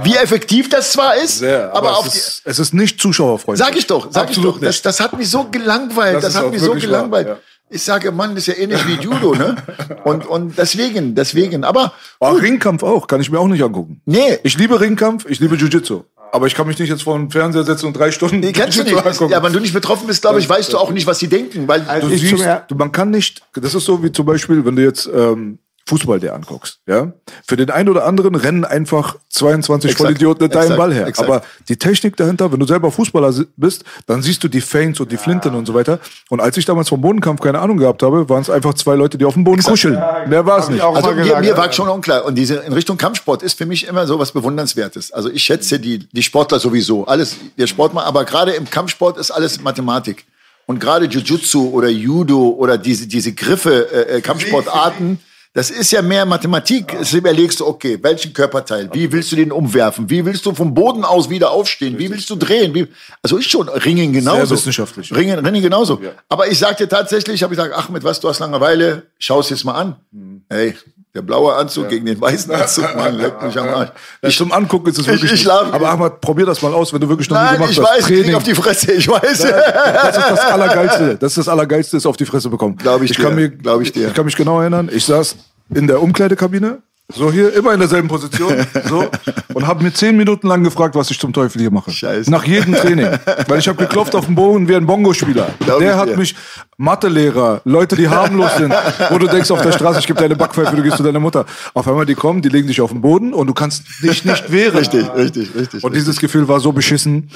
wie 0.03 0.17
effektiv 0.17 0.69
das 0.71 0.93
zwar 0.93 1.17
ist, 1.17 1.39
sehr. 1.41 1.75
aber, 1.75 1.99
auf 1.99 2.07
es, 2.07 2.15
ist, 2.15 2.43
es 2.45 2.59
ist 2.59 2.75
nicht 2.75 3.01
zuschauerfreundlich. 3.01 3.67
Sag 3.67 3.77
ich 3.77 3.87
doch, 3.87 4.09
sag 4.11 4.29
Absolut 4.29 4.55
ich 4.55 4.55
doch. 4.55 4.61
Das, 4.67 4.75
nicht. 4.77 4.87
das 4.87 5.01
hat 5.01 5.19
mich 5.19 5.29
so 5.29 5.45
gelangweilt. 5.51 6.17
Das 6.17 6.33
Das, 6.33 6.37
hat 6.37 6.51
mich 6.51 6.61
so 6.61 6.69
wirklich 6.69 6.85
wahr, 6.85 6.99
gelangweilt. 7.09 7.29
ja. 7.29 7.39
Ich 7.71 7.83
sage, 7.83 8.11
Mann, 8.13 8.35
das 8.35 8.49
ist 8.49 8.57
ja 8.57 8.63
ähnlich 8.63 8.87
wie 8.87 8.95
Judo, 8.95 9.35
ne? 9.35 9.57
Und, 10.05 10.27
und 10.27 10.57
deswegen, 10.57 11.15
deswegen. 11.15 11.65
Aber 11.65 11.93
Oh, 12.19 12.31
Ringkampf 12.31 12.83
auch, 12.83 13.07
kann 13.07 13.21
ich 13.21 13.31
mir 13.31 13.39
auch 13.39 13.47
nicht 13.47 13.63
angucken. 13.63 14.01
nee, 14.07 14.39
Ich 14.43 14.57
liebe 14.57 14.81
Ringkampf, 14.81 15.27
ich 15.29 15.39
liebe 15.39 15.55
Jiu-Jitsu. 15.57 16.03
Aber 16.33 16.47
ich 16.47 16.55
kann 16.55 16.67
mich 16.67 16.79
nicht 16.79 16.89
jetzt 16.89 17.03
vor 17.03 17.19
den 17.19 17.31
Fernseher 17.31 17.65
setzen 17.65 17.87
und 17.87 17.93
drei 17.95 18.11
Stunden 18.11 18.41
die 18.41 18.53
kennst 18.53 18.79
du 18.79 18.85
nicht. 18.85 18.97
angucken. 18.97 19.31
Ja, 19.33 19.43
wenn 19.43 19.53
du 19.53 19.61
nicht 19.61 19.75
betroffen 19.75 20.07
bist, 20.07 20.23
glaube 20.23 20.39
ich, 20.39 20.49
weißt 20.49 20.73
du 20.73 20.79
auch 20.79 20.91
nicht, 20.93 21.07
was 21.07 21.19
sie 21.19 21.29
denken. 21.29 21.69
Weil 21.69 21.83
Also 21.89 22.09
du 22.09 22.17
siehst, 22.17 22.43
du, 22.69 22.75
man 22.75 22.91
kann 22.91 23.11
nicht, 23.11 23.43
das 23.55 23.75
ist 23.75 23.85
so 23.85 24.03
wie 24.03 24.13
zum 24.13 24.25
Beispiel, 24.25 24.65
wenn 24.65 24.77
du 24.77 24.83
jetzt 24.83 25.07
ähm, 25.15 25.59
Fußball 25.89 26.21
dir 26.21 26.35
anguckst, 26.35 26.81
ja. 26.87 27.13
Für 27.47 27.57
den 27.57 27.71
einen 27.71 27.89
oder 27.89 28.05
anderen 28.05 28.35
rennen 28.35 28.67
einfach 28.67 29.17
22 29.31 29.91
Exakt, 29.91 30.07
Vollidioten 30.07 30.43
hinter 30.43 30.59
deinem 30.59 30.73
exakt, 30.73 30.79
Ball 30.79 30.93
her. 30.93 31.07
exakt. 31.07 31.29
Aber 31.29 31.43
die 31.69 31.77
Technik 31.77 32.15
dahinter, 32.17 32.53
wenn 32.53 32.61
du 32.61 32.67
selber 32.67 32.93
Fußballer 32.93 33.33
bist, 33.57 33.85
dann 34.07 34.21
siehst 34.21 34.45
du 34.45 34.49
die 34.49 34.61
Feints 34.61 35.01
und 35.01 35.11
die 35.11 35.17
Flinten 35.17 35.55
und 35.55 35.65
so 35.65 35.73
weiter. 35.73 35.99
Und 36.29 36.41
als 36.41 36.59
ich 36.59 36.67
damals 36.67 36.91
vom 36.91 37.01
Bodenkampf 37.01 37.41
keine 37.41 37.59
Ahnung 37.61 37.79
gehabt 37.79 38.03
habe, 38.03 38.29
waren 38.29 38.43
es 38.43 38.51
einfach 38.51 38.75
zwei 38.75 38.97
Leute, 38.97 39.17
die 39.17 39.25
auf 39.25 39.33
dem 39.33 39.45
Boden 39.45 39.63
kuscheln. 39.63 39.99
Mehr 40.29 40.45
war 40.45 40.59
es 40.59 40.69
nicht. 40.69 40.83
Also 40.83 41.13
mir, 41.13 41.25
mir 41.25 41.43
ja. 41.43 41.57
war 41.57 41.73
schon 41.73 41.89
unklar. 41.89 42.27
Und 42.27 42.35
diese 42.35 42.57
in 42.57 42.75
Richtung 42.75 42.99
Kampfsport 42.99 43.43
ist 43.43 43.57
für 43.57 43.67
mich 43.67 43.87
immer 43.87 44.07
so 44.07 44.19
was 44.19 44.33
Bewundernswertes. 44.33 45.13
Also 45.13 45.31
ich 45.31 45.43
schätze 45.43 45.81
die, 45.81 46.01
die 46.01 46.23
Sportler 46.23 46.59
sowieso. 46.59 47.07
Alles, 47.07 47.37
der 47.57 47.67
Sportler, 47.67 48.05
aber 48.05 48.27
gerade 48.27 48.53
im 48.53 48.69
Kampfsport 48.69 49.17
ist 49.17 49.31
alles 49.31 49.63
Mathematik. 49.63 50.27
Und 50.67 50.81
gerade 50.81 51.07
Jiu-Jitsu 51.07 51.71
oder 51.71 51.89
Judo 51.89 52.51
oder 52.51 52.77
diese, 52.77 53.07
diese 53.07 53.33
Griffe, 53.33 53.91
äh, 53.91 54.17
äh, 54.17 54.21
Kampfsportarten, 54.21 55.19
das 55.55 55.71
ist 55.71 55.91
ja 55.91 56.03
mehr 56.03 56.25
Mathematik. 56.25 56.95
Es 56.95 57.13
überlegst 57.13 57.61
du, 57.61 57.67
okay, 57.67 57.99
welchen 58.01 58.33
Körperteil, 58.33 58.89
wie 58.93 59.11
willst 59.11 59.33
du 59.33 59.37
den 59.37 59.51
umwerfen? 59.51 60.09
Wie 60.09 60.25
willst 60.25 60.45
du 60.47 60.55
vom 60.55 60.75
Boden 60.75 61.05
aus 61.05 61.31
wieder 61.31 61.51
aufstehen? 61.51 61.99
Wie 61.99 62.11
willst 62.11 62.29
du 62.31 62.37
drehen? 62.37 62.75
Wie, 62.75 62.87
also 63.23 63.39
ist 63.39 63.51
schon 63.51 63.69
Ringen 63.69 64.13
genauso. 64.13 64.47
Sehr 64.47 64.51
wissenschaftlich. 64.57 65.13
Ringen, 65.15 65.45
Ringen 65.45 65.63
genauso. 65.63 66.01
Aber 66.29 66.49
ich 66.49 66.59
sagte 66.59 66.87
tatsächlich, 66.89 67.37
ich 67.37 67.43
habe 67.43 67.55
gesagt, 67.55 67.75
Achmed, 67.75 68.05
was, 68.05 68.21
du 68.21 68.29
hast 68.29 68.39
Langeweile, 68.39 69.05
schau 69.19 69.41
es 69.41 69.51
jetzt 69.51 69.65
mal 69.65 69.75
an. 69.75 69.97
Mhm. 70.13 70.43
Hey, 70.49 70.77
der 71.19 71.23
blaue 71.23 71.53
Anzug 71.55 71.89
gegen 71.89 72.07
den 72.07 72.21
weißen 72.21 72.53
Anzug, 72.55 72.95
Mann, 72.95 73.17
leck 73.19 73.43
mich 73.43 73.59
am 73.59 73.69
Arsch. 73.69 73.91
Ja, 74.23 74.31
zum 74.31 74.53
Angucken 74.53 74.89
ist 74.91 74.99
es 74.99 75.07
wirklich. 75.09 75.33
ich 75.33 75.45
lach- 75.45 75.73
Aber 75.73 75.91
Ahmad, 75.91 76.21
probier 76.21 76.47
das 76.47 76.63
mal 76.63 76.73
aus, 76.73 76.93
wenn 76.93 77.01
du 77.01 77.09
wirklich 77.09 77.29
noch 77.29 77.37
nie 77.39 77.45
Nein, 77.45 77.55
gemacht 77.57 77.73
ich 77.73 77.79
hast. 77.81 77.91
weiß, 77.91 77.99
ich 78.11 78.17
Training. 78.21 78.35
auf 78.37 78.43
die 78.45 78.55
Fresse, 78.55 78.93
ich 78.93 79.09
weiß. 79.09 79.39
Das 79.43 80.17
ist 80.17 80.31
das 80.31 80.41
Allergeilste. 80.41 81.17
Das 81.17 81.33
ist 81.33 81.39
das 81.39 81.49
Allergeilste, 81.49 81.97
ist 81.97 82.07
auf 82.07 82.17
die 82.17 82.25
Fresse 82.25 82.49
bekommen. 82.51 82.77
Glaub 82.77 83.03
ich 83.03 83.17
kann 83.17 83.31
dir. 83.37 83.43
mir, 83.43 83.49
Glaub 83.51 83.81
ich 83.83 83.91
dir. 83.93 84.07
Ich 84.09 84.15
kann 84.15 84.27
mich 84.27 84.37
genau 84.37 84.61
erinnern. 84.61 84.89
Ich 84.93 85.05
saß 85.07 85.35
in 85.75 85.89
der 85.89 86.01
Umkleidekabine, 86.01 86.79
so 87.15 87.33
hier, 87.33 87.55
immer 87.55 87.73
in 87.73 87.81
derselben 87.81 88.07
Position, 88.07 88.55
so, 88.87 89.09
und 89.55 89.67
habe 89.67 89.83
mir 89.83 89.93
zehn 89.93 90.17
Minuten 90.17 90.47
lang 90.47 90.63
gefragt, 90.63 90.95
was 90.95 91.11
ich 91.11 91.19
zum 91.19 91.33
Teufel 91.33 91.61
hier 91.61 91.71
mache. 91.71 91.91
Scheiße. 91.91 92.31
Nach 92.31 92.45
jedem 92.45 92.75
Training. 92.75 93.09
Weil 93.47 93.59
ich 93.59 93.69
habe 93.69 93.79
geklopft 93.79 94.15
auf 94.15 94.27
den 94.27 94.35
Boden 94.35 94.69
wie 94.69 94.77
ein 94.77 94.87
Bongo-Spieler. 94.87 95.49
Der 95.81 95.97
hat 95.97 96.11
dir. 96.11 96.17
mich, 96.17 96.35
Mathelehrer, 96.77 97.63
Leute, 97.65 97.97
die 97.97 98.09
harmlos 98.09 98.57
sind, 98.57 98.75
wo 99.11 99.19
du 99.19 99.27
denkst 99.27 99.51
auf 99.51 99.63
der 99.63 99.73
Straße, 99.73 100.01
ich 100.01 100.07
gebe 100.07 100.21
deine 100.21 100.37
Backpfeife, 100.37 100.77
du 100.77 100.83
gehst 100.83 100.99
zu 100.99 101.03
deiner 101.03 101.19
Mutter. 101.19 101.47
Auf 101.75 101.89
einmal 101.89 102.07
die 102.07 102.15
kommen, 102.15 102.43
die 102.43 102.51
legen 102.51 102.69
dich 102.69 102.81
auf 102.81 102.91
den 102.93 103.01
Boden 103.01 103.33
und 103.33 103.47
du 103.47 103.55
kannst 103.55 103.85
dich 104.03 104.25
nicht 104.25 104.53
wehren. 104.53 104.77
Richtig, 104.77 105.13
richtig, 105.15 105.55
richtig. 105.55 105.83
Und 105.83 105.97
dieses 105.97 106.19
Gefühl 106.21 106.47
war 106.47 106.61
so 106.61 106.73
beschissen. 106.73 107.31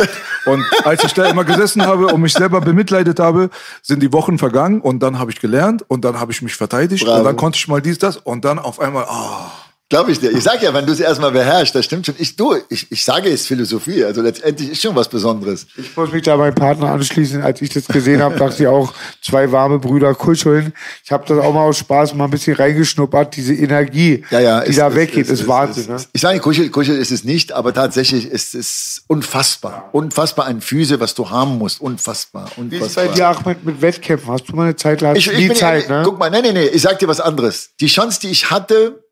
Und 0.46 0.64
als 0.84 1.02
ich 1.02 1.12
da 1.14 1.24
immer 1.30 1.44
gesessen 1.44 1.82
habe 1.82 2.06
und 2.06 2.20
mich 2.20 2.34
selber 2.34 2.60
bemitleidet 2.60 3.18
habe, 3.18 3.50
sind 3.82 4.02
die 4.02 4.12
Wochen 4.12 4.38
vergangen 4.38 4.80
und 4.80 5.02
dann 5.02 5.18
habe 5.18 5.30
ich 5.30 5.40
gelernt 5.40 5.84
und 5.88 6.04
dann 6.04 6.20
habe 6.20 6.30
ich 6.30 6.42
mich 6.42 6.54
verteidigt 6.54 7.04
Bravo. 7.04 7.18
und 7.18 7.24
dann 7.24 7.36
konnte 7.36 7.56
ich 7.56 7.66
mal 7.68 7.80
dies, 7.80 7.98
das 7.98 8.18
und 8.18 8.44
dann 8.44 8.58
auf 8.58 8.78
einmal, 8.80 9.06
oh, 9.08 9.46
Glaube 9.92 10.10
ich 10.12 10.20
dir. 10.20 10.30
Ich 10.32 10.42
sag 10.42 10.62
ja, 10.62 10.72
wenn 10.72 10.86
du 10.86 10.92
es 10.92 11.00
erstmal 11.00 11.30
beherrschst, 11.32 11.74
das 11.74 11.84
stimmt 11.84 12.06
schon. 12.06 12.14
Ich, 12.18 12.34
du, 12.34 12.54
ich, 12.70 12.90
ich 12.90 13.04
sage, 13.04 13.28
es 13.28 13.46
Philosophie. 13.46 14.02
Also 14.04 14.22
letztendlich 14.22 14.70
ist 14.70 14.80
schon 14.80 14.96
was 14.96 15.06
Besonderes. 15.06 15.66
Ich 15.76 15.94
muss 15.94 16.10
mich 16.10 16.22
da 16.22 16.36
meinem 16.38 16.54
Partner 16.54 16.92
anschließen. 16.92 17.42
Als 17.42 17.60
ich 17.60 17.68
das 17.68 17.86
gesehen 17.88 18.22
habe, 18.22 18.36
dachte 18.36 18.62
ich 18.62 18.66
auch, 18.66 18.94
zwei 19.20 19.52
warme 19.52 19.78
Brüder 19.78 20.14
kuscheln. 20.14 20.72
Ich 21.04 21.12
habe 21.12 21.24
das 21.26 21.38
auch 21.38 21.52
mal 21.52 21.64
aus 21.64 21.76
Spaß 21.76 22.14
mal 22.14 22.24
ein 22.24 22.30
bisschen 22.30 22.56
reingeschnuppert. 22.56 23.36
Diese 23.36 23.52
Energie, 23.52 24.24
Ja, 24.30 24.40
ja, 24.40 24.60
die 24.62 24.70
ist- 24.70 24.78
da 24.78 24.88
ist- 24.88 24.94
weggeht, 24.96 25.26
ist- 25.26 25.40
ist, 25.40 25.46
Wahnsinn. 25.46 25.88
ne? 25.88 25.96
Ich 26.14 26.22
sage, 26.22 26.40
Kuschel, 26.40 26.70
Kuschel 26.70 26.96
ist 26.96 27.10
es 27.12 27.22
nicht, 27.24 27.52
aber 27.52 27.74
tatsächlich 27.74 28.26
ist 28.30 28.54
es 28.54 29.02
unfassbar. 29.08 29.90
Unfassbar 29.92 30.46
ein 30.46 30.62
Füße, 30.62 31.00
was 31.00 31.14
du 31.14 31.28
haben 31.28 31.58
musst. 31.58 31.82
Unfassbar. 31.82 32.46
Wie 32.56 32.76
ist 32.76 32.80
unfassbar. 32.82 33.04
bei 33.08 33.12
dir, 33.14 33.28
Ahmed, 33.28 33.64
mit 33.64 33.82
Wettkämpfen? 33.82 34.32
Hast 34.32 34.48
du 34.48 34.56
mal 34.56 34.62
eine 34.64 34.76
Zeit 34.76 35.02
lang? 35.02 35.16
Ich, 35.16 35.30
ich 35.30 35.36
nie 35.36 35.48
bin, 35.48 35.56
Zeit, 35.56 35.88
ne? 35.90 36.00
Guck 36.02 36.18
mal, 36.18 36.30
nee, 36.30 36.40
nee, 36.40 36.52
nee, 36.52 36.64
ich 36.66 36.80
sag 36.80 36.98
dir 36.98 37.08
was 37.08 37.20
anderes. 37.20 37.70
Die 37.80 37.88
Chance, 37.88 38.20
die 38.20 38.28
ich 38.30 38.50
hatte, 38.50 39.04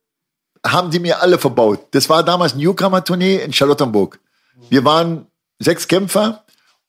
haben 0.67 0.91
die 0.91 1.01
mir 1.01 1.23
alle 1.23 1.39
verbaut. 1.39 1.87
Das 1.93 2.09
war 2.09 2.23
damals 2.23 2.55
Newcomer-Tournee 2.55 3.37
in 3.37 3.53
Charlottenburg. 3.53 4.19
Wir 4.69 4.85
waren 4.85 5.27
sechs 5.59 5.89
Kämpfer 5.89 6.45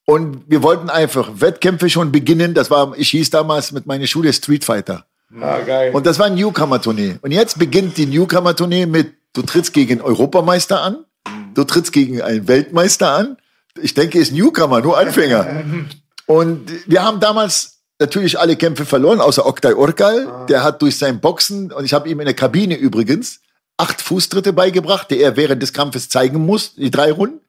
und 0.06 0.43
wir 0.48 0.61
wollten 0.64 0.89
einfach 0.89 1.30
Wettkämpfe 1.35 1.89
schon 1.89 2.11
beginnen. 2.11 2.53
Das 2.53 2.69
war, 2.69 2.93
ich 2.98 3.10
hieß 3.10 3.30
damals 3.30 3.72
mit 3.72 3.85
meiner 3.85 4.07
Schule 4.07 4.34
Street 4.34 4.65
Fighter. 4.65 5.06
Ah, 5.39 5.60
geil. 5.60 5.93
Und 5.93 6.06
das 6.06 6.19
war 6.19 6.26
ein 6.26 6.35
Newcomer-Tournee. 6.35 7.19
Und 7.22 7.31
jetzt 7.31 7.57
beginnt 7.57 7.98
die 7.98 8.06
Newcomer-Tournee 8.06 8.85
mit, 8.85 9.14
du 9.34 9.41
trittst 9.43 9.73
gegen 9.73 10.02
Europameister 10.02 10.81
an, 10.81 11.06
du 11.53 11.64
trittst 11.64 11.93
gegen 11.93 12.22
einen 12.22 12.48
Weltmeister 12.48 13.11
an. 13.11 13.38
Ich 13.81 13.93
denke, 13.93 14.19
ist 14.19 14.34
Newcomer, 14.34 14.81
nur 14.81 14.98
Anfänger. 14.98 15.64
Und 16.26 16.69
wir 16.88 17.03
haben 17.03 17.19
damals 17.19 17.80
natürlich 17.99 18.39
alle 18.39 18.57
Kämpfe 18.57 18.85
verloren, 18.85 19.22
außer 19.22 19.45
Oktay 19.45 19.73
Orkal. 19.73 20.45
Der 20.49 20.64
hat 20.64 20.81
durch 20.81 20.98
sein 20.98 21.19
Boxen, 21.22 21.72
und 21.72 21.85
ich 21.85 21.93
habe 21.93 22.10
ihm 22.10 22.19
in 22.19 22.26
der 22.26 22.34
Kabine 22.34 22.76
übrigens, 22.76 23.41
acht 23.82 24.02
Fußtritte 24.02 24.53
beigebracht, 24.53 25.10
die 25.12 25.20
er 25.20 25.36
während 25.36 25.62
des 25.62 25.74
Kampfes 25.74 26.08
zeigen 26.10 26.45
muss, 26.45 26.76
die 26.76 26.91
drei 26.91 27.12
Runden. 27.12 27.40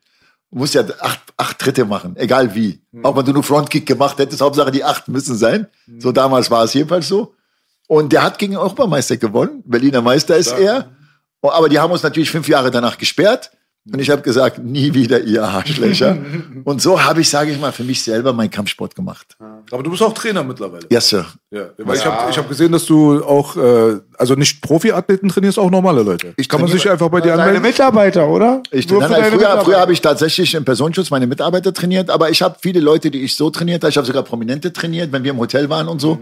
Du 0.50 0.58
musst 0.58 0.74
ja 0.74 0.82
acht, 1.00 1.20
acht 1.36 1.58
Tritte 1.58 1.84
machen, 1.84 2.16
egal 2.16 2.54
wie. 2.54 2.80
Auch 3.02 3.16
wenn 3.16 3.24
du 3.24 3.32
nur 3.32 3.42
Frontkick 3.42 3.86
gemacht 3.86 4.18
hättest, 4.18 4.40
Hauptsache 4.42 4.70
die 4.70 4.84
acht 4.84 5.08
müssen 5.08 5.36
sein. 5.36 5.66
So 5.98 6.12
damals 6.12 6.50
war 6.50 6.64
es 6.64 6.74
jedenfalls 6.74 7.08
so. 7.08 7.34
Und 7.86 8.12
der 8.12 8.22
hat 8.22 8.38
gegen 8.38 8.56
Europameister 8.56 9.16
gewonnen. 9.16 9.62
Berliner 9.64 10.02
Meister 10.02 10.36
ist 10.36 10.52
er. 10.52 10.90
Oh, 11.42 11.50
Aber 11.50 11.68
die 11.68 11.78
haben 11.78 11.90
uns 11.92 12.02
natürlich 12.02 12.30
fünf 12.30 12.48
Jahre 12.48 12.70
danach 12.70 12.96
gesperrt. 12.96 13.50
Und 13.90 13.98
ich 13.98 14.10
habe 14.10 14.22
gesagt, 14.22 14.58
nie 14.62 14.94
wieder 14.94 15.20
ihr 15.22 15.42
Arschlöcher. 15.42 16.16
Und 16.64 16.80
so 16.80 17.02
habe 17.02 17.20
ich, 17.20 17.28
sage 17.28 17.50
ich 17.50 17.60
mal, 17.60 17.72
für 17.72 17.82
mich 17.82 18.00
selber 18.00 18.32
meinen 18.32 18.50
Kampfsport 18.50 18.94
gemacht. 18.94 19.36
aber 19.72 19.82
du 19.82 19.90
bist 19.90 20.02
auch 20.02 20.12
Trainer 20.12 20.44
mittlerweile. 20.44 20.86
Yes, 20.88 21.08
Sir. 21.08 21.26
Ja, 21.50 21.70
weil 21.78 21.96
ich 21.96 22.06
habe 22.06 22.30
ich 22.30 22.38
hab 22.38 22.48
gesehen, 22.48 22.70
dass 22.70 22.86
du 22.86 23.24
auch, 23.24 23.56
äh, 23.56 23.98
also 24.16 24.36
nicht 24.36 24.62
Profiathleten 24.62 25.28
trainierst, 25.28 25.58
auch 25.58 25.68
normale 25.68 26.04
Leute. 26.04 26.32
Ich 26.36 26.48
Kann 26.48 26.60
man 26.60 26.70
sich 26.70 26.88
einfach 26.88 27.08
bei 27.08 27.20
dir 27.20 27.30
Deine 27.30 27.42
anmelden? 27.42 27.62
Mitarbeiter, 27.62 28.28
oder? 28.28 28.62
Ich, 28.70 28.88
Nur 28.88 29.00
nein, 29.00 29.08
für 29.08 29.14
nein, 29.14 29.22
deine 29.24 29.36
früher 29.36 29.64
früher 29.64 29.80
habe 29.80 29.92
ich 29.92 30.00
tatsächlich 30.00 30.54
im 30.54 30.64
Personenschutz 30.64 31.10
meine 31.10 31.26
Mitarbeiter 31.26 31.74
trainiert, 31.74 32.08
aber 32.08 32.30
ich 32.30 32.40
habe 32.40 32.56
viele 32.60 32.78
Leute, 32.78 33.10
die 33.10 33.22
ich 33.22 33.34
so 33.34 33.50
trainiert 33.50 33.82
habe. 33.82 33.90
Ich 33.90 33.96
habe 33.96 34.06
sogar 34.06 34.22
Prominente 34.22 34.72
trainiert, 34.72 35.10
wenn 35.10 35.24
wir 35.24 35.32
im 35.32 35.38
Hotel 35.38 35.68
waren 35.68 35.88
und 35.88 36.00
so. 36.00 36.20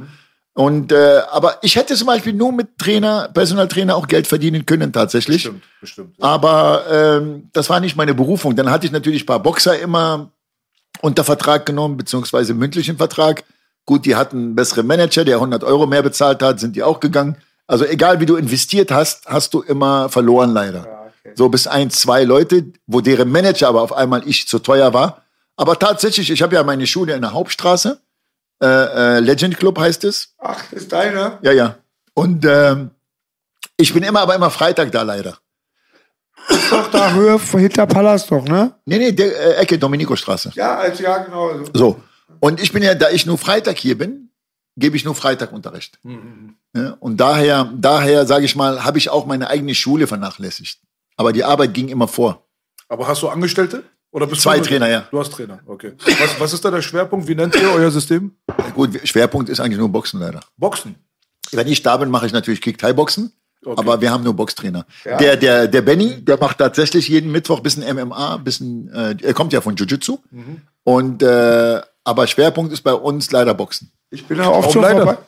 Und 0.61 0.93
äh, 0.93 1.23
aber 1.31 1.57
ich 1.63 1.77
hätte 1.77 1.95
zum 1.95 2.07
Beispiel 2.07 2.35
nur 2.35 2.53
mit 2.53 2.77
Trainer, 2.77 3.31
Personaltrainer 3.33 3.97
auch 3.97 4.07
Geld 4.07 4.27
verdienen 4.27 4.67
können 4.67 4.93
tatsächlich. 4.93 5.45
Bestimmt, 5.45 5.63
bestimmt. 5.81 6.15
Aber 6.21 6.85
ähm, 6.93 7.49
das 7.55 7.71
war 7.71 7.81
nicht 7.81 7.97
meine 7.97 8.13
Berufung. 8.13 8.55
Dann 8.57 8.71
hatte 8.71 8.85
ich 8.85 8.93
natürlich 8.93 9.23
ein 9.23 9.27
paar 9.27 9.43
Boxer 9.43 9.79
immer 9.79 10.33
unter 11.01 11.25
Vertrag 11.25 11.65
genommen, 11.65 11.97
beziehungsweise 11.97 12.53
mündlichen 12.53 12.99
Vertrag. 12.99 13.45
Gut, 13.87 14.05
die 14.05 14.17
hatten 14.17 14.55
bessere 14.55 14.83
Manager, 14.83 15.25
der 15.25 15.37
100 15.37 15.65
Euro 15.65 15.87
mehr 15.87 16.03
bezahlt 16.03 16.43
hat, 16.43 16.61
sind 16.61 16.77
die 16.77 16.83
auch 16.83 17.01
gegangen. 17.01 17.39
Also 17.67 17.87
egal 17.87 18.21
wie 18.21 18.27
du 18.27 18.37
investiert 18.37 18.91
hast, 18.91 19.25
hast 19.29 19.55
du 19.55 19.63
immer 19.63 20.11
verloren 20.11 20.51
leider. 20.51 21.11
So 21.37 21.49
bis 21.49 21.69
ein, 21.69 21.89
zwei 21.89 22.25
Leute, 22.25 22.67
wo 22.87 23.01
deren 23.01 23.33
Manager 23.33 23.69
aber 23.69 23.81
auf 23.81 23.95
einmal 23.95 24.29
ich 24.29 24.47
zu 24.47 24.59
teuer 24.59 24.93
war. 24.93 25.23
Aber 25.57 25.79
tatsächlich, 25.79 26.31
ich 26.31 26.43
habe 26.43 26.55
ja 26.55 26.63
meine 26.65 26.87
Schule 26.87 27.15
in 27.15 27.23
der 27.23 27.33
Hauptstraße. 27.33 27.99
Äh, 28.63 28.67
äh, 28.67 29.21
Legend 29.21 29.57
Club 29.59 29.79
heißt 29.79 30.05
es. 30.05 30.35
Ach, 30.39 30.71
ist 30.73 30.93
deine? 30.93 31.39
Ja, 31.43 31.53
ja. 31.53 31.77
Und 32.15 32.45
ähm, 32.45 32.91
ich 33.77 33.95
bin 33.95 34.03
immer, 34.03 34.21
aber 34.21 34.35
immer 34.35 34.51
Freitag 34.51 34.93
da 34.93 35.03
leider. 35.03 35.39
Ist 36.49 36.73
doch 36.73 36.91
da 36.91 37.13
Höhe 37.13 37.39
hinter 37.39 37.87
Palast 37.87 38.31
doch, 38.31 38.45
ne? 38.45 38.75
Nee, 38.85 38.99
nee, 38.99 39.13
der 39.13 39.59
äh, 39.59 39.63
Ecke 39.63 39.79
Dominikostraße. 39.79 40.53
Ja, 40.55 40.77
als 40.79 40.99
ja, 40.99 41.19
genau. 41.19 41.65
So. 41.73 42.03
Und 42.41 42.61
ich 42.61 42.73
bin 42.73 42.83
ja, 42.83 42.95
da 42.95 43.11
ich 43.11 43.27
nur 43.27 43.39
Freitag 43.39 43.79
hier 43.79 43.97
bin, 43.97 44.31
gebe 44.77 44.97
ich 44.97 45.05
nur 45.05 45.15
Freitag 45.15 45.53
Unterricht. 45.53 45.99
Ja, 46.75 46.97
und 47.01 47.19
daher, 47.19 47.71
daher 47.77 48.27
sage 48.27 48.45
ich 48.45 48.57
mal, 48.57 48.85
habe 48.85 48.99
ich 48.99 49.11
auch 49.11 49.27
meine 49.27 49.49
eigene 49.49 49.75
Schule 49.75 50.07
vernachlässigt. 50.07 50.81
Aber 51.17 51.33
die 51.33 51.45
Arbeit 51.45 51.75
ging 51.75 51.89
immer 51.89 52.09
vor. 52.09 52.47
Aber 52.89 53.07
hast 53.07 53.23
du 53.23 53.29
Angestellte? 53.29 53.85
Oder 54.13 54.27
bist 54.27 54.43
Zwei 54.43 54.59
du 54.59 54.65
Trainer, 54.65 54.89
ja. 54.89 55.07
Du 55.11 55.21
hast 55.21 55.33
Trainer, 55.33 55.61
okay. 55.67 55.93
Was, 55.99 56.41
was 56.41 56.53
ist 56.53 56.65
da 56.65 56.71
der 56.71 56.83
Schwerpunkt? 56.83 57.29
Wie 57.29 57.35
nennt 57.35 57.55
ihr 57.55 57.71
euer 57.73 57.91
System? 57.91 58.33
Gut, 58.75 58.99
Schwerpunkt 59.05 59.49
ist 59.49 59.61
eigentlich 59.61 59.79
nur 59.79 59.89
Boxen 59.89 60.19
leider. 60.19 60.41
Boxen. 60.57 60.97
Wenn 61.53 61.69
ich 61.69 61.83
da 61.83 61.97
bin, 61.97 62.11
mache 62.11 62.27
ich 62.27 62.33
natürlich 62.33 62.61
Kick-Thai-Boxen. 62.61 63.33
Okay. 63.65 63.79
Aber 63.79 64.01
wir 64.01 64.11
haben 64.11 64.25
nur 64.25 64.35
Boxtrainer. 64.35 64.87
Der, 65.05 65.37
der, 65.37 65.69
der 65.69 65.83
Benny, 65.83 66.25
der 66.25 66.39
macht 66.39 66.59
tatsächlich 66.59 67.09
jeden 67.09 67.31
Mittwoch 67.31 67.61
bisschen 67.61 67.85
MMA, 67.85 68.39
bisschen, 68.39 68.91
äh, 68.93 69.15
er 69.21 69.35
kommt 69.35 69.53
ja 69.53 69.61
von 69.61 69.77
Jiu-Jitsu. 69.77 70.19
Mhm. 70.31 70.63
Und, 70.83 71.23
äh, 71.23 71.81
aber 72.03 72.27
Schwerpunkt 72.27 72.73
ist 72.73 72.81
bei 72.81 72.95
uns 72.95 73.31
leider 73.31 73.53
Boxen. 73.53 73.93
Ich 74.11 74.27
bin 74.27 74.39
ja 74.39 74.49
oft 74.49 74.71
so 74.73 74.81
leider? 74.81 75.05
vorbei. 75.05 75.19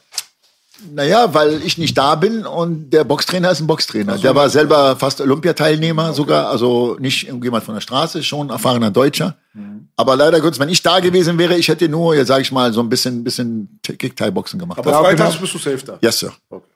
Naja, 0.90 1.32
weil 1.34 1.62
ich 1.64 1.78
nicht 1.78 1.96
da 1.96 2.14
bin 2.14 2.44
und 2.46 2.90
der 2.90 3.04
Boxtrainer 3.04 3.50
ist 3.50 3.60
ein 3.60 3.66
Boxtrainer. 3.66 4.18
Der 4.18 4.34
war 4.34 4.48
selber 4.50 4.96
fast 4.96 5.20
Olympiateilnehmer 5.20 6.12
sogar, 6.12 6.48
also 6.50 6.96
nicht 6.98 7.26
irgendjemand 7.26 7.64
von 7.64 7.74
der 7.74 7.80
Straße, 7.80 8.22
schon 8.22 8.50
erfahrener 8.50 8.90
Deutscher. 8.90 9.36
Mhm. 9.54 9.88
Aber 9.96 10.16
leider 10.16 10.40
Gottes, 10.40 10.58
wenn 10.58 10.68
ich 10.68 10.82
da 10.82 11.00
gewesen 11.00 11.38
wäre, 11.38 11.56
ich 11.56 11.68
hätte 11.68 11.88
nur, 11.88 12.14
jetzt 12.16 12.28
sage 12.28 12.42
ich 12.42 12.50
mal, 12.52 12.72
so 12.72 12.80
ein 12.80 12.88
bisschen, 12.88 13.22
bisschen 13.22 13.78
Kick-Thai-Boxen 13.82 14.58
gemacht. 14.58 14.78
Aber 14.78 14.90
Ja, 14.90 15.00
freitags 15.00 15.30
genau. 15.32 15.40
bist 15.42 15.54
du 15.54 15.58
safe 15.58 15.84
da. 15.84 15.98
yes, 16.00 16.18
Sir. 16.18 16.32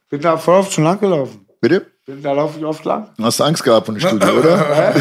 Bin 0.09 0.20
da 0.20 0.37
voll 0.37 0.59
oft 0.61 0.73
schon 0.73 0.85
lang 0.85 1.01
gelaufen. 1.01 1.47
Bitte? 1.61 1.87
Bin, 2.09 2.23
da 2.23 2.31
laufe 2.35 2.57
ich 2.57 2.65
oft 2.65 2.85
lang. 2.85 3.09
Hast 3.20 3.41
du 3.41 3.45
Angst 3.45 3.65
gehabt 3.65 3.87
von 3.87 3.97
dem 3.97 4.01
Studio, 4.01 4.28
oder? 4.39 4.95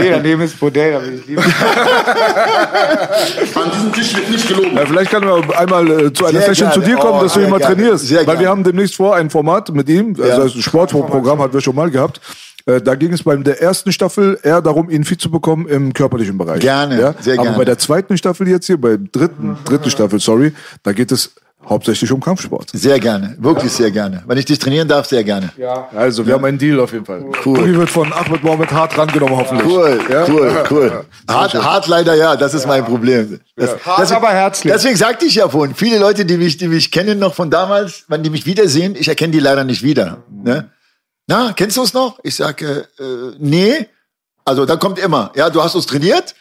nee, 0.00 0.10
daneben 0.10 0.42
ist 0.42 0.58
Bordell, 0.58 0.92
da 0.94 1.02
will 1.02 1.20
ich 1.20 1.26
lieber. 1.28 1.42
An 3.54 3.70
diesem 3.72 3.92
Tisch 3.92 4.16
wird 4.16 4.28
nicht 4.28 4.48
gelogen. 4.48 4.76
Ja, 4.76 4.84
vielleicht 4.84 5.12
kann 5.12 5.22
wir 5.24 5.56
einmal 5.56 5.88
äh, 5.88 6.12
zu 6.12 6.24
einer 6.26 6.40
Sehr 6.40 6.48
Session 6.48 6.72
zu 6.72 6.80
gerne. 6.80 6.96
dir 6.96 7.00
kommen, 7.00 7.20
Oh, 7.20 7.22
dass 7.22 7.34
du 7.34 7.38
sehr 7.38 7.46
ihn 7.48 7.52
mal 7.52 7.58
gerne. 7.58 7.76
trainierst. 7.76 8.08
Sehr 8.08 8.18
Weil 8.20 8.26
wir 8.26 8.34
gerne. 8.34 8.48
haben 8.48 8.64
demnächst 8.64 8.96
vor 8.96 9.14
ein 9.14 9.30
Format 9.30 9.70
mit 9.72 9.88
ihm, 9.88 10.16
also 10.20 10.26
Ja. 10.26 10.42
ein 10.42 10.48
Sportprogramm 10.62 11.40
hatten 11.40 11.52
wir 11.54 11.60
schon 11.60 11.76
mal 11.76 11.90
gehabt. 11.92 12.20
Äh, 12.68 12.80
Da 12.80 12.94
ging 12.94 13.12
es 13.12 13.22
bei 13.22 13.34
der 13.36 13.60
ersten 13.62 13.90
Staffel 13.92 14.38
eher 14.42 14.60
darum, 14.60 14.90
ihn 14.90 15.04
fit 15.04 15.20
zu 15.20 15.30
bekommen 15.30 15.66
im 15.68 15.92
körperlichen 15.92 16.36
Bereich. 16.38 16.60
Gerne, 16.60 17.00
ja? 17.00 17.14
sehr 17.20 17.34
Aber 17.34 17.42
gerne. 17.44 17.58
bei 17.58 17.64
der 17.64 17.78
zweiten 17.78 18.16
Staffel 18.16 18.46
jetzt 18.48 18.66
hier, 18.66 18.80
bei 18.80 18.98
dritten, 19.10 19.56
dritten 19.64 19.90
Staffel, 19.90 20.20
sorry, 20.20 20.52
da 20.82 20.92
geht 20.92 21.10
es 21.12 21.32
hauptsächlich 21.68 22.10
um 22.12 22.20
Kampfsport. 22.20 22.70
Sehr 22.72 22.98
gerne, 22.98 23.36
wirklich 23.40 23.72
sehr 23.72 23.90
gerne. 23.90 24.22
Wenn 24.26 24.38
ich 24.38 24.44
dich 24.46 24.58
trainieren 24.58 24.88
darf, 24.88 25.06
sehr 25.06 25.22
gerne. 25.24 25.50
Ja. 25.58 25.88
Also, 25.94 26.26
wir 26.26 26.32
haben 26.34 26.44
einen 26.44 26.56
Deal 26.56 26.78
auf 26.80 26.92
jeden 26.92 27.04
Fall. 27.04 27.24
Cool. 27.44 27.58
Uli 27.58 27.76
wird 27.76 27.90
von 27.90 28.10
Ahmed 28.12 28.42
Mohamed 28.42 28.72
hart 28.72 28.96
rangenommen, 28.96 29.36
hoffentlich. 29.36 29.66
Cool, 29.68 29.98
Ja? 30.10 30.24
cool, 30.28 30.50
cool. 30.70 31.04
Hart, 31.28 31.54
hart 31.54 31.86
leider, 31.88 32.14
ja, 32.14 32.36
das 32.36 32.54
ist 32.54 32.66
mein 32.66 32.84
Problem. 32.84 33.40
Das, 33.56 33.84
Hart, 33.84 34.12
aber 34.12 34.28
herzlich. 34.28 34.72
Deswegen 34.72 34.96
sagte 34.96 35.26
ich 35.26 35.34
ja 35.34 35.48
vorhin, 35.48 35.74
viele 35.74 35.98
Leute, 35.98 36.24
die 36.24 36.36
mich, 36.38 36.56
die 36.56 36.68
mich 36.68 36.90
kennen 36.90 37.18
noch 37.18 37.34
von 37.34 37.50
damals, 37.50 38.04
wenn 38.08 38.22
die 38.22 38.30
mich 38.30 38.46
wiedersehen, 38.46 38.94
ich 38.98 39.08
erkenne 39.08 39.32
die 39.32 39.40
leider 39.40 39.64
nicht 39.64 39.82
wieder. 39.82 40.18
Ne? 40.30 40.70
Na, 41.28 41.52
kennst 41.52 41.76
du 41.76 41.82
uns 41.82 41.92
noch? 41.92 42.18
Ich 42.22 42.34
sage, 42.34 42.88
äh, 42.98 43.36
nee. 43.38 43.86
Also 44.44 44.64
dann 44.64 44.78
kommt 44.78 44.98
immer, 44.98 45.30
ja, 45.36 45.50
du 45.50 45.62
hast 45.62 45.74
uns 45.74 45.84
trainiert. 45.86 46.34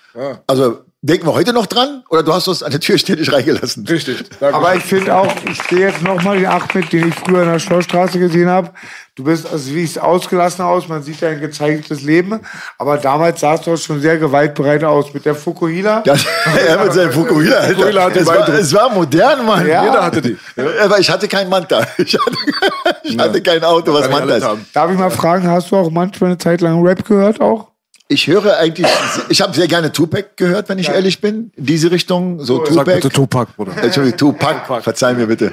Also 0.47 0.85
denken 1.01 1.27
wir 1.27 1.33
heute 1.33 1.53
noch 1.53 1.67
dran 1.67 2.03
oder 2.09 2.23
du 2.23 2.33
hast 2.33 2.47
uns 2.47 2.63
an 2.63 2.71
der 2.71 2.79
Tür 2.79 2.97
ständig 2.97 3.31
reingelassen. 3.31 3.85
Richtig. 3.87 4.25
Danke. 4.39 4.55
Aber 4.55 4.75
ich 4.75 4.83
finde 4.83 5.15
auch, 5.15 5.31
ich 5.49 5.61
sehe 5.63 5.87
jetzt 5.87 6.01
nochmal 6.01 6.37
den 6.37 6.47
Ahmed, 6.47 6.91
den 6.91 7.09
ich 7.09 7.15
früher 7.15 7.43
in 7.43 7.51
der 7.51 7.59
Schlossstraße 7.59 8.17
gesehen 8.17 8.49
habe. 8.49 8.71
Du 9.15 9.23
bist, 9.23 9.51
also 9.51 9.73
wie 9.73 9.83
es 9.83 9.97
ausgelassen 9.97 10.63
aus, 10.63 10.87
man 10.87 11.01
sieht 11.01 11.21
dein 11.21 11.39
gezeigtes 11.39 12.01
Leben. 12.01 12.39
Aber 12.77 12.97
damals 12.97 13.39
sahst 13.39 13.65
du 13.65 13.73
auch 13.73 13.77
schon 13.77 14.01
sehr 14.01 14.17
gewaltbereit 14.17 14.83
aus. 14.83 15.13
Mit 15.13 15.25
der 15.25 15.35
Fukuhila. 15.35 16.03
Ja, 16.05 16.15
er 16.67 16.83
mit 16.83 16.93
seinem 16.93 17.11
Fukuhila, 17.11 17.57
Alter. 17.57 17.75
Fukuhila 17.75 18.03
hat 18.03 18.15
ihn 18.15 18.21
es, 18.21 18.27
war, 18.27 18.49
es 18.49 18.73
war 18.73 18.89
modern, 18.89 19.45
Mann. 19.45 19.67
Ja. 19.67 19.85
Jeder 19.85 20.03
hatte 20.03 20.21
die. 20.21 20.37
Aber 20.83 20.99
ich 20.99 21.09
hatte 21.09 21.27
kein 21.27 21.49
Manta. 21.49 21.85
Ich 21.97 22.13
hatte, 22.13 22.37
ich 23.03 23.17
hatte 23.17 23.41
kein 23.41 23.63
Auto, 23.63 23.93
was 23.93 24.09
Manta 24.09 24.35
ist. 24.35 24.43
haben. 24.43 24.65
Darf 24.73 24.91
ich 24.91 24.97
mal 24.97 25.09
fragen, 25.09 25.47
hast 25.47 25.71
du 25.71 25.77
auch 25.77 25.89
manchmal 25.89 26.31
eine 26.31 26.37
Zeit 26.37 26.61
lang 26.61 26.83
Rap 26.83 27.03
gehört 27.05 27.41
auch? 27.41 27.71
Ich 28.09 28.27
höre 28.27 28.57
eigentlich, 28.57 28.87
ich 29.29 29.41
habe 29.41 29.53
sehr 29.53 29.67
gerne 29.67 29.91
Tupac 29.91 30.29
gehört, 30.37 30.69
wenn 30.69 30.79
ich 30.79 30.89
ehrlich 30.89 31.19
bin. 31.19 31.51
In 31.55 31.65
diese 31.65 31.91
Richtung, 31.91 32.39
so 32.39 32.57
Sag 32.65 32.73
Tupac. 32.85 32.95
bitte 32.95 33.09
Tupac, 33.09 33.47
Bruder. 33.57 33.75
Entschuldigung, 33.83 34.17
Tupac, 34.17 34.81
verzeih 34.81 35.13
mir 35.13 35.27
bitte. 35.27 35.51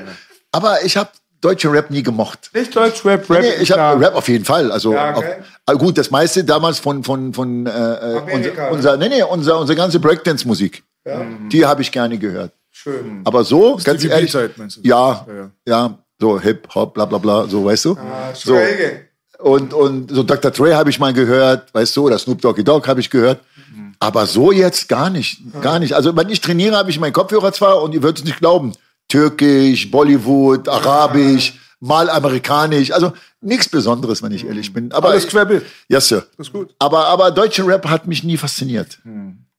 Aber 0.52 0.84
ich 0.84 0.96
habe 0.96 1.10
deutsche 1.40 1.70
Rap 1.72 1.90
nie 1.90 2.02
gemocht. 2.02 2.50
Nicht 2.54 2.74
Deutsch 2.74 3.04
Rap, 3.04 3.28
Rap. 3.28 3.40
Nee, 3.42 3.54
ich 3.60 3.70
ist 3.70 3.76
habe. 3.76 4.00
Rap 4.00 4.14
auf 4.14 4.28
jeden 4.28 4.44
Fall. 4.44 4.70
Also 4.70 4.92
Ja, 4.94 5.12
auf, 5.14 5.18
okay. 5.18 5.36
ah, 5.66 5.72
gut, 5.74 5.98
das 5.98 6.10
meiste 6.10 6.44
damals 6.44 6.78
von 6.78 7.02
von 7.02 7.34
von 7.34 7.66
äh, 7.66 7.70
äh, 7.70 8.18
Amerika, 8.18 8.68
unser, 8.68 8.92
unser 8.92 8.96
nee 8.98 9.08
nee 9.08 9.22
unser 9.22 9.58
unsere 9.58 9.76
ganze 9.76 9.98
Breakdance 10.00 10.46
Musik. 10.46 10.84
Die 11.50 11.66
habe 11.66 11.82
ich 11.82 11.92
gerne 11.92 12.16
gehört. 12.18 12.52
Schön. 12.70 13.20
Aber 13.24 13.44
so 13.44 13.78
ganz 13.84 14.04
ehrlich, 14.04 14.32
ja, 14.32 14.48
Ja, 14.82 15.26
ja, 15.28 15.50
ja. 15.66 15.98
so 16.18 16.40
Hip 16.40 16.68
Hop, 16.74 16.94
bla 16.94 17.04
bla 17.04 17.18
bla, 17.18 17.46
so 17.46 17.64
weißt 17.64 17.84
du. 17.84 17.96
Ah, 17.98 18.32
so. 18.32 18.56
Und 19.38 19.74
und 19.74 20.10
so 20.10 20.22
Dr. 20.22 20.50
Dre 20.50 20.74
habe 20.76 20.90
ich 20.90 20.98
mal 20.98 21.12
gehört, 21.12 21.72
weißt 21.74 21.96
du, 21.96 22.06
oder 22.06 22.18
Snoop 22.18 22.40
Doggy 22.40 22.64
Dogg 22.64 22.86
habe 22.88 23.00
ich 23.00 23.10
gehört. 23.10 23.40
Aber 23.98 24.26
so 24.26 24.52
jetzt 24.52 24.88
gar 24.88 25.10
nicht, 25.10 25.40
gar 25.62 25.78
nicht. 25.78 25.94
Also 25.94 26.14
wenn 26.16 26.28
ich 26.28 26.40
trainiere, 26.40 26.76
habe 26.76 26.90
ich 26.90 27.00
meinen 27.00 27.12
Kopfhörer 27.12 27.52
zwar 27.52 27.82
und 27.82 27.94
ihr 27.94 28.02
würdet 28.02 28.18
es 28.18 28.24
nicht 28.24 28.38
glauben, 28.38 28.72
türkisch, 29.08 29.90
Bollywood, 29.90 30.68
arabisch, 30.68 31.58
mal 31.80 32.10
amerikanisch, 32.10 32.92
also 32.92 33.12
nichts 33.40 33.68
Besonderes, 33.68 34.22
wenn 34.22 34.32
ich 34.32 34.46
ehrlich 34.46 34.72
bin. 34.72 34.92
Aber 34.92 35.10
Alles 35.10 35.26
querbeet. 35.26 35.62
Ja, 35.88 36.00
Sir. 36.00 36.26
Das 36.36 36.48
ist 36.48 36.52
gut. 36.52 36.74
Aber, 36.78 37.06
aber 37.06 37.30
deutsche 37.30 37.66
Rap 37.66 37.86
hat 37.86 38.06
mich 38.06 38.24
nie 38.24 38.36
fasziniert. 38.36 38.98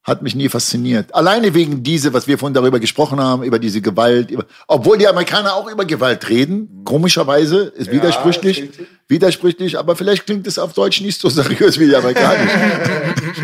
Hat 0.05 0.21
mich 0.21 0.35
nie 0.35 0.49
fasziniert. 0.49 1.15
Alleine 1.15 1.55
wegen 1.55 1.81
diese, 1.81 2.13
was 2.13 2.27
wir 2.27 2.37
vorhin 2.37 2.53
darüber 2.53 2.79
gesprochen 2.79 3.19
haben, 3.19 3.41
über 3.41 3.57
diese 3.57 3.81
Gewalt. 3.81 4.29
Über, 4.29 4.45
obwohl 4.67 4.99
die 4.99 5.07
Amerikaner 5.07 5.55
auch 5.55 5.67
über 5.67 5.83
Gewalt 5.83 6.29
reden, 6.29 6.83
komischerweise, 6.85 7.73
ist 7.75 7.91
widersprüchlich. 7.91 8.59
ist 8.59 8.69
richtig. 8.69 8.87
Widersprüchlich, 9.07 9.79
aber 9.79 9.95
vielleicht 9.95 10.27
klingt 10.27 10.45
es 10.45 10.59
auf 10.59 10.73
Deutsch 10.73 11.01
nicht 11.01 11.19
so 11.19 11.27
seriös 11.41 11.79
wie 11.79 11.87
die 11.87 11.95
Amerikaner. 11.95 12.47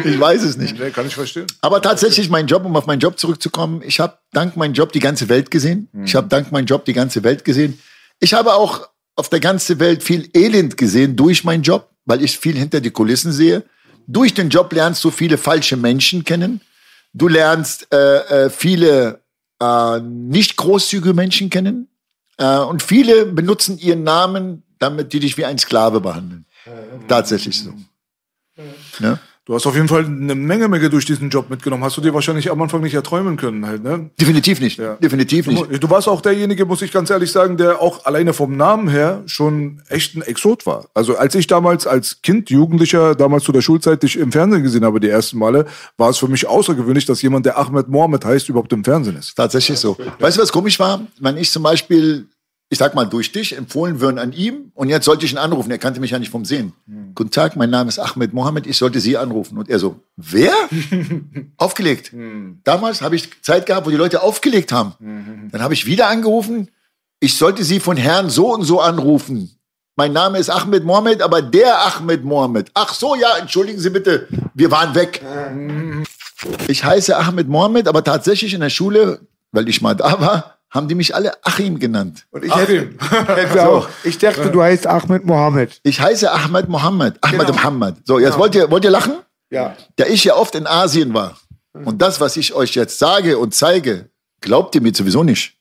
ich 0.06 0.20
weiß 0.20 0.44
es 0.44 0.58
nicht. 0.58 0.80
Nee, 0.80 0.92
kann 0.92 1.08
ich 1.08 1.16
verstehen. 1.16 1.48
Aber 1.62 1.82
tatsächlich 1.82 2.30
mein 2.30 2.46
Job, 2.46 2.64
um 2.64 2.76
auf 2.76 2.86
meinen 2.86 3.00
Job 3.00 3.18
zurückzukommen, 3.18 3.82
ich 3.84 4.00
habe 4.00 4.20
dank 4.32 4.56
meinem 4.56 4.74
Job 4.74 4.92
die 4.92 5.00
ganze 5.00 5.30
Welt 5.30 5.50
gesehen. 5.50 5.90
Ich 6.06 6.14
habe 6.16 6.28
dank 6.28 6.52
meinem 6.52 6.66
Job 6.66 6.86
die 6.86 6.94
ganze 6.94 7.24
Welt 7.24 7.44
gesehen. 7.44 7.80
Ich 8.20 8.36
habe 8.36 8.54
auch 8.54 8.88
auf 9.16 9.30
der 9.30 9.40
ganzen 9.40 9.80
Welt 9.80 10.04
viel 10.04 10.30
Elend 10.36 10.78
gesehen 10.78 11.16
durch 11.16 11.44
meinen 11.44 11.64
Job, 11.64 11.90
weil 12.06 12.24
ich 12.24 12.38
viel 12.38 12.56
hinter 12.56 12.82
die 12.82 12.92
Kulissen 12.92 13.32
sehe. 13.32 13.64
Durch 14.08 14.34
den 14.34 14.50
Job 14.50 14.72
lernst 14.74 15.04
du 15.04 15.12
viele 15.12 15.38
falsche 15.38 15.78
Menschen 15.78 16.24
kennen. 16.24 16.62
Du 17.14 17.28
lernst 17.28 17.92
äh, 17.94 18.46
äh, 18.46 18.50
viele 18.50 19.22
äh, 19.60 20.00
nicht 20.00 20.58
großzügige 20.58 21.14
Menschen 21.14 21.50
kennen. 21.50 21.88
Äh, 22.38 22.58
und 22.58 22.82
viele 22.84 23.26
benutzen 23.26 23.78
ihren 23.78 24.04
Namen, 24.04 24.64
damit 24.80 25.14
die 25.14 25.20
dich 25.20 25.38
wie 25.38 25.46
ein 25.46 25.58
Sklave 25.58 26.02
behandeln. 26.02 26.46
Tatsächlich 27.08 27.60
so. 27.60 27.74
Ne? 29.00 29.20
Du 29.52 29.56
hast 29.56 29.68
auf 29.68 29.76
jeden 29.76 29.90
Fall 29.90 30.06
eine 30.06 30.34
Menge, 30.34 30.70
Menge 30.70 30.90
durch 30.90 31.04
diesen 31.04 31.30
Job 31.30 31.50
mitgenommen. 31.50 31.84
Hast 31.84 31.98
du 31.98 32.02
dir 32.02 32.14
wahrscheinlich 32.14 32.50
am 32.50 32.62
Anfang 32.62 32.80
nicht 32.80 32.94
erträumen 32.94 33.36
können, 33.36 33.66
halt, 33.66 33.84
ne? 33.84 34.10
Definitiv 34.18 34.62
nicht. 34.62 34.80
Ja. 34.80 34.94
Definitiv 34.96 35.46
nicht. 35.46 35.84
Du 35.84 35.90
warst 35.90 36.08
auch 36.08 36.22
derjenige, 36.22 36.66
muss 36.66 36.82
ich 36.82 36.94
ganz 36.94 37.10
ehrlich 37.10 37.34
sagen, 37.34 37.58
der 37.58 37.82
auch 37.82 38.06
alleine 38.06 38.32
vom 38.32 38.56
Namen 38.56 38.88
her 38.88 39.24
schon 39.26 39.82
echt 39.90 40.16
ein 40.16 40.22
Exot 40.22 40.66
war. 40.66 40.86
Also 40.94 41.18
als 41.18 41.36
ich 41.36 41.48
damals 41.48 41.86
als 41.86 42.22
Kind, 42.22 42.50
Jugendlicher, 42.50 43.14
damals 43.14 43.44
zu 43.44 43.52
der 43.52 43.60
Schulzeit 43.60 44.02
dich 44.04 44.18
im 44.18 44.32
Fernsehen 44.32 44.64
gesehen 44.64 44.86
habe, 44.86 45.02
die 45.02 45.10
ersten 45.10 45.38
Male, 45.38 45.66
war 45.98 46.12
es 46.12 46.18
für 46.18 46.30
mich 46.30 46.48
außergewöhnlich, 46.48 47.04
dass 47.04 47.22
jemand, 47.22 47.46
der 47.46 47.58
Ahmed 47.58 47.90
Mohamed 47.90 48.24
heißt, 48.24 48.48
überhaupt 48.48 48.72
im 48.72 48.86
Fernsehen 48.86 49.18
ist. 49.18 49.36
Tatsächlich 49.36 49.78
so. 49.78 49.98
Weißt 50.20 50.38
du, 50.38 50.44
was 50.44 50.54
komisch 50.54 50.80
war? 50.80 51.02
Wenn 51.20 51.36
ich 51.36 51.52
zum 51.52 51.64
Beispiel, 51.64 52.26
ich 52.72 52.78
sag 52.78 52.96
mal 52.96 53.04
durch 53.04 53.34
dich, 53.34 53.58
empfohlen 53.58 54.00
würden 54.00 54.18
an 54.18 54.32
ihm 54.32 54.72
und 54.76 54.88
jetzt 54.88 55.04
sollte 55.04 55.26
ich 55.26 55.34
ihn 55.34 55.38
anrufen, 55.38 55.70
er 55.72 55.78
kannte 55.78 56.00
mich 56.00 56.12
ja 56.12 56.20
nicht 56.20 56.32
vom 56.32 56.46
Sehen. 56.46 56.72
Guten 57.16 57.30
Tag, 57.30 57.58
mein 57.58 57.70
Name 57.70 57.90
ist 57.90 58.00
Ahmed 58.00 58.34
Mohammed, 58.34 58.66
ich 58.66 58.78
sollte 58.78 59.02
Sie 59.02 59.18
anrufen. 59.18 59.58
Und 59.58 59.70
er 59.70 59.78
so, 59.78 60.00
wer? 60.16 60.54
aufgelegt. 61.58 62.14
Damals 62.64 63.02
habe 63.02 63.18
ich 63.18 63.30
Zeit 63.44 63.66
gehabt, 63.66 63.86
wo 63.86 63.90
die 63.90 63.98
Leute 63.98 64.24
aufgelegt 64.24 64.72
haben. 64.72 65.50
Dann 65.52 65.62
habe 65.62 65.74
ich 65.74 65.86
wieder 65.86 66.08
angerufen, 66.08 66.70
ich 67.20 67.38
sollte 67.38 67.66
Sie 67.66 67.82
von 67.82 67.98
Herrn 67.98 68.30
so 68.30 68.54
und 68.54 68.64
so 68.64 68.80
anrufen. 68.80 69.52
Mein 69.98 70.14
Name 70.14 70.38
ist 70.40 70.50
Ahmed 70.50 70.86
Mohammed, 70.86 71.22
aber 71.22 71.42
der 71.42 71.78
Ahmed 71.86 72.24
Mohammed. 72.24 72.72
Ach 72.74 72.94
so, 72.94 73.16
ja, 73.16 73.36
entschuldigen 73.38 73.80
Sie 73.80 73.90
bitte, 73.90 74.30
wir 74.54 74.72
waren 74.72 74.96
weg. 74.96 75.22
Ich 76.70 76.86
heiße 76.86 77.18
Ahmed 77.18 77.50
Mohammed, 77.50 77.90
aber 77.90 78.02
tatsächlich 78.02 78.54
in 78.54 78.62
der 78.62 78.70
Schule, 78.70 79.20
weil 79.52 79.68
ich 79.68 79.82
mal 79.82 79.94
da 79.94 80.22
war, 80.22 80.61
haben 80.72 80.88
die 80.88 80.96
mich 80.96 81.14
alle 81.14 81.34
Achim 81.46 81.78
genannt. 81.80 82.26
Und 82.32 82.46
ich 82.46 82.56
hätte, 82.56 82.90
hätte 83.28 83.70
auch. 83.70 83.88
Ich 84.04 84.18
dachte, 84.18 84.50
du 84.50 84.62
heißt 84.62 84.88
Ahmed 84.88 85.26
Mohammed. 85.26 85.80
Ich 85.84 86.00
heiße 86.00 86.32
Ahmed 86.32 86.70
Mohammed. 86.70 87.18
Ahmed 87.22 87.40
Genau. 87.48 87.54
Mohammed. 87.54 87.96
So, 88.06 88.20
jetzt 88.20 88.38
wollt, 88.38 88.56
ihr, 88.56 88.72
wollt 88.72 88.84
ihr 88.86 88.90
lachen? 88.90 89.16
Ja. 89.50 89.76
Da 89.98 90.06
ich 90.06 90.24
ja 90.24 90.36
oft 90.36 90.56
in 90.56 90.66
Asien 90.66 91.14
war 91.14 91.38
und 91.74 92.02
das, 92.02 92.20
was 92.22 92.38
ich 92.38 92.54
euch 92.54 92.74
jetzt 92.76 92.98
sage 93.00 93.38
und 93.38 93.54
zeige, 93.54 94.10
glaubt 94.40 94.74
ihr 94.76 94.82
mir 94.82 94.94
sowieso 94.96 95.24
nicht. 95.24 95.58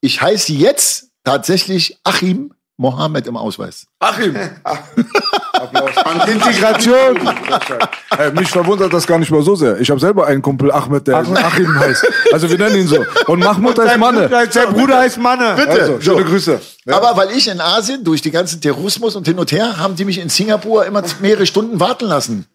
Ich 0.00 0.22
heiße 0.22 0.52
jetzt 0.52 1.10
tatsächlich 1.24 1.98
Achim 2.04 2.54
Mohammed 2.76 3.26
im 3.26 3.36
Ausweis. 3.36 3.86
Achim, 3.98 4.36
Integration. 6.26 7.16
Ey, 8.18 8.30
mich 8.32 8.50
verwundert 8.50 8.92
das 8.92 9.06
gar 9.06 9.18
nicht 9.18 9.30
mal 9.30 9.42
so 9.42 9.56
sehr. 9.56 9.80
Ich 9.80 9.88
habe 9.88 9.98
selber 9.98 10.26
einen 10.26 10.42
Kumpel, 10.42 10.70
Ahmed, 10.70 11.06
der 11.06 11.16
Achim 11.16 11.78
heißt. 11.78 12.06
Also 12.30 12.50
wir 12.50 12.58
nennen 12.58 12.76
ihn 12.76 12.86
so. 12.86 13.04
Und 13.26 13.40
Mahmoud 13.40 13.78
heißt 13.78 13.96
Manne. 13.96 14.28
Sein 14.50 14.72
Bruder 14.72 14.98
heißt 14.98 15.18
Manne. 15.18 15.54
Bitte. 15.56 15.70
Also, 15.70 16.00
schöne 16.00 16.24
Grüße. 16.24 16.60
Aber 16.88 17.16
weil 17.16 17.30
ich 17.32 17.48
in 17.48 17.60
Asien 17.60 18.04
durch 18.04 18.22
die 18.22 18.30
ganzen 18.30 18.60
Terrorismus 18.60 19.16
und 19.16 19.26
hin 19.26 19.38
und 19.38 19.50
her, 19.50 19.78
haben 19.78 19.96
die 19.96 20.04
mich 20.04 20.18
in 20.18 20.28
Singapur 20.28 20.86
immer 20.86 21.02
mehrere 21.20 21.46
Stunden 21.46 21.80
warten 21.80 22.04
lassen. 22.06 22.46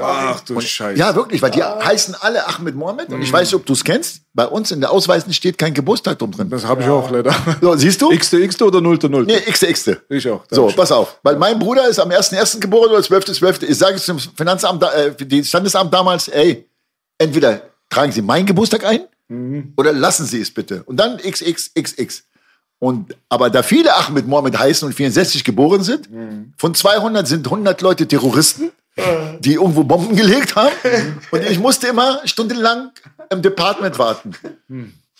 Ach 0.00 0.40
du 0.40 0.60
Scheiße. 0.60 0.98
Ja, 0.98 1.14
wirklich, 1.14 1.42
weil 1.42 1.50
die 1.50 1.62
heißen 1.62 2.16
alle 2.20 2.46
Ahmed 2.48 2.76
Mohammed 2.76 3.12
und 3.12 3.20
ich 3.20 3.32
weiß 3.32 3.48
nicht, 3.48 3.54
ob 3.54 3.66
du 3.66 3.72
es 3.74 3.84
kennst. 3.84 4.22
Bei 4.32 4.46
uns 4.46 4.72
in 4.72 4.80
der 4.80 4.90
Ausweisen 4.90 5.32
steht 5.32 5.58
kein 5.58 5.74
Geburtsdatum 5.74 6.32
drin. 6.32 6.50
Das 6.50 6.66
habe 6.66 6.82
ich 6.82 6.88
auch 6.88 7.08
leider. 7.10 7.32
So, 7.60 7.76
siehst 7.76 8.02
du? 8.02 8.08
Xte, 8.10 8.46
Xte 8.48 8.64
oder 8.64 8.80
Nullte, 8.80 9.08
Nullte? 9.08 9.32
Nee, 9.32 9.52
Xte, 9.52 9.72
Xte. 9.72 10.00
Ich 10.08 10.28
auch. 10.28 10.42
So, 10.50 10.70
pass 10.84 10.92
auf. 10.92 11.18
Weil 11.22 11.36
mein 11.36 11.58
Bruder 11.58 11.88
ist 11.88 11.98
am 11.98 12.10
1.1. 12.10 12.60
geboren 12.60 12.90
oder 12.90 13.00
12.12. 13.00 13.64
Ich 13.64 13.78
sage 13.78 13.96
es 13.96 14.04
zum 14.04 14.18
Finanzamt, 14.18 14.82
äh, 14.82 15.14
die 15.18 15.42
Standesamt 15.42 15.92
damals, 15.94 16.28
ey, 16.28 16.68
entweder 17.16 17.62
tragen 17.88 18.12
Sie 18.12 18.20
meinen 18.22 18.44
Geburtstag 18.46 18.84
ein 18.84 19.00
oder 19.76 19.92
lassen 19.92 20.26
Sie 20.26 20.40
es 20.40 20.52
bitte. 20.52 20.82
Und 20.84 20.98
dann 20.98 21.16
XXXX. 21.18 22.24
Und, 22.78 23.16
aber 23.30 23.48
da 23.48 23.62
viele 23.62 23.96
Ahmed 23.96 24.26
Mohammed 24.26 24.58
heißen 24.58 24.86
und 24.86 24.92
64 24.92 25.42
geboren 25.44 25.82
sind, 25.82 26.08
von 26.58 26.74
200 26.74 27.26
sind 27.26 27.46
100 27.46 27.80
Leute 27.80 28.06
Terroristen, 28.06 28.70
die 29.40 29.54
irgendwo 29.54 29.84
Bomben 29.84 30.14
gelegt 30.22 30.54
haben. 30.54 30.74
Und 31.30 31.42
ich 31.48 31.58
musste 31.58 31.86
immer 31.86 32.20
stundenlang 32.26 32.90
im 33.30 33.40
Department 33.40 33.98
warten. 33.98 34.32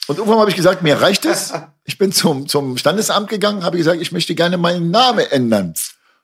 Und 0.06 0.18
irgendwann 0.18 0.40
habe 0.40 0.50
ich 0.50 0.56
gesagt, 0.56 0.82
mir 0.82 1.00
reicht 1.00 1.24
es. 1.24 1.52
Ich 1.86 1.98
bin 1.98 2.12
zum, 2.12 2.48
zum 2.48 2.78
Standesamt 2.78 3.28
gegangen, 3.28 3.62
habe 3.62 3.76
gesagt, 3.76 4.00
ich 4.00 4.10
möchte 4.10 4.34
gerne 4.34 4.56
meinen 4.56 4.90
Namen 4.90 5.26
ändern. 5.30 5.74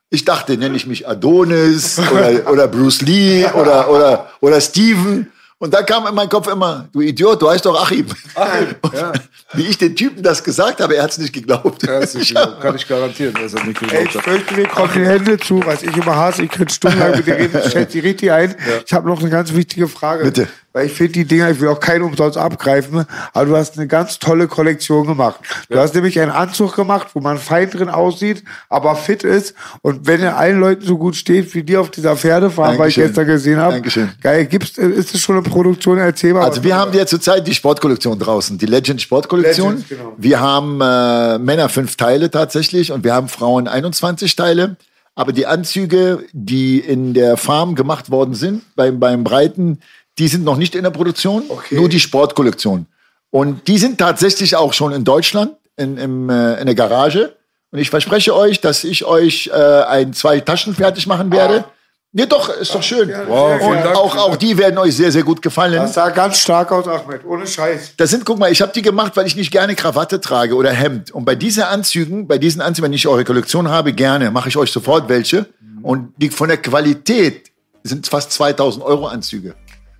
Ich 0.08 0.24
dachte, 0.24 0.56
nenne 0.56 0.74
ich 0.74 0.86
mich 0.86 1.06
Adonis 1.06 1.98
oder, 1.98 2.50
oder 2.50 2.66
Bruce 2.66 3.02
Lee 3.02 3.44
oder, 3.44 3.90
oder, 3.90 4.30
oder 4.40 4.58
Steven. 4.62 5.30
Und 5.58 5.74
da 5.74 5.82
kam 5.82 6.06
in 6.06 6.14
meinen 6.14 6.30
Kopf 6.30 6.48
immer, 6.48 6.88
du 6.90 7.02
Idiot, 7.02 7.42
du 7.42 7.50
heißt 7.50 7.66
doch 7.66 7.78
Achim. 7.82 8.06
Und 8.82 9.20
Wie 9.52 9.66
ich 9.66 9.76
den 9.76 9.94
Typen 9.94 10.22
das 10.22 10.42
gesagt 10.42 10.80
habe, 10.80 10.96
er 10.96 11.02
hat 11.02 11.10
es 11.10 11.18
nicht 11.18 11.34
geglaubt. 11.34 11.82
Ja, 11.82 11.98
ist, 11.98 12.34
kann 12.62 12.74
ich 12.74 12.88
garantieren, 12.88 13.34
dass 13.34 13.52
er 13.52 13.64
nicht 13.64 13.82
Ey, 13.82 13.88
geglaubt 13.88 14.08
ich 14.08 14.16
hat. 14.16 14.24
fürchte, 14.24 14.54
mir 14.54 14.66
kommen 14.66 14.92
die 14.94 15.04
Hände 15.04 15.38
zu, 15.38 15.62
was 15.66 15.82
ich 15.82 15.94
immer 15.94 16.16
hasse. 16.16 16.44
Ich 16.44 16.50
könnte 16.50 16.72
stundenlang 16.72 17.14
mit 17.14 17.26
dir 17.26 17.36
reden. 17.36 17.60
Ich 17.62 17.72
schätze 17.72 17.92
die 17.92 18.00
richtig 18.00 18.32
ein. 18.32 18.56
Ich 18.86 18.92
habe 18.94 19.06
noch 19.06 19.20
eine 19.20 19.28
ganz 19.28 19.52
wichtige 19.52 19.86
Frage. 19.86 20.24
Bitte. 20.24 20.48
Weil 20.72 20.86
ich 20.86 20.92
finde 20.92 21.12
die 21.12 21.24
Dinger, 21.24 21.50
ich 21.50 21.60
will 21.60 21.68
auch 21.68 21.80
keinen 21.80 22.02
umsonst 22.02 22.38
abgreifen, 22.38 23.04
aber 23.32 23.44
du 23.44 23.56
hast 23.56 23.76
eine 23.76 23.88
ganz 23.88 24.20
tolle 24.20 24.46
Kollektion 24.46 25.04
gemacht. 25.04 25.40
Du 25.68 25.76
hast 25.78 25.94
nämlich 25.96 26.20
einen 26.20 26.30
Anzug 26.30 26.76
gemacht, 26.76 27.08
wo 27.14 27.20
man 27.20 27.38
fein 27.38 27.68
drin 27.70 27.88
aussieht, 27.88 28.44
aber 28.68 28.94
fit 28.94 29.24
ist. 29.24 29.54
Und 29.82 30.06
wenn 30.06 30.20
er 30.20 30.36
allen 30.36 30.60
Leuten 30.60 30.84
so 30.84 30.96
gut 30.96 31.16
steht, 31.16 31.52
wie 31.54 31.64
dir 31.64 31.80
auf 31.80 31.90
dieser 31.90 32.16
Pferdefahrt, 32.16 32.78
weil 32.78 32.88
ich 32.88 32.94
gestern 32.94 33.26
gesehen 33.26 33.58
habe. 33.58 33.74
Dankeschön. 33.74 34.10
Geil, 34.22 34.46
gibt's, 34.46 34.78
ist 34.78 35.12
das 35.12 35.20
schon 35.20 35.36
eine 35.36 35.42
Produktion 35.42 35.98
erzählbar? 35.98 36.44
Also 36.44 36.62
wir 36.62 36.76
haben 36.76 36.92
ja 36.92 37.04
zurzeit 37.04 37.46
die 37.46 37.54
Sportkollektion 37.54 38.18
draußen, 38.18 38.56
die 38.56 38.66
Legend 38.66 39.02
Sportkollektion. 39.02 39.72
Legends, 39.72 39.88
genau. 39.88 40.14
Wir 40.16 40.38
haben 40.38 40.80
äh, 40.80 41.38
Männer 41.38 41.68
fünf 41.68 41.96
Teile 41.96 42.30
tatsächlich 42.30 42.92
und 42.92 43.02
wir 43.02 43.12
haben 43.12 43.28
Frauen 43.28 43.66
21 43.66 44.36
Teile. 44.36 44.76
Aber 45.16 45.32
die 45.32 45.46
Anzüge, 45.46 46.24
die 46.32 46.78
in 46.78 47.12
der 47.12 47.36
Farm 47.36 47.74
gemacht 47.74 48.10
worden 48.10 48.34
sind, 48.34 48.62
beim, 48.76 49.00
beim 49.00 49.24
Breiten, 49.24 49.80
die 50.20 50.28
sind 50.28 50.44
noch 50.44 50.56
nicht 50.56 50.74
in 50.74 50.84
der 50.84 50.90
Produktion, 50.90 51.42
Okay. 51.48 51.74
nur 51.76 51.88
die 51.88 51.98
Sportkollektion. 51.98 52.86
Und 53.30 53.66
die 53.68 53.78
sind 53.78 53.98
tatsächlich 53.98 54.54
auch 54.54 54.72
schon 54.72 54.92
in 54.92 55.02
Deutschland, 55.04 55.52
in, 55.76 55.96
im, 55.96 56.28
äh, 56.30 56.60
in 56.60 56.66
der 56.66 56.74
Garage. 56.74 57.34
Und 57.72 57.78
ich 57.78 57.90
verspreche 57.90 58.34
euch, 58.34 58.60
dass 58.60 58.84
ich 58.84 59.04
euch 59.04 59.50
äh, 59.52 59.82
ein, 59.84 60.12
zwei 60.12 60.40
Taschen 60.40 60.74
fertig 60.74 61.06
machen 61.06 61.32
werde. 61.32 61.64
Ja, 62.12 62.26
doch, 62.26 62.48
ist 62.48 62.74
doch 62.74 62.82
schön. 62.82 63.08
Wow, 63.28 63.62
und 63.62 63.76
Dank. 63.76 63.96
auch, 63.96 64.16
auch 64.16 64.36
die 64.36 64.58
werden 64.58 64.76
euch 64.78 64.96
sehr, 64.96 65.12
sehr 65.12 65.22
gut 65.22 65.40
gefallen. 65.40 65.74
Das 65.74 65.94
sah 65.94 66.10
ganz 66.10 66.40
stark 66.40 66.72
aus, 66.72 66.88
Ahmed. 66.88 67.24
Ohne 67.24 67.46
Scheiß. 67.46 67.92
Das 67.96 68.10
sind, 68.10 68.24
guck 68.24 68.36
mal, 68.36 68.50
ich 68.50 68.60
habe 68.60 68.72
die 68.72 68.82
gemacht, 68.82 69.12
weil 69.16 69.26
ich 69.28 69.36
nicht 69.36 69.52
gerne 69.52 69.76
Krawatte 69.76 70.20
trage 70.20 70.56
oder 70.56 70.72
Hemd. 70.72 71.12
Und 71.12 71.24
bei 71.24 71.36
diesen 71.36 71.62
Anzügen, 71.62 72.26
bei 72.26 72.38
diesen 72.38 72.60
Anzügen, 72.62 72.86
wenn 72.88 72.92
ich 72.92 73.06
eure 73.06 73.24
Kollektion 73.24 73.68
habe, 73.68 73.92
gerne, 73.92 74.32
mache 74.32 74.48
ich 74.48 74.56
euch 74.56 74.72
sofort 74.72 75.08
welche. 75.08 75.46
Und 75.82 76.12
die 76.16 76.30
von 76.30 76.48
der 76.48 76.58
Qualität 76.58 77.52
sind 77.84 78.08
fast 78.08 78.32
2000 78.32 78.84
Euro 78.84 79.06
Anzüge. 79.06 79.54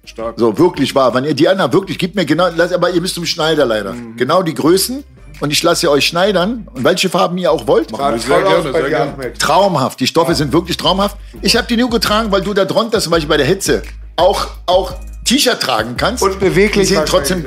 Stark. 0.05 0.35
So, 0.39 0.57
wirklich 0.59 0.95
wahr. 0.95 1.15
Wenn 1.15 1.25
ihr 1.25 1.35
die 1.35 1.49
anderen 1.49 1.73
wirklich, 1.73 1.99
gebt 1.99 2.15
mir 2.15 2.25
genau, 2.25 2.49
lass- 2.57 2.73
aber 2.73 2.91
ihr 2.91 3.01
müsst 3.01 3.15
zum 3.15 3.27
Schneider 3.27 3.67
leider. 3.67 3.95
Genau 4.17 4.43
die 4.43 4.55
Größen. 4.55 5.05
Und 5.41 5.51
ich 5.53 5.63
lasse 5.63 5.91
euch 5.91 6.07
schneidern. 6.07 6.67
Und 6.75 6.85
welche 6.85 7.09
Farben 7.09 7.39
ihr 7.39 7.51
auch 7.51 7.67
wollt. 7.67 7.91
Sah 7.91 8.13
wir 8.13 8.19
sehr 8.19 8.43
gerne, 8.43 8.73
sehr 8.73 8.89
gerne. 8.89 9.33
Traumhaft. 9.39 9.99
Die 10.01 10.07
Stoffe 10.07 10.35
sind 10.35 10.53
wirklich 10.53 10.77
traumhaft. 10.77 11.17
Ich 11.41 11.57
habe 11.57 11.67
die 11.67 11.77
nur 11.79 11.89
getragen, 11.89 12.31
weil 12.31 12.43
du 12.43 12.53
da 12.53 12.65
drunter 12.67 13.01
zum 13.01 13.11
Beispiel 13.13 13.29
bei 13.29 13.37
der 13.39 13.47
Hitze 13.47 13.83
auch, 14.17 14.49
auch 14.67 14.93
T-Shirt 15.25 15.59
tragen 15.61 15.97
kannst. 15.97 16.23
Und 16.23 16.39
beweglich 16.41 16.89
Die 16.89 16.95
sehen 16.95 17.05
trotzdem 17.07 17.45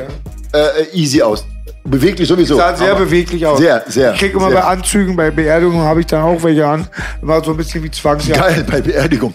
äh, 0.54 0.86
easy 0.94 1.22
aus. 1.22 1.46
Beweglich 1.84 2.28
sowieso. 2.28 2.56
Sah 2.56 2.76
sehr 2.76 2.92
aber 2.92 3.02
beweglich 3.06 3.46
aus. 3.46 3.60
Sehr, 3.60 3.84
sehr. 3.88 4.14
Ich 4.14 4.20
krieg 4.20 4.34
immer 4.34 4.50
sehr. 4.50 4.60
bei 4.62 4.64
Anzügen, 4.64 5.16
bei 5.16 5.30
Beerdigungen 5.30 5.82
habe 5.86 6.00
ich 6.00 6.06
dann 6.08 6.24
auch 6.24 6.42
welche 6.42 6.66
an. 6.66 6.88
Immer 7.22 7.44
so 7.44 7.52
ein 7.52 7.58
bisschen 7.58 7.84
wie 7.84 7.92
Zwangsjacke. 7.92 8.40
Geil, 8.40 8.66
bei 8.70 8.82
Beerdigung. 8.82 9.34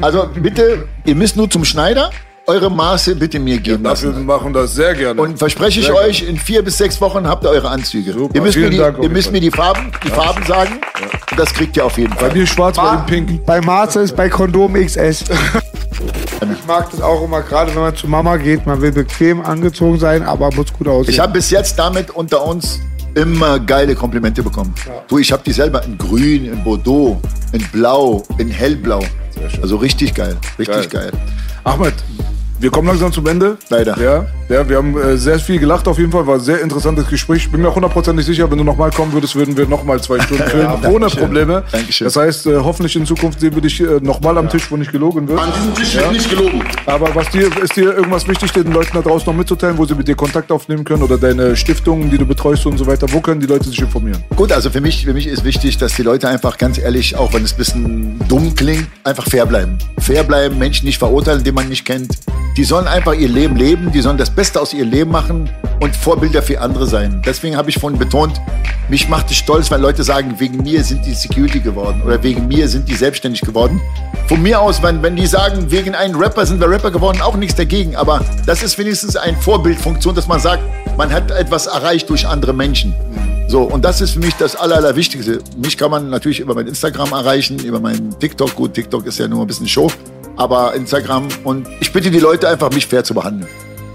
Also 0.00 0.28
bitte, 0.34 0.88
ihr 1.04 1.14
müsst 1.14 1.36
nur 1.36 1.48
zum 1.50 1.64
Schneider 1.64 2.10
eure 2.46 2.70
Maße 2.70 3.14
bitte 3.16 3.38
mir 3.38 3.58
geben 3.58 3.84
Dafür 3.84 4.10
lassen. 4.10 4.26
machen 4.26 4.52
das 4.52 4.74
sehr 4.74 4.94
gerne. 4.94 5.20
Und 5.20 5.38
verspreche 5.38 5.80
ich 5.80 5.86
Sehr 5.86 5.94
euch, 5.94 6.22
in 6.28 6.36
vier 6.36 6.62
bis 6.62 6.78
sechs 6.78 7.00
Wochen 7.00 7.26
habt 7.26 7.44
ihr 7.44 7.50
eure 7.50 7.68
Anzüge. 7.68 8.12
Super, 8.12 8.34
Ihr 8.34 8.42
müsst, 8.42 8.56
mir 8.56 8.62
vielen 8.62 8.72
die, 8.72 8.78
Dank 8.78 8.98
ihr 9.02 9.08
müsst 9.08 9.32
mir 9.32 9.40
die 9.40 9.50
Farben, 9.50 9.92
die 10.04 10.08
Farben 10.08 10.44
sagen. 10.46 10.80
Und 11.30 11.38
das 11.38 11.52
kriegt 11.52 11.76
ihr 11.76 11.84
auf 11.84 11.96
jeden 11.96 12.12
bei 12.14 12.20
Fall. 12.28 12.32
mir 12.32 12.46
schwarz, 12.46 12.76
bei 12.76 12.94
ihm 12.94 13.06
pink. 13.06 13.46
Bei 13.46 13.60
Marze 13.60 14.00
ist 14.00 14.16
bei 14.16 14.28
Kondom 14.28 14.74
XS. 14.74 15.24
Ich 16.42 16.66
mag 16.66 16.90
das 16.90 17.00
auch 17.00 17.22
immer, 17.24 17.42
gerade 17.42 17.74
wenn 17.74 17.82
man 17.82 17.94
zu 17.94 18.08
Mama 18.08 18.36
geht. 18.36 18.64
Man 18.66 18.80
will 18.80 18.92
bequem 18.92 19.40
angezogen 19.42 19.98
sein, 19.98 20.22
aber 20.22 20.50
muss 20.54 20.72
gut 20.72 20.88
aussehen. 20.88 21.12
Ich 21.12 21.20
habe 21.20 21.34
bis 21.34 21.50
jetzt 21.50 21.78
damit 21.78 22.10
unter 22.10 22.42
uns 22.44 22.80
immer 23.14 23.58
geile 23.60 23.94
Komplimente 23.94 24.42
bekommen. 24.42 24.74
Du, 25.08 25.18
ich 25.18 25.30
habe 25.30 25.42
die 25.44 25.52
selber 25.52 25.84
in 25.84 25.98
grün, 25.98 26.46
in 26.46 26.64
Bordeaux, 26.64 27.20
in 27.52 27.62
blau, 27.72 28.22
in 28.38 28.48
hellblau. 28.48 29.00
Also 29.60 29.76
richtig 29.76 30.14
geil, 30.14 30.36
richtig 30.58 30.90
geil. 30.90 31.10
Ahmed, 31.64 31.94
wir 32.60 32.70
kommen 32.70 32.88
langsam 32.88 33.10
zum 33.10 33.26
Ende. 33.26 33.56
Leider. 33.70 33.98
Ja, 33.98 34.26
ja 34.48 34.68
wir 34.68 34.76
haben 34.76 34.96
äh, 35.00 35.16
sehr 35.16 35.38
viel 35.38 35.58
gelacht 35.58 35.88
auf 35.88 35.98
jeden 35.98 36.12
Fall. 36.12 36.26
War 36.26 36.34
ein 36.34 36.40
sehr 36.40 36.60
interessantes 36.60 37.08
Gespräch. 37.08 37.44
Ich 37.44 37.50
bin 37.50 37.62
mir 37.62 37.68
auch 37.68 37.74
hundertprozentig 37.74 38.26
sicher, 38.26 38.50
wenn 38.50 38.58
du 38.58 38.64
nochmal 38.64 38.90
kommen 38.90 39.12
würdest, 39.14 39.34
würden 39.34 39.56
wir 39.56 39.66
nochmal 39.66 40.00
zwei 40.02 40.20
Stunden 40.20 40.44
filmen. 40.44 40.68
ohne 40.84 41.00
Dankeschön. 41.00 41.20
Probleme. 41.20 41.64
Dankeschön. 41.72 42.04
Das 42.04 42.16
heißt, 42.16 42.46
äh, 42.46 42.58
hoffentlich 42.58 42.94
in 42.96 43.06
Zukunft 43.06 43.40
sehen 43.40 43.54
wir 43.54 43.62
dich 43.62 43.80
äh, 43.80 43.98
nochmal 44.02 44.36
am 44.36 44.48
Tisch, 44.50 44.70
wo 44.70 44.76
nicht 44.76 44.92
gelogen 44.92 45.26
wird. 45.26 45.40
An 45.40 45.50
diesem 45.56 45.74
Tisch 45.74 45.94
wird 45.96 46.12
nicht 46.12 46.28
gelogen. 46.28 46.62
Aber 46.84 47.14
was 47.14 47.30
dir, 47.30 47.48
ist 47.62 47.76
dir 47.76 47.94
irgendwas 47.96 48.28
wichtig, 48.28 48.52
den 48.52 48.72
Leuten 48.72 48.90
da 48.92 49.00
draußen 49.00 49.26
noch 49.26 49.36
mitzuteilen, 49.36 49.78
wo 49.78 49.86
sie 49.86 49.94
mit 49.94 50.06
dir 50.06 50.14
Kontakt 50.14 50.52
aufnehmen 50.52 50.84
können 50.84 51.02
oder 51.02 51.16
deine 51.16 51.56
Stiftungen, 51.56 52.10
die 52.10 52.18
du 52.18 52.26
betreust 52.26 52.66
und 52.66 52.76
so 52.76 52.86
weiter? 52.86 53.10
Wo 53.10 53.20
können 53.20 53.40
die 53.40 53.46
Leute 53.46 53.68
sich 53.68 53.80
informieren? 53.80 54.22
Gut, 54.36 54.52
also 54.52 54.68
für 54.68 54.82
mich, 54.82 55.06
für 55.06 55.14
mich 55.14 55.26
ist 55.26 55.44
wichtig, 55.44 55.78
dass 55.78 55.94
die 55.94 56.02
Leute 56.02 56.28
einfach 56.28 56.58
ganz 56.58 56.76
ehrlich, 56.76 57.16
auch 57.16 57.32
wenn 57.32 57.42
es 57.42 57.52
ein 57.52 57.56
bisschen 57.56 58.20
dumm 58.28 58.54
klingt, 58.54 58.86
einfach 59.04 59.26
fair 59.26 59.46
bleiben. 59.46 59.78
Fair 59.98 60.24
bleiben, 60.24 60.58
Menschen 60.58 60.84
nicht 60.84 60.98
verurteilen, 60.98 61.42
die 61.42 61.52
man 61.52 61.68
nicht 61.68 61.86
kennt. 61.86 62.18
Die 62.56 62.64
sollen 62.64 62.88
einfach 62.88 63.14
ihr 63.14 63.28
Leben 63.28 63.56
leben, 63.56 63.92
die 63.92 64.00
sollen 64.00 64.18
das 64.18 64.30
Beste 64.30 64.60
aus 64.60 64.74
ihrem 64.74 64.90
Leben 64.90 65.10
machen 65.10 65.48
und 65.80 65.94
Vorbilder 65.94 66.42
für 66.42 66.60
andere 66.60 66.86
sein. 66.86 67.22
Deswegen 67.24 67.56
habe 67.56 67.70
ich 67.70 67.78
vorhin 67.78 67.98
betont, 67.98 68.40
mich 68.88 69.08
macht 69.08 69.30
es 69.30 69.36
stolz, 69.36 69.70
wenn 69.70 69.80
Leute 69.80 70.02
sagen, 70.02 70.34
wegen 70.38 70.62
mir 70.62 70.82
sind 70.82 71.06
die 71.06 71.14
Security 71.14 71.60
geworden 71.60 72.02
oder 72.04 72.20
wegen 72.22 72.48
mir 72.48 72.68
sind 72.68 72.88
die 72.88 72.94
selbstständig 72.96 73.42
geworden. 73.42 73.80
Von 74.26 74.42
mir 74.42 74.60
aus, 74.60 74.82
wenn, 74.82 75.00
wenn 75.02 75.14
die 75.14 75.26
sagen, 75.26 75.70
wegen 75.70 75.94
einem 75.94 76.18
Rapper 76.18 76.44
sind 76.44 76.60
wir 76.60 76.68
Rapper 76.68 76.90
geworden, 76.90 77.20
auch 77.20 77.36
nichts 77.36 77.54
dagegen. 77.54 77.94
Aber 77.94 78.24
das 78.46 78.62
ist 78.62 78.76
wenigstens 78.78 79.16
eine 79.16 79.36
Vorbildfunktion, 79.36 80.14
dass 80.14 80.26
man 80.26 80.40
sagt, 80.40 80.62
man 80.96 81.12
hat 81.12 81.30
etwas 81.30 81.66
erreicht 81.66 82.10
durch 82.10 82.26
andere 82.26 82.52
Menschen. 82.52 82.94
So, 83.46 83.62
und 83.62 83.84
das 83.84 84.00
ist 84.00 84.12
für 84.12 84.20
mich 84.20 84.34
das 84.34 84.54
Aller, 84.54 84.76
Allerwichtigste. 84.76 85.38
Mich 85.56 85.76
kann 85.78 85.90
man 85.90 86.10
natürlich 86.10 86.40
über 86.40 86.54
mein 86.54 86.66
Instagram 86.66 87.12
erreichen, 87.12 87.58
über 87.60 87.80
meinen 87.80 88.16
TikTok. 88.18 88.54
Gut, 88.54 88.74
TikTok 88.74 89.06
ist 89.06 89.18
ja 89.18 89.28
nur 89.28 89.40
ein 89.40 89.46
bisschen 89.46 89.66
Show, 89.66 89.90
aber 90.36 90.74
Instagram. 90.74 91.28
Und 91.44 91.68
ich 91.80 91.92
bitte 91.92 92.10
die 92.10 92.20
Leute 92.20 92.48
einfach, 92.48 92.70
mich 92.70 92.86
fair 92.86 93.04
zu 93.04 93.14
behandeln. 93.14 93.48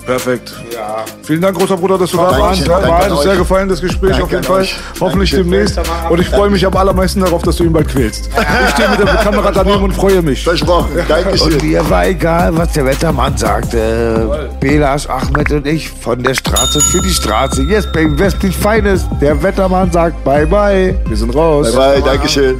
Perfekt. 0.06 0.54
Ja. 0.72 1.04
Vielen 1.24 1.42
Dank, 1.42 1.58
großer 1.58 1.78
Bruder, 1.78 1.98
dass 1.98 2.12
du 2.12 2.18
da 2.18 2.40
warst. 2.40 2.68
danke 2.68 2.88
War 2.88 3.04
an 3.06 3.12
uns 3.12 3.24
sehr 3.24 3.36
gefallen, 3.36 3.68
das 3.68 3.82
Gespräch 3.82 4.12
Danke 4.12 4.24
auf 4.26 4.32
jeden 4.32 4.44
Fall. 4.44 4.62
euch. 4.62 4.76
Hoffentlich 5.02 5.32
Danke. 5.32 5.50
demnächst. 5.50 5.80
Und 6.10 6.22
ich 6.22 6.30
freue 6.30 6.52
mich 6.52 6.64
am 6.64 6.78
allermeisten 6.78 7.22
darauf, 7.22 7.42
dass 7.42 7.56
du 7.56 7.64
ihn 7.64 7.74
bald 7.74 7.88
quälst. 7.88 8.30
Ich 8.68 8.74
stehe 8.76 8.90
mit 8.90 9.00
der 9.00 9.16
Kamera 9.16 9.52
daneben 9.52 9.84
und 9.84 9.94
freue 9.94 10.22
mich. 10.22 10.44
Versprochen. 10.44 10.90
Dankeschön. 11.08 11.54
Und 11.54 11.64
mir 11.64 11.90
war 11.90 12.06
egal, 12.06 12.56
was 12.56 12.72
der 12.74 12.86
Wettermann 12.86 13.36
sagte. 13.36 14.50
Belasch, 14.60 15.10
Ahmed 15.10 15.52
und 15.52 15.66
ich 15.66 15.90
von 15.90 16.22
der 16.22 16.36
Straße 16.36 16.80
für 16.82 17.02
die 17.02 17.10
Straße. 17.10 17.64
Yes, 17.64 17.92
baby, 17.92 18.18
westlich 18.20 18.56
Feines. 18.56 19.06
Der 19.20 19.42
Wettermann 19.42 19.92
sagt 19.92 20.24
bye 20.24 20.46
bye. 20.46 20.96
Wir 21.08 21.18
sind 21.18 21.34
raus. 21.34 21.74
Bye, 21.74 22.02
bye. 22.02 22.02
Dankeschön. 22.04 22.60